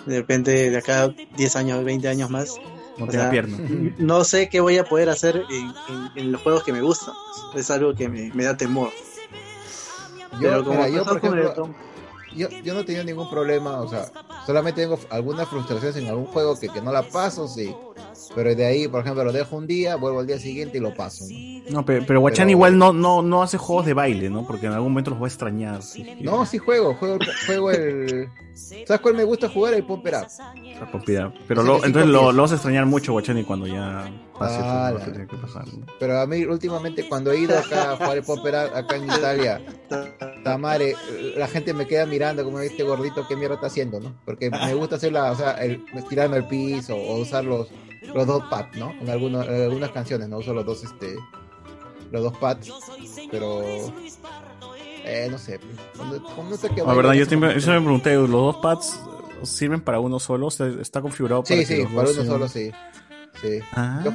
[0.07, 2.55] de repente de acá a 10 años, 20 años más.
[2.99, 3.59] No O sea, pierna.
[3.99, 7.15] No sé qué voy a poder hacer en, en- en los juegos que me gustan.
[7.57, 8.91] Es algo que me, me da temor.
[10.33, 11.75] Yo, Pero como mira, yo, por con el ejemplo,
[12.35, 14.07] yo, yo no he tenido ningún problema, o sea,
[14.47, 17.75] solamente tengo algunas frustraciones en algún juego que, que no la paso, sí.
[18.35, 20.95] Pero de ahí, por ejemplo, lo dejo un día, vuelvo al día siguiente y lo
[20.95, 21.25] paso.
[21.29, 21.71] ¿no?
[21.71, 24.47] No, pero, pero Guachani Pero- igual no, no, no hace juegos de baile, ¿no?
[24.47, 25.83] Porque en algún momento los va a extrañar.
[25.83, 26.17] sí.
[26.21, 28.29] No, sí juego, juego, juego el...
[28.55, 29.73] ¿Sabes cuál me gusta jugar?
[29.75, 30.27] El Pumper Up.
[30.79, 31.33] La propiedad.
[31.49, 34.11] Pero Ese lo- que sí entonces lo, lo vas a extrañar mucho, Guachani, cuando ya
[34.39, 35.67] pase Ah, todo lo que tiene que pasar.
[35.69, 35.87] ¿no?
[35.99, 39.05] Pero a mí últimamente cuando he ido acá a jugar el Pumper Up acá en
[39.05, 39.61] Italia,
[40.37, 40.95] puta madre,
[41.37, 44.15] la gente me queda mirando como este gordito, ¿qué mierda está haciendo, no?
[44.25, 47.69] Porque me gusta hacer la, o sea, el, tirarme al piso o usar los,
[48.15, 48.93] los dos pads, ¿no?
[49.01, 50.39] En, algunos, en algunas canciones, ¿no?
[50.39, 51.17] Uso los dos, este,
[52.11, 52.71] los dos pads,
[53.31, 53.63] pero,
[55.05, 55.61] eh, no sé,
[56.35, 59.01] cuando te queda La verdad, yo siempre, yo me pregunté, ¿los dos pads
[59.45, 60.49] sirven para uno solo?
[60.49, 62.73] ¿Está configurado para Sí, sí, para uno solo, sí.
[63.41, 63.61] Sí.
[63.73, 64.03] Ah.
[64.05, 64.13] Yo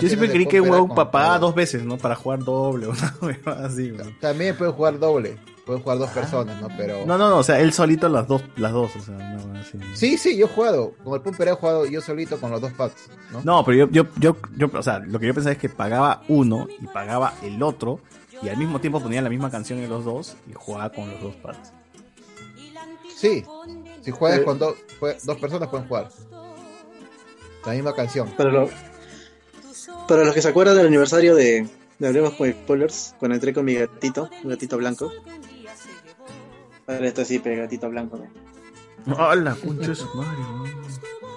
[0.00, 1.98] Yo siempre creí que pop un papá dos veces, ¿no?
[1.98, 4.12] Para jugar doble o una huevada así, güey.
[4.20, 5.36] También pueden jugar doble,
[5.72, 6.68] pueden jugar dos personas, ¿no?
[6.76, 7.00] Pero...
[7.02, 7.04] Ah.
[7.06, 9.78] No, no, no, o sea, él solito las dos, las dos, o sea, no, así.
[9.94, 12.72] Sí, sí, yo he jugado, con el Pumper he jugado yo solito con los dos
[12.72, 13.40] pads, ¿no?
[13.44, 16.22] No, pero yo, yo, yo, yo, o sea, lo que yo pensaba es que pagaba
[16.28, 18.00] uno y pagaba el otro
[18.42, 21.20] y al mismo tiempo ponía la misma canción en los dos y jugaba con los
[21.20, 21.72] dos pads.
[23.16, 23.44] Sí,
[24.02, 26.08] si juegas con dos, jue- dos personas pueden jugar.
[27.64, 28.28] La misma canción.
[28.36, 28.68] Para, lo-
[30.08, 31.68] para los que se acuerdan del aniversario de,
[32.00, 35.12] de Hablemos con Spoilers, cuando entré con mi gatito, un gatito blanco.
[36.94, 38.18] Ahora esto sí, pero gatito blanco.
[39.06, 39.14] ¿no?
[39.16, 40.38] ¡Hola, concha de su madre!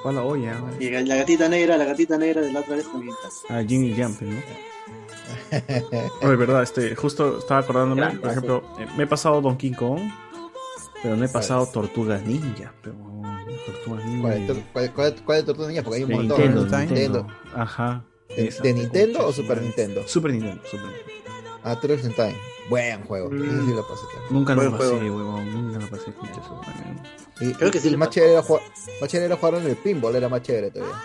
[0.03, 0.61] ¿Cuál la olla?
[0.79, 3.15] Y la gatita negra, la gatita negra de la otra vez también.
[3.49, 4.39] Ah, Jimmy Jump, ¿no?
[6.21, 9.71] No, de verdad, este, justo estaba acordándome, Gran por ejemplo, eh, me he pasado Donkey
[9.71, 9.99] Kong,
[11.01, 12.95] pero no he pasado Tortugas Ninja, pero
[13.65, 14.21] Tortugas Ninja.
[14.21, 15.83] ¿Cuál es, de- cuál, cuál, cuál es Tortuga Ninja?
[15.83, 16.37] Porque hay un de montón.
[16.39, 16.77] Nintendo, ¿no?
[16.79, 17.27] Nintendo.
[17.55, 18.03] Ajá.
[18.29, 19.61] ¿De, de Nintendo o Super.
[19.61, 20.03] Nintendo?
[20.07, 21.11] Super Nintendo, Super Nintendo.
[21.67, 22.35] Ah, Turtles in Time.
[22.69, 23.29] Buen juego.
[23.35, 24.03] Ese sí lo pasé.
[24.29, 25.17] Nunca lo Buen pasé, juego.
[25.17, 27.01] huevón, nunca lo pasé, su madre.
[27.41, 28.61] Y, Creo que sí lo más chévere, era jugar,
[29.01, 30.95] más chévere era jugar en el pinball, era más chévere todavía.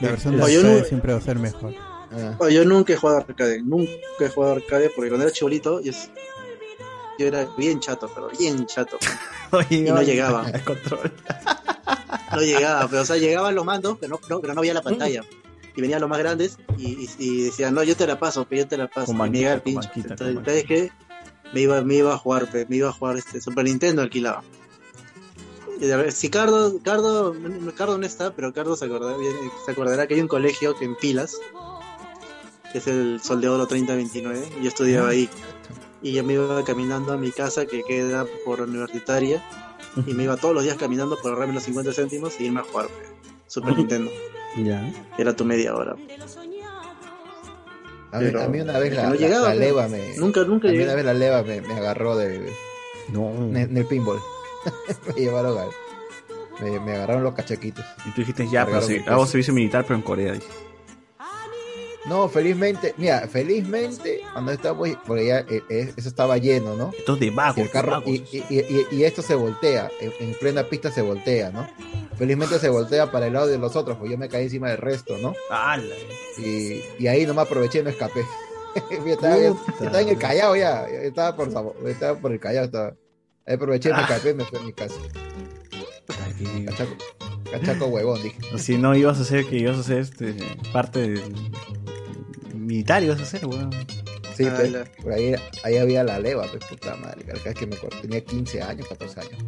[0.00, 1.74] La versión de Oye, arcade no- siempre va a ser mejor.
[2.12, 2.36] Ah.
[2.38, 5.90] Oye, yo nunca he jugado arcade, nunca he jugado arcade porque cuando era chibolito yo,
[5.90, 6.10] es-
[7.18, 8.96] yo era bien chato, pero bien chato.
[9.70, 10.48] y no llegaba.
[10.50, 11.12] El control.
[12.32, 14.82] No llegaba, pero o sea, llegaban los mandos, pero no, no, pero no veía la
[14.82, 15.22] pantalla.
[15.78, 18.62] Y venían los más grandes y, y, y decían, no, yo te la paso, pero
[18.62, 19.16] yo te la paso.
[19.16, 20.90] Con y me el Entonces, ¿sabes qué?
[21.52, 24.42] Me iba, me iba a jugar, me iba a jugar este Super Nintendo alquilaba.
[25.80, 27.32] Y a ver, si Cardo, Cardo,
[27.76, 29.16] Cardo no está, pero Cardo se acordará,
[29.64, 31.38] se acordará que hay un colegio que en Pilas,
[32.72, 35.30] que es el Sol de Oro 3029, y yo estudiaba ahí.
[36.02, 39.44] Y yo me iba caminando a mi casa que queda por universitaria,
[40.04, 42.64] y me iba todos los días caminando por ahorrarme los 50 céntimos y irme a
[42.64, 43.06] jugar pe,
[43.46, 44.10] Super Nintendo.
[44.56, 44.92] Ya.
[45.18, 45.92] Era tu media hora.
[48.10, 49.58] A mí, Pero- a mí una vez la, que no la- llegaba, la pe.
[49.60, 50.16] leva me.
[50.16, 52.50] Nunca, nunca A mí una vez la leva me, me agarró de,
[53.12, 53.28] No.
[53.30, 54.18] en, en el pinball.
[55.06, 55.68] me llevaron al.
[56.60, 57.84] Me, me agarraron los cachaquitos.
[58.06, 60.32] Y tú dijiste, ya, pero sí, hago servicio militar, pero en Corea.
[60.32, 60.46] dije.
[62.06, 66.92] No, felizmente, mira, felizmente, cuando estábamos, porque ya eh, eh, eso estaba lleno, ¿no?
[66.96, 68.34] Esto es de vagos, Y el carro, de y, vagos.
[68.34, 71.68] y- y- y esto se voltea, en, en plena pista se voltea, ¿no?
[72.16, 74.78] Felizmente se voltea para el lado de los otros, pues yo me caí encima del
[74.78, 75.34] resto, ¿no?
[75.50, 75.94] ¡Hala!
[76.38, 78.24] Y, y ahí nomás aproveché y no escapé.
[78.90, 81.48] yo, estaba, yo estaba en el Callao ya, estaba por,
[81.88, 82.94] estaba por el Callao, estaba.
[83.46, 84.02] Ahí aproveché, me Ah.
[84.02, 84.94] escapé y me fui a mi casa.
[86.66, 86.96] Cachaco,
[87.50, 88.38] cachaco huevón, dije.
[88.58, 90.34] Si no ibas a hacer que ibas a hacer este,
[90.72, 91.22] parte del
[92.68, 93.70] militar, ibas a hacer, weón.
[94.36, 95.34] Sí, Ah, pues, la- por ahí,
[95.64, 97.24] ahí había la leva, pues puta madre.
[97.44, 99.44] Vez que me tenía 15 años, 14 años.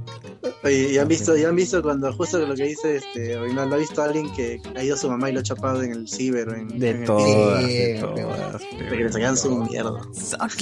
[0.65, 3.67] Oye, ¿ya han visto, ya han visto cuando justo lo que dice este, o no,
[3.67, 5.81] ¿lo ha visto a alguien que ha ido a su mamá y lo ha chapado
[5.85, 8.59] en el ciber o en, De en el todas, Sí, de todas.
[8.61, 10.01] de que le sacan su mierda.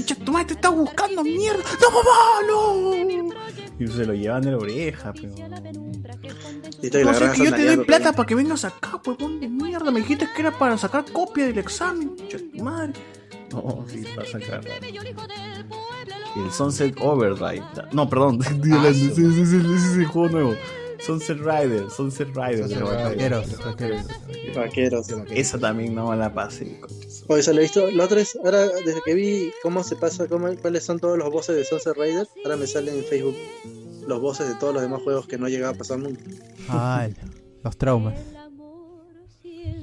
[0.06, 1.62] ¡Qué tu madre te está buscando, mierda!
[1.80, 3.34] ¡No, mamá, no!
[3.80, 5.32] Y se lo llevan de la oreja, pero.
[6.82, 9.90] La agarras que yo te doy plata para que vengas acá, huevón de mierda.
[9.90, 12.16] Me dijiste que era para sacar copia del examen,
[12.62, 12.92] madre.
[13.50, 14.60] No, sí, para sacar.
[16.36, 17.64] Y el Sunset Overdrive.
[17.92, 18.40] No, perdón.
[18.42, 20.54] Ese, es el juego nuevo.
[21.00, 22.68] Sunset Rider, Sunset Rider.
[22.68, 24.04] Sunset batalla.
[24.54, 25.08] Vaqueros, Vaqueros.
[25.30, 26.80] Esa también no me la pasé.
[27.28, 27.90] Oye, se lo he visto.
[27.90, 31.30] La otra es, ahora desde que vi cómo se pasa, cómo, cuáles son todos los
[31.30, 33.36] bosses de Sunset Rider, ahora me salen en Facebook
[34.08, 36.22] los bosses de todos los demás juegos que no llegaba a pasar nunca.
[36.68, 37.14] Ay,
[37.62, 38.14] los traumas.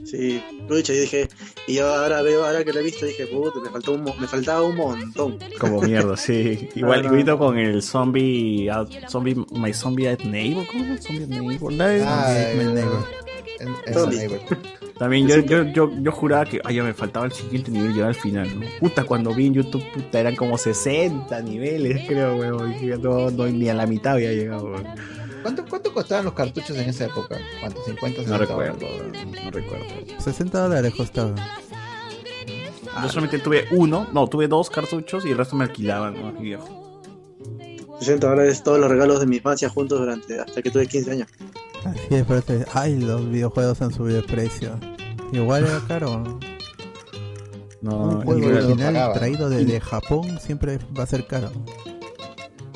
[0.06, 1.28] Sí, pucha, yo dije,
[1.68, 4.14] y yo ahora veo, ahora que lo he visto, dije, puta, me, faltó un, mo-
[4.20, 5.40] me faltaba un montón.
[5.60, 6.70] Como mierda, sí.
[6.76, 7.16] Igual, No, no.
[7.16, 11.04] igualito con el zombie, out- zombie, My Zombie at Neighbor, ¿cómo es?
[11.04, 11.74] Zombie at Neighbor.
[12.06, 13.25] Ah, Neighbor.
[13.60, 14.10] En- en.
[14.10, 14.40] Neighbor.
[14.98, 18.10] También yo, yo, yo, yo juraba que ay, ya me faltaba el siguiente nivel llegar
[18.10, 18.66] al final, ¿no?
[18.80, 22.76] Puta, cuando vi en YouTube, puta, eran como 60 niveles, creo, weón.
[23.02, 24.86] No, no, ni a la mitad había llegado, weón.
[25.42, 27.38] ¿Cuánto, ¿Cuánto costaban los cartuchos en esa época?
[27.60, 27.82] ¿Cuánto?
[27.84, 28.02] ¿50?
[28.02, 29.12] No 60 recuerdo, dólares?
[29.26, 29.86] weón, no recuerdo.
[30.20, 31.36] 60 dólares costaba.
[33.04, 36.42] Yo solamente tuve uno, no, tuve dos cartuchos y el resto me alquilaban, ¿no?
[36.42, 36.60] Yo,
[38.00, 41.28] 60 dólares todos los regalos de mi infancia juntos durante hasta que tuve 15 años.
[41.86, 44.78] Así es, pero te- ay, los videojuegos han subido de precio.
[45.32, 46.40] Igual era caro.
[47.82, 51.52] No, Un juego original traído desde Japón siempre va a ser caro.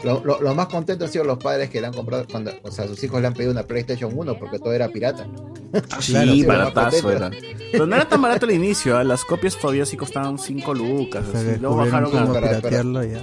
[0.03, 2.71] Lo, lo- lo más contento han sido los padres que le han comprado, cuando, o
[2.71, 5.25] sea, sus hijos le han pedido una PlayStation 1 porque todo era pirata.
[5.99, 7.29] Sí, Claro, sí, más baratazo era.
[7.71, 9.03] Pero no era tan barato al inicio, ¿ah?
[9.03, 11.23] las copias todavía sí costaban 5 lucas.
[11.27, 13.21] O sea, Luego bajaron cómo a, Pero- piratearlo ya.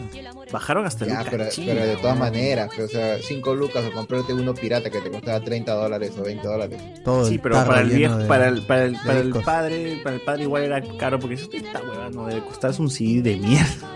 [0.52, 4.32] bajaron hasta Ya, el pero, pero de todas maneras, o sea, 5 lucas o comprarte
[4.32, 6.80] uno pirata que te costaba 30 dólares o 20 dólares.
[7.04, 10.14] Todo Sí, pero para el viejo, de- para el, para el, para el padre, para
[10.14, 13.22] el padre igual era caro porque dice, esta hueva no debe costar es un CD
[13.22, 13.90] de mierda.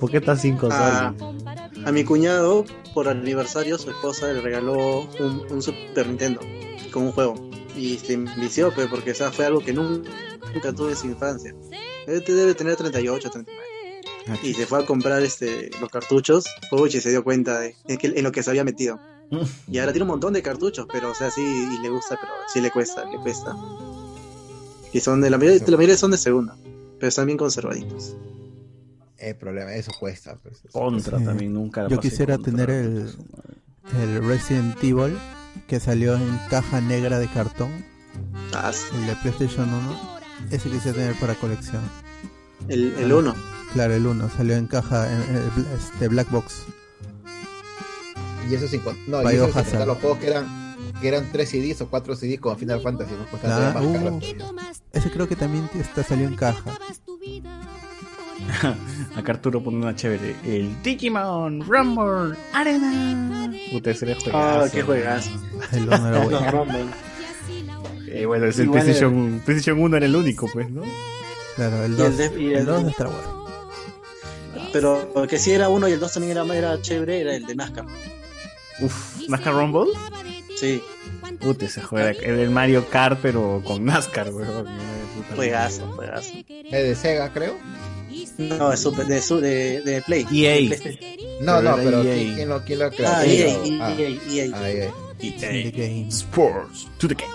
[0.00, 1.86] ¿Por qué está 5 Ah, soles?
[1.86, 6.40] a mi cuñado, por aniversario, su esposa le regaló un, un Super Nintendo
[6.92, 7.34] con un juego.
[7.76, 10.10] Y se envició, pues, porque o sea, fue algo que nunca,
[10.54, 11.54] nunca tuve en su infancia.
[12.06, 13.70] Este debe tener 38, 39.
[14.42, 16.44] Y se fue a comprar este los cartuchos.
[16.72, 18.98] Uy, y se dio cuenta de en, que- en lo que se había metido.
[19.70, 22.32] Y ahora tiene un montón de cartuchos, pero o sea, sí, y le gusta, pero
[22.52, 23.54] sí le cuesta, le cuesta.
[24.92, 26.56] Y son de la mayoría, la mayoría son de segunda,
[26.98, 28.16] pero están bien conservaditos.
[29.20, 30.36] El problema, eso cuesta.
[30.42, 30.62] Pues.
[30.72, 31.24] Contra Sí.
[31.24, 33.14] también nunca Yo quisiera contra, tener el,
[34.00, 35.16] el Resident Evil
[35.66, 37.84] que salió en caja negra de cartón.
[38.54, 40.20] Ah, El de PlayStation 1.
[40.50, 41.82] Ese quisiera tener para colección.
[42.68, 43.34] El, el 1.
[43.74, 44.30] Claro, el 1.
[44.36, 46.64] Salió en caja en, este, Black Box.
[48.50, 51.48] Y eso sin, no, y eso sin contar los juegos que eran, que eran 3
[51.48, 53.24] CDs o 4 CDs con Final Fantasy, ¿no?
[53.30, 54.18] Pues Ah, uh,
[54.92, 56.76] ese creo que también está, salió en caja.
[59.16, 60.34] Acá Arturo pone una chévere.
[60.44, 63.52] El Digimon Rumble Arena.
[63.72, 64.38] Puta, ese era juegazo.
[64.64, 65.30] Ah, qué juegazo.
[65.72, 66.40] El uno era bueno.
[66.40, 66.84] No, Rumble.
[68.12, 70.82] Eh, bueno, es el Igual PlayStation, PlayStation 1 era el único, pues, ¿no?
[71.54, 72.08] Claro, el Y 2.
[72.08, 73.28] el de- y El el- 2 de Star Wars.
[74.72, 77.46] Pero el que sí era uno y el 2 también era, era chévere, era el
[77.46, 77.86] de NASCAR.
[78.80, 79.92] Uf, ¿NASCAR Rumble?
[80.56, 80.82] Sí.
[81.40, 84.66] Puta, ese juego era, era el Mario Kart, pero con NASCAR, weón.
[85.36, 86.30] Juegazo, juegazo.
[86.48, 87.54] Es de Sega, creo.
[88.38, 90.26] No, es super, de, su- de, de Play.
[90.32, 90.54] EA.
[90.70, 91.38] De.
[91.40, 92.14] No, no, pero EA.
[92.14, 93.16] ¿quién, quién lo, quién lo ha creado?
[93.18, 94.70] Ah, EA, Ah, EA, EA.
[94.70, 94.92] EA.
[95.22, 97.28] EA Sports to the game.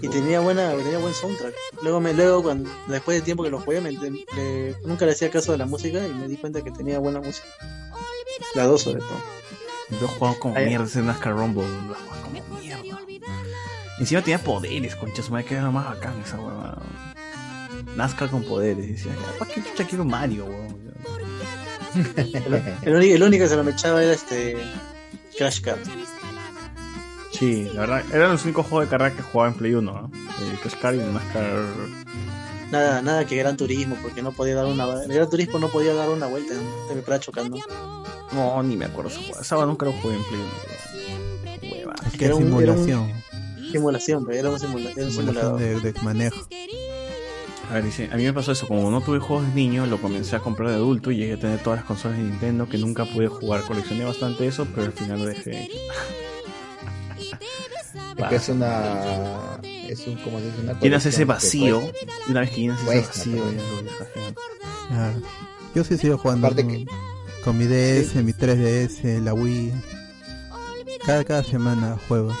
[0.00, 1.54] Y tenía buena, tenía buen soundtrack.
[1.82, 5.30] Luego me, luego cuando, después del tiempo que lo jugué, me, le- nunca le hacía
[5.30, 7.46] caso a la música y me di cuenta que tenía buena música.
[8.54, 9.22] La 2 sobre todo.
[10.00, 10.66] Yo he jugado como Ay.
[10.66, 11.64] mierda ese NASCAR Rumble.
[11.64, 12.82] Lo he jugado como mierda.
[14.00, 16.78] Encima tenía poderes, concha su madre, que era más bacán esa huevada.
[17.96, 18.84] NASCAR con poderes.
[18.86, 20.72] Y decía, ¿para qué chucha quiero Mario, weón?
[22.82, 24.56] El, único- el único que se lo me echaba era este
[25.36, 25.80] Crash Kart.
[27.32, 30.10] Sí, la verdad, eran los únicos juegos de carrera que jugaba en Play 1, ¿no?
[30.50, 31.44] El Crash Car y el NASCAR.
[32.70, 35.92] Nada, nada que Gran Turismo, porque no podía dar una el Gran Turismo no podía
[35.94, 36.54] dar una vuelta,
[36.88, 37.58] te me quedaba chocando.
[38.32, 39.40] No, ni me acuerdo ese juego.
[39.42, 41.74] Esa nunca lo jugué en Play 1.
[41.74, 41.94] Hueva.
[42.06, 43.22] Es que Era un- era un- simulación.
[43.70, 45.60] Simulación, pero era un, simula- era un Simulación simulador.
[45.82, 46.46] de, de manejo.
[47.72, 49.98] A ver, dice, a mí me pasó eso, como no tuve juegos de niño, lo
[49.98, 52.76] comencé a comprar de adulto y llegué a tener todas las consolas de Nintendo que
[52.76, 55.70] nunca pude jugar, coleccioné bastante eso, pero al final lo dejé.
[57.18, 59.58] Es que es una.
[59.88, 60.16] Es un.
[60.16, 62.06] Como se dice, una Llenas ese vacío, cuesta.
[62.28, 64.08] una vez que llenas ese vacío, ya lo dejas.
[64.14, 64.34] ya.
[64.88, 65.22] Claro.
[65.74, 66.86] Yo sí sigo jugando Aparte con, que-
[67.42, 69.72] con mi DS, mi 3DS, la Wii.
[71.06, 72.36] Cada, cada semana juego.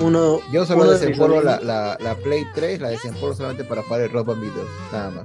[0.00, 4.00] Uno, Yo solo uno desempolvo la, la, la Play 3, la desempolvo solamente para jugar
[4.02, 5.24] el Rock Band Video, nada más.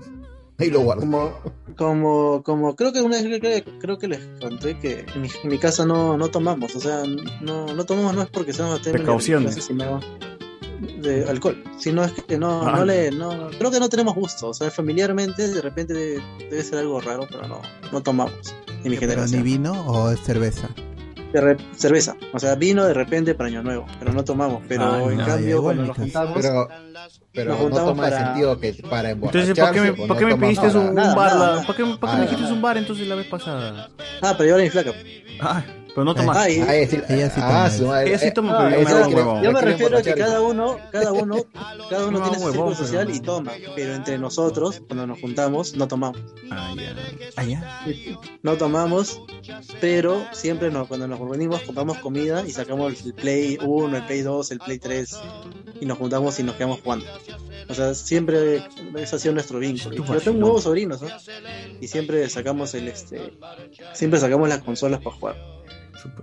[0.58, 1.01] Ahí lo guardo.
[1.01, 1.31] como,
[1.77, 5.29] como, como creo que una vez creo, que- creo que les conté que en mi,
[5.43, 7.03] en mi casa no, no tomamos, o sea,
[7.41, 9.56] no, no tomamos no es porque seamos Precauciones.
[11.01, 12.77] de alcohol, sino es que no, Ah.
[12.77, 16.63] no le, no, creo que no tenemos gusto, o sea, familiarmente de repente debe, debe
[16.63, 18.33] ser algo raro, pero no, no tomamos
[18.67, 19.43] en mi ¿Pero ni generación.
[19.43, 20.69] vino o es cerveza?
[21.35, 24.85] De re- cerveza, o sea, vino de repente para año nuevo, pero no tomamos, pero
[24.85, 26.69] Ah, en no, cambio cuando nos juntamos, Pero,
[27.33, 30.23] pero Nos no toma el para- sentido que para Entonces, ¿por qué me, por qué
[30.23, 30.79] me no toma pediste nada.
[30.79, 31.35] un, nada, un bar?
[31.35, 31.65] nada.
[31.65, 33.89] ¿Por qué, por qué Ah, me dijiste un bar entonces la vez pasada?
[34.21, 34.91] ah, pero yo ahora mi flaca.
[35.41, 35.61] Ah,
[35.95, 36.38] pero no tomas.
[36.38, 37.85] Ah, Ah, decir, Ella sí ah, toma su eso.
[37.88, 38.10] madre.
[38.10, 39.44] Ella sí toma, ah, pero yo me huevón.
[39.44, 41.38] Yo me refiero a que cada uno, cada uno,
[41.90, 45.22] cada uno No, tiene su círculo social pero- y toma, pero entre nosotros, cuando nos
[45.22, 46.19] juntamos, no tomamos.
[46.51, 46.94] Ah, ya.
[47.38, 47.85] Ah, ya.
[48.44, 49.22] No tomamos,
[49.81, 54.22] pero siempre nos, cuando nos reunimos compramos comida y sacamos el Play 1, el Play
[54.22, 55.17] 2, el Play 3
[55.79, 57.06] y nos juntamos y nos quedamos jugando.
[57.67, 58.63] O sea, siempre
[58.97, 59.95] ese ha sido nuestro vínculo.
[59.95, 61.08] Yo tengo nuevos sobrinos, ¿no?
[61.81, 63.33] Y siempre sacamos el este,
[63.94, 65.54] siempre sacamos las consolas para jugar.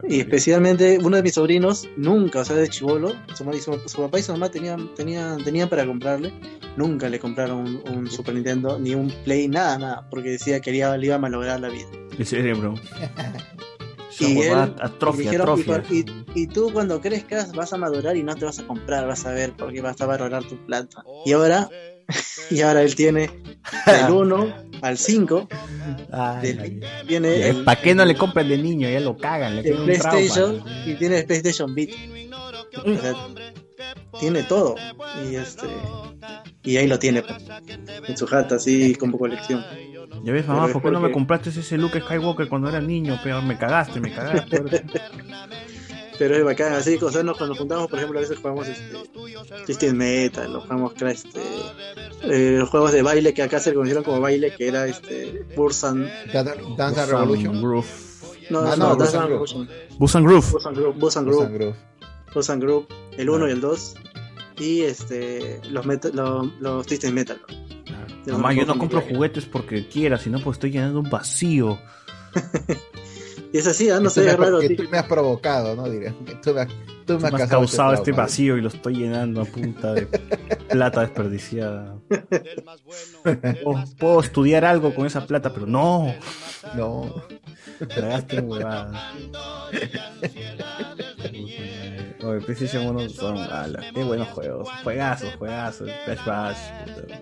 [0.08, 4.18] Y especialmente uno de mis sobrinos, nunca, o sea, de chivolo, su, su- su papá
[4.18, 6.32] y su mamá tenían, tenían, tenían para comprarle,
[6.76, 10.70] nunca le compraron un, un Super Nintendo, ni un Play, nada, nada, porque decía que
[10.72, 11.86] le iba, le iba a malograr la vida.
[12.18, 12.74] El cerebro.
[14.20, 15.82] Y él, atrofia, dijeron, atrofia.
[15.90, 19.24] y, y tú cuando crezcas vas a madurar y no te vas a comprar, vas
[19.24, 21.02] a ver porque vas a valorar tu plata.
[21.24, 21.70] Y ahora,
[22.50, 23.30] y ahora él tiene
[23.86, 25.48] el 1, al 5,
[27.06, 28.88] viene el, ¿Para qué no le compran de niño?
[28.88, 31.90] Ya lo cagan, le el PlayStation y tiene el PlayStation Beat.
[32.84, 33.14] O sea,
[34.18, 34.74] tiene todo.
[35.30, 35.66] Y este
[36.64, 37.42] y ahí lo tiene pues,
[38.08, 39.64] en su jata así como colección.
[40.24, 43.18] Ya ves, mamá, ¿por qué no me compraste ese Luke Skywalker cuando era niño?
[43.22, 44.62] Pero me cagaste, me cagaste.
[46.22, 48.68] Pero es bacán, así o sea, nos- cuando nos juntamos, por ejemplo, a veces jugamos
[48.68, 48.96] este
[49.66, 51.40] Twisted Metal, o jugamos este
[52.22, 56.08] eh, los juegos de baile que acá se conocieron como baile, que era este Bursan
[56.32, 57.60] Dance Dance Revolution.
[57.60, 57.86] Groove.
[58.50, 59.68] No, Ah, no, no, Dance Busan Revolution.
[59.98, 60.50] Busan Groove.
[61.24, 61.76] Group, Groove.
[62.32, 62.86] Busan Group,
[63.18, 63.94] el 1 y el 2
[64.60, 67.40] y este los los, los Twisted Metal.
[68.24, 71.80] De Mamá, los yo no compro juguetes porque quiera, sino porque estoy llenando un vacío.
[73.52, 74.60] Y es así, ah, no sé, es has- raro.
[74.60, 75.88] que tú me has provocado, ¿no?
[75.88, 76.14] Diré.
[76.24, 76.68] que Tú me has,
[77.06, 78.22] tú me Me has has causado, causado este trauma.
[78.22, 80.06] vacío y lo estoy llenando a punta de
[80.70, 81.96] plata desperdiciada.
[83.64, 86.12] Oh, puedo estudiar algo con esa plata, pero no.
[86.74, 87.14] No.
[87.88, 89.12] Tragaste huevada.
[92.24, 93.36] Oye, PlayStation 1 son.
[93.38, 94.68] ala, qué buenos juegos.
[94.82, 95.90] Juegazos, juegazos.
[96.04, 96.58] Crash Bash.
[96.84, 97.20] puta.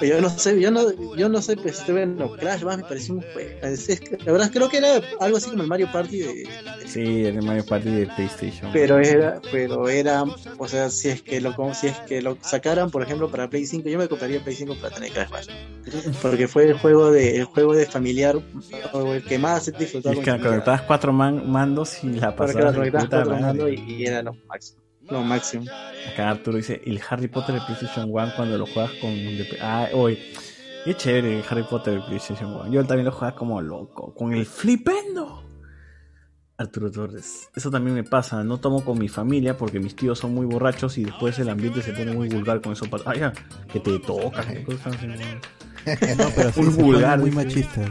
[0.00, 0.82] Yo no sé, yo no,
[1.16, 3.50] yo no sé, pues bueno, Crash Bash me pareció un juego.
[3.62, 6.48] Es- la verdad creo que era algo así como el Mario Party de,
[6.86, 8.72] Sí, el Mario Party de PlayStation.
[8.72, 10.24] pero era, pero era,
[10.58, 13.48] o sea, si es que lo como si es que lo sacaran, por ejemplo, para
[13.50, 15.46] Play 5, yo me compraría Play 5 para tener Crash Bash.
[16.22, 18.36] Porque fue el juego de, el juego de familiar
[18.92, 22.52] o el que más he disfrutado Es que conectabas cuatro man- mandos y la Porque
[22.52, 24.82] pasabas de conectabas cuatro mandos y, y era lo máximo.
[25.10, 25.64] Lo máximo.
[26.12, 29.14] Acá Arturo dice, el Harry Potter de PlayStation 1 cuando lo juegas con...
[29.60, 30.18] Ah, hoy.
[30.84, 32.70] Qué chévere el Harry Potter de PlayStation 1.
[32.70, 35.42] Yo también lo jugaba como loco, con el flipendo.
[36.58, 37.48] Arturo Torres.
[37.54, 38.42] Eso también me pasa.
[38.42, 41.82] No tomo con mi familia porque mis tíos son muy borrachos y después el ambiente
[41.82, 42.86] se pone muy vulgar con eso.
[43.06, 43.32] Ah, ya,
[43.72, 44.44] que te toca.
[44.44, 45.14] qué cosas así, ¿no?
[46.18, 47.20] No, pero sí vulgar.
[47.20, 47.82] muy machista.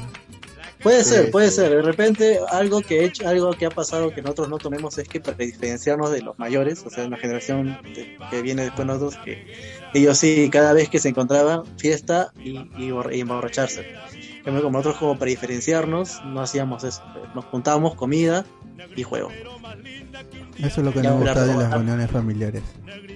[0.82, 1.56] Puede Sí, ser, puede sí.
[1.58, 1.70] ser.
[1.72, 5.08] De repente, algo que he hecho, algo que ha pasado que nosotros no tomemos es
[5.08, 8.94] que para diferenciarnos de los mayores, o sea, la generación de- que viene después de
[8.94, 9.54] nosotros, que
[9.94, 13.86] ellos sí, cada vez que se encontraban, fiesta y, y, y emborracharse.
[14.46, 17.02] Como nosotros, como para diferenciarnos, no hacíamos eso.
[17.36, 18.46] Nos juntábamos comida
[18.96, 19.30] y juego.
[20.60, 22.64] Eso es lo que me hablar gusta de de las reuniones familiares.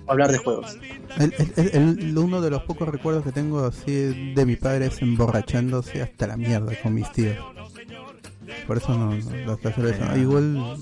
[0.08, 0.78] Hablar de juegos.
[1.17, 4.88] El, el- el- el- uno de los pocos recuerdos que tengo así de mi padre
[4.88, 7.38] es emborrachándose hasta la mierda con mis tíos.
[8.67, 10.17] Por eso no, no, la, la cerveza, Ah.
[10.17, 10.76] igual no,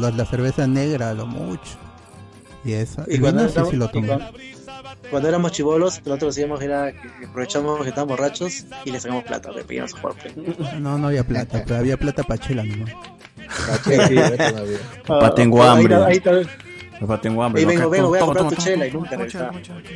[0.00, 1.76] la, la cerveza negra a lo mucho.
[2.64, 4.06] Y eso, Y el cuando, vino sí, éramos- sí lo tomo.
[4.06, 4.32] cuando-
[5.10, 9.00] cuando éramos chivolos, lo que nosotros hacíamos era que aprovechamos que estábamos borrachos y le
[9.00, 10.56] sacamos plata, le pedíamos a jugar play.
[10.80, 12.92] No, no había plata, pero había plata para chela nomás.
[13.84, 14.78] Chela, sí, eso no había.
[15.06, 15.94] Papá, tengo ahí hambre.
[15.94, 16.52] está- ahí está-
[17.02, 17.62] Papá, tengo hambre.
[17.62, 17.68] ¿no?
[17.68, 19.52] vengo, vengo, voy a comprar tu chela y nunca regresaba.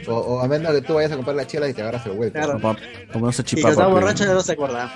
[0.08, 2.36] O, a menos que tú vayas a comprar la chela y te agarras el vuelto.
[2.36, 2.58] Claro.
[2.58, 2.80] Papá,
[3.12, 4.92] tomamos Y chipapa, que estaba borracho ya no se acordaba.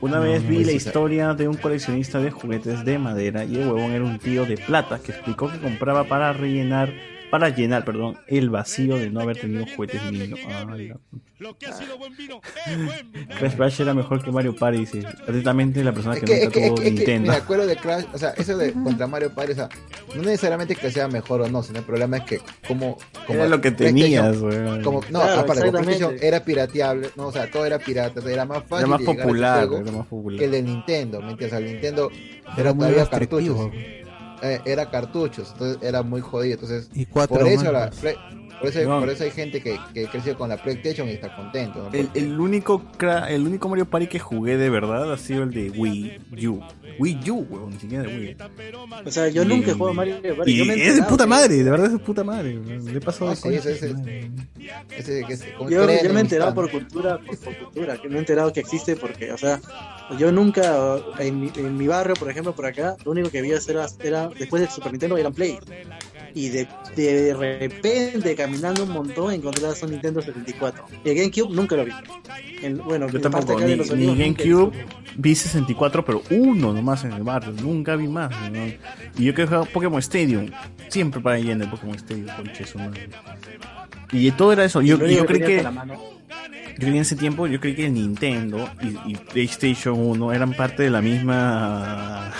[0.00, 3.56] Una No, vez no, vi la historia de un coleccionista de juguetes de madera y
[3.56, 6.92] el huevón era un tío de plata que explicó que compraba para rellenar,
[7.32, 10.36] para llenar, perdón, el vacío de no haber tenido juguetes de niño.
[10.70, 11.24] Ay, la puta.
[13.38, 15.02] Crash Bash era mejor que Mario Party, dice.
[15.06, 17.30] Atentamente la persona Es que, que, es nunca que, tuvo que, es que Nintendo.
[17.32, 19.68] me acuerdo de Crash, o sea, eso de contra Mario Party, o sea,
[20.14, 23.48] no necesariamente que sea mejor o no, sino el problema es que como, como Era
[23.48, 24.82] lo que PlayStation- tenías, weón.
[24.82, 25.82] como, no, Claro, aparte, como exactamente.
[25.98, 29.02] PlayStation era pirateable, no, o sea, todo era pirata, era más fácil Era más a
[29.02, 30.38] ese popular, juego era más popular.
[30.38, 31.46] que el de Nintendo, ¿me entiendes?
[31.46, 33.70] O sea, el Nintendo Era era muy todavía cartuchos,
[34.42, 37.90] eh, era cartuchos, entonces era muy jodido, entonces Y cuatro por eso, la.
[37.90, 38.16] Play-
[38.60, 39.00] por eso, No.
[39.00, 41.98] por eso hay gente que, que creció con la PlayStation y está contento, ¿no?
[41.98, 45.50] El, el único cra- el único Mario Party que jugué de verdad ha sido el
[45.50, 46.18] de Wii
[46.48, 46.60] U.
[46.98, 48.36] Wii U, weón, ni siquiera de Wii.
[49.06, 50.52] O sea, yo Y- nunca he jugado Mario Party.
[50.52, 52.54] Y Yo me he es de puta madre, de verdad es de puta madre.
[52.54, 53.94] Le he pasado Ah, sí, ese- ese-
[54.96, 58.16] ese que es como Yo, me he enterado por cultura, por, por cultura, que me
[58.16, 59.60] he enterado que existe porque, o sea,
[60.18, 63.56] yo nunca, en mi, en mi barrio, por ejemplo, por acá, lo único que había
[63.68, 65.58] era, era después del Super Nintendo eran Play.
[66.34, 66.66] Y de,
[66.96, 70.84] de repente, caminando un montón, encontrabas un Nintendo 74.
[71.04, 71.92] Y el GameCube nunca lo vi.
[72.62, 74.72] El- bueno, Yo tampoco, ni, los ni GameCube
[75.16, 78.30] vi 64, pero uno nomás en el barrio, nunca vi más.
[78.50, 78.66] ¿no?
[79.18, 80.46] Y yo que jugaba Pokémon Stadium,
[80.88, 83.08] siempre para lleno de Pokémon Stadium, conche su madre.
[84.10, 84.80] Y todo era eso.
[84.82, 85.62] Yo, único yo creí que,
[86.78, 90.82] yo en ese tiempo, yo creí que el Nintendo y, y PlayStation 1 eran parte
[90.82, 92.32] de la misma,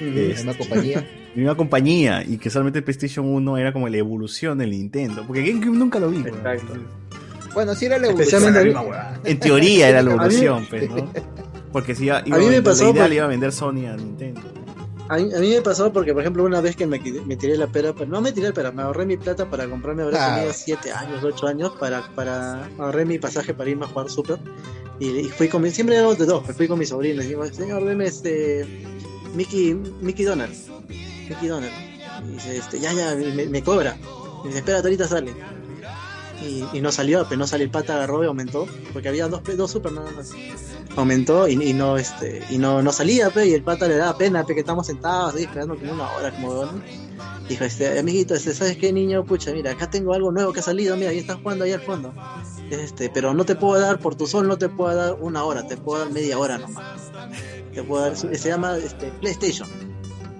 [0.00, 1.06] este, una compañía.
[1.34, 5.24] misma compañía y que solamente el PlayStation 1 era como la evolución del Nintendo.
[5.26, 6.18] Porque GameCube nunca lo vi.
[6.18, 7.04] weón.
[7.52, 8.42] Bueno, sí era la evolución.
[8.52, 9.20] Mí- la.
[9.24, 11.10] En teoría era la mí- evolución, pues, ¿no?
[11.72, 13.52] Porque si iba, iba A mí me la pasó idea por- le iba a vender
[13.52, 14.40] Sony a Nintendo.
[15.08, 17.66] A mí, a mí me pasó porque, por ejemplo, una vez que me, tiré la
[17.66, 20.52] pera, pero no me tiré la pera, me ahorré mi plata para comprarme, habrá tenido
[20.54, 24.38] 7 años, 8 años, para, para ahorré mi pasaje para irme a jugar Super.
[24.98, 27.24] Y, y fui con mi, siempre éramos de dos, me fui con mi sobrino y
[27.26, 28.64] dijimos, señor, deme este,
[29.34, 30.54] Mickey, Mickey Donald,
[31.28, 31.72] Mickey Donald.
[32.26, 33.96] Y dice, este, ya, ya, me, cobra.
[34.44, 35.34] Y dice, espérate, ahorita sale.
[36.72, 39.70] Y, no salió, pero no salió el pata, agarró y aumentó, porque había dos, dos
[39.70, 40.04] Super más
[40.96, 44.44] aumentó y, no este y no, no salía pe, y el pata le daba pena
[44.44, 46.68] pe, que estamos sentados ahí esperando como una hora como
[47.48, 50.62] dijo este amiguito este sabes qué niño pucha mira acá tengo algo nuevo que ha
[50.62, 52.14] salido mira ahí estás jugando ahí al fondo
[52.70, 55.66] este pero no te puedo dar por tu sol no te puedo dar una hora
[55.66, 57.00] te puedo dar media hora nomás
[58.38, 59.68] se llama este PlayStation.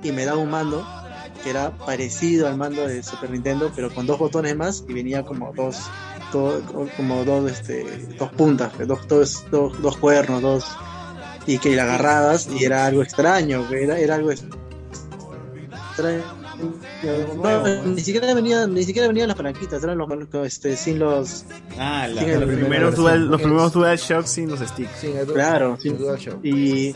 [0.02, 0.86] Y me da un mando
[1.42, 5.22] que era parecido al mando de Super Nintendo pero con dos botones más y venía
[5.24, 5.76] como dos
[6.32, 6.62] do-
[6.96, 7.84] como dos este
[8.18, 10.64] dos puntas dos dos, dos, dos cuernos dos
[11.46, 14.54] y que la agarrabas y era algo extraño era, era algo extraño
[16.56, 20.08] no, ni siquiera venía ni siquiera venían las palanquitas eran los
[20.46, 21.44] este sin los
[21.78, 24.90] Ah, la- sin los, primeros dual, los primeros Dual Shock sin los sticks.
[25.32, 25.88] Claro, sí.
[26.42, 26.94] y,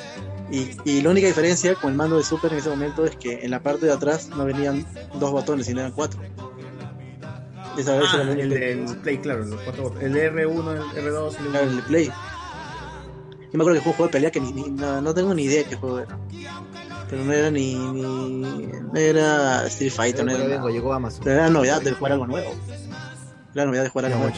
[0.51, 3.41] y, y la única diferencia con el mando de Super en ese momento es que
[3.45, 4.87] en la parte de atrás no venían
[5.19, 6.21] dos botones, sino eran cuatro.
[7.77, 10.05] Esa vez Ah, el del Play, claro, los cuatro botones.
[10.05, 12.07] El R1, el R2, el Claro, el de Play.
[12.07, 15.33] Yo me acuerdo que fue un juego de pelea que ni, ni- no, no tengo
[15.33, 16.19] ni idea qué juego era.
[17.11, 20.55] Pero no era ni, ni no era Street Fighter, no era nada.
[20.57, 21.21] vengo, llegó Amazon.
[21.25, 22.51] Pero era la novedad de jugar algo nuevo.
[23.55, 24.35] La novedad de jugar algo nuevo.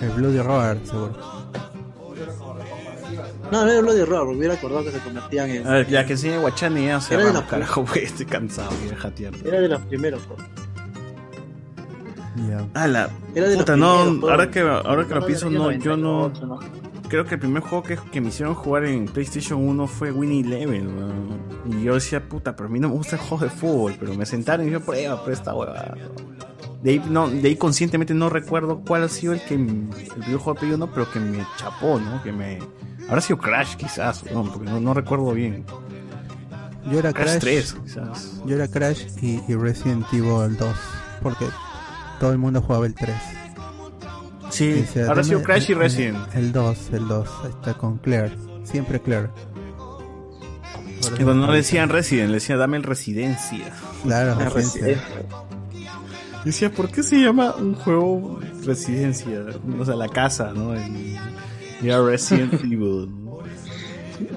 [0.00, 1.12] El Bloody Roar, seguro.
[3.52, 5.66] No, no era Bloody Roar, me hubiera acordado que se convertían en.
[5.66, 8.70] A ver, ya que enseñe Guachani ya Era de cerramos, los- carajo, porque estoy cansado
[8.88, 9.34] de jatear.
[9.44, 10.22] Era de los primeros.
[10.24, 10.44] juegos.
[12.74, 14.30] Ah, la Era de los puta, no, primeros juegos.
[14.30, 16.58] ahora que, ahora que lo No, pienso, no, yo no, 98, ¿no?
[17.12, 20.40] Creo que el primer juego que, que me hicieron jugar en PlayStation 1 fue Winnie
[20.40, 21.42] Eleven, weón.
[21.66, 24.14] y yo decía, puta, pero a mí no me gusta el juego de fútbol, pero
[24.14, 25.94] me sentaron y yo, prueba, pero esta huevada.
[26.82, 30.36] De ahí, no, de ahí conscientemente no recuerdo cuál ha sido el que el primer
[30.38, 32.22] juego de Play 1, pero que me chapó, ¿no?
[32.22, 32.60] Que me...
[33.06, 34.44] Habrá sido Crash quizás, ¿no?
[34.44, 35.66] porque no, no recuerdo bien.
[36.90, 38.42] Yo era Crash Crash, 3, quizás.
[38.46, 40.74] Yo era Crash y, y Resident Evil 2.
[41.22, 41.44] Porque
[42.18, 43.41] todo el mundo jugaba el 3.
[44.52, 46.34] Sí, ahora ha sido "Dame Crash y el- Resident".
[46.34, 47.28] El 2, el 2.
[47.44, 48.36] Ahí está con Claire.
[48.64, 49.30] Siempre Claire.
[51.18, 53.72] Y cuando no le decían Resident, le decían dame el Residencia.
[54.04, 55.02] Claro, La Residencia.
[56.44, 59.44] Decía, ¿por qué se llama un juego Residencia?
[59.78, 60.74] O sea, la casa, ¿no?
[60.74, 61.18] El-
[61.82, 63.08] Resident Evil.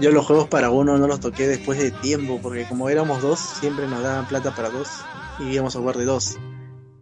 [0.01, 3.39] Yo los juegos para uno no los toqué después de tiempo, porque como éramos dos,
[3.39, 4.87] siempre nos daban plata para dos
[5.39, 6.37] y íbamos a jugar de dos.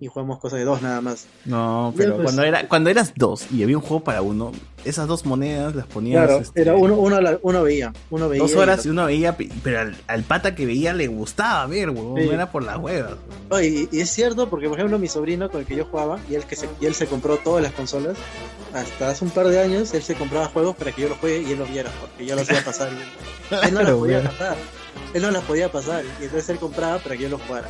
[0.03, 1.27] Y jugamos cosas de dos nada más.
[1.45, 2.25] No, pero pues.
[2.25, 4.51] cuando, era, cuando eras dos y había un juego para uno,
[4.83, 6.25] esas dos monedas las ponías.
[6.25, 8.43] Claro, este, era uno, uno, uno veía, uno veía.
[8.43, 12.19] dos horas y uno veía, pero al, al pata que veía le gustaba ver, huevón.
[12.19, 12.27] Sí.
[12.27, 13.13] No era por las huevas.
[13.49, 16.19] Oye, y, y es cierto porque, por ejemplo, mi sobrino con el que yo jugaba,
[16.29, 18.17] y él, que se, y él se compró todas las consolas,
[18.73, 21.43] hasta hace un par de años, él se compraba juegos para que yo los juegue
[21.47, 22.89] y él los viera, porque yo los iba a pasar.
[22.91, 24.57] y él, él no Claro, podía pasar.
[25.13, 27.67] Él no las podía pasar, y entonces él compraba para que yo los jugara.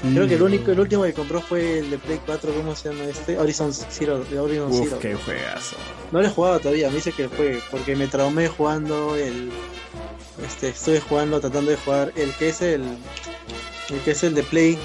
[0.00, 0.12] Sí.
[0.12, 2.90] Creo que el único, el último que compró fue el de Play 4, ¿cómo se
[2.90, 3.38] llama este?
[3.38, 4.98] Horizon Zero, de Horizon Uf, Zero.
[4.98, 5.76] qué juegazo.
[6.10, 9.50] No lo he jugado todavía, me dice que juegue, porque me traumé jugando el.
[10.46, 12.82] Este, estoy jugando, tratando de jugar el que es el.
[13.88, 14.78] El que es el de Play.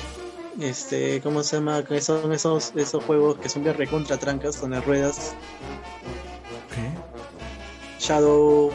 [0.60, 1.84] Este, ¿cómo se llama?
[1.84, 5.36] Que son esos, esos juegos que son de recontra trancas con las ruedas.
[8.00, 8.72] Shadow.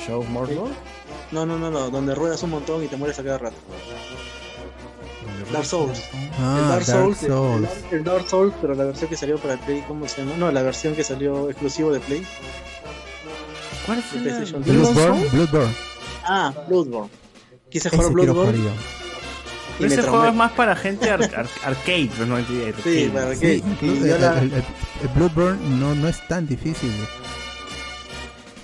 [0.00, 0.70] ¿Shadow of Mordor?
[1.34, 3.56] No, no, no, no, donde ruedas un montón y te mueres a cada rato.
[5.52, 6.00] Dark Souls.
[6.40, 7.68] Ah, el Dark, Dark Souls, el- Souls.
[7.90, 10.36] El, el Dark Souls, pero la versión que salió para Play, ¿cómo se llama?
[10.38, 12.26] No, la versión que salió exclusivo de Play.
[13.86, 15.74] ¿Cuál fue PlayStation Bloodborne, Bloodborne.
[16.24, 17.10] Ah, Bloodborne.
[17.70, 18.52] Quise jugar Bloodborne.
[19.78, 22.74] Pero ese juego es más para gente ar- ar- arcade, no arcade.
[22.84, 23.62] Sí, para arcade.
[23.82, 24.64] Y el, la- el- el-
[25.02, 26.92] el Bloodborne no, no es tan difícil.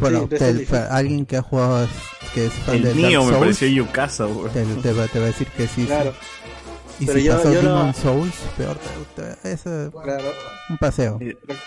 [0.01, 1.87] Bueno, Sí, te- alguien que ha jugado,
[2.35, 4.53] que es fan El de mío Dark me Souls, pareció Yukasa, güey.
[4.53, 5.83] te, te va, te va a decir que sí.
[5.83, 5.87] sí.
[5.87, 6.15] Claro.
[6.99, 8.77] Y Pero si yo- pasó yo no- Demon Souls, peor.
[9.45, 9.91] eh,
[10.69, 11.19] un paseo.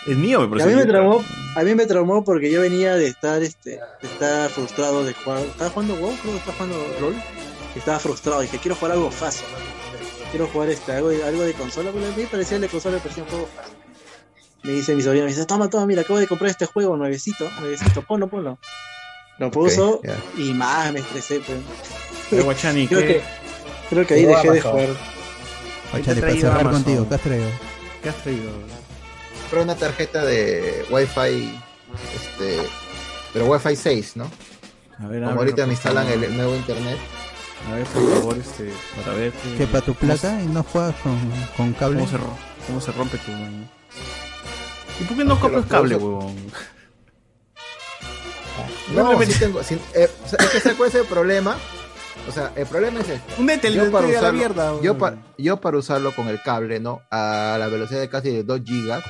[0.08, 1.24] El mío me Y a pareció mí me traumó,
[1.56, 5.40] a mí me traumó porque yo venía de estar este, de estar frustrado de jugar.
[5.42, 7.16] Estaba jugando WoW, creo que estaba jugando LOL.
[7.76, 9.46] Estaba frustrado, dije quiero jugar algo fácil.
[10.30, 12.96] Quiero jugar este, algo, de, algo de consola, porque a mí parecía el de consola
[12.98, 13.73] me parecía un juego fácil.
[14.64, 17.50] Me dice mi sobrino, me dice, toma, toma, mira, acabo de comprar este juego nuevecito,
[17.60, 18.58] nuevecito, ponlo, ponlo.
[19.38, 20.00] Lo puso
[20.38, 21.58] y más me estresé, pues.
[22.30, 23.24] Pero, Guachani, creo ¿qué- que,
[23.90, 24.88] creo que ahí dejé de jugar.
[25.92, 27.50] ¿Qué te Chale, ha para cerrar contigo, ¿qué has traído?
[28.02, 28.52] ¿Qué has traído?
[29.42, 31.60] Compré una tarjeta de Wi-Fi,
[32.16, 32.58] este,
[33.34, 34.24] pero Wi-Fi 6, ¿no?
[35.00, 36.98] A ver, Como abre, ahorita me instalan el nuevo internet.
[37.70, 39.32] A ver, por favor, este, para ver.
[39.58, 41.20] ¿Qué para tu plata y no juegas con,
[41.58, 42.00] con cable?
[42.00, 42.18] ¿Cómo se,
[42.68, 43.70] cómo se rompe tu mano?
[45.00, 46.36] ¿Y por qué no compras cable, huevón?
[48.94, 49.64] No, sí tengo.
[49.64, 51.58] sí, eh, o sea, es que ¿sabes cuál es el problema?
[52.28, 53.42] O sea, el problema es este.
[53.42, 56.42] Únete, yo le- para, a la usarlo, mierda, yo, pa- yo para usarlo con el
[56.42, 57.02] cable, ¿no?
[57.10, 59.04] A la velocidad de casi de 2 gigas,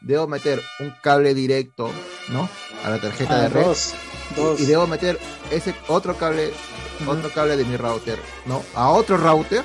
[0.00, 1.90] debo meter un cable directo,
[2.28, 2.48] ¿no?
[2.84, 3.64] A la tarjeta Ah, de red.
[3.64, 3.94] dos,
[4.36, 4.60] dos.
[4.60, 5.18] Y, y debo meter
[5.50, 6.52] ese otro cable,
[7.06, 8.62] otro cable de mi router, ¿no?
[8.74, 9.64] A otro router,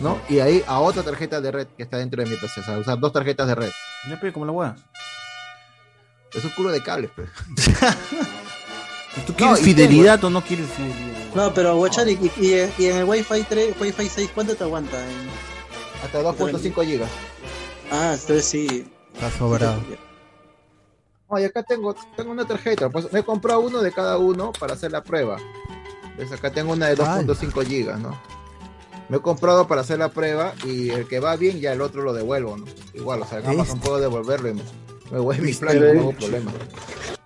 [0.00, 0.18] ¿no?
[0.28, 2.60] Y ahí a otra tarjeta de red que está dentro de mi PC.
[2.60, 3.70] O sea, usar dos tarjetas de red.
[4.08, 4.76] Ya pide como la hueá.
[6.34, 7.28] Es un culo de cables, pues.
[9.26, 11.34] ¿Tú quieres fidelidad o no quieres fidelidad?
[11.34, 14.98] No, pero Guachari, y, y- y en el Wi-Fi 3, Wi-Fi 6, ¿cuánto te aguanta?
[15.02, 15.28] En-
[16.04, 17.10] Hasta 2.5 gigas.
[17.90, 18.86] Ah, entonces sí.
[19.14, 19.82] Está sobrado.
[21.30, 24.52] No, y acá tengo, tengo una tarjeta, pues me he comprado uno de cada uno
[24.52, 25.38] para hacer la prueba.
[26.18, 26.30] ¿Ves?
[26.32, 28.20] Acá tengo una de 2.5 gigas, ¿no?
[29.08, 32.02] Me he comprado para hacer la prueba y el que va bien ya el otro
[32.02, 32.64] lo devuelvo, ¿no?
[32.94, 34.62] Igual, o sea, en Amazon puedo devolverlo y me,
[35.12, 36.52] me voy a mi plan y no tengo problema.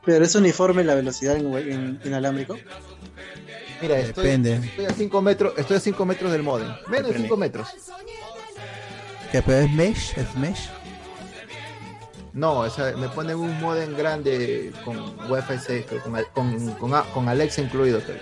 [0.04, 2.56] Pero es uniforme la velocidad en, en- inalámbrico.
[3.80, 4.56] Mira, estoy, Depende.
[4.56, 6.68] estoy a 5 metros, estoy a 5 metros del modem.
[6.88, 7.68] Menos de 5 metros.
[9.32, 10.18] ¿Qué, pero es mesh?
[10.18, 10.68] ¿Es mesh?
[12.34, 14.96] No, o sea, me ponen un modem grande con
[15.30, 18.00] Wi-Fi 6, pero con, con, con, con Alexa incluido.
[18.06, 18.18] pero.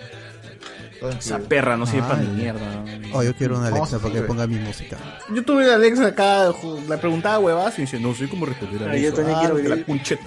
[1.19, 2.85] Esa perra no sirve para ni mierda.
[3.13, 4.97] Oh, yo quiero una Alexa para que ponga mi música.
[5.33, 6.53] Yo tuve la Alexa acá,
[6.89, 9.77] le preguntaba huevas y dice, no sé cómo responder a Ah, yo también quiero la
[9.77, 10.19] vivir-.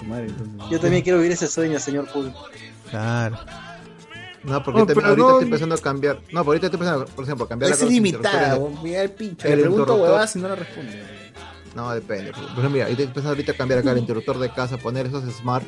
[0.70, 2.32] Yo también quiero vivir ese sueño, señor Pool.
[2.90, 3.38] Claro.
[4.44, 6.16] No, porque No, también pero ahorita no- estoy pensando cambiar.
[6.16, 9.10] No, pero ahorita estoy pensando, por ejemplo, cambiar Es la ilimitada, interruptores de- mira el
[9.12, 9.46] pincho.
[9.48, 11.02] el Le pregunto huevas y no la responde.
[11.76, 12.32] No, depende.
[12.32, 15.64] Por ejemplo, mira, estoy pensando ahorita cambiar acá el interruptor de casa, poner esos smart.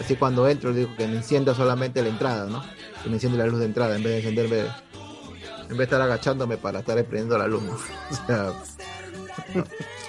[0.00, 2.64] Así cuando entro, le digo que me encienda solamente la entrada, ¿no?
[3.04, 4.58] Que me enciende la luz de entrada en vez de encenderme.
[5.62, 7.72] En vez de estar agachándome para estar prendiendo la luz, ¿no?
[8.10, 8.52] O sea,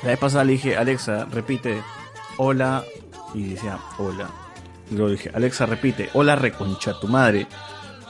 [0.03, 1.81] La vez pasada le dije, Alexa, repite,
[2.37, 2.83] hola,
[3.33, 4.29] y decía, hola.
[4.89, 7.47] Y luego dije, Alexa, repite, hola, reconcha tu madre.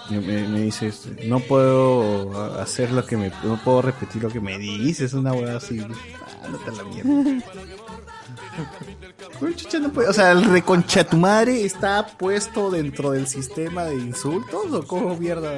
[0.09, 4.39] Me, me dice, este, no puedo hacer lo que me, no puedo repetir lo que
[4.39, 5.79] me dices, una hueá así.
[5.81, 7.43] Ah, no te la mierda.
[9.55, 13.95] Chucha, no puede- O sea, el reconcha tu madre está puesto dentro del sistema de
[13.95, 15.51] insultos o cómo mierda.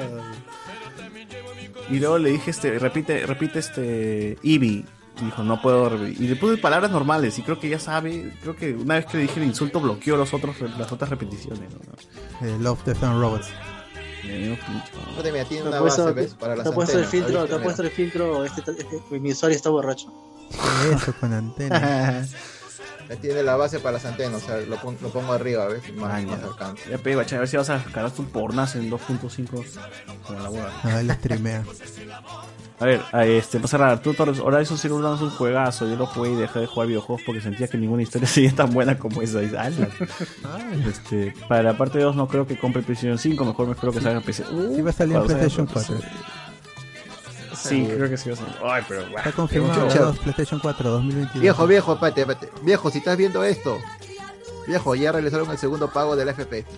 [1.90, 4.84] Y luego le dije, este, repite, repite este, Ibi.
[5.20, 6.06] Y dijo, no puedo.
[6.06, 9.16] Y le puse palabras normales y creo que ya sabe, creo que una vez que
[9.16, 11.70] le dije el insulto bloqueó los otros, las otras repeticiones.
[11.72, 12.46] ¿no?
[12.46, 13.48] Eh, Love, Death and Robots.
[16.62, 19.70] Te ha puesto, el filtro, te ha puesto el filtro, este, este- mi usuario está
[19.70, 20.12] borracho.
[20.92, 22.26] Eso con antena.
[23.16, 25.82] Tiene la base para las antenas, o sea, lo, pon- lo pongo arriba, ¿ves?
[25.94, 26.90] Más, más alcance.
[26.90, 29.64] Ya a ver si vas a sacar tu pornas en 2.5
[30.26, 30.70] como la hueá.
[30.84, 31.64] Ah, él streamea.
[32.80, 35.88] A ver, a este, para cerrar, tú Torres, Horizon Zero Dawn es un juegazo.
[35.88, 38.72] Yo lo jugué y dejé de jugar videojuegos porque sentía que ninguna historia sería tan
[38.72, 39.40] buena como esa.
[40.86, 44.00] Este, para la parte 2 no creo que compre PlayStation 5, mejor me espero que
[44.00, 44.44] salga en PC.
[44.76, 45.96] Sí va a salir en PlayStation en 4.
[47.58, 48.54] Sí, creo que sí va a salir.
[48.64, 49.18] Ay, pero bueno.
[49.18, 49.88] Está confirmado.
[49.88, 50.02] Chucha.
[50.02, 51.40] dos, PlayStation 4 2022.
[51.40, 52.48] Viejo, viejo, espérate, espérate.
[52.62, 53.78] Viejo, si estás viendo esto,
[54.66, 56.64] viejo, ya realizaron el segundo pago del FP.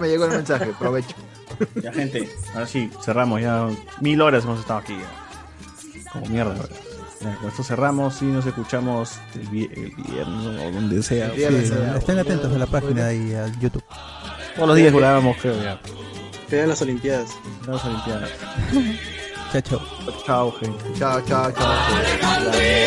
[0.00, 1.14] Me llegó el mensaje, provecho.
[1.82, 3.68] Ya, gente, ahora sí, cerramos ya.
[4.00, 4.96] Mil horas hemos estado aquí.
[4.96, 6.10] ya.
[6.12, 6.54] Como mierda.
[7.20, 11.30] Ya, con esto cerramos y nos escuchamos el, vi- el viernes o donde sea.
[11.34, 11.42] Sí,
[11.96, 13.84] estén atentos a la página y al YouTube.
[14.56, 15.80] Todos los días grabamos, creo ya.
[16.48, 17.30] Pegan las Olimpiadas.
[17.66, 18.30] Las Olimpiadas.
[19.52, 19.80] Chao, chao.
[20.26, 20.98] Chao, gente.
[20.98, 22.84] Chao, chao, chao.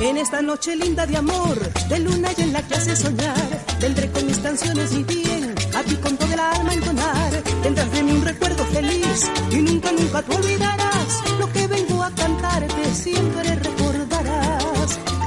[0.00, 1.56] En esta noche linda de amor,
[1.88, 3.36] de luna y en la que hace soñar,
[3.80, 7.30] vendré con mis canciones mi bien, a ti con todo el alma entonar.
[7.62, 12.10] Tendrás de mí un recuerdo feliz y nunca, nunca tú olvidarás lo que vengo a
[12.10, 13.54] cantarte, siempre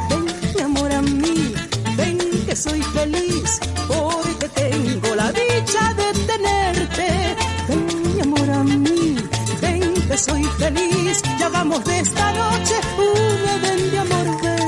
[0.10, 1.54] Ven mi amor, a mí,
[1.98, 7.36] ven que soy feliz, porque tengo la dicha de tenerte.
[7.68, 9.16] Ven, mi amor, a mí,
[9.62, 12.76] ven que soy feliz, y hagamos de esta noche.
[12.98, 14.63] Un de amor.